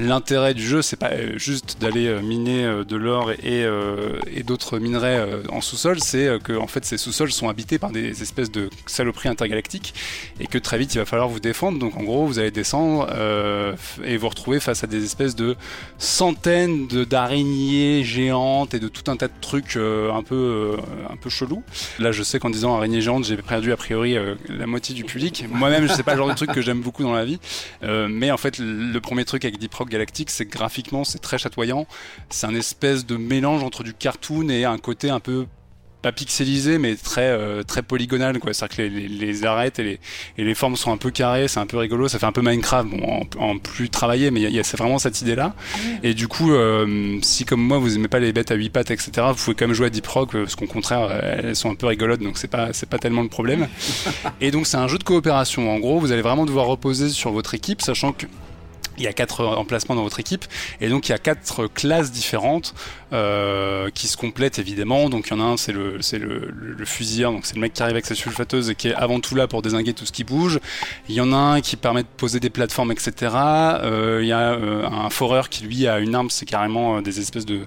l'intérêt 0.00 0.54
du 0.54 0.66
jeu, 0.66 0.82
c'est 0.82 0.96
pas 0.96 1.10
euh, 1.10 1.38
juste 1.38 1.76
d'aller 1.80 2.06
euh, 2.06 2.20
miner 2.20 2.64
euh, 2.64 2.84
de 2.84 2.96
l'or 2.96 3.32
et, 3.32 3.66
d'autres 4.44 4.78
minerais 4.78 5.28
en 5.50 5.60
sous-sol, 5.60 6.00
c'est 6.00 6.42
que 6.42 6.54
en 6.54 6.66
fait 6.66 6.84
ces 6.84 6.96
sous-sols 6.96 7.30
sont 7.30 7.48
habités 7.48 7.78
par 7.78 7.90
des 7.90 8.22
espèces 8.22 8.50
de 8.50 8.68
saloperies 8.86 9.28
intergalactiques 9.28 9.94
et 10.40 10.46
que 10.46 10.58
très 10.58 10.76
vite 10.78 10.94
il 10.94 10.98
va 10.98 11.04
falloir 11.04 11.28
vous 11.28 11.38
défendre. 11.38 11.78
Donc 11.78 11.96
en 11.96 12.02
gros, 12.02 12.26
vous 12.26 12.38
allez 12.38 12.50
descendre 12.50 13.06
et 14.02 14.16
vous 14.16 14.28
retrouver 14.28 14.58
face 14.58 14.82
à 14.82 14.86
des 14.86 15.04
espèces 15.04 15.36
de 15.36 15.56
centaines 15.98 16.88
d'araignées 16.88 18.02
géantes 18.02 18.74
et 18.74 18.80
de 18.80 18.88
tout 18.88 19.08
un 19.08 19.16
tas 19.16 19.28
de 19.28 19.32
trucs 19.40 19.76
un 19.76 20.22
peu 20.22 20.76
un 21.08 21.16
peu 21.16 21.30
chelous. 21.30 21.62
Là, 21.98 22.10
je 22.10 22.22
sais 22.22 22.40
qu'en 22.40 22.50
disant 22.50 22.76
araignée 22.76 23.02
géante, 23.02 23.24
j'ai 23.24 23.36
perdu 23.36 23.72
a 23.72 23.76
priori 23.76 24.16
la 24.48 24.66
moitié 24.66 24.94
du 24.94 25.04
public. 25.04 25.44
Moi-même, 25.50 25.86
je 25.86 25.92
sais 25.92 26.02
pas 26.02 26.12
le 26.12 26.18
genre 26.18 26.30
de 26.30 26.34
truc 26.34 26.50
que 26.50 26.62
j'aime 26.62 26.80
beaucoup 26.80 27.02
dans 27.02 27.14
la 27.14 27.24
vie, 27.24 27.38
mais 27.82 28.30
en 28.30 28.38
fait, 28.38 28.58
le 28.58 28.98
premier 29.00 29.24
truc 29.24 29.44
avec 29.44 29.58
Deep 29.58 29.70
Galactique, 29.90 30.30
c'est 30.30 30.46
graphiquement 30.46 31.04
c'est 31.04 31.18
très 31.18 31.38
chatoyant. 31.38 31.86
C'est 32.30 32.46
un 32.46 32.54
espèce 32.54 33.04
de 33.06 33.16
mélange 33.16 33.62
entre 33.62 33.82
du 33.82 33.94
cartoon 33.94 34.48
et 34.48 34.64
un 34.64 34.78
côté 34.78 35.10
un 35.10 35.20
peu 35.20 35.46
pas 36.02 36.12
pixelisé 36.12 36.78
mais 36.78 36.94
très 36.94 37.28
euh, 37.28 37.62
très 37.62 37.82
polygonal 37.82 38.38
quoi. 38.38 38.54
C'est 38.54 38.64
à 38.64 38.68
dire 38.68 38.76
que 38.78 38.82
les, 38.82 39.06
les, 39.06 39.44
arêtes 39.44 39.78
et 39.78 39.82
les, 39.82 40.00
et 40.38 40.44
les 40.44 40.54
formes 40.54 40.76
sont 40.76 40.90
un 40.92 40.96
peu 40.96 41.10
carrées 41.10 41.46
c'est 41.46 41.60
un 41.60 41.66
peu 41.66 41.76
rigolo 41.76 42.08
ça 42.08 42.18
fait 42.18 42.24
un 42.24 42.32
peu 42.32 42.40
Minecraft 42.40 42.88
bon 42.88 43.26
en, 43.38 43.58
plus 43.58 43.90
travaillé 43.90 44.30
mais 44.30 44.40
il 44.40 44.50
y 44.50 44.58
a, 44.58 44.64
c'est 44.64 44.78
vraiment 44.78 44.98
cette 44.98 45.20
idée 45.20 45.34
là 45.34 45.54
et 46.02 46.14
du 46.14 46.26
coup 46.26 46.52
euh, 46.52 47.18
si 47.20 47.44
comme 47.44 47.60
moi 47.60 47.76
vous 47.76 47.96
aimez 47.96 48.08
pas 48.08 48.18
les 48.18 48.32
bêtes 48.32 48.50
à 48.50 48.54
8 48.54 48.70
pattes 48.70 48.90
etc 48.90 49.26
vous 49.28 49.34
pouvez 49.34 49.54
quand 49.54 49.66
même 49.66 49.74
jouer 49.74 49.88
à 49.88 49.90
Deep 49.90 50.06
Rock 50.06 50.32
parce 50.32 50.56
qu'au 50.56 50.66
contraire 50.66 51.10
elles 51.22 51.54
sont 51.54 51.70
un 51.70 51.74
peu 51.74 51.86
rigolotes 51.86 52.22
donc 52.22 52.38
c'est 52.38 52.48
pas 52.48 52.72
c'est 52.72 52.88
pas 52.88 52.98
tellement 52.98 53.22
le 53.22 53.28
problème. 53.28 53.68
Et 54.40 54.50
donc 54.50 54.66
c'est 54.66 54.76
un 54.76 54.88
jeu 54.88 54.98
de 54.98 55.04
coopération. 55.04 55.70
En 55.70 55.78
gros 55.78 55.98
vous 55.98 56.12
allez 56.12 56.22
vraiment 56.22 56.46
devoir 56.46 56.66
reposer 56.66 57.10
sur 57.10 57.32
votre 57.32 57.54
équipe 57.54 57.82
sachant 57.82 58.12
que 58.12 58.26
il 59.00 59.04
y 59.04 59.08
a 59.08 59.12
quatre 59.12 59.44
emplacements 59.44 59.94
dans 59.94 60.02
votre 60.02 60.20
équipe 60.20 60.44
et 60.80 60.88
donc 60.88 61.08
il 61.08 61.12
y 61.12 61.14
a 61.14 61.18
quatre 61.18 61.66
classes 61.66 62.12
différentes 62.12 62.74
euh, 63.12 63.90
qui 63.90 64.06
se 64.06 64.16
complètent 64.16 64.58
évidemment. 64.58 65.08
Donc 65.08 65.28
il 65.28 65.30
y 65.30 65.36
en 65.36 65.40
a 65.40 65.44
un, 65.44 65.56
c'est 65.56 65.72
le 65.72 66.00
c'est 66.00 66.18
le, 66.18 66.50
le, 66.54 66.84
donc 67.22 67.46
c'est 67.46 67.54
le 67.54 67.60
mec 67.60 67.72
qui 67.72 67.82
arrive 67.82 67.94
avec 67.94 68.06
sa 68.06 68.14
sulfateuse 68.14 68.70
et 68.70 68.74
qui 68.74 68.88
est 68.88 68.94
avant 68.94 69.20
tout 69.20 69.34
là 69.34 69.48
pour 69.48 69.62
désinguer 69.62 69.94
tout 69.94 70.06
ce 70.06 70.12
qui 70.12 70.24
bouge. 70.24 70.60
Il 71.08 71.14
y 71.14 71.20
en 71.20 71.32
a 71.32 71.36
un 71.36 71.60
qui 71.60 71.76
permet 71.76 72.02
de 72.02 72.08
poser 72.16 72.40
des 72.40 72.50
plateformes, 72.50 72.92
etc. 72.92 73.32
Euh, 73.34 74.20
il 74.22 74.28
y 74.28 74.32
a 74.32 74.52
euh, 74.52 74.86
un 74.86 75.10
foreur 75.10 75.48
qui 75.48 75.64
lui 75.64 75.86
a 75.88 75.98
une 75.98 76.14
arme, 76.14 76.30
c'est 76.30 76.46
carrément 76.46 76.98
euh, 76.98 77.00
des 77.00 77.20
espèces 77.20 77.46
de 77.46 77.60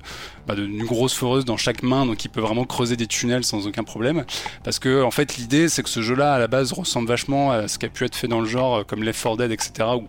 bah, 0.48 0.56
d'une 0.56 0.84
grosse 0.84 1.14
foreuse 1.14 1.46
dans 1.46 1.58
chaque 1.58 1.84
main, 1.84 2.06
donc 2.06 2.26
il 2.26 2.30
peut 2.30 2.42
vraiment 2.42 2.66
creuser 2.66 2.98
des 2.98 3.08
tunnels 3.08 3.44
sans 3.44 3.68
aucun 3.68 3.84
problème. 3.84 4.26
Parce 4.64 4.80
que 4.80 5.04
en 5.04 5.12
fait 5.12 5.38
l'idée 5.38 5.70
c'est 5.70 5.84
que 5.84 5.90
ce 5.90 6.02
jeu-là 6.02 6.34
à 6.34 6.40
la 6.40 6.48
base 6.48 6.74
ressemble 6.74 7.08
vachement 7.08 7.52
à 7.52 7.68
ce 7.68 7.80
qui 7.80 7.86
a 7.86 7.90
pu 7.90 8.06
être 8.06 8.16
fait 8.16 8.28
dans 8.28 8.42
le 8.42 8.48
genre 8.48 8.86
comme 8.86 9.04
Left 9.04 9.22
4 9.22 9.38
Dead, 9.38 9.52
etc. 9.52 9.72
Où 9.96 10.08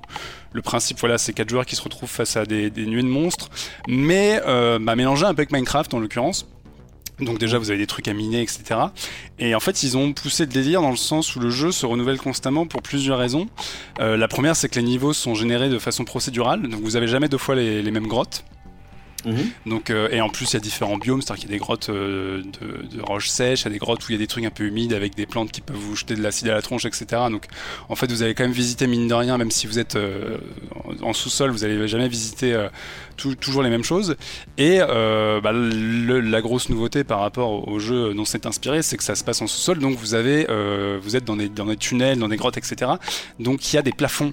le 0.52 0.62
principe, 0.62 0.98
voilà, 1.00 1.18
c'est 1.18 1.32
quatre 1.32 1.50
joueurs 1.50 1.66
qui 1.66 1.76
se 1.76 1.82
retrouvent 1.82 2.10
face 2.10 2.36
à 2.36 2.46
des, 2.46 2.70
nuées 2.70 3.02
de 3.02 3.08
monstres, 3.08 3.50
mais 3.88 4.40
euh, 4.46 4.78
bah, 4.80 4.94
mélangé 4.96 5.24
un 5.24 5.34
peu 5.34 5.40
avec 5.40 5.52
Minecraft 5.52 5.92
en 5.94 5.98
l'occurrence. 5.98 6.46
Donc 7.20 7.38
déjà 7.38 7.58
vous 7.58 7.70
avez 7.70 7.78
des 7.78 7.86
trucs 7.86 8.08
à 8.08 8.12
miner, 8.12 8.42
etc. 8.42 8.80
Et 9.38 9.54
en 9.54 9.60
fait 9.60 9.84
ils 9.84 9.96
ont 9.96 10.12
poussé 10.12 10.46
le 10.46 10.52
délire 10.52 10.82
dans 10.82 10.90
le 10.90 10.96
sens 10.96 11.36
où 11.36 11.40
le 11.40 11.48
jeu 11.48 11.70
se 11.70 11.86
renouvelle 11.86 12.18
constamment 12.18 12.66
pour 12.66 12.82
plusieurs 12.82 13.18
raisons. 13.18 13.46
Euh, 14.00 14.16
la 14.16 14.26
première 14.26 14.56
c'est 14.56 14.68
que 14.68 14.80
les 14.80 14.84
niveaux 14.84 15.12
sont 15.12 15.36
générés 15.36 15.68
de 15.68 15.78
façon 15.78 16.04
procédurale, 16.04 16.62
donc 16.62 16.80
vous 16.80 16.96
avez 16.96 17.06
jamais 17.06 17.28
deux 17.28 17.38
fois 17.38 17.54
les 17.54 17.90
mêmes 17.92 18.08
grottes. 18.08 18.44
Mhm. 19.24 19.50
Donc, 19.66 19.90
euh, 19.90 20.08
et 20.10 20.20
en 20.20 20.28
plus, 20.28 20.50
il 20.52 20.54
y 20.54 20.56
a 20.56 20.60
différents 20.60 20.98
biomes, 20.98 21.22
c'est-à-dire 21.22 21.42
qu'il 21.42 21.50
y 21.50 21.54
a 21.54 21.56
des 21.56 21.62
grottes 21.62 21.88
euh, 21.88 22.42
de, 22.60 23.02
roches 23.02 23.28
sèches, 23.28 23.62
il 23.62 23.64
y 23.64 23.68
a 23.68 23.70
des 23.70 23.78
grottes 23.78 24.06
où 24.06 24.10
il 24.10 24.12
y 24.12 24.16
a 24.16 24.18
des 24.18 24.26
trucs 24.26 24.44
un 24.44 24.50
peu 24.50 24.64
humides 24.64 24.92
avec 24.92 25.14
des 25.14 25.26
plantes 25.26 25.52
qui 25.52 25.60
peuvent 25.60 25.76
vous 25.76 25.96
jeter 25.96 26.14
de 26.14 26.22
l'acide 26.22 26.48
à 26.48 26.54
la 26.54 26.62
tronche, 26.62 26.84
etc. 26.84 27.06
Donc, 27.30 27.46
en 27.88 27.96
fait, 27.96 28.10
vous 28.10 28.22
allez 28.22 28.34
quand 28.34 28.44
même 28.44 28.52
visiter, 28.52 28.86
mine 28.86 29.08
de 29.08 29.14
rien, 29.14 29.38
même 29.38 29.50
si 29.50 29.66
vous 29.66 29.78
êtes 29.78 29.96
euh, 29.96 30.38
en 31.02 31.12
sous-sol, 31.12 31.50
vous 31.50 31.60
n'allez 31.60 31.88
jamais 31.88 32.08
visiter 32.08 32.54
toujours 33.16 33.62
les 33.62 33.70
mêmes 33.70 33.84
choses. 33.84 34.16
Et 34.58 34.78
bah, 34.78 35.52
la 35.52 36.40
grosse 36.40 36.68
nouveauté 36.68 37.04
par 37.04 37.20
rapport 37.20 37.68
au 37.68 37.78
jeu 37.78 38.14
dont 38.14 38.24
c'est 38.24 38.46
inspiré, 38.46 38.82
c'est 38.82 38.96
que 38.96 39.04
ça 39.04 39.14
se 39.14 39.24
passe 39.24 39.42
en 39.42 39.46
sous-sol, 39.46 39.78
donc 39.78 39.96
vous 39.96 40.14
avez, 40.14 40.46
vous 41.00 41.16
êtes 41.16 41.24
dans 41.24 41.36
des, 41.36 41.48
dans 41.48 41.66
des 41.66 41.76
tunnels, 41.76 42.18
dans 42.18 42.28
des 42.28 42.36
grottes, 42.36 42.56
etc. 42.56 42.92
Donc, 43.38 43.72
il 43.72 43.76
y 43.76 43.78
a 43.78 43.82
des 43.82 43.92
plafonds 43.92 44.30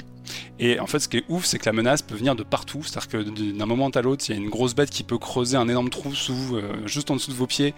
et 0.60 0.80
en 0.80 0.88
fait, 0.88 1.00
ce 1.00 1.10
qui 1.10 1.18
est 1.18 1.24
ouf, 1.30 1.46
c'est 1.46 1.60
que 1.60 1.66
la 1.66 1.74
menace 1.74 2.02
peut 2.02 2.16
venir 2.16 2.36
de 2.36 2.44
partout. 2.44 2.84
C'est-à-dire 2.84 3.10
que 3.10 3.52
d'un 3.58 3.66
moment 3.66 3.90
à 3.90 4.02
l'autre, 4.02 4.26
il 4.28 4.36
y 4.36 4.38
a 4.38 4.42
une 4.42 4.50
grosse 4.50 4.76
bête 4.76 4.90
qui 4.90 5.04
peut 5.04 5.18
creuser 5.18 5.58
un 5.58 5.68
énorme 5.68 5.90
trou 5.90 6.14
sous, 6.14 6.56
euh, 6.56 6.86
juste 6.86 7.12
en 7.12 7.16
dessous 7.16 7.32
de 7.32 7.38
vos 7.38 7.48
pieds 7.48 7.74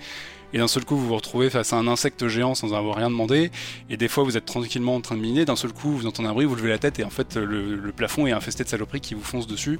et 0.53 0.59
d'un 0.59 0.67
seul 0.67 0.85
coup 0.85 0.95
vous 0.95 1.07
vous 1.07 1.15
retrouvez 1.15 1.49
face 1.49 1.73
à 1.73 1.77
un 1.77 1.87
insecte 1.87 2.27
géant 2.27 2.55
sans 2.55 2.73
avoir 2.73 2.97
rien 2.97 3.09
demandé, 3.09 3.51
et 3.89 3.97
des 3.97 4.07
fois 4.07 4.23
vous 4.23 4.37
êtes 4.37 4.45
tranquillement 4.45 4.95
en 4.95 5.01
train 5.01 5.15
de 5.15 5.21
miner, 5.21 5.45
d'un 5.45 5.55
seul 5.55 5.73
coup 5.73 5.91
vous 5.91 6.05
entendez 6.05 6.29
un 6.29 6.33
bruit, 6.33 6.45
vous 6.45 6.55
levez 6.55 6.69
la 6.69 6.77
tête 6.77 6.99
et 6.99 7.03
en 7.03 7.09
fait 7.09 7.35
le, 7.35 7.91
plafond 7.95 8.25
est 8.27 8.31
infesté 8.31 8.63
de 8.63 8.69
saloperies 8.69 9.01
qui 9.01 9.13
vous 9.13 9.23
foncent 9.23 9.47
dessus. 9.47 9.79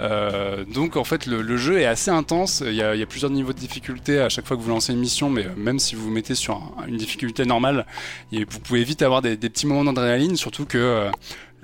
Euh, 0.00 0.64
donc 0.64 0.96
en 0.96 1.04
fait 1.04 1.26
le, 1.26 1.56
jeu 1.56 1.78
est 1.78 1.86
assez 1.86 2.10
intense, 2.10 2.62
il 2.66 2.74
y, 2.74 2.82
a, 2.82 3.06
plusieurs 3.06 3.30
niveaux 3.30 3.52
de 3.52 3.58
difficulté 3.58 4.18
à 4.18 4.28
chaque 4.28 4.46
fois 4.46 4.56
que 4.56 4.62
vous 4.62 4.70
lancez 4.70 4.92
une 4.92 4.98
mission, 4.98 5.30
mais 5.30 5.46
même 5.56 5.78
si 5.78 5.94
vous 5.94 6.04
vous 6.04 6.10
mettez 6.10 6.34
sur 6.34 6.74
une 6.88 6.96
difficulté 6.96 7.44
normale, 7.44 7.86
vous 8.32 8.60
pouvez 8.60 8.82
vite 8.82 9.02
avoir 9.02 9.22
des, 9.22 9.36
petits 9.36 9.66
moments 9.66 9.84
d'adrénaline, 9.84 10.36
surtout 10.36 10.64
que 10.64 10.78
euh, 10.78 11.10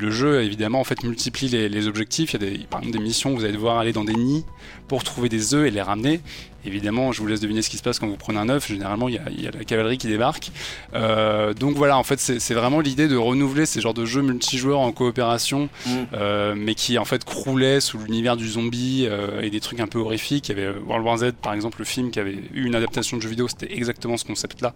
le 0.01 0.11
jeu 0.11 0.43
évidemment 0.43 0.81
en 0.81 0.85
fait 0.85 1.03
multiplie 1.03 1.49
les, 1.49 1.87
objectifs. 1.87 2.35
Il 2.35 2.43
y 2.43 2.65
a 2.65 2.67
par 2.67 2.81
exemple 2.81 2.99
des 2.99 3.03
missions 3.03 3.33
où 3.33 3.37
vous 3.37 3.45
allez 3.45 3.53
devoir 3.53 3.79
aller 3.79 3.93
dans 3.93 4.05
des 4.05 4.15
nids 4.15 4.45
pour 4.89 5.05
trouver 5.05 5.29
des 5.29 5.55
œufs 5.55 5.67
et 5.67 5.71
les 5.71 5.83
ramener. 5.83 6.21
Évidemment, 6.65 7.13
je 7.13 7.21
vous 7.21 7.27
laisse 7.27 7.41
deviner 7.41 7.63
ce 7.63 7.71
qui 7.71 7.79
se 7.79 7.83
passe 7.83 7.99
quand 7.99 8.07
vous 8.07 8.17
prenez 8.17 8.39
un 8.39 8.49
œuf. 8.49 8.69
Généralement, 8.69 9.09
il 9.09 9.15
y 9.15 9.47
a, 9.47 9.51
la 9.51 9.65
cavalerie 9.65 9.99
qui 9.99 10.09
débarque. 10.09 10.51
Euh, 10.95 11.55
donc 11.55 11.77
voilà, 11.77 11.97
en 11.97 12.03
fait, 12.03 12.21
c'est 12.21 12.55
vraiment 12.55 12.81
l'idée 12.81 13.09
de 13.09 13.17
renouveler 13.17 13.65
ces 13.65 13.81
genres 13.81 13.95
de 13.95 14.05
jeux 14.05 14.23
multijoueurs 14.23 14.81
en 14.81 14.93
coopération, 14.93 15.69
mm. 15.87 15.91
euh, 16.13 16.55
mais 16.57 16.75
qui 16.75 16.99
en 16.99 17.05
fait 17.05 17.25
croulaient 17.25 17.81
sous 17.81 17.99
l'univers 17.99 18.37
du 18.37 18.49
zombie 18.49 19.07
euh, 19.09 19.41
et 19.41 19.51
des 19.51 19.61
trucs 19.61 19.81
un 19.81 19.87
peu 19.87 19.99
horrifiques. 19.99 20.49
Il 20.49 20.59
y 20.59 20.61
avait 20.61 20.79
World 20.79 21.07
War 21.07 21.19
Z, 21.19 21.33
par 21.41 21.55
exemple, 21.55 21.79
le 21.79 21.85
film 21.87 22.11
qui 22.11 22.21
avait 22.21 22.35
eu 22.53 22.67
une 22.67 22.75
adaptation 22.75 23.17
de 23.17 23.23
jeu 23.23 23.31
vidéo. 23.31 23.49
C'était 23.49 23.73
exactement 23.75 24.19
ce 24.19 24.25
concept-là 24.25 24.75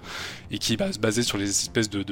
et 0.50 0.58
qui 0.58 0.76
bah, 0.76 0.90
se 0.92 0.98
basait 0.98 1.22
sur 1.22 1.36
les 1.36 1.48
espèces 1.48 1.90
de, 1.90 2.04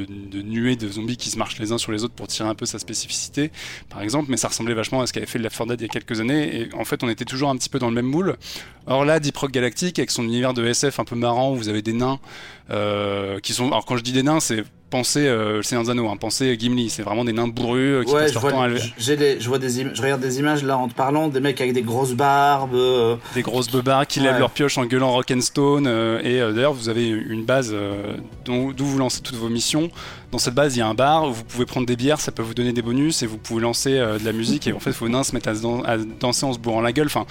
nuées 0.43 0.77
de 0.77 0.89
zombies 0.89 1.16
qui 1.16 1.31
se 1.31 1.39
marchent 1.39 1.59
les 1.59 1.73
uns 1.73 1.79
sur 1.79 1.93
les 1.93 2.05
autres 2.05 2.14
pour 2.14 2.29
tirer 2.29 2.49
un 2.49 2.55
peu 2.55 2.66
sa 2.66 2.79
spécificité, 2.79 3.51
par 3.89 4.03
exemple. 4.03 4.27
Mais 4.31 4.37
ça 4.37 4.49
ressemblait 4.49 4.75
vachement 4.75 5.01
à 5.01 5.07
ce 5.07 5.14
qu'avait 5.14 5.27
fait 5.27 5.39
Left 5.39 5.57
4 5.57 5.68
Dead 5.68 5.81
il 5.81 5.85
y 5.85 5.87
a 5.87 5.89
quelques 5.89 6.20
années. 6.20 6.61
Et 6.61 6.75
en 6.75 6.85
fait, 6.85 7.03
on 7.03 7.09
était 7.09 7.25
toujours 7.25 7.49
un 7.49 7.57
petit 7.57 7.70
peu 7.70 7.79
dans 7.79 7.89
le 7.89 7.95
même 7.95 8.07
moule. 8.07 8.37
Or 8.87 9.05
là, 9.05 9.20
Deep 9.20 9.37
Rock 9.37 9.53
Avec 9.65 10.11
son 10.11 10.25
univers 10.25 10.55
de 10.55 10.65
SF 10.65 11.01
un 11.01 11.05
peu 11.05 11.17
marrant, 11.17 11.53
où 11.53 11.57
vous 11.57 11.69
avez 11.69 11.83
des 11.83 11.93
nains 11.93 12.19
euh, 12.71 13.39
qui 13.41 13.53
sont. 13.53 13.69
Alors 13.69 13.85
quand 13.85 13.97
je 13.97 14.03
dis 14.03 14.13
des 14.13 14.23
nains, 14.23 14.41
c'est 14.41 14.65
penser 14.93 15.27
euh, 15.27 15.57
le 15.57 15.63
Seigneur 15.63 15.85
des 15.85 15.91
Anneaux, 15.91 16.09
hein, 16.11 16.17
penser 16.19 16.55
Gimli, 16.59 16.91
c'est 16.91 17.03
vraiment 17.03 17.25
des 17.25 17.33
nains 17.33 17.49
bourrus 17.49 17.81
euh, 17.81 18.05
qui 18.05 18.13
ouais, 18.13 18.31
vois, 18.39 18.69
des, 18.69 19.41
je 19.41 19.49
vois 19.49 19.59
des 19.59 19.71
je 19.95 20.03
regarde 20.03 20.21
des 20.21 20.39
images 20.39 20.63
là 20.63 20.77
en 20.77 20.87
te 20.87 20.95
parlant, 20.95 21.29
des 21.29 21.41
mecs 21.41 21.61
avec 21.63 21.73
des 21.73 21.83
grosses 21.83 22.13
barbes, 22.13 22.75
euh, 22.75 23.17
des 23.35 23.41
grosses 23.41 23.71
barbes 23.73 24.07
qui 24.07 24.21
lèvent 24.21 24.39
leurs 24.39 24.51
pioches 24.51 24.77
en 24.77 24.85
gueulant 24.85 25.11
Rock'n'Stone. 25.13 25.87
et 26.23 26.41
d'ailleurs, 26.41 26.75
vous 26.75 26.91
avez 26.91 27.09
une 27.09 27.45
base 27.45 27.75
d'où 28.45 28.75
vous 28.79 28.99
lancez 28.99 29.23
toutes 29.23 29.37
vos 29.37 29.49
missions. 29.49 29.91
Dans 30.33 30.39
cette 30.39 30.55
base, 30.55 30.74
il 30.74 30.80
y 30.80 30.83
a 30.83 30.89
un 30.89 30.95
bar 30.95 31.28
où 31.28 31.33
vous 31.33 31.45
pouvez 31.45 31.66
prendre 31.66 31.87
des 31.87 31.97
bières, 31.97 32.20
ça 32.20 32.33
peut 32.33 32.43
vous 32.43 32.55
donner 32.55 32.72
des 32.72 32.83
bonus 32.83 33.22
et 33.22 33.26
vous 33.26 33.39
pouvez 33.39 33.61
lancer 33.61 33.93
de 33.93 34.24
la 34.24 34.33
musique. 34.33 34.66
Et 34.66 34.72
en 34.72 34.80
fait, 34.80 34.91
vos 34.91 35.09
nains 35.09 35.22
se 35.22 35.35
mettent 35.35 35.47
à, 35.47 35.55
danser 36.18 36.47
en 36.47 36.53
se 36.53 36.59
bourrant 36.59 36.80
la 36.80 36.93
gueule. 36.93 37.07
Enfin, 37.07 37.26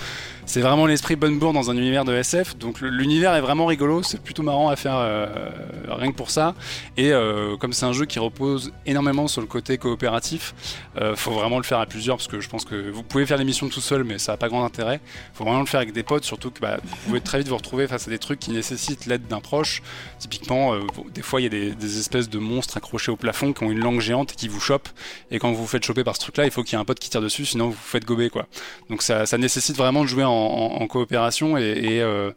c'est 0.45 0.61
vraiment 0.61 0.85
l'esprit 0.85 1.15
bonne 1.15 1.39
bourre 1.39 1.53
dans 1.53 1.69
un 1.71 1.77
univers 1.77 2.05
de 2.05 2.13
SF. 2.13 2.57
Donc 2.57 2.79
l'univers 2.79 3.35
est 3.35 3.41
vraiment 3.41 3.65
rigolo, 3.65 4.03
c'est 4.03 4.21
plutôt 4.21 4.43
marrant 4.43 4.69
à 4.69 4.75
faire 4.75 4.97
rien 5.87 6.11
que 6.11 6.15
pour 6.15 6.29
ça. 6.29 6.55
Et 6.97 7.11
comme 7.59 7.73
c'est 7.73 7.85
un 7.85 7.93
jeu 7.93 8.05
qui 8.05 8.19
repose 8.19 8.71
énormément 8.85 9.27
sur 9.27 9.41
le 9.41 9.47
côté 9.47 9.77
coopératif, 9.77 10.53
euh, 10.97 11.15
faut 11.15 11.31
vraiment 11.31 11.57
le 11.57 11.63
faire 11.63 11.79
à 11.79 11.85
plusieurs 11.85 12.17
parce 12.17 12.27
que 12.27 12.39
je 12.39 12.49
pense 12.49 12.65
que 12.65 12.89
vous 12.89 13.03
pouvez 13.03 13.25
faire 13.25 13.37
l'émission 13.37 13.69
tout 13.69 13.81
seul, 13.81 14.03
mais 14.03 14.17
ça 14.17 14.33
n'a 14.33 14.37
pas 14.37 14.49
grand 14.49 14.63
intérêt. 14.65 14.99
Faut 15.33 15.43
vraiment 15.43 15.61
le 15.61 15.65
faire 15.65 15.79
avec 15.79 15.93
des 15.93 16.03
potes, 16.03 16.23
surtout 16.23 16.51
que 16.51 16.59
bah, 16.59 16.77
vous 16.83 16.95
pouvez 17.05 17.21
très 17.21 17.39
vite 17.39 17.47
vous 17.47 17.57
retrouver 17.57 17.87
face 17.87 18.07
à 18.07 18.11
des 18.11 18.19
trucs 18.19 18.39
qui 18.39 18.51
nécessitent 18.51 19.05
l'aide 19.05 19.27
d'un 19.27 19.39
proche. 19.39 19.81
Typiquement, 20.19 20.73
euh, 20.73 20.79
des 21.13 21.21
fois 21.21 21.41
il 21.41 21.43
y 21.43 21.47
a 21.47 21.73
des, 21.73 21.99
espèces 21.99 22.29
de 22.29 22.39
monstres 22.39 22.77
accrochés 22.91 23.11
au 23.11 23.15
plafond 23.15 23.53
qui 23.53 23.63
ont 23.63 23.71
une 23.71 23.79
langue 23.79 24.01
géante 24.01 24.33
et 24.33 24.35
qui 24.35 24.49
vous 24.49 24.59
chopent. 24.59 24.89
Et 25.31 25.39
quand 25.39 25.49
vous 25.51 25.61
vous 25.61 25.67
faites 25.67 25.83
choper 25.83 26.03
par 26.03 26.15
ce 26.17 26.21
truc-là, 26.21 26.43
il 26.43 26.51
faut 26.51 26.61
qu'il 26.61 26.73
y 26.73 26.75
ait 26.77 26.81
un 26.81 26.85
pote 26.85 26.99
qui 26.99 27.09
tire 27.09 27.21
dessus, 27.21 27.45
sinon 27.45 27.67
vous 27.67 27.71
vous 27.71 27.77
faites 27.77 28.03
gober 28.03 28.29
quoi. 28.29 28.47
Donc 28.89 29.01
ça, 29.01 29.25
nécessite 29.37 29.77
vraiment 29.77 30.01
de 30.01 30.07
jouer 30.07 30.25
en, 30.25 30.87
coopération 30.87 31.57
et, 31.57 32.01
euh, 32.01 32.31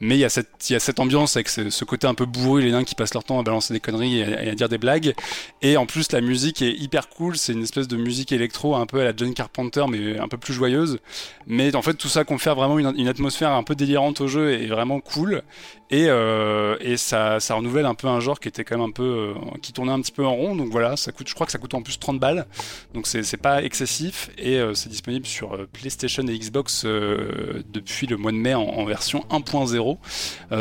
mais 0.00 0.16
il 0.16 0.20
y, 0.20 0.24
a 0.24 0.30
cette, 0.30 0.98
ambiance 0.98 1.36
avec 1.36 1.50
ce, 1.50 1.84
côté 1.84 2.06
un 2.06 2.14
peu 2.14 2.24
bourru, 2.24 2.62
les 2.62 2.70
nains 2.70 2.84
qui 2.84 2.94
passent 2.94 3.12
leur 3.12 3.22
temps 3.22 3.38
à 3.38 3.42
balancer 3.42 3.74
des 3.74 3.80
conneries 3.80 4.20
et 4.20 4.48
à, 4.48 4.54
dire 4.54 4.70
des 4.70 4.78
blagues. 4.78 5.12
Et 5.60 5.76
en 5.76 5.84
plus, 5.84 6.10
la 6.12 6.22
musique 6.22 6.62
est 6.62 6.72
hyper 6.72 7.10
cool. 7.10 7.36
C'est 7.36 7.52
une 7.52 7.62
espèce 7.62 7.86
de 7.86 7.98
musique 7.98 8.32
électro 8.32 8.74
un 8.76 8.86
peu 8.86 9.00
à 9.00 9.04
la 9.04 9.12
John 9.14 9.34
Carpenter, 9.34 9.84
mais 9.90 10.18
un 10.18 10.28
peu 10.28 10.38
plus 10.38 10.54
joyeuse. 10.54 11.00
Mais 11.46 11.76
en 11.76 11.82
fait, 11.82 11.94
tout 11.94 12.08
ça 12.08 12.24
confère 12.24 12.54
vraiment 12.54 12.78
une, 12.78 13.08
atmosphère 13.08 13.52
un 13.52 13.62
peu 13.62 13.74
délirante 13.74 14.22
au 14.22 14.26
jeu 14.26 14.52
et 14.52 14.68
vraiment 14.68 15.00
cool. 15.00 15.42
Et, 15.90 16.08
euh, 16.08 16.96
ça, 16.96 17.38
renouvelle 17.50 17.84
un 17.84 17.94
peu 17.94 18.08
un 18.08 18.20
genre 18.20 18.40
qui 18.40 18.48
était 18.48 18.64
quand 18.64 18.78
même 18.78 18.88
un 18.88 18.92
peu. 18.92 19.02
Euh, 19.02 19.34
qui 19.60 19.74
tournait 19.74 19.92
un 19.92 20.00
petit 20.00 20.12
peu 20.12 20.24
en 20.24 20.34
rond. 20.34 20.56
Donc 20.56 20.70
voilà, 20.70 20.96
ça 20.96 21.12
coûte, 21.12 21.28
je 21.28 21.34
crois 21.34 21.44
que 21.44 21.52
ça 21.52 21.58
coûte 21.58 21.74
en 21.74 21.82
plus 21.82 21.98
30 21.98 22.18
balles. 22.18 22.46
Donc 22.94 23.06
c'est 23.06 23.36
pas 23.36 23.62
excessif. 23.62 24.30
Et 24.38 24.58
euh, 24.58 24.72
c'est 24.72 24.88
disponible 24.88 25.26
sur 25.26 25.66
PlayStation 25.74 26.26
et 26.26 26.38
Xbox 26.38 26.86
depuis 26.86 28.06
le 28.06 28.16
mois 28.16 28.32
de 28.32 28.38
mai 28.38 28.54
en 28.54 28.86
version 28.86 29.26
1.0. 29.30 29.89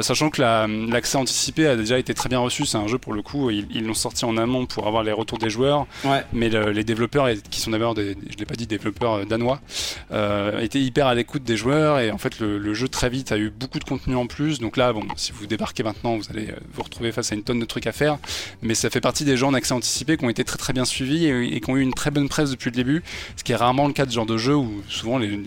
sachant 0.02 0.30
que 0.30 0.42
l'accès 0.92 1.18
anticipé 1.18 1.68
a 1.68 1.76
déjà 1.76 1.98
été 1.98 2.14
très 2.14 2.30
bien 2.30 2.40
reçu. 2.40 2.66
C'est 2.66 2.78
un 2.78 2.88
jeu 2.88 2.98
pour 2.98 3.14
le 3.14 3.22
coup. 3.22 3.50
Ils 3.50 3.86
l'ont 3.86 3.94
sorti 3.94 4.26
en 4.26 4.38
amont 4.38 4.66
pour 4.66 4.88
avoir 4.88 5.04
les 5.04 5.12
retours 5.12 5.38
des 5.38 5.50
joueurs. 5.50 5.88
Ouais. 6.06 6.24
Mais 6.34 6.50
le, 6.50 6.72
les 6.72 6.84
développeurs, 6.84 7.28
qui 7.50 7.60
sont 7.60 7.72
d'abord 7.72 7.96
des. 7.96 8.16
Je 8.30 8.38
l'ai 8.38 8.46
pas 8.46 8.56
dit, 8.56 8.68
développeurs 8.68 9.26
danois, 9.26 9.62
étaient 10.62 10.82
hyper 10.82 11.08
à 11.08 11.16
l'écoute 11.16 11.44
des 11.44 11.58
joueurs. 11.58 12.00
Et 12.00 12.12
en 12.12 12.18
fait, 12.18 12.40
le, 12.40 12.58
le 12.58 12.74
jeu 12.74 12.88
très 12.88 13.10
vite 13.10 13.32
a 13.32 13.38
eu 13.38 13.50
beaucoup 13.50 13.80
de 13.80 13.84
contenu 13.84 14.16
en 14.16 14.28
plus. 14.28 14.60
Donc 14.60 14.78
là, 14.78 14.94
bon, 14.94 15.04
si 15.16 15.32
vous 15.32 15.48
débarquez 15.48 15.84
maintenant, 15.84 16.18
vous 16.18 16.30
allez 16.30 16.50
euh, 16.50 16.56
vous 16.74 16.84
retrouver 16.84 17.12
face 17.12 17.32
à 17.32 17.36
une 17.36 17.44
tonne 17.44 17.60
de 17.60 17.66
trucs 17.66 17.88
à 17.88 17.92
faire. 17.92 18.18
Mais 18.62 18.76
ça 18.76 18.90
fait 18.90 19.02
partie 19.02 19.26
des 19.26 19.38
gens 19.38 19.50
en 19.50 19.54
accès 19.54 19.74
anticipé 19.74 20.18
qui 20.18 20.26
ont 20.26 20.30
été 20.30 20.44
très 20.44 20.58
très 20.58 20.74
bien 20.74 20.86
suivis 20.86 21.28
et, 21.28 21.60
qui 21.60 21.70
ont 21.70 21.78
eu 21.78 21.82
une 21.82 21.94
très 21.94 22.12
bonne 22.12 22.30
presse 22.30 22.52
depuis 22.52 22.70
le 22.70 22.76
début. 22.76 23.04
Ce 23.36 23.44
qui 23.44 23.52
est 23.52 23.56
rarement 23.56 23.88
le 23.88 23.94
cas 23.94 24.06
de 24.06 24.12
ce 24.12 24.16
genre 24.16 24.26
de 24.26 24.38
jeu 24.38 24.56
où 24.56 24.82
souvent 24.88 25.18
les, 25.18 25.40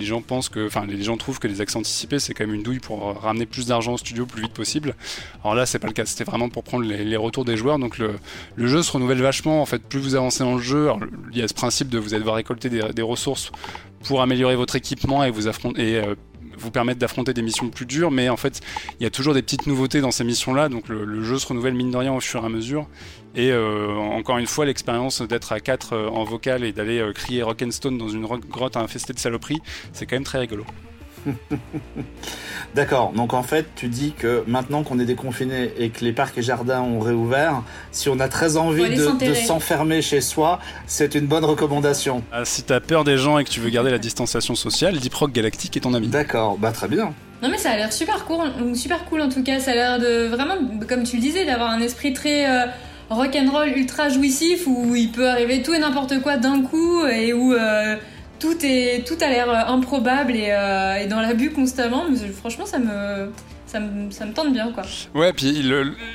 gens 0.00 0.20
pensent 0.20 0.48
que, 0.48 0.66
enfin, 0.66 0.86
les 0.86 1.02
gens 1.02 1.16
trouvent 1.16 1.38
que 1.38 1.48
les 1.48 1.60
accès 1.60 1.78
anticipés 1.78 2.18
c'est 2.18 2.34
quand 2.34 2.46
même 2.46 2.54
une 2.54 2.62
douille 2.62 2.80
pour 2.80 3.23
ramener 3.24 3.46
plus 3.46 3.66
d'argent 3.66 3.94
au 3.94 3.98
studio 3.98 4.26
plus 4.26 4.42
vite 4.42 4.52
possible. 4.52 4.94
Alors 5.42 5.54
là, 5.54 5.66
c'est 5.66 5.78
pas 5.78 5.86
le 5.86 5.92
cas. 5.92 6.04
C'était 6.04 6.24
vraiment 6.24 6.48
pour 6.48 6.64
prendre 6.64 6.84
les, 6.84 7.16
retours 7.16 7.44
des 7.44 7.56
joueurs. 7.56 7.78
Donc 7.78 7.98
le, 7.98 8.16
jeu 8.58 8.82
se 8.82 8.92
renouvelle 8.92 9.22
vachement. 9.22 9.62
En 9.62 9.66
fait, 9.66 9.82
plus 9.82 10.00
vous 10.00 10.14
avancez 10.14 10.44
dans 10.44 10.54
le 10.54 10.62
jeu, 10.62 10.88
il 11.32 11.38
y 11.38 11.42
a 11.42 11.48
ce 11.48 11.54
principe 11.54 11.88
de 11.88 11.98
vous 11.98 12.14
allez 12.14 12.20
devoir 12.20 12.36
récolter 12.36 12.68
des, 12.68 13.02
ressources 13.02 13.52
pour 14.04 14.22
améliorer 14.22 14.56
votre 14.56 14.76
équipement 14.76 15.24
et 15.24 15.30
vous 15.30 15.46
affronter 15.46 15.96
euh, 15.96 16.14
vous 16.56 16.70
permettre 16.70 17.00
d'affronter 17.00 17.34
des 17.34 17.42
missions 17.42 17.68
plus 17.68 17.84
dures, 17.84 18.12
mais 18.12 18.28
en 18.28 18.36
fait, 18.36 18.60
il 19.00 19.02
y 19.02 19.06
a 19.06 19.10
toujours 19.10 19.34
des 19.34 19.42
petites 19.42 19.66
nouveautés 19.66 20.00
dans 20.00 20.12
ces 20.12 20.22
missions-là, 20.22 20.68
donc 20.68 20.88
le, 20.88 21.22
jeu 21.24 21.38
se 21.38 21.46
renouvelle 21.48 21.74
mine 21.74 21.90
de 21.90 21.96
rien 21.96 22.12
au 22.12 22.20
fur 22.20 22.42
et 22.42 22.46
à 22.46 22.48
mesure. 22.48 22.86
Et 23.34 23.50
euh, 23.50 23.92
encore 23.96 24.38
une 24.38 24.46
fois, 24.46 24.64
l'expérience 24.64 25.20
d'être 25.20 25.52
à 25.52 25.58
4 25.58 25.92
euh, 25.92 26.08
en 26.08 26.22
vocal 26.22 26.62
et 26.62 26.72
d'aller 26.72 27.04
crier 27.12 27.42
Rock'n'Stone 27.42 27.98
dans 27.98 28.08
une 28.08 28.24
grotte 28.24 28.76
infestée 28.76 29.12
de 29.12 29.18
saloperies, 29.18 29.60
c'est 29.92 30.06
quand 30.06 30.16
même 30.16 30.24
très 30.24 30.38
rigolo. 30.38 30.64
D'accord, 32.74 33.12
donc 33.12 33.34
en 33.34 33.42
fait, 33.42 33.66
tu 33.76 33.88
dis 33.88 34.12
que 34.12 34.42
maintenant 34.46 34.82
qu'on 34.82 34.98
est 34.98 35.04
déconfiné 35.04 35.72
et 35.78 35.90
que 35.90 36.04
les 36.04 36.12
parcs 36.12 36.36
et 36.38 36.42
jardins 36.42 36.82
ont 36.82 36.98
réouvert, 36.98 37.62
si 37.92 38.08
on 38.08 38.18
a 38.18 38.28
très 38.28 38.56
envie 38.56 38.96
de, 38.96 39.34
s'enfermer 39.34 40.02
chez 40.02 40.20
soi, 40.20 40.58
c'est 40.86 41.14
une 41.14 41.26
bonne 41.26 41.44
recommandation. 41.44 42.22
Ah, 42.32 42.44
si 42.44 42.62
t'as 42.62 42.80
peur 42.80 43.04
des 43.04 43.16
gens 43.16 43.38
et 43.38 43.44
que 43.44 43.50
tu 43.50 43.60
veux 43.60 43.70
garder 43.70 43.90
la 43.90 43.98
distanciation 43.98 44.54
sociale, 44.54 44.98
Deep 44.98 45.14
Rock 45.14 45.32
Galactic 45.32 45.76
est 45.76 45.80
ton 45.80 45.94
ami. 45.94 46.08
D'accord, 46.08 46.58
bah 46.58 46.72
très 46.72 46.88
bien. 46.88 47.14
Non 47.42 47.48
mais 47.50 47.58
ça 47.58 47.70
a 47.70 47.76
l'air 47.76 47.92
super 47.92 48.24
cool, 48.24 48.74
super 48.74 49.04
cool 49.04 49.20
en 49.20 49.28
tout 49.28 49.42
cas, 49.42 49.60
ça 49.60 49.72
a 49.72 49.74
l'air 49.74 49.98
de 49.98 50.26
vraiment, 50.26 50.54
comme 50.88 51.04
tu 51.04 51.16
le 51.16 51.22
disais, 51.22 51.44
d'avoir 51.44 51.70
un 51.70 51.80
esprit 51.80 52.12
très... 52.12 52.46
Euh, 52.48 52.66
rock'n'roll 53.10 53.68
ultra 53.76 54.08
jouissif 54.08 54.66
où 54.66 54.94
il 54.94 55.10
peut 55.10 55.28
arriver 55.28 55.62
tout 55.62 55.74
et 55.74 55.78
n'importe 55.78 56.20
quoi 56.22 56.36
d'un 56.36 56.62
coup 56.62 57.04
et 57.06 57.32
où 57.32 57.52
euh, 57.52 57.96
tout, 59.04 59.16
a 59.20 59.28
l'air 59.28 59.48
euh, 59.48 59.72
improbable 59.72 60.32
et, 60.36 60.48
euh, 60.50 61.06
dans 61.08 61.20
l'abus 61.20 61.50
constamment. 61.50 62.04
Mais 62.10 62.16
franchement, 62.28 62.66
ça 62.66 62.78
me, 62.78 63.32
ça 63.66 63.80
me, 63.80 64.10
ça 64.10 64.26
me, 64.26 64.32
tente 64.32 64.52
bien 64.52 64.72
quoi. 64.72 64.84
Ouais, 65.14 65.32
puis 65.32 65.62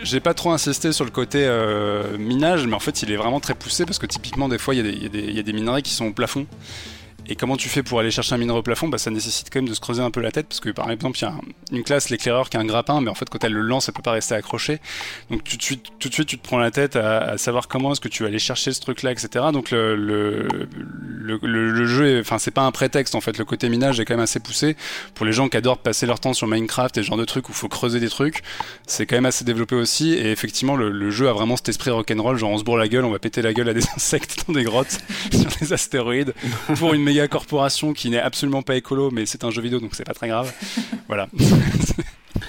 j'ai 0.03 0.19
pas 0.19 0.33
trop 0.33 0.51
insisté 0.51 0.91
sur 0.91 1.05
le 1.05 1.11
côté 1.11 1.39
euh, 1.43 2.17
minage, 2.17 2.65
mais 2.67 2.75
en 2.75 2.79
fait 2.79 3.01
il 3.01 3.11
est 3.11 3.17
vraiment 3.17 3.39
très 3.39 3.55
poussé 3.55 3.85
parce 3.85 3.99
que 3.99 4.05
typiquement 4.05 4.47
des 4.47 4.57
fois 4.57 4.75
il 4.75 4.85
y, 4.85 5.07
y, 5.07 5.33
y, 5.33 5.39
a 5.39 5.43
des 5.43 5.53
minerais 5.53 5.81
qui 5.81 5.91
sont 5.91 6.05
au 6.05 6.13
plafond. 6.13 6.45
Et 7.31 7.35
comment 7.35 7.57
tu 7.57 7.69
fais 7.69 7.83
pour 7.83 7.99
aller 7.99 8.09
chercher 8.09 8.33
un 8.33 8.39
minerai 8.39 8.57
au 8.57 8.63
plafond? 8.63 8.87
Bah, 8.87 8.97
Ça 8.97 9.11
nécessite 9.11 9.51
quand 9.53 9.59
même 9.59 9.69
de 9.69 9.75
se 9.75 9.79
creuser 9.79 10.01
un 10.01 10.09
peu 10.09 10.19
la 10.19 10.31
tête 10.31 10.47
parce 10.47 10.59
que 10.59 10.71
par 10.71 10.89
exemple, 10.89 11.19
il 11.19 11.21
y 11.21 11.25
a 11.25 11.33
une 11.71 11.83
classe, 11.83 12.09
l'éclaireur, 12.09 12.49
qui 12.49 12.57
a 12.57 12.59
un 12.59 12.65
grappin, 12.65 13.01
mais 13.01 13.09
en 13.09 13.13
fait, 13.13 13.29
quand 13.29 13.43
elle 13.43 13.53
le 13.53 13.61
lance, 13.61 13.87
elle 13.87 13.93
peut 13.93 14.01
pas 14.01 14.13
rester 14.13 14.33
accrochée. 14.33 14.79
Donc 15.29 15.43
tout 15.43 15.55
de 15.55 15.61
suite, 15.61 15.83
tu 15.99 16.09
te 16.09 16.35
prends 16.37 16.57
la 16.57 16.71
tête 16.71 16.95
à, 16.95 17.37
savoir 17.37 17.67
comment 17.67 17.91
est-ce 17.91 18.01
que 18.01 18.07
tu 18.07 18.23
vas 18.23 18.29
aller 18.29 18.39
chercher 18.39 18.73
ce 18.73 18.81
truc-là, 18.81 19.11
etc. 19.11 19.45
Donc 19.53 19.69
le 19.69 20.47
jeu, 21.85 22.19
enfin, 22.19 22.39
c'est 22.39 22.49
pas 22.49 22.63
un 22.63 22.71
prétexte 22.71 23.13
en 23.13 23.21
fait. 23.21 23.37
Le 23.37 23.45
côté 23.45 23.69
minage 23.69 23.99
est 23.99 24.05
quand 24.05 24.15
même 24.15 24.23
assez 24.23 24.39
poussé. 24.39 24.75
Pour 25.13 25.27
les 25.27 25.31
gens 25.31 25.49
qui 25.49 25.57
adorent 25.57 25.77
passer 25.77 26.07
leur 26.07 26.19
temps 26.19 26.33
sur 26.33 26.47
Minecraft 26.47 26.97
et 26.97 27.03
ce 27.03 27.07
genre 27.07 27.17
de 27.17 27.25
trucs 27.25 27.47
où 27.49 27.51
il 27.51 27.55
faut 27.55 27.69
creuser 27.69 27.99
des 27.99 28.09
trucs, 28.09 28.41
c'est 28.87 29.05
quand 29.05 29.17
même 29.17 29.27
assez 29.27 29.45
développé 29.45 29.75
aussi. 29.75 30.13
Et 30.13 30.31
effectivement, 30.31 30.75
le, 30.75 31.11
jeu 31.11 31.29
a 31.29 31.33
vraiment 31.33 31.57
cet 31.57 31.69
esprit 31.69 31.91
rock'n'roll, 31.91 32.37
genre 32.37 32.51
on 32.51 32.57
se 32.57 32.63
bourre 32.63 32.77
la 32.77 32.87
gueule, 32.87 33.05
on 33.05 33.11
va 33.11 33.19
péter 33.19 33.43
la 33.43 33.53
gueule 33.53 33.69
à 33.69 33.73
des 33.73 33.83
insectes 33.95 34.45
dans 34.47 34.53
des 34.53 34.63
grottes 34.63 34.97
sur 35.31 35.49
des 35.61 35.73
astéroïdes 35.73 36.33
pour 36.75 36.93
une 36.95 37.03
méga 37.03 37.18
corporation 37.27 37.93
qui 37.93 38.09
n'est 38.09 38.19
absolument 38.19 38.61
pas 38.61 38.75
écolo, 38.75 39.11
mais 39.11 39.25
c'est 39.25 39.43
un 39.43 39.51
jeu 39.51 39.61
vidéo 39.61 39.79
donc 39.79 39.95
c'est 39.95 40.05
pas 40.05 40.13
très 40.13 40.27
grave. 40.27 40.53
voilà. 41.07 41.27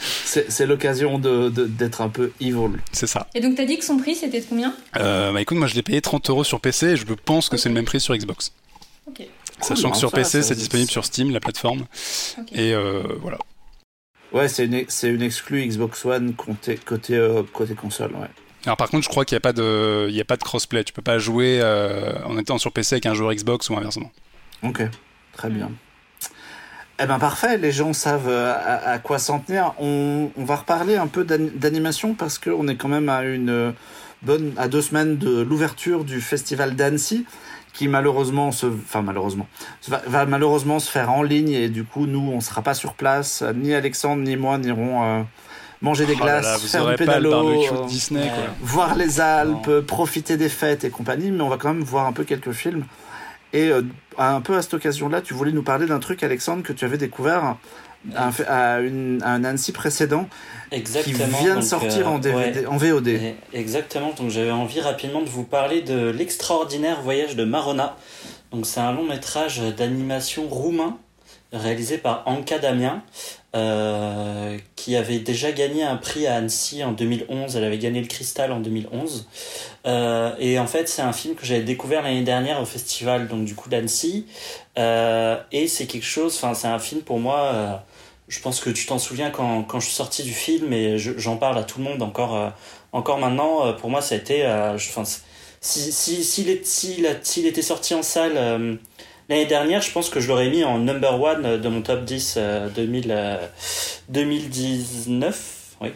C'est 0.02 0.66
l'occasion 0.66 1.18
d'être 1.18 1.52
de, 1.54 2.02
un 2.02 2.08
peu 2.08 2.32
evil. 2.40 2.78
C'est 2.92 3.06
ça. 3.06 3.26
Et 3.34 3.40
donc, 3.40 3.56
t'as 3.56 3.64
dit 3.64 3.78
que 3.78 3.84
son 3.84 3.98
prix, 3.98 4.14
c'était 4.14 4.40
de 4.40 4.46
combien? 4.48 4.74
Euh, 4.96 5.32
Bah 5.32 5.40
écoute, 5.40 5.58
moi 5.58 5.66
je 5.66 5.74
l'ai 5.74 5.82
payé 5.82 6.00
30 6.00 6.30
euros 6.30 6.44
sur 6.44 6.60
PC 6.60 6.86
et 6.88 6.96
je 6.96 7.04
pense 7.04 7.48
que 7.48 7.56
c'est 7.56 7.68
le 7.68 7.74
même 7.74 7.84
prix 7.84 8.00
sur 8.00 8.16
Xbox. 8.16 8.52
Sachant 9.60 9.90
que 9.90 9.96
sur 9.96 10.10
PC, 10.12 10.42
c'est 10.42 10.54
disponible 10.54 10.90
sur 10.90 11.04
Steam, 11.04 11.32
la 11.32 11.40
plateforme. 11.40 11.86
Et 12.52 12.72
euh, 12.72 13.02
voilà. 13.20 13.38
Ouais, 14.32 14.48
c'est 14.48 14.64
une, 14.64 14.84
une 15.02 15.22
exclue 15.22 15.66
Xbox 15.66 16.04
One 16.04 16.34
côté, 16.34 16.76
côté, 16.76 17.16
euh, 17.16 17.42
côté 17.52 17.74
console, 17.74 18.12
ouais. 18.12 18.28
Alors 18.64 18.76
par 18.76 18.90
contre, 18.90 19.04
je 19.04 19.08
crois 19.08 19.24
qu'il 19.24 19.34
n'y 19.34 19.38
a 19.38 19.40
pas 19.40 19.52
de, 19.52 20.06
il 20.08 20.14
y 20.14 20.20
a 20.20 20.24
pas 20.24 20.36
de 20.36 20.42
crossplay. 20.42 20.84
Tu 20.84 20.92
peux 20.92 21.02
pas 21.02 21.18
jouer 21.18 21.60
euh, 21.62 22.22
en 22.26 22.38
étant 22.38 22.58
sur 22.58 22.72
PC 22.72 22.96
avec 22.96 23.06
un 23.06 23.14
joueur 23.14 23.34
Xbox 23.34 23.70
ou 23.70 23.76
inversement. 23.76 24.10
Ok, 24.62 24.82
très 25.32 25.50
bien. 25.50 25.70
Eh 27.02 27.06
ben 27.06 27.18
parfait, 27.18 27.56
les 27.56 27.72
gens 27.72 27.94
savent 27.94 28.28
euh, 28.28 28.52
à, 28.84 28.98
quoi 28.98 29.18
s'en 29.18 29.38
tenir. 29.38 29.72
On, 29.78 30.30
va 30.36 30.56
reparler 30.56 30.96
un 30.96 31.06
peu 31.06 31.24
d'animation 31.24 32.14
parce 32.14 32.38
qu'on 32.38 32.68
est 32.68 32.76
quand 32.76 32.88
même 32.88 33.08
à 33.08 33.22
une 33.24 33.72
bonne, 34.22 34.52
à 34.58 34.68
deux 34.68 34.82
semaines 34.82 35.16
de 35.16 35.40
l'ouverture 35.40 36.04
du 36.04 36.20
festival 36.20 36.76
d'Annecy 36.76 37.24
qui 37.72 37.88
malheureusement 37.88 38.52
se, 38.52 38.66
enfin 38.66 39.00
malheureusement, 39.00 39.46
va, 39.88 40.26
malheureusement 40.26 40.80
se 40.80 40.90
faire 40.90 41.10
en 41.10 41.22
ligne 41.22 41.52
et 41.52 41.68
du 41.68 41.84
coup 41.84 42.06
nous 42.06 42.32
on 42.32 42.40
sera 42.40 42.62
pas 42.62 42.74
sur 42.74 42.94
place, 42.94 43.44
ni 43.54 43.74
Alexandre 43.74 44.22
ni 44.22 44.36
moi 44.36 44.58
n'irons 44.58 45.04
euh, 45.04 45.22
manger 45.80 46.04
des 46.04 46.16
oh 46.18 46.22
glaces, 46.22 46.66
faire 46.66 46.86
un 46.86 46.94
pédalo, 46.94 47.32
euh, 47.32 47.86
Disney, 47.86 48.30
voir 48.60 48.96
les 48.96 49.20
Alpes, 49.20 49.80
profiter 49.86 50.36
des 50.36 50.48
fêtes 50.48 50.84
et 50.84 50.90
compagnie, 50.90 51.30
mais 51.30 51.42
on 51.42 51.48
va 51.48 51.56
quand 51.56 51.72
même 51.72 51.84
voir 51.84 52.06
un 52.06 52.12
peu 52.12 52.24
quelques 52.24 52.52
films. 52.52 52.84
Et 53.52 53.70
un 54.18 54.40
peu 54.40 54.56
à 54.56 54.62
cette 54.62 54.74
occasion-là, 54.74 55.20
tu 55.22 55.34
voulais 55.34 55.52
nous 55.52 55.62
parler 55.62 55.86
d'un 55.86 55.98
truc, 55.98 56.22
Alexandre, 56.22 56.62
que 56.62 56.72
tu 56.72 56.84
avais 56.84 56.98
découvert 56.98 57.56
à, 58.14 58.30
à, 58.46 58.80
une, 58.80 59.22
un 59.24 59.44
Annecy 59.44 59.72
précédent 59.72 60.28
Exactement, 60.70 61.26
qui 61.26 61.44
vient 61.44 61.56
de 61.56 61.60
sortir 61.60 62.08
en, 62.08 62.18
DVD, 62.18 62.66
en 62.66 62.76
VOD. 62.76 63.18
Exactement, 63.52 64.12
donc 64.12 64.30
j'avais 64.30 64.50
envie 64.50 64.80
rapidement 64.80 65.22
de 65.22 65.28
vous 65.28 65.44
parler 65.44 65.82
de 65.82 66.10
l'extraordinaire 66.10 67.02
voyage 67.02 67.36
de 67.36 67.44
Marona. 67.44 67.96
Donc 68.52 68.66
c'est 68.66 68.80
un 68.80 68.92
long 68.92 69.04
métrage 69.04 69.60
d'animation 69.76 70.48
roumain 70.48 70.98
réalisé 71.52 71.98
par 71.98 72.22
Anka 72.26 72.58
Damien, 72.58 73.02
euh, 73.56 74.56
qui 74.76 74.94
avait 74.94 75.18
déjà 75.18 75.50
gagné 75.50 75.82
un 75.82 75.96
prix 75.96 76.28
à 76.28 76.36
Annecy 76.36 76.84
en 76.84 76.92
2011. 76.92 77.56
Elle 77.56 77.64
avait 77.64 77.78
gagné 77.78 78.00
le 78.00 78.06
Cristal 78.06 78.52
en 78.52 78.60
2011. 78.60 79.26
Euh, 79.86 80.32
et 80.38 80.60
en 80.60 80.68
fait, 80.68 80.88
c'est 80.88 81.02
un 81.02 81.12
film 81.12 81.34
que 81.34 81.44
j'avais 81.44 81.64
découvert 81.64 82.02
l'année 82.02 82.22
dernière 82.22 82.60
au 82.60 82.64
festival 82.64 83.26
donc 83.26 83.44
du 83.44 83.56
coup 83.56 83.68
d'Annecy. 83.68 84.26
Euh, 84.78 85.36
et 85.50 85.66
c'est 85.66 85.86
quelque 85.86 86.06
chose. 86.06 86.36
Enfin, 86.36 86.54
c'est 86.54 86.68
un 86.68 86.78
film 86.78 87.00
pour 87.00 87.18
moi. 87.18 87.82
je 88.28 88.38
pense 88.40 88.60
que 88.60 88.70
tu 88.70 88.86
t'en 88.86 88.98
souviens 88.98 89.30
quand, 89.30 89.64
quand 89.64 89.80
je 89.80 89.86
suis 89.86 89.96
sorti 89.96 90.22
du 90.22 90.32
film 90.32 90.72
et 90.72 90.96
j'en 90.98 91.36
parle 91.36 91.58
à 91.58 91.64
tout 91.64 91.80
le 91.80 91.84
monde 91.84 92.02
encore 92.02 92.52
encore 92.92 93.18
maintenant. 93.18 93.72
pour 93.74 93.90
moi, 93.90 94.00
ça 94.00 94.14
a 94.14 94.18
été. 94.18 94.46
Enfin, 94.46 95.02
si 95.60 95.92
s'il 95.92 96.24
si, 96.24 97.04
si, 97.22 97.46
était 97.46 97.62
sorti 97.62 97.94
en 97.94 98.02
salle 98.04 98.78
L'année 99.30 99.46
dernière, 99.46 99.80
je 99.80 99.92
pense 99.92 100.10
que 100.10 100.18
je 100.18 100.26
l'aurais 100.26 100.50
mis 100.50 100.64
en 100.64 100.80
number 100.80 101.20
one 101.22 101.60
de 101.60 101.68
mon 101.68 101.82
top 101.82 102.04
10 102.04 102.36
2000, 102.74 103.38
2019. 104.08 105.76
Oui. 105.80 105.90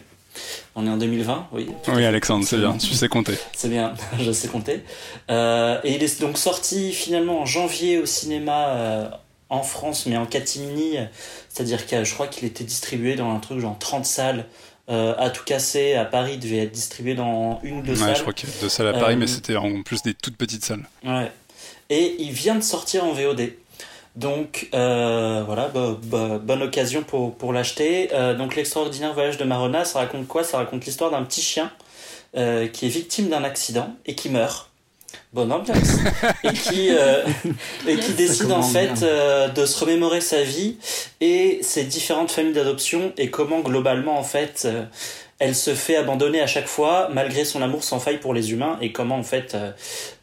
On 0.73 0.87
est 0.87 0.89
en 0.89 0.95
2020, 0.95 1.49
oui. 1.51 1.67
Oui, 1.89 2.05
Alexandre, 2.05 2.45
c'est 2.47 2.55
bien, 2.55 2.77
tu 2.77 2.93
sais 2.93 3.09
compter. 3.09 3.33
C'est 3.53 3.67
bien, 3.67 3.93
je 4.17 4.31
sais 4.31 4.47
compter. 4.47 4.85
Euh, 5.29 5.81
et 5.83 5.95
il 5.95 6.03
est 6.03 6.21
donc 6.21 6.37
sorti 6.37 6.93
finalement 6.93 7.41
en 7.41 7.45
janvier 7.45 7.97
au 7.97 8.05
cinéma 8.05 8.69
euh, 8.69 9.09
en 9.49 9.63
France, 9.63 10.05
mais 10.05 10.15
en 10.15 10.25
catimini. 10.25 10.95
C'est-à-dire 11.49 11.87
que 11.87 12.05
je 12.05 12.13
crois 12.13 12.27
qu'il 12.27 12.45
était 12.45 12.63
distribué 12.63 13.15
dans 13.15 13.35
un 13.35 13.39
truc 13.39 13.59
genre 13.59 13.77
30 13.77 14.05
salles. 14.05 14.45
Euh, 14.87 15.13
à 15.17 15.29
tout 15.29 15.43
casser 15.43 15.95
à 15.95 16.05
Paris, 16.05 16.33
il 16.35 16.39
devait 16.39 16.59
être 16.59 16.71
distribué 16.71 17.15
dans 17.15 17.59
une 17.63 17.79
ou 17.79 17.81
deux 17.81 17.93
ouais, 17.93 17.97
salles. 17.97 18.15
je 18.15 18.21
crois 18.21 18.33
qu'il 18.33 18.47
y 18.47 18.51
a 18.53 18.61
deux 18.61 18.69
salles 18.69 18.87
à 18.87 18.93
Paris, 18.93 19.17
mais 19.17 19.27
c'était 19.27 19.57
en 19.57 19.83
plus 19.83 20.03
des 20.03 20.13
toutes 20.13 20.37
petites 20.37 20.63
salles. 20.63 20.87
Ouais 21.03 21.31
et 21.89 22.15
il 22.19 22.31
vient 22.31 22.55
de 22.55 22.63
sortir 22.63 23.05
en 23.05 23.13
VOD. 23.13 23.51
Donc 24.15 24.69
euh, 24.73 25.43
voilà, 25.45 25.67
bah, 25.67 25.97
bah, 26.03 26.39
bonne 26.41 26.63
occasion 26.63 27.03
pour, 27.03 27.35
pour 27.35 27.51
l'acheter. 27.51 28.09
Euh, 28.13 28.33
donc 28.33 28.55
l'extraordinaire 28.55 29.13
voyage 29.13 29.37
de 29.37 29.43
Marona, 29.43 29.83
ça 29.83 29.99
raconte 29.99 30.27
quoi? 30.27 30.43
Ça 30.43 30.57
raconte 30.57 30.85
l'histoire 30.85 31.11
d'un 31.11 31.23
petit 31.23 31.41
chien 31.41 31.71
euh, 32.37 32.67
qui 32.67 32.85
est 32.85 32.89
victime 32.89 33.27
d'un 33.27 33.43
accident 33.43 33.93
et 34.05 34.15
qui 34.15 34.29
meurt. 34.29 34.69
Bonne 35.33 35.51
ambiance. 35.51 35.97
et 36.43 36.53
qui, 36.53 36.89
et 37.87 37.97
qui 37.97 38.13
décide 38.13 38.51
en 38.51 38.61
fait 38.61 39.01
de 39.01 39.65
se 39.65 39.79
remémorer 39.79 40.21
sa 40.21 40.43
vie 40.43 40.77
et 41.21 41.59
ses 41.61 41.83
différentes 41.83 42.31
familles 42.31 42.53
d'adoption 42.53 43.13
et 43.17 43.29
comment 43.29 43.59
globalement 43.59 44.17
en 44.17 44.23
fait 44.23 44.67
elle 45.39 45.53
se 45.55 45.73
fait 45.75 45.97
abandonner 45.97 46.39
à 46.41 46.47
chaque 46.47 46.67
fois 46.67 47.09
malgré 47.11 47.43
son 47.43 47.61
amour 47.61 47.83
sans 47.83 47.99
faille 47.99 48.19
pour 48.19 48.33
les 48.33 48.51
humains 48.53 48.77
et 48.81 48.91
comment 48.93 49.17
en 49.17 49.23
fait 49.23 49.53
euh, 49.53 49.71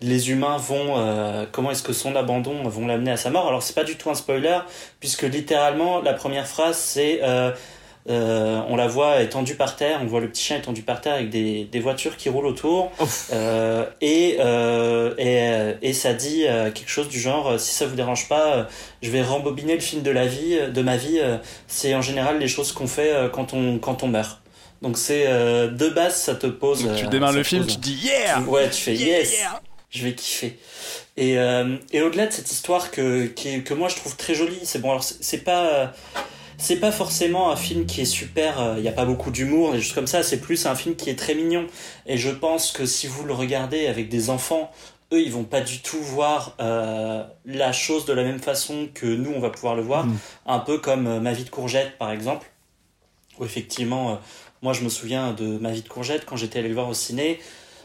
les 0.00 0.30
humains 0.30 0.56
vont 0.56 0.94
euh, 0.96 1.44
comment 1.52 1.70
est-ce 1.70 1.82
que 1.82 1.92
son 1.92 2.16
abandon 2.16 2.62
vont 2.64 2.86
l'amener 2.86 3.10
à 3.10 3.16
sa 3.18 3.28
mort 3.30 3.46
alors 3.46 3.62
c'est 3.62 3.74
pas 3.74 3.84
du 3.84 3.96
tout 3.96 4.08
un 4.08 4.14
spoiler 4.14 4.58
puisque 5.00 5.22
littéralement 5.24 6.00
la 6.00 6.14
première 6.14 6.46
phrase 6.46 6.78
c'est 6.78 7.20
euh, 7.22 7.50
euh, 8.10 8.60
on 8.68 8.74
la 8.74 8.88
voit 8.88 9.22
étendue 9.22 9.54
par 9.54 9.76
terre, 9.76 10.00
on 10.02 10.06
voit 10.06 10.18
le 10.18 10.28
petit 10.28 10.42
chien 10.42 10.56
étendu 10.56 10.82
par 10.82 11.00
terre 11.00 11.14
avec 11.14 11.30
des, 11.30 11.66
des 11.70 11.78
voitures 11.78 12.16
qui 12.16 12.28
roulent 12.30 12.46
autour. 12.46 12.90
Euh, 13.32 13.84
et, 14.00 14.38
euh, 14.40 15.14
et, 15.18 15.88
et 15.88 15.92
ça 15.92 16.12
dit 16.12 16.44
euh, 16.48 16.72
quelque 16.72 16.88
chose 16.90 17.08
du 17.08 17.20
genre 17.20 17.60
si 17.60 17.72
ça 17.72 17.86
vous 17.86 17.94
dérange 17.94 18.28
pas, 18.28 18.66
je 19.02 19.10
vais 19.10 19.22
rembobiner 19.22 19.74
le 19.74 19.80
film 19.80 20.02
de 20.02 20.10
la 20.10 20.26
vie, 20.26 20.58
de 20.74 20.82
ma 20.82 20.96
vie. 20.96 21.20
euh, 21.20 21.36
c'est 21.68 21.94
en 21.94 22.02
général 22.02 22.40
les 22.40 22.48
choses 22.48 22.72
qu'on 22.72 22.88
fait 22.88 23.12
quand 23.32 23.54
on 23.54 23.78
quand 23.78 24.02
on 24.02 24.08
meurt. 24.08 24.41
Donc 24.82 24.98
c'est 24.98 25.24
euh, 25.26 25.68
de 25.68 25.88
base 25.88 26.16
ça 26.16 26.34
te 26.34 26.46
pose. 26.46 26.84
Donc, 26.84 26.96
tu 26.96 27.06
euh, 27.06 27.08
démarres 27.08 27.32
le 27.32 27.42
film, 27.42 27.62
pose- 27.64 27.74
tu 27.74 27.78
dis 27.80 27.94
yeah, 28.04 28.40
Ouais, 28.40 28.68
tu 28.70 28.80
fais 28.82 28.94
Yeah, 28.94 29.18
yes 29.20 29.32
yeah. 29.38 29.60
je 29.90 30.04
vais 30.04 30.14
kiffer. 30.14 30.58
Et, 31.16 31.38
euh, 31.38 31.76
et 31.92 32.02
au-delà 32.02 32.26
de 32.26 32.32
cette 32.32 32.50
histoire 32.50 32.90
que, 32.90 33.26
qui 33.26 33.62
que 33.62 33.74
moi 33.74 33.88
je 33.88 33.96
trouve 33.96 34.16
très 34.16 34.34
jolie, 34.34 34.58
c'est 34.64 34.80
bon, 34.80 34.90
alors 34.90 35.04
c'est 35.04 35.44
pas. 35.44 35.66
euh, 35.66 35.86
C'est 36.58 36.76
pas 36.80 36.92
forcément 36.92 37.50
un 37.50 37.56
film 37.56 37.86
qui 37.86 38.02
est 38.02 38.12
super, 38.20 38.74
il 38.76 38.82
n'y 38.82 38.88
a 38.88 38.92
pas 38.92 39.04
beaucoup 39.04 39.32
d'humour, 39.32 39.72
des 39.72 39.80
choses 39.80 39.94
comme 39.94 40.06
ça, 40.06 40.22
c'est 40.22 40.38
plus 40.40 40.64
un 40.66 40.76
film 40.76 40.94
qui 40.94 41.10
est 41.10 41.18
très 41.18 41.34
mignon. 41.34 41.66
Et 42.06 42.16
je 42.18 42.30
pense 42.30 42.70
que 42.70 42.86
si 42.86 43.08
vous 43.08 43.24
le 43.24 43.32
regardez 43.34 43.88
avec 43.88 44.08
des 44.08 44.30
enfants, 44.30 44.70
eux, 45.12 45.20
ils 45.20 45.32
vont 45.32 45.42
pas 45.42 45.60
du 45.60 45.80
tout 45.80 46.00
voir 46.00 46.54
euh, 46.60 47.24
la 47.46 47.72
chose 47.72 48.04
de 48.04 48.12
la 48.12 48.22
même 48.22 48.38
façon 48.38 48.88
que 48.94 49.06
nous, 49.06 49.32
on 49.34 49.40
va 49.40 49.50
pouvoir 49.50 49.74
le 49.74 49.82
voir. 49.82 50.06
Mm. 50.06 50.16
Un 50.46 50.58
peu 50.60 50.78
comme 50.78 51.06
euh, 51.08 51.18
Ma 51.20 51.32
vie 51.32 51.42
de 51.44 51.50
courgette, 51.50 51.98
par 51.98 52.12
exemple, 52.12 52.46
où 53.40 53.44
effectivement, 53.44 54.10
euh, 54.12 54.14
moi 54.62 54.72
je 54.72 54.82
me 54.82 54.88
souviens 54.88 55.32
de 55.32 55.58
Ma 55.58 55.70
vie 55.70 55.82
de 55.82 55.88
courgette 55.88 56.24
quand 56.24 56.36
j'étais 56.36 56.60
allé 56.60 56.68
le 56.68 56.74
voir 56.74 56.88
au 56.88 56.94
ciné. 56.94 57.40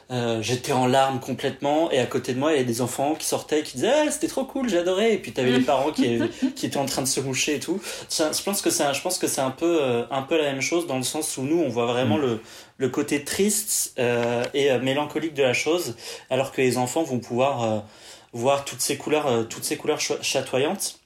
Euh, 0.10 0.42
j'étais 0.42 0.72
en 0.72 0.88
larmes 0.88 1.20
complètement 1.20 1.92
et 1.92 2.00
à 2.00 2.06
côté 2.06 2.34
de 2.34 2.40
moi 2.40 2.52
il 2.52 2.54
y 2.54 2.58
avait 2.60 2.66
des 2.66 2.80
enfants 2.80 3.14
qui 3.14 3.26
sortaient 3.26 3.60
et 3.60 3.64
qui 3.64 3.74
disaient 3.76 3.92
ah, 4.08 4.10
c'était 4.10 4.28
trop 4.30 4.46
cool 4.46 4.70
j'adorais 4.70 5.14
et 5.14 5.18
puis 5.18 5.34
t'avais 5.34 5.52
les 5.52 5.60
parents 5.66 5.92
qui, 5.92 6.18
qui 6.56 6.66
étaient 6.66 6.78
en 6.78 6.86
train 6.86 7.02
de 7.02 7.08
se 7.10 7.20
moucher 7.20 7.56
et 7.56 7.60
tout. 7.60 7.82
Ça, 8.08 8.32
je 8.32 8.42
pense 8.42 8.62
que 8.62 8.70
c'est 8.70 8.84
un- 8.84 8.94
je 8.94 9.02
pense 9.02 9.18
que 9.18 9.28
c'est 9.28 9.42
un 9.42 9.52
peu 9.52 9.80
euh, 9.82 10.04
un 10.10 10.22
peu 10.22 10.38
la 10.38 10.44
même 10.44 10.62
chose 10.62 10.88
dans 10.88 10.96
le 10.96 11.04
sens 11.04 11.36
où 11.36 11.42
nous 11.42 11.60
on 11.62 11.68
voit 11.68 11.88
vraiment 11.88 12.18
le, 12.18 12.40
le 12.78 12.88
côté 12.88 13.26
triste 13.26 13.96
euh, 14.00 14.46
et 14.54 14.72
euh, 14.72 14.80
mélancolique 14.80 15.34
de 15.34 15.44
la 15.44 15.52
chose 15.54 15.98
alors 16.30 16.54
que 16.54 16.62
les 16.62 16.78
enfants 16.78 17.04
vont 17.04 17.20
pouvoir 17.20 17.64
euh, 17.64 17.80
voir 18.32 18.64
toutes 18.64 18.80
ces 18.82 18.96
couleurs 18.96 19.28
euh, 19.28 19.44
toutes 19.44 19.66
ces 19.66 19.76
couleurs 19.76 20.00
cho- 20.00 20.22
chatoyantes 20.22 20.97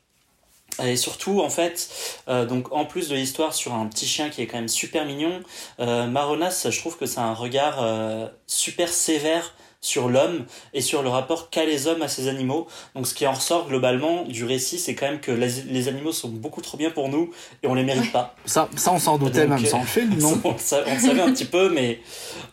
et 0.84 0.95
surtout, 0.95 1.41
en 1.41 1.49
fait, 1.49 1.89
euh, 2.27 2.45
donc 2.45 2.72
en 2.72 2.85
plus 2.85 3.10
de 3.10 3.15
l'histoire 3.15 3.53
sur 3.53 3.73
un 3.73 3.88
petit 3.88 4.06
chien 4.06 4.30
qui 4.30 4.41
est 4.41 4.48
quand 4.48 4.57
même 4.57 4.69
super 4.69 5.06
mignon, 5.06 5.41
euh, 5.80 6.07
Maronas, 6.07 6.68
je 6.69 6.80
trouve 6.80 6.98
que 6.98 7.06
c'est 7.06 7.19
un 7.19 7.34
regard 7.34 7.81
euh, 7.81 8.27
super 8.48 8.89
sévère 8.89 9.53
sur 9.82 10.10
l'homme 10.10 10.45
et 10.76 10.82
sur 10.82 11.02
le 11.02 11.10
rapport 11.10 11.49
qu'a 11.49 11.66
les 11.66 11.88
hommes 11.88 12.03
à 12.03 12.08
ces 12.08 12.28
animaux. 12.28 12.68
Donc 12.95 13.08
ce 13.08 13.14
qui 13.16 13.26
en 13.26 13.34
ressort 13.34 13.68
globalement 13.68 14.24
du 14.24 14.45
récit, 14.45 14.78
c'est 14.78 14.94
quand 14.94 15.08
même 15.08 15.20
que 15.20 15.32
les, 15.32 15.49
les 15.68 15.88
animaux 15.88 16.12
sont 16.12 16.30
beaucoup 16.30 16.62
trop 16.62 16.78
bien 16.78 16.91
pour 16.91 17.10
nous 17.10 17.32
et 17.64 17.68
on 17.68 17.74
les 17.74 17.84
mérite 17.84 18.12
pas. 18.12 18.36
Ça, 18.45 18.70
ça 18.76 18.91
on 18.94 18.99
s'en 18.99 19.18
doutait 19.18 19.48
Donc, 19.48 19.58
même 19.58 19.66
euh, 19.66 19.70
sans 19.70 19.80
le 19.82 19.88
film, 19.88 20.18
non 20.20 20.40
on, 20.44 20.49
on 20.49 20.53
le 20.53 20.60
savait 20.99 21.22
un 21.22 21.32
petit 21.34 21.45
peu, 21.45 21.70
mais 21.70 21.99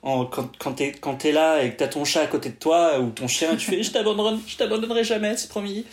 en- 0.03 0.25
quand, 0.25 0.49
quand 0.59 0.73
t'es 0.73 0.93
quand 0.93 1.17
t'es 1.17 1.33
là 1.33 1.63
et 1.63 1.71
que 1.73 1.77
t'as 1.77 1.89
ton 1.89 2.05
chat 2.07 2.23
à 2.23 2.27
côté 2.27 2.49
de 2.49 2.55
toi 2.57 2.99
ou 2.99 3.11
ton 3.11 3.29
chien, 3.29 3.55
tu 3.57 3.71
fais 3.71 3.83
je 3.83 3.91
t'abandonnerai, 3.91 4.37
je 4.47 4.57
t'abandonnerai 4.57 5.05
jamais, 5.05 5.37
c'est 5.37 5.49
promis. 5.51 5.85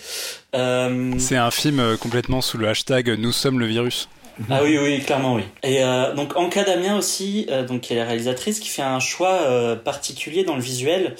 Euh, 0.56 1.14
C'est 1.18 1.36
un 1.38 1.52
film 1.52 1.80
euh, 1.82 1.98
complètement 1.98 2.40
sous 2.42 2.58
le 2.58 2.70
hashtag 2.70 3.10
Nous 3.20 3.34
sommes 3.34 3.60
le 3.60 3.66
virus. 3.66 4.08
Ah 4.50 4.64
oui, 4.64 4.78
oui, 4.78 5.00
clairement, 5.02 5.36
oui. 5.36 5.44
Et 5.64 5.84
euh, 5.84 6.14
donc 6.14 6.36
Anka 6.36 6.64
Damien 6.64 6.98
aussi, 6.98 7.48
euh, 7.50 7.66
donc 7.66 7.82
qui 7.82 7.94
est 7.94 7.96
la 7.96 8.06
réalisatrice, 8.06 8.60
qui 8.60 8.70
fait 8.70 8.82
un 8.82 9.00
choix 9.00 9.32
euh, 9.32 9.76
particulier 9.76 10.44
dans 10.44 10.56
le 10.56 10.62
visuel, 10.62 11.16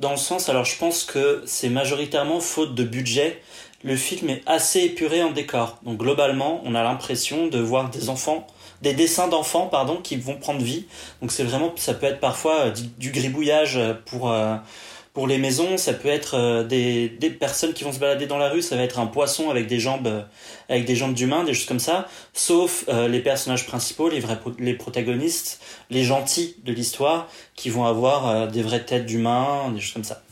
dans 0.00 0.10
le 0.10 0.16
sens, 0.16 0.48
alors 0.48 0.64
je 0.64 0.76
pense 0.76 1.04
que 1.04 1.42
c'est 1.46 1.70
majoritairement 1.70 2.40
faute 2.40 2.74
de 2.74 2.84
budget. 2.84 3.40
Le 3.84 3.96
film 3.96 4.28
est 4.28 4.42
assez 4.46 4.80
épuré 4.80 5.22
en 5.22 5.30
décor. 5.30 5.78
Donc 5.84 5.98
globalement, 5.98 6.60
on 6.64 6.74
a 6.74 6.82
l'impression 6.82 7.46
de 7.46 7.58
voir 7.58 7.90
des 7.90 8.10
enfants, 8.10 8.46
des 8.82 8.92
dessins 8.92 9.28
d'enfants, 9.28 9.66
pardon, 9.66 9.96
qui 10.02 10.16
vont 10.16 10.36
prendre 10.36 10.60
vie. 10.60 10.86
Donc 11.22 11.32
c'est 11.32 11.44
vraiment, 11.44 11.72
ça 11.76 11.94
peut 11.94 12.06
être 12.06 12.20
parfois 12.20 12.66
euh, 12.66 12.70
du, 12.70 12.82
du 12.98 13.10
gribouillage 13.12 13.78
pour 14.06 14.30
euh, 14.30 14.56
pour 15.18 15.26
les 15.26 15.38
maisons, 15.38 15.78
ça 15.78 15.94
peut 15.94 16.06
être 16.06 16.36
euh, 16.36 16.62
des, 16.62 17.08
personnes 17.40 17.72
qui 17.72 17.82
vont 17.82 17.90
se 17.90 17.98
balader 17.98 18.28
dans 18.28 18.38
la 18.38 18.50
rue, 18.50 18.62
ça 18.62 18.76
va 18.76 18.82
être 18.82 19.00
un 19.00 19.08
poisson 19.08 19.50
avec 19.50 19.66
des 19.66 19.80
jambes 19.80 20.06
euh, 20.06 20.22
avec 20.68 20.84
des 20.84 20.94
jambes 20.94 21.12
des 21.12 21.54
choses 21.54 21.66
comme 21.66 21.80
ça, 21.80 22.06
sauf 22.32 22.84
euh, 22.88 23.08
les 23.08 23.18
personnages 23.18 23.66
principaux, 23.66 24.08
les 24.08 24.20
vrais 24.20 24.38
les 24.60 24.74
protagonistes, 24.74 25.60
les 25.90 26.04
gentils 26.04 26.54
de 26.62 26.72
l'histoire 26.72 27.26
qui 27.56 27.68
vont 27.68 27.84
avoir 27.84 28.46
des 28.46 28.62
vraies 28.62 28.84
têtes 28.84 29.06
d'humains, 29.06 29.72
des 29.74 29.80
choses 29.80 29.94
comme 29.94 30.04
ça. 30.04 30.22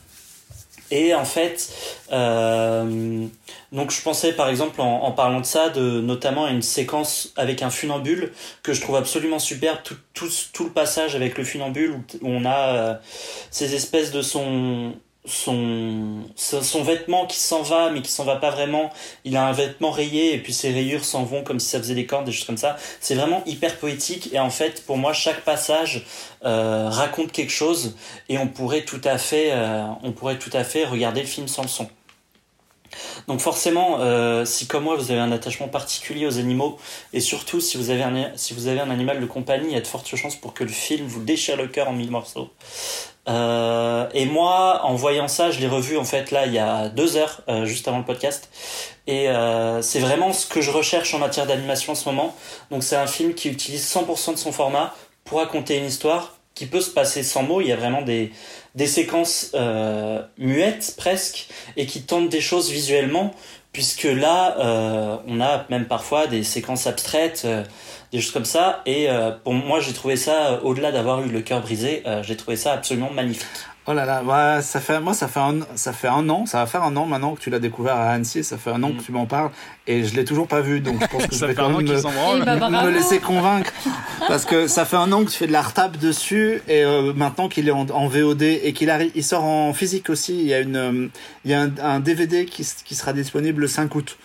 Et 0.89 1.13
en 1.13 1.25
fait, 1.25 1.69
euh, 2.11 3.25
donc 3.71 3.91
je 3.91 4.01
pensais 4.01 4.33
par 4.33 4.47
exemple 4.49 4.79
en, 4.79 5.03
en 5.03 5.11
parlant 5.11 5.41
de 5.41 5.45
ça, 5.45 5.69
de 5.69 5.99
notamment 6.01 6.45
à 6.45 6.51
une 6.51 6.61
séquence 6.61 7.33
avec 7.35 7.61
un 7.61 7.69
funambule 7.69 8.31
que 8.63 8.73
je 8.73 8.81
trouve 8.81 8.95
absolument 8.95 9.39
superbe, 9.39 9.79
tout, 9.83 9.97
tout, 10.13 10.29
tout 10.53 10.63
le 10.63 10.71
passage 10.71 11.15
avec 11.15 11.37
le 11.37 11.43
funambule 11.43 11.91
où, 11.91 12.03
on 12.21 12.45
a 12.45 12.75
euh, 12.75 12.93
ces 13.51 13.75
espèces 13.75 14.11
de 14.11 14.21
son 14.21 14.93
son, 15.27 16.83
vêtement 16.83 17.25
qui 17.25 17.37
s'en 17.37 17.61
va 17.61 17.89
mais 17.89 18.01
qui 18.01 18.11
s'en 18.11 18.23
va 18.23 18.37
pas 18.37 18.49
vraiment. 18.49 18.91
Il 19.23 19.37
a 19.37 19.45
un 19.45 19.51
vêtement 19.51 19.91
rayé 19.91 20.33
et 20.33 20.37
puis 20.39 20.53
ses 20.53 20.71
rayures 20.71 21.05
s'en 21.05 21.23
vont 21.23 21.43
comme 21.43 21.59
si 21.59 21.69
ça 21.69 21.79
faisait 21.79 21.95
des 21.95 22.05
cordes 22.05 22.25
des 22.25 22.31
choses 22.31 22.45
comme 22.45 22.57
ça. 22.57 22.77
C'est 22.99 23.15
vraiment 23.15 23.43
hyper 23.45 23.77
poétique 23.77 24.29
et 24.33 24.39
en 24.39 24.49
fait 24.49 24.85
pour 24.85 24.97
moi 24.97 25.13
chaque 25.13 25.41
passage 25.41 26.05
euh, 26.45 26.89
raconte 26.89 27.31
quelque 27.31 27.51
chose 27.51 27.95
et 28.29 28.37
on 28.37 28.47
pourrait 28.47 28.83
tout 28.83 29.01
à 29.03 29.17
fait 29.17 29.51
euh, 29.51 29.85
on 30.03 30.11
pourrait 30.11 30.39
tout 30.39 30.51
à 30.53 30.63
fait 30.63 30.85
regarder 30.85 31.21
le 31.21 31.27
film 31.27 31.47
sans 31.47 31.63
le 31.63 31.67
son. 31.67 31.87
Donc 33.27 33.39
forcément, 33.39 33.99
euh, 33.99 34.45
si 34.45 34.67
comme 34.67 34.83
moi 34.83 34.95
vous 34.95 35.11
avez 35.11 35.19
un 35.19 35.31
attachement 35.31 35.67
particulier 35.67 36.25
aux 36.25 36.37
animaux, 36.37 36.77
et 37.13 37.19
surtout 37.19 37.59
si 37.59 37.77
vous 37.77 37.89
avez 37.89 38.03
un, 38.03 38.31
si 38.35 38.53
vous 38.53 38.67
avez 38.67 38.79
un 38.79 38.89
animal 38.89 39.19
de 39.19 39.25
compagnie, 39.25 39.67
il 39.67 39.73
y 39.73 39.77
a 39.77 39.81
de 39.81 39.87
fortes 39.87 40.15
chances 40.15 40.35
pour 40.35 40.53
que 40.53 40.63
le 40.63 40.69
film 40.69 41.05
vous 41.05 41.23
déchire 41.23 41.57
le 41.57 41.67
cœur 41.67 41.89
en 41.89 41.93
mille 41.93 42.11
morceaux. 42.11 42.49
Euh, 43.27 44.07
et 44.13 44.25
moi, 44.25 44.81
en 44.83 44.95
voyant 44.95 45.27
ça, 45.27 45.51
je 45.51 45.59
l'ai 45.59 45.67
revu 45.67 45.97
en 45.97 46.05
fait 46.05 46.31
là 46.31 46.45
il 46.45 46.53
y 46.53 46.59
a 46.59 46.89
deux 46.89 47.17
heures, 47.17 47.41
euh, 47.49 47.65
juste 47.65 47.87
avant 47.87 47.97
le 47.97 48.05
podcast. 48.05 48.49
Et 49.05 49.29
euh, 49.29 49.81
c'est 49.81 49.99
vraiment 49.99 50.33
ce 50.33 50.45
que 50.45 50.61
je 50.61 50.71
recherche 50.71 51.13
en 51.13 51.19
matière 51.19 51.45
d'animation 51.45 51.93
en 51.93 51.95
ce 51.95 52.07
moment. 52.07 52.35
Donc 52.71 52.83
c'est 52.83 52.95
un 52.95 53.07
film 53.07 53.33
qui 53.33 53.49
utilise 53.49 53.85
100% 53.89 54.33
de 54.33 54.37
son 54.37 54.51
format 54.51 54.93
pour 55.23 55.39
raconter 55.39 55.77
une 55.77 55.85
histoire 55.85 56.37
qui 56.57 56.65
peut 56.65 56.81
se 56.81 56.89
passer 56.89 57.21
sans 57.21 57.43
mots. 57.43 57.61
Il 57.61 57.67
y 57.67 57.71
a 57.71 57.75
vraiment 57.75 58.01
des, 58.01 58.31
des 58.73 58.87
séquences 58.87 59.51
euh, 59.53 60.21
muettes 60.37 60.95
presque 60.97 61.47
et 61.77 61.85
qui 61.85 62.01
tentent 62.01 62.29
des 62.29 62.41
choses 62.41 62.71
visuellement. 62.71 63.33
Puisque 63.73 64.05
là, 64.05 64.57
euh, 64.57 65.17
on 65.27 65.39
a 65.39 65.65
même 65.69 65.85
parfois 65.85 66.25
des 66.25 66.43
séquences 66.43 66.87
abstraites, 66.87 67.43
euh, 67.45 67.63
des 68.11 68.21
choses 68.21 68.31
comme 68.31 68.45
ça. 68.45 68.81
Et 68.85 69.09
euh, 69.09 69.31
pour 69.43 69.53
moi, 69.53 69.79
j'ai 69.79 69.93
trouvé 69.93 70.15
ça, 70.15 70.53
euh, 70.53 70.59
au-delà 70.63 70.91
d'avoir 70.91 71.21
eu 71.23 71.29
le 71.29 71.41
cœur 71.41 71.61
brisé, 71.61 72.03
euh, 72.05 72.23
j'ai 72.23 72.35
trouvé 72.37 72.55
ça 72.57 72.73
absolument 72.73 73.11
magnifique. 73.11 73.45
Oh 73.89 73.93
là 73.93 74.03
là, 74.05 74.21
ouais, 74.21 74.61
ça 74.63 74.81
fait, 74.81 74.99
moi 74.99 75.13
ça 75.13 75.29
fait 75.29 75.39
un, 75.39 75.59
ça 75.75 75.93
fait 75.93 76.09
un 76.09 76.27
an, 76.27 76.45
ça 76.45 76.57
va 76.59 76.65
faire 76.65 76.83
un 76.83 76.93
an 76.97 77.05
maintenant 77.05 77.35
que 77.35 77.39
tu 77.39 77.49
l'as 77.49 77.59
découvert 77.59 77.95
à 77.95 78.09
Annecy, 78.09 78.43
ça 78.43 78.57
fait 78.57 78.69
un 78.71 78.83
an 78.83 78.91
que 78.91 79.01
tu 79.01 79.13
m'en 79.13 79.25
parles 79.27 79.49
et 79.87 80.03
je 80.03 80.13
l'ai 80.13 80.25
toujours 80.25 80.45
pas 80.45 80.59
vu, 80.59 80.81
donc 80.81 81.01
je 81.01 81.07
pense 81.07 81.25
que 81.25 81.31
je 81.33 81.37
Ça 81.37 81.47
vais 81.47 81.53
fait 81.53 81.61
quand 81.61 81.69
un 81.69 81.73
an 81.73 81.77
même 81.77 81.87
me, 81.87 82.01
branlent. 82.01 82.43
bah, 82.43 82.69
me 82.83 82.89
laisser 82.91 83.19
convaincre 83.19 83.71
parce 84.27 84.43
que 84.43 84.67
ça 84.67 84.83
fait 84.83 84.97
un 84.97 85.09
an 85.13 85.23
que 85.23 85.29
tu 85.29 85.37
fais 85.37 85.47
de 85.47 85.53
la 85.53 85.61
retape 85.61 85.95
dessus 85.99 86.61
et 86.67 86.83
euh, 86.83 87.13
maintenant 87.13 87.47
qu'il 87.47 87.69
est 87.69 87.71
en, 87.71 87.87
en 87.89 88.07
VOD 88.09 88.41
et 88.41 88.73
qu'il 88.73 88.89
arrive, 88.89 89.11
il 89.15 89.23
sort 89.23 89.45
en 89.45 89.71
physique 89.71 90.09
aussi. 90.09 90.37
Il 90.37 90.47
y 90.47 90.53
a 90.53 90.59
une, 90.59 90.75
euh, 90.75 91.07
il 91.45 91.51
y 91.51 91.53
a 91.53 91.61
un, 91.61 91.71
un 91.81 91.99
DVD 92.01 92.45
qui, 92.45 92.67
qui 92.83 92.93
sera 92.93 93.13
disponible 93.13 93.61
le 93.61 93.67
5 93.69 93.95
août. 93.95 94.17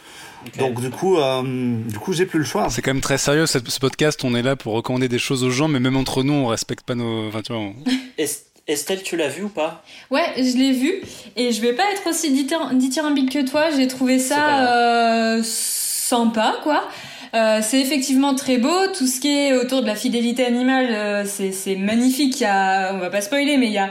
Donc 0.58 0.80
du 0.80 0.90
coup, 0.90 1.16
euh, 1.18 1.42
du 1.88 1.98
coup 1.98 2.12
j'ai 2.12 2.26
plus 2.26 2.38
le 2.38 2.44
choix. 2.44 2.68
C'est 2.70 2.82
quand 2.82 2.92
même 2.92 3.00
très 3.02 3.18
sérieux 3.18 3.46
ce, 3.46 3.58
ce 3.66 3.78
podcast. 3.80 4.22
On 4.24 4.34
est 4.34 4.42
là 4.42 4.56
pour 4.56 4.72
recommander 4.74 5.08
des 5.08 5.18
choses 5.18 5.44
aux 5.44 5.50
gens, 5.50 5.68
mais 5.68 5.80
même 5.80 5.96
entre 5.96 6.22
nous, 6.22 6.32
on 6.34 6.46
respecte 6.46 6.84
pas 6.86 6.94
nos. 6.94 7.28
Enfin, 7.28 7.42
tu 7.42 7.52
vois, 7.52 7.62
on- 7.62 7.74
Est- 8.18 8.46
Estelle, 8.68 9.02
tu 9.02 9.16
l'as 9.16 9.28
vu 9.28 9.42
ou 9.42 9.48
pas? 9.48 9.82
Ouais, 10.10 10.24
je 10.36 10.56
l'ai 10.56 10.72
vu 10.72 11.00
et 11.36 11.50
je 11.50 11.60
vais 11.60 11.72
pas 11.72 11.82
être 11.92 12.08
aussi 12.08 12.30
dithyr- 12.32 12.72
dithyrambique 12.76 13.32
que 13.32 13.48
toi. 13.48 13.70
J'ai 13.76 13.88
trouvé 13.88 14.18
ça 14.20 14.68
euh, 14.68 15.42
sympa, 15.44 16.56
quoi. 16.62 16.88
Euh, 17.34 17.60
c'est 17.62 17.80
effectivement 17.80 18.34
très 18.34 18.58
beau. 18.58 18.86
Tout 18.96 19.06
ce 19.06 19.18
qui 19.20 19.28
est 19.28 19.56
autour 19.56 19.82
de 19.82 19.86
la 19.86 19.94
fidélité 19.96 20.44
animale, 20.44 20.86
euh, 20.90 21.24
c'est 21.26 21.50
c'est 21.50 21.76
magnifique. 21.76 22.38
Il 22.40 22.44
y 22.44 22.46
a, 22.46 22.92
on 22.94 22.98
va 22.98 23.10
pas 23.10 23.20
spoiler, 23.22 23.56
mais 23.56 23.66
il 23.66 23.72
y 23.72 23.78
a 23.78 23.90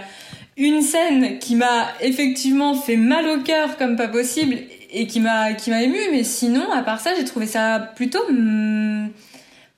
une 0.57 0.81
scène 0.81 1.39
qui 1.39 1.55
m'a 1.55 1.87
effectivement 2.01 2.75
fait 2.75 2.97
mal 2.97 3.27
au 3.27 3.41
cœur 3.41 3.77
comme 3.77 3.95
pas 3.95 4.07
possible 4.07 4.57
et 4.91 5.07
qui 5.07 5.19
m'a 5.19 5.53
qui 5.53 5.69
m'a 5.69 5.83
ému 5.83 5.97
mais 6.11 6.23
sinon 6.23 6.71
à 6.71 6.83
part 6.83 6.99
ça 6.99 7.11
j'ai 7.15 7.25
trouvé 7.25 7.45
ça 7.45 7.91
plutôt 7.95 8.21
hmm, 8.29 9.07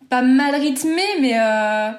pas 0.10 0.22
mal 0.22 0.56
rythmé 0.56 1.04
mais 1.22 1.38
euh, 1.40 1.90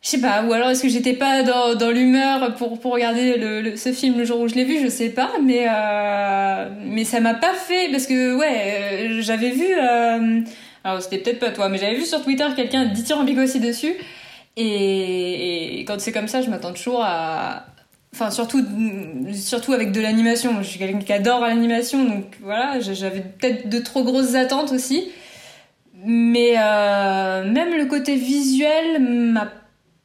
je 0.00 0.08
sais 0.08 0.20
pas 0.20 0.44
ou 0.44 0.52
alors 0.52 0.70
est-ce 0.70 0.82
que 0.82 0.88
j'étais 0.88 1.14
pas 1.14 1.42
dans, 1.42 1.74
dans 1.74 1.90
l'humeur 1.90 2.54
pour 2.54 2.78
pour 2.78 2.92
regarder 2.92 3.36
le, 3.36 3.76
ce 3.76 3.92
film 3.92 4.18
le 4.18 4.24
jour 4.24 4.40
où 4.40 4.48
je 4.48 4.54
l'ai 4.54 4.64
vu 4.64 4.80
je 4.82 4.88
sais 4.88 5.10
pas 5.10 5.32
mais 5.42 5.66
euh, 5.68 6.68
mais 6.84 7.04
ça 7.04 7.20
m'a 7.20 7.34
pas 7.34 7.54
fait 7.54 7.90
parce 7.90 8.06
que 8.06 8.36
ouais 8.36 9.08
euh, 9.08 9.22
j'avais 9.22 9.50
vu 9.50 9.66
alors 10.84 11.02
c'était 11.02 11.18
peut-être 11.18 11.40
pas 11.40 11.50
toi 11.50 11.68
mais 11.68 11.78
j'avais 11.78 11.96
vu 11.96 12.04
sur 12.04 12.22
Twitter 12.22 12.46
quelqu'un 12.54 12.86
dithyrambique 12.86 13.38
aussi 13.38 13.58
dessus 13.58 13.94
et 14.56 15.84
quand 15.88 16.00
c'est 16.00 16.12
comme 16.12 16.28
ça 16.28 16.40
je 16.40 16.50
m'attends 16.50 16.72
toujours 16.72 17.02
à 17.02 17.66
Enfin, 18.14 18.30
surtout, 18.30 18.62
surtout 19.32 19.72
avec 19.72 19.92
de 19.92 20.00
l'animation. 20.00 20.62
Je 20.62 20.68
suis 20.68 20.78
quelqu'un 20.78 20.98
qui 20.98 21.12
adore 21.12 21.40
l'animation, 21.40 22.04
donc 22.04 22.24
voilà, 22.42 22.78
j'avais 22.80 23.20
peut-être 23.20 23.68
de 23.68 23.78
trop 23.78 24.04
grosses 24.04 24.34
attentes 24.34 24.72
aussi. 24.72 25.10
Mais 26.04 26.54
euh, 26.58 27.50
même 27.50 27.74
le 27.76 27.86
côté 27.86 28.16
visuel 28.16 29.00
m'a 29.02 29.50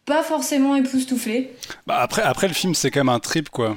pas 0.05 0.23
forcément 0.23 0.75
époustouflé. 0.75 1.51
Bah 1.85 1.97
après, 1.99 2.21
après, 2.21 2.47
le 2.47 2.53
film, 2.53 2.75
c'est 2.75 2.91
quand 2.91 3.01
même 3.01 3.09
un 3.09 3.19
trip, 3.19 3.49
quoi. 3.49 3.75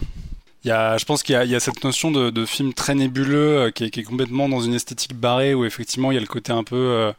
Il 0.65 0.69
y 0.69 0.71
a, 0.71 0.99
je 0.99 1.07
pense 1.07 1.23
qu'il 1.23 1.35
y, 1.35 1.55
a 1.55 1.61
cette 1.61 1.83
notion 1.83 2.11
de, 2.11 2.29
de 2.29 2.45
film 2.45 2.75
très 2.75 2.95
nébuleux 2.95 3.59
euh, 3.59 3.71
qui, 3.71 3.85
est, 3.85 3.91
qui, 3.91 4.01
est, 4.01 4.05
complètement 4.05 4.47
dans 4.47 4.61
une 4.61 4.75
esthétique 4.75 5.15
barrée 5.15 5.55
où 5.55 5.65
effectivement 5.65 6.13
il 6.13 6.17
y 6.17 6.19
a 6.19 6.21
le 6.21 6.27
côté 6.27 6.53
un 6.53 6.65
peu 6.65 6.77
euh, 6.77 7.13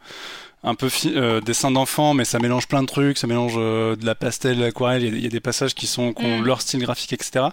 un 0.64 0.74
peu 0.74 0.88
euh, 1.06 1.40
dessin 1.40 1.70
d'enfant, 1.70 2.14
mais 2.14 2.24
ça 2.24 2.38
mélange 2.38 2.68
plein 2.68 2.82
de 2.82 2.86
trucs, 2.86 3.18
ça 3.18 3.26
mélange 3.26 3.54
euh, 3.56 3.96
de 3.96 4.06
la 4.06 4.14
pastel, 4.14 4.58
de 4.58 4.62
l'aquarelle, 4.62 5.02
il 5.02 5.18
y, 5.18 5.22
y, 5.22 5.26
a 5.26 5.30
des 5.30 5.40
passages 5.40 5.74
qui 5.74 5.86
sont 5.86 6.12
qui 6.12 6.24
ont 6.24 6.38
mm. 6.38 6.44
leur 6.44 6.60
style 6.60 6.80
graphique, 6.80 7.12
etc. 7.12 7.46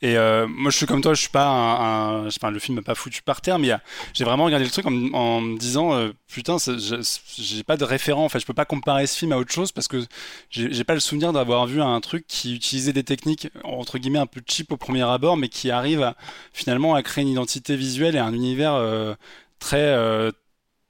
Et 0.00 0.16
euh, 0.16 0.46
moi, 0.48 0.70
je 0.70 0.76
suis 0.76 0.86
comme 0.86 1.00
toi, 1.00 1.14
je 1.14 1.20
suis 1.20 1.30
pas 1.30 1.46
un, 1.46 2.20
un 2.20 2.24
je 2.26 2.30
sais 2.30 2.40
pas, 2.40 2.50
le 2.50 2.58
film 2.60 2.76
m'a 2.76 2.82
pas 2.82 2.94
foutu 2.94 3.22
par 3.22 3.40
terre, 3.40 3.58
mais 3.58 3.70
j'ai 4.14 4.24
vraiment 4.24 4.44
regardé 4.44 4.64
le 4.64 4.70
truc 4.70 4.86
en, 4.86 4.92
en 5.12 5.40
me 5.40 5.58
disant, 5.58 5.94
euh, 5.94 6.12
putain, 6.28 6.56
j'ai 6.58 7.62
pas 7.64 7.76
de 7.76 7.84
référent, 7.84 8.24
en 8.24 8.28
fait, 8.28 8.38
je 8.38 8.46
peux 8.46 8.54
pas 8.54 8.64
comparer 8.64 9.06
ce 9.06 9.18
film 9.18 9.32
à 9.32 9.38
autre 9.38 9.52
chose 9.52 9.72
parce 9.72 9.88
que 9.88 10.04
j'ai 10.50 10.84
pas 10.84 10.94
le 10.94 11.00
souvenir 11.00 11.32
d'avoir 11.32 11.66
vu 11.66 11.82
un 11.82 12.00
truc 12.00 12.26
qui 12.28 12.54
utilisait 12.54 12.92
des 12.92 13.04
techniques 13.04 13.48
entre 13.64 13.98
guillemets 13.98 14.20
un 14.20 14.26
peu 14.26 14.40
cheap 14.46 14.70
au 14.70 14.76
premier 14.76 15.02
abord, 15.02 15.36
mais 15.36 15.48
qui 15.48 15.70
arrive 15.70 16.02
à, 16.02 16.16
finalement 16.52 16.94
à 16.94 17.02
créer 17.02 17.22
une 17.22 17.30
identité 17.30 17.74
visuelle 17.74 18.14
et 18.14 18.20
un 18.20 18.32
univers 18.32 18.74
euh, 18.74 19.14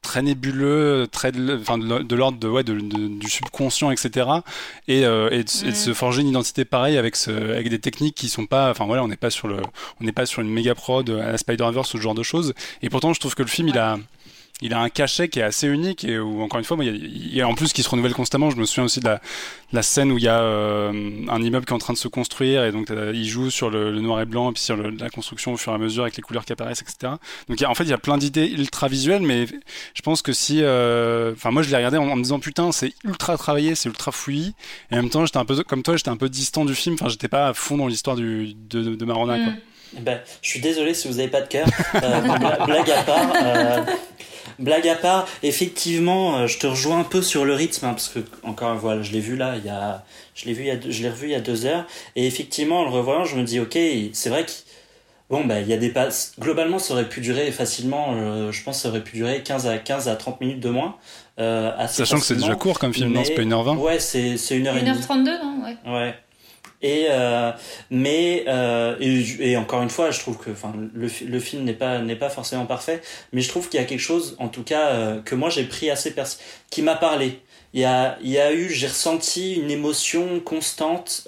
très 0.03 0.21
nébuleux, 0.23 1.09
très 1.11 1.33
de, 1.33 1.59
enfin 1.59 1.79
de, 1.79 2.15
l'ordre 2.15 2.39
de, 2.39 2.49
ouais, 2.49 2.65
de, 2.65 2.75
du 2.75 3.31
subconscient, 3.31 3.91
etc. 3.91 4.27
Et, 4.89 5.05
euh, 5.05 5.31
et, 5.31 5.45
de, 5.45 5.51
mmh. 5.51 5.69
et, 5.69 5.71
de, 5.71 5.77
se 5.77 5.95
forger 5.95 6.23
une 6.23 6.29
identité 6.29 6.65
pareille 6.65 6.99
avec, 6.99 7.17
ce, 7.17 7.31
avec 7.31 7.71
des 7.71 7.79
techniques 7.79 8.17
qui 8.17 8.29
sont 8.29 8.47
pas, 8.47 8.71
enfin 8.71 8.85
voilà, 8.85 9.03
on 9.05 9.09
n'est 9.09 9.17
pas 9.17 9.31
sur 9.31 9.49
le, 9.49 9.57
on 10.01 10.05
n'est 10.05 10.13
pas 10.13 10.27
sur 10.27 10.43
une 10.43 10.51
méga 10.51 10.75
prod 10.75 11.09
à 11.09 11.33
la 11.33 11.39
Spider-Verse 11.39 11.95
ou 11.95 11.97
ce 11.99 12.03
genre 12.03 12.15
de 12.15 12.23
choses. 12.23 12.53
Et 12.83 12.91
pourtant, 12.91 13.15
je 13.15 13.21
trouve 13.21 13.35
que 13.35 13.43
le 13.43 13.49
film, 13.49 13.69
ouais. 13.69 13.75
il 13.75 13.79
a 13.79 13.99
il 14.63 14.73
a 14.73 14.81
un 14.81 14.89
cachet 14.89 15.29
qui 15.29 15.41
est 15.41 15.43
assez 15.43 15.67
unique 15.67 16.05
et 16.05 16.19
où 16.19 16.41
encore 16.41 16.59
une 16.59 16.65
fois, 16.65 16.77
il, 16.81 17.35
y 17.35 17.41
a, 17.41 17.49
en 17.49 17.55
plus 17.55 17.73
qui 17.73 17.83
se 17.83 17.89
renouvelle 17.89 18.15
constamment. 18.15 18.49
Je 18.51 18.57
me 18.57 18.65
souviens 18.65 18.85
aussi 18.85 19.01
de 19.01 19.11
la, 19.73 19.83
scène 19.83 20.13
où 20.13 20.19
il 20.19 20.25
y 20.25 20.29
a 20.29 20.41
euh, 20.41 20.93
un 21.29 21.43
immeuble 21.43 21.67
qui 21.67 21.73
est 21.73 21.75
en 21.75 21.81
train 21.81 21.93
de 21.93 21.99
se 21.99 22.07
construire 22.07 22.65
et 22.65 22.71
donc 22.71 22.91
euh, 22.91 23.11
il 23.13 23.29
joue 23.29 23.51
sur 23.51 23.71
le, 23.71 24.01
noir 24.01 24.21
et 24.21 24.25
blanc 24.25 24.51
et 24.51 24.53
puis 24.55 24.63
sur 24.63 24.77
la 24.77 25.11
construction 25.11 25.53
au 25.53 25.57
fur 25.57 25.73
et 25.73 25.75
à 25.75 25.79
mesure 25.79 26.05
avec 26.05 26.17
les 26.17 26.23
couleurs 26.23 26.45
qui 26.45 26.53
apparaissent, 26.53 26.83
etc. 26.83 27.15
Donc 27.49 27.61
en 27.63 27.75
fait, 27.75 27.85
il 27.85 27.91
y 27.91 27.95
a 27.95 27.99
plein 27.99 28.19
d'idées 28.19 28.47
ultra 28.47 28.87
visuelles, 28.87 29.23
mais 29.23 29.47
je 29.47 30.03
pense 30.03 30.23
que 30.23 30.33
si, 30.33 30.61
euh, 30.63 31.33
enfin 31.33 31.51
moi 31.51 31.63
je 31.63 31.71
l'ai 31.71 31.77
regardé 31.77 31.99
en, 31.99 32.15
me 32.15 32.23
disant 32.23 32.39
putain, 32.39 32.71
c'est 32.71 32.93
ultra 33.05 33.37
travaillé, 33.37 33.75
c'est 33.75 33.89
ultra 33.89 34.13
fouillis 34.13 34.55
et 34.91 34.95
en 34.95 34.99
même 34.99 35.11
temps 35.11 35.27
j'étais 35.27 35.39
un 35.39 35.45
peu 35.45 35.61
comme 35.65 35.83
toi, 35.83 35.97
j'étais 35.97 36.11
un 36.11 36.17
peu 36.17 36.29
distant 36.29 36.65
du 36.65 36.77
film. 36.77 36.95
Enfin, 36.95 37.09
j'étais 37.09 37.29
pas 37.29 37.49
à 37.49 37.55
fond 37.55 37.77
dans 37.77 37.89
l'histoire 37.89 38.15
de, 38.15 38.47
de, 38.71 39.05
Marona. 39.05 39.39
Mm. 39.39 39.45
Quoi. 39.45 39.53
Ben, 40.01 40.21
je 40.41 40.49
suis 40.49 40.61
désolé 40.61 40.95
si 40.95 41.09
vous 41.09 41.15
n'avez 41.15 41.29
pas 41.29 41.43
de 41.43 41.49
cœur. 41.49 41.67
Euh, 41.97 42.21
blague 42.67 42.91
à 42.91 43.03
part. 43.03 43.33
Blague 44.59 44.89
à 44.89 44.95
part, 44.95 45.29
effectivement, 45.43 46.39
euh, 46.39 46.47
je 46.47 46.59
te 46.59 46.67
rejoins 46.67 47.01
un 47.01 47.05
peu 47.05 47.23
sur 47.23 47.45
le 47.45 47.55
rythme, 47.55 47.87
hein, 47.87 47.93
parce 47.93 48.09
que 48.09 48.21
encore 48.43 48.77
voilà, 48.77 49.03
je 49.03 49.13
l'ai 49.13 49.21
vu 49.21 49.37
là, 49.37 49.55
il 49.57 49.65
y 49.65 49.69
a, 49.71 50.05
je 50.35 50.47
l'ai 50.47 50.53
vu, 50.53 50.63
il 50.63 50.69
y 50.69 50.71
a, 50.71 50.79
je 50.89 51.03
l'ai 51.03 51.11
revu 51.11 51.27
il 51.29 51.33
y 51.33 51.35
a 51.35 51.41
deux 51.41 51.67
heures, 51.67 51.85
et 52.17 52.27
effectivement, 52.27 52.81
en 52.81 52.85
le 52.85 52.91
revoyant, 52.91 53.25
je 53.25 53.37
me 53.37 53.45
dis, 53.45 53.61
ok, 53.61 53.79
c'est 54.13 54.29
vrai 54.29 54.45
que 54.45 54.51
bon, 55.31 55.45
bah, 55.45 55.61
il 55.61 55.69
y 55.69 55.73
a 55.73 55.79
des 55.79 55.89
passes. 55.89 56.33
Globalement, 56.39 56.79
ça 56.79 56.95
aurait 56.95 57.09
pu 57.09 57.21
durer 57.21 57.51
facilement, 57.53 58.15
euh, 58.15 58.53
je 58.53 58.63
pense, 58.63 58.83
ça 58.83 58.89
aurait 58.89 59.03
pu 59.03 59.17
durer 59.17 59.43
15 59.43 59.67
à 59.67 59.79
15 59.79 60.09
à 60.09 60.17
30 60.17 60.41
minutes 60.41 60.61
de 60.61 60.71
moins. 60.71 60.97
Euh, 61.39 61.71
Sachant 61.89 62.19
que 62.19 62.25
c'est 62.25 62.37
déjà 62.37 62.55
court 62.55 62.79
comme 62.79 62.93
film, 62.93 63.09
mais... 63.11 63.19
non, 63.19 63.25
c'est 63.25 63.35
pas 63.35 63.43
1h20 63.43 63.77
Ouais, 63.79 63.99
c'est, 63.99 64.37
c'est 64.37 64.59
1h30. 64.59 64.85
1h32, 64.85 65.25
non 65.43 65.65
Ouais. 65.65 65.77
Ouais. 65.87 66.15
Et 66.83 67.07
euh, 67.09 67.53
mais 67.91 68.45
euh, 68.49 68.97
et, 69.01 69.53
et, 69.53 69.57
encore 69.57 69.83
une 69.83 69.91
fois, 69.91 70.11
je 70.11 70.19
trouve 70.21 70.37
que 70.37 70.51
enfin 70.51 70.73
le, 70.95 71.09
le 71.27 71.41
film 71.41 71.65
n'est 71.65 71.75
pas 71.75 72.01
n'est 72.01 72.17
pas 72.17 72.29
forcément 72.29 72.67
parfait, 72.67 73.01
mais 73.33 73.41
je 73.41 73.49
trouve 73.49 73.69
qu'il 73.69 73.81
y 73.81 73.83
a 73.83 73.87
quelque 73.87 74.01
chose, 74.01 74.37
en 74.41 74.49
tout 74.49 74.65
cas 74.65 74.89
euh, 74.89 75.23
que 75.23 75.35
moi 75.35 75.49
j'ai 75.49 75.65
pris 75.65 75.91
assez 75.91 76.13
pers 76.13 76.27
qui 76.71 76.83
m'a 76.83 76.97
parlé. 76.97 77.41
Il 77.73 77.81
y 77.81 77.85
a 77.85 78.19
il 78.23 78.31
y 78.31 78.39
a 78.39 78.53
eu 78.53 78.69
j'ai 78.69 78.89
ressenti 78.89 79.55
une 79.55 79.71
émotion 79.71 80.41
constante. 80.41 81.25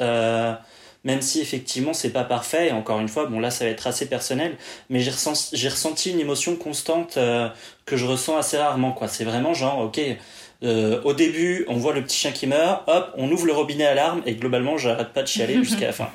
Même 1.05 1.21
si 1.21 1.41
effectivement 1.43 1.93
c'est 1.93 2.13
pas 2.13 2.25
parfait 2.25 2.69
et 2.69 2.73
encore 2.73 2.99
une 2.99 3.09
fois 3.09 3.27
bon 3.27 3.39
là 3.39 3.51
ça 3.51 3.67
va 3.67 3.71
être 3.71 3.87
assez 3.87 4.09
personnel 4.09 4.57
mais 4.89 5.01
j'ai 5.01 5.11
ressenti 5.11 5.69
ressenti 5.69 6.11
une 6.11 6.19
émotion 6.19 6.57
constante 6.57 7.19
euh, 7.19 7.51
que 7.85 7.99
je 7.99 8.07
ressens 8.07 8.39
assez 8.39 8.57
rarement 8.57 8.93
quoi 8.93 9.07
c'est 9.07 9.25
vraiment 9.25 9.53
genre 9.53 9.81
ok 9.81 10.01
euh, 10.63 11.01
au 11.03 11.13
début, 11.13 11.65
on 11.69 11.77
voit 11.77 11.93
le 11.93 12.03
petit 12.03 12.17
chien 12.17 12.33
qui 12.33 12.47
meurt, 12.47 12.89
hop, 12.89 13.13
on 13.17 13.31
ouvre 13.31 13.47
le 13.47 13.53
robinet 13.53 13.87
à 13.87 13.95
larmes 13.95 14.23
et 14.27 14.35
globalement, 14.35 14.79
j'arrête 14.79 15.13
pas 15.13 15.23
de 15.23 15.29
chialer 15.29 15.55
jusqu'à 15.63 15.87
la 15.87 15.93
fin. 15.93 16.11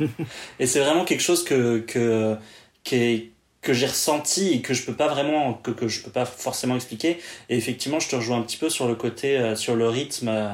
Et 0.59 0.65
c'est 0.65 0.79
vraiment 0.79 1.05
quelque 1.05 1.21
chose 1.21 1.43
que 1.43 1.79
que 1.79 2.35
que, 2.83 3.19
que 3.61 3.73
j'ai 3.73 3.87
ressenti 3.87 4.53
et 4.53 4.61
que 4.61 4.73
je 4.73 4.83
peux 4.85 4.93
pas 4.93 5.07
vraiment 5.07 5.53
que 5.53 5.71
que 5.71 5.87
je 5.87 6.01
peux 6.01 6.11
pas 6.11 6.25
forcément 6.25 6.75
expliquer. 6.75 7.19
Et 7.49 7.57
effectivement, 7.57 7.99
je 7.99 8.09
te 8.09 8.15
rejoins 8.15 8.37
un 8.37 8.43
petit 8.43 8.57
peu 8.57 8.69
sur 8.69 8.87
le 8.87 8.95
côté 8.95 9.37
euh, 9.37 9.55
sur 9.55 9.75
le 9.75 9.87
rythme 9.89 10.29
euh, 10.29 10.53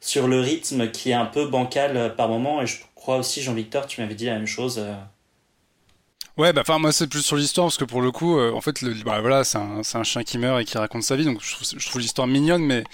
sur 0.00 0.28
le 0.28 0.40
rythme 0.40 0.90
qui 0.90 1.10
est 1.10 1.14
un 1.14 1.26
peu 1.26 1.46
bancal 1.46 2.14
par 2.16 2.28
moment 2.28 2.62
et 2.62 2.66
je 2.66 2.76
crois 2.94 3.16
aussi 3.16 3.42
Jean-Victor, 3.42 3.86
tu 3.86 4.00
m'avais 4.00 4.14
dit 4.14 4.26
la 4.26 4.34
même 4.34 4.46
chose 4.46 4.80
Ouais, 6.38 6.52
bah 6.52 6.60
enfin 6.60 6.78
moi 6.78 6.92
c'est 6.92 7.08
plus 7.08 7.22
sur 7.22 7.34
l'histoire 7.34 7.66
parce 7.66 7.76
que 7.76 7.84
pour 7.84 8.00
le 8.00 8.12
coup, 8.12 8.38
euh, 8.38 8.52
en 8.52 8.60
fait, 8.60 8.80
le, 8.80 8.94
bah, 9.02 9.20
voilà, 9.20 9.42
c'est 9.42 9.58
un, 9.58 10.04
chien 10.04 10.22
qui 10.22 10.38
meurt 10.38 10.60
et 10.60 10.64
qui 10.64 10.78
raconte 10.78 11.02
sa 11.02 11.16
vie, 11.16 11.24
donc 11.24 11.42
je 11.42 11.86
trouve, 11.88 12.00
l'histoire 12.00 12.28
mignonne, 12.28 12.62
mais 12.64 12.84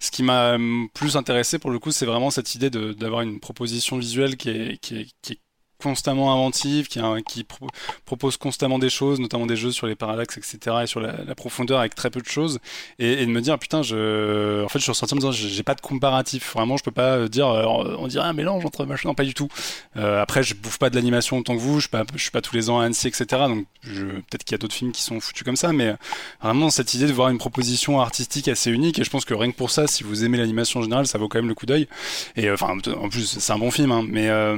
ce 0.00 0.10
qui 0.10 0.22
m'a 0.22 0.56
plus 0.94 1.14
intéressé 1.18 1.58
pour 1.58 1.70
le 1.70 1.78
coup, 1.78 1.92
c'est 1.92 2.06
vraiment 2.06 2.30
cette 2.30 2.54
idée 2.54 2.70
d'avoir 2.70 3.20
une 3.20 3.40
proposition 3.40 3.98
visuelle 3.98 4.38
qui 4.38 4.48
est, 4.48 4.78
qui 4.80 5.00
est, 5.00 5.08
qui 5.20 5.34
est 5.34 5.40
constamment 5.82 6.32
inventive, 6.32 6.88
qui, 6.88 7.00
qui 7.26 7.44
pro 7.44 7.66
propose 8.04 8.36
constamment 8.36 8.78
des 8.78 8.90
choses, 8.90 9.20
notamment 9.20 9.46
des 9.46 9.56
jeux 9.56 9.72
sur 9.72 9.86
les 9.86 9.94
parallaxes, 9.94 10.38
etc., 10.38 10.76
et 10.82 10.86
sur 10.86 11.00
la, 11.00 11.34
profondeur 11.34 11.80
avec 11.80 11.94
très 11.94 12.10
peu 12.10 12.20
de 12.20 12.26
choses, 12.26 12.60
et, 12.98 13.24
de 13.24 13.30
me 13.30 13.40
dire 13.40 13.58
putain, 13.58 13.82
je, 13.82 14.64
en 14.64 14.68
fait, 14.68 14.78
je 14.78 14.84
suis 14.84 14.92
ressorti 14.92 15.14
en 15.14 15.16
me 15.16 15.20
disant 15.20 15.32
j'ai 15.32 15.62
pas 15.62 15.74
de 15.74 15.80
comparatif, 15.80 16.54
vraiment, 16.54 16.76
je 16.76 16.84
peux 16.84 16.90
pas 16.90 17.28
dire, 17.28 17.46
on 17.46 18.06
dirait 18.06 18.26
un 18.26 18.32
mélange 18.32 18.64
entre 18.64 18.84
machin, 18.86 19.08
non, 19.08 19.14
pas 19.14 19.24
du 19.24 19.34
tout. 19.34 19.48
Euh, 19.96 20.22
après, 20.22 20.42
je 20.42 20.54
bouffe 20.54 20.78
pas 20.78 20.90
de 20.90 20.94
l'animation 20.94 21.38
autant 21.38 21.54
que 21.54 21.60
vous, 21.60 21.76
je 21.76 21.82
suis 21.82 21.90
pas, 21.90 22.04
suis 22.16 22.30
pas 22.30 22.40
tous 22.40 22.54
les 22.54 22.70
ans 22.70 22.80
à 22.80 22.84
Annecy, 22.84 23.08
etc., 23.08 23.26
donc 23.48 23.66
peut-être 23.82 24.44
qu'il 24.44 24.52
y 24.52 24.56
a 24.56 24.58
d'autres 24.58 24.74
films 24.74 24.92
qui 24.92 25.02
sont 25.02 25.20
foutus 25.20 25.44
comme 25.44 25.56
ça, 25.56 25.72
mais 25.72 25.94
vraiment 26.42 26.70
cette 26.70 26.94
idée 26.94 27.06
de 27.06 27.12
voir 27.12 27.28
une 27.28 27.38
proposition 27.38 28.00
artistique 28.00 28.48
assez 28.48 28.70
unique, 28.70 28.98
et 28.98 29.04
je 29.04 29.10
pense 29.10 29.24
que 29.24 29.34
rien 29.34 29.50
que 29.50 29.56
pour 29.56 29.70
ça, 29.70 29.86
si 29.86 30.04
vous 30.04 30.24
aimez 30.24 30.38
l'animation 30.38 30.80
en 30.80 30.82
général, 30.82 31.06
ça 31.06 31.18
vaut 31.18 31.28
quand 31.28 31.38
même 31.38 31.48
le 31.48 31.54
coup 31.54 31.66
d'œil. 31.66 31.88
Et 32.36 32.50
enfin, 32.50 32.76
en 32.96 33.08
plus, 33.08 33.38
c'est 33.38 33.52
un 33.52 33.58
bon 33.58 33.70
film, 33.70 33.92
hein, 33.92 34.04
mais 34.08 34.28
euh, 34.28 34.56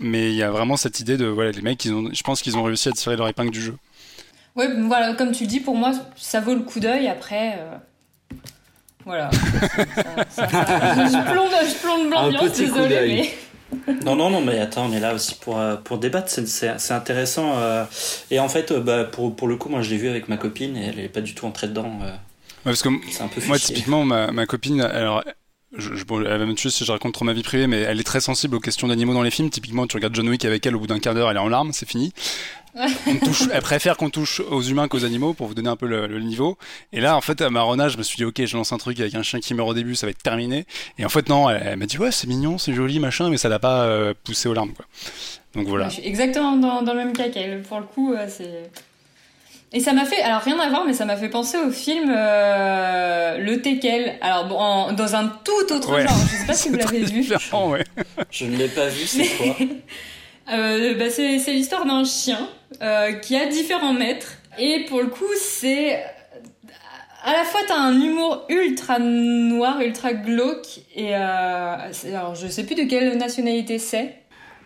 mais 0.00 0.32
y 0.32 0.42
a 0.42 0.50
vraiment 0.58 0.76
cette 0.76 1.00
idée 1.00 1.16
de 1.16 1.26
voilà 1.26 1.52
les 1.52 1.62
mecs 1.62 1.84
ils 1.84 1.92
ont 1.92 2.10
je 2.12 2.22
pense 2.22 2.42
qu'ils 2.42 2.56
ont 2.56 2.62
réussi 2.62 2.88
à 2.88 2.92
tirer 2.92 3.16
leur 3.16 3.28
épingle 3.28 3.50
du 3.50 3.62
jeu. 3.62 3.76
Ouais 4.56 4.68
voilà 4.82 5.14
comme 5.14 5.32
tu 5.32 5.44
le 5.44 5.48
dis 5.48 5.60
pour 5.60 5.76
moi 5.76 5.92
ça 6.16 6.40
vaut 6.40 6.54
le 6.54 6.62
coup 6.62 6.80
d'œil. 6.80 7.08
Après 7.08 7.58
euh... 7.58 8.36
voilà. 9.04 9.30
Ça, 10.30 10.48
ça, 10.48 10.66
ça, 10.66 11.06
je 11.06 11.30
plombe 11.32 11.50
je 11.66 11.74
plombe 11.80 12.10
l'ambiance 12.10 12.52
désolé 12.52 13.06
mais 13.06 13.94
non 14.04 14.16
non 14.16 14.30
non 14.30 14.40
mais 14.40 14.58
attends 14.60 14.86
on 14.86 14.92
est 14.92 15.00
là 15.00 15.14
aussi 15.14 15.34
pour 15.34 15.58
euh, 15.58 15.76
pour 15.76 15.98
débattre. 15.98 16.28
C'est 16.30 16.92
intéressant 16.92 17.52
euh, 17.56 17.84
et 18.30 18.40
en 18.40 18.48
fait 18.48 18.72
euh, 18.72 18.80
bah, 18.80 19.04
pour 19.04 19.34
pour 19.34 19.48
le 19.48 19.56
coup 19.56 19.68
moi 19.68 19.82
je 19.82 19.90
l'ai 19.90 19.96
vu 19.96 20.08
avec 20.08 20.28
ma 20.28 20.36
copine 20.36 20.76
et 20.76 20.86
elle 20.86 20.98
est 20.98 21.08
pas 21.08 21.20
du 21.20 21.34
tout 21.34 21.46
entrée 21.46 21.68
dedans 21.68 21.98
ouais, 22.00 22.12
parce 22.64 22.82
que 22.82 22.88
un 22.88 23.28
peu 23.28 23.40
moi 23.46 23.58
typiquement 23.58 24.04
ma, 24.04 24.30
ma 24.32 24.46
copine 24.46 24.80
alors 24.80 25.22
je, 25.76 25.94
je, 25.94 26.04
bon, 26.04 26.24
elle 26.24 26.38
va 26.38 26.46
me 26.46 26.54
tuer 26.54 26.70
si 26.70 26.84
je 26.84 26.92
raconte 26.92 27.12
trop 27.12 27.24
ma 27.24 27.34
vie 27.34 27.42
privée, 27.42 27.66
mais 27.66 27.80
elle 27.80 28.00
est 28.00 28.04
très 28.04 28.20
sensible 28.20 28.54
aux 28.56 28.60
questions 28.60 28.88
d'animaux 28.88 29.12
dans 29.12 29.22
les 29.22 29.30
films. 29.30 29.50
Typiquement, 29.50 29.86
tu 29.86 29.96
regardes 29.96 30.14
John 30.14 30.28
Wick 30.28 30.44
avec 30.44 30.64
elle, 30.64 30.74
au 30.74 30.80
bout 30.80 30.86
d'un 30.86 30.98
quart 30.98 31.14
d'heure, 31.14 31.30
elle 31.30 31.36
est 31.36 31.40
en 31.40 31.48
larmes, 31.48 31.72
c'est 31.72 31.88
fini. 31.88 32.12
on 33.06 33.16
touche, 33.16 33.42
elle 33.52 33.62
préfère 33.62 33.96
qu'on 33.96 34.08
touche 34.08 34.40
aux 34.40 34.62
humains 34.62 34.88
qu'aux 34.88 35.04
animaux 35.04 35.34
pour 35.34 35.46
vous 35.46 35.54
donner 35.54 35.68
un 35.68 35.76
peu 35.76 35.86
le, 35.86 36.06
le, 36.06 36.20
niveau. 36.20 36.56
Et 36.92 37.00
là, 37.00 37.16
en 37.16 37.20
fait, 37.20 37.40
à 37.40 37.50
Marona, 37.50 37.88
je 37.88 37.98
me 37.98 38.02
suis 38.02 38.16
dit, 38.16 38.24
ok, 38.24 38.44
je 38.44 38.56
lance 38.56 38.72
un 38.72 38.78
truc 38.78 39.00
avec 39.00 39.14
un 39.14 39.22
chien 39.22 39.40
qui 39.40 39.52
meurt 39.52 39.68
au 39.68 39.74
début, 39.74 39.94
ça 39.94 40.06
va 40.06 40.10
être 40.10 40.22
terminé. 40.22 40.64
Et 40.96 41.04
en 41.04 41.08
fait, 41.08 41.28
non, 41.28 41.50
elle, 41.50 41.62
elle 41.64 41.76
m'a 41.76 41.86
dit, 41.86 41.98
ouais, 41.98 42.12
c'est 42.12 42.28
mignon, 42.28 42.56
c'est 42.56 42.72
joli, 42.72 43.00
machin, 43.00 43.30
mais 43.30 43.36
ça 43.36 43.48
l'a 43.48 43.58
pas 43.58 43.82
euh, 43.82 44.14
poussé 44.24 44.48
aux 44.48 44.54
larmes, 44.54 44.72
quoi. 44.72 44.86
Donc 45.54 45.66
voilà. 45.66 45.88
Je 45.88 45.94
suis 45.94 46.06
exactement 46.06 46.56
dans, 46.56 46.82
dans 46.82 46.92
le 46.92 46.98
même 46.98 47.12
cas 47.12 47.30
qu'elle. 47.30 47.62
Pour 47.62 47.80
le 47.80 47.86
coup, 47.86 48.12
euh, 48.12 48.26
c'est 48.28 48.70
et 49.72 49.80
ça 49.80 49.92
m'a 49.92 50.06
fait, 50.06 50.22
alors 50.22 50.40
rien 50.40 50.58
à 50.58 50.68
voir, 50.70 50.84
mais 50.86 50.94
ça 50.94 51.04
m'a 51.04 51.16
fait 51.16 51.28
penser 51.28 51.58
au 51.58 51.70
film 51.70 52.10
euh, 52.14 53.36
Le 53.38 53.60
Tekel. 53.60 54.14
Alors 54.22 54.46
bon, 54.46 54.56
en, 54.56 54.92
dans 54.92 55.14
un 55.14 55.28
tout 55.44 55.72
autre 55.74 55.92
ouais. 55.92 56.06
genre. 56.06 56.16
Je 56.30 56.36
sais 56.36 56.46
pas 56.46 56.54
si 56.54 56.68
vous 56.70 56.76
l'avez 56.78 57.00
vu. 57.00 57.30
Ouais. 57.52 57.84
Je 58.30 58.46
ne 58.46 58.56
l'ai 58.56 58.68
pas 58.68 58.88
vu, 58.88 59.06
c'est 59.06 59.26
quoi? 59.36 59.56
Euh, 60.50 60.94
bah, 60.94 61.10
c'est, 61.10 61.38
c'est 61.40 61.52
l'histoire 61.52 61.84
d'un 61.84 62.04
chien 62.04 62.48
euh, 62.80 63.12
qui 63.12 63.36
a 63.36 63.44
différents 63.44 63.92
maîtres. 63.92 64.38
Et 64.58 64.86
pour 64.88 65.02
le 65.02 65.08
coup, 65.08 65.28
c'est 65.38 66.02
à 67.22 67.32
la 67.32 67.44
fois 67.44 67.60
t'as 67.66 67.76
un 67.76 68.00
humour 68.00 68.46
ultra 68.48 68.98
noir, 68.98 69.80
ultra 69.82 70.14
glauque. 70.14 70.80
Et 70.94 71.14
euh, 71.14 71.76
alors 72.06 72.34
je 72.34 72.48
sais 72.48 72.64
plus 72.64 72.76
de 72.76 72.84
quelle 72.84 73.18
nationalité 73.18 73.78
c'est. 73.78 74.14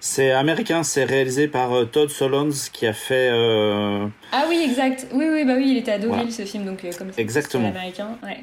C'est 0.04 0.32
américain, 0.32 0.82
c'est 0.82 1.04
réalisé 1.04 1.46
par 1.46 1.72
euh, 1.72 1.84
Todd 1.84 2.10
Solondz 2.10 2.70
qui 2.70 2.88
a 2.88 2.92
fait. 2.92 3.28
euh, 3.30 4.08
Ah 4.32 4.46
oui, 4.48 4.60
exact. 4.68 5.06
Oui, 5.12 5.26
oui, 5.30 5.44
bah 5.44 5.52
oui, 5.56 5.66
il 5.70 5.76
était 5.76 5.92
à 5.92 5.98
Deauville 6.00 6.16
Voilà. 6.16 6.30
ce 6.32 6.42
film, 6.44 6.64
donc 6.64 6.84
euh, 6.84 6.90
comme 6.98 7.12
Exactement. 7.16 7.70
c'est 7.72 7.78
américain. 7.78 8.08
Ouais. 8.24 8.38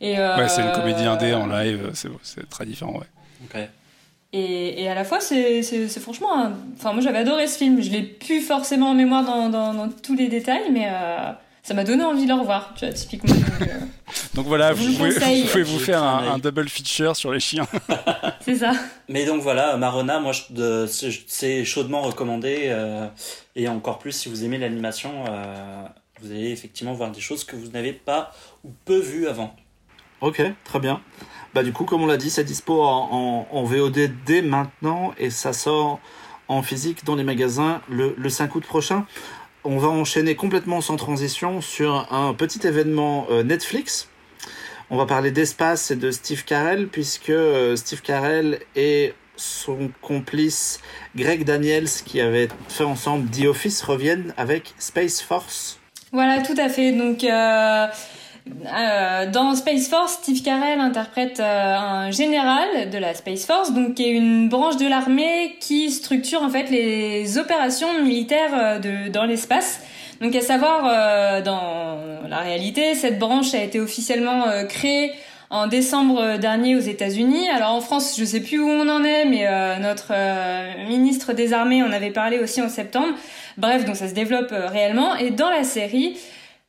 Et, 0.00 0.18
euh, 0.18 0.36
Ouais, 0.36 0.48
c'est 0.48 0.60
une 0.62 0.72
comédie 0.72 1.04
indé 1.04 1.32
en 1.34 1.46
live, 1.46 1.90
c'est 1.94 2.08
c'est 2.24 2.48
très 2.50 2.66
différent, 2.66 2.94
ouais. 2.94 3.06
Ok. 3.44 3.60
Et, 4.32 4.82
et 4.82 4.88
à 4.88 4.96
la 4.96 5.04
fois, 5.04 5.20
c'est 5.20 5.62
c'est- 5.62 5.86
c'est 5.86 6.00
franchement. 6.00 6.36
un- 6.36 6.52
Enfin, 6.76 6.92
moi 6.92 7.00
j'avais 7.00 7.18
adoré 7.18 7.46
ce 7.46 7.58
film. 7.58 7.80
Je 7.80 7.90
l'ai 7.90 8.02
plus 8.02 8.40
forcément 8.40 8.90
en 8.90 8.94
mémoire 8.94 9.24
dans, 9.24 9.48
dans, 9.50 9.74
dans 9.74 9.88
tous 9.88 10.16
les 10.16 10.26
détails, 10.26 10.70
mais 10.72 10.88
euh, 10.90 11.30
ça 11.68 11.74
m'a 11.74 11.84
donné 11.84 12.02
envie 12.02 12.22
de 12.24 12.28
le 12.32 12.40
revoir, 12.40 12.72
tu 12.74 12.86
vois, 12.86 12.94
typiquement. 12.94 13.34
Donc, 13.34 13.60
euh, 13.60 13.78
Donc 14.34 14.46
voilà, 14.46 14.72
vous 14.72 14.86
vous 14.86 14.96
pouvez, 14.96 15.10
vous 15.10 15.48
pouvez 15.48 15.62
vous 15.62 15.78
J'ai 15.78 15.84
faire 15.84 16.02
un 16.02 16.38
double 16.38 16.66
feature 16.66 17.14
sur 17.14 17.30
les 17.30 17.40
chiens. 17.40 17.66
c'est 18.40 18.56
ça. 18.56 18.72
Mais 19.10 19.26
donc 19.26 19.42
voilà, 19.42 19.76
Marona, 19.76 20.18
moi, 20.18 20.32
c'est 20.32 21.10
c'est 21.26 21.66
chaudement 21.66 22.00
recommandé. 22.00 22.68
euh, 22.68 23.06
et 23.54 23.68
encore 23.68 23.98
plus, 23.98 24.12
si 24.12 24.30
vous 24.30 24.46
aimez 24.46 24.56
l'animation, 24.56 25.26
euh, 25.28 25.82
vous 26.22 26.30
allez 26.30 26.52
effectivement 26.52 26.94
voir 26.94 27.10
des 27.10 27.20
choses 27.20 27.44
que 27.44 27.54
vous 27.54 27.68
n'avez 27.68 27.92
pas 27.92 28.32
ou 28.64 28.70
peu 28.86 28.98
vues 28.98 29.28
avant. 29.28 29.54
Ok, 30.22 30.40
très 30.64 30.80
bien. 30.80 31.02
Bah 31.52 31.62
du 31.62 31.74
coup, 31.74 31.84
comme 31.84 32.00
on 32.02 32.06
l'a 32.06 32.16
dit, 32.16 32.30
c'est 32.30 32.44
dispo 32.44 32.82
en, 32.82 33.10
en, 33.12 33.46
en 33.54 33.64
VOD 33.64 34.10
dès 34.24 34.40
maintenant 34.40 35.12
et 35.18 35.28
ça 35.28 35.52
sort 35.52 36.00
en 36.48 36.62
physique 36.62 37.04
dans 37.04 37.14
les 37.14 37.24
magasins 37.24 37.82
le, 37.90 38.14
le 38.16 38.28
5 38.30 38.54
août 38.54 38.64
prochain. 38.64 39.04
On 39.70 39.76
va 39.76 39.88
enchaîner 39.88 40.34
complètement 40.34 40.80
sans 40.80 40.96
transition 40.96 41.60
sur 41.60 42.10
un 42.10 42.32
petit 42.32 42.66
événement 42.66 43.26
euh, 43.30 43.42
Netflix. 43.42 44.08
On 44.88 44.96
va 44.96 45.04
parler 45.04 45.30
d'espace 45.30 45.90
et 45.90 45.96
de 45.96 46.10
Steve 46.10 46.46
Carell 46.46 46.88
puisque 46.88 47.28
euh, 47.28 47.76
Steve 47.76 48.00
Carell 48.00 48.60
et 48.76 49.12
son 49.36 49.90
complice 50.00 50.80
Greg 51.14 51.44
Daniels 51.44 51.90
qui 52.06 52.18
avaient 52.22 52.48
fait 52.70 52.84
ensemble 52.84 53.28
The 53.28 53.44
Office 53.44 53.82
reviennent 53.82 54.32
avec 54.38 54.72
Space 54.78 55.20
Force. 55.20 55.78
Voilà, 56.12 56.40
tout 56.40 56.56
à 56.56 56.70
fait. 56.70 56.92
Donc, 56.92 57.22
euh, 57.22 57.86
euh, 58.66 59.30
dans 59.30 59.54
Space 59.54 59.88
Force, 59.88 60.14
Steve 60.14 60.42
Carell 60.42 60.80
interprète 60.80 61.40
euh, 61.40 61.76
un 61.76 62.10
général 62.10 62.90
de 62.90 62.98
la 62.98 63.14
Space 63.14 63.46
Force, 63.46 63.72
donc 63.72 63.94
qui 63.94 64.04
est 64.04 64.10
une 64.10 64.48
branche 64.48 64.76
de 64.76 64.86
l'armée 64.86 65.56
qui 65.60 65.90
structure 65.90 66.42
en 66.42 66.48
fait 66.48 66.70
les 66.70 67.38
opérations 67.38 68.02
militaires 68.02 68.50
euh, 68.54 68.78
de, 68.78 69.10
dans 69.10 69.24
l'espace. 69.24 69.80
Donc, 70.20 70.34
à 70.34 70.40
savoir, 70.40 71.42
dans 71.44 71.96
la 72.28 72.38
réalité, 72.38 72.96
cette 72.96 73.20
branche 73.20 73.54
a 73.54 73.62
été 73.62 73.78
officiellement 73.78 74.46
créée 74.68 75.12
en 75.48 75.68
décembre 75.68 76.38
dernier 76.38 76.74
aux 76.74 76.80
États-Unis. 76.80 77.48
Alors 77.50 77.72
en 77.72 77.80
France, 77.80 78.16
je 78.18 78.24
sais 78.24 78.40
plus 78.40 78.58
où 78.58 78.68
on 78.68 78.88
en 78.88 79.04
est, 79.04 79.26
mais 79.26 79.46
notre 79.78 80.12
ministre 80.88 81.34
des 81.34 81.52
Armées 81.52 81.84
en 81.84 81.92
avait 81.92 82.10
parlé 82.10 82.40
aussi 82.40 82.60
en 82.60 82.68
septembre. 82.68 83.14
Bref, 83.58 83.84
donc 83.84 83.94
ça 83.94 84.08
se 84.08 84.14
développe 84.14 84.52
réellement. 84.52 85.14
Et 85.14 85.30
dans 85.30 85.50
la 85.50 85.62
série, 85.62 86.16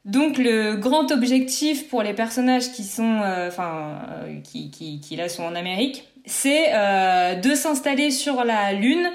donc 0.09 0.39
le 0.39 0.75
grand 0.75 1.11
objectif 1.11 1.87
pour 1.87 2.01
les 2.01 2.13
personnages 2.13 2.71
qui 2.71 2.83
sont, 2.83 3.21
euh, 3.21 3.47
enfin, 3.47 4.01
euh, 4.23 5.43
en 5.43 5.55
Amérique, 5.55 6.07
c'est 6.25 6.73
euh, 6.73 7.35
de 7.35 7.53
s'installer 7.53 8.09
sur 8.09 8.43
la 8.43 8.73
Lune 8.73 9.11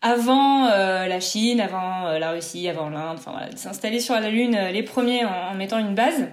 avant 0.00 0.66
la 0.66 1.20
Chine, 1.20 1.60
avant 1.60 2.18
la 2.18 2.32
Russie, 2.32 2.68
avant 2.68 2.90
l'Inde, 2.90 3.18
de 3.52 3.56
s'installer 3.56 4.00
sur 4.00 4.14
la 4.16 4.30
Lune 4.30 4.58
les 4.72 4.82
premiers 4.82 5.24
en, 5.24 5.54
mettant 5.54 5.78
une 5.78 5.94
base. 5.94 6.26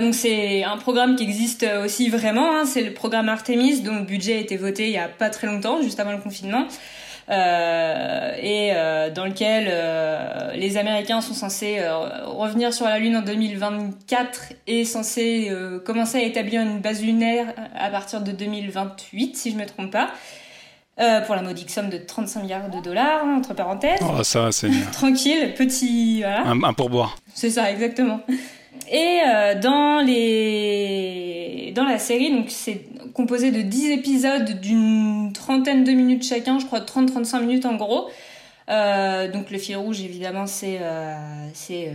Donc 0.00 0.12
c'est 0.12 0.64
un 0.64 0.76
programme 0.76 1.14
qui 1.14 1.22
existe 1.22 1.64
aussi 1.84 2.08
vraiment, 2.08 2.50
hein, 2.50 2.64
c'est 2.66 2.82
le 2.82 2.92
programme 2.92 3.28
Artemis 3.28 3.82
dont 3.82 3.94
le 3.94 4.04
budget 4.04 4.34
a 4.34 4.38
été 4.38 4.56
voté 4.56 4.86
il 4.86 4.92
y 4.92 4.98
a 4.98 5.06
pas 5.06 5.30
très 5.30 5.46
longtemps, 5.46 5.82
juste 5.82 6.00
avant 6.00 6.10
le 6.10 6.18
confinement, 6.18 6.66
et 7.28 8.72
euh, 8.74 9.10
dans 9.10 9.24
lequel 9.24 9.68
euh, 9.70 10.52
les 10.54 10.76
Américains 10.76 11.20
sont 11.20 11.34
censés 11.34 11.78
euh, 11.78 12.26
revenir 12.26 12.72
sur 12.74 12.84
la 12.86 12.98
Lune 12.98 13.16
en 13.16 13.22
2024 13.22 14.52
et 14.66 14.84
censés 14.84 15.48
euh, 15.50 15.78
commencer 15.80 16.18
à 16.18 16.22
établir 16.22 16.60
une 16.60 16.80
base 16.80 17.02
lunaire 17.02 17.46
à 17.78 17.88
partir 17.90 18.20
de 18.20 18.32
2028, 18.32 19.36
si 19.36 19.52
je 19.52 19.56
me 19.56 19.64
trompe 19.66 19.90
pas, 19.90 20.10
euh, 21.00 21.20
pour 21.22 21.34
la 21.34 21.42
modique 21.42 21.70
somme 21.70 21.90
de 21.90 21.98
35 21.98 22.42
milliards 22.42 22.68
de 22.70 22.80
dollars, 22.80 23.22
hein, 23.24 23.36
entre 23.38 23.54
parenthèses. 23.54 24.00
Oh, 24.02 24.22
ça, 24.22 24.52
c'est 24.52 24.70
Tranquille, 24.92 25.54
petit, 25.56 26.20
voilà. 26.20 26.42
un, 26.46 26.62
un 26.62 26.72
pourboire. 26.72 27.16
C'est 27.34 27.50
ça, 27.50 27.70
exactement. 27.70 28.20
Et 28.90 29.20
euh, 29.26 29.58
dans 29.60 30.00
les 30.04 31.72
dans 31.74 31.84
la 31.84 31.98
série, 31.98 32.32
c'est 32.48 32.82
composé 33.14 33.50
de 33.50 33.62
10 33.62 33.90
épisodes 33.92 34.60
d'une 34.60 35.32
trentaine 35.32 35.84
de 35.84 35.92
minutes 35.92 36.24
chacun, 36.24 36.58
je 36.58 36.66
crois 36.66 36.80
30-35 36.80 37.40
minutes 37.40 37.66
en 37.66 37.74
gros. 37.76 38.08
Euh, 38.70 39.30
donc 39.30 39.50
le 39.50 39.58
fil 39.58 39.76
rouge 39.76 40.00
évidemment 40.00 40.46
c'est 40.46 40.78
euh, 40.80 41.14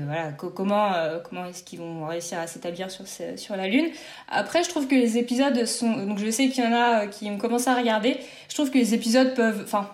voilà 0.05 0.31
co- 0.37 0.51
comment 0.51 0.91
comment 1.27 1.45
est-ce 1.45 1.63
qu'ils 1.63 1.79
vont 1.79 2.05
réussir 2.05 2.37
à 2.37 2.45
s'établir 2.45 2.91
sur 2.91 3.05
sur 3.07 3.55
la 3.55 3.67
lune. 3.67 3.87
Après 4.29 4.63
je 4.63 4.69
trouve 4.69 4.87
que 4.87 4.93
les 4.95 5.17
épisodes 5.17 5.65
sont 5.65 6.05
donc 6.05 6.19
je 6.19 6.29
sais 6.29 6.49
qu'il 6.49 6.63
y 6.63 6.67
en 6.67 6.73
a 6.73 7.07
qui 7.07 7.27
ont 7.29 7.37
commencé 7.39 7.69
à 7.69 7.75
regarder. 7.75 8.17
Je 8.49 8.53
trouve 8.53 8.69
que 8.69 8.77
les 8.77 8.93
épisodes 8.93 9.33
peuvent 9.33 9.61
enfin 9.63 9.89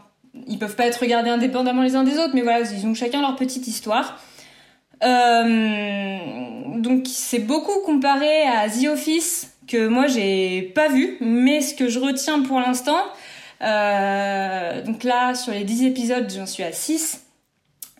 ils 0.48 0.60
peuvent 0.60 0.76
pas 0.76 0.86
être 0.88 1.00
regardés 1.00 1.30
indépendamment 1.30 1.82
les 1.82 1.96
uns 1.96 2.04
des 2.04 2.18
autres 2.18 2.34
mais 2.34 2.42
voilà 2.42 2.60
ils 2.70 2.86
ont 2.86 2.94
chacun 2.94 3.22
leur 3.22 3.36
petite 3.38 3.68
histoire. 3.68 4.20
Euh, 5.04 6.18
donc 6.78 7.04
c'est 7.08 7.40
beaucoup 7.40 7.80
comparé 7.86 8.44
à 8.44 8.70
The 8.70 8.88
Office 8.88 9.52
que 9.68 9.88
moi 9.88 10.08
j'ai 10.08 10.62
pas 10.76 10.88
vu, 10.88 11.18
mais 11.20 11.62
ce 11.62 11.74
que 11.74 11.90
je 11.90 12.00
retiens 12.00 12.42
pour 12.42 12.60
l'instant, 12.60 13.02
euh, 13.62 14.82
donc 14.84 15.04
là 15.04 15.34
sur 15.36 15.54
les 15.54 15.64
10 15.64 15.86
épisodes 15.86 16.32
j'en 16.36 16.46
suis 16.46 16.64
à 16.64 16.72
6, 16.72 17.24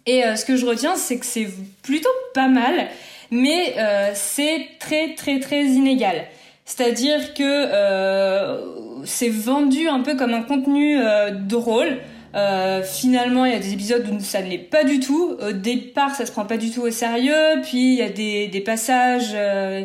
et 0.06 0.24
euh, 0.24 0.36
ce 0.36 0.46
que 0.46 0.56
je 0.56 0.66
retiens 0.66 0.96
c'est 0.96 1.18
que 1.18 1.26
c'est 1.26 1.48
plutôt 1.82 2.10
pas 2.34 2.48
mal, 2.48 2.88
mais 3.32 3.76
c'est 4.14 4.68
très 4.80 5.16
très 5.16 5.40
très 5.40 5.66
inégal. 5.66 6.26
C'est-à-dire 6.66 7.34
que 7.34 9.04
c'est 9.06 9.30
vendu 9.30 9.88
un 9.88 10.02
peu 10.02 10.16
comme 10.16 10.34
un 10.34 10.44
contenu 10.44 11.00
drôle. 11.32 12.00
Euh, 12.36 12.84
finalement, 12.84 13.46
il 13.46 13.54
y 13.54 13.56
a 13.56 13.60
des 13.60 13.74
épisodes 13.74 14.06
où 14.10 14.20
ça 14.20 14.42
ne 14.42 14.50
l'est 14.50 14.58
pas 14.58 14.84
du 14.84 15.00
tout. 15.00 15.38
Au 15.42 15.52
départ, 15.54 16.14
ça 16.16 16.26
se 16.26 16.32
prend 16.32 16.46
pas 16.46 16.58
du 16.58 16.70
tout 16.70 16.82
au 16.82 16.92
sérieux. 16.92 17.62
Puis 17.64 17.94
il 17.94 17.96
y 17.96 18.02
a 18.02 18.10
des, 18.10 18.62
passages 18.66 19.32
euh, 19.34 19.84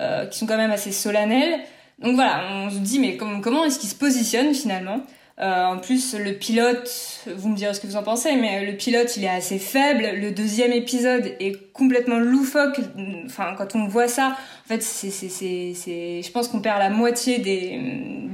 euh, 0.00 0.26
qui 0.26 0.38
sont 0.38 0.46
quand 0.46 0.56
même 0.56 0.70
assez 0.70 0.92
solennels. 0.92 1.60
Donc 1.98 2.14
voilà, 2.14 2.44
on 2.50 2.70
se 2.70 2.78
dit 2.78 2.98
mais 2.98 3.16
com- 3.16 3.40
comment 3.42 3.64
est-ce 3.64 3.78
qu'il 3.78 3.90
se 3.90 3.94
positionne 3.94 4.54
finalement? 4.54 5.00
Euh, 5.40 5.64
En 5.64 5.78
plus, 5.78 6.14
le 6.14 6.32
pilote, 6.34 6.90
vous 7.36 7.48
me 7.48 7.56
direz 7.56 7.72
ce 7.72 7.80
que 7.80 7.86
vous 7.86 7.96
en 7.96 8.02
pensez, 8.02 8.36
mais 8.36 8.66
le 8.66 8.76
pilote, 8.76 9.16
il 9.16 9.24
est 9.24 9.28
assez 9.28 9.58
faible. 9.58 10.06
Le 10.20 10.30
deuxième 10.30 10.72
épisode 10.72 11.32
est 11.40 11.72
complètement 11.72 12.18
loufoque. 12.18 12.78
Enfin, 13.24 13.54
quand 13.56 13.74
on 13.74 13.88
voit 13.88 14.08
ça, 14.08 14.36
en 14.64 14.68
fait, 14.68 14.82
c'est, 14.82 15.10
c'est, 15.10 15.30
c'est, 15.30 15.72
c'est- 15.74 16.20
je 16.22 16.30
pense 16.30 16.48
qu'on 16.48 16.60
perd 16.60 16.78
la 16.78 16.90
moitié 16.90 17.38
des, 17.38 17.80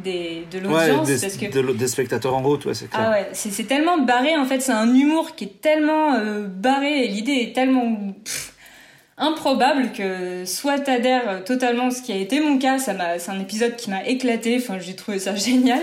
des 0.03 0.45
de 0.51 0.59
Ouais, 0.67 0.89
l'audience 0.89 1.07
des, 1.07 1.19
parce 1.21 1.37
que 1.37 1.47
de- 1.47 1.73
des 1.73 1.87
spectateurs 1.89 2.35
en 2.35 2.43
route, 2.43 2.65
ouais, 2.67 2.75
c'est 2.75 2.91
clair. 2.91 3.05
ah 3.07 3.11
ouais, 3.13 3.29
c'est 3.33 3.51
c'est 3.53 3.65
tellement 3.65 3.99
barré 3.99 4.37
en 4.37 4.45
fait, 4.45 4.61
c'est 4.61 4.73
un 4.73 4.93
humour 4.93 5.37
qui 5.37 5.45
est 5.45 5.61
tellement 5.61 6.15
euh, 6.15 6.47
barré 6.49 7.05
et 7.05 7.09
l'idée 7.09 7.33
est 7.49 7.55
tellement 7.55 7.97
pff, 8.25 8.55
improbable 9.17 9.93
que 9.93 10.45
soit 10.45 10.79
t'adhères 10.81 11.43
totalement, 11.45 11.91
ce 11.91 12.03
qui 12.03 12.13
a 12.13 12.17
été 12.17 12.41
mon 12.41 12.59
cas, 12.59 12.79
ça 12.79 12.93
m'a, 12.95 13.19
c'est 13.19 13.31
un 13.31 13.41
épisode 13.41 13.77
qui 13.77 13.91
m'a 13.91 14.05
éclaté, 14.07 14.57
enfin 14.61 14.79
j'ai 14.81 14.95
trouvé 14.97 15.19
ça 15.19 15.35
génial. 15.37 15.81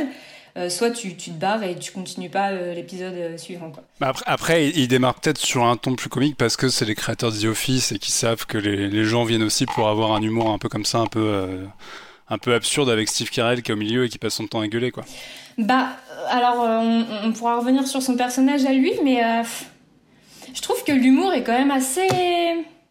Euh, 0.58 0.70
soit 0.70 0.92
tu, 0.92 1.16
tu 1.16 1.32
te 1.32 1.40
barres 1.40 1.64
et 1.64 1.76
tu 1.78 1.92
continues 1.92 2.30
pas 2.30 2.52
euh, 2.52 2.74
l'épisode 2.74 3.14
euh, 3.14 3.38
suivant 3.38 3.72
quoi. 3.72 3.84
Bah 4.00 4.08
Après, 4.10 4.24
après, 4.26 4.68
il 4.70 4.88
démarre 4.88 5.16
peut-être 5.16 5.38
sur 5.38 5.66
un 5.66 5.76
ton 5.76 5.96
plus 5.96 6.10
comique 6.10 6.38
parce 6.38 6.56
que 6.56 6.70
c'est 6.70 6.86
les 6.86 6.96
créateurs 6.96 7.32
de 7.32 7.38
The 7.38 7.46
Office 7.46 7.92
et 7.92 8.00
qui 8.00 8.12
savent 8.12 8.46
que 8.46 8.58
les, 8.58 8.88
les 8.88 9.04
gens 9.04 9.24
viennent 9.26 9.44
aussi 9.44 9.66
pour 9.66 9.90
avoir 9.90 10.14
un 10.14 10.22
humour 10.22 10.50
un 10.50 10.58
peu 10.58 10.70
comme 10.70 10.86
ça, 10.86 11.00
un 11.00 11.08
peu, 11.08 11.20
euh, 11.20 11.66
un 12.30 12.38
peu 12.38 12.54
absurde 12.54 12.90
avec 12.90 13.10
Steve 13.10 13.30
Carell 13.30 13.62
qui 13.62 13.72
est 13.72 13.74
au 13.74 13.78
milieu 13.78 14.06
et 14.06 14.10
qui 14.10 14.18
passe 14.18 14.36
son 14.36 14.48
temps 14.48 14.62
à 14.62 14.68
gueuler, 14.68 14.92
quoi. 14.92 15.04
Bah, 15.58 15.90
alors 16.30 16.58
on, 16.60 17.06
on 17.24 17.32
pourra 17.34 17.58
revenir 17.60 17.88
sur 17.88 18.02
son 18.02 18.16
personnage 18.16 18.66
à 18.66 18.74
lui, 18.74 18.94
mais 19.04 19.24
euh, 19.24 19.44
je 20.54 20.62
trouve 20.62 20.84
que 20.84 20.92
l'humour 20.92 21.34
est 21.34 21.44
quand 21.44 21.58
même 21.58 21.72
assez. 21.72 22.08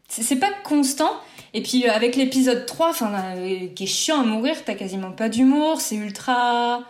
C'est 0.08 0.36
pas 0.36 0.52
constant. 0.64 1.10
Et 1.54 1.62
puis 1.62 1.86
avec 1.86 2.16
l'épisode 2.16 2.66
3, 2.66 2.90
enfin, 2.90 3.12
euh, 3.36 3.68
qui 3.74 3.84
est 3.84 3.86
chiant 3.86 4.20
à 4.20 4.24
mourir, 4.24 4.56
t'as 4.64 4.74
quasiment 4.74 5.12
pas 5.12 5.28
d'humour, 5.28 5.80
c'est 5.80 5.94
ultra. 5.96 6.82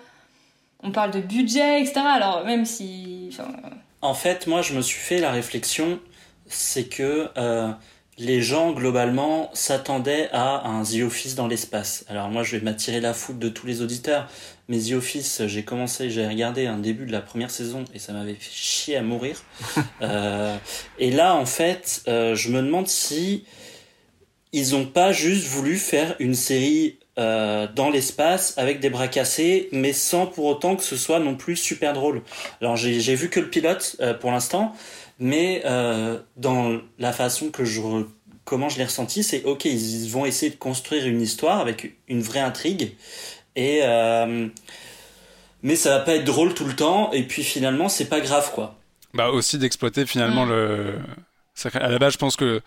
On 0.85 0.93
parle 0.93 1.11
de 1.11 1.21
budget, 1.21 1.81
etc. 1.81 2.01
Alors 2.01 2.45
même 2.45 2.65
si. 2.65 3.31
enfin, 3.33 3.51
En 4.03 4.15
fait, 4.15 4.47
moi, 4.47 4.63
je 4.63 4.75
me 4.75 4.83
suis 4.83 5.01
fait 5.01 5.19
la 5.19 5.33
réflexion, 5.33 5.99
c'est 6.47 6.85
que 6.85 7.31
euh, 7.39 7.73
les 8.19 8.43
gens 8.43 8.73
globalement 8.73 9.51
s'attendaient 9.55 10.29
à 10.33 10.69
un 10.69 10.85
The 10.85 11.03
Office 11.03 11.35
dans 11.35 11.49
l'espace. 11.49 12.05
Alors 12.09 12.29
moi 12.29 12.43
je 12.43 12.57
vais 12.57 12.63
m'attirer 12.63 13.01
la 13.01 13.13
foudre 13.15 13.41
de 13.41 13.49
tous 13.49 13.67
les 13.67 13.83
auditeurs, 13.83 14.29
mais 14.69 14.79
The 14.79 14.93
Office 14.93 15.43
j'ai 15.47 15.65
commencé, 15.65 16.11
j'ai 16.11 16.27
regardé 16.27 16.67
un 16.67 16.79
début 16.79 17.07
de 17.07 17.13
la 17.13 17.21
première 17.21 17.51
saison 17.51 17.85
et 17.93 17.99
ça 17.99 18.13
m'avait 18.13 18.35
fait 18.35 18.53
chier 18.53 18.97
à 18.97 19.03
mourir. 19.03 19.43
euh, 20.03 20.57
et 20.99 21.11
là 21.11 21.35
en 21.35 21.47
fait 21.47 22.03
euh, 22.07 22.35
je 22.35 22.51
me 22.51 22.63
demande 22.63 22.87
si 22.87 23.45
ils 24.53 24.77
ont 24.77 24.87
pas 24.87 25.11
juste 25.11 25.47
voulu 25.47 25.77
faire 25.77 26.15
une 26.21 26.35
série 26.35 26.99
euh, 27.19 27.67
dans 27.75 27.91
l'espace 27.91 28.55
avec 28.57 28.81
des 28.81 28.91
bras 28.91 29.09
cassés, 29.09 29.69
mais 29.73 29.93
sans 29.93 30.27
pour 30.27 30.47
autant 30.47 30.77
que 30.77 30.83
ce 30.83 30.97
soit 30.97 31.21
non 31.21 31.37
plus 31.37 31.57
super 31.57 31.93
drôle. 31.93 32.23
Alors 32.61 32.77
j'ai 32.77 33.15
vu 33.15 33.31
que 33.31 33.41
le 33.41 33.49
pilote 33.49 33.97
euh, 34.01 34.15
pour 34.15 34.31
l'instant, 34.31 34.75
mais 35.19 35.63
euh, 35.65 36.19
dans 36.37 36.81
la 36.99 37.13
façon 37.13 37.51
que 37.51 37.65
je 37.65 37.81
comment 38.45 38.69
je 38.69 38.79
l'ai 38.79 38.85
ressenti, 38.85 39.23
c'est 39.23 39.45
ok, 39.45 39.65
ils 39.65 40.09
vont 40.11 40.27
essayer 40.27 40.51
de 40.51 40.57
construire 40.57 41.07
une 41.07 41.23
histoire 41.23 41.61
avec 41.61 41.97
une 42.09 42.21
vraie 42.21 42.41
intrigue 42.41 42.95
et 43.57 43.81
euh, 43.83 44.49
mais 45.63 45.77
ça 45.77 45.99
va 45.99 46.01
pas 46.01 46.17
être 46.17 46.25
drôle 46.25 46.55
tout 46.55 46.65
le 46.65 46.75
temps 46.75 47.13
et 47.13 47.23
puis 47.23 47.43
finalement 47.43 47.89
c'est 47.89 48.09
pas 48.09 48.21
grave 48.21 48.51
quoi. 48.53 48.77
Bah 49.15 49.31
aussi 49.31 49.59
d'exploiter 49.59 50.07
finalement 50.07 50.45
le 50.45 50.95
à 51.75 51.89
la 51.89 51.99
base 51.99 52.15
je 52.15 52.19
pense 52.19 52.37
que 52.37 52.61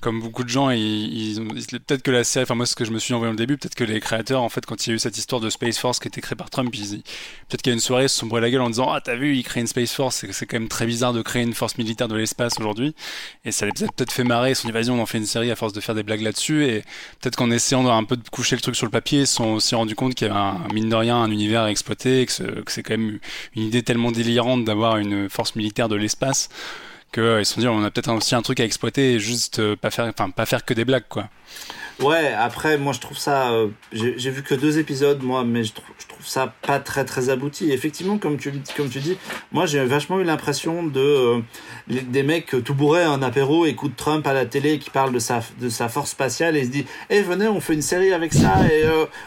comme 0.00 0.20
beaucoup 0.20 0.44
de 0.44 0.48
gens, 0.48 0.70
ils, 0.70 1.38
ils, 1.38 1.80
peut-être 1.80 2.02
que 2.02 2.10
la 2.10 2.24
série, 2.24 2.44
enfin 2.44 2.54
moi 2.54 2.66
ce 2.66 2.74
que 2.74 2.84
je 2.84 2.90
me 2.90 2.98
suis 2.98 3.12
envoyé 3.12 3.32
au 3.32 3.36
début, 3.36 3.58
peut-être 3.58 3.74
que 3.74 3.84
les 3.84 4.00
créateurs, 4.00 4.42
en 4.42 4.48
fait, 4.48 4.64
quand 4.64 4.86
il 4.86 4.90
y 4.90 4.92
a 4.92 4.96
eu 4.96 4.98
cette 4.98 5.18
histoire 5.18 5.40
de 5.40 5.50
Space 5.50 5.78
Force 5.78 5.98
qui 5.98 6.08
était 6.08 6.20
créée 6.20 6.36
par 6.36 6.48
Trump, 6.48 6.70
peut-être 6.72 7.62
qu'il 7.62 7.70
y 7.70 7.72
a 7.72 7.74
une 7.74 7.80
soirée, 7.80 8.04
ils 8.04 8.08
se 8.08 8.18
sont 8.18 8.26
brûlés 8.26 8.46
la 8.46 8.50
gueule 8.50 8.62
en 8.62 8.70
disant 8.70 8.90
ah 8.90 9.00
t'as 9.00 9.16
vu, 9.16 9.36
il 9.36 9.42
crée 9.42 9.60
une 9.60 9.66
Space 9.66 9.92
Force, 9.92 10.24
c'est 10.30 10.46
quand 10.46 10.58
même 10.58 10.68
très 10.68 10.86
bizarre 10.86 11.12
de 11.12 11.22
créer 11.22 11.42
une 11.42 11.52
force 11.52 11.76
militaire 11.76 12.08
de 12.08 12.16
l'espace 12.16 12.58
aujourd'hui, 12.58 12.94
et 13.44 13.52
ça 13.52 13.66
les 13.66 13.72
peut-être 13.72 14.12
fait 14.12 14.24
marrer, 14.24 14.50
ils 14.50 14.56
se 14.56 14.66
dit 14.66 14.72
vas-y 14.72 14.90
on 14.90 15.00
en 15.00 15.06
fait 15.06 15.18
une 15.18 15.26
série 15.26 15.50
à 15.50 15.56
force 15.56 15.72
de 15.72 15.80
faire 15.80 15.94
des 15.94 16.02
blagues 16.02 16.22
là-dessus, 16.22 16.64
et 16.64 16.82
peut-être 17.20 17.36
qu'en 17.36 17.50
essayant 17.50 17.86
un 17.90 18.04
peu 18.04 18.16
de 18.16 18.28
coucher 18.30 18.56
le 18.56 18.62
truc 18.62 18.76
sur 18.76 18.86
le 18.86 18.90
papier, 18.90 19.20
ils 19.20 19.26
se 19.26 19.34
sont 19.34 19.48
aussi 19.48 19.74
rendu 19.74 19.94
compte 19.94 20.14
qu'il 20.14 20.28
y 20.28 20.30
avait 20.30 20.38
un, 20.38 20.66
mine 20.72 20.88
de 20.88 20.94
rien 20.94 21.16
un 21.16 21.30
univers 21.30 21.62
à 21.62 21.70
exploiter, 21.70 22.24
que 22.26 22.32
c'est 22.68 22.82
quand 22.82 22.96
même 22.96 23.18
une 23.54 23.62
idée 23.64 23.82
tellement 23.82 24.12
délirante 24.12 24.64
d'avoir 24.64 24.96
une 24.96 25.28
force 25.28 25.56
militaire 25.56 25.88
de 25.88 25.96
l'espace 25.96 26.48
qu'ils 27.12 27.22
euh, 27.22 27.44
se 27.44 27.54
sont 27.54 27.60
dit 27.60 27.68
on 27.68 27.82
a 27.82 27.90
peut-être 27.90 28.12
aussi 28.12 28.34
un 28.34 28.42
truc 28.42 28.60
à 28.60 28.64
exploiter 28.64 29.14
et 29.14 29.20
juste 29.20 29.58
euh, 29.58 29.76
pas 29.76 29.90
faire 29.90 30.06
enfin 30.06 30.30
pas 30.30 30.46
faire 30.46 30.64
que 30.64 30.74
des 30.74 30.84
blagues 30.84 31.08
quoi. 31.08 31.28
Ouais 32.00 32.32
après 32.32 32.78
moi 32.78 32.92
je 32.92 33.00
trouve 33.00 33.18
ça 33.18 33.50
euh, 33.50 33.68
j'ai 33.92 34.30
vu 34.30 34.42
que 34.42 34.54
deux 34.54 34.78
épisodes 34.78 35.22
moi 35.22 35.44
mais 35.44 35.64
je 35.64 35.74
trouve, 35.74 35.86
ça 36.22 36.54
pas 36.62 36.78
très 36.78 37.04
très 37.04 37.28
abouti. 37.28 37.72
Effectivement 37.72 38.18
comme 38.18 38.38
tu 38.38 38.52
comme 38.76 38.88
tu 38.88 39.00
dis 39.00 39.18
moi 39.50 39.66
j'ai 39.66 39.84
vachement 39.84 40.20
eu 40.20 40.24
l'impression 40.24 40.84
de 40.84 41.42
des 41.88 42.22
mecs 42.22 42.54
tout 42.64 42.74
bourrés 42.74 43.02
un 43.02 43.22
apéro 43.22 43.66
écoutent 43.66 43.96
Trump 43.96 44.26
à 44.26 44.32
la 44.32 44.46
télé 44.46 44.78
qui 44.78 44.90
parle 44.90 45.12
de 45.12 45.18
sa 45.18 45.42
de 45.60 45.68
sa 45.68 45.88
force 45.88 46.10
spatiale 46.10 46.56
et 46.56 46.64
se 46.64 46.70
dit 46.70 46.86
eh 47.10 47.22
venez 47.22 47.48
on 47.48 47.60
fait 47.60 47.74
une 47.74 47.82
série 47.82 48.12
avec 48.12 48.32
ça 48.32 48.64
et 48.72 48.84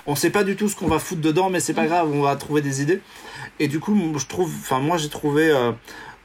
on 0.07 0.15
sait 0.15 0.29
pas 0.29 0.43
du 0.43 0.55
tout 0.55 0.69
ce 0.69 0.75
qu'on 0.75 0.87
va 0.87 0.99
foutre 0.99 1.21
dedans 1.21 1.49
mais 1.49 1.59
c'est 1.59 1.73
pas 1.73 1.85
grave 1.85 2.09
on 2.11 2.21
va 2.21 2.35
trouver 2.37 2.61
des 2.61 2.81
idées 2.81 3.01
et 3.59 3.67
du 3.67 3.79
coup 3.79 3.97
je 4.17 4.25
trouve 4.25 4.51
enfin 4.61 4.79
moi 4.79 4.97
j'ai 4.97 5.09
trouvé 5.09 5.51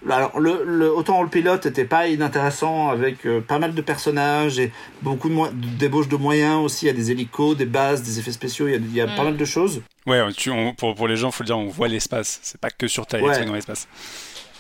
alors, 0.09 0.39
le, 0.39 0.63
le, 0.65 0.93
autant 0.93 1.23
le 1.23 1.29
pilote 1.29 1.67
était 1.67 1.85
pas 1.85 2.07
inintéressant 2.07 2.89
avec 2.89 3.27
euh, 3.27 3.41
pas 3.41 3.59
mal 3.59 3.75
de 3.75 3.83
personnages 3.83 4.59
et 4.59 4.71
beaucoup 5.03 5.29
de 5.29 5.77
débauches 5.79 6.09
de 6.09 6.17
moyens 6.17 6.63
aussi. 6.65 6.87
Il 6.87 6.89
y 6.89 6.91
a 6.91 6.95
des 6.95 7.11
hélicos, 7.11 7.57
des 7.57 7.67
bases, 7.67 8.03
des 8.03 8.19
effets 8.19 8.33
spéciaux, 8.33 8.69
il 8.69 8.73
y 8.73 8.75
a, 8.75 8.79
il 8.79 8.95
y 8.95 9.01
a 9.01 9.07
pas 9.07 9.23
mm. 9.23 9.25
mal 9.25 9.37
de 9.37 9.45
choses. 9.45 9.83
Ouais, 10.07 10.21
tu, 10.33 10.51
pour, 10.77 10.95
pour 10.95 11.09
les 11.09 11.17
gens, 11.17 11.31
faut 11.31 11.43
le 11.43 11.47
dire, 11.49 11.59
on 11.59 11.67
voit 11.67 11.89
l'espace. 11.89 12.39
C'est 12.43 12.61
pas 12.61 12.71
que 12.71 12.87
sur 12.87 13.07
Terre, 13.07 13.23
ouais. 13.23 13.45
dans 13.45 13.53
l'espace. 13.53 13.89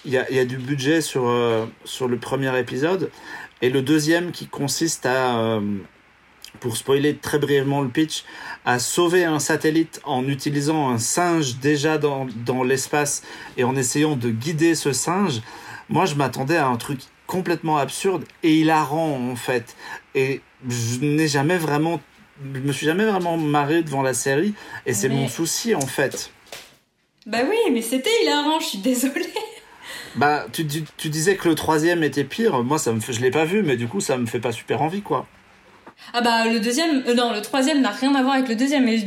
Il 0.04 0.12
y 0.12 0.18
a, 0.18 0.28
il 0.30 0.36
y 0.36 0.40
a 0.40 0.44
du 0.44 0.58
budget 0.58 1.00
sur, 1.00 1.28
euh, 1.28 1.66
sur 1.84 2.08
le 2.08 2.18
premier 2.18 2.56
épisode. 2.58 3.10
Et 3.62 3.70
le 3.70 3.82
deuxième 3.82 4.32
qui 4.32 4.46
consiste 4.46 5.06
à, 5.06 5.38
euh, 5.38 5.60
pour 6.60 6.76
spoiler 6.76 7.16
très 7.16 7.38
brièvement 7.38 7.80
le 7.80 7.88
pitch, 7.88 8.24
à 8.64 8.78
sauver 8.78 9.24
un 9.24 9.38
satellite 9.38 10.00
en 10.04 10.26
utilisant 10.26 10.90
un 10.90 10.98
singe 10.98 11.56
déjà 11.58 11.98
dans, 11.98 12.26
dans 12.44 12.62
l'espace 12.62 13.22
et 13.56 13.64
en 13.64 13.76
essayant 13.76 14.16
de 14.16 14.30
guider 14.30 14.74
ce 14.74 14.92
singe, 14.92 15.40
moi 15.88 16.06
je 16.06 16.14
m'attendais 16.14 16.56
à 16.56 16.66
un 16.66 16.76
truc 16.76 17.00
complètement 17.26 17.76
absurde 17.76 18.24
et 18.42 18.54
hilarant 18.54 19.30
en 19.30 19.36
fait. 19.36 19.76
Et 20.14 20.40
je 20.68 21.00
n'ai 21.00 21.28
jamais 21.28 21.58
vraiment, 21.58 22.00
je 22.54 22.60
me 22.60 22.72
suis 22.72 22.86
jamais 22.86 23.04
vraiment 23.04 23.36
marré 23.36 23.82
devant 23.82 24.02
la 24.02 24.14
série 24.14 24.54
et 24.86 24.94
c'est 24.94 25.08
mon 25.08 25.28
souci 25.28 25.74
en 25.74 25.86
fait. 25.86 26.32
Bah 27.26 27.40
oui, 27.48 27.56
mais 27.72 27.82
c'était 27.82 28.10
hilarant, 28.22 28.58
je 28.58 28.66
suis 28.66 28.78
désolée. 28.78 29.32
Bah, 30.16 30.46
tu, 30.52 30.66
tu, 30.66 31.08
disais 31.10 31.36
que 31.36 31.48
le 31.48 31.54
troisième 31.54 32.02
était 32.02 32.24
pire. 32.24 32.62
Moi, 32.64 32.78
ça 32.78 32.92
me 32.92 33.00
fait, 33.00 33.12
je 33.12 33.20
l'ai 33.20 33.30
pas 33.30 33.44
vu, 33.44 33.62
mais 33.62 33.76
du 33.76 33.86
coup, 33.86 34.00
ça 34.00 34.16
me 34.16 34.26
fait 34.26 34.40
pas 34.40 34.52
super 34.52 34.82
envie, 34.82 35.02
quoi. 35.02 35.26
Ah 36.14 36.20
bah 36.22 36.46
le 36.46 36.60
deuxième, 36.60 37.02
euh, 37.06 37.14
non 37.14 37.32
le 37.32 37.42
troisième 37.42 37.80
n'a 37.80 37.90
rien 37.90 38.14
à 38.14 38.22
voir 38.22 38.34
avec 38.34 38.48
le 38.48 38.56
deuxième, 38.56 38.84
mais 38.84 38.98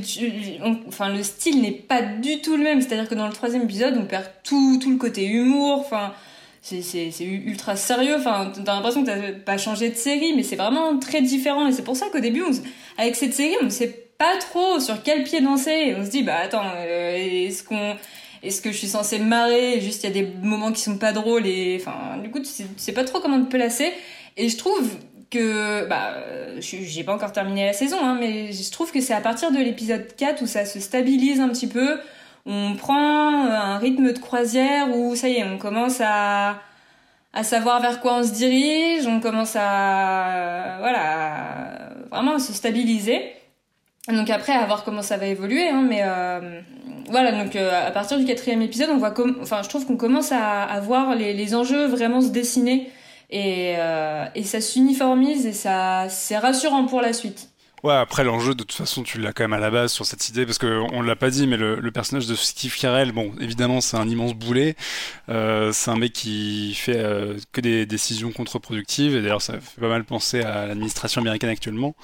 enfin 0.88 1.10
le 1.10 1.24
style 1.24 1.62
n'est 1.62 1.72
pas 1.72 2.02
du 2.02 2.42
tout 2.42 2.56
le 2.58 2.64
même. 2.64 2.82
C'est-à-dire 2.82 3.10
que 3.10 3.16
dans 3.16 3.28
le 3.28 3.34
troisième 3.34 3.64
épisode, 3.64 3.98
on 3.98 4.06
perd 4.06 4.26
tout 4.44 4.78
tout 4.82 4.92
le 4.92 4.98
côté 4.98 5.26
humour. 5.26 5.80
Enfin 5.80 6.14
c'est 6.62 7.12
ultra 7.22 7.76
sérieux. 7.76 8.16
Enfin 8.18 8.52
t'as 8.54 8.76
l'impression 8.76 9.04
que 9.04 9.08
t'as 9.08 9.32
pas 9.32 9.58
changé 9.58 9.90
de 9.90 9.96
série, 9.96 10.34
mais 10.36 10.44
c'est 10.44 10.56
vraiment 10.56 10.98
très 11.00 11.22
différent. 11.22 11.68
Et 11.68 11.72
c'est 11.72 11.84
pour 11.84 11.96
ça 11.96 12.08
qu'au 12.12 12.20
début, 12.20 12.44
avec 12.98 13.16
cette 13.16 13.34
série, 13.34 13.56
on 13.62 13.66
ne 13.66 13.70
sait 13.70 14.10
pas 14.18 14.38
trop 14.38 14.80
sur 14.80 15.02
quel 15.02 15.24
pied 15.24 15.42
danser. 15.42 15.96
on 15.98 16.06
se 16.06 16.12
dit 16.12 16.22
bah 16.24 16.38
attends, 16.44 16.64
euh, 16.78 17.48
est-ce 17.48 17.64
qu'on 17.64 17.96
est-ce 18.44 18.62
que 18.62 18.72
je 18.72 18.78
suis 18.78 18.88
censée 18.88 19.18
marrer? 19.18 19.82
Juste 19.82 20.04
il 20.04 20.08
y 20.08 20.10
a 20.10 20.14
des 20.14 20.28
moments 20.44 20.72
qui 20.72 20.82
sont 20.82 20.98
pas 20.98 21.14
drôles 21.14 21.48
et 21.48 21.78
enfin 21.80 22.18
du 22.22 22.30
coup 22.30 22.40
tu 22.40 22.50
sais 22.78 22.92
pas 22.92 23.04
trop 23.04 23.20
comment 23.20 23.44
te 23.44 23.50
placer. 23.50 23.92
Et 24.38 24.50
je 24.50 24.58
trouve 24.58 24.90
que 25.32 25.88
bah 25.88 26.14
j'ai 26.60 27.04
pas 27.04 27.14
encore 27.14 27.32
terminé 27.32 27.66
la 27.66 27.74
saison 27.74 27.98
hein, 28.04 28.18
mais 28.20 28.52
je 28.52 28.72
trouve 28.72 28.92
que 28.92 29.02
c'est 29.02 29.14
à 29.14 29.22
partir 29.22 29.52
de 29.52 29.58
l'épisode 29.58 30.06
4 30.16 30.44
où 30.44 30.48
ça 30.48 30.66
se 30.66 30.80
stabilise 30.80 31.40
un 31.40 31.50
petit 31.50 31.68
peu. 31.68 32.00
On 32.46 32.76
prend 32.76 33.46
un 33.46 33.78
rythme 33.78 34.12
de 34.12 34.20
croisière 34.20 34.96
où 34.96 35.16
ça 35.16 35.30
y 35.30 35.38
est 35.38 35.44
on 35.44 35.58
commence 35.58 36.02
à 36.02 36.60
à 37.34 37.44
savoir 37.44 37.82
vers 37.82 38.02
quoi 38.02 38.18
on 38.18 38.24
se 38.24 38.34
dirige 38.34 39.08
on 39.08 39.22
commence 39.22 39.56
à 39.56 40.78
voilà 40.80 41.94
vraiment 42.12 42.36
à 42.36 42.40
se 42.40 42.54
stabiliser. 42.54 43.22
Donc 44.10 44.30
après 44.30 44.54
à 44.54 44.66
voir 44.66 44.84
comment 44.84 45.04
ça 45.04 45.18
va 45.18 45.28
évoluer 45.28 45.70
hein, 45.70 45.86
mais 45.88 46.02
euh, 46.04 46.60
voilà 47.10 47.32
donc 47.32 47.56
euh, 47.56 47.88
à 47.88 47.92
partir 47.92 48.18
du 48.18 48.26
quatrième 48.26 48.62
épisode 48.62 48.90
on 48.92 48.98
voit 48.98 49.12
comme 49.12 49.38
enfin 49.42 49.62
je 49.64 49.70
trouve 49.70 49.86
qu'on 49.86 49.96
commence 49.96 50.32
à, 50.32 50.80
voir 50.82 51.16
les 51.16 51.56
enjeux 51.56 51.86
vraiment 51.86 52.20
se 52.20 52.30
dessiner 52.30 52.92
et, 53.32 53.76
euh, 53.78 54.26
et 54.36 54.44
ça 54.44 54.62
s'uniformise 54.62 55.46
et 55.46 55.54
ça 55.54 56.08
c'est 56.10 56.38
rassurant 56.38 56.86
pour 56.86 57.02
la 57.02 57.14
suite. 57.14 57.52
Ouais, 57.84 57.96
après 57.96 58.24
l'enjeu, 58.24 58.54
de 58.54 58.60
toute 58.60 58.74
façon, 58.74 59.02
tu 59.02 59.20
l'as 59.20 59.34
quand 59.34 59.44
même 59.44 59.54
à 59.54 59.60
la 59.60 59.72
base 59.72 59.92
sur 59.92 60.06
cette 60.06 60.30
idée, 60.30 60.46
parce 60.46 60.60
que 60.60 60.84
on 60.94 61.02
l'a 61.02 61.16
pas 61.16 61.32
dit, 61.32 61.48
mais 61.48 61.58
le, 61.58 61.92
personnage 61.92 62.28
de 62.28 62.36
Steve 62.36 62.78
Carell, 62.78 63.12
bon, 63.12 63.34
évidemment, 63.40 63.82
c'est 63.82 63.98
un 63.98 64.08
immense 64.08 64.36
boulet. 64.36 64.76
Euh, 65.30 65.72
c'est 65.74 65.90
un 65.90 65.96
mec 65.96 66.14
qui 66.14 66.76
fait 66.76 66.98
euh, 66.98 67.38
que 67.52 67.60
des 67.60 67.88
décisions 67.88 68.32
contre-productives, 68.32 69.16
et 69.16 69.22
d'ailleurs, 69.24 69.42
ça 69.42 69.54
fait 69.60 69.82
pas 69.82 69.88
mal 69.88 70.04
penser 70.04 70.42
à 70.44 70.68
l'administration 70.68 71.22
américaine 71.22 71.50
actuellement. 71.50 71.96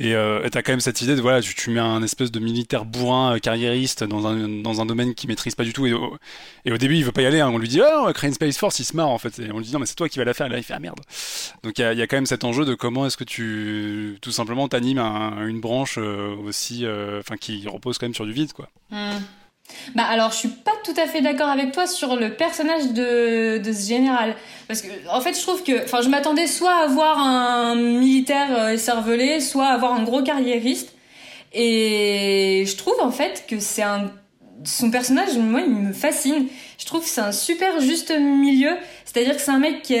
Et 0.00 0.14
euh, 0.14 0.48
t'as 0.50 0.62
quand 0.62 0.72
même 0.72 0.80
cette 0.80 1.02
idée 1.02 1.14
de 1.14 1.20
voilà, 1.20 1.42
tu, 1.42 1.54
tu 1.54 1.68
mets 1.68 1.78
un 1.78 2.02
espèce 2.02 2.32
de 2.32 2.40
militaire 2.40 2.86
bourrin 2.86 3.36
euh, 3.36 3.38
carriériste 3.38 4.02
dans 4.02 4.26
un, 4.26 4.48
dans 4.48 4.80
un 4.80 4.86
domaine 4.86 5.14
qu'il 5.14 5.28
maîtrise 5.28 5.54
pas 5.54 5.62
du 5.62 5.74
tout. 5.74 5.86
Et 5.86 5.92
au, 5.92 6.78
début, 6.78 6.96
il 6.96 7.04
veut 7.04 7.12
pas 7.12 7.20
y 7.20 7.26
aller. 7.26 7.40
Hein. 7.40 7.50
On 7.52 7.58
lui 7.58 7.68
dit, 7.68 7.82
oh, 7.84 8.10
on 8.10 8.32
Space 8.32 8.56
Force, 8.56 8.78
il 8.78 8.84
se 8.84 8.96
marre 8.96 9.10
en 9.10 9.18
fait. 9.18 9.38
Et 9.38 9.52
on 9.52 9.58
lui 9.58 9.66
dit, 9.66 9.72
non, 9.74 9.78
mais 9.78 9.84
c'est 9.84 9.96
toi 9.96 10.08
qui 10.08 10.18
vas 10.18 10.24
la 10.24 10.32
faire. 10.32 10.46
Et 10.46 10.48
là, 10.48 10.56
il 10.56 10.64
fait, 10.64 10.72
ah 10.72 10.80
merde. 10.80 11.00
Donc 11.62 11.78
il 11.78 11.82
y 11.82 12.02
a, 12.02 12.06
quand 12.06 12.16
même 12.16 12.24
cet 12.24 12.44
enjeu 12.44 12.64
de 12.64 12.74
comment 12.74 13.04
est-ce 13.04 13.18
que 13.18 13.24
tu, 13.24 14.16
tout 14.22 14.32
simplement, 14.32 14.68
t'animes 14.68 14.98
un, 14.98 15.46
une 15.46 15.60
branche 15.60 15.98
euh, 15.98 16.34
aussi, 16.46 16.86
euh, 16.86 17.20
enfin, 17.20 17.36
qui 17.36 17.68
repose 17.68 17.98
quand 17.98 18.06
même 18.06 18.14
sur 18.14 18.24
du 18.24 18.32
vide, 18.32 18.54
quoi. 18.54 18.70
Mmh. 18.90 19.18
Bah 19.94 20.04
alors 20.08 20.30
je 20.30 20.36
suis 20.36 20.48
pas 20.48 20.72
tout 20.84 20.94
à 20.96 21.06
fait 21.06 21.20
d'accord 21.20 21.48
avec 21.48 21.72
toi 21.72 21.86
sur 21.86 22.16
le 22.16 22.34
personnage 22.34 22.92
de, 22.92 23.60
ce 23.64 23.88
général 23.88 24.34
parce 24.68 24.82
que 24.82 24.88
en 25.10 25.20
fait 25.20 25.34
je 25.34 25.42
trouve 25.42 25.62
que 25.62 25.84
enfin 25.84 26.00
je 26.02 26.08
m'attendais 26.08 26.46
soit 26.46 26.74
à 26.74 26.86
voir 26.86 27.18
un 27.18 27.74
militaire 27.74 28.48
euh, 28.50 28.76
cervelé 28.76 29.40
soit 29.40 29.66
à 29.66 29.76
voir 29.76 29.94
un 29.94 30.02
gros 30.04 30.22
carriériste 30.22 30.94
et 31.52 32.64
je 32.66 32.76
trouve 32.76 33.00
en 33.00 33.10
fait 33.10 33.44
que 33.48 33.58
c'est 33.58 33.82
un 33.82 34.10
son 34.64 34.90
personnage, 34.90 35.36
moi, 35.38 35.62
il 35.62 35.70
me 35.70 35.92
fascine. 35.92 36.46
Je 36.78 36.84
trouve 36.84 37.02
que 37.02 37.08
c'est 37.08 37.20
un 37.20 37.32
super 37.32 37.80
juste 37.80 38.10
milieu. 38.10 38.76
C'est-à-dire 39.04 39.36
que 39.36 39.42
c'est 39.42 39.50
un 39.50 39.58
mec 39.58 39.82
qui, 39.82 39.96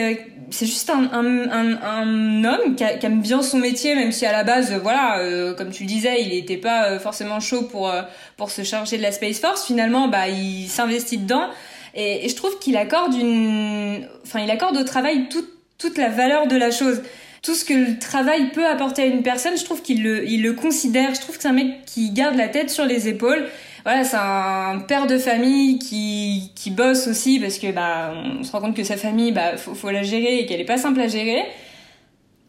c'est 0.50 0.66
juste 0.66 0.90
un, 0.90 1.08
un, 1.12 1.50
un, 1.50 1.82
un 1.82 2.44
homme 2.44 2.74
qui, 2.76 2.84
aime 2.84 3.20
bien 3.20 3.42
son 3.42 3.58
métier, 3.58 3.94
même 3.94 4.12
si 4.12 4.26
à 4.26 4.32
la 4.32 4.44
base, 4.44 4.72
voilà, 4.82 5.18
euh, 5.18 5.54
comme 5.54 5.70
tu 5.70 5.84
le 5.84 5.88
disais, 5.88 6.22
il 6.22 6.30
n'était 6.30 6.56
pas 6.56 6.90
euh, 6.90 6.98
forcément 6.98 7.40
chaud 7.40 7.62
pour 7.62 7.88
euh, 7.88 8.02
pour 8.36 8.50
se 8.50 8.62
charger 8.62 8.96
de 8.96 9.02
la 9.02 9.12
Space 9.12 9.38
Force. 9.38 9.66
Finalement, 9.66 10.08
bah, 10.08 10.28
il 10.28 10.68
s'investit 10.68 11.18
dedans. 11.18 11.48
Et, 11.94 12.24
et 12.24 12.28
je 12.28 12.36
trouve 12.36 12.58
qu'il 12.58 12.76
accorde 12.76 13.14
une, 13.14 14.06
enfin, 14.24 14.40
il 14.40 14.50
accorde 14.50 14.76
au 14.76 14.84
travail 14.84 15.28
toute 15.28 15.48
toute 15.78 15.96
la 15.96 16.08
valeur 16.10 16.46
de 16.46 16.56
la 16.56 16.70
chose 16.70 17.00
tout 17.42 17.54
ce 17.54 17.64
que 17.64 17.72
le 17.72 17.98
travail 17.98 18.50
peut 18.50 18.66
apporter 18.66 19.02
à 19.02 19.06
une 19.06 19.22
personne, 19.22 19.56
je 19.56 19.64
trouve 19.64 19.80
qu'il 19.80 20.02
le, 20.02 20.28
il 20.28 20.42
le 20.42 20.52
considère. 20.52 21.14
Je 21.14 21.20
trouve 21.20 21.36
que 21.36 21.42
c'est 21.42 21.48
un 21.48 21.52
mec 21.54 21.84
qui 21.86 22.10
garde 22.10 22.36
la 22.36 22.48
tête 22.48 22.68
sur 22.70 22.84
les 22.84 23.08
épaules 23.08 23.46
voilà, 23.84 24.04
c'est 24.04 24.16
un 24.16 24.78
père 24.86 25.06
de 25.06 25.18
famille 25.18 25.78
qui, 25.78 26.52
qui 26.54 26.70
bosse 26.70 27.06
aussi 27.06 27.38
parce 27.40 27.58
que 27.58 27.70
bah 27.72 28.12
on 28.38 28.42
se 28.44 28.52
rend 28.52 28.60
compte 28.60 28.76
que 28.76 28.84
sa 28.84 28.96
famille 28.96 29.32
bah 29.32 29.56
faut, 29.56 29.74
faut 29.74 29.90
la 29.90 30.02
gérer 30.02 30.38
et 30.40 30.46
qu'elle 30.46 30.60
est 30.60 30.64
pas 30.64 30.78
simple 30.78 31.00
à 31.00 31.08
gérer. 31.08 31.44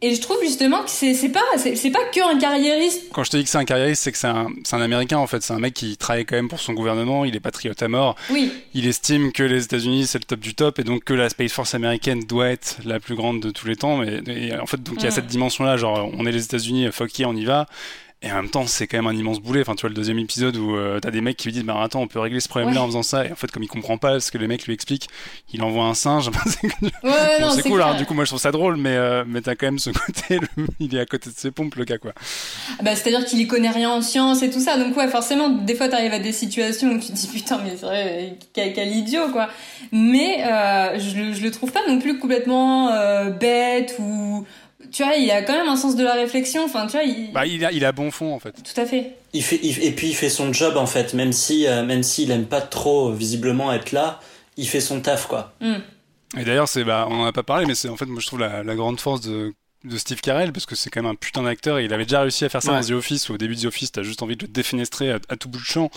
Et 0.04 0.16
je 0.16 0.20
trouve 0.22 0.38
justement 0.42 0.82
que 0.82 0.90
c'est 0.90 1.30
pas 1.30 1.44
c'est 1.58 1.92
pas 1.92 2.04
que 2.12 2.36
un 2.36 2.40
carriériste. 2.40 3.04
Quand 3.14 3.24
je 3.24 3.30
te 3.30 3.38
dis 3.38 3.44
que 3.44 3.50
c'est 3.52 3.60
un 3.60 3.66
carriériste, 3.66 4.02
c'est 4.02 4.12
que 4.12 4.18
c'est 4.18 4.26
un, 4.26 4.48
un 4.72 4.82
Américain 4.82 5.20
en 5.20 5.28
fait. 5.28 5.44
C'est 5.44 5.54
un 5.54 5.60
mec 5.60 5.76
qui 5.76 5.96
travaille 5.96 6.26
quand 6.26 6.36
même 6.36 6.50
pour 6.50 6.60
son 6.60 6.74
gouvernement. 6.74 7.24
Il 7.24 7.36
est 7.36 7.40
patriote 7.40 7.80
à 7.84 7.88
mort. 7.88 8.16
Oui. 8.32 8.52
Il 8.74 8.88
estime 8.88 9.32
que 9.32 9.44
les 9.44 9.64
États-Unis 9.64 10.08
c'est 10.08 10.18
le 10.18 10.24
top 10.24 10.40
du 10.40 10.56
top 10.56 10.80
et 10.80 10.84
donc 10.84 11.04
que 11.04 11.14
la 11.14 11.30
Space 11.30 11.52
Force 11.52 11.76
américaine 11.76 12.22
doit 12.24 12.48
être 12.50 12.78
la 12.84 13.00
plus 13.00 13.14
grande 13.14 13.42
de 13.42 13.52
tous 13.52 13.68
les 13.68 13.76
temps. 13.76 13.98
Mais 13.98 14.22
et 14.26 14.58
en 14.58 14.66
fait, 14.66 14.82
donc 14.82 14.96
il 14.98 15.04
y 15.04 15.06
a 15.06 15.10
Mm. 15.10 15.12
cette 15.12 15.28
dimension-là. 15.28 15.78
Genre, 15.78 16.10
on 16.18 16.26
est 16.26 16.32
les 16.32 16.46
États-Unis, 16.46 16.88
fuck 16.92 17.20
yeah, 17.20 17.30
on 17.30 17.36
y 17.36 17.46
va. 17.46 17.68
Et 18.24 18.32
en 18.32 18.36
même 18.36 18.50
temps, 18.52 18.68
c'est 18.68 18.86
quand 18.86 18.98
même 18.98 19.08
un 19.08 19.18
immense 19.18 19.40
boulet. 19.40 19.62
Enfin, 19.62 19.74
tu 19.74 19.82
vois, 19.82 19.90
le 19.90 19.96
deuxième 19.96 20.20
épisode 20.20 20.56
où 20.56 20.76
euh, 20.76 21.00
t'as 21.00 21.10
des 21.10 21.22
mecs 21.22 21.38
qui 21.38 21.48
lui 21.48 21.54
disent, 21.54 21.64
bah 21.64 21.82
attends, 21.82 22.02
on 22.02 22.08
peut 22.08 22.20
régler 22.20 22.40
ce 22.40 22.48
problème-là 22.50 22.76
Ouais. 22.76 22.84
en 22.84 22.86
faisant 22.86 23.02
ça. 23.02 23.26
Et 23.26 23.32
en 23.32 23.36
fait, 23.36 23.50
comme 23.52 23.64
il 23.64 23.68
comprend 23.68 23.98
pas 23.98 24.20
ce 24.20 24.32
que 24.32 24.38
les 24.38 24.46
mecs 24.48 24.66
lui 24.68 24.74
expliquent, 24.76 25.08
il 25.54 25.64
envoie 25.64 25.86
un 25.86 25.96
singe. 25.96 26.30
Ouais, 27.04 27.12
Bon, 27.40 27.48
non, 27.48 27.52
c'est 27.52 27.64
cool, 27.64 27.82
alors 27.82 27.96
du 27.96 28.06
coup 28.06 28.14
moi 28.14 28.26
je 28.26 28.30
trouve 28.30 28.40
ça 28.40 28.52
drôle, 28.52 28.78
mais, 28.78 28.96
euh, 28.96 29.24
mais 29.28 29.42
t'as 29.42 29.56
quand 29.56 29.66
même 29.66 29.80
ce 29.80 29.90
côté, 29.90 30.38
le- 30.40 30.68
il 30.80 30.96
est 30.96 31.00
à 31.00 31.06
côté 31.08 31.30
de 31.32 31.36
ses 31.36 31.50
pompes 31.50 31.74
le 31.76 31.84
gars 31.84 31.98
quoi. 31.98 32.12
Ah 32.80 32.84
Bah, 32.84 32.96
c'est-à-dire 32.96 33.26
qu'il 33.26 33.40
y 33.40 33.48
connaît 33.48 33.70
rien 33.72 33.90
en 33.90 34.02
science 34.04 34.44
et 34.44 34.52
tout 34.52 34.60
ça. 34.60 34.78
Donc 34.78 34.96
ouais, 34.96 35.08
forcément, 35.08 35.50
des 35.50 35.74
fois 35.74 35.90
t'arrives 35.90 36.14
à 36.14 36.20
des 36.20 36.32
situations 36.32 36.92
où 36.92 37.00
tu 37.00 37.08
te 37.08 37.14
dis 37.14 37.28
putain, 37.28 37.60
mais 37.64 37.72
c'est 37.76 37.86
vrai, 37.88 38.38
quel, 38.54 38.74
quel 38.74 38.96
idiot 38.96 39.30
quoi. 39.32 39.50
Mais 39.92 40.44
euh, 40.46 41.00
je, 41.00 41.16
le- 41.18 41.34
je 41.34 41.42
le 41.42 41.50
trouve 41.52 41.72
pas 41.72 41.82
non 41.88 41.98
plus 42.00 42.20
complètement 42.20 42.90
euh, 42.92 43.30
bête 43.32 43.96
ou 44.00 44.46
tu 44.92 45.04
vois, 45.04 45.16
il 45.16 45.30
a 45.32 45.42
quand 45.44 45.54
même 45.54 45.68
un 45.68 45.76
sens 45.76 45.96
de 45.96 46.04
la 46.04 46.14
réflexion. 46.14 46.64
Enfin, 46.66 46.86
tu 46.88 46.94
vois, 46.94 47.04
il... 47.04 47.32
Bah 47.32 47.46
il 47.46 47.64
a, 47.66 47.72
il 47.72 47.84
a 47.86 47.92
bon 47.92 48.12
fond 48.12 48.34
en 48.34 48.40
fait. 48.40 48.52
tout 48.52 48.80
à 48.80 48.86
fait. 48.86 49.16
Il 49.34 49.44
fait, 49.44 49.60
il- 49.64 49.84
et 49.84 49.92
puis 49.92 50.10
il 50.10 50.14
fait 50.16 50.30
son 50.30 50.52
job 50.54 50.78
en 50.78 50.86
fait, 50.86 51.14
même 51.14 51.32
si, 51.32 51.68
euh, 51.68 51.84
même 51.84 52.04
s'il 52.04 52.32
aime 52.32 52.46
pas 52.46 52.62
trop 52.62 53.10
euh, 53.10 53.14
visiblement 53.16 53.72
être 53.74 53.92
là, 53.92 54.20
il 54.58 54.68
fait 54.68 54.82
son 54.82 55.00
taf 55.02 55.28
quoi. 55.28 55.54
Hmm. 55.62 55.78
Et 56.38 56.44
d'ailleurs 56.44 56.68
c'est, 56.70 56.84
bah 56.84 57.08
on 57.10 57.22
en 57.22 57.26
a 57.26 57.32
pas 57.34 57.44
parlé, 57.44 57.66
mais 57.66 57.76
c'est 57.76 57.90
en 57.90 57.98
fait 57.98 58.06
moi 58.06 58.20
je 58.22 58.28
trouve 58.28 58.40
la, 58.40 58.64
la 58.64 58.76
grande 58.76 59.00
force 59.00 59.22
de, 59.22 59.54
de 59.84 59.98
Steve 59.98 60.22
Carell 60.22 60.52
parce 60.54 60.66
que 60.68 60.76
c'est 60.76 60.90
quand 60.92 61.02
même 61.02 61.12
un 61.12 61.16
putain 61.16 61.42
d'acteur 61.44 61.80
et 61.80 61.86
il 61.86 61.94
avait 61.94 62.04
déjà 62.06 62.22
réussi 62.22 62.46
à 62.46 62.50
faire 62.50 62.62
ça 62.62 62.72
Ouais. 62.74 62.82
dans 62.82 62.88
The 62.88 62.92
Office 62.92 63.30
où 63.30 63.34
au 63.34 63.38
début 63.38 63.56
de 63.56 63.62
The 63.62 63.66
Office 63.66 63.92
t'as 63.92 64.04
juste 64.04 64.22
envie 64.22 64.36
de 64.36 64.44
le 64.46 64.48
défenestrer 64.52 65.12
à, 65.12 65.20
à 65.30 65.36
tout 65.38 65.50
bout 65.50 65.58
de 65.60 65.64
champ. 65.64 65.90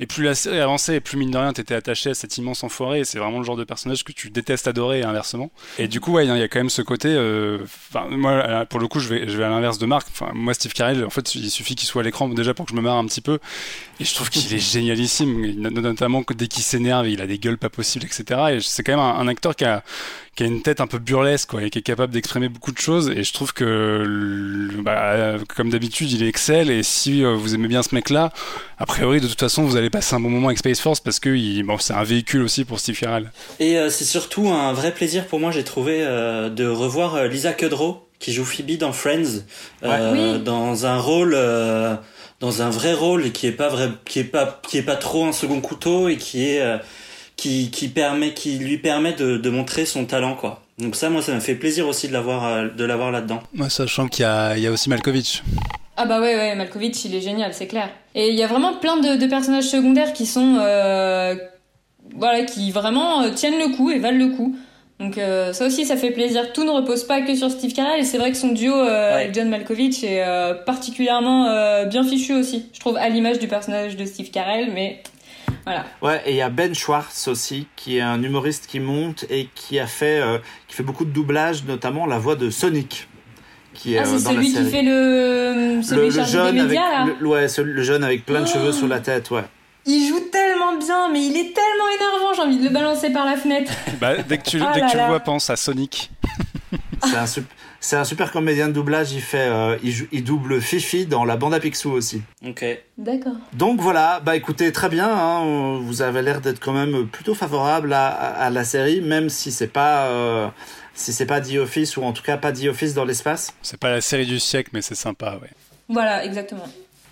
Et 0.00 0.06
plus 0.06 0.24
la 0.24 0.34
série 0.34 0.58
avançait 0.58 0.96
et 0.96 1.00
plus 1.00 1.16
mine 1.16 1.30
de 1.30 1.38
rien 1.38 1.52
t'étais 1.52 1.74
attaché 1.74 2.10
à 2.10 2.14
cet 2.14 2.36
immense 2.38 2.64
enfoiré 2.64 3.00
et 3.00 3.04
c'est 3.04 3.18
vraiment 3.20 3.38
le 3.38 3.44
genre 3.44 3.56
de 3.56 3.64
personnage 3.64 4.02
que 4.02 4.12
tu 4.12 4.30
détestes 4.30 4.66
adorer 4.66 5.00
et 5.00 5.04
inversement. 5.04 5.50
Et 5.78 5.86
du 5.88 6.00
coup 6.00 6.12
ouais 6.14 6.26
il 6.26 6.36
y 6.36 6.42
a 6.42 6.48
quand 6.48 6.58
même 6.58 6.68
ce 6.70 6.82
côté 6.82 7.08
euh, 7.10 7.58
enfin 7.62 8.06
moi 8.10 8.66
pour 8.66 8.80
le 8.80 8.88
coup 8.88 8.98
je 9.00 9.08
vais 9.08 9.28
je 9.28 9.36
vais 9.38 9.44
à 9.44 9.48
l'inverse 9.50 9.78
de 9.78 9.86
Marc. 9.86 10.08
Enfin 10.10 10.30
moi 10.34 10.52
Steve 10.54 10.72
Carell 10.72 11.04
en 11.04 11.10
fait 11.10 11.34
il 11.36 11.50
suffit 11.50 11.74
qu'il 11.76 11.86
soit 11.86 12.02
à 12.02 12.04
l'écran 12.04 12.28
déjà 12.28 12.54
pour 12.54 12.66
que 12.66 12.72
je 12.72 12.76
me 12.76 12.82
marre 12.82 12.96
un 12.96 13.06
petit 13.06 13.20
peu 13.20 13.38
et 14.00 14.04
je 14.04 14.14
trouve 14.14 14.30
qu'il 14.30 14.52
est 14.54 14.58
génialissime 14.58 15.54
notamment 15.60 16.22
que 16.22 16.34
dès 16.34 16.46
qu'il 16.46 16.62
s'énerve 16.62 17.08
il 17.08 17.20
a 17.20 17.26
des 17.26 17.38
gueules 17.38 17.58
pas 17.58 17.68
possibles 17.70 18.04
etc 18.04 18.40
et 18.52 18.58
c'est 18.60 18.82
quand 18.82 18.92
même 18.92 19.00
un, 19.00 19.18
un 19.18 19.28
acteur 19.28 19.56
qui 19.56 19.64
a 19.64 19.82
qui 20.36 20.44
a 20.44 20.46
une 20.46 20.62
tête 20.62 20.80
un 20.80 20.86
peu 20.86 20.98
burlesque 20.98 21.48
quoi, 21.50 21.64
et 21.64 21.70
qui 21.70 21.80
est 21.80 21.82
capable 21.82 22.12
d'exprimer 22.12 22.48
beaucoup 22.48 22.70
de 22.70 22.78
choses. 22.78 23.08
Et 23.10 23.24
je 23.24 23.32
trouve 23.32 23.52
que 23.52 24.68
bah, 24.82 25.10
euh, 25.14 25.38
comme 25.56 25.68
d'habitude 25.70 26.12
il 26.12 26.22
est 26.22 26.28
excelle 26.28 26.70
et 26.70 26.84
si 26.84 27.24
euh, 27.24 27.34
vous 27.34 27.56
aimez 27.56 27.66
bien 27.66 27.82
ce 27.82 27.92
mec 27.92 28.08
là 28.08 28.32
a 28.78 28.86
priori 28.86 29.20
de 29.20 29.26
toute 29.26 29.40
façon 29.40 29.64
vous 29.64 29.76
allez 29.76 29.90
passer 29.90 30.14
un 30.14 30.20
bon 30.20 30.30
moment 30.30 30.46
avec 30.46 30.58
Space 30.58 30.78
Force 30.80 31.00
parce 31.00 31.18
que 31.18 31.30
il, 31.30 31.64
bon, 31.64 31.78
c'est 31.78 31.92
un 31.94 32.04
véhicule 32.04 32.42
aussi 32.42 32.64
pour 32.64 32.78
Steve 32.78 32.96
Carell. 32.98 33.32
Et 33.58 33.78
euh, 33.78 33.90
c'est 33.90 34.04
surtout 34.04 34.48
un 34.48 34.72
vrai 34.72 34.94
plaisir 34.94 35.26
pour 35.26 35.40
moi, 35.40 35.50
j'ai 35.50 35.64
trouvé, 35.64 35.98
euh, 36.02 36.48
de 36.50 36.66
revoir 36.68 37.24
Lisa 37.24 37.52
Kudrow, 37.52 38.08
qui 38.20 38.32
joue 38.32 38.44
Phoebe 38.44 38.76
dans 38.78 38.92
Friends, 38.92 39.42
euh, 39.82 40.34
Oui. 40.36 40.42
dans 40.44 40.86
un 40.86 40.98
rôle, 40.98 41.32
euh, 41.34 41.96
dans 42.40 42.62
un 42.62 42.70
vrai 42.70 42.92
rôle 42.94 43.26
et 43.26 43.30
qui 43.32 43.46
est 43.46 43.52
pas 43.52 43.68
vrai, 43.68 43.88
qui 44.04 44.20
est 44.20 44.24
pas, 44.24 44.60
qui 44.68 44.78
est 44.78 44.82
pas 44.82 44.96
trop 44.96 45.24
un 45.26 45.32
second 45.32 45.60
couteau 45.60 46.08
et 46.08 46.16
qui 46.16 46.48
est, 46.50 46.60
euh, 46.60 46.78
qui, 47.36 47.70
qui 47.70 47.88
permet, 47.88 48.32
qui 48.34 48.58
lui 48.58 48.78
permet 48.78 49.12
de, 49.12 49.36
de 49.36 49.50
montrer 49.50 49.84
son 49.86 50.04
talent, 50.04 50.34
quoi. 50.34 50.62
Donc 50.78 50.94
ça, 50.94 51.10
moi, 51.10 51.22
ça 51.22 51.32
me 51.34 51.40
fait 51.40 51.56
plaisir 51.56 51.88
aussi 51.88 52.06
de 52.08 52.12
l'avoir, 52.12 52.44
euh, 52.46 52.68
de 52.68 52.84
l'avoir 52.84 53.10
là-dedans. 53.10 53.42
moi 53.52 53.68
sachant 53.68 54.06
qu'il 54.08 54.22
y 54.22 54.26
a, 54.26 54.56
il 54.56 54.62
y 54.62 54.66
a 54.66 54.70
aussi 54.70 54.88
Malkovich 54.88 55.42
Ah 55.96 56.06
bah 56.06 56.20
ouais, 56.20 56.36
ouais, 56.36 56.54
Malkovich, 56.54 57.04
il 57.04 57.14
est 57.16 57.20
génial, 57.20 57.52
c'est 57.54 57.66
clair. 57.66 57.90
Et 58.14 58.28
il 58.28 58.36
y 58.38 58.42
a 58.44 58.46
vraiment 58.46 58.74
plein 58.74 58.96
de, 58.98 59.16
de 59.20 59.26
personnages 59.26 59.68
secondaires 59.68 60.12
qui 60.12 60.26
sont... 60.26 60.58
euh, 60.60 61.34
voilà, 62.16 62.44
qui 62.44 62.70
vraiment 62.70 63.28
tiennent 63.32 63.58
le 63.58 63.76
coup 63.76 63.90
et 63.90 63.98
valent 63.98 64.18
le 64.18 64.28
coup. 64.36 64.56
Donc 65.00 65.16
euh, 65.16 65.52
ça 65.52 65.66
aussi, 65.66 65.84
ça 65.84 65.96
fait 65.96 66.10
plaisir. 66.10 66.52
Tout 66.52 66.64
ne 66.64 66.70
repose 66.70 67.04
pas 67.04 67.20
que 67.22 67.34
sur 67.34 67.50
Steve 67.50 67.72
Carell, 67.72 68.00
et 68.00 68.04
c'est 68.04 68.18
vrai 68.18 68.32
que 68.32 68.36
son 68.36 68.48
duo 68.52 68.74
euh, 68.74 68.84
Ouais. 69.14 69.22
avec 69.22 69.34
John 69.34 69.48
Malkovich 69.48 70.02
est 70.02 70.24
euh, 70.26 70.54
particulièrement 70.54 71.84
bien 71.86 72.02
fichu 72.02 72.34
aussi. 72.34 72.66
Je 72.72 72.80
trouve 72.80 72.96
à 72.96 73.08
l'image 73.08 73.38
du 73.38 73.46
personnage 73.48 73.96
de 73.96 74.04
Steve 74.04 74.30
Carell, 74.30 74.70
mais 74.74 75.02
voilà. 75.64 75.84
Ouais, 76.02 76.20
et 76.26 76.30
il 76.32 76.36
y 76.36 76.42
a 76.42 76.48
Ben 76.50 76.74
Schwartz 76.74 77.28
aussi, 77.28 77.66
qui 77.76 77.98
est 77.98 78.00
un 78.00 78.22
humoriste 78.22 78.66
qui 78.66 78.80
monte 78.80 79.24
et 79.30 79.48
qui 79.54 79.78
a 79.78 79.86
fait, 79.86 80.20
qui 80.66 80.74
fait 80.74 80.82
beaucoup 80.82 81.04
de 81.04 81.10
doublage, 81.10 81.64
notamment 81.64 82.04
la 82.06 82.18
voix 82.18 82.34
de 82.36 82.50
Sonic, 82.50 83.06
qui 83.74 83.94
est 83.94 83.98
Ah, 83.98 84.04
c'est 84.04 84.18
celui 84.18 84.46
qui 84.52 84.64
fait 84.64 84.82
le... 84.82 85.80
celui 85.82 86.06
le, 86.10 86.24
jeune 86.24 86.58
avec 86.58 86.62
médias, 86.70 86.80
là. 86.90 87.06
le, 87.20 87.26
ouais, 87.26 87.46
ce- 87.48 87.60
le 87.62 87.82
jeune 87.82 88.02
avec 88.02 88.26
plein 88.26 88.40
de 88.40 88.46
Oh. 88.48 88.52
cheveux 88.52 88.72
sur 88.72 88.88
la 88.88 88.98
tête, 89.00 89.30
ouais. 89.30 89.42
Il 89.90 90.06
joue 90.06 90.20
tellement 90.30 90.76
bien, 90.76 91.10
mais 91.10 91.24
il 91.24 91.34
est 91.36 91.54
tellement 91.54 91.88
énervant, 91.96 92.34
j'ai 92.34 92.42
envie 92.42 92.58
de 92.58 92.64
le 92.64 92.70
balancer 92.70 93.10
par 93.10 93.24
la 93.24 93.36
fenêtre. 93.36 93.72
bah, 94.00 94.16
dès 94.22 94.36
que 94.38 94.48
tu, 94.48 94.60
Ah 94.62 94.72
dès 94.74 94.80
que 94.80 94.84
là 94.84 94.90
tu 94.90 94.96
le 94.98 95.04
vois 95.06 95.20
pense 95.20 95.48
à 95.50 95.56
Sonic 95.56 96.10
C'est 97.04 97.16
un, 97.16 97.26
sup- 97.26 97.50
c'est 97.80 97.96
un 97.96 98.04
super 98.04 98.30
comédien 98.30 98.68
de 98.68 98.72
doublage. 98.72 99.12
Il 99.12 99.22
fait, 99.22 99.38
euh, 99.48 99.78
il, 99.82 99.92
joue- 99.92 100.08
il 100.12 100.24
double 100.24 100.60
Fifi 100.60 101.06
dans 101.06 101.24
la 101.24 101.36
bande 101.36 101.54
à 101.54 101.60
Picsou 101.60 101.90
aussi. 101.92 102.20
Ok. 102.46 102.64
D'accord. 102.98 103.32
Donc 103.54 103.80
voilà, 103.80 104.20
bah 104.20 104.36
écoutez, 104.36 104.72
très 104.72 104.88
bien. 104.90 105.08
hein, 105.08 105.78
vous 105.80 106.02
avez 106.02 106.20
l'air 106.22 106.40
d'être 106.42 106.60
quand 106.60 106.72
même 106.74 107.06
plutôt 107.06 107.34
favorable 107.34 107.92
à, 107.94 108.08
à- 108.08 108.44
à 108.46 108.50
la 108.50 108.64
série, 108.64 109.00
même 109.00 109.30
si 109.30 109.52
c'est 109.52 109.68
pas, 109.68 110.06
euh, 110.08 110.48
si 110.92 111.12
c'est 111.14 111.24
pas 111.26 111.40
The 111.40 111.54
Office 111.54 111.96
ou 111.96 112.02
en 112.02 112.12
tout 112.12 112.22
cas 112.22 112.36
pas 112.36 112.52
The 112.52 112.64
Office 112.66 112.92
dans 112.94 113.04
l'espace. 113.06 113.54
c'est 113.62 113.78
pas 113.80 113.90
la 113.90 114.00
série 114.02 114.26
du 114.26 114.38
siècle 114.38 114.70
mais 114.74 114.82
c'est 114.82 114.96
sympa 114.96 115.38
ouais 115.40 115.48
Voilà, 115.88 116.24
exactement. 116.26 116.66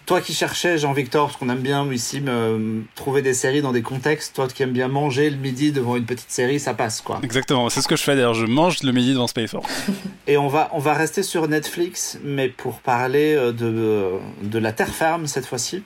Toi 0.07 0.21
qui 0.21 0.35
cherchais 0.35 0.79
Jean-Victor, 0.79 1.27
parce 1.27 1.37
qu'on 1.37 1.49
aime 1.49 1.61
bien 1.61 1.91
ici 1.93 2.21
me, 2.21 2.85
trouver 2.95 3.23
des 3.23 3.35
séries 3.35 3.61
dans 3.61 3.73
des 3.73 3.83
contextes. 3.83 4.37
Toi 4.37 4.47
qui 4.47 4.63
aimes 4.63 4.73
bien 4.73 4.87
manger 4.87 5.29
le 5.31 5.37
midi 5.37 5.73
devant 5.73 5.97
une 5.97 6.05
petite 6.05 6.31
série, 6.31 6.61
ça 6.61 6.75
passe 6.75 7.01
quoi. 7.01 7.19
exactement 7.23 7.69
c'est 7.69 7.81
ce 7.81 7.89
que 7.89 7.97
je 7.97 8.03
fais 8.03 8.15
d'ailleurs 8.15 8.35
je 8.35 8.47
mange 8.47 8.83
le 8.83 8.93
midi 8.93 9.13
devant 9.13 9.27
Space 9.27 9.51
Force 9.51 9.69
Et 10.29 10.37
on 10.37 10.49
va, 10.49 10.71
on 10.73 10.79
va 10.79 10.95
rester 10.95 11.23
sur 11.23 11.49
Netflix, 11.49 12.19
mais 12.23 12.49
pour 12.49 12.81
parler 12.81 13.35
euh, 13.35 13.53
de, 13.53 14.13
de 14.43 14.59
la 14.59 14.73
Terre 14.73 14.95
Ferme 14.95 15.27
cette 15.27 15.47
fois-ci, 15.47 15.83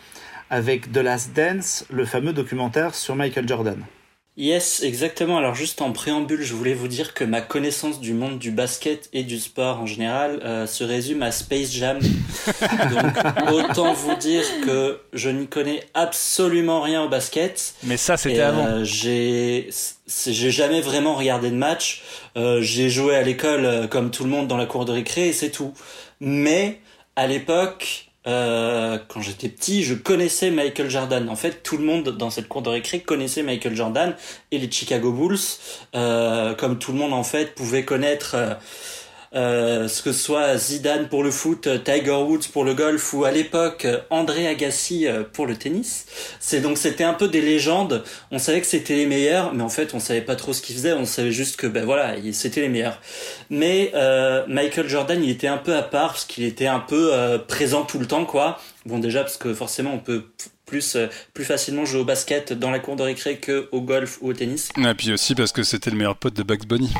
avec 0.50 0.92
The 0.92 0.98
Last 0.98 1.32
Dance, 1.34 1.86
le 1.90 2.04
fameux 2.04 2.32
documentaire 2.32 2.94
sur 2.94 3.16
Michael 3.16 3.48
Jordan. 3.48 3.82
Yes, 4.40 4.82
exactement. 4.82 5.36
Alors 5.36 5.54
juste 5.54 5.82
en 5.82 5.92
préambule, 5.92 6.40
je 6.40 6.54
voulais 6.54 6.72
vous 6.72 6.88
dire 6.88 7.12
que 7.12 7.24
ma 7.24 7.42
connaissance 7.42 8.00
du 8.00 8.14
monde 8.14 8.38
du 8.38 8.50
basket 8.50 9.10
et 9.12 9.22
du 9.22 9.38
sport 9.38 9.82
en 9.82 9.84
général 9.84 10.40
euh, 10.42 10.66
se 10.66 10.82
résume 10.82 11.22
à 11.22 11.30
Space 11.30 11.70
Jam. 11.70 11.98
Donc 12.90 13.52
autant 13.52 13.92
vous 13.92 14.14
dire 14.14 14.42
que 14.64 14.98
je 15.12 15.28
n'y 15.28 15.46
connais 15.46 15.84
absolument 15.92 16.80
rien 16.80 17.02
au 17.02 17.10
basket. 17.10 17.74
mais 17.82 17.98
ça 17.98 18.16
c'était 18.16 18.40
avant 18.40 18.64
euh, 18.64 18.82
j'ai 18.82 19.68
j'ai 20.06 20.50
jamais 20.50 20.80
vraiment 20.80 21.16
regardé 21.16 21.50
de 21.50 21.56
match. 21.56 22.02
Euh, 22.38 22.62
j'ai 22.62 22.88
joué 22.88 23.16
à 23.16 23.22
l'école 23.22 23.88
comme 23.90 24.10
tout 24.10 24.24
le 24.24 24.30
monde 24.30 24.48
dans 24.48 24.56
la 24.56 24.64
cour 24.64 24.86
de 24.86 24.92
récré 24.92 25.28
et 25.28 25.32
c'est 25.34 25.50
tout. 25.50 25.74
Mais 26.18 26.80
à 27.14 27.26
l'époque, 27.26 28.09
euh, 28.26 28.98
quand 29.08 29.20
j'étais 29.20 29.48
petit, 29.48 29.82
je 29.82 29.94
connaissais 29.94 30.50
Michael 30.50 30.90
Jordan. 30.90 31.28
En 31.28 31.36
fait, 31.36 31.62
tout 31.62 31.76
le 31.76 31.84
monde 31.84 32.16
dans 32.16 32.30
cette 32.30 32.48
cour 32.48 32.62
de 32.62 32.68
récré 32.68 33.00
connaissait 33.00 33.42
Michael 33.42 33.74
Jordan 33.74 34.14
et 34.50 34.58
les 34.58 34.70
Chicago 34.70 35.12
Bulls, 35.12 35.38
euh, 35.94 36.54
comme 36.54 36.78
tout 36.78 36.92
le 36.92 36.98
monde 36.98 37.12
en 37.12 37.24
fait 37.24 37.54
pouvait 37.54 37.84
connaître. 37.84 38.32
euh, 38.34 38.54
euh, 39.34 39.86
ce 39.86 40.02
que 40.02 40.12
soit 40.12 40.56
Zidane 40.56 41.08
pour 41.08 41.22
le 41.22 41.30
foot, 41.30 41.68
Tiger 41.84 42.10
Woods 42.10 42.48
pour 42.52 42.64
le 42.64 42.74
golf 42.74 43.12
ou 43.14 43.24
à 43.24 43.30
l'époque 43.30 43.86
André 44.10 44.48
Agassi 44.48 45.06
euh, 45.06 45.22
pour 45.22 45.46
le 45.46 45.56
tennis. 45.56 46.06
C'est 46.40 46.60
donc 46.60 46.78
c'était 46.78 47.04
un 47.04 47.14
peu 47.14 47.28
des 47.28 47.40
légendes. 47.40 48.02
On 48.30 48.38
savait 48.38 48.60
que 48.60 48.66
c'était 48.66 48.96
les 48.96 49.06
meilleurs, 49.06 49.54
mais 49.54 49.62
en 49.62 49.68
fait 49.68 49.94
on 49.94 50.00
savait 50.00 50.20
pas 50.20 50.36
trop 50.36 50.52
ce 50.52 50.60
qu'ils 50.62 50.76
faisaient. 50.76 50.92
On 50.92 51.04
savait 51.04 51.32
juste 51.32 51.56
que 51.56 51.66
ben 51.66 51.84
voilà, 51.84 52.16
c'était 52.32 52.62
les 52.62 52.68
meilleurs. 52.68 53.00
Mais 53.50 53.92
euh, 53.94 54.44
Michael 54.48 54.88
Jordan, 54.88 55.22
il 55.22 55.30
était 55.30 55.46
un 55.46 55.58
peu 55.58 55.76
à 55.76 55.82
part 55.82 56.10
parce 56.10 56.24
qu'il 56.24 56.44
était 56.44 56.66
un 56.66 56.80
peu 56.80 57.10
euh, 57.12 57.38
présent 57.38 57.84
tout 57.84 57.98
le 57.98 58.06
temps 58.06 58.24
quoi. 58.24 58.58
Bon 58.86 58.98
déjà 58.98 59.20
parce 59.20 59.36
que 59.36 59.54
forcément 59.54 59.92
on 59.94 59.98
peut 59.98 60.24
plus 60.66 60.96
euh, 60.96 61.08
plus 61.34 61.44
facilement 61.44 61.84
jouer 61.84 62.00
au 62.00 62.04
basket 62.04 62.52
dans 62.52 62.70
la 62.70 62.78
cour 62.78 62.96
de 62.96 63.02
récré 63.02 63.36
que 63.36 63.68
au 63.72 63.80
golf 63.80 64.18
ou 64.22 64.30
au 64.30 64.32
tennis. 64.32 64.70
et 64.76 64.94
puis 64.94 65.12
aussi 65.12 65.34
parce 65.34 65.52
que 65.52 65.62
c'était 65.62 65.90
le 65.90 65.96
meilleur 65.96 66.16
pote 66.16 66.34
de 66.34 66.42
Bugs 66.42 66.66
Bunny 66.66 66.90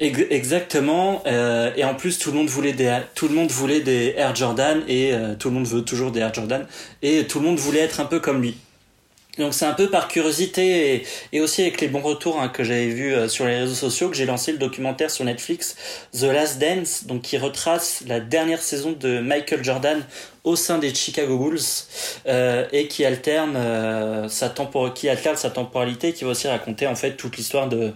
Exactement. 0.00 1.22
euh, 1.26 1.72
et 1.76 1.84
en 1.84 1.94
plus, 1.94 2.18
tout 2.18 2.30
le 2.30 2.36
monde 2.36 2.48
voulait 2.48 2.72
des, 2.72 2.98
tout 3.14 3.28
le 3.28 3.34
monde 3.34 3.50
voulait 3.50 3.80
des 3.80 4.14
Air 4.16 4.34
Jordan 4.34 4.82
et 4.86 5.12
euh, 5.12 5.34
tout 5.34 5.48
le 5.48 5.54
monde 5.54 5.66
veut 5.66 5.82
toujours 5.82 6.12
des 6.12 6.20
Air 6.20 6.32
Jordan 6.32 6.66
et 7.02 7.26
tout 7.26 7.40
le 7.40 7.46
monde 7.46 7.58
voulait 7.58 7.80
être 7.80 8.00
un 8.00 8.04
peu 8.04 8.20
comme 8.20 8.40
lui. 8.40 8.56
Donc 9.38 9.54
c'est 9.54 9.66
un 9.66 9.74
peu 9.74 9.88
par 9.88 10.08
curiosité 10.08 10.94
et, 10.94 11.06
et 11.32 11.40
aussi 11.40 11.62
avec 11.62 11.80
les 11.80 11.88
bons 11.88 12.00
retours 12.00 12.40
hein, 12.40 12.48
que 12.48 12.64
j'avais 12.64 12.88
vus 12.88 13.14
euh, 13.14 13.28
sur 13.28 13.46
les 13.46 13.60
réseaux 13.60 13.74
sociaux 13.74 14.08
que 14.08 14.16
j'ai 14.16 14.26
lancé 14.26 14.50
le 14.50 14.58
documentaire 14.58 15.10
sur 15.10 15.24
Netflix 15.24 15.76
The 16.12 16.24
Last 16.24 16.58
Dance, 16.58 17.04
donc 17.06 17.22
qui 17.22 17.38
retrace 17.38 18.02
la 18.06 18.18
dernière 18.18 18.60
saison 18.60 18.92
de 18.92 19.20
Michael 19.20 19.62
Jordan 19.62 20.04
au 20.42 20.56
sein 20.56 20.78
des 20.78 20.92
Chicago 20.92 21.38
Bulls 21.38 21.60
euh, 22.26 22.66
et 22.72 22.88
qui 22.88 23.04
alterne 23.04 23.54
euh, 23.56 24.28
sa 24.28 24.48
tempor 24.48 24.92
qui 24.92 25.08
temporalité, 25.54 26.12
qui 26.12 26.24
va 26.24 26.30
aussi 26.30 26.48
raconter 26.48 26.86
en 26.86 26.96
fait 26.96 27.16
toute 27.16 27.36
l'histoire 27.36 27.68
de 27.68 27.92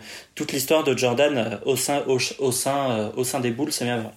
Jordan 0.96 1.60
au 1.64 1.76
sein 1.76 3.40
des 3.40 3.50
Bulls, 3.50 3.72
bien 3.80 3.96
avant. 3.96 4.12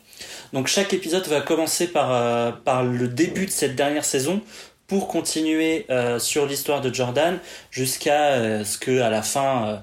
Donc 0.54 0.68
chaque 0.68 0.94
épisode 0.94 1.26
va 1.28 1.42
commencer 1.42 1.88
par 1.88 2.84
le 2.84 3.08
début 3.08 3.46
de 3.46 3.52
cette 3.52 3.76
dernière 3.76 4.06
saison 4.06 4.42
pour 4.88 5.08
continuer 5.08 5.86
euh, 5.90 6.20
sur 6.20 6.46
l'histoire 6.46 6.82
de 6.82 6.94
Jordan 6.94 7.40
jusqu'à 7.72 8.34
euh, 8.34 8.64
ce 8.64 8.78
que 8.78 9.02
à 9.02 9.10
la 9.10 9.22
fin 9.22 9.68
euh, 9.68 9.78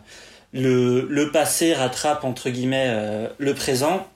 le, 0.53 1.07
le 1.09 1.33
passé 1.33 1.75
rattrape 1.75 2.25
entre 2.25 2.51
guillemets 2.51 3.29
le 3.39 3.55
présent 3.55 4.07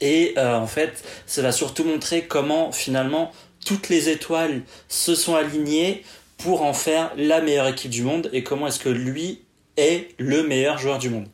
et 0.00 0.34
en 0.38 0.66
fait 0.66 1.04
ça 1.26 1.42
va 1.42 1.52
surtout 1.52 1.84
montrer 1.84 2.22
comment 2.22 2.72
finalement 2.72 3.30
toutes 3.66 3.90
les 3.90 4.08
étoiles 4.08 4.62
se 4.88 5.14
sont 5.14 5.34
alignées 5.34 6.02
pour 6.38 6.62
en 6.62 6.72
faire 6.72 7.12
la 7.18 7.42
meilleure 7.42 7.68
équipe 7.68 7.90
du 7.90 8.02
monde 8.02 8.30
et 8.32 8.42
comment 8.42 8.68
est-ce 8.68 8.78
que 8.78 8.88
lui 8.88 9.42
est 9.76 10.08
le 10.18 10.42
meilleur 10.42 10.78
joueur 10.78 10.98
du 10.98 11.10
monde. 11.10 11.28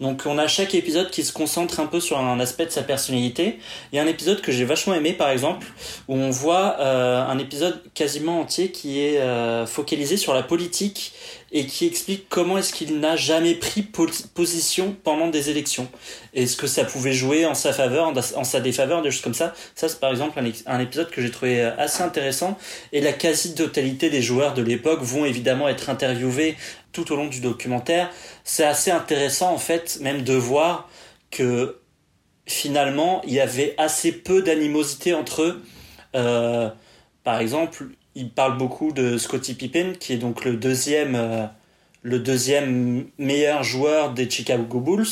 Donc 0.00 0.24
on 0.26 0.36
a 0.36 0.46
chaque 0.46 0.74
épisode 0.74 1.10
qui 1.10 1.24
se 1.24 1.32
concentre 1.32 1.80
un 1.80 1.86
peu 1.86 2.00
sur 2.00 2.18
un 2.18 2.38
aspect 2.38 2.66
de 2.66 2.70
sa 2.70 2.82
personnalité. 2.82 3.58
Il 3.92 3.96
y 3.96 3.98
a 3.98 4.02
un 4.02 4.06
épisode 4.06 4.42
que 4.42 4.52
j'ai 4.52 4.64
vachement 4.64 4.94
aimé 4.94 5.12
par 5.12 5.30
exemple, 5.30 5.66
où 6.08 6.14
on 6.14 6.30
voit 6.30 6.76
euh, 6.80 7.26
un 7.26 7.38
épisode 7.38 7.82
quasiment 7.94 8.40
entier 8.40 8.70
qui 8.70 9.00
est 9.00 9.18
euh, 9.18 9.66
focalisé 9.66 10.16
sur 10.16 10.34
la 10.34 10.42
politique 10.42 11.14
et 11.58 11.66
qui 11.66 11.86
explique 11.86 12.28
comment 12.28 12.58
est-ce 12.58 12.72
qu'il 12.72 13.00
n'a 13.00 13.16
jamais 13.16 13.54
pris 13.54 13.82
po- 13.82 14.06
position 14.34 14.94
pendant 15.04 15.28
des 15.28 15.48
élections. 15.48 15.88
Et 16.34 16.46
ce 16.46 16.56
que 16.56 16.66
ça 16.66 16.84
pouvait 16.84 17.12
jouer 17.14 17.46
en 17.46 17.54
sa 17.54 17.72
faveur, 17.72 18.12
en 18.36 18.44
sa 18.44 18.60
défaveur, 18.60 19.00
des 19.02 19.10
choses 19.10 19.22
comme 19.22 19.34
ça? 19.34 19.54
Ça 19.74 19.88
c'est 19.88 19.98
par 19.98 20.10
exemple 20.10 20.38
un, 20.38 20.44
ex- 20.44 20.64
un 20.66 20.80
épisode 20.80 21.10
que 21.10 21.22
j'ai 21.22 21.30
trouvé 21.30 21.62
euh, 21.62 21.76
assez 21.78 22.02
intéressant. 22.02 22.58
Et 22.92 23.00
la 23.00 23.12
quasi-totalité 23.12 24.10
des 24.10 24.22
joueurs 24.22 24.52
de 24.52 24.62
l'époque 24.62 25.00
vont 25.02 25.24
évidemment 25.24 25.68
être 25.68 25.88
interviewés 25.88 26.56
tout 26.92 27.10
au 27.12 27.16
long 27.16 27.26
du 27.26 27.40
documentaire. 27.40 28.10
C'est 28.44 28.64
assez 28.64 28.90
intéressant 28.90 29.52
en 29.52 29.58
fait 29.58 29.98
même 30.00 30.22
de 30.22 30.34
voir 30.34 30.90
que 31.30 31.80
finalement 32.46 33.22
il 33.26 33.32
y 33.32 33.40
avait 33.40 33.74
assez 33.78 34.12
peu 34.12 34.42
d'animosité 34.42 35.14
entre 35.14 35.42
eux. 35.42 35.62
Euh, 36.14 36.68
par 37.24 37.40
exemple, 37.40 37.86
il 38.16 38.30
parle 38.30 38.56
beaucoup 38.56 38.92
de 38.92 39.18
Scottie 39.18 39.54
Pippen 39.54 39.92
qui 40.00 40.14
est 40.14 40.16
donc 40.16 40.44
le 40.44 40.56
deuxième, 40.56 41.14
euh, 41.14 41.44
le 42.02 42.18
deuxième 42.18 43.04
meilleur 43.18 43.62
joueur 43.62 44.12
des 44.12 44.28
Chicago 44.28 44.80
Bulls. 44.80 45.06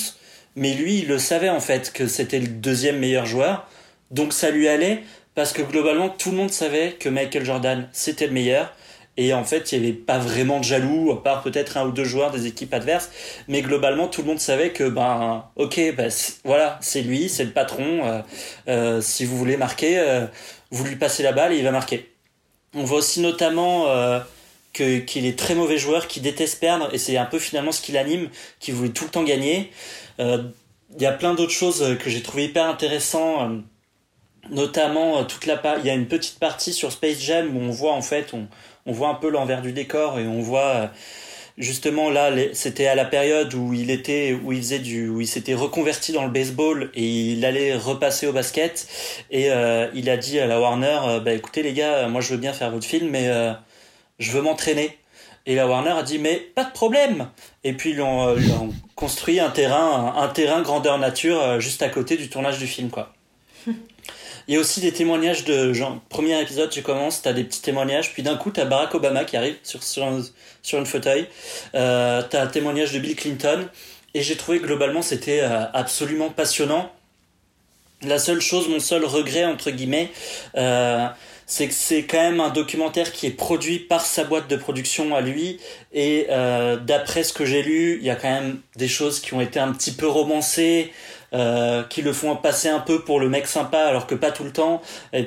Mais 0.57 0.73
lui, 0.73 1.01
il 1.01 1.09
le 1.09 1.19
savait 1.19 1.51
en 1.51 1.61
fait 1.61 1.93
que 1.93 2.07
c'était 2.07 2.41
le 2.41 2.49
deuxième 2.49 2.99
meilleur 2.99 3.27
joueur. 3.27 3.69
Donc 4.11 4.33
ça 4.33 4.51
lui 4.51 4.69
allait 4.69 5.03
parce 5.35 5.53
que 5.53 5.61
globalement 5.61 6.09
tout 6.09 6.31
le 6.31 6.39
monde 6.39 6.51
savait 6.51 6.93
que 6.93 7.11
Michael 7.11 7.45
Jordan 7.45 7.89
c'était 7.93 8.27
le 8.27 8.33
meilleur. 8.33 8.75
Et 9.17 9.33
en 9.33 9.45
fait, 9.45 9.71
il 9.71 9.81
n'y 9.81 9.87
avait 9.87 9.97
pas 9.97 10.19
vraiment 10.19 10.59
de 10.59 10.65
jaloux, 10.65 11.13
à 11.13 11.23
part 11.23 11.43
peut-être 11.45 11.77
un 11.77 11.87
ou 11.87 11.93
deux 11.93 12.03
joueurs 12.03 12.33
des 12.33 12.49
équipes 12.49 12.75
adverses. 12.75 13.13
Mais 13.47 13.63
globalement, 13.63 14.09
tout 14.09 14.23
le 14.23 14.27
monde 14.27 14.41
savait 14.41 14.71
que, 14.71 14.89
ben, 14.89 15.45
ok, 15.55 15.81
ben, 15.97 16.11
voilà, 16.43 16.81
c'est 16.83 17.03
lui, 17.03 17.29
c'est 17.29 17.45
le 17.45 17.53
patron. 17.53 18.05
euh, 18.05 18.23
euh, 18.67 19.01
si 19.01 19.25
vous 19.25 19.37
voulez 19.39 19.57
marquer, 19.57 20.27
vous 20.73 20.85
lui 20.85 20.97
passez 20.97 21.23
la 21.23 21.31
balle 21.31 21.53
et 21.53 21.59
il 21.59 21.65
va 21.65 21.71
marquer. 21.71 22.14
On 22.75 22.85
voit 22.85 22.99
aussi 22.99 23.21
notamment 23.21 23.89
euh, 23.89 24.21
qu'il 24.73 25.27
est 25.27 25.39
très 25.39 25.55
mauvais 25.55 25.79
joueur, 25.79 26.09
qui 26.09 26.21
déteste 26.21 26.61
perdre, 26.61 26.89
et 26.93 26.99
c'est 26.99 27.17
un 27.17 27.27
peu 27.27 27.39
finalement 27.39 27.73
ce 27.73 27.81
qui 27.81 27.93
l'anime, 27.93 28.29
qui 28.61 28.73
voulait 28.73 28.91
tout 28.91 29.05
le 29.05 29.11
temps 29.11 29.23
gagner. 29.25 29.71
Euh, 30.21 30.43
Il 30.97 31.03
y 31.03 31.07
a 31.07 31.13
plein 31.13 31.35
d'autres 31.35 31.53
choses 31.53 31.83
euh, 31.83 31.95
que 31.97 32.11
j'ai 32.11 32.23
trouvé 32.23 32.45
hyper 32.47 32.67
intéressant. 32.67 33.51
euh, 33.51 33.59
notamment 34.51 35.19
euh, 35.21 35.25
toute 35.25 35.47
la 35.47 35.61
il 35.79 35.87
y 35.87 35.91
a 35.91 35.95
une 35.95 36.07
petite 36.09 36.39
partie 36.39 36.73
sur 36.73 36.93
Space 36.93 37.19
Jam 37.21 37.57
où 37.57 37.61
on 37.61 37.71
voit 37.71 37.93
en 37.95 38.03
fait 38.03 38.35
on, 38.35 38.47
on 38.87 38.93
voit 38.93 39.09
un 39.09 39.15
peu 39.15 39.31
l'envers 39.31 39.63
du 39.63 39.73
décor 39.73 40.19
et 40.19 40.27
on 40.27 40.41
voit 40.43 40.91
justement 41.59 42.11
là 42.11 42.31
c'était 42.53 42.87
à 42.87 42.95
la 42.95 43.05
période 43.05 43.55
où 43.55 43.73
il 43.73 43.91
était 43.91 44.39
où 44.43 44.53
il 44.53 44.59
faisait 44.59 44.79
du 44.79 45.09
où 45.09 45.21
il 45.21 45.27
s'était 45.27 45.55
reconverti 45.55 46.13
dans 46.13 46.25
le 46.25 46.31
baseball 46.31 46.91
et 46.95 47.33
il 47.33 47.45
allait 47.45 47.77
repasser 47.77 48.27
au 48.27 48.33
basket. 48.33 48.89
Et 49.31 49.51
euh, 49.51 49.89
il 49.95 50.11
a 50.11 50.17
dit 50.17 50.39
à 50.39 50.47
la 50.47 50.61
Warner 50.61 51.01
euh, 51.05 51.21
bah 51.21 51.33
écoutez 51.33 51.63
les 51.63 51.73
gars 51.73 52.09
moi 52.09 52.21
je 52.21 52.31
veux 52.31 52.39
bien 52.39 52.53
faire 52.53 52.71
votre 52.71 52.87
film 52.87 53.11
mais 53.11 53.29
euh, 53.29 53.53
je 54.19 54.33
veux 54.33 54.43
m'entraîner. 54.43 54.99
Et 55.47 55.55
la 55.55 55.69
Warner 55.69 55.91
a 55.91 56.03
dit 56.03 56.19
mais 56.19 56.37
pas 56.37 56.65
de 56.65 56.73
problème. 56.73 57.29
Et 57.65 57.75
puis 57.75 57.91
ils 57.91 58.01
ont, 58.01 58.37
construit 58.97 59.41
un 59.41 59.51
terrain 59.51 60.15
un, 60.17 60.29
terrain 60.29 60.63
grandeur 60.63 60.99
nature 60.99 61.61
juste 61.61 61.83
à 61.83 61.89
côté 61.89 62.17
du 62.17 62.29
tournage 62.29 62.59
du 62.59 62.67
film 62.67 62.91
quoi 62.91 63.13
il 64.47 64.55
y 64.55 64.57
a 64.57 64.61
aussi 64.61 64.81
des 64.81 64.93
témoignages 64.93 65.45
de 65.45 65.73
genre 65.73 66.01
premier 66.09 66.41
épisode 66.41 66.71
tu 66.71 66.83
commences 66.83 67.23
t'as 67.23 67.33
des 67.33 67.45
petits 67.45 67.63
témoignages 67.63 68.13
puis 68.13 68.23
d'un 68.23 68.37
coup 68.37 68.51
t'as 68.51 68.65
Barack 68.65 68.95
Obama 68.95 69.25
qui 69.25 69.37
arrive 69.37 69.57
sur 69.63 69.83
sur 69.83 70.05
un, 70.05 70.23
une 70.73 70.87
fauteuil 70.87 71.27
euh, 71.75 72.23
t'as 72.29 72.43
un 72.43 72.47
témoignage 72.47 72.93
de 72.93 72.99
Bill 72.99 73.17
Clinton 73.17 73.69
et 74.15 74.23
j'ai 74.23 74.37
trouvé 74.37 74.61
que 74.61 74.67
globalement 74.67 75.03
c'était 75.03 75.41
euh, 75.43 75.65
absolument 75.73 76.31
passionnant. 76.31 76.91
La 78.03 78.19
seule 78.19 78.41
chose 78.41 78.69
mon 78.69 78.81
seul 78.81 79.05
regret 79.05 79.45
entre 79.45 79.71
guillemets 79.71 80.11
euh, 80.57 81.07
c'est 81.47 81.69
que 81.69 81.75
c'est 81.75 82.05
quand 82.05 82.21
même 82.21 82.41
un 82.41 82.51
documentaire 82.51 83.13
qui 83.13 83.27
est 83.27 83.31
produit 83.31 83.79
par 83.79 84.05
sa 84.05 84.25
boîte 84.25 84.49
de 84.49 84.57
production 84.57 85.15
à 85.15 85.21
lui 85.21 85.59
et 85.93 86.27
euh, 86.31 86.77
d'après 86.77 87.23
ce 87.23 87.33
que 87.33 87.45
j'ai 87.45 87.63
lu 87.63 87.99
il 88.01 88.05
y 88.05 88.11
a 88.11 88.17
quand 88.17 88.31
même 88.31 88.61
des 88.77 88.89
choses 88.89 89.21
qui 89.21 89.35
ont 89.35 89.41
été 89.41 89.59
un 89.59 89.73
petit 89.73 89.93
peu 89.93 90.07
romancées 90.07 90.93
euh, 91.35 91.83
qui 91.85 92.03
le 92.03 92.13
font 92.13 92.37
passer 92.37 92.69
un 92.69 92.81
peu 92.81 93.03
pour 93.03 93.21
le 93.21 93.29
mec 93.29 93.47
sympa 93.47 93.79
alors 93.79 94.07
que 94.07 94.15
pas 94.15 94.31
tout 94.31 94.45
le 94.45 94.53
temps. 94.53 94.81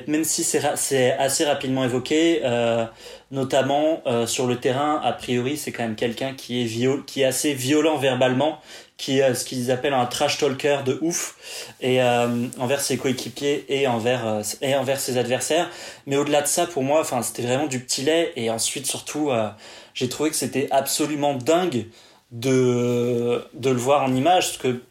Même 0.06 0.24
si 0.24 0.42
c'est 0.44 1.12
assez 1.18 1.44
rapidement 1.44 1.84
évoqué 1.84 2.40
euh, 2.44 2.84
notamment 3.30 4.02
euh, 4.06 4.26
sur 4.26 4.46
le 4.46 4.56
terrain 4.56 5.00
a 5.04 5.12
priori 5.12 5.58
c'est 5.58 5.70
quand 5.70 5.82
même 5.82 5.96
quelqu'un 5.96 6.32
qui 6.34 6.62
est 6.62 7.04
qui 7.04 7.20
est 7.20 7.24
assez 7.24 7.52
violent 7.52 7.98
verbalement 7.98 8.58
qui 8.98 9.20
est 9.20 9.34
ce 9.34 9.44
qu'ils 9.44 9.70
appellent 9.70 9.94
un 9.94 10.04
trash 10.06 10.38
talker 10.38 10.78
de 10.84 10.98
ouf. 11.00 11.36
Et 11.80 12.02
euh, 12.02 12.46
envers 12.58 12.80
ses 12.80 12.98
coéquipiers 12.98 13.64
et 13.68 13.86
envers 13.86 14.26
euh, 14.26 14.42
et 14.60 14.74
envers 14.74 15.00
ses 15.00 15.16
adversaires. 15.16 15.70
Mais 16.06 16.16
au-delà 16.16 16.42
de 16.42 16.48
ça 16.48 16.66
pour 16.66 16.82
moi 16.82 17.00
enfin 17.00 17.22
c'était 17.22 17.42
vraiment 17.42 17.66
du 17.68 17.80
petit 17.80 18.02
lait. 18.02 18.32
Et 18.36 18.50
ensuite 18.50 18.86
surtout 18.86 19.30
euh, 19.30 19.48
j'ai 19.94 20.08
trouvé 20.08 20.30
que 20.30 20.36
c'était 20.36 20.68
absolument 20.70 21.34
dingue 21.34 21.86
de 22.32 23.44
de 23.54 23.70
le 23.70 23.78
voir 23.78 24.02
en 24.02 24.14
image. 24.14 24.48
Parce 24.48 24.58
que 24.58 24.82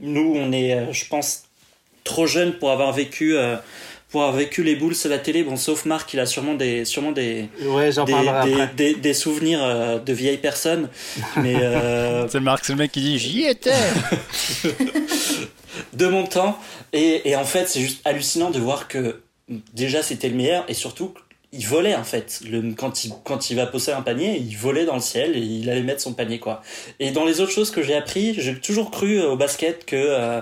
nous 0.00 0.34
on 0.36 0.52
est 0.52 0.74
euh, 0.74 0.92
je 0.92 1.04
pense 1.06 1.44
trop 2.04 2.26
jeunes 2.26 2.54
pour 2.58 2.70
avoir 2.70 2.92
vécu 2.92 3.36
euh, 3.36 3.56
pour 4.10 4.22
avoir 4.22 4.36
vécu 4.36 4.62
les 4.62 4.74
boules 4.76 4.94
à 5.04 5.08
la 5.08 5.18
télé 5.18 5.42
bon 5.42 5.56
sauf 5.56 5.84
Marc 5.84 6.14
il 6.14 6.20
a 6.20 6.26
sûrement 6.26 6.54
des 6.54 6.84
sûrement 6.84 7.12
des 7.12 7.48
Ouais, 7.62 7.92
j'en 7.92 8.04
des, 8.04 8.12
parlerai 8.12 8.50
des, 8.50 8.60
après. 8.60 8.74
des, 8.74 8.94
des 8.94 9.14
souvenirs 9.14 9.60
euh, 9.62 9.98
de 9.98 10.12
vieilles 10.12 10.38
personnes 10.38 10.88
mais 11.36 11.56
euh, 11.56 12.26
C'est 12.32 12.40
Marc, 12.40 12.64
c'est 12.64 12.72
le 12.72 12.78
mec 12.78 12.92
qui 12.92 13.00
dit 13.00 13.18
j'y 13.18 13.44
étais. 13.44 13.72
de 15.92 16.06
mon 16.06 16.26
temps. 16.26 16.58
Et, 16.92 17.28
et 17.28 17.36
en 17.36 17.44
fait, 17.44 17.68
c'est 17.68 17.80
juste 17.80 18.00
hallucinant 18.06 18.50
de 18.50 18.58
voir 18.58 18.88
que 18.88 19.20
déjà 19.74 20.02
c'était 20.02 20.28
le 20.28 20.34
meilleur 20.36 20.64
et 20.68 20.74
surtout 20.74 21.14
il 21.52 21.66
volait 21.66 21.94
en 21.94 22.04
fait. 22.04 22.40
Le, 22.48 22.74
quand, 22.74 23.04
il, 23.04 23.12
quand 23.24 23.50
il 23.50 23.56
va 23.56 23.66
poser 23.66 23.92
un 23.92 24.02
panier, 24.02 24.36
il 24.38 24.56
volait 24.56 24.84
dans 24.84 24.94
le 24.94 25.00
ciel 25.00 25.36
et 25.36 25.40
il 25.40 25.70
allait 25.70 25.82
mettre 25.82 26.00
son 26.00 26.12
panier 26.12 26.38
quoi. 26.38 26.62
Et 27.00 27.10
dans 27.10 27.24
les 27.24 27.40
autres 27.40 27.52
choses 27.52 27.70
que 27.70 27.82
j'ai 27.82 27.94
appris, 27.94 28.34
j'ai 28.34 28.58
toujours 28.58 28.90
cru 28.90 29.20
au 29.22 29.36
basket 29.36 29.84
que 29.84 29.96
euh, 29.96 30.40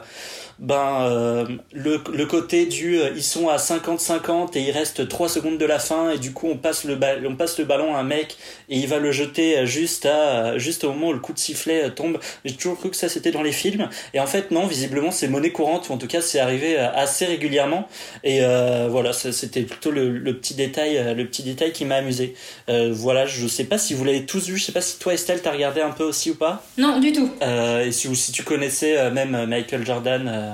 ben 0.59 1.03
euh, 1.03 1.45
le, 1.73 2.01
le 2.15 2.27
côté 2.27 2.67
du 2.67 2.99
euh, 2.99 3.11
ils 3.15 3.23
sont 3.23 3.49
à 3.49 3.57
50-50 3.57 4.57
et 4.57 4.63
il 4.63 4.71
reste 4.71 5.07
3 5.07 5.29
secondes 5.29 5.59
de 5.59 5.67
la 5.67 5.79
fin 5.79 6.11
et 6.11 6.19
du 6.19 6.33
coup 6.33 6.49
on 6.49 6.57
passe 6.57 6.85
le 6.85 6.99
on 7.27 7.37
passe 7.37 7.59
le 7.59 7.65
ballon 7.67 7.95
à 7.95 7.99
un 7.99 8.03
mec 8.05 8.37
et 8.69 8.79
il 8.79 8.87
va 8.87 8.99
le 8.99 9.13
jeter 9.13 9.59
euh, 9.59 9.67
juste 9.67 10.07
à 10.07 10.57
juste 10.59 10.85
au 10.85 10.93
moment 10.93 11.09
où 11.09 11.13
le 11.13 11.19
coup 11.19 11.33
de 11.35 11.39
sifflet 11.39 11.91
tombe. 11.91 12.19
J'ai 12.45 12.55
toujours 12.55 12.79
cru 12.79 12.91
que 12.91 12.97
ça 12.97 13.09
c'était 13.09 13.33
dans 13.33 13.43
les 13.43 13.53
films 13.53 13.89
et 14.15 14.21
en 14.21 14.27
fait 14.27 14.51
non, 14.51 14.67
visiblement 14.67 15.11
c'est 15.11 15.29
monnaie 15.29 15.51
courante 15.51 15.89
ou 15.89 15.93
en 15.93 15.99
tout 15.99 16.07
cas 16.07 16.21
c'est 16.23 16.39
arrivé 16.41 16.79
assez 16.79 17.27
régulièrement 17.27 17.89
et 18.25 18.39
euh, 18.43 18.89
voilà, 18.91 19.13
c'était 19.13 19.63
plutôt 19.63 19.91
le, 19.91 20.11
le 20.11 20.37
petit 20.39 20.55
détail 20.55 21.15
le 21.15 21.27
petit 21.27 21.43
détail 21.43 21.73
qui 21.73 21.85
m'a 21.85 21.97
amusé. 21.97 22.35
Euh, 22.69 22.91
voilà, 22.93 23.27
je 23.27 23.47
sais 23.47 23.65
pas 23.65 23.79
si 23.79 23.93
vous 23.95 24.05
l'avez 24.05 24.25
tous 24.25 24.49
vu, 24.49 24.57
je 24.57 24.65
sais 24.65 24.73
pas 24.73 24.81
si 24.81 24.99
toi 24.99 25.13
Estelle 25.15 25.43
t'as 25.43 25.53
regardé 25.53 25.81
un 25.83 25.91
peu 25.91 26.05
aussi 26.05 26.31
ou 26.31 26.35
pas 26.35 26.63
Non, 26.79 26.99
du 26.99 27.13
tout. 27.13 27.31
et 27.43 27.93
si, 27.93 28.09
ou 28.09 28.15
si 28.15 28.33
tu 28.33 28.43
connaissais 28.43 29.11
même 29.11 29.47
Michael 29.47 29.85
Jordan 29.85 30.46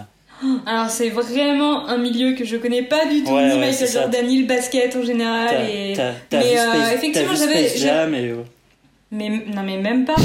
Alors 0.67 0.91
c'est 0.91 1.09
vraiment 1.11 1.87
un 1.89 1.99
milieu 1.99 2.35
que 2.35 2.45
je 2.45 2.57
connais 2.57 2.83
pas 2.83 3.07
du 3.07 3.23
tout, 3.23 3.31
Ouais, 3.33 3.47
ni 3.49 3.53
ouais, 3.61 3.67
Michael. 3.71 3.91
Jordan, 3.91 4.27
ni 4.27 4.41
le 4.43 4.47
basket 4.47 4.97
en 4.97 5.03
général. 5.03 5.49
T'as 5.51 5.69
et... 5.69 5.93
t'as- 5.97 6.13
t'as 6.31 6.39
mais, 6.39 6.53
vu 6.53 6.59
euh, 6.59 6.73
Space, 6.75 6.93
effectivement, 6.95 7.29
t'as 7.29 7.35
vu 7.35 7.53
j'avais- 7.53 7.69
Space 7.69 7.83
Jam 7.83 8.15
et, 8.15 8.29
euh, 8.29 8.37
Mais 9.11 9.29
non, 9.29 9.63
mais 9.65 9.79
même 9.79 10.05
pas. 10.05 10.17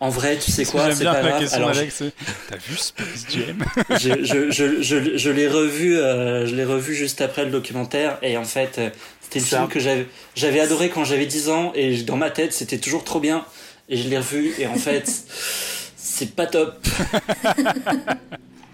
en 0.00 0.08
vrai, 0.10 0.36
tu 0.36 0.50
sais 0.50 0.64
quoi, 0.64 0.92
c'est 0.94 1.04
pas 1.04 1.20
grave. 1.22 1.48
Alors, 1.52 1.72
t'as 1.72 2.56
vu 2.56 2.76
Space 2.76 3.26
Jam? 3.30 3.64
je, 3.98 4.24
je, 4.24 4.50
je, 4.50 4.82
je, 4.82 5.16
je 5.16 5.30
l'ai 5.30 5.48
revu, 5.48 5.96
euh, 5.96 6.46
je 6.46 6.54
l'ai 6.54 6.64
revu 6.64 6.94
juste 6.94 7.20
après 7.20 7.44
le 7.44 7.50
documentaire 7.50 8.18
et 8.22 8.36
en 8.36 8.44
fait, 8.44 8.76
euh, 8.78 8.90
c'était 9.20 9.38
une 9.38 9.44
film 9.46 9.68
que 9.68 9.80
j'avais, 9.80 10.06
j'avais 10.34 10.60
adoré 10.60 10.90
quand 10.90 11.04
j'avais 11.04 11.26
10 11.26 11.48
ans 11.48 11.72
et 11.74 12.02
dans 12.02 12.16
ma 12.16 12.30
tête, 12.30 12.52
c'était 12.52 12.78
toujours 12.78 13.04
trop 13.04 13.20
bien 13.20 13.44
et 13.88 13.96
je 13.96 14.08
l'ai 14.08 14.18
revu 14.18 14.52
et 14.58 14.66
en 14.66 14.74
fait, 14.74 15.04
c'est 15.96 16.34
pas 16.34 16.46
top. 16.46 16.74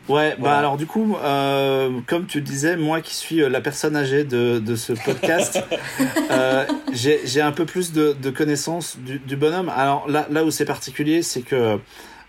Ouais, 0.09 0.37
bah 0.39 0.57
alors 0.57 0.79
du 0.79 0.87
coup, 0.87 1.17
euh, 1.23 2.01
comme 2.07 2.27
tu 2.27 2.41
disais, 2.41 2.77
moi 2.77 3.03
qui 3.03 3.15
suis 3.15 3.43
euh, 3.43 3.51
la 3.51 3.61
personne 3.61 3.95
âgée 3.95 4.25
de, 4.25 4.59
de 4.59 4.75
ce 4.75 4.95
podcast, 4.95 5.63
euh, 6.31 6.65
j'ai 6.93 7.41
un 7.43 7.53
peu 7.53 7.67
plus 7.67 7.93
de, 7.93 8.17
de 8.21 8.31
connaissances 8.31 8.97
du, 8.99 9.19
du, 9.19 9.37
bonhomme. 9.37 9.69
Alors 9.69 10.09
là, 10.09 10.27
là 10.31 10.45
où 10.45 10.51
c'est 10.51 10.65
particulier, 10.65 11.23
c'est 11.23 11.43
que 11.43 11.79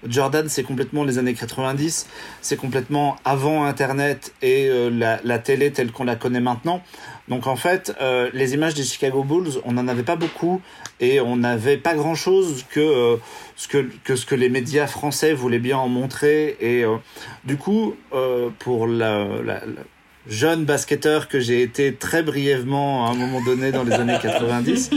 Jordan, 0.08 0.48
c'est 0.48 0.64
complètement 0.64 1.04
les 1.04 1.18
années 1.18 1.34
90, 1.34 2.08
c'est 2.42 2.56
complètement 2.56 3.18
avant 3.26 3.66
Internet 3.66 4.34
et 4.42 4.68
euh, 4.70 4.90
la, 4.90 5.20
la, 5.24 5.40
télé 5.40 5.72
telle 5.72 5.92
qu'on 5.92 6.06
la 6.06 6.16
connaît 6.16 6.40
maintenant. 6.40 6.82
Donc 7.30 7.46
en 7.46 7.56
fait, 7.56 7.96
euh, 8.02 8.30
les 8.34 8.54
images 8.56 8.74
des 8.74 8.84
Chicago 8.84 9.24
Bulls, 9.24 9.62
on 9.64 9.74
n'en 9.74 9.88
avait 9.88 10.04
pas 10.04 10.16
beaucoup 10.16 10.62
et 11.00 11.22
on 11.22 11.38
n'avait 11.38 11.78
pas 11.78 11.94
grand-chose 11.94 12.66
que, 12.72 12.80
euh, 12.80 13.18
ce 13.56 13.68
que, 13.68 14.16
ce 14.16 14.26
que 14.26 14.36
les 14.36 14.50
médias 14.50 14.88
français 14.88 15.34
voulaient 15.34 15.60
bien 15.60 15.78
en 15.78 15.88
montrer. 15.88 16.58
Et 16.60 16.84
euh, 16.84 16.98
du 17.46 17.58
coup, 17.58 17.96
pour 18.58 18.88
la, 18.88 19.28
la, 19.44 19.62
jeune 20.28 20.66
basketteur 20.66 21.28
que 21.28 21.40
j'ai 21.40 21.62
été 21.62 21.96
très 21.96 22.24
brièvement 22.24 23.08
à 23.08 23.12
un 23.12 23.16
moment 23.16 23.42
donné 23.42 23.72
dans 23.72 23.84
les 23.84 23.94
années 23.94 24.18
90, 24.22 24.92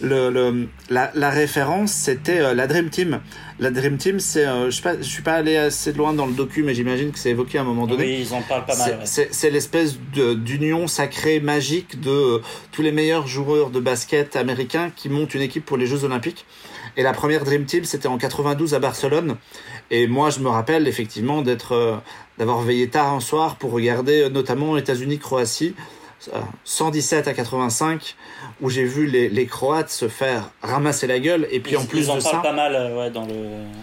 le, 0.00 0.30
le, 0.30 0.68
la, 0.88 1.10
la 1.14 1.30
référence 1.30 1.92
c'était 1.92 2.54
la 2.54 2.66
Dream 2.66 2.88
Team. 2.90 3.20
La 3.60 3.70
Dream 3.70 3.96
Team, 3.96 4.18
c'est, 4.18 4.46
euh, 4.46 4.70
je 4.70 4.88
ne 4.88 5.02
suis 5.02 5.22
pas 5.22 5.34
allé 5.34 5.56
assez 5.56 5.92
loin 5.92 6.12
dans 6.12 6.26
le 6.26 6.32
docu, 6.32 6.64
mais 6.64 6.74
j'imagine 6.74 7.12
que 7.12 7.18
c'est 7.18 7.30
évoqué 7.30 7.58
à 7.58 7.60
un 7.60 7.64
moment 7.64 7.86
donné. 7.86 8.04
Oui, 8.04 8.26
ils 8.26 8.34
en 8.34 8.42
parlent 8.42 8.64
pas 8.64 8.76
mal. 8.76 9.00
C'est 9.04 9.50
l'espèce 9.50 9.98
d'union 10.14 10.88
sacrée, 10.88 11.38
magique 11.38 12.00
de 12.00 12.10
euh, 12.10 12.42
tous 12.72 12.82
les 12.82 12.90
meilleurs 12.90 13.28
joueurs 13.28 13.70
de 13.70 13.78
basket 13.78 14.34
américains 14.34 14.90
qui 14.94 15.08
montent 15.08 15.34
une 15.34 15.42
équipe 15.42 15.64
pour 15.64 15.76
les 15.76 15.86
Jeux 15.86 16.04
Olympiques. 16.04 16.44
Et 16.96 17.02
la 17.02 17.12
première 17.12 17.44
Dream 17.44 17.64
Team, 17.64 17.84
c'était 17.84 18.08
en 18.08 18.18
92 18.18 18.74
à 18.74 18.78
Barcelone. 18.78 19.36
Et 19.92 20.08
moi, 20.08 20.30
je 20.30 20.40
me 20.40 20.48
rappelle 20.48 20.88
effectivement 20.88 21.42
d'être, 21.42 21.72
euh, 21.72 21.96
d'avoir 22.38 22.62
veillé 22.62 22.88
tard 22.88 23.12
un 23.12 23.20
soir 23.20 23.56
pour 23.56 23.70
regarder 23.70 24.28
notamment 24.30 24.76
États-Unis-Croatie. 24.76 25.74
117 26.64 27.26
à 27.26 27.34
85 27.34 28.14
où 28.60 28.70
j'ai 28.70 28.84
vu 28.84 29.06
les, 29.06 29.28
les, 29.28 29.46
Croates 29.46 29.90
se 29.90 30.06
faire 30.06 30.50
ramasser 30.62 31.08
la 31.08 31.18
gueule 31.18 31.48
et 31.50 31.58
puis 31.58 31.72
ils, 31.72 31.76
en 31.76 31.84
plus 31.84 32.04
ils 32.04 32.10
en 32.12 32.14
de 32.14 32.20
ça 32.20 32.38
pas 32.38 32.52
mal 32.52 32.94
ouais, 32.96 33.10
dans 33.10 33.26
le 33.26 33.34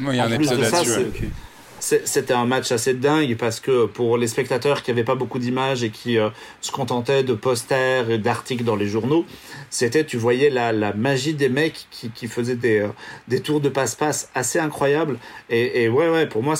il 0.09 0.15
y 0.15 0.19
a 0.21 0.23
un 0.23 0.31
épisode 0.31 0.61
là-dessus 0.61 1.31
c'était 1.79 2.33
un 2.33 2.45
match 2.45 2.71
assez 2.71 2.93
dingue 2.93 3.35
parce 3.37 3.59
que 3.59 3.85
pour 3.85 4.17
les 4.17 4.27
spectateurs 4.27 4.83
qui 4.83 4.91
n'avaient 4.91 5.03
pas 5.03 5.15
beaucoup 5.15 5.39
d'images 5.39 5.83
et 5.83 5.89
qui 5.89 6.17
euh, 6.17 6.29
se 6.61 6.71
contentaient 6.71 7.23
de 7.23 7.33
posters 7.33 8.09
et 8.09 8.17
d'articles 8.17 8.63
dans 8.63 8.75
les 8.75 8.87
journaux, 8.87 9.25
c'était, 9.69 10.05
tu 10.05 10.17
voyais 10.17 10.49
la, 10.49 10.71
la 10.71 10.93
magie 10.93 11.33
des 11.33 11.49
mecs 11.49 11.87
qui, 11.91 12.09
qui 12.09 12.27
faisaient 12.27 12.55
des, 12.55 12.79
euh, 12.79 12.87
des 13.27 13.41
tours 13.41 13.61
de 13.61 13.69
passe-passe 13.69 14.29
assez 14.35 14.59
incroyables. 14.59 15.17
Et, 15.49 15.89
ouais, 15.89 16.09
ouais, 16.09 16.27
pour 16.27 16.43
moi, 16.43 16.55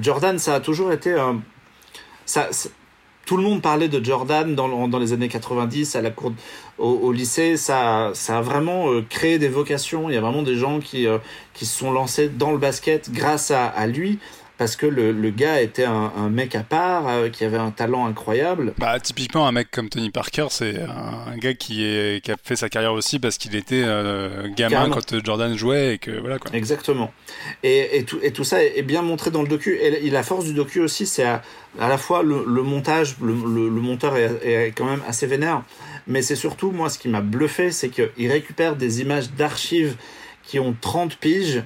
Jordan, 0.00 0.38
ça 0.38 0.54
a 0.54 0.60
toujours 0.60 0.92
été 0.92 1.12
un. 1.12 1.40
Ça, 2.24 2.48
tout 3.26 3.36
le 3.36 3.42
monde 3.42 3.62
parlait 3.62 3.88
de 3.88 4.02
Jordan 4.04 4.54
dans, 4.54 4.88
dans 4.88 4.98
les 4.98 5.12
années 5.12 5.28
90 5.28 5.94
à 5.94 6.02
la 6.02 6.10
cour, 6.10 6.32
au, 6.78 7.12
lycée. 7.12 7.56
Ça, 7.56 8.10
ça 8.14 8.38
a 8.38 8.40
vraiment 8.40 8.90
euh, 8.90 9.04
créé 9.08 9.38
des 9.38 9.48
vocations. 9.48 10.08
Il 10.08 10.14
y 10.14 10.18
a 10.18 10.20
vraiment 10.20 10.42
des 10.42 10.56
gens 10.56 10.80
qui, 10.80 11.06
qui 11.54 11.66
se 11.66 11.78
sont 11.78 11.92
lancés 11.92 12.28
dans 12.28 12.52
le 12.52 12.58
basket 12.58 13.10
grâce 13.12 13.50
à 13.50 13.86
lui 13.86 14.18
parce 14.60 14.76
que 14.76 14.84
le, 14.84 15.10
le 15.10 15.30
gars 15.30 15.62
était 15.62 15.86
un, 15.86 16.12
un, 16.14 16.28
mec 16.28 16.54
à 16.54 16.62
part, 16.62 17.08
euh, 17.08 17.30
qui 17.30 17.46
avait 17.46 17.56
un 17.56 17.70
talent 17.70 18.04
incroyable. 18.04 18.74
Bah, 18.76 19.00
typiquement, 19.00 19.48
un 19.48 19.52
mec 19.52 19.70
comme 19.70 19.88
Tony 19.88 20.10
Parker, 20.10 20.48
c'est 20.50 20.82
un, 20.82 21.32
un, 21.32 21.36
gars 21.38 21.54
qui, 21.54 21.82
est, 21.82 22.22
qui 22.22 22.30
a 22.30 22.36
fait 22.44 22.56
sa 22.56 22.68
carrière 22.68 22.92
aussi 22.92 23.18
parce 23.18 23.38
qu'il 23.38 23.56
était 23.56 23.82
euh, 23.82 24.48
gamin 24.54 24.76
Carrément. 24.76 24.96
quand 24.96 25.24
Jordan 25.24 25.56
jouait 25.56 25.94
et 25.94 25.98
que 25.98 26.10
voilà 26.10 26.38
quoi. 26.38 26.50
Exactement. 26.52 27.10
Et, 27.62 27.96
et, 27.96 28.04
tout, 28.04 28.18
et 28.22 28.32
tout 28.32 28.44
ça 28.44 28.62
est 28.62 28.82
bien 28.82 29.00
montré 29.00 29.30
dans 29.30 29.40
le 29.40 29.48
docu. 29.48 29.78
Et, 29.78 30.10
la 30.10 30.22
force 30.22 30.44
du 30.44 30.52
docu 30.52 30.80
aussi, 30.80 31.06
c'est 31.06 31.24
à, 31.24 31.40
à, 31.78 31.88
la 31.88 31.96
fois 31.96 32.22
le, 32.22 32.44
le 32.46 32.62
montage, 32.62 33.16
le, 33.22 33.32
le, 33.32 33.70
le 33.70 33.80
monteur 33.80 34.14
est, 34.18 34.40
est, 34.44 34.72
quand 34.76 34.84
même 34.84 35.02
assez 35.08 35.26
vénère, 35.26 35.62
mais 36.06 36.20
c'est 36.20 36.36
surtout, 36.36 36.70
moi, 36.70 36.90
ce 36.90 36.98
qui 36.98 37.08
m'a 37.08 37.22
bluffé, 37.22 37.70
c'est 37.70 37.88
qu'il 37.88 38.30
récupère 38.30 38.76
des 38.76 39.00
images 39.00 39.30
d'archives 39.30 39.96
qui 40.44 40.58
ont 40.58 40.76
30 40.78 41.16
piges 41.16 41.62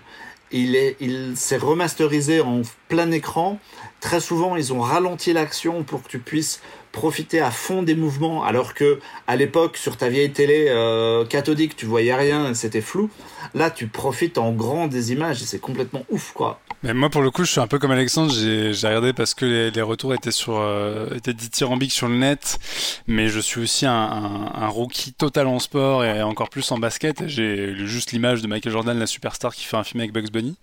il 0.53 0.77
est, 0.77 0.97
il 1.01 1.37
s'est 1.37 1.57
remasterisé 1.57 2.41
en 2.41 2.63
plein 2.89 3.11
écran. 3.11 3.59
Très 4.01 4.21
souvent, 4.21 4.57
ils 4.57 4.73
ont 4.73 4.81
ralenti 4.81 5.33
l'action 5.33 5.83
pour 5.83 6.03
que 6.03 6.09
tu 6.09 6.19
puisses 6.19 6.61
profiter 6.93 7.41
à 7.41 7.51
fond 7.51 7.83
des 7.83 7.97
mouvements, 7.97 8.45
alors 8.45 8.73
que 8.73 9.01
à 9.27 9.35
l'époque, 9.35 9.77
sur 9.77 9.97
ta 9.97 10.09
vieille 10.09 10.31
télé 10.31 10.67
euh, 10.69 11.25
cathodique, 11.25 11.75
tu 11.75 11.87
voyais 11.87 12.15
rien, 12.15 12.55
c'était 12.55 12.81
flou. 12.81 13.11
Là, 13.55 13.71
tu 13.71 13.89
profites 13.89 14.39
en 14.39 14.53
grand 14.53 14.87
des 14.87 15.13
images 15.13 15.43
et 15.43 15.47
c'est 15.47 15.59
complètement 15.59 16.05
ouf, 16.09 16.33
quoi. 16.33 16.61
Mais 16.85 16.93
moi, 16.93 17.09
pour 17.09 17.23
le 17.23 17.31
coup, 17.31 17.45
je 17.45 17.51
suis 17.51 17.61
un 17.63 17.67
peu 17.67 17.79
comme 17.79 17.93
Alexandre. 17.93 18.31
J'ai 18.31 18.87
regardé 18.87 19.15
parce 19.15 19.33
que 19.33 19.47
les, 19.47 19.71
les 19.71 19.81
retours 19.81 20.13
étaient 20.13 20.31
sur 20.31 20.59
euh, 20.59 21.09
étaient 21.15 21.33
dithyrambiques 21.33 21.93
sur 21.93 22.09
le 22.09 22.17
net, 22.17 22.59
mais 23.07 23.29
je 23.29 23.41
suis 23.41 23.63
aussi 23.63 23.87
un, 23.87 23.93
un, 23.95 24.53
un, 24.55 24.69
rookie 24.69 25.15
total 25.15 25.47
en 25.47 25.59
sport 25.61 26.05
et 26.05 26.21
encore 26.21 26.51
plus 26.51 26.71
en 26.73 26.79
basket. 26.79 27.27
J'ai 27.27 27.75
juste 27.87 28.13
l'image 28.13 28.43
de 28.43 28.49
Michael 28.49 28.71
Jordan, 28.71 28.99
la 28.99 29.07
superstar, 29.07 29.55
qui 29.55 29.65
fait 29.65 29.79
un 29.79 29.83
film 29.83 30.01
avec 30.01 30.13
Bugs 30.13 30.31
Bunny. 30.31 30.57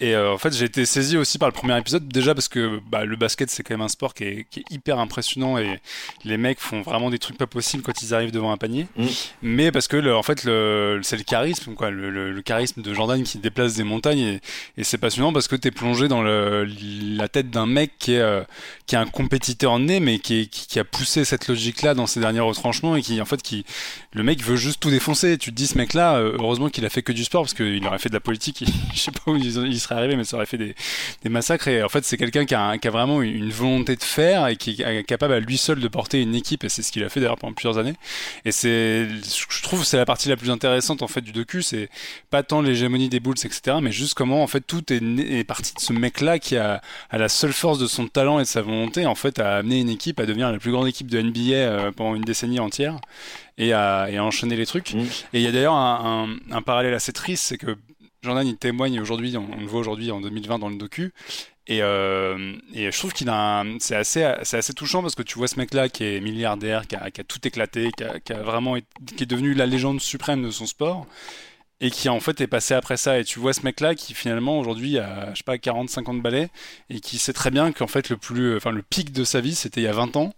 Et 0.00 0.14
euh, 0.14 0.32
en 0.32 0.38
fait, 0.38 0.52
j'ai 0.52 0.64
été 0.64 0.86
saisi 0.86 1.16
aussi 1.16 1.38
par 1.38 1.48
le 1.48 1.52
premier 1.52 1.78
épisode, 1.78 2.08
déjà 2.08 2.34
parce 2.34 2.48
que 2.48 2.80
bah, 2.90 3.04
le 3.04 3.16
basket, 3.16 3.48
c'est 3.50 3.62
quand 3.62 3.74
même 3.74 3.82
un 3.82 3.88
sport 3.88 4.12
qui 4.12 4.24
est, 4.24 4.46
qui 4.50 4.60
est, 4.60 4.64
hyper 4.70 4.98
impressionnant 4.98 5.56
et 5.56 5.78
les 6.24 6.36
mecs 6.36 6.58
font 6.58 6.82
vraiment 6.82 7.10
des 7.10 7.18
trucs 7.18 7.38
pas 7.38 7.46
possibles 7.46 7.82
quand 7.82 8.02
ils 8.02 8.12
arrivent 8.12 8.32
devant 8.32 8.50
un 8.50 8.56
panier. 8.56 8.86
Mmh. 8.96 9.06
Mais 9.42 9.70
parce 9.70 9.86
que, 9.86 9.96
le, 9.96 10.16
en 10.16 10.22
fait, 10.22 10.44
le, 10.44 11.00
c'est 11.02 11.16
le 11.16 11.22
charisme, 11.22 11.74
quoi, 11.74 11.90
le, 11.90 12.42
charisme 12.42 12.82
de 12.82 12.92
Jordan 12.92 13.22
qui 13.22 13.38
déplace 13.38 13.74
des 13.74 13.84
montagnes 13.84 14.18
et, 14.18 14.40
et 14.76 14.84
c'est 14.84 14.98
passionnant 14.98 15.32
parce 15.32 15.48
que 15.48 15.56
tu 15.56 15.68
es 15.68 15.70
plongé 15.70 16.08
dans 16.08 16.22
la 16.22 17.28
tête 17.28 17.50
d'un 17.50 17.66
mec 17.66 17.92
qui 17.98 18.14
est, 18.14 18.20
euh, 18.20 18.42
qui 18.86 18.96
est 18.96 18.98
un 18.98 19.06
compétiteur 19.06 19.78
né, 19.78 20.00
mais 20.00 20.18
qui, 20.18 20.40
est, 20.40 20.46
qui, 20.46 20.66
qui, 20.66 20.78
a 20.78 20.84
poussé 20.84 21.24
cette 21.24 21.48
logique-là 21.48 21.94
dans 21.94 22.06
ses 22.06 22.20
derniers 22.20 22.40
retranchements 22.40 22.96
et 22.96 23.02
qui, 23.02 23.20
en 23.20 23.24
fait, 23.24 23.42
qui, 23.42 23.64
le 24.12 24.22
mec 24.22 24.42
veut 24.42 24.56
juste 24.56 24.80
tout 24.80 24.90
défoncer. 24.90 25.38
Tu 25.38 25.50
te 25.50 25.54
dis, 25.54 25.68
ce 25.68 25.78
mec-là, 25.78 26.16
euh, 26.16 26.36
heureusement 26.38 26.68
qu'il 26.68 26.84
a 26.84 26.90
fait 26.90 27.02
que 27.02 27.12
du 27.12 27.24
sport 27.24 27.42
parce 27.42 27.54
qu'il 27.54 27.86
aurait 27.86 27.98
fait 27.98 28.08
de 28.08 28.14
la 28.14 28.20
politique, 28.20 28.64
je 28.94 28.98
sais 28.98 29.12
pas 29.12 29.30
où 29.30 29.36
il, 29.36 29.46
il 29.46 29.80
serait 29.84 29.94
arrivé, 29.94 30.16
mais 30.16 30.24
ça 30.24 30.36
aurait 30.36 30.46
fait 30.46 30.58
des, 30.58 30.74
des 31.22 31.28
massacres. 31.28 31.68
Et 31.68 31.82
en 31.82 31.88
fait, 31.88 32.04
c'est 32.04 32.16
quelqu'un 32.16 32.44
qui 32.44 32.54
a, 32.54 32.78
qui 32.78 32.88
a 32.88 32.90
vraiment 32.90 33.22
une 33.22 33.50
volonté 33.50 33.96
de 33.96 34.02
faire 34.02 34.48
et 34.48 34.56
qui 34.56 34.82
est 34.82 35.04
capable 35.04 35.34
à 35.34 35.40
lui 35.40 35.58
seul 35.58 35.80
de 35.80 35.88
porter 35.88 36.20
une 36.20 36.34
équipe. 36.34 36.64
Et 36.64 36.68
c'est 36.68 36.82
ce 36.82 36.92
qu'il 36.92 37.04
a 37.04 37.08
fait 37.08 37.20
d'ailleurs 37.20 37.38
pendant 37.38 37.52
plusieurs 37.54 37.78
années. 37.78 37.94
Et 38.44 38.52
c'est, 38.52 39.06
je 39.06 39.62
trouve, 39.62 39.84
c'est 39.84 39.96
la 39.96 40.06
partie 40.06 40.28
la 40.28 40.36
plus 40.36 40.50
intéressante 40.50 41.02
en 41.02 41.08
fait 41.08 41.20
du 41.20 41.32
docu. 41.32 41.62
C'est 41.62 41.88
pas 42.30 42.42
tant 42.42 42.62
l'hégémonie 42.62 43.08
des 43.08 43.20
Bulls, 43.20 43.34
etc., 43.44 43.78
mais 43.82 43.92
juste 43.92 44.14
comment 44.14 44.42
en 44.42 44.46
fait 44.46 44.60
tout 44.60 44.92
est, 44.92 45.02
est 45.02 45.44
parti 45.44 45.74
de 45.74 45.80
ce 45.80 45.92
mec-là 45.92 46.38
qui 46.38 46.56
a, 46.56 46.80
a 47.10 47.18
la 47.18 47.28
seule 47.28 47.52
force 47.52 47.78
de 47.78 47.86
son 47.86 48.08
talent 48.08 48.38
et 48.38 48.42
de 48.42 48.48
sa 48.48 48.62
volonté 48.62 49.06
en 49.06 49.14
fait 49.14 49.38
à 49.38 49.56
amener 49.56 49.80
une 49.80 49.88
équipe 49.88 50.20
à 50.20 50.26
devenir 50.26 50.50
la 50.50 50.58
plus 50.58 50.72
grande 50.72 50.88
équipe 50.88 51.10
de 51.10 51.20
NBA 51.20 51.54
euh, 51.54 51.92
pendant 51.92 52.14
une 52.14 52.22
décennie 52.22 52.60
entière 52.60 52.98
et 53.58 53.72
à, 53.72 54.08
et 54.10 54.16
à 54.16 54.24
enchaîner 54.24 54.56
les 54.56 54.66
trucs. 54.66 54.94
Mmh. 54.94 55.00
Et 55.32 55.38
il 55.38 55.42
y 55.42 55.46
a 55.46 55.52
d'ailleurs 55.52 55.74
un, 55.74 56.28
un, 56.50 56.56
un 56.56 56.62
parallèle 56.62 56.94
assez 56.94 57.12
triste, 57.12 57.44
c'est 57.44 57.58
que 57.58 57.76
Jordan 58.24 58.46
il 58.46 58.56
témoigne 58.56 59.00
aujourd'hui, 59.00 59.36
on, 59.36 59.60
le 59.60 59.66
voit 59.66 59.80
aujourd'hui 59.80 60.10
en 60.10 60.20
2020 60.20 60.58
dans 60.58 60.68
le 60.68 60.76
docu. 60.76 61.12
Et, 61.66 61.82
euh, 61.82 62.54
je 62.74 62.98
trouve 62.98 63.12
qu'il 63.12 63.30
c'est 63.80 63.96
assez 63.96 64.74
touchant 64.74 65.02
parce 65.02 65.14
que 65.14 65.22
tu 65.22 65.38
vois 65.38 65.48
ce 65.48 65.56
mec 65.58 65.72
là 65.72 65.88
qui 65.88 66.04
est 66.04 66.20
milliardaire, 66.20 66.86
qui 66.86 66.96
a, 66.96 67.10
tout 67.10 67.46
éclaté, 67.46 67.90
qui 68.24 68.32
est 68.32 69.26
devenu 69.26 69.54
la 69.54 69.66
légende 69.66 70.00
suprême 70.00 70.42
de 70.42 70.50
son 70.50 70.66
sport 70.66 71.06
et 71.80 71.90
qui 71.90 72.08
en 72.08 72.20
fait 72.20 72.40
est 72.40 72.46
passé 72.46 72.74
après 72.74 72.96
ça 72.96 73.18
et 73.18 73.24
tu 73.24 73.40
vois 73.40 73.52
ce 73.52 73.62
mec 73.62 73.80
là 73.80 73.94
qui 73.94 74.14
finalement 74.14 74.58
aujourd'hui 74.58 74.98
a 74.98 75.30
je 75.32 75.38
sais 75.38 75.44
pas 75.44 75.58
40 75.58 75.90
50 75.90 76.22
balais 76.22 76.48
et 76.88 77.00
qui 77.00 77.18
sait 77.18 77.32
très 77.32 77.50
bien 77.50 77.72
qu'en 77.72 77.88
fait 77.88 78.10
le 78.10 78.16
le 78.28 78.82
pic 78.82 79.12
de 79.12 79.24
sa 79.24 79.40
vie 79.40 79.54
c'était 79.56 79.80
il 79.80 79.84
y 79.84 79.88
a 79.88 79.92
20 79.92 80.16
ans 80.16 80.32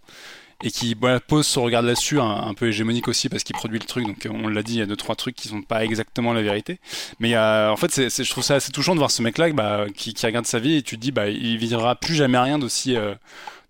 et 0.63 0.71
qui 0.71 0.95
voilà, 0.99 1.19
pose 1.19 1.45
son 1.45 1.63
regard 1.63 1.83
là-dessus, 1.83 2.19
un, 2.19 2.47
un, 2.47 2.53
peu 2.53 2.67
hégémonique 2.67 3.07
aussi 3.07 3.29
parce 3.29 3.43
qu'il 3.43 3.55
produit 3.55 3.79
le 3.79 3.85
truc. 3.85 4.05
Donc 4.05 4.27
on 4.31 4.47
l'a 4.47 4.63
dit, 4.63 4.73
il 4.73 4.79
y 4.79 4.81
a 4.81 4.85
deux 4.87 4.95
trois 4.95 5.15
trucs 5.15 5.35
qui 5.35 5.47
sont 5.47 5.61
pas 5.61 5.85
exactement 5.85 6.33
la 6.33 6.41
vérité. 6.41 6.79
Mais 7.19 7.35
euh, 7.35 7.71
en 7.71 7.77
fait, 7.77 7.91
c'est, 7.91 8.09
c'est, 8.09 8.23
je 8.23 8.31
trouve 8.31 8.43
ça 8.43 8.55
assez 8.55 8.71
touchant 8.71 8.93
de 8.93 8.99
voir 8.99 9.11
ce 9.11 9.21
mec-là 9.21 9.51
bah, 9.51 9.85
qui, 9.95 10.13
qui, 10.13 10.25
regarde 10.25 10.47
sa 10.47 10.59
vie 10.59 10.77
et 10.77 10.81
tu 10.81 10.95
te 10.95 11.01
dis, 11.01 11.11
bah, 11.11 11.29
il 11.29 11.57
vivra 11.57 11.95
plus 11.95 12.15
jamais 12.15 12.39
rien 12.39 12.57
d'aussi 12.57 12.95
euh, 12.95 13.13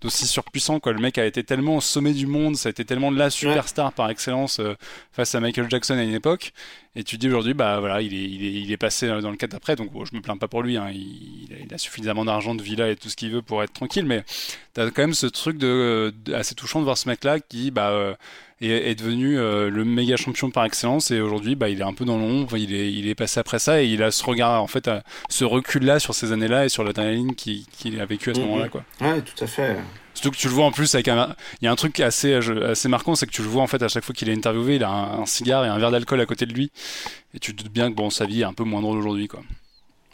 d'aussi 0.02 0.28
surpuissant 0.28 0.80
quoi 0.80 0.94
le 0.94 1.00
mec 1.00 1.18
a 1.18 1.26
été 1.26 1.44
tellement 1.44 1.78
au 1.78 1.82
sommet 1.82 2.14
du 2.14 2.28
monde 2.28 2.56
ça 2.56 2.70
a 2.70 2.72
été 2.72 2.86
tellement 2.86 3.10
la 3.10 3.32
superstar 3.32 3.92
par 3.94 4.12
excellence 4.12 4.60
euh, 4.60 4.76
face 5.12 5.34
à 5.34 5.40
Michael 5.40 5.68
Jackson 5.72 5.96
à 5.96 6.04
une 6.04 6.14
époque 6.14 6.54
et 6.98 7.04
tu 7.04 7.18
dis 7.18 7.28
aujourd'hui 7.28 7.54
bah 7.54 7.80
voilà 7.80 8.02
il 8.02 8.14
est, 8.14 8.24
il 8.26 8.44
est, 8.44 8.54
il 8.64 8.72
est 8.72 8.78
passé 8.78 9.08
dans 9.08 9.30
le 9.32 9.38
cadre 9.38 9.54
d'après 9.54 9.76
donc 9.76 9.92
bon, 9.92 10.04
je 10.04 10.16
me 10.16 10.22
plains 10.22 10.36
pas 10.36 10.48
pour 10.48 10.64
lui 10.64 10.76
hein, 10.78 10.90
il, 10.92 11.48
il, 11.66 11.74
a 11.74 11.78
suffisamment 11.78 12.26
d'argent 12.26 12.56
de 12.56 12.62
villa 12.64 12.90
et 12.90 12.96
tout 12.96 13.08
ce 13.10 13.16
qu'il 13.16 13.30
veut 13.32 13.42
pour 13.44 13.62
être 13.64 13.72
tranquille 13.72 14.06
mais 14.06 14.24
t'as 14.74 14.90
quand 14.90 15.04
même 15.04 15.14
ce 15.14 15.28
truc 15.28 15.58
de, 15.58 16.14
de, 16.26 16.34
assez 16.34 16.56
touchant 16.56 16.80
de 16.80 16.86
voir 16.86 16.98
ce 16.98 17.08
mec 17.08 17.24
là 17.24 17.40
qui 17.40 17.72
bah 17.72 17.92
euh, 17.92 18.16
est 18.60 18.96
devenu 18.96 19.38
euh, 19.38 19.70
le 19.70 19.86
méga 19.86 20.18
champion 20.18 20.50
par 20.50 20.66
excellence. 20.66 21.12
Et 21.12 21.22
aujourd'hui, 21.22 21.54
bah, 21.56 21.70
il 21.70 21.80
est 21.80 21.84
un 21.84 21.94
peu 21.94 22.06
dans 22.06 22.18
l'ombre, 22.18 22.58
il 22.58 22.74
est, 22.74 22.92
il 22.92 23.08
est 23.08 23.14
passé 23.14 23.40
après 23.40 23.60
ça 23.60 23.84
et 23.84 23.86
il 23.86 24.02
a 24.02 24.10
ce 24.10 24.24
regard, 24.26 24.64
en 24.64 24.68
fait, 24.68 24.90
ce 25.30 25.46
recul-là 25.46 26.00
sur 26.00 26.16
ces 26.16 26.32
années-là 26.32 26.66
et 26.66 26.70
sur 26.70 26.84
l'adrénaline 26.84 27.36
qu'il 27.36 28.02
a 28.02 28.06
vécu 28.08 28.32
à 28.32 28.34
ce 28.34 28.40
Mhm. 28.40 28.46
moment-là. 28.48 28.68
Ouais, 29.02 29.22
tout 29.22 29.44
à 29.44 29.48
fait. 29.48 29.78
Surtout 30.18 30.32
que 30.32 30.38
tu 30.38 30.48
le 30.48 30.54
vois 30.56 30.66
en 30.66 30.72
plus 30.72 30.96
avec 30.96 31.10
un. 31.10 31.36
Il 31.62 31.66
y 31.66 31.68
a 31.68 31.72
un 31.72 31.76
truc 31.76 32.00
assez, 32.00 32.34
assez 32.34 32.88
marquant, 32.90 33.14
c'est 33.14 33.28
que 33.28 33.32
tu 33.32 33.44
le 33.44 33.48
vois 33.48 33.62
en 33.62 33.68
fait 33.68 33.84
à 33.84 33.88
chaque 33.88 34.04
fois 34.04 34.16
qu'il 34.16 34.30
est 34.30 34.34
interviewé, 34.34 34.78
il 34.78 34.84
a 34.84 34.90
un, 34.90 35.28
cigare 35.28 35.64
et 35.64 35.68
un 35.68 35.78
verre 35.78 35.92
d'alcool 35.92 36.20
à 36.20 36.26
côté 36.26 36.48
de 36.48 36.54
lui. 36.54 36.72
Et 37.36 37.40
tu 37.40 37.56
te 37.56 37.62
doutes 37.62 37.72
bien 37.72 37.92
que 37.92 37.96
bon, 37.96 38.10
sa 38.10 38.26
vie 38.26 38.42
est 38.42 38.46
un 38.46 38.54
peu 38.54 38.64
moins 38.64 38.82
drôle 38.82 38.98
aujourd'hui. 38.98 39.28
quoi. 39.28 39.42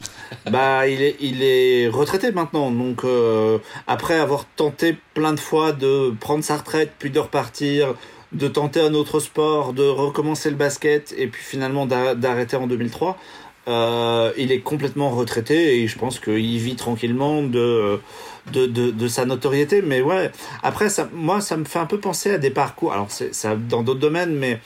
Bah, 0.50 0.86
il 0.88 1.00
est, 1.00 1.16
il 1.20 1.42
est 1.42 1.88
retraité 1.88 2.32
maintenant, 2.32 2.70
donc 2.70 3.04
euh, 3.04 3.58
après 3.86 4.18
avoir 4.20 4.44
tenté 4.56 4.94
plein 5.14 5.32
de 5.32 5.40
fois 5.40 5.72
de 5.72 6.12
prendre 6.20 6.44
sa 6.44 6.58
retraite, 6.58 6.92
puis 6.98 7.10
de 7.10 7.18
repartir, 7.18 7.94
de 8.32 8.48
tenter 8.48 8.80
un 8.80 8.92
autre 8.92 9.20
sport, 9.20 9.72
de 9.72 9.84
recommencer 9.84 10.50
le 10.50 10.56
basket, 10.56 11.14
et 11.16 11.28
puis 11.28 11.42
finalement 11.42 11.86
d'a- 11.86 12.14
d'arrêter 12.14 12.56
en 12.56 12.66
2003, 12.66 13.16
euh, 13.68 14.32
il 14.36 14.52
est 14.52 14.60
complètement 14.60 15.08
retraité 15.10 15.80
et 15.80 15.86
je 15.88 15.96
pense 15.98 16.18
qu'il 16.20 16.58
vit 16.58 16.76
tranquillement 16.76 17.42
de, 17.42 18.00
de, 18.52 18.66
de, 18.66 18.90
de 18.90 19.08
sa 19.08 19.24
notoriété. 19.24 19.82
Mais 19.82 20.02
ouais, 20.02 20.30
après, 20.62 20.88
ça, 20.88 21.08
moi, 21.12 21.40
ça 21.40 21.56
me 21.56 21.64
fait 21.64 21.78
un 21.78 21.86
peu 21.86 21.98
penser 21.98 22.30
à 22.32 22.38
des 22.38 22.50
parcours. 22.50 22.92
Alors, 22.92 23.06
c'est 23.10 23.34
ça 23.34 23.56
dans 23.56 23.82
d'autres 23.82 24.00
domaines, 24.00 24.34
mais 24.34 24.60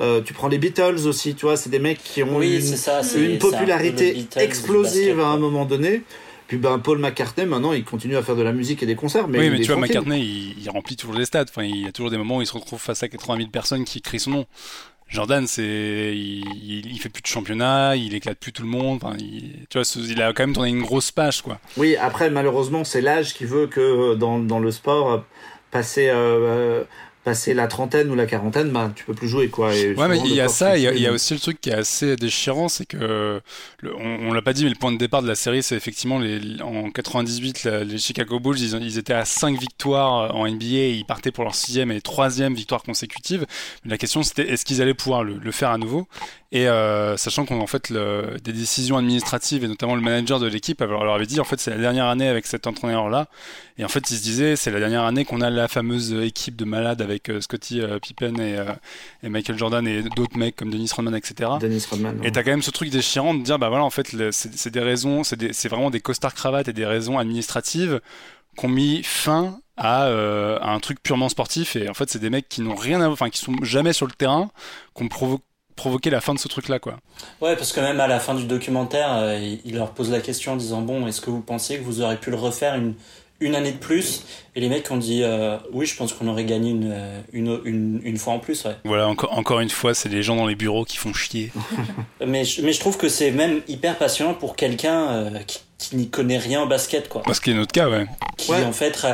euh, 0.00 0.20
tu 0.20 0.32
prends 0.34 0.48
les 0.48 0.58
Beatles 0.58 1.06
aussi, 1.06 1.34
tu 1.34 1.46
vois, 1.46 1.56
c'est 1.56 1.70
des 1.70 1.78
mecs 1.78 2.02
qui 2.02 2.22
ont 2.22 2.36
Oui, 2.36 2.56
une, 2.56 2.76
ça. 2.76 3.00
une 3.16 3.38
popularité 3.38 4.12
Beatles 4.12 4.38
explosive 4.40 5.20
à 5.20 5.26
un 5.28 5.38
moment 5.38 5.64
donné. 5.64 6.02
Puis 6.48 6.58
ben 6.58 6.78
Paul 6.78 6.98
McCartney 6.98 7.46
maintenant 7.46 7.72
il 7.72 7.82
continue 7.82 8.14
à 8.14 8.22
faire 8.22 8.36
de 8.36 8.42
la 8.42 8.52
musique 8.52 8.82
et 8.82 8.86
des 8.86 8.94
concerts 8.94 9.26
mais 9.26 9.38
oui, 9.38 9.48
mais 9.48 9.60
tu 9.60 9.68
vois, 9.68 9.76
tranquille. 9.76 9.94
McCartney, 10.00 10.20
il, 10.20 10.62
il 10.62 10.68
remplit 10.68 10.96
toujours 10.96 11.14
les 11.14 11.24
stades. 11.24 11.48
Enfin, 11.48 11.62
il 11.62 11.84
y 11.84 11.86
a 11.86 11.92
toujours 11.92 12.10
des 12.10 12.18
moments 12.18 12.36
où 12.38 12.42
il 12.42 12.46
se 12.46 12.52
retrouve 12.52 12.78
face 12.78 13.02
à 13.02 13.08
80 13.08 13.38
000 13.38 13.48
personnes 13.48 13.84
qui 13.86 14.02
crient 14.02 14.20
son 14.20 14.32
nom. 14.32 14.46
Jordan, 15.12 15.46
c'est, 15.46 15.62
il, 15.62 16.86
il, 16.86 16.98
fait 16.98 17.10
plus 17.10 17.20
de 17.20 17.26
championnat, 17.26 17.96
il 17.96 18.14
éclate 18.14 18.38
plus 18.38 18.52
tout 18.52 18.62
le 18.62 18.68
monde. 18.68 18.98
Enfin, 19.02 19.14
tu 19.18 19.78
vois, 19.78 19.82
il 20.08 20.22
a 20.22 20.32
quand 20.32 20.44
même 20.44 20.54
tourné 20.54 20.70
une 20.70 20.82
grosse 20.82 21.10
page, 21.10 21.42
quoi. 21.42 21.58
Oui, 21.76 21.96
après 21.96 22.30
malheureusement 22.30 22.82
c'est 22.82 23.02
l'âge 23.02 23.34
qui 23.34 23.44
veut 23.44 23.66
que 23.66 23.80
euh, 23.80 24.14
dans, 24.14 24.38
dans 24.38 24.58
le 24.58 24.70
sport 24.70 25.10
euh, 25.10 25.18
passer 25.70 26.08
euh, 26.08 26.84
passer 27.24 27.54
la 27.54 27.68
trentaine 27.68 28.10
ou 28.10 28.14
la 28.16 28.26
quarantaine 28.26 28.70
bah 28.70 28.90
tu 28.96 29.04
peux 29.04 29.14
plus 29.14 29.28
jouer 29.28 29.48
quoi. 29.48 29.74
Et 29.74 29.94
Ouais, 29.94 30.08
mais 30.08 30.18
il 30.24 30.34
y 30.34 30.40
a 30.40 30.48
ça, 30.48 30.76
il 30.76 30.82
y 30.82 30.86
a, 30.86 30.90
fluctue, 30.90 30.98
il 31.00 31.02
y 31.02 31.06
a 31.06 31.08
donc- 31.10 31.14
aussi 31.16 31.34
le 31.34 31.40
truc 31.40 31.60
qui 31.60 31.70
est 31.70 31.74
assez 31.74 32.16
déchirant, 32.16 32.68
c'est 32.68 32.84
que, 32.86 33.40
le- 33.80 33.96
on, 33.96 34.28
on 34.28 34.32
l'a 34.32 34.42
pas 34.42 34.52
dit, 34.52 34.64
mais 34.64 34.70
le 34.70 34.76
point 34.76 34.90
de 34.92 34.98
départ 34.98 35.22
de 35.22 35.28
la 35.28 35.34
série, 35.34 35.62
c'est 35.62 35.76
effectivement 35.76 36.18
les, 36.18 36.60
en 36.62 36.90
98, 36.90 37.64
la- 37.64 37.84
les 37.84 37.98
Chicago 37.98 38.40
Bulls, 38.40 38.58
ils, 38.58 38.98
étaient 38.98 39.12
à 39.14 39.24
5 39.24 39.58
victoires 39.58 40.34
en 40.34 40.46
NBA, 40.46 40.64
et 40.66 40.90
ils 40.94 41.04
partaient 41.04 41.30
pour 41.32 41.44
leur 41.44 41.54
sixième 41.54 41.92
et 41.92 42.00
troisième 42.00 42.54
victoire 42.54 42.82
consécutive. 42.82 43.46
Mais 43.84 43.90
la 43.92 43.98
question, 43.98 44.22
c'était 44.22 44.48
est-ce 44.48 44.64
qu'ils 44.64 44.82
allaient 44.82 44.94
pouvoir 44.94 45.22
le, 45.22 45.38
le 45.38 45.50
faire 45.52 45.70
à 45.70 45.78
nouveau? 45.78 46.08
Et 46.54 46.68
euh, 46.68 47.16
sachant 47.16 47.46
qu'en 47.46 47.66
fait, 47.66 47.88
le, 47.88 48.36
des 48.44 48.52
décisions 48.52 48.98
administratives 48.98 49.64
et 49.64 49.68
notamment 49.68 49.94
le 49.94 50.02
manager 50.02 50.38
de 50.38 50.46
l'équipe 50.46 50.82
alors, 50.82 51.02
leur 51.02 51.14
avait 51.14 51.24
dit, 51.24 51.40
en 51.40 51.44
fait, 51.44 51.58
c'est 51.58 51.70
la 51.70 51.78
dernière 51.78 52.04
année 52.06 52.28
avec 52.28 52.46
cet 52.46 52.66
entraîneur-là. 52.66 53.26
Et 53.78 53.86
en 53.86 53.88
fait, 53.88 54.10
il 54.10 54.18
se 54.18 54.22
disait, 54.22 54.54
c'est 54.54 54.70
la 54.70 54.78
dernière 54.78 55.04
année 55.04 55.24
qu'on 55.24 55.40
a 55.40 55.48
la 55.48 55.66
fameuse 55.66 56.12
équipe 56.12 56.54
de 56.56 56.66
malades 56.66 57.00
avec 57.00 57.30
euh, 57.30 57.40
Scottie 57.40 57.80
euh, 57.80 57.98
Pippen 57.98 58.34
et, 58.38 58.58
euh, 58.58 58.66
et 59.22 59.30
Michael 59.30 59.56
Jordan 59.56 59.86
et 59.88 60.02
d'autres 60.14 60.36
mecs 60.36 60.54
comme 60.54 60.70
Dennis 60.70 60.90
Rodman, 60.94 61.14
etc. 61.14 61.52
Dennis 61.58 61.86
Rodman. 61.90 62.20
ouais. 62.20 62.28
Et 62.28 62.32
t'as 62.32 62.42
quand 62.42 62.50
même 62.50 62.60
ce 62.60 62.70
truc 62.70 62.90
déchirant 62.90 63.32
de 63.32 63.42
dire, 63.42 63.58
bah 63.58 63.70
voilà, 63.70 63.84
en 63.84 63.90
fait, 63.90 64.12
le- 64.12 64.30
c'est 64.30 64.54
c'est 64.54 64.70
des 64.70 64.80
raisons, 64.80 65.24
c'est 65.24 65.36
des- 65.36 65.54
c'est 65.54 65.70
vraiment 65.70 65.88
des 65.88 66.00
costards 66.00 66.34
cravates 66.34 66.68
et 66.68 66.74
des 66.74 66.84
raisons 66.84 67.18
administratives 67.18 68.02
qui 68.58 68.66
ont 68.66 68.68
mis 68.68 69.02
fin 69.02 69.58
à, 69.78 70.04
euh, 70.04 70.58
à 70.60 70.72
un 70.74 70.80
truc 70.80 71.02
purement 71.02 71.30
sportif. 71.30 71.76
Et 71.76 71.88
en 71.88 71.94
fait, 71.94 72.10
c'est 72.10 72.18
des 72.18 72.28
mecs 72.28 72.50
qui 72.50 72.60
n'ont 72.60 72.74
rien 72.74 73.00
à, 73.00 73.08
enfin, 73.08 73.30
qui 73.30 73.38
sont 73.38 73.54
jamais 73.62 73.94
sur 73.94 74.04
le 74.06 74.12
terrain, 74.12 74.50
qui 74.94 75.02
ont 75.02 75.08
provo- 75.76 75.92
provoqué 75.92 76.10
la 76.10 76.20
fin 76.20 76.34
de 76.34 76.38
ce 76.38 76.48
truc-là, 76.48 76.78
quoi. 76.78 76.94
Ouais, 77.40 77.56
parce 77.56 77.72
que 77.72 77.80
même 77.80 78.00
à 78.00 78.06
la 78.06 78.20
fin 78.20 78.34
du 78.34 78.44
documentaire, 78.44 79.08
euh, 79.12 79.56
il 79.64 79.74
leur 79.76 79.90
pose 79.90 80.10
la 80.10 80.20
question 80.20 80.52
en 80.52 80.56
disant 80.56 80.80
Bon, 80.82 81.06
est-ce 81.06 81.20
que 81.20 81.30
vous 81.30 81.40
pensez 81.40 81.78
que 81.78 81.84
vous 81.84 82.00
aurez 82.00 82.16
pu 82.16 82.30
le 82.30 82.36
refaire 82.36 82.74
une, 82.74 82.94
une 83.40 83.54
année 83.54 83.72
de 83.72 83.78
plus? 83.78 84.24
Et 84.54 84.60
les 84.60 84.68
mecs 84.68 84.90
ont 84.90 84.96
dit 84.96 85.22
euh, 85.22 85.56
Oui, 85.72 85.86
je 85.86 85.96
pense 85.96 86.12
qu'on 86.12 86.28
aurait 86.28 86.44
gagné 86.44 86.70
une, 86.70 86.90
euh, 86.92 87.20
une, 87.32 87.60
une, 87.64 88.00
une 88.04 88.16
fois 88.16 88.34
en 88.34 88.38
plus, 88.38 88.64
ouais. 88.64 88.76
Voilà, 88.84 89.08
encore, 89.08 89.36
encore 89.36 89.60
une 89.60 89.70
fois, 89.70 89.94
c'est 89.94 90.08
les 90.08 90.22
gens 90.22 90.36
dans 90.36 90.46
les 90.46 90.54
bureaux 90.54 90.84
qui 90.84 90.96
font 90.96 91.12
chier. 91.12 91.52
Mais, 92.26 92.44
je- 92.44 92.62
mais 92.62 92.72
je 92.72 92.80
trouve 92.80 92.96
que 92.96 93.08
c'est 93.08 93.30
même 93.32 93.62
hyper 93.68 93.98
passionnant 93.98 94.34
pour 94.34 94.54
quelqu'un 94.56 95.08
euh, 95.10 95.38
qui, 95.46 95.58
qui 95.78 95.96
n'y 95.96 96.08
connaît 96.08 96.38
rien 96.38 96.62
au 96.62 96.66
basket, 96.66 97.08
quoi. 97.08 97.22
Parce 97.22 97.40
qu'il 97.40 97.52
y 97.52 97.56
a 97.56 97.58
notre 97.58 97.72
cas, 97.72 97.88
ouais. 97.88 98.06
Qui, 98.36 98.52
Ouais. 98.52 98.64
en 98.64 98.72
fait, 98.72 99.04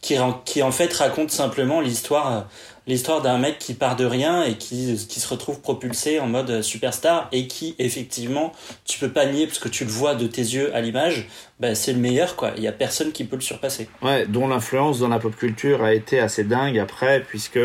qui, 0.00 0.16
qui 0.46 0.62
en 0.62 0.72
fait 0.72 0.92
raconte 0.94 1.30
simplement 1.30 1.80
l'histoire. 1.82 2.46
L'histoire 2.86 3.22
d'un 3.22 3.38
mec 3.38 3.58
qui 3.58 3.72
part 3.72 3.96
de 3.96 4.04
rien 4.04 4.44
et 4.44 4.54
qui, 4.58 5.06
qui 5.08 5.20
se 5.20 5.28
retrouve 5.28 5.60
propulsé 5.60 6.20
en 6.20 6.26
mode 6.26 6.60
superstar 6.60 7.28
et 7.32 7.46
qui, 7.46 7.74
effectivement, 7.78 8.52
tu 8.84 8.98
peux 8.98 9.08
pas 9.08 9.24
nier 9.24 9.46
parce 9.46 9.58
que 9.58 9.70
tu 9.70 9.84
le 9.84 9.90
vois 9.90 10.14
de 10.14 10.26
tes 10.26 10.42
yeux 10.42 10.74
à 10.76 10.82
l'image, 10.82 11.26
bah, 11.60 11.74
c'est 11.74 11.94
le 11.94 11.98
meilleur, 11.98 12.36
quoi. 12.36 12.52
Il 12.58 12.62
y 12.62 12.66
a 12.66 12.72
personne 12.72 13.12
qui 13.12 13.24
peut 13.24 13.36
le 13.36 13.42
surpasser. 13.42 13.88
Ouais, 14.02 14.26
dont 14.26 14.48
l'influence 14.48 14.98
dans 14.98 15.08
la 15.08 15.18
pop 15.18 15.34
culture 15.34 15.82
a 15.82 15.94
été 15.94 16.18
assez 16.18 16.44
dingue 16.44 16.78
après, 16.78 17.20
puisque 17.20 17.60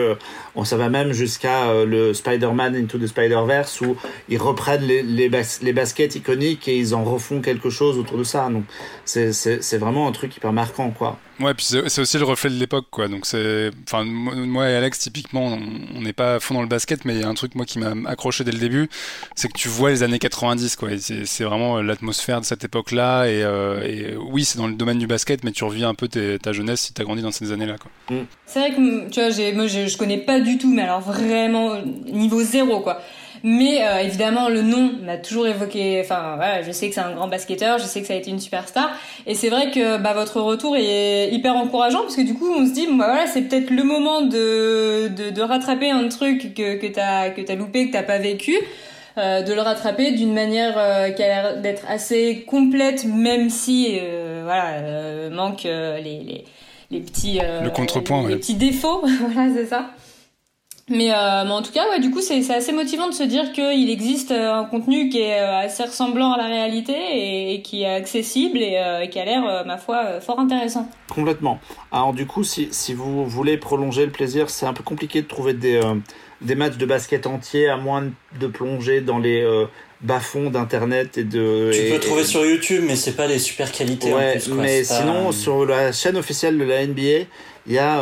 on 0.55 0.63
ça 0.63 0.77
va 0.77 0.87
même 0.87 1.11
jusqu'à 1.11 1.69
euh, 1.69 1.85
le 1.85 2.13
Spider-Man 2.13 2.75
Into 2.75 2.97
the 2.97 3.07
Spider-Verse 3.07 3.81
où 3.81 3.97
ils 4.29 4.37
reprennent 4.37 4.83
les, 4.83 5.01
les, 5.03 5.29
les 5.61 5.73
baskets 5.73 6.15
iconiques 6.15 6.67
et 6.67 6.77
ils 6.77 6.95
en 6.95 7.03
refont 7.03 7.41
quelque 7.41 7.69
chose 7.69 7.97
autour 7.97 8.17
de 8.17 8.23
ça. 8.23 8.49
Donc 8.49 8.63
c'est 9.03 9.77
vraiment 9.77 10.07
un 10.07 10.11
truc 10.11 10.37
hyper 10.37 10.53
marquant, 10.53 10.91
quoi. 10.91 11.19
Ouais, 11.39 11.53
puis 11.53 11.65
c'est 11.65 12.01
aussi 12.01 12.17
le 12.17 12.25
reflet 12.25 12.49
de 12.49 12.55
l'époque, 12.55 12.87
quoi. 12.91 13.07
Donc 13.07 13.25
c'est, 13.25 13.71
enfin, 13.87 14.03
moi 14.03 14.69
et 14.69 14.75
Alex, 14.75 14.99
typiquement, 14.99 15.57
on 15.95 16.01
n'est 16.01 16.13
pas 16.13 16.35
à 16.35 16.39
fond 16.39 16.53
dans 16.53 16.61
le 16.61 16.67
basket, 16.67 17.05
mais 17.05 17.15
il 17.15 17.21
y 17.21 17.23
a 17.23 17.29
un 17.29 17.33
truc 17.33 17.55
moi 17.55 17.65
qui 17.65 17.79
m'a 17.79 17.93
accroché 18.09 18.43
dès 18.43 18.51
le 18.51 18.57
début, 18.57 18.89
c'est 19.35 19.47
que 19.47 19.57
tu 19.57 19.69
vois 19.69 19.89
les 19.89 20.03
années 20.03 20.19
90, 20.19 20.75
quoi. 20.75 20.89
C'est 20.97 21.43
vraiment 21.43 21.77
euh, 21.77 21.81
l'atmosphère 21.81 22.41
de 22.41 22.45
cette 22.45 22.65
époque-là. 22.65 23.27
Et, 23.27 23.43
euh, 23.43 23.81
et 23.83 24.17
oui, 24.17 24.43
c'est 24.43 24.57
dans 24.57 24.67
le 24.67 24.73
domaine 24.73 24.99
du 24.99 25.07
basket, 25.07 25.43
mais 25.45 25.51
tu 25.51 25.63
revis 25.63 25.85
un 25.85 25.93
peu 25.93 26.09
ta 26.09 26.51
jeunesse 26.51 26.81
si 26.81 26.93
t'as 26.93 27.03
grandi 27.03 27.21
dans 27.21 27.31
ces 27.31 27.51
années-là, 27.53 27.77
quoi. 27.77 27.91
C'est 28.45 28.59
vrai 28.59 28.71
que 28.71 29.09
tu 29.09 29.21
vois, 29.21 29.53
moi 29.53 29.67
je, 29.67 29.97
connais 29.97 30.17
pas 30.17 30.39
du 30.39 30.57
tout, 30.57 30.73
mais 30.73 30.81
alors 30.81 31.01
vraiment 31.01 31.73
euh, 31.73 31.81
niveau 32.11 32.41
zéro 32.41 32.81
quoi. 32.81 33.01
Mais 33.43 33.79
euh, 33.83 33.99
évidemment 33.99 34.49
le 34.49 34.61
nom 34.61 34.91
m'a 35.03 35.17
toujours 35.17 35.47
évoqué. 35.47 36.01
Enfin 36.03 36.33
voilà, 36.35 36.61
je 36.61 36.71
sais 36.71 36.89
que 36.89 36.95
c'est 36.95 37.01
un 37.01 37.13
grand 37.13 37.27
basketteur, 37.27 37.77
je 37.79 37.83
sais 37.85 38.01
que 38.01 38.07
ça 38.07 38.13
a 38.13 38.17
été 38.17 38.29
une 38.31 38.39
superstar. 38.39 38.91
Et 39.27 39.35
c'est 39.35 39.49
vrai 39.49 39.71
que 39.71 39.97
bah, 39.97 40.13
votre 40.13 40.41
retour 40.41 40.75
est 40.77 41.29
hyper 41.31 41.55
encourageant 41.55 42.01
parce 42.01 42.15
que 42.15 42.21
du 42.21 42.33
coup 42.33 42.51
on 42.53 42.65
se 42.65 42.73
dit 42.73 42.87
bah 42.87 43.05
voilà 43.07 43.27
c'est 43.27 43.43
peut-être 43.43 43.69
le 43.69 43.83
moment 43.83 44.21
de, 44.21 45.07
de, 45.09 45.29
de 45.29 45.41
rattraper 45.41 45.89
un 45.89 46.07
truc 46.09 46.53
que 46.53 46.75
que 46.75 46.87
t'as 46.87 47.29
que 47.29 47.41
t'as 47.41 47.55
loupé, 47.55 47.87
que 47.87 47.93
t'as 47.93 48.03
pas 48.03 48.17
vécu. 48.19 48.57
euh, 49.17 49.41
de 49.41 49.53
le 49.53 49.61
rattraper 49.61 50.11
d'une 50.11 50.33
manière 50.33 50.75
euh, 50.77 51.09
qui 51.09 51.23
a 51.23 51.27
l'air 51.27 51.61
d'être 51.61 51.83
assez 51.89 52.45
complète, 52.47 53.05
même 53.05 53.49
si 53.49 53.99
voilà 54.43 55.29
manque 55.31 55.63
les, 55.63 55.99
les 56.01 56.43
les 56.91 56.99
petits 57.01 57.39
Le 57.63 57.69
contrepoint, 57.69 58.23
les 58.27 58.33
ouais. 58.33 58.39
petits 58.39 58.55
défauts 58.55 59.01
voilà 59.31 59.53
c'est 59.53 59.65
ça 59.67 59.91
mais, 60.89 61.11
euh, 61.11 61.43
mais 61.45 61.51
en 61.51 61.61
tout 61.61 61.71
cas 61.71 61.87
ouais 61.89 61.99
du 61.99 62.11
coup 62.11 62.21
c'est 62.21 62.41
c'est 62.41 62.53
assez 62.55 62.71
motivant 62.71 63.07
de 63.07 63.13
se 63.13 63.23
dire 63.23 63.51
qu'il 63.51 63.89
existe 63.89 64.31
euh, 64.31 64.53
un 64.53 64.65
contenu 64.65 65.09
qui 65.09 65.19
est 65.21 65.39
euh, 65.39 65.59
assez 65.59 65.83
ressemblant 65.83 66.31
à 66.33 66.37
la 66.37 66.45
réalité 66.47 66.93
et, 66.93 67.53
et 67.55 67.61
qui 67.61 67.83
est 67.83 67.93
accessible 67.93 68.57
et, 68.59 68.77
euh, 68.77 69.01
et 69.01 69.09
qui 69.09 69.19
a 69.19 69.25
l'air 69.25 69.43
euh, 69.47 69.63
ma 69.63 69.77
foi 69.77 70.19
fort 70.21 70.39
intéressant 70.39 70.89
Complètement. 71.13 71.59
Alors 71.91 72.13
du 72.13 72.25
coup, 72.27 72.43
si, 72.43 72.67
si 72.71 72.93
vous 72.93 73.25
voulez 73.25 73.57
prolonger 73.57 74.05
le 74.05 74.11
plaisir, 74.11 74.49
c'est 74.49 74.65
un 74.65 74.73
peu 74.73 74.83
compliqué 74.83 75.21
de 75.21 75.27
trouver 75.27 75.53
des, 75.53 75.75
euh, 75.75 75.95
des 76.41 76.55
matchs 76.55 76.77
de 76.77 76.85
basket 76.85 77.25
entiers 77.27 77.67
à 77.69 77.77
moins 77.77 78.03
de 78.39 78.47
plonger 78.47 79.01
dans 79.01 79.17
les 79.17 79.41
euh, 79.41 79.65
bas-fonds 80.01 80.49
d'Internet 80.51 81.17
et 81.17 81.23
de... 81.23 81.71
Tu 81.73 81.79
et- 81.79 81.89
peux 81.91 81.99
trouver 81.99 82.21
et- 82.21 82.25
sur 82.25 82.45
YouTube, 82.45 82.83
mais 82.87 82.95
c'est 82.95 83.15
pas 83.15 83.27
des 83.27 83.39
super 83.39 83.71
qualités 83.71 84.13
Ouais, 84.13 84.29
en 84.29 84.31
plus, 84.33 84.47
quoi. 84.49 84.61
mais 84.61 84.79
pas- 84.83 84.85
sinon, 84.99 85.31
sur 85.31 85.65
la 85.65 85.91
chaîne 85.91 86.15
officielle 86.15 86.57
de 86.57 86.63
la 86.63 86.85
NBA, 86.85 87.25
il 87.67 87.73
y 87.73 87.79
a... 87.79 88.01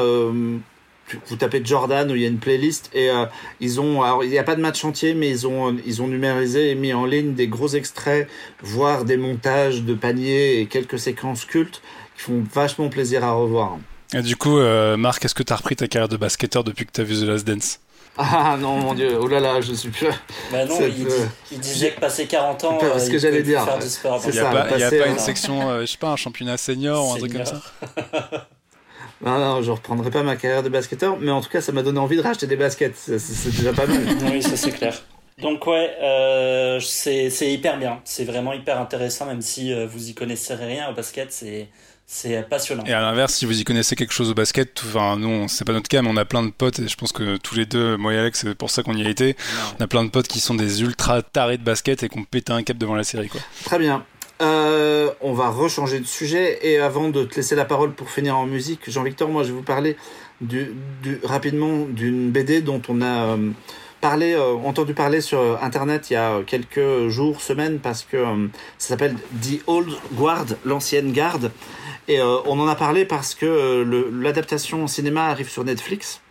euh, 1.14 1.18
vous 1.28 1.36
tapez 1.36 1.62
Jordan 1.64 2.12
où 2.12 2.16
il 2.16 2.22
y 2.22 2.26
a 2.26 2.28
une 2.28 2.38
playlist 2.40 2.90
et 2.94 3.10
euh, 3.10 3.26
ils 3.60 3.80
ont 3.82 4.02
alors 4.04 4.24
il 4.24 4.30
n'y 4.30 4.38
a 4.38 4.44
pas 4.44 4.56
de 4.56 4.62
match 4.62 4.84
entier 4.84 5.14
mais 5.14 5.30
ils 5.30 5.48
ont 5.48 5.76
ils 5.86 6.02
ont 6.02 6.08
numérisé 6.08 6.72
et 6.72 6.76
mis 6.76 6.94
en 6.94 7.06
ligne 7.06 7.34
des 7.34 7.48
gros 7.48 7.70
extraits 7.70 8.28
voire 8.62 9.06
des 9.06 9.18
montages 9.18 9.84
de 9.84 9.94
paniers 9.94 10.60
et 10.60 10.66
quelques 10.66 11.00
séquences 11.00 11.46
cultes 11.46 11.82
qui 12.16 12.24
font 12.24 12.44
vachement 12.54 12.90
plaisir 12.90 13.24
à 13.24 13.34
revoir. 13.34 13.78
Et 14.14 14.22
du 14.22 14.36
coup, 14.38 14.58
euh, 14.58 14.96
Marc, 14.98 15.24
est-ce 15.26 15.36
que 15.36 15.44
t'as 15.44 15.58
repris 15.58 15.76
ta 15.76 15.88
carrière 15.88 16.08
de 16.08 16.16
basketteur 16.18 16.64
depuis 16.64 16.86
que 16.86 16.92
t'as 16.94 17.04
vu 17.04 17.16
The 17.16 17.24
Last 17.28 17.46
Dance? 17.46 17.80
Ah 18.18 18.58
non 18.60 18.78
mon 18.78 18.94
dieu, 18.96 19.16
oh 19.22 19.28
là 19.28 19.40
là, 19.40 19.62
je 19.62 19.74
suis 19.74 19.90
plus 19.90 20.08
Bah 20.52 20.66
non, 20.66 20.80
il, 20.88 20.94
dit- 20.94 21.06
il 21.52 21.60
disait 21.60 21.92
que 21.92 22.00
passé 22.00 22.26
40 22.26 22.64
ans, 22.64 22.78
C'est 22.82 22.88
pas 22.90 22.96
euh, 22.96 23.00
ce 23.00 23.10
que 23.10 23.16
il 23.16 23.20
j'allais 23.20 23.44
dire. 23.44 23.64
C'est 23.80 24.00
Il 24.30 24.32
n'y 24.32 24.40
a 24.40 24.44
ça, 24.44 24.50
pas, 24.50 24.68
il 24.72 24.80
y 24.80 24.84
a 24.84 24.86
passer, 24.88 24.98
pas 25.00 25.06
euh, 25.06 25.12
une 25.12 25.20
section, 25.20 25.70
euh, 25.70 25.82
je 25.82 25.86
sais 25.86 25.98
pas, 26.00 26.10
un 26.10 26.16
championnat 26.16 26.58
senior 26.58 27.08
ou 27.08 27.14
un 27.14 27.18
truc 27.18 27.34
comme 27.34 27.46
ça? 27.46 27.62
Non 29.26 29.40
non, 29.40 29.62
je 29.62 29.72
reprendrai 29.72 30.12
pas 30.12 30.24
ma 30.24 30.36
carrière 30.36 30.64
de 30.64 30.70
basketteur 30.70 31.18
mais 31.20 31.32
en 31.32 31.42
tout 31.42 31.50
cas 31.50 31.62
ça 31.62 31.72
m'a 31.72 31.84
donné 31.84 32.00
envie 32.00 32.18
de 32.18 32.22
racheter 32.22 32.48
des 32.48 32.56
baskets, 32.56 32.96
c'est 32.96 33.52
déjà 33.52 33.74
pas 33.74 33.86
mal. 33.88 34.02
oui, 34.32 34.42
ça 34.44 34.56
c'est 34.56 34.72
clair. 34.72 35.02
Donc 35.42 35.68
ouais, 35.68 35.96
euh, 36.02 36.80
c'est 36.80 37.30
hyper 37.42 37.78
bien. 37.78 38.00
C'est 38.06 38.26
vraiment 38.26 38.54
hyper 38.54 38.80
intéressant, 38.80 39.28
même 39.28 39.42
si 39.42 39.72
euh, 39.72 39.86
vous 39.86 40.10
y 40.10 40.16
connaissez 40.16 40.56
rien 40.56 40.90
au 40.90 40.94
basket. 40.94 41.32
C'est 41.32 41.70
C'est 42.08 42.42
passionnant. 42.50 42.84
Et 42.86 42.94
à 42.94 43.02
l'inverse, 43.02 43.36
si 43.36 43.46
vous 43.46 43.60
y 43.60 43.64
connaissez 43.64 43.96
quelque 43.96 44.14
chose 44.14 44.32
au 44.32 44.34
basket, 44.34 44.82
enfin 44.88 45.18
non, 45.18 45.48
c'est 45.48 45.66
pas 45.66 45.74
notre 45.74 45.90
cas, 45.90 46.02
mais 46.02 46.10
on 46.12 46.18
a 46.18 46.26
plein 46.26 46.42
de 46.42 46.50
potes 46.50 46.80
et 46.80 46.88
je 46.88 46.96
pense 46.96 47.12
que 47.12 47.38
tous 47.38 47.54
les 47.54 47.66
deux, 47.68 47.98
moi 47.98 48.14
et 48.14 48.18
Alex, 48.18 48.40
c'est 48.42 48.56
pour 48.56 48.72
ça 48.72 48.82
qu'on 48.82 48.96
y 48.96 49.06
a 49.06 49.10
été. 49.10 49.36
On 49.80 49.84
a 49.84 49.88
plein 49.88 50.04
de 50.04 50.10
potes 50.10 50.28
qui 50.28 50.40
sont 50.40 50.56
des 50.56 50.82
ultra 50.82 51.22
tarés 51.22 51.58
de 51.58 51.64
basket 51.64 52.02
et 52.02 52.10
qui 52.10 52.18
ont 52.18 52.24
pété 52.24 52.52
un 52.54 52.64
cap 52.64 52.78
devant 52.78 52.96
la 52.96 53.04
série, 53.04 53.30
quoi. 53.30 53.42
Très 53.66 53.78
bien. 53.78 54.06
Euh, 54.42 55.12
on 55.22 55.34
va 55.34 55.50
rechanger 55.50 56.00
de 56.00 56.06
sujet 56.06 56.60
et 56.62 56.78
avant 56.78 57.10
de 57.10 57.24
te 57.24 57.36
laisser 57.36 57.56
la 57.56 57.66
parole 57.66 57.94
pour 57.94 58.10
finir 58.10 58.38
en 58.38 58.46
musique, 58.46 58.88
Jean-Victor, 58.88 59.30
moi 59.30 59.42
je 59.42 59.48
vais 59.48 59.56
vous 59.56 59.64
parler 59.64 59.98
du, 60.42 60.76
du, 61.02 61.20
rapidement 61.24 61.86
d'une 61.86 62.30
BD 62.30 62.62
dont 62.62 62.82
on 62.88 63.02
a 63.02 63.30
euh, 63.30 63.50
parlé, 64.00 64.34
euh, 64.34 64.54
entendu 64.54 64.94
parler 64.94 65.22
sur 65.22 65.40
internet 65.64 66.10
il 66.10 66.14
y 66.14 66.18
a 66.18 66.42
quelques 66.46 67.08
jours, 67.08 67.42
semaines, 67.42 67.80
parce 67.80 68.04
que 68.04 68.18
euh, 68.18 68.48
ça 68.78 68.90
s'appelle 68.90 69.16
The 69.42 69.62
Old 69.68 69.90
Guard, 70.14 70.46
l'ancienne 70.66 71.12
garde. 71.12 71.52
Et 72.08 72.20
euh, 72.20 72.38
on 72.46 72.60
en 72.60 72.68
a 72.68 72.76
parlé 72.76 73.06
parce 73.06 73.36
que 73.36 73.46
euh, 73.46 74.10
l'adaptation 74.12 74.84
au 74.84 74.88
cinéma 74.88 75.26
arrive 75.26 75.50
sur 75.50 75.64
Netflix 75.64 76.22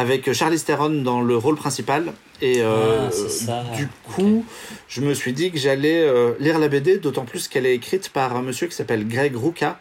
avec 0.00 0.32
Charlize 0.32 0.64
Theron 0.64 1.02
dans 1.02 1.20
le 1.20 1.36
rôle 1.36 1.56
principal. 1.56 2.12
Et 2.42 2.62
euh, 2.62 3.08
Ah, 3.08 3.10
ça. 3.12 3.64
du 3.76 3.86
coup, 4.14 4.44
je 4.88 5.02
me 5.02 5.12
suis 5.14 5.32
dit 5.32 5.50
que 5.52 5.58
j'allais 5.58 6.00
euh, 6.02 6.32
lire 6.40 6.58
la 6.58 6.68
BD, 6.68 6.96
d'autant 6.98 7.24
plus 7.26 7.48
qu'elle 7.48 7.66
est 7.66 7.74
écrite 7.74 8.08
par 8.08 8.34
un 8.36 8.42
monsieur 8.42 8.66
qui 8.66 8.74
s'appelle 8.74 9.06
Greg 9.06 9.36
Rucka, 9.36 9.78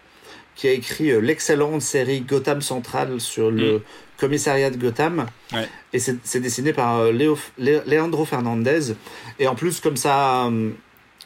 qui 0.55 0.67
a 0.67 0.71
écrit 0.71 1.11
euh, 1.11 1.19
l'excellente 1.21 1.81
série 1.81 2.21
Gotham 2.21 2.61
Central 2.61 3.21
sur 3.21 3.49
le 3.49 3.81
commissariat 4.17 4.69
de 4.69 4.77
Gotham. 4.77 5.25
Ouais. 5.53 5.69
Et 5.93 5.99
c'est 5.99 6.39
dessiné 6.41 6.73
par 6.73 6.99
euh, 6.99 7.11
Léo, 7.13 7.37
Lé- 7.57 7.81
Leandro 7.87 8.25
Fernandez. 8.25 8.93
Et 9.39 9.47
en 9.47 9.55
plus, 9.55 9.79
comme 9.79 9.95
ça, 9.95 10.47
euh, 10.47 10.71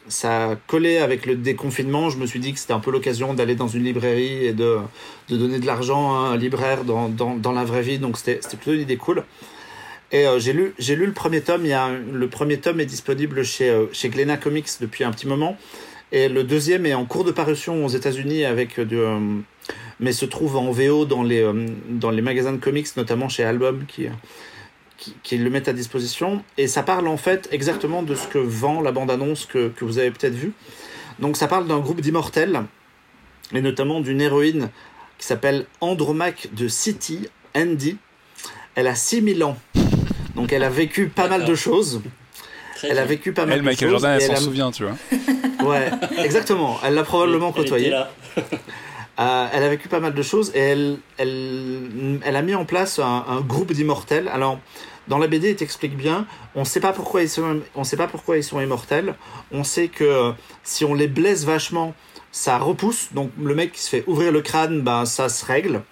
ça 0.08 0.56
collait 0.66 0.98
avec 0.98 1.26
le 1.26 1.34
déconfinement, 1.34 2.10
je 2.10 2.18
me 2.18 2.26
suis 2.26 2.40
dit 2.40 2.52
que 2.52 2.58
c'était 2.58 2.72
un 2.72 2.80
peu 2.80 2.90
l'occasion 2.90 3.34
d'aller 3.34 3.54
dans 3.54 3.68
une 3.68 3.84
librairie 3.84 4.46
et 4.46 4.52
de, 4.52 4.78
de 5.28 5.36
donner 5.36 5.58
de 5.58 5.66
l'argent 5.66 6.14
à 6.14 6.28
un 6.28 6.36
libraire 6.36 6.84
dans, 6.84 7.08
dans, 7.08 7.52
la 7.52 7.64
vraie 7.64 7.82
vie. 7.82 7.98
Donc 7.98 8.18
c'était 8.18 8.40
plutôt 8.56 8.72
une 8.72 8.80
idée 8.80 8.96
cool. 8.96 9.24
Et 10.12 10.26
euh, 10.26 10.38
j'ai 10.38 10.52
lu, 10.52 10.74
lu 10.78 11.06
le 11.06 11.12
premier 11.12 11.40
tome. 11.40 11.62
Il 11.64 11.70
y 11.70 11.72
a 11.72 11.90
le 11.90 12.28
premier 12.28 12.58
tome 12.58 12.80
est 12.80 12.86
disponible 12.86 13.44
chez, 13.44 13.70
euh, 13.70 13.86
chez 13.92 14.08
Glénat 14.08 14.36
Comics 14.36 14.68
depuis 14.80 15.04
un 15.04 15.10
petit 15.10 15.26
moment. 15.26 15.56
Et 16.14 16.28
le 16.28 16.44
deuxième 16.44 16.86
est 16.86 16.94
en 16.94 17.04
cours 17.04 17.24
de 17.24 17.32
parution 17.32 17.84
aux 17.84 17.88
États-Unis 17.88 18.42
de, 18.42 18.96
euh, 18.96 19.18
mais 19.98 20.12
se 20.12 20.24
trouve 20.24 20.56
en 20.56 20.70
VO 20.70 21.06
dans 21.06 21.24
les, 21.24 21.42
euh, 21.42 21.66
dans 21.88 22.10
les 22.10 22.22
magasins 22.22 22.52
de 22.52 22.58
comics, 22.58 22.86
notamment 22.96 23.28
chez 23.28 23.42
Album, 23.42 23.84
qui, 23.88 24.06
qui, 24.98 25.14
qui 25.22 25.36
le 25.38 25.50
mettent 25.50 25.68
à 25.68 25.72
disposition. 25.72 26.42
Et 26.58 26.66
ça 26.68 26.82
parle 26.82 27.08
en 27.08 27.16
fait 27.16 27.48
exactement 27.52 28.02
de 28.02 28.14
ce 28.14 28.26
que 28.28 28.38
vend 28.38 28.80
la 28.80 28.92
bande-annonce 28.92 29.46
que, 29.46 29.68
que 29.68 29.84
vous 29.84 29.98
avez 29.98 30.10
peut-être 30.10 30.34
vue. 30.34 30.52
Donc 31.18 31.36
ça 31.36 31.46
parle 31.48 31.66
d'un 31.66 31.78
groupe 31.78 32.00
d'immortels, 32.00 32.62
et 33.52 33.60
notamment 33.60 34.00
d'une 34.00 34.20
héroïne 34.20 34.70
qui 35.18 35.26
s'appelle 35.26 35.66
Andromaque 35.80 36.48
de 36.52 36.66
City, 36.68 37.28
Andy. 37.56 37.96
Elle 38.74 38.88
a 38.88 38.94
6000 38.94 39.44
ans. 39.44 39.56
Donc 40.34 40.52
elle 40.52 40.64
a 40.64 40.70
vécu 40.70 41.06
pas 41.08 41.28
mal 41.28 41.44
de 41.44 41.54
choses. 41.54 42.02
Très 42.74 42.88
Elle 42.88 42.98
a 42.98 43.04
vécu 43.04 43.32
pas 43.32 43.46
mal 43.46 43.54
Elle, 43.54 43.60
de 43.60 43.64
Michael 43.64 43.90
choses. 43.90 44.00
Jordan, 44.02 44.16
elle 44.16 44.22
elle 44.22 44.36
s'en 44.36 44.42
a- 44.42 44.44
souvient, 44.44 44.70
tu 44.72 44.84
vois. 44.84 44.96
Ouais, 45.64 45.88
exactement. 46.24 46.78
Elle 46.84 46.94
l'a 46.94 47.04
probablement 47.04 47.48
Elle 47.56 47.62
côtoyé. 47.62 47.94
Elle 49.16 49.62
a 49.62 49.68
vécu 49.68 49.88
pas 49.88 50.00
mal 50.00 50.14
de 50.14 50.22
choses 50.22 50.50
et 50.54 50.60
elle, 50.60 50.98
elle, 51.18 52.20
elle 52.24 52.36
a 52.36 52.42
mis 52.42 52.54
en 52.54 52.64
place 52.64 52.98
un, 52.98 53.40
groupe 53.42 53.72
d'immortels. 53.72 54.28
Alors, 54.28 54.58
dans 55.06 55.18
la 55.18 55.28
BD, 55.28 55.50
il 55.50 55.56
t'explique 55.56 55.96
bien. 55.96 56.26
On 56.54 56.62
on 56.62 56.64
sait 56.64 56.80
pas 56.80 56.92
pourquoi 56.92 57.22
ils 57.22 58.44
sont 58.44 58.60
immortels. 58.60 59.14
On 59.52 59.62
sait 59.62 59.88
que 59.88 60.32
si 60.62 60.84
on 60.84 60.94
les 60.94 61.08
blesse 61.08 61.44
vachement, 61.44 61.94
ça 62.32 62.58
repousse. 62.58 63.12
Donc, 63.12 63.30
le 63.40 63.54
mec 63.54 63.72
qui 63.72 63.82
se 63.82 63.88
fait 63.88 64.04
ouvrir 64.06 64.32
le 64.32 64.42
crâne, 64.42 64.82
ben, 64.82 65.04
ça 65.04 65.28
se 65.28 65.44
règle. 65.44 65.82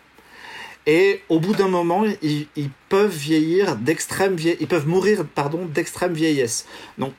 Et 0.86 1.22
au 1.28 1.38
bout 1.38 1.54
d'un 1.54 1.68
moment, 1.68 2.04
ils, 2.22 2.48
peuvent 2.88 3.14
vieillir 3.14 3.76
d'extrême 3.76 4.36
ils 4.38 4.66
peuvent 4.66 4.88
mourir 4.88 5.24
pardon 5.34 5.64
d'extrême 5.66 6.12
vieillesse. 6.12 6.66
Donc, 6.98 7.12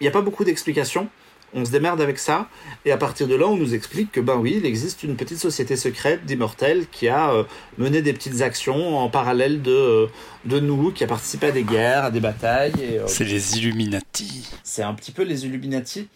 il 0.00 0.04
n'y 0.04 0.08
a 0.08 0.10
pas 0.10 0.20
beaucoup 0.20 0.44
d'explications. 0.44 1.08
On 1.54 1.64
se 1.64 1.70
démerde 1.70 2.00
avec 2.00 2.18
ça. 2.18 2.48
Et 2.84 2.92
à 2.92 2.96
partir 2.96 3.28
de 3.28 3.34
là, 3.34 3.46
on 3.46 3.56
nous 3.56 3.74
explique 3.74 4.10
que, 4.12 4.20
ben 4.20 4.36
oui, 4.36 4.56
il 4.58 4.66
existe 4.66 5.02
une 5.04 5.16
petite 5.16 5.38
société 5.38 5.76
secrète 5.76 6.24
d'immortels 6.24 6.86
qui 6.90 7.08
a 7.08 7.30
euh, 7.32 7.44
mené 7.78 8.02
des 8.02 8.12
petites 8.12 8.40
actions 8.42 8.98
en 8.98 9.08
parallèle 9.08 9.62
de, 9.62 9.70
euh, 9.70 10.06
de 10.44 10.58
nous, 10.60 10.90
qui 10.90 11.04
a 11.04 11.06
participé 11.06 11.46
à 11.46 11.52
des 11.52 11.62
guerres, 11.62 12.04
à 12.04 12.10
des 12.10 12.20
batailles. 12.20 12.72
Euh, 12.82 13.04
C'est 13.06 13.24
les 13.24 13.58
Illuminati. 13.58 14.48
c'est 14.62 14.82
un 14.82 14.94
petit 14.94 15.12
peu 15.12 15.22
les 15.22 15.46
Illuminati. 15.46 16.08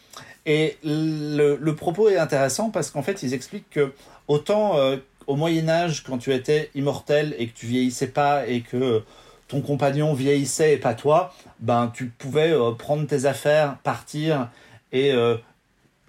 Et 0.46 0.76
le, 0.82 1.56
le 1.60 1.74
propos 1.74 2.08
est 2.08 2.16
intéressant 2.16 2.70
parce 2.70 2.90
qu'en 2.90 3.02
fait, 3.02 3.22
ils 3.22 3.34
expliquent 3.34 3.70
que 3.70 3.92
autant 4.28 4.76
euh, 4.78 4.96
au 5.26 5.36
Moyen 5.36 5.68
Âge, 5.68 6.02
quand 6.04 6.18
tu 6.18 6.32
étais 6.32 6.70
immortel 6.74 7.34
et 7.38 7.46
que 7.48 7.56
tu 7.56 7.66
vieillissais 7.66 8.06
pas 8.08 8.46
et 8.46 8.62
que 8.62 9.02
ton 9.46 9.60
compagnon 9.60 10.14
vieillissait 10.14 10.74
et 10.74 10.76
pas 10.78 10.94
toi, 10.94 11.34
ben 11.60 11.90
tu 11.94 12.06
pouvais 12.06 12.50
euh, 12.52 12.72
prendre 12.72 13.06
tes 13.06 13.24
affaires, 13.26 13.76
partir 13.82 14.48
et 14.92 15.12
euh, 15.12 15.36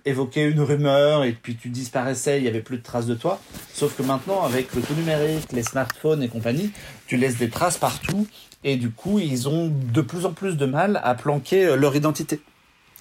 évoquer 0.06 0.43
une 0.43 0.61
rumeur 0.61 1.23
et 1.23 1.34
puis 1.34 1.56
tu 1.56 1.69
disparaissais, 1.69 2.39
il 2.39 2.43
y 2.43 2.47
avait 2.47 2.61
plus 2.61 2.77
de 2.77 2.84
traces 2.84 3.06
de 3.06 3.15
toi. 3.15 3.39
Sauf 3.73 3.95
que 3.95 4.03
maintenant, 4.03 4.43
avec 4.43 4.73
le 4.76 4.81
tout 4.81 4.93
numérique, 4.93 5.51
les 5.51 5.64
smartphones 5.64 6.23
et 6.23 6.27
compagnie, 6.27 6.72
tu 7.07 7.18
laisses 7.18 7.38
des 7.38 7.49
traces 7.49 7.77
partout 7.77 8.27
et 8.64 8.76
du 8.76 8.91
coup, 8.91 9.19
ils 9.19 9.47
ont 9.47 9.72
de 9.72 10.01
plus 10.01 10.26
en 10.26 10.34
plus 10.34 10.57
de 10.57 10.65
mal 10.65 10.99
à 11.03 11.15
planquer 11.15 11.65
euh, 11.65 11.76
leur 11.76 11.95
identité. 11.95 12.41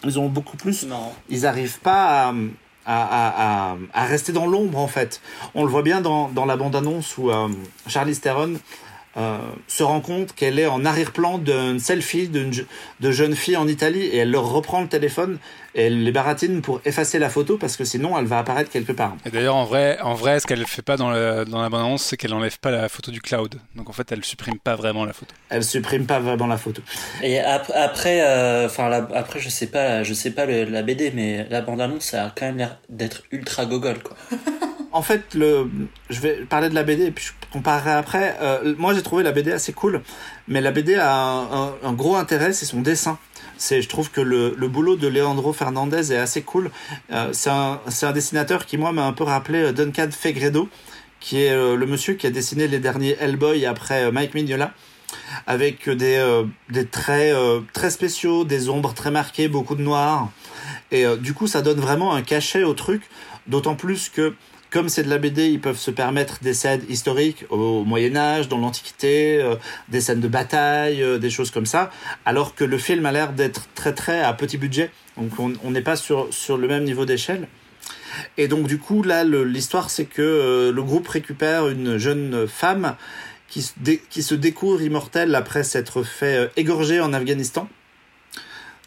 Ils 0.05 0.19
ont 0.19 0.29
beaucoup 0.29 0.57
plus 0.57 0.87
marrant. 0.87 1.15
ils 1.29 1.41
n'arrivent 1.41 1.81
pas 1.81 2.29
à, 2.29 2.33
à, 2.87 3.77
à, 3.93 4.05
rester 4.07 4.33
dans 4.33 4.47
l'ombre 4.47 4.79
en 4.79 4.87
fait. 4.87 5.21
On 5.55 5.65
le 5.65 5.71
voit 5.71 5.83
bien 5.83 6.01
dans, 6.01 6.29
dans 6.29 6.45
la 6.45 6.57
bande-annonce 6.57 7.19
où 7.19 7.31
euh, 7.31 7.49
Charlize 7.89 8.21
Theron 8.21 8.55
euh, 9.17 9.39
se 9.67 9.83
rend 9.83 10.01
compte 10.01 10.35
qu'elle 10.35 10.59
est 10.59 10.67
en 10.67 10.85
arrière-plan 10.85 11.39
d'une 11.39 11.81
selfie 11.81 12.29
d'une 12.29 12.53
de 13.01 13.11
jeune 13.11 13.35
fille 13.35 13.57
en 13.57 13.67
Italie 13.67 14.03
et 14.03 14.19
elle 14.19 14.31
leur 14.31 14.49
reprend 14.51 14.81
le 14.83 14.89
téléphone 14.89 15.39
et 15.75 15.87
elle 15.87 16.05
les 16.05 16.13
baratine 16.13 16.61
pour 16.63 16.81
effacer 16.85 17.19
la 17.19 17.29
photo 17.31 17.57
parce 17.57 17.77
que 17.77 17.85
sinon 17.85 18.17
elle 18.19 18.27
va 18.27 18.39
apparaître 18.39 18.71
quelque 18.71 18.93
part. 18.93 19.17
Et 19.27 19.31
d'ailleurs, 19.31 19.57
en 19.57 19.65
vrai, 19.65 19.99
en 20.01 20.15
vrai, 20.15 20.41
ce 20.41 20.47
qu'elle 20.47 20.65
fait 20.67 20.83
pas 20.83 20.97
dans 20.97 21.11
la, 21.11 21.45
dans 21.45 21.61
la 21.63 21.69
bande-annonce, 21.69 22.03
c'est 22.05 22.17
qu'elle 22.17 22.35
enlève 22.35 22.59
pas 22.61 22.71
la 22.71 22.89
photo 22.89 23.11
du 23.11 23.21
cloud. 23.21 23.57
Donc 23.75 23.89
en 23.89 23.93
fait, 23.93 24.11
elle 24.13 24.25
supprime 24.25 24.59
pas 24.59 24.77
vraiment 24.77 25.05
la 25.05 25.13
photo. 25.13 25.35
Elle 25.49 25.65
supprime 25.65 26.07
pas 26.07 26.21
vraiment 26.21 26.47
la 26.47 26.59
photo. 26.59 26.83
Et 27.23 27.41
ap- 27.41 27.73
après, 27.75 28.21
euh, 28.23 28.67
enfin 28.67 28.91
après 29.15 29.41
je 29.41 29.49
sais 29.49 29.67
pas, 29.69 30.03
je 30.05 30.15
sais 30.15 30.31
pas 30.31 30.47
le- 30.47 30.65
la 30.65 30.83
BD, 30.83 31.13
mais 31.15 31.47
la 31.51 31.61
bande 31.61 31.81
annonce 31.81 32.05
ça 32.05 32.27
a 32.27 32.31
quand 32.31 32.47
même 32.47 32.59
l'air 32.59 32.79
d'être 32.89 33.23
ultra 33.33 33.65
gogol 33.67 33.99
quoi. 34.03 34.17
En 34.91 35.03
fait, 35.03 35.35
le, 35.35 35.71
je 36.09 36.21
vais 36.21 36.45
parler 36.47 36.71
de 36.71 36.75
la 36.75 36.83
BD 36.83 37.05
et 37.05 37.11
puis 37.11 37.27
je 37.27 37.33
comparerai 37.53 37.91
après. 37.91 38.37
Euh, 38.41 38.75
moi, 38.79 38.95
j'ai 38.95 39.03
trouvé 39.03 39.23
la 39.23 39.33
BD 39.33 39.53
assez 39.53 39.73
cool, 39.73 40.01
mais 40.47 40.63
la 40.63 40.71
BD 40.71 40.95
a 40.95 41.47
un, 41.83 41.93
gros 41.93 42.17
intérêt, 42.17 42.53
c'est 42.55 42.65
son 42.65 42.81
dessin. 42.81 43.19
C'est, 43.59 43.83
je 43.83 43.89
trouve 43.89 44.11
que 44.11 44.21
le, 44.21 44.55
le 44.57 44.69
boulot 44.69 44.97
de 44.97 45.07
Leandro 45.09 45.53
Fernandez 45.53 46.13
est 46.13 46.17
assez 46.17 46.43
cool. 46.43 46.71
Euh, 47.13 47.31
c'est 47.33 47.51
un, 47.51 47.81
un 48.03 48.13
dessinateur 48.13 48.65
qui 48.65 48.79
moi 48.79 48.93
m'a 48.93 49.05
un 49.05 49.13
peu 49.13 49.25
rappelé 49.25 49.59
euh, 49.59 49.73
Duncan 49.73 50.09
Fegredo, 50.11 50.69
qui 51.21 51.43
est 51.43 51.53
le 51.53 51.85
monsieur 51.85 52.15
qui 52.15 52.29
a 52.29 52.31
dessiné 52.31 52.69
les 52.69 52.79
derniers 52.79 53.17
Hellboy 53.19 53.67
après 53.67 54.13
Mike 54.13 54.35
Mignola, 54.35 54.73
avec 55.49 55.91
des, 55.91 56.45
des 56.71 56.87
traits 56.87 57.35
très 57.73 57.91
spéciaux, 57.91 58.45
des 58.45 58.69
ombres 58.69 58.95
très 58.95 59.11
marquées, 59.11 59.49
beaucoup 59.49 59.75
de 59.75 59.83
noir. 59.83 60.31
Et 60.93 61.05
du 61.17 61.35
coup, 61.35 61.49
ça 61.49 61.61
donne 61.61 61.81
vraiment 61.81 62.15
un 62.15 62.23
cachet 62.23 62.63
au 62.63 62.73
truc, 62.73 63.03
d'autant 63.49 63.75
plus 63.75 64.11
que 64.11 64.33
comme 64.71 64.89
c'est 64.89 65.03
de 65.03 65.09
la 65.09 65.19
BD, 65.19 65.49
ils 65.49 65.61
peuvent 65.61 65.79
se 65.79 65.91
permettre 65.91 66.39
des 66.43 66.55
scènes 66.55 66.83
historiques 66.89 67.45
au 67.51 67.85
Moyen 67.85 68.17
Âge, 68.17 68.49
dans 68.49 68.59
l'Antiquité, 68.59 69.41
euh, 69.41 69.57
des 69.89 70.01
scènes 70.01 70.21
de 70.21 70.29
bataille, 70.29 71.03
euh, 71.03 71.19
des 71.19 71.31
choses 71.31 71.51
comme 71.51 71.67
ça, 71.67 71.91
alors 72.27 72.55
que 72.55 72.65
le 72.65 72.79
film 72.79 73.07
a 73.07 73.13
l'air 73.13 73.33
d'être 73.33 73.69
très 73.75 73.95
très 73.95 74.21
à 74.21 74.33
petit 74.35 74.59
budget, 74.59 74.91
donc 75.17 75.31
on 75.39 75.71
n'est 75.71 75.83
pas 75.83 75.97
sur, 75.97 76.33
sur 76.33 76.59
le 76.59 76.69
même 76.69 76.85
niveau 76.85 77.05
d'échelle. 77.05 77.49
Et 78.37 78.49
donc 78.49 78.67
du 78.67 78.79
coup, 78.79 79.03
là, 79.03 79.25
l'histoire, 79.25 79.91
c'est 79.91 80.05
que 80.05 80.23
euh, 80.23 80.73
le 80.73 80.83
groupe 80.83 81.09
récupère 81.09 81.69
une 81.69 81.99
jeune 81.99 82.47
femme 82.47 82.97
qui, 83.49 83.73
qui 84.11 84.23
se 84.23 84.35
découvre 84.35 84.83
immortelle 84.83 85.35
après 85.35 85.65
s'être 85.65 86.03
fait 86.03 86.51
égorger 86.57 87.01
en 87.01 87.13
Afghanistan. 87.15 87.69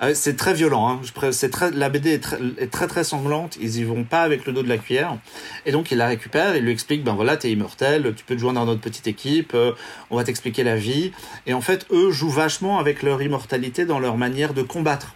Euh, 0.02 0.14
c'est 0.16 0.36
très 0.36 0.54
violent. 0.54 0.90
Hein. 0.90 1.02
C'est 1.32 1.56
la 1.74 1.90
BD 1.90 2.12
est 2.14 2.72
très, 2.72 2.88
très 2.88 3.04
sanglante. 3.04 3.58
Ils 3.62 3.78
y 3.78 3.84
vont 3.84 4.04
pas 4.04 4.24
avec 4.24 4.46
le 4.46 4.54
dos 4.54 4.64
de 4.64 4.70
la 4.70 4.78
cuillère. 4.78 5.18
Et 5.66 5.72
donc 5.72 5.92
il 5.92 5.98
la 5.98 6.08
récupère. 6.08 6.56
Il 6.56 6.64
lui 6.64 6.72
explique 6.72 7.04
ben 7.04 7.14
voilà, 7.14 7.38
t'es 7.38 7.52
immortel. 7.52 8.14
Tu 8.16 8.24
peux 8.24 8.36
te 8.36 8.40
joindre 8.40 8.60
dans 8.60 8.66
notre 8.66 8.82
petite 8.82 9.08
équipe. 9.08 9.54
euh, 9.54 9.74
on 10.10 10.16
va 10.16 10.24
t'expliquer 10.24 10.64
la 10.64 10.76
vie. 10.76 11.12
Et 11.46 11.54
en 11.54 11.62
fait, 11.62 11.86
eux 11.92 12.12
jouent 12.12 12.30
vachement 12.30 12.80
avec 12.80 13.04
leur 13.04 13.22
immortalité 13.22 13.86
dans 13.86 14.00
leur 14.00 14.18
manière 14.18 14.54
de 14.54 14.64
combattre. 14.64 15.16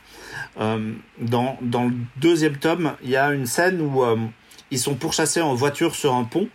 Euh, 0.60 0.94
dans, 1.20 1.58
dans 1.62 1.86
le 1.86 1.94
deuxième 2.18 2.58
tome, 2.58 2.94
il 3.04 3.10
y 3.10 3.18
a 3.18 3.32
une 3.32 3.46
scène 3.46 3.82
où 3.82 4.04
euh, 4.04 4.16
ils 4.72 4.80
sont 4.80 4.96
pourchassés 4.96 5.42
en 5.42 5.54
voiture 5.54 5.96
sur 5.96 6.14
un 6.14 6.24
pont. 6.24 6.48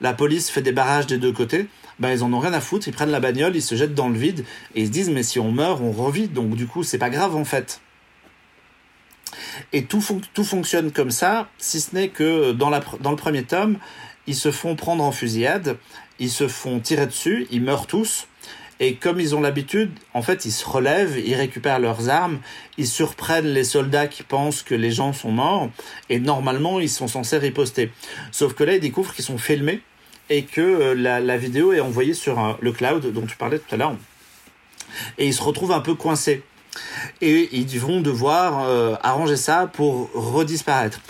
La 0.00 0.12
police 0.12 0.50
fait 0.50 0.62
des 0.62 0.72
barrages 0.72 1.06
des 1.06 1.18
deux 1.18 1.32
côtés. 1.32 1.66
Ben, 1.98 2.12
ils 2.12 2.22
en 2.22 2.32
ont 2.32 2.38
rien 2.38 2.52
à 2.52 2.60
foutre. 2.60 2.88
Ils 2.88 2.94
prennent 2.94 3.10
la 3.10 3.20
bagnole, 3.20 3.56
ils 3.56 3.62
se 3.62 3.74
jettent 3.74 3.94
dans 3.94 4.08
le 4.08 4.18
vide 4.18 4.44
et 4.74 4.82
ils 4.82 4.86
se 4.86 4.92
disent 4.92 5.10
mais 5.10 5.22
si 5.22 5.38
on 5.38 5.52
meurt, 5.52 5.80
on 5.80 5.92
revit. 5.92 6.28
Donc 6.28 6.54
du 6.54 6.66
coup, 6.66 6.82
c'est 6.82 6.98
pas 6.98 7.10
grave 7.10 7.36
en 7.36 7.44
fait. 7.44 7.80
Et 9.72 9.84
tout, 9.84 10.02
tout 10.34 10.44
fonctionne 10.44 10.92
comme 10.92 11.10
ça, 11.10 11.48
si 11.58 11.80
ce 11.80 11.94
n'est 11.94 12.08
que 12.08 12.52
dans, 12.52 12.70
la, 12.70 12.80
dans 13.00 13.10
le 13.10 13.16
premier 13.16 13.42
tome, 13.42 13.78
ils 14.26 14.36
se 14.36 14.50
font 14.50 14.76
prendre 14.76 15.02
en 15.02 15.12
fusillade, 15.12 15.78
ils 16.18 16.30
se 16.30 16.48
font 16.48 16.80
tirer 16.80 17.06
dessus, 17.06 17.46
ils 17.50 17.62
meurent 17.62 17.86
tous. 17.86 18.28
Et 18.80 18.94
comme 18.94 19.18
ils 19.18 19.34
ont 19.34 19.40
l'habitude, 19.40 19.90
en 20.14 20.22
fait, 20.22 20.44
ils 20.44 20.52
se 20.52 20.64
relèvent, 20.64 21.18
ils 21.18 21.34
récupèrent 21.34 21.80
leurs 21.80 22.08
armes, 22.10 22.38
ils 22.76 22.86
surprennent 22.86 23.48
les 23.48 23.64
soldats 23.64 24.06
qui 24.06 24.22
pensent 24.22 24.62
que 24.62 24.74
les 24.74 24.92
gens 24.92 25.12
sont 25.12 25.32
morts, 25.32 25.68
et 26.08 26.20
normalement, 26.20 26.78
ils 26.78 26.88
sont 26.88 27.08
censés 27.08 27.38
riposter. 27.38 27.90
Sauf 28.30 28.54
que 28.54 28.62
là, 28.62 28.74
ils 28.74 28.80
découvrent 28.80 29.14
qu'ils 29.14 29.24
sont 29.24 29.38
filmés 29.38 29.82
et 30.30 30.44
que 30.44 30.60
euh, 30.60 30.94
la, 30.94 31.36
vidéo 31.36 31.72
est 31.72 31.80
envoyée 31.80 32.14
sur 32.14 32.58
le 32.60 32.72
cloud 32.72 33.12
dont 33.12 33.26
tu 33.26 33.36
parlais 33.36 33.58
tout 33.58 33.74
à 33.74 33.78
l'heure. 33.78 33.96
Et 35.16 35.26
ils 35.26 35.34
se 35.34 35.42
retrouvent 35.42 35.72
un 35.72 35.80
peu 35.80 35.94
coincés. 35.94 36.42
Et 37.20 37.48
ils 37.52 37.80
vont 37.80 38.00
devoir 38.00 38.64
euh, 38.64 38.94
arranger 39.02 39.36
ça 39.36 39.66
pour 39.72 40.10
redisparaître. 40.12 41.00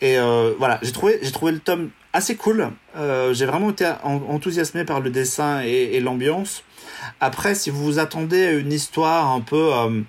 Et 0.00 0.18
euh, 0.18 0.52
voilà, 0.58 0.78
j'ai 0.82 0.92
trouvé, 0.92 1.20
le 1.20 1.58
tome 1.58 1.90
assez 2.12 2.34
cool. 2.36 2.70
j'ai 2.94 3.46
vraiment 3.46 3.70
été 3.70 3.90
enthousiasmé 4.02 4.84
par 4.84 5.00
le 5.00 5.10
dessin 5.10 5.60
et 5.60 6.00
l'ambiance. 6.00 6.64
Après, 7.20 7.54
si 7.54 7.70
vous 7.70 7.82
vous 7.82 7.98
attendez 7.98 8.44
à 8.46 8.52
une 8.52 8.72
histoire 8.72 9.30
un 9.30 9.40
peu 9.40 9.74
euh, 9.74 10.00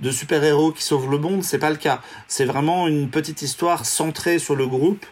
de 0.00 0.10
super-héros 0.10 0.72
qui 0.72 0.82
sauvent 0.82 1.10
le 1.10 1.18
monde, 1.18 1.42
c'est 1.42 1.58
pas 1.58 1.70
le 1.70 1.76
cas. 1.76 2.00
C'est 2.28 2.44
vraiment 2.44 2.88
une 2.88 3.08
petite 3.08 3.42
histoire 3.42 3.86
centrée 3.86 4.38
sur 4.38 4.54
le 4.54 4.66
groupe 4.66 5.04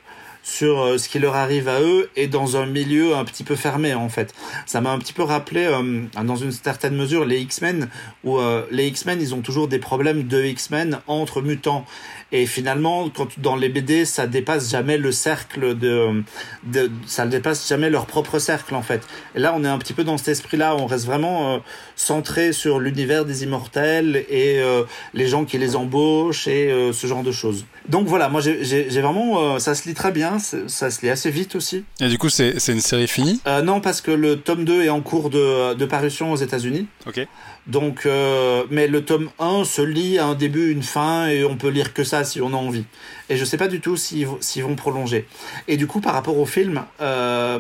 sur 0.50 0.80
euh, 0.80 0.98
ce 0.98 1.08
qui 1.08 1.18
leur 1.18 1.36
arrive 1.36 1.68
à 1.68 1.80
eux 1.80 2.10
et 2.16 2.26
dans 2.26 2.56
un 2.56 2.66
milieu 2.66 3.14
un 3.16 3.24
petit 3.24 3.44
peu 3.44 3.56
fermé 3.56 3.94
en 3.94 4.08
fait. 4.08 4.34
Ça 4.66 4.80
m'a 4.80 4.90
un 4.90 4.98
petit 4.98 5.12
peu 5.12 5.22
rappelé 5.22 5.64
euh, 5.64 6.02
dans 6.24 6.36
une 6.36 6.52
certaine 6.52 6.96
mesure 6.96 7.24
les 7.24 7.38
X-Men 7.40 7.88
où 8.24 8.38
les 8.70 8.86
X-Men 8.86 9.20
ils 9.20 9.34
ont 9.34 9.40
toujours 9.40 9.68
des 9.68 9.78
problèmes 9.78 10.24
de 10.26 10.44
X-Men 10.44 11.00
entre 11.06 11.40
mutants 11.42 11.84
et 12.32 12.46
finalement, 12.46 13.08
quand 13.10 13.40
dans 13.40 13.56
les 13.56 13.68
BD, 13.68 14.04
ça 14.04 14.26
dépasse 14.26 14.70
jamais 14.70 14.98
le 14.98 15.10
cercle 15.10 15.76
de, 15.76 16.22
de 16.64 16.90
ça 17.06 17.26
dépasse 17.26 17.68
jamais 17.68 17.90
leur 17.90 18.06
propre 18.06 18.38
cercle 18.38 18.74
en 18.74 18.82
fait. 18.82 19.02
Et 19.34 19.40
là, 19.40 19.52
on 19.56 19.64
est 19.64 19.68
un 19.68 19.78
petit 19.78 19.94
peu 19.94 20.04
dans 20.04 20.16
cet 20.16 20.28
esprit-là. 20.28 20.76
On 20.76 20.86
reste 20.86 21.06
vraiment 21.06 21.54
euh, 21.54 21.58
centré 21.96 22.52
sur 22.52 22.78
l'univers 22.78 23.24
des 23.24 23.42
immortels 23.42 24.24
et 24.28 24.60
euh, 24.60 24.84
les 25.12 25.26
gens 25.26 25.44
qui 25.44 25.58
les 25.58 25.74
embauchent 25.74 26.46
et 26.46 26.70
euh, 26.70 26.92
ce 26.92 27.06
genre 27.08 27.24
de 27.24 27.32
choses. 27.32 27.64
Donc 27.88 28.06
voilà, 28.06 28.28
moi 28.28 28.40
j'ai 28.40 29.00
vraiment, 29.00 29.58
ça 29.58 29.74
se 29.74 29.88
lit 29.88 29.94
très 29.94 30.12
bien, 30.12 30.38
ça 30.38 30.90
se 30.90 31.02
lit 31.02 31.10
assez 31.10 31.30
vite 31.30 31.56
aussi. 31.56 31.84
Et 32.00 32.08
du 32.08 32.18
coup, 32.18 32.28
c'est 32.28 32.54
une 32.68 32.80
série 32.80 33.08
finie? 33.08 33.40
Non, 33.64 33.80
parce 33.80 34.00
que 34.00 34.10
le 34.10 34.40
tome 34.40 34.64
2 34.64 34.84
est 34.84 34.90
en 34.90 35.00
cours 35.00 35.30
de, 35.30 35.74
de 35.74 35.84
parution 35.86 36.32
aux 36.32 36.36
États-Unis. 36.36 36.86
Ok. 37.06 37.26
Donc, 37.66 38.06
euh, 38.06 38.64
mais 38.70 38.86
le 38.86 39.04
tome 39.04 39.30
1 39.38 39.64
se 39.64 39.82
lit 39.82 40.18
à 40.18 40.26
un 40.26 40.34
début, 40.34 40.70
une 40.72 40.82
fin, 40.82 41.28
et 41.28 41.44
on 41.44 41.56
peut 41.56 41.68
lire 41.68 41.92
que 41.92 42.04
ça 42.04 42.24
si 42.24 42.40
on 42.40 42.48
a 42.48 42.56
envie. 42.56 42.84
Et 43.28 43.36
je 43.36 43.44
sais 43.44 43.56
pas 43.56 43.68
du 43.68 43.80
tout 43.80 43.96
s'ils 43.96 44.26
vont 44.26 44.76
prolonger. 44.76 45.26
Et 45.68 45.76
du 45.76 45.86
coup, 45.86 46.00
par 46.00 46.14
rapport 46.14 46.38
au 46.38 46.46
film, 46.46 46.82
euh, 47.00 47.58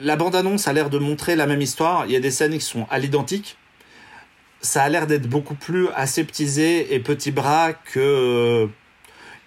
la 0.00 0.16
bande-annonce 0.16 0.68
a 0.68 0.72
l'air 0.72 0.88
de 0.88 0.98
montrer 0.98 1.36
la 1.36 1.46
même 1.46 1.60
histoire. 1.60 2.06
Il 2.06 2.12
y 2.12 2.16
a 2.16 2.20
des 2.20 2.30
scènes 2.30 2.52
qui 2.52 2.64
sont 2.64 2.86
à 2.90 2.98
l'identique. 2.98 3.56
Ça 4.60 4.82
a 4.82 4.88
l'air 4.88 5.06
d'être 5.06 5.28
beaucoup 5.28 5.54
plus 5.54 5.88
aseptisé 5.94 6.94
et 6.94 6.98
petit 6.98 7.30
bras 7.30 7.72
que, 7.72 8.68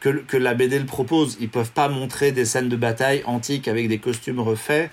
que, 0.01 0.09
que 0.09 0.35
la 0.35 0.53
BD 0.53 0.79
le 0.79 0.85
propose. 0.85 1.37
Ils 1.39 1.47
peuvent 1.47 1.71
pas 1.71 1.87
montrer 1.87 2.33
des 2.33 2.43
scènes 2.43 2.67
de 2.67 2.75
bataille 2.75 3.23
antiques 3.25 3.69
avec 3.69 3.87
des 3.87 3.99
costumes 3.99 4.41
refaits. 4.41 4.91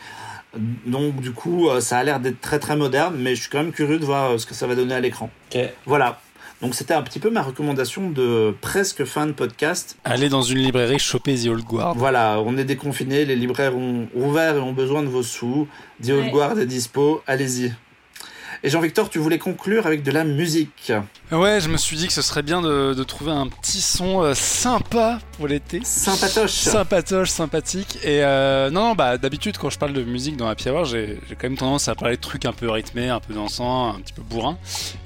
Donc 0.86 1.20
du 1.20 1.32
coup, 1.32 1.68
euh, 1.68 1.80
ça 1.80 1.98
a 1.98 2.04
l'air 2.04 2.20
d'être 2.20 2.40
très 2.40 2.58
très 2.58 2.76
moderne, 2.76 3.16
mais 3.18 3.34
je 3.34 3.40
suis 3.42 3.50
quand 3.50 3.58
même 3.58 3.72
curieux 3.72 3.98
de 3.98 4.04
voir 4.04 4.30
euh, 4.30 4.38
ce 4.38 4.46
que 4.46 4.54
ça 4.54 4.66
va 4.66 4.76
donner 4.76 4.94
à 4.94 5.00
l'écran. 5.00 5.30
Voilà. 5.84 6.20
Donc 6.60 6.74
c'était 6.74 6.94
un 6.94 7.02
petit 7.02 7.20
peu 7.20 7.30
ma 7.30 7.42
recommandation 7.42 8.10
de 8.10 8.52
presque 8.60 9.04
fin 9.04 9.26
de 9.26 9.32
podcast. 9.32 9.96
Allez 10.04 10.28
dans 10.28 10.42
une 10.42 10.58
librairie, 10.58 10.98
choper 10.98 11.36
The 11.36 11.46
Old 11.46 11.64
Guard. 11.64 11.94
Voilà, 11.96 12.40
on 12.44 12.56
est 12.56 12.64
déconfiné, 12.64 13.24
les 13.24 13.36
libraires 13.36 13.76
ont 13.76 14.08
ouvert 14.14 14.56
et 14.56 14.60
ont 14.60 14.72
besoin 14.72 15.02
de 15.02 15.08
vos 15.08 15.22
sous. 15.22 15.68
The 16.02 16.10
Old 16.10 16.30
Guard 16.30 16.58
est 16.58 16.66
dispo, 16.66 17.22
allez-y. 17.28 17.72
Et 18.64 18.70
Jean-Victor, 18.70 19.08
tu 19.08 19.18
voulais 19.18 19.38
conclure 19.38 19.86
avec 19.86 20.02
de 20.02 20.10
la 20.10 20.24
musique. 20.24 20.92
Ouais, 21.30 21.60
je 21.60 21.68
me 21.68 21.76
suis 21.76 21.96
dit 21.96 22.06
que 22.08 22.12
ce 22.12 22.22
serait 22.22 22.42
bien 22.42 22.60
de, 22.60 23.02
trouver 23.04 23.30
un 23.30 23.46
petit 23.46 23.80
son 23.80 24.22
euh, 24.22 24.34
sympa 24.34 25.20
pour 25.36 25.46
l'été. 25.46 25.80
Sympatoche. 25.84 26.50
Sympatoche, 26.50 27.30
sympathique. 27.30 27.98
Et 28.02 28.24
euh, 28.24 28.70
non, 28.70 28.88
non, 28.88 28.94
bah 28.94 29.18
d'habitude 29.18 29.58
quand 29.58 29.70
je 29.70 29.78
parle 29.78 29.92
de 29.92 30.02
musique 30.02 30.36
dans 30.36 30.48
Happy 30.48 30.68
Hour, 30.70 30.84
j'ai 30.84 31.18
quand 31.30 31.44
même 31.44 31.56
tendance 31.56 31.88
à 31.88 31.94
parler 31.94 32.16
de 32.16 32.20
trucs 32.20 32.44
un 32.46 32.52
peu 32.52 32.68
rythmés, 32.70 33.08
un 33.08 33.20
peu 33.20 33.34
dansants, 33.34 33.94
un 33.94 34.00
petit 34.00 34.12
peu 34.12 34.22
bourrin. 34.22 34.58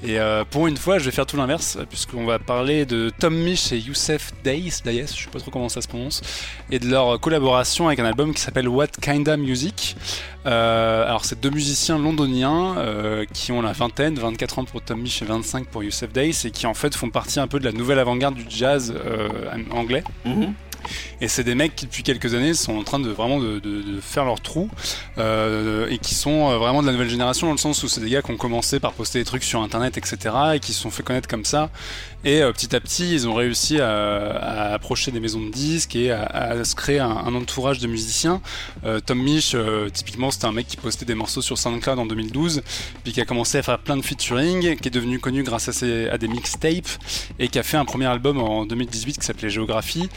Et 0.03 0.19
euh, 0.19 0.45
pour 0.49 0.66
une 0.66 0.77
fois, 0.77 0.99
je 0.99 1.05
vais 1.05 1.11
faire 1.11 1.27
tout 1.27 1.37
l'inverse, 1.37 1.79
puisqu'on 1.91 2.24
va 2.24 2.39
parler 2.39 2.87
de 2.87 3.11
Tom 3.19 3.35
Misch 3.35 3.73
et 3.73 3.79
Youssef 3.79 4.33
Days, 4.45 4.81
Dayes, 4.85 5.07
je 5.09 5.24
sais 5.24 5.31
pas 5.31 5.41
trop 5.41 5.51
comment 5.51 5.69
ça 5.69 5.83
se 5.83 5.89
prononce, 5.89 6.23
et 6.70 6.79
de 6.79 6.89
leur 6.89 7.20
collaboration 7.20 7.89
avec 7.89 7.99
un 7.99 8.05
album 8.05 8.33
qui 8.33 8.41
s'appelle 8.41 8.69
What 8.69 8.89
Kinda 9.01 9.37
Music. 9.37 9.97
Alors 10.44 11.24
c'est 11.24 11.40
deux 11.40 11.51
musiciens 11.51 11.98
londoniens 11.98 12.77
qui 13.32 13.52
ont 13.52 13.62
la 13.62 13.73
vingtaine, 13.73 14.14
24 14.14 14.59
ans 14.59 14.64
pour 14.64 14.82
Tom 14.82 15.01
Misch 15.01 15.23
et 15.23 15.24
25 15.24 15.66
pour 15.66 15.82
Youssef 15.82 16.12
Days 16.12 16.36
et 16.44 16.51
qui 16.51 16.66
en 16.66 16.74
fait 16.74 16.94
font 16.94 17.10
partie 17.10 17.40
un 17.40 17.47
peu 17.47 17.59
de 17.59 17.64
la 17.64 17.73
nouvelle 17.73 17.98
avant-garde 17.98 18.35
du 18.35 18.44
jazz 18.48 18.93
euh, 18.94 19.28
anglais. 19.70 20.05
Mhm. 20.24 20.55
Et 21.21 21.29
c'est 21.29 21.45
des 21.45 21.55
mecs 21.55 21.77
qui 21.77 21.87
depuis 21.93 22.03
quelques 22.03 22.35
années 22.35 22.55
sont 22.55 22.79
en 22.79 22.85
train 22.85 22.99
de 22.99 23.11
vraiment 23.11 23.39
de, 23.39 23.61
faire 24.01 24.25
leur 24.25 24.41
trou 24.41 24.71
euh, 25.19 25.87
et 25.91 25.99
qui 25.99 26.15
sont 26.15 26.51
euh, 26.51 26.57
vraiment 26.57 26.81
de 26.81 26.87
la 26.87 26.93
nouvelle 26.93 27.11
génération 27.11 27.47
dans 27.47 27.53
le 27.53 27.59
sens 27.59 27.83
où 27.83 27.89
c'est 27.89 28.01
des 28.01 28.09
gars 28.09 28.23
qui 28.23 28.31
ont 28.31 28.37
commencé 28.37 28.81
par 28.81 28.93
poster 28.93 29.19
des 29.19 29.25
trucs 29.27 29.45
sur 29.45 29.61
internet 29.61 29.99
etc 29.99 30.35
et 30.55 30.61
qui 30.61 30.73
se 30.73 30.81
sont 30.81 30.91
fait 30.91 31.03
connaître 31.03 31.29
comme 31.29 31.45
ça 31.45 31.71
et 32.25 32.41
euh, 32.41 32.53
petit 32.53 32.75
à 32.75 32.81
petit, 32.81 33.13
ils 33.13 33.29
ont 33.29 33.35
réussi 33.35 33.81
à, 33.81 34.73
approcher 34.73 35.11
des 35.11 35.21
maisons 35.21 35.45
de 35.45 35.51
disques 35.51 35.97
et 35.97 36.13
à, 36.13 36.65
se 36.65 36.75
créer 36.75 37.01
un, 37.01 37.35
entourage 37.35 37.81
de 37.81 37.89
musiciens. 37.89 38.41
Tom 39.07 39.19
Misch, 39.21 39.57
typiquement, 39.93 40.31
c'était 40.31 40.45
un 40.45 40.53
mec 40.53 40.69
qui 40.69 40.77
postait 40.77 41.05
des 41.05 41.17
morceaux 41.17 41.43
sur 41.43 41.59
SoundCloud 41.59 41.99
en 41.99 42.07
2012, 42.07 42.63
puis 43.03 43.13
qui 43.13 43.21
a 43.21 43.25
commencé 43.25 43.59
à 43.59 43.63
faire 43.63 43.81
plein 43.81 43.97
de 43.97 44.03
featuring, 44.03 44.77
qui 44.77 44.89
est 44.89 44.93
devenu 44.93 45.19
connu 45.19 45.43
grâce 45.43 45.83
à 45.83 46.19
des 46.19 46.29
mixtapes 46.29 46.87
et 47.41 47.49
qui 47.49 47.59
a 47.59 47.65
fait 47.65 47.77
un 47.77 47.85
premier 47.85 48.07
album 48.07 48.39
en 48.39 48.67
2018 48.67 49.19
qui 49.19 49.27
s'appelait 49.27 49.51
Géographie. 49.51 50.09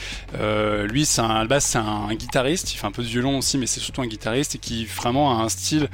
Lui, 0.85 1.05
c'est 1.05 1.21
un, 1.21 1.47
c'est 1.59 1.77
un 1.77 2.13
guitariste, 2.13 2.73
il 2.73 2.77
fait 2.77 2.87
un 2.87 2.91
peu 2.91 3.03
de 3.03 3.07
violon 3.07 3.37
aussi, 3.37 3.57
mais 3.57 3.65
c'est 3.65 3.79
surtout 3.79 4.01
un 4.01 4.07
guitariste 4.07 4.55
et 4.55 4.57
qui 4.57 4.85
vraiment 4.85 5.39
a 5.39 5.43
un 5.43 5.49
style 5.49 5.89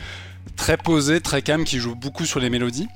très 0.56 0.78
posé, 0.78 1.22
très 1.22 1.42
calme, 1.42 1.64
qui 1.64 1.80
joue 1.80 1.96
beaucoup 1.96 2.26
sur 2.26 2.40
les 2.40 2.50
mélodies. 2.50 2.88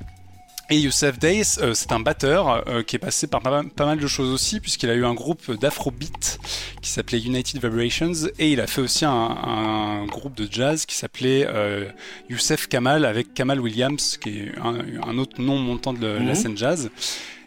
Et 0.71 0.79
Youssef 0.79 1.19
Days, 1.19 1.59
euh, 1.59 1.75
c'est 1.75 1.91
un 1.91 1.99
batteur 1.99 2.67
euh, 2.67 2.81
qui 2.81 2.95
est 2.95 2.99
passé 2.99 3.27
par 3.27 3.41
pas, 3.41 3.85
mal 3.85 3.99
de 3.99 4.07
choses 4.07 4.31
aussi, 4.31 4.59
puisqu'il 4.59 4.89
a 4.89 4.95
eu 4.95 5.05
un 5.05 5.13
groupe 5.13 5.51
d'afrobeat 5.51 6.39
qui 6.81 6.89
s'appelait 6.89 7.19
United 7.19 7.63
Vibrations, 7.63 8.29
et 8.39 8.51
il 8.51 8.59
a 8.59 8.65
fait 8.65 8.81
aussi 8.81 9.05
un, 9.05 10.05
groupe 10.07 10.35
de 10.35 10.47
jazz 10.51 10.87
qui 10.87 10.95
s'appelait 10.95 11.45
euh, 11.47 11.87
Youssef 12.29 12.67
Kamal, 12.67 13.05
avec 13.05 13.35
Kamal 13.35 13.59
Williams, 13.59 14.17
qui 14.17 14.39
est 14.39 14.51
un, 14.57 15.17
autre 15.19 15.39
nom 15.39 15.59
montant 15.59 15.93
de 15.93 16.07
la 16.07 16.19
mhm. 16.19 16.35
scène 16.35 16.57
jazz. 16.57 16.89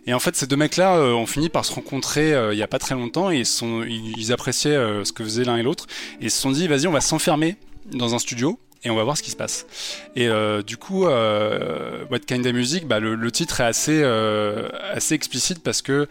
Et 0.08 0.14
en 0.14 0.18
fait, 0.18 0.34
ces 0.34 0.48
deux 0.48 0.56
mecs-là 0.56 1.00
ont 1.00 1.26
fini 1.26 1.50
par 1.50 1.64
se 1.64 1.72
rencontrer 1.72 2.34
il 2.50 2.58
y 2.58 2.62
a 2.62 2.66
pas 2.66 2.80
très 2.80 2.94
longtemps, 2.96 3.30
et 3.30 3.42
ils, 3.42 4.32
appréciaient 4.32 5.04
ce 5.04 5.12
que 5.12 5.22
faisaient 5.22 5.44
l'un 5.44 5.58
et 5.58 5.62
l'autre, 5.62 5.86
et 6.20 6.30
se 6.30 6.40
sont 6.40 6.50
dit, 6.50 6.66
vas-y, 6.66 6.86
on 6.86 6.92
va 6.92 7.02
s'enfermer 7.02 7.56
dans 7.92 8.14
un 8.14 8.18
studio 8.18 8.58
et 8.84 8.90
on 8.90 8.96
va 8.96 9.04
voir 9.04 9.16
ce 9.16 9.22
qui 9.22 9.30
se 9.30 9.36
passe. 9.36 9.66
Et 10.14 10.28
euh, 10.28 10.62
du 10.62 10.76
coup, 10.76 11.06
euh, 11.06 12.04
What 12.10 12.20
Kind 12.20 12.46
of 12.46 12.52
Music, 12.52 12.86
bah, 12.86 13.00
le, 13.00 13.30
titre 13.30 13.60
est 13.60 13.64
assez, 13.64 14.00
euh, 14.02 14.68
assez 14.92 15.14
explicite 15.14 15.62
parce 15.62 15.82
que 15.82 16.08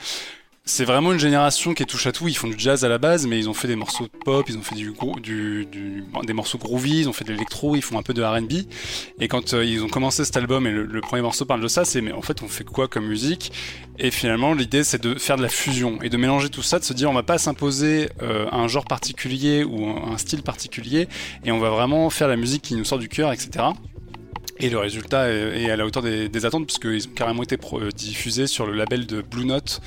c'est 0.68 0.84
vraiment 0.84 1.14
une 1.14 1.20
génération 1.20 1.74
qui 1.74 1.82
est 1.82 1.86
touche 1.86 2.08
à 2.08 2.12
tout. 2.12 2.28
Ils 2.28 2.36
font 2.36 2.50
du 2.50 2.56
jazz 2.58 2.84
à 2.84 2.90
la 2.90 2.98
base, 2.98 3.26
mais 3.26 3.40
ils 3.40 3.50
ont 3.50 3.54
fait 3.54 3.70
des 3.70 3.78
morceaux 3.78 4.04
de 4.04 4.24
pop, 4.26 4.46
ils 4.50 4.58
ont 4.58 4.62
fait 4.62 4.76
des 4.76 6.34
morceaux 6.34 6.58
groovy, 6.58 7.00
ils 7.00 7.10
ont 7.10 7.14
fait 7.14 7.24
de 7.24 7.32
l'électro, 7.32 7.78
ils 7.78 7.82
font 7.82 7.98
un 7.98 8.04
peu 8.04 8.14
de 8.14 8.22
R&B. 8.22 8.70
Et 9.22 9.30
quand 9.30 9.54
euh, 9.54 9.64
ils 9.64 9.82
ont 9.82 9.88
commencé 9.88 10.26
cet 10.26 10.36
album 10.36 10.68
et 10.68 10.72
le, 10.72 11.02
premier 11.02 11.22
morceau 11.22 11.46
parle 11.46 11.62
de 11.62 11.70
ça, 11.70 11.86
c'est 11.86 12.02
mais 12.02 12.12
en 12.12 12.22
fait 12.22 12.44
on 12.44 12.50
fait 12.50 12.66
quoi 12.66 12.90
comme 12.90 13.08
musique? 13.08 13.54
Et 13.98 14.12
finalement 14.12 14.54
l'idée 14.54 14.84
c'est 14.84 15.02
de 15.02 15.16
faire 15.16 15.38
de 15.38 15.42
la 15.42 15.50
fusion 15.50 16.00
et 16.02 16.10
de 16.10 16.18
mélanger 16.18 16.50
tout 16.50 16.62
ça, 16.62 16.80
de 16.80 16.84
se 16.84 16.94
dire 16.94 17.10
on 17.10 17.14
va 17.14 17.24
pas 17.24 17.38
s'imposer 17.38 18.10
euh, 18.22 18.48
un 18.52 18.68
genre 18.68 18.86
particulier 18.86 19.64
ou 19.64 19.88
un, 19.88 20.18
style 20.18 20.44
particulier, 20.44 21.08
et 21.46 21.52
on 21.52 21.60
va 21.60 21.70
vraiment 21.70 22.10
faire 22.10 22.28
la 22.28 22.36
musique 22.36 22.64
qui 22.64 22.76
nous 22.76 22.84
sort 22.84 23.00
du 23.00 23.08
cœur, 23.08 23.32
etc. 23.32 23.68
Et 24.60 24.70
le 24.70 24.80
résultat 24.80 25.30
est, 25.30 25.70
à 25.70 25.76
la 25.78 25.86
hauteur 25.86 26.02
des, 26.02 26.30
des 26.30 26.46
attentes, 26.46 26.66
puisqu'ils 26.66 27.08
ont 27.08 27.14
carrément 27.14 27.44
été 27.44 27.58
diffusés 27.96 28.48
sur 28.48 28.66
le 28.66 28.74
label 28.74 29.06
de 29.06 29.22
Blue 29.22 29.46
Note, 29.46 29.82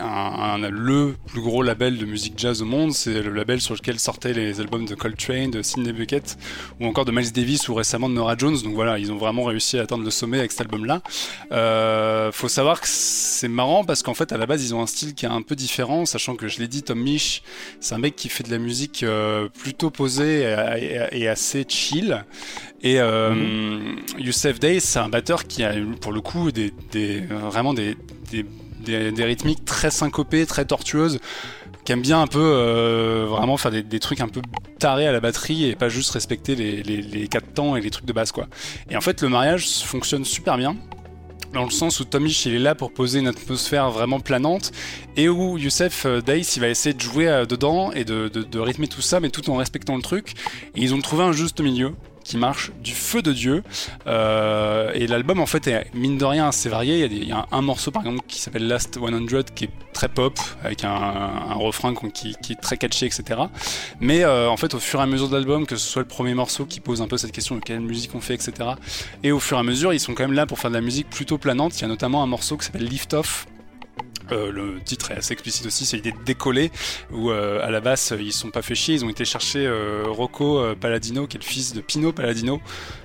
un, 0.00 0.58
le 0.58 1.14
plus 1.26 1.40
gros 1.40 1.62
label 1.62 1.98
de 1.98 2.04
musique 2.04 2.34
jazz 2.36 2.62
au 2.62 2.64
monde. 2.64 2.92
C'est 2.92 3.22
le 3.22 3.30
label 3.32 3.60
sur 3.60 3.74
lequel 3.74 3.98
sortaient 3.98 4.32
les 4.32 4.60
albums 4.60 4.84
de 4.84 4.94
Coltrane, 4.94 5.50
de 5.50 5.62
Sidney 5.62 5.92
Bucket 5.92 6.36
ou 6.80 6.86
encore 6.86 7.04
de 7.04 7.12
Miles 7.12 7.32
Davis 7.32 7.68
ou 7.68 7.74
récemment 7.74 8.08
de 8.08 8.14
Nora 8.14 8.36
Jones. 8.36 8.56
Donc 8.62 8.74
voilà, 8.74 8.98
ils 8.98 9.12
ont 9.12 9.16
vraiment 9.16 9.44
réussi 9.44 9.78
à 9.78 9.82
atteindre 9.82 10.04
le 10.04 10.10
sommet 10.10 10.38
avec 10.38 10.52
cet 10.52 10.62
album-là. 10.62 11.02
Euh, 11.52 12.32
faut 12.32 12.48
savoir 12.48 12.80
que 12.80 12.86
c'est 12.88 13.48
marrant 13.48 13.84
parce 13.84 14.02
qu'en 14.02 14.14
fait, 14.14 14.32
à 14.32 14.36
la 14.36 14.46
base, 14.46 14.64
ils 14.64 14.74
ont 14.74 14.82
un 14.82 14.86
style 14.86 15.14
qui 15.14 15.26
est 15.26 15.30
un 15.30 15.42
peu 15.42 15.54
différent, 15.54 16.06
sachant 16.06 16.36
que 16.36 16.48
je 16.48 16.58
l'ai 16.58 16.68
dit, 16.68 16.82
Tom 16.82 16.98
Misch, 16.98 17.42
c'est 17.80 17.94
un 17.94 17.98
mec 17.98 18.16
qui 18.16 18.28
fait 18.28 18.44
de 18.44 18.50
la 18.50 18.58
musique 18.58 19.02
euh, 19.02 19.48
plutôt 19.48 19.90
posée 19.90 20.42
et, 21.12 21.28
assez 21.28 21.64
chill. 21.68 22.24
Et 22.82 23.00
euh, 23.00 23.32
mm-hmm. 23.32 24.20
Youssef 24.20 24.58
Day, 24.58 24.80
c'est 24.80 24.98
un 24.98 25.08
batteur 25.08 25.46
qui 25.46 25.62
a 25.62 25.72
pour 26.00 26.12
le 26.12 26.20
coup 26.20 26.50
des, 26.50 26.72
des 26.90 27.20
vraiment 27.20 27.74
des, 27.74 27.96
des 28.30 28.44
des, 28.82 29.24
rythmiques 29.24 29.64
très 29.64 29.90
syncopées, 29.90 30.46
très 30.46 30.64
tortueuses, 30.64 31.18
qui 31.84 31.92
aiment 31.92 32.02
bien 32.02 32.20
un 32.20 32.26
peu 32.26 32.40
euh, 32.40 33.26
vraiment 33.28 33.56
faire 33.56 33.70
des, 33.70 34.00
trucs 34.00 34.20
un 34.20 34.28
peu 34.28 34.42
tarés 34.78 35.06
à 35.06 35.12
la 35.12 35.20
batterie 35.20 35.66
et 35.66 35.74
pas 35.74 35.88
juste 35.88 36.10
respecter 36.10 36.54
les, 36.54 36.82
les, 36.82 37.28
quatre 37.28 37.52
temps 37.52 37.76
et 37.76 37.80
les 37.80 37.90
trucs 37.90 38.04
de 38.06 38.12
base 38.12 38.32
quoi. 38.32 38.46
Et 38.90 38.96
en 38.96 39.00
fait 39.00 39.22
le 39.22 39.28
mariage 39.28 39.68
fonctionne 39.82 40.24
super 40.24 40.56
bien 40.56 40.76
dans 41.52 41.64
le 41.64 41.70
sens 41.70 42.00
où 42.00 42.04
Tomish 42.04 42.46
il 42.46 42.54
est 42.54 42.58
là 42.58 42.74
pour 42.74 42.92
poser 42.92 43.18
une 43.18 43.28
atmosphère 43.28 43.90
vraiment 43.90 44.20
planante 44.20 44.72
et 45.16 45.28
où 45.28 45.58
Youssef 45.58 46.06
euh, 46.06 46.20
il 46.26 46.60
va 46.60 46.68
essayer 46.68 46.94
de 46.94 47.00
jouer 47.00 47.28
euh, 47.28 47.44
dedans 47.44 47.92
et 47.92 48.04
de, 48.04 48.28
de, 48.28 48.58
rythmer 48.58 48.88
tout 48.88 49.02
ça 49.02 49.20
mais 49.20 49.28
tout 49.28 49.50
en 49.50 49.56
respectant 49.56 49.96
le 49.96 50.02
truc 50.02 50.32
et 50.74 50.80
ils 50.80 50.94
ont 50.94 51.00
trouvé 51.00 51.24
un 51.24 51.32
juste 51.32 51.60
milieu 51.60 51.92
qui 52.22 52.36
marche 52.36 52.72
du 52.82 52.92
feu 52.92 53.22
de 53.22 53.32
Dieu. 53.32 53.62
Euh, 54.06 54.92
et 54.94 55.06
l'album, 55.06 55.40
en 55.40 55.46
fait, 55.46 55.66
est 55.66 55.86
mine 55.94 56.18
de 56.18 56.24
rien 56.24 56.48
assez 56.48 56.68
varié. 56.68 57.04
Il 57.04 57.28
y 57.28 57.32
a, 57.32 57.46
un, 57.50 57.62
morceau, 57.62 57.90
par 57.90 58.02
exemple, 58.02 58.24
qui 58.26 58.40
s'appelle 58.40 58.66
Last 58.66 58.94
100, 58.94 59.54
qui 59.54 59.64
est 59.64 59.70
très 59.92 60.08
pop, 60.08 60.38
avec 60.64 60.84
un, 60.84 61.54
refrain 61.54 61.94
qui, 61.94 62.36
est 62.50 62.60
très 62.60 62.76
catchy, 62.76 63.06
etc. 63.06 63.40
Mais 64.00 64.24
euh, 64.24 64.48
en 64.48 64.56
fait, 64.56 64.74
au 64.74 64.78
fur 64.78 65.00
et 65.00 65.02
à 65.02 65.06
mesure 65.06 65.28
de 65.28 65.36
l'album, 65.36 65.66
que 65.66 65.76
ce 65.76 65.86
soit 65.86 66.02
le 66.02 66.08
premier 66.08 66.34
morceau 66.34 66.64
qui 66.64 66.80
pose 66.80 67.02
un 67.02 67.08
peu 67.08 67.16
cette 67.16 67.32
question 67.32 67.56
de 67.56 67.60
quelle 67.60 67.80
musique 67.80 68.14
on 68.14 68.20
fait, 68.20 68.34
etc. 68.34 68.70
Et 69.22 69.32
au 69.32 69.40
fur 69.40 69.56
et 69.56 69.60
à 69.60 69.64
mesure, 69.64 69.92
ils 69.92 70.00
sont 70.00 70.14
quand 70.14 70.24
même 70.24 70.32
là 70.32 70.46
pour 70.46 70.58
faire 70.58 70.70
de 70.70 70.76
la 70.76 70.82
musique 70.82 71.08
plutôt 71.10 71.38
planante. 71.38 71.78
Il 71.78 71.82
y 71.82 71.84
a 71.84 71.88
notamment 71.88 72.22
un 72.22 72.26
morceau 72.26 72.56
qui 72.56 72.66
s'appelle 72.66 72.84
Lift 72.84 73.14
Off, 73.14 73.46
euh, 74.30 74.50
le 74.52 74.80
titre 74.84 75.10
est 75.10 75.16
assez 75.16 75.32
explicite 75.32 75.66
aussi, 75.66 75.84
c'est 75.84 75.96
l'idée 75.96 76.12
de 76.12 76.22
décoller, 76.24 76.70
où 77.12 77.30
euh, 77.30 77.64
à 77.66 77.70
la 77.70 77.80
basse 77.80 78.14
ils 78.18 78.32
sont 78.32 78.50
pas 78.50 78.62
fait 78.62 78.74
chier, 78.74 78.94
ils 78.94 79.04
ont 79.04 79.10
été 79.10 79.24
chercher 79.24 79.66
euh, 79.66 80.04
Rocco 80.06 80.62
Paladino, 80.80 81.26
qui 81.26 81.36
est 81.36 81.40
le 81.40 81.46
fils 81.46 81.72
de 81.72 81.80
Pino 81.80 82.12
Paladino, 82.12 82.60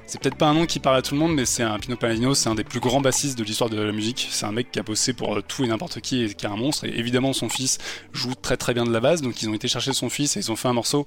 c'est 0.07 0.21
peut-être 0.21 0.37
pas 0.37 0.47
un 0.47 0.53
nom 0.53 0.65
qui 0.65 0.79
parle 0.79 0.95
à 0.95 1.01
tout 1.01 1.15
le 1.15 1.19
monde, 1.19 1.35
mais 1.35 1.45
c'est 1.45 1.63
un 1.63 1.77
Pino 1.79 1.97
Palladino, 1.97 2.33
c'est 2.33 2.47
un 2.47 2.55
des 2.55 2.63
plus 2.63 2.79
grands 2.79 3.01
bassistes 3.01 3.37
de 3.37 3.43
l'histoire 3.43 3.69
de 3.69 3.79
la 3.79 3.91
musique. 3.91 4.29
C'est 4.31 4.45
un 4.45 4.53
mec 4.53 4.71
qui 4.71 4.79
a 4.79 4.83
bossé 4.83 5.11
pour 5.11 5.35
euh, 5.35 5.43
tout 5.45 5.65
et 5.65 5.67
n'importe 5.67 5.99
qui 5.99 6.23
et 6.23 6.33
qui 6.33 6.45
est 6.45 6.49
un 6.49 6.55
monstre. 6.55 6.85
Et 6.85 6.97
évidemment, 6.97 7.33
son 7.33 7.49
fils 7.49 7.77
joue 8.13 8.33
très 8.33 8.55
très 8.55 8.73
bien 8.73 8.85
de 8.85 8.93
la 8.93 9.01
basse, 9.01 9.21
donc 9.21 9.41
ils 9.41 9.49
ont 9.49 9.53
été 9.53 9.67
chercher 9.67 9.91
son 9.91 10.09
fils 10.09 10.37
et 10.37 10.39
ils 10.39 10.49
ont 10.49 10.55
fait 10.55 10.69
un 10.69 10.73
morceau 10.73 11.05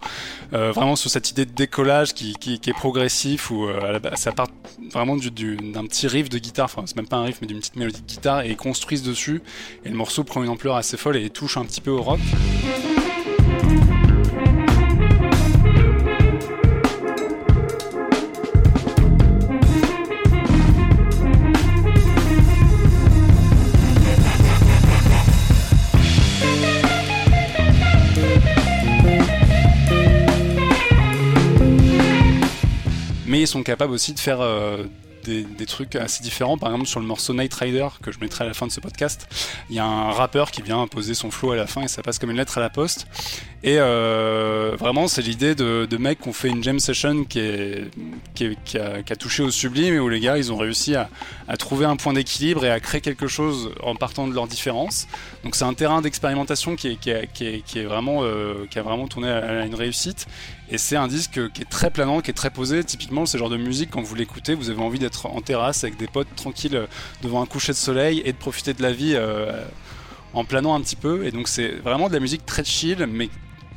euh, 0.52 0.70
vraiment 0.70 0.96
sur 0.96 1.10
cette 1.10 1.30
idée 1.30 1.46
de 1.46 1.52
décollage 1.52 2.12
qui, 2.12 2.36
est 2.42 2.72
progressif, 2.74 3.50
où 3.50 3.64
euh, 3.64 3.98
ça 4.16 4.32
part 4.32 4.48
vraiment 4.92 5.16
d'un 5.16 5.86
petit 5.86 6.06
riff 6.06 6.28
de 6.28 6.36
guitare, 6.36 6.66
enfin 6.66 6.82
c'est 6.84 6.96
même 6.96 7.08
pas 7.08 7.16
un 7.16 7.24
riff, 7.24 7.38
mais 7.40 7.46
d'une 7.46 7.60
petite 7.60 7.76
mélodie 7.76 8.02
de 8.02 8.06
guitare, 8.06 8.42
et 8.42 8.50
ils 8.50 8.56
construisent 8.56 9.02
dessus. 9.02 9.40
Et 9.86 9.88
le 9.88 9.94
morceau 10.00 10.24
prend 10.24 10.42
une 10.42 10.48
ampleur 10.48 10.76
assez 10.76 10.96
folle 10.96 11.18
et 11.18 11.28
touche 11.28 11.58
un 11.58 11.64
petit 11.66 11.82
peu 11.82 11.90
au 11.90 12.00
rock. 12.00 12.20
mais 33.26 33.42
ils 33.42 33.46
sont 33.46 33.62
capables 33.62 33.92
aussi 33.92 34.14
de 34.14 34.18
faire 34.18 34.40
euh, 34.40 34.82
des, 35.24 35.66
trucs 35.66 35.94
assez 35.96 36.22
différents. 36.22 36.58
Par 36.58 36.70
exemple, 36.70 36.88
sur 36.88 37.00
le 37.00 37.06
morceau 37.06 37.34
Night 37.34 37.52
Rider, 37.54 37.88
que 38.02 38.12
je 38.12 38.18
mettrai 38.20 38.44
à 38.44 38.46
la 38.46 38.54
fin 38.54 38.66
de 38.66 38.72
ce 38.72 38.80
podcast, 38.80 39.28
il 39.68 39.76
y 39.76 39.78
a 39.78 39.84
un 39.84 40.10
rappeur 40.12 40.50
qui 40.50 40.62
vient 40.62 40.86
poser 40.86 41.14
son 41.14 41.30
flow 41.30 41.52
à 41.52 41.56
la 41.56 41.66
fin 41.66 41.82
et 41.82 41.88
ça 41.88 42.02
passe 42.02 42.18
comme 42.18 42.30
une 42.30 42.36
lettre 42.36 42.58
à 42.58 42.60
la 42.60 42.70
poste. 42.70 43.06
Et 43.62 43.76
euh, 43.78 44.74
vraiment, 44.78 45.06
c'est 45.06 45.20
l'idée 45.20 45.54
de, 45.54 45.96
mecs 45.98 46.20
qui 46.20 46.28
ont 46.28 46.32
fait 46.32 46.48
une 46.48 46.64
jam 46.64 46.80
session 46.80 47.24
qui, 47.24 47.40
a, 47.40 49.16
touché 49.16 49.42
au 49.42 49.50
sublime 49.50 49.94
et 49.94 49.98
où 49.98 50.08
les 50.08 50.20
gars, 50.20 50.38
ils 50.38 50.50
ont 50.50 50.56
réussi 50.56 50.96
à, 50.96 51.08
trouver 51.58 51.84
un 51.84 51.96
point 51.96 52.14
d'équilibre 52.14 52.64
et 52.64 52.70
à 52.70 52.80
créer 52.80 53.00
quelque 53.00 53.26
chose 53.26 53.72
en 53.82 53.94
partant 53.94 54.26
de 54.26 54.34
leurs 54.34 54.46
différences. 54.46 55.06
Donc 55.44 55.54
c'est 55.54 55.64
un 55.64 55.72
terrain 55.72 56.02
d'expérimentation 56.02 56.76
qui, 56.76 56.98
euh, 57.08 57.84
a 58.74 58.82
vraiment 58.82 59.08
tourné 59.08 59.28
à 59.28 59.64
une 59.64 59.74
réussite. 59.74 60.26
Et 60.70 60.78
c'est 60.78 60.96
un 60.96 61.08
disque 61.08 61.50
qui 61.52 61.62
est 61.62 61.70
très 61.70 61.90
planant, 61.90 62.20
qui 62.20 62.30
est 62.30 62.34
très 62.34 62.50
posé. 62.50 62.84
Typiquement, 62.84 63.22
le 63.22 63.38
genre 63.38 63.48
de 63.48 63.56
musique, 63.56 63.90
quand 63.90 64.02
vous 64.02 64.14
l'écoutez, 64.14 64.54
vous 64.54 64.70
avez 64.70 64.82
envie 64.82 64.98
d'être 64.98 65.26
en 65.26 65.40
terrasse 65.40 65.82
avec 65.82 65.96
des 65.96 66.06
potes 66.06 66.28
tranquilles 66.36 66.76
euh, 66.76 66.86
devant 67.22 67.42
un 67.42 67.46
coucher 67.46 67.72
de 67.72 67.78
soleil 67.78 68.22
et 68.24 68.32
de 68.32 68.38
profiter 68.38 68.74
de 68.74 68.82
la 68.82 68.92
vie 68.92 69.14
euh, 69.14 69.64
en 70.34 70.44
planant 70.44 70.74
un 70.74 70.80
petit 70.80 70.96
peu. 70.96 71.24
Et 71.24 71.30
donc, 71.30 71.48
c'est 71.48 71.70
vraiment 71.70 72.08
de 72.08 72.14
la 72.14 72.20
musique 72.20 72.44
très 72.44 72.64
chill, 72.64 73.06
mais 73.10 73.30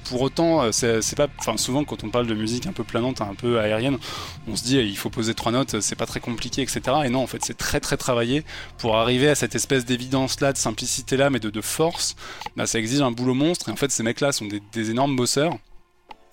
pour 0.06 0.22
autant, 0.22 0.64
euh, 0.64 0.72
c'est 0.72 1.16
pas. 1.16 1.28
Enfin, 1.40 1.58
souvent, 1.58 1.84
quand 1.84 2.04
on 2.04 2.10
parle 2.10 2.28
de 2.28 2.34
musique 2.34 2.68
un 2.68 2.74
peu 2.74 2.84
planante, 2.84 3.22
un 3.22 3.36
peu 3.36 3.60
aérienne, 3.60 3.98
on 4.48 4.56
se 4.56 4.64
dit 4.64 4.78
il 4.78 4.98
faut 4.98 5.10
poser 5.10 5.34
trois 5.34 5.52
notes, 5.52 5.80
c'est 5.82 5.96
pas 5.96 6.06
très 6.06 6.20
compliqué, 6.20 6.62
etc. 6.62 6.82
Et 7.06 7.10
non, 7.10 7.24
en 7.24 7.28
fait, 7.28 7.44
c'est 7.44 7.58
très 7.58 7.80
très 7.80 7.98
travaillé 7.98 8.44
pour 8.78 8.98
arriver 8.98 9.30
à 9.30 9.36
cette 9.36 9.56
espèce 9.56 9.86
d'évidence 9.86 10.40
là, 10.40 10.54
de 10.54 10.58
simplicité 10.58 11.18
là, 11.18 11.30
mais 11.30 11.40
de, 11.40 11.62
force. 11.62 12.16
Bah, 12.58 12.66
ça 12.66 12.80
exige 12.80 13.02
un 13.02 13.12
boulot 13.12 13.34
monstre. 13.34 13.70
Et 13.70 13.72
en 13.72 13.76
fait, 13.76 13.92
ces 13.92 14.04
mecs 14.04 14.20
là 14.20 14.32
sont 14.32 14.48
des 14.74 14.90
énormes 14.90 15.16
bosseurs 15.16 15.58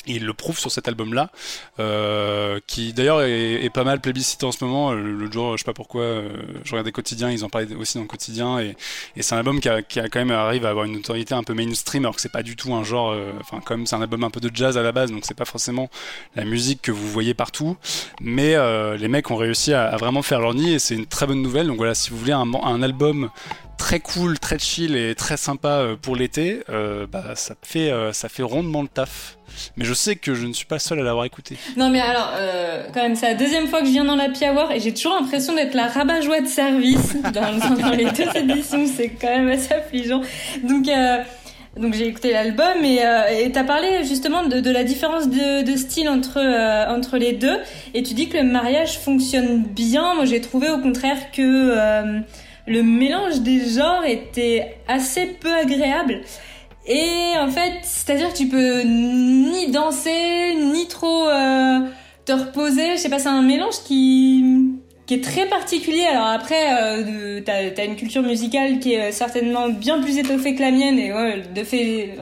il 0.07 0.25
le 0.25 0.35
prouve 0.35 0.59
sur 0.59 0.71
cet 0.71 0.89
album-là, 0.89 1.31
euh, 1.79 2.59
qui 2.67 2.93
d'ailleurs 2.93 3.23
est, 3.23 3.71
pas 3.73 3.85
mal 3.85 4.01
plébiscité 4.01 4.47
en 4.47 4.53
ce 4.53 4.65
moment. 4.65 4.93
Le 4.93 5.31
jour, 5.31 5.57
je 5.57 5.59
sais 5.59 5.65
pas 5.65 5.75
pourquoi, 5.75 6.03
euh, 6.03 6.29
je 6.65 6.73
regardais 6.73 6.93
Quotidien, 6.93 7.31
ils 7.31 7.45
en 7.45 7.49
parlaient 7.49 7.75
aussi 7.75 7.99
dans 7.99 8.07
Quotidien, 8.07 8.59
et, 8.59 8.77
c'est 9.21 9.35
un 9.35 9.39
album 9.39 9.61
qui, 9.61 9.69
a, 9.69 9.83
quand 9.83 10.19
même 10.19 10.31
arrive 10.31 10.67
à 10.67 10.71
avoir 10.71 10.87
une 10.87 10.95
notoriété 10.95 11.35
un 11.35 11.43
peu 11.43 11.55
mainstream, 11.55 12.05
alors 12.05 12.15
que 12.15 12.21
c'est 12.21 12.33
pas 12.33 12.43
du 12.43 12.57
tout 12.57 12.75
un 12.75 12.83
genre, 12.83 13.11
euh, 13.11 13.33
enfin 13.41 13.61
comme 13.61 13.87
c'est 13.87 13.97
un 13.97 14.03
album 14.03 14.25
un 14.25 14.31
peu 14.31 14.41
de 14.41 14.51
jazz 14.53 14.77
à 14.79 14.83
la 14.83 14.93
base, 14.93 15.13
donc 15.13 15.25
c'est 15.25 15.37
pas 15.37 15.45
forcément 15.45 15.91
la 16.35 16.45
musique 16.45 16.83
que 16.83 16.93
vous 16.93 17.09
voyez 17.09 17.35
partout, 17.35 17.77
mais 18.21 18.57
les 18.97 19.09
mecs 19.09 19.31
ont 19.31 19.37
réussi 19.37 19.73
à, 19.73 19.97
vraiment 19.97 20.23
faire 20.23 20.41
leur 20.41 20.55
nid, 20.55 20.75
et 20.75 20.79
c'est 20.79 20.95
une 20.95 21.07
très 21.07 21.27
bonne 21.27 21.43
nouvelle. 21.43 21.67
Donc 21.67 21.77
voilà, 21.77 21.95
si 21.95 22.11
vous 22.11 22.17
voulez 22.17 22.33
un, 22.33 22.53
un 22.55 22.83
album 22.83 23.31
très 23.79 24.01
cool, 24.01 24.39
très 24.39 24.59
chill 24.59 24.97
et 24.97 25.15
très 25.15 25.37
sympa 25.37 25.97
pour 26.01 26.17
l'été, 26.17 26.61
bah, 27.11 27.35
ça 27.37 27.55
fait 27.63 27.93
ça 28.13 28.29
fait 28.29 28.43
rondement 28.43 28.83
le 28.83 28.89
taf. 28.89 29.37
Mais 29.77 29.85
je 29.85 29.95
sais 29.95 30.17
que 30.17 30.35
je 30.35 30.47
ne 30.47 30.53
suis 30.53 30.67
pas 30.67 30.79
seul 30.79 31.01
à 31.01 31.03
l'avoir 31.03 31.25
écouté. 31.25 31.57
Non, 31.77 31.91
mais 31.91 32.01
alors, 32.01 32.33
euh, 32.37 32.85
quand 32.93 33.03
même, 33.03 33.17
c'est 33.17 33.29
la 33.29 33.35
deuxième 33.35 33.67
fois 33.69 33.81
que 33.81 33.87
je 33.87 33.93
viens 33.93 34.05
dans 34.05 34.17
la 34.17 34.29
Hour 34.29 34.73
et 34.73 34.81
j'ai 34.81 34.95
toujours 34.95 35.15
l'impression 35.15 35.55
d'être 35.55 35.75
la 35.75 35.87
rabat-joie 35.87 36.41
de 36.41 36.47
service 36.47 37.17
dans, 37.35 37.91
les 37.91 38.05
deux 38.07 38.37
éditions. 38.37 38.87
C'est 38.87 39.11
quand 39.11 39.29
même 39.29 39.49
assez 39.49 39.73
affligeant. 39.75 40.23
Donc, 40.63 40.89
euh, 40.89 41.19
donc 41.77 41.95
j'ai 41.95 42.07
écouté 42.07 42.33
l'album 42.33 42.85
et 42.85 43.01
euh, 43.05 43.49
tu 43.53 43.59
as 43.59 43.65
parlé 43.65 44.05
justement 44.05 44.45
de, 44.45 44.71
la 44.71 44.85
différence 44.85 45.29
de, 45.29 45.77
style 45.77 46.09
entre, 46.09 46.39
euh, 46.39 46.95
entre 46.95 47.19
les 47.19 47.33
deux. 47.33 47.59
Et 47.95 48.03
tu 48.03 48.15
dis 48.15 48.29
que 48.29 48.39
le 48.39 48.45
mariage 48.45 48.99
fonctionne 48.99 49.63
bien. 49.63 50.15
Moi, 50.15 50.25
j'ai 50.25 50.41
trouvé 50.41 50.71
au 50.71 50.79
contraire 50.79 51.31
que 51.33 52.23
le 52.67 52.83
mélange 52.83 53.41
des 53.41 53.69
genres 53.69 54.05
était 54.05 54.77
assez 54.87 55.27
peu 55.27 55.53
agréable. 55.53 56.21
Et 56.87 57.39
en 57.39 57.49
fait, 57.49 57.81
c'est-à-dire 57.83 58.33
que 58.33 58.37
tu 58.37 58.49
peux 58.49 58.83
ni 58.83 59.71
danser, 59.71 60.55
ni 60.57 60.89
trop 60.89 61.29
euh, 61.29 61.81
te 62.25 62.33
reposer. 62.33 62.97
Je 62.97 62.97
sais 62.97 63.11
pas, 63.11 63.19
c'est 63.19 63.29
un 63.29 63.43
mélange 63.43 63.83
qui 63.85 64.45
qui 65.07 65.15
est 65.15 65.25
très 65.25 65.47
particulier. 65.47 66.05
Alors 66.05 66.27
après, 66.27 66.73
euh, 66.81 67.41
t'as 67.45 67.71
as 67.77 67.85
une 67.85 67.97
culture 67.97 68.23
musicale 68.23 68.79
qui 68.79 68.95
est 68.95 69.11
certainement 69.13 69.69
bien 69.69 70.01
plus 70.01 70.19
étoffée 70.19 70.55
que 70.55 70.61
la 70.61 70.71
mienne. 70.71 70.99
Et 70.99 71.13
ouais, 71.13 71.43
de 71.53 71.65
fait, 71.65 72.17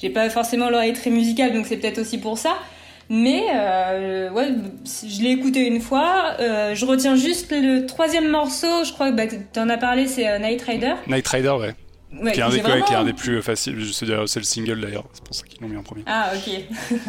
j'ai 0.00 0.10
pas 0.10 0.28
forcément 0.28 0.68
l'oreille 0.68 0.94
très 0.94 1.10
musicale, 1.10 1.52
donc 1.52 1.66
c'est 1.66 1.76
peut-être 1.76 1.98
aussi 1.98 2.18
pour 2.18 2.38
ça. 2.38 2.56
Mais 3.08 3.44
euh, 3.54 4.30
ouais, 4.30 4.48
je 4.84 5.22
l'ai 5.22 5.30
écouté 5.30 5.66
une 5.66 5.80
fois. 5.80 6.34
Euh, 6.40 6.74
je 6.74 6.84
retiens 6.84 7.14
juste 7.14 7.52
le 7.52 7.86
troisième 7.86 8.28
morceau. 8.28 8.84
Je 8.84 8.92
crois 8.92 9.10
que 9.10 9.16
bah, 9.16 9.26
tu 9.26 9.58
as 9.58 9.76
parlé, 9.76 10.08
c'est 10.08 10.28
euh, 10.28 10.38
Night 10.38 10.62
Rider. 10.62 10.94
Night 11.06 11.26
Rider, 11.28 11.50
ouais. 11.50 11.74
Ouais, 12.22 12.32
qui, 12.32 12.40
est 12.40 12.42
un 12.42 12.48
des, 12.50 12.60
qui 12.60 12.92
est 12.92 12.96
un 12.96 13.04
des 13.04 13.12
plus 13.12 13.42
faciles, 13.42 13.84
c'est 13.92 14.06
le 14.06 14.26
single 14.26 14.80
d'ailleurs, 14.80 15.04
c'est 15.12 15.24
pour 15.24 15.34
ça 15.34 15.44
qu'ils 15.46 15.60
l'ont 15.60 15.68
mis 15.68 15.76
en 15.76 15.82
premier. 15.82 16.02
Ah 16.06 16.32
ok. 16.34 17.00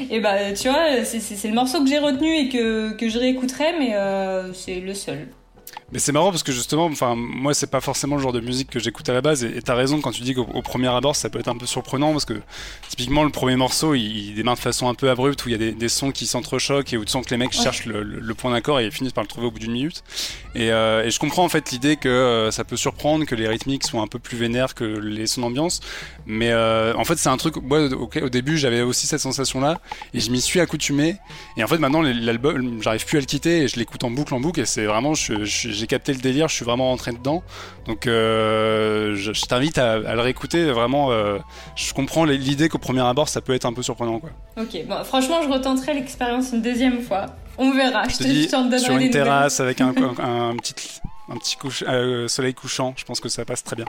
et 0.10 0.20
bah 0.20 0.52
tu 0.52 0.68
vois, 0.68 1.04
c'est 1.04 1.48
le 1.48 1.54
morceau 1.54 1.82
que 1.82 1.88
j'ai 1.88 1.98
retenu 1.98 2.34
et 2.34 2.48
que, 2.48 2.92
que 2.92 3.08
je 3.08 3.18
réécouterai, 3.18 3.78
mais 3.78 3.94
euh, 3.94 4.52
c'est 4.52 4.80
le 4.80 4.94
seul. 4.94 5.28
Mais 5.94 6.00
c'est 6.00 6.10
marrant 6.10 6.30
parce 6.30 6.42
que 6.42 6.50
justement, 6.50 6.86
enfin, 6.86 7.14
moi, 7.16 7.54
c'est 7.54 7.70
pas 7.70 7.80
forcément 7.80 8.16
le 8.16 8.22
genre 8.22 8.32
de 8.32 8.40
musique 8.40 8.68
que 8.68 8.80
j'écoute 8.80 9.08
à 9.08 9.12
la 9.12 9.20
base. 9.20 9.44
Et 9.44 9.62
t'as 9.62 9.76
raison 9.76 10.00
quand 10.00 10.10
tu 10.10 10.22
dis 10.22 10.34
qu'au 10.34 10.44
premier 10.60 10.88
abord, 10.88 11.14
ça 11.14 11.30
peut 11.30 11.38
être 11.38 11.46
un 11.46 11.56
peu 11.56 11.66
surprenant 11.66 12.10
parce 12.10 12.24
que 12.24 12.34
typiquement, 12.88 13.22
le 13.22 13.30
premier 13.30 13.54
morceau, 13.54 13.94
il, 13.94 14.34
démarre 14.34 14.56
de 14.56 14.60
façon 14.60 14.88
un 14.88 14.94
peu 14.94 15.08
abrupte 15.08 15.46
où 15.46 15.50
il 15.50 15.52
y 15.52 15.68
a 15.68 15.70
des, 15.70 15.88
sons 15.88 16.10
qui 16.10 16.26
s'entrechoquent 16.26 16.92
et 16.92 16.96
où 16.96 17.04
tu 17.04 17.12
sens 17.12 17.24
que 17.24 17.30
les 17.30 17.36
mecs 17.36 17.52
cherchent 17.52 17.86
le, 17.86 18.34
point 18.34 18.50
d'accord 18.50 18.80
et 18.80 18.86
ils 18.86 18.90
finissent 18.90 19.12
par 19.12 19.22
le 19.22 19.28
trouver 19.28 19.46
au 19.46 19.52
bout 19.52 19.60
d'une 19.60 19.70
minute. 19.70 20.02
Et, 20.56 20.72
euh, 20.72 21.04
et, 21.04 21.12
je 21.12 21.20
comprends 21.20 21.44
en 21.44 21.48
fait 21.48 21.70
l'idée 21.70 21.94
que 21.94 22.08
euh, 22.08 22.50
ça 22.50 22.64
peut 22.64 22.76
surprendre, 22.76 23.24
que 23.24 23.36
les 23.36 23.46
rythmiques 23.46 23.84
soient 23.84 24.02
un 24.02 24.08
peu 24.08 24.18
plus 24.18 24.36
vénères 24.36 24.74
que 24.74 24.82
les 24.82 25.28
sons 25.28 25.42
d'ambiance. 25.42 25.78
Mais 26.26 26.50
euh, 26.50 26.92
en 26.96 27.04
fait, 27.04 27.18
c'est 27.18 27.28
un 27.28 27.36
truc. 27.36 27.54
Moi, 27.62 27.88
au 27.92 28.28
début, 28.30 28.58
j'avais 28.58 28.82
aussi 28.82 29.06
cette 29.06 29.20
sensation-là 29.20 29.78
et 30.12 30.18
je 30.18 30.32
m'y 30.32 30.40
suis 30.40 30.58
accoutumé. 30.58 31.18
Et 31.56 31.62
en 31.62 31.68
fait, 31.68 31.78
maintenant, 31.78 32.02
l'album, 32.02 32.82
j'arrive 32.82 33.06
plus 33.06 33.18
à 33.18 33.20
le 33.20 33.26
quitter 33.26 33.62
et 33.62 33.68
je 33.68 33.76
l'écoute 33.76 34.02
en 34.02 34.10
boucle 34.10 34.34
en 34.34 34.40
boucle. 34.40 34.58
Et 34.58 34.66
c'est 34.66 34.86
vraiment, 34.86 35.14
j'ai 35.14 35.83
j'ai 35.84 35.88
capté 35.88 36.14
le 36.14 36.18
délire, 36.18 36.48
je 36.48 36.54
suis 36.54 36.64
vraiment 36.64 36.88
rentré 36.88 37.12
dedans. 37.12 37.42
Donc 37.86 38.06
euh, 38.06 39.14
je, 39.16 39.32
t'invite 39.44 39.76
à, 39.76 39.98
le 39.98 40.20
réécouter. 40.20 40.72
Vraiment, 40.72 41.10
euh, 41.10 41.36
je 41.76 41.92
comprends 41.92 42.24
l'idée 42.24 42.70
qu'au 42.70 42.78
premier 42.78 43.02
abord, 43.02 43.28
ça 43.28 43.42
peut 43.42 43.52
être 43.52 43.66
un 43.66 43.74
peu 43.74 43.82
surprenant. 43.82 44.18
Quoi. 44.18 44.30
Ok, 44.56 44.86
bon, 44.88 45.04
franchement, 45.04 45.42
je 45.42 45.50
retenterai 45.50 45.92
l'expérience 45.92 46.52
une 46.54 46.62
deuxième 46.62 47.02
fois. 47.02 47.26
On 47.58 47.70
verra. 47.72 48.08
Je, 48.08 48.16
te, 48.16 48.22
dis, 48.22 48.48
sur 48.78 48.96
une 48.96 49.10
terrasse 49.10 49.60
avec 49.60 49.80
un, 49.82 49.88
un, 49.88 50.56
petit 50.56 50.74
un 51.30 51.36
petit 51.36 51.56
couche, 51.56 51.84
euh, 51.86 52.28
soleil 52.28 52.54
couchant. 52.54 52.94
Je 52.96 53.04
pense 53.04 53.20
que 53.20 53.28
ça 53.28 53.44
passe 53.44 53.62
très 53.62 53.76
bien. 53.76 53.86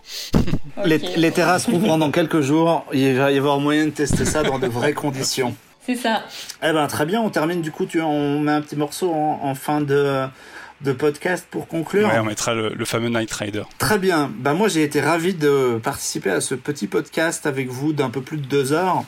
Les, 0.84 0.98
les 0.98 1.32
terrasses 1.32 1.68
rouvrant 1.68 1.98
dans 1.98 2.12
quelques 2.12 2.42
jours. 2.42 2.86
Il 2.92 3.16
va 3.16 3.32
y 3.32 3.38
avoir 3.38 3.62
moyen 3.62 3.86
de 3.86 3.92
tester 3.92 4.26
ça 4.26 4.44
dans 4.44 4.60
de 4.60 4.68
vraies 4.68 4.94
conditions. 4.94 5.56
C'est 5.86 5.96
ça. 5.96 6.24
Eh 6.62 6.74
ben 6.74 6.88
très 6.88 7.06
bien. 7.06 7.22
On 7.22 7.30
termine 7.30 7.62
du 7.62 7.72
coup. 7.72 7.86
Tu, 7.86 8.02
on 8.02 8.42
met 8.42 8.52
un 8.52 8.62
petit 8.62 8.76
morceau 8.76 9.14
en, 9.14 9.40
en 9.44 9.56
fin 9.56 9.80
de 9.80 10.28
de 10.82 10.92
podcast 10.92 11.48
pour 11.50 11.68
conclure. 11.68 12.08
Ouais, 12.08 12.20
on 12.20 12.26
mettra 12.26 12.54
le, 12.54 12.70
le, 12.70 12.86
fameux 12.86 13.10
Night 13.10 13.32
Rider. 13.32 13.64
Très 13.78 13.98
bien. 13.98 14.32
Ben 14.38 14.54
moi, 14.54 14.68
j'ai 14.68 14.84
été 14.84 15.02
ravi 15.02 15.34
de 15.34 15.80
participer 15.82 16.30
à 16.30 16.42
ce 16.42 16.56
petit 16.56 16.88
podcast 16.88 17.46
avec 17.46 17.70
vous 17.70 17.94
d'un 17.94 18.10
peu 18.10 18.22
plus 18.22 18.38
de 18.38 18.46
deux 18.46 18.74
heures 18.74 19.04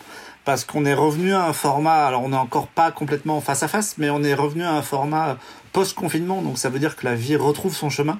parce 0.45 0.63
qu'on 0.63 0.85
est 0.85 0.93
revenu 0.93 1.33
à 1.33 1.45
un 1.45 1.53
format. 1.53 2.05
Alors, 2.05 2.23
on 2.23 2.29
n'est 2.29 2.37
encore 2.37 2.67
pas 2.67 2.91
complètement 2.91 3.41
face 3.41 3.63
à 3.63 3.67
face, 3.67 3.95
mais 3.97 4.09
on 4.09 4.23
est 4.23 4.33
revenu 4.33 4.63
à 4.63 4.73
un 4.73 4.81
format 4.81 5.37
post-confinement. 5.73 6.41
Donc, 6.41 6.57
ça 6.57 6.69
veut 6.69 6.79
dire 6.79 6.95
que 6.95 7.05
la 7.05 7.15
vie 7.15 7.35
retrouve 7.35 7.75
son 7.75 7.89
chemin. 7.89 8.19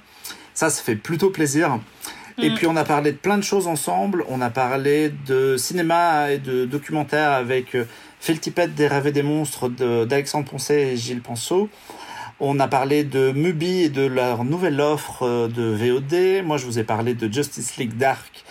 Ça, 0.54 0.70
ça 0.70 0.84
fait 0.84 0.96
plutôt 0.96 1.30
plaisir. 1.30 1.80
Et 2.40 2.52
puis 2.52 2.68
on 2.68 2.76
a 2.76 2.84
parlé 2.84 3.14
de 3.14 3.18
plein 3.18 3.38
de 3.38 3.44
choses 3.44 3.66
ensemble. 3.66 4.24
On 4.30 4.42
a 4.42 4.50
parlé 4.50 5.12
de 5.26 5.58
cinéma 5.58 6.32
et 6.32 6.38
de 6.38 6.66
documentaire 6.66 7.32
avec 7.32 7.76
Phil 8.20 8.40
Tippett 8.40 8.76
des 8.76 8.88
Rêves 8.88 9.08
et 9.08 9.12
des 9.12 9.24
Monstres 9.24 9.70
d'Alexandre 9.70 10.50
Poncet 10.50 10.94
et 10.94 10.98
Gilles 10.98 11.22
Penceau. 11.22 11.70
On 12.40 12.60
a 12.60 12.68
parlé 12.68 13.04
de 13.04 13.32
Mubi 13.32 13.84
et 13.84 13.90
de 13.90 14.06
leur 14.06 14.44
nouvelle 14.44 14.80
offre 14.80 15.48
de 15.48 15.64
VOD. 15.64 16.46
Moi, 16.46 16.58
je 16.58 16.66
vous 16.68 16.78
ai 16.78 16.84
parlé 16.84 17.16
de 17.16 17.32
Justice 17.34 17.78
League 17.78 17.98
Dark 17.98 18.44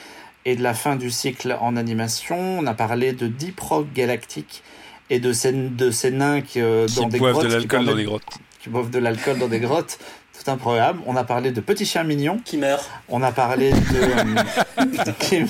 et 0.44 0.56
de 0.56 0.62
la 0.62 0.74
fin 0.74 0.96
du 0.96 1.08
cycle 1.08 1.56
en 1.60 1.76
animation. 1.76 2.58
On 2.58 2.66
a 2.66 2.74
parlé 2.74 3.12
de 3.12 3.28
Deep 3.28 3.60
Rock 3.60 3.86
Galactic 3.94 4.64
et 5.08 5.20
de 5.20 5.32
ces, 5.32 5.52
de 5.52 5.92
ces 5.92 6.10
nains 6.10 6.40
qui, 6.40 6.60
euh, 6.60 6.86
qui 6.86 6.96
dans 6.96 7.08
des 7.08 7.18
boivent 7.18 7.34
grottes. 7.34 7.46
de 7.46 7.52
l'alcool 7.52 7.84
dans 7.84 7.94
des 7.94 8.04
grottes. 8.04 8.38
Qui 8.58 8.68
boivent 8.70 8.90
de 8.90 8.98
l'alcool 8.98 9.38
dans 9.38 9.48
des 9.48 9.60
grottes. 9.60 9.98
Tout 10.46 10.52
un 10.52 10.56
programme. 10.58 11.00
On 11.06 11.16
a 11.16 11.24
parlé 11.24 11.50
de 11.50 11.60
Petits 11.60 11.84
Chiens 11.84 12.04
Mignons. 12.04 12.38
Qui 12.44 12.56
meurt. 12.56 12.88
On 13.08 13.20
a 13.22 13.32
parlé 13.32 13.72
de... 13.72 13.76
euh, 13.96 15.44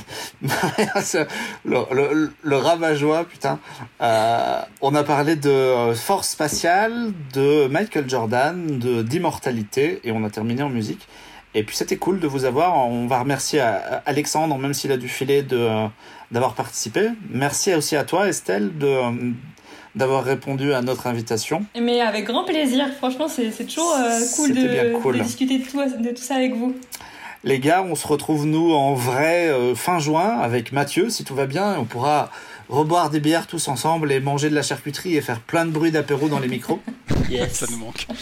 le, 1.66 1.94
le, 1.94 2.32
le 2.42 2.56
ravageois, 2.56 3.24
putain. 3.24 3.58
Euh, 4.00 4.60
on 4.80 4.94
a 4.94 5.04
parlé 5.04 5.36
de 5.36 5.92
Force 5.94 6.30
Spatiale, 6.30 7.12
de 7.34 7.66
Michael 7.66 8.08
Jordan, 8.08 8.78
de 8.78 9.02
d'immortalité, 9.02 10.00
et 10.04 10.12
on 10.12 10.24
a 10.24 10.30
terminé 10.30 10.62
en 10.62 10.70
musique. 10.70 11.06
Et 11.54 11.62
puis 11.62 11.76
c'était 11.76 11.98
cool 11.98 12.18
de 12.18 12.26
vous 12.26 12.46
avoir. 12.46 12.76
On 12.76 13.06
va 13.06 13.18
remercier 13.18 13.60
Alexandre, 14.06 14.56
même 14.56 14.72
s'il 14.72 14.92
a 14.92 14.96
dû 14.96 15.08
filer, 15.08 15.42
de 15.42 15.68
d'avoir 16.30 16.54
participé. 16.54 17.10
Merci 17.30 17.74
aussi 17.74 17.96
à 17.96 18.04
toi, 18.04 18.28
Estelle, 18.28 18.78
de 18.78 19.34
d'avoir 19.96 20.22
répondu 20.22 20.72
à 20.72 20.82
notre 20.82 21.06
invitation. 21.06 21.64
Mais 21.80 22.00
avec 22.00 22.26
grand 22.26 22.44
plaisir. 22.44 22.86
Franchement, 22.98 23.26
c'est 23.28 23.50
toujours 23.66 23.94
euh, 23.98 24.20
cool, 24.36 24.52
de, 24.52 24.98
cool 25.00 25.18
de, 25.18 25.22
discuter 25.22 25.58
de 25.58 25.64
tout, 25.64 25.78
de 25.78 26.10
tout 26.10 26.22
ça 26.22 26.36
avec 26.36 26.54
vous. 26.54 26.74
Les 27.42 27.58
gars, 27.58 27.82
on 27.82 27.94
se 27.94 28.06
retrouve 28.06 28.46
nous 28.46 28.72
en 28.72 28.94
vrai 28.94 29.48
euh, 29.48 29.74
fin 29.74 29.98
juin 29.98 30.38
avec 30.40 30.72
Mathieu, 30.72 31.10
si 31.10 31.24
tout 31.24 31.34
va 31.34 31.46
bien. 31.46 31.76
On 31.78 31.84
pourra 31.84 32.30
reboire 32.68 33.08
des 33.08 33.20
bières 33.20 33.46
tous 33.46 33.68
ensemble 33.68 34.12
et 34.12 34.20
manger 34.20 34.50
de 34.50 34.54
la 34.54 34.62
charcuterie 34.62 35.16
et 35.16 35.20
faire 35.20 35.40
plein 35.40 35.64
de 35.64 35.70
bruit 35.70 35.90
d'apéro 35.90 36.28
dans 36.28 36.40
les 36.40 36.48
micros. 36.48 36.80
yes. 37.30 37.52
Ça 37.52 37.66
nous 37.70 37.78
manque. 37.78 38.06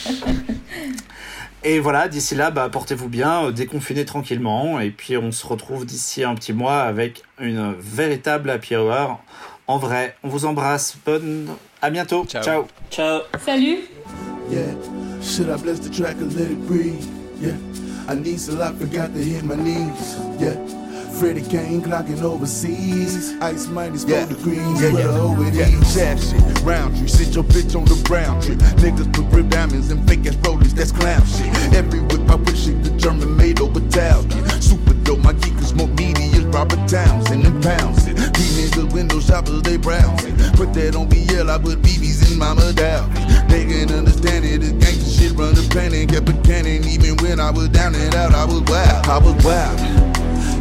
Et 1.67 1.79
voilà, 1.79 2.09
d'ici 2.09 2.35
là, 2.35 2.51
bah, 2.51 2.69
portez-vous 2.71 3.09
bien, 3.09 3.47
euh, 3.47 3.51
déconfinez 3.51 4.05
tranquillement. 4.05 4.81
Et 4.81 4.91
puis 4.91 5.17
on 5.17 5.33
se 5.33 5.47
retrouve 5.47 5.87
d'ici 5.87 6.23
un 6.23 6.35
petit 6.35 6.53
mois 6.53 6.83
avec 6.83 7.23
une 7.41 7.75
véritable 7.79 8.51
happy 8.51 8.77
hour. 8.77 9.25
En 9.67 9.79
vrai, 9.79 10.15
on 10.23 10.29
vous 10.29 10.45
embrasse. 10.45 10.97
Bonne. 11.05 11.49
À 11.81 11.91
bientôt. 11.91 12.25
Ciao. 12.27 12.43
Ciao. 12.43 12.65
Ciao. 12.91 13.21
Salut. 13.45 13.79
Yeah. 14.51 14.75
Should 15.23 15.49
I 15.49 15.57
bless 15.57 15.79
the 15.81 15.89
track 15.91 16.17
and 16.21 16.33
let 16.35 16.51
it 16.51 16.67
breathe? 16.67 17.03
Yeah. 17.41 17.57
I 18.07 18.15
need 18.15 18.39
so 18.39 18.61
I 18.61 18.73
forgot 18.75 19.15
to 19.15 19.21
hit 19.23 19.43
my 19.43 19.57
knees. 19.57 20.19
Yeah. 20.39 20.57
Freddie 21.19 21.43
Kane 21.49 21.81
clocking 21.81 22.21
overseas. 22.23 23.33
Ice 23.41 23.67
minus 23.69 24.05
Yeah. 24.05 24.27
four 24.27 24.37
degrees. 24.37 24.59
Yeah, 24.83 24.93
Where 24.93 25.01
yeah, 25.01 25.07
the 25.07 25.13
hoe 25.13 25.43
it 25.45 25.55
yeah. 25.55 25.81
is. 25.81 25.95
Jab 25.95 26.19
shit, 26.19 26.61
round 26.65 26.97
tree, 26.99 27.09
sit 27.09 27.35
your 27.35 27.45
bitch 27.45 27.75
on 27.75 27.85
the 27.87 27.95
brown 28.07 28.43
tree. 28.43 28.57
Niggas 28.83 29.11
put 29.15 29.25
rib 29.33 29.49
diamonds 29.49 29.91
and 29.91 30.07
fake 30.07 30.27
ass 30.27 30.37
rollers, 30.45 30.75
that's 30.75 30.93
clown 30.93 31.25
shit. 31.25 31.49
Every 31.73 32.01
whip 32.01 32.29
I 32.29 32.35
wish 32.35 32.67
it 32.67 32.83
the 32.83 32.91
German 32.99 33.35
made 33.37 33.61
over 33.61 33.79
Italian. 33.81 34.61
Super 34.61 34.93
dope, 35.05 35.21
my 35.21 35.33
geekers 35.35 35.73
more 35.75 35.89
meaty 35.89 36.34
Robert 36.55 36.89
Townsend 36.89 37.45
and 37.45 37.61
pounds 37.61 38.07
it. 38.07 38.15
These 38.15 38.71
niggas 38.71 38.93
window 38.93 39.19
shoppers, 39.19 39.61
they 39.63 39.77
browsing. 39.77 40.37
Put 40.55 40.73
that 40.75 40.95
on 40.95 41.09
BL, 41.09 41.51
I 41.51 41.59
put 41.59 41.83
BBs 41.83 42.31
in 42.31 42.39
Mama 42.39 42.73
Dowdy. 42.73 43.11
They 43.51 43.67
can 43.67 43.91
understand 43.91 44.45
it, 44.45 44.61
this 44.61 44.71
gangsta 44.71 45.19
shit 45.19 45.33
run 45.33 45.55
the 45.55 45.67
planet. 45.69 46.11
Kept 46.11 46.29
a 46.29 46.33
cannon, 46.47 46.87
even 46.87 47.17
when 47.19 47.41
I 47.41 47.51
was 47.51 47.71
down 47.71 47.97
and 47.97 48.15
out, 48.15 48.35
I 48.35 48.45
was 48.45 48.63
wild, 48.71 49.03
I 49.11 49.19
was 49.19 49.35
wild. 49.43 49.81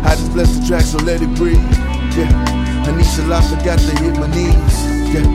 I 0.02 0.18
just 0.18 0.34
bless 0.34 0.50
the 0.58 0.66
track, 0.66 0.82
so 0.82 0.98
let 0.98 1.22
it 1.22 1.30
breathe. 1.38 1.62
Yeah, 2.18 2.90
Anisha 2.90 3.22
Lop 3.30 3.46
forgot 3.46 3.78
to 3.78 3.94
hit 4.02 4.18
my 4.18 4.26
knees. 4.34 4.76
Yeah, 5.14 5.30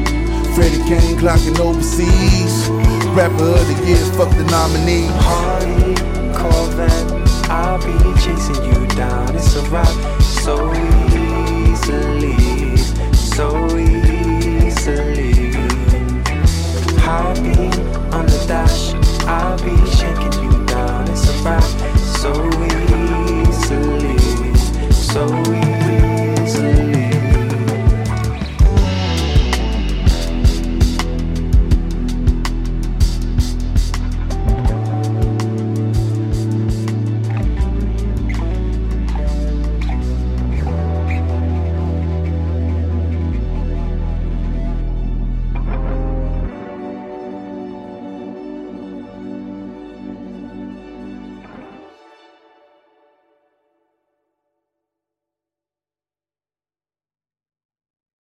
Freddie 0.58 0.82
Kane 0.90 1.22
clocking 1.22 1.54
overseas. 1.62 2.66
Rapper 3.14 3.46
of 3.46 3.62
the 3.62 3.78
year, 3.86 4.02
fuck 4.18 4.34
the 4.34 4.42
nominee. 4.50 5.06
Hardy 5.22 5.94
Corvette, 6.34 7.46
I'll 7.46 7.78
be 7.78 7.94
chasing 8.18 8.58
you 8.66 8.86
down. 8.98 9.36
It's 9.36 9.54
a 9.54 9.62
rock 9.70 10.17
so 10.48 10.72
easily, 10.72 12.32
so 13.12 13.46
easily. 13.76 15.32
I'll 17.04 17.34
be 17.42 17.52
on 18.16 18.24
the 18.24 18.44
dash, 18.48 18.94
I'll 19.26 19.58
be 19.58 19.76
shaking 19.90 20.42
you 20.42 20.64
down. 20.64 21.10
It's 21.10 21.28
a 21.28 21.32
wrap 21.42 21.62
so 22.22 22.32
easily, 22.64 23.52
so 23.52 25.26
easily. 25.36 25.57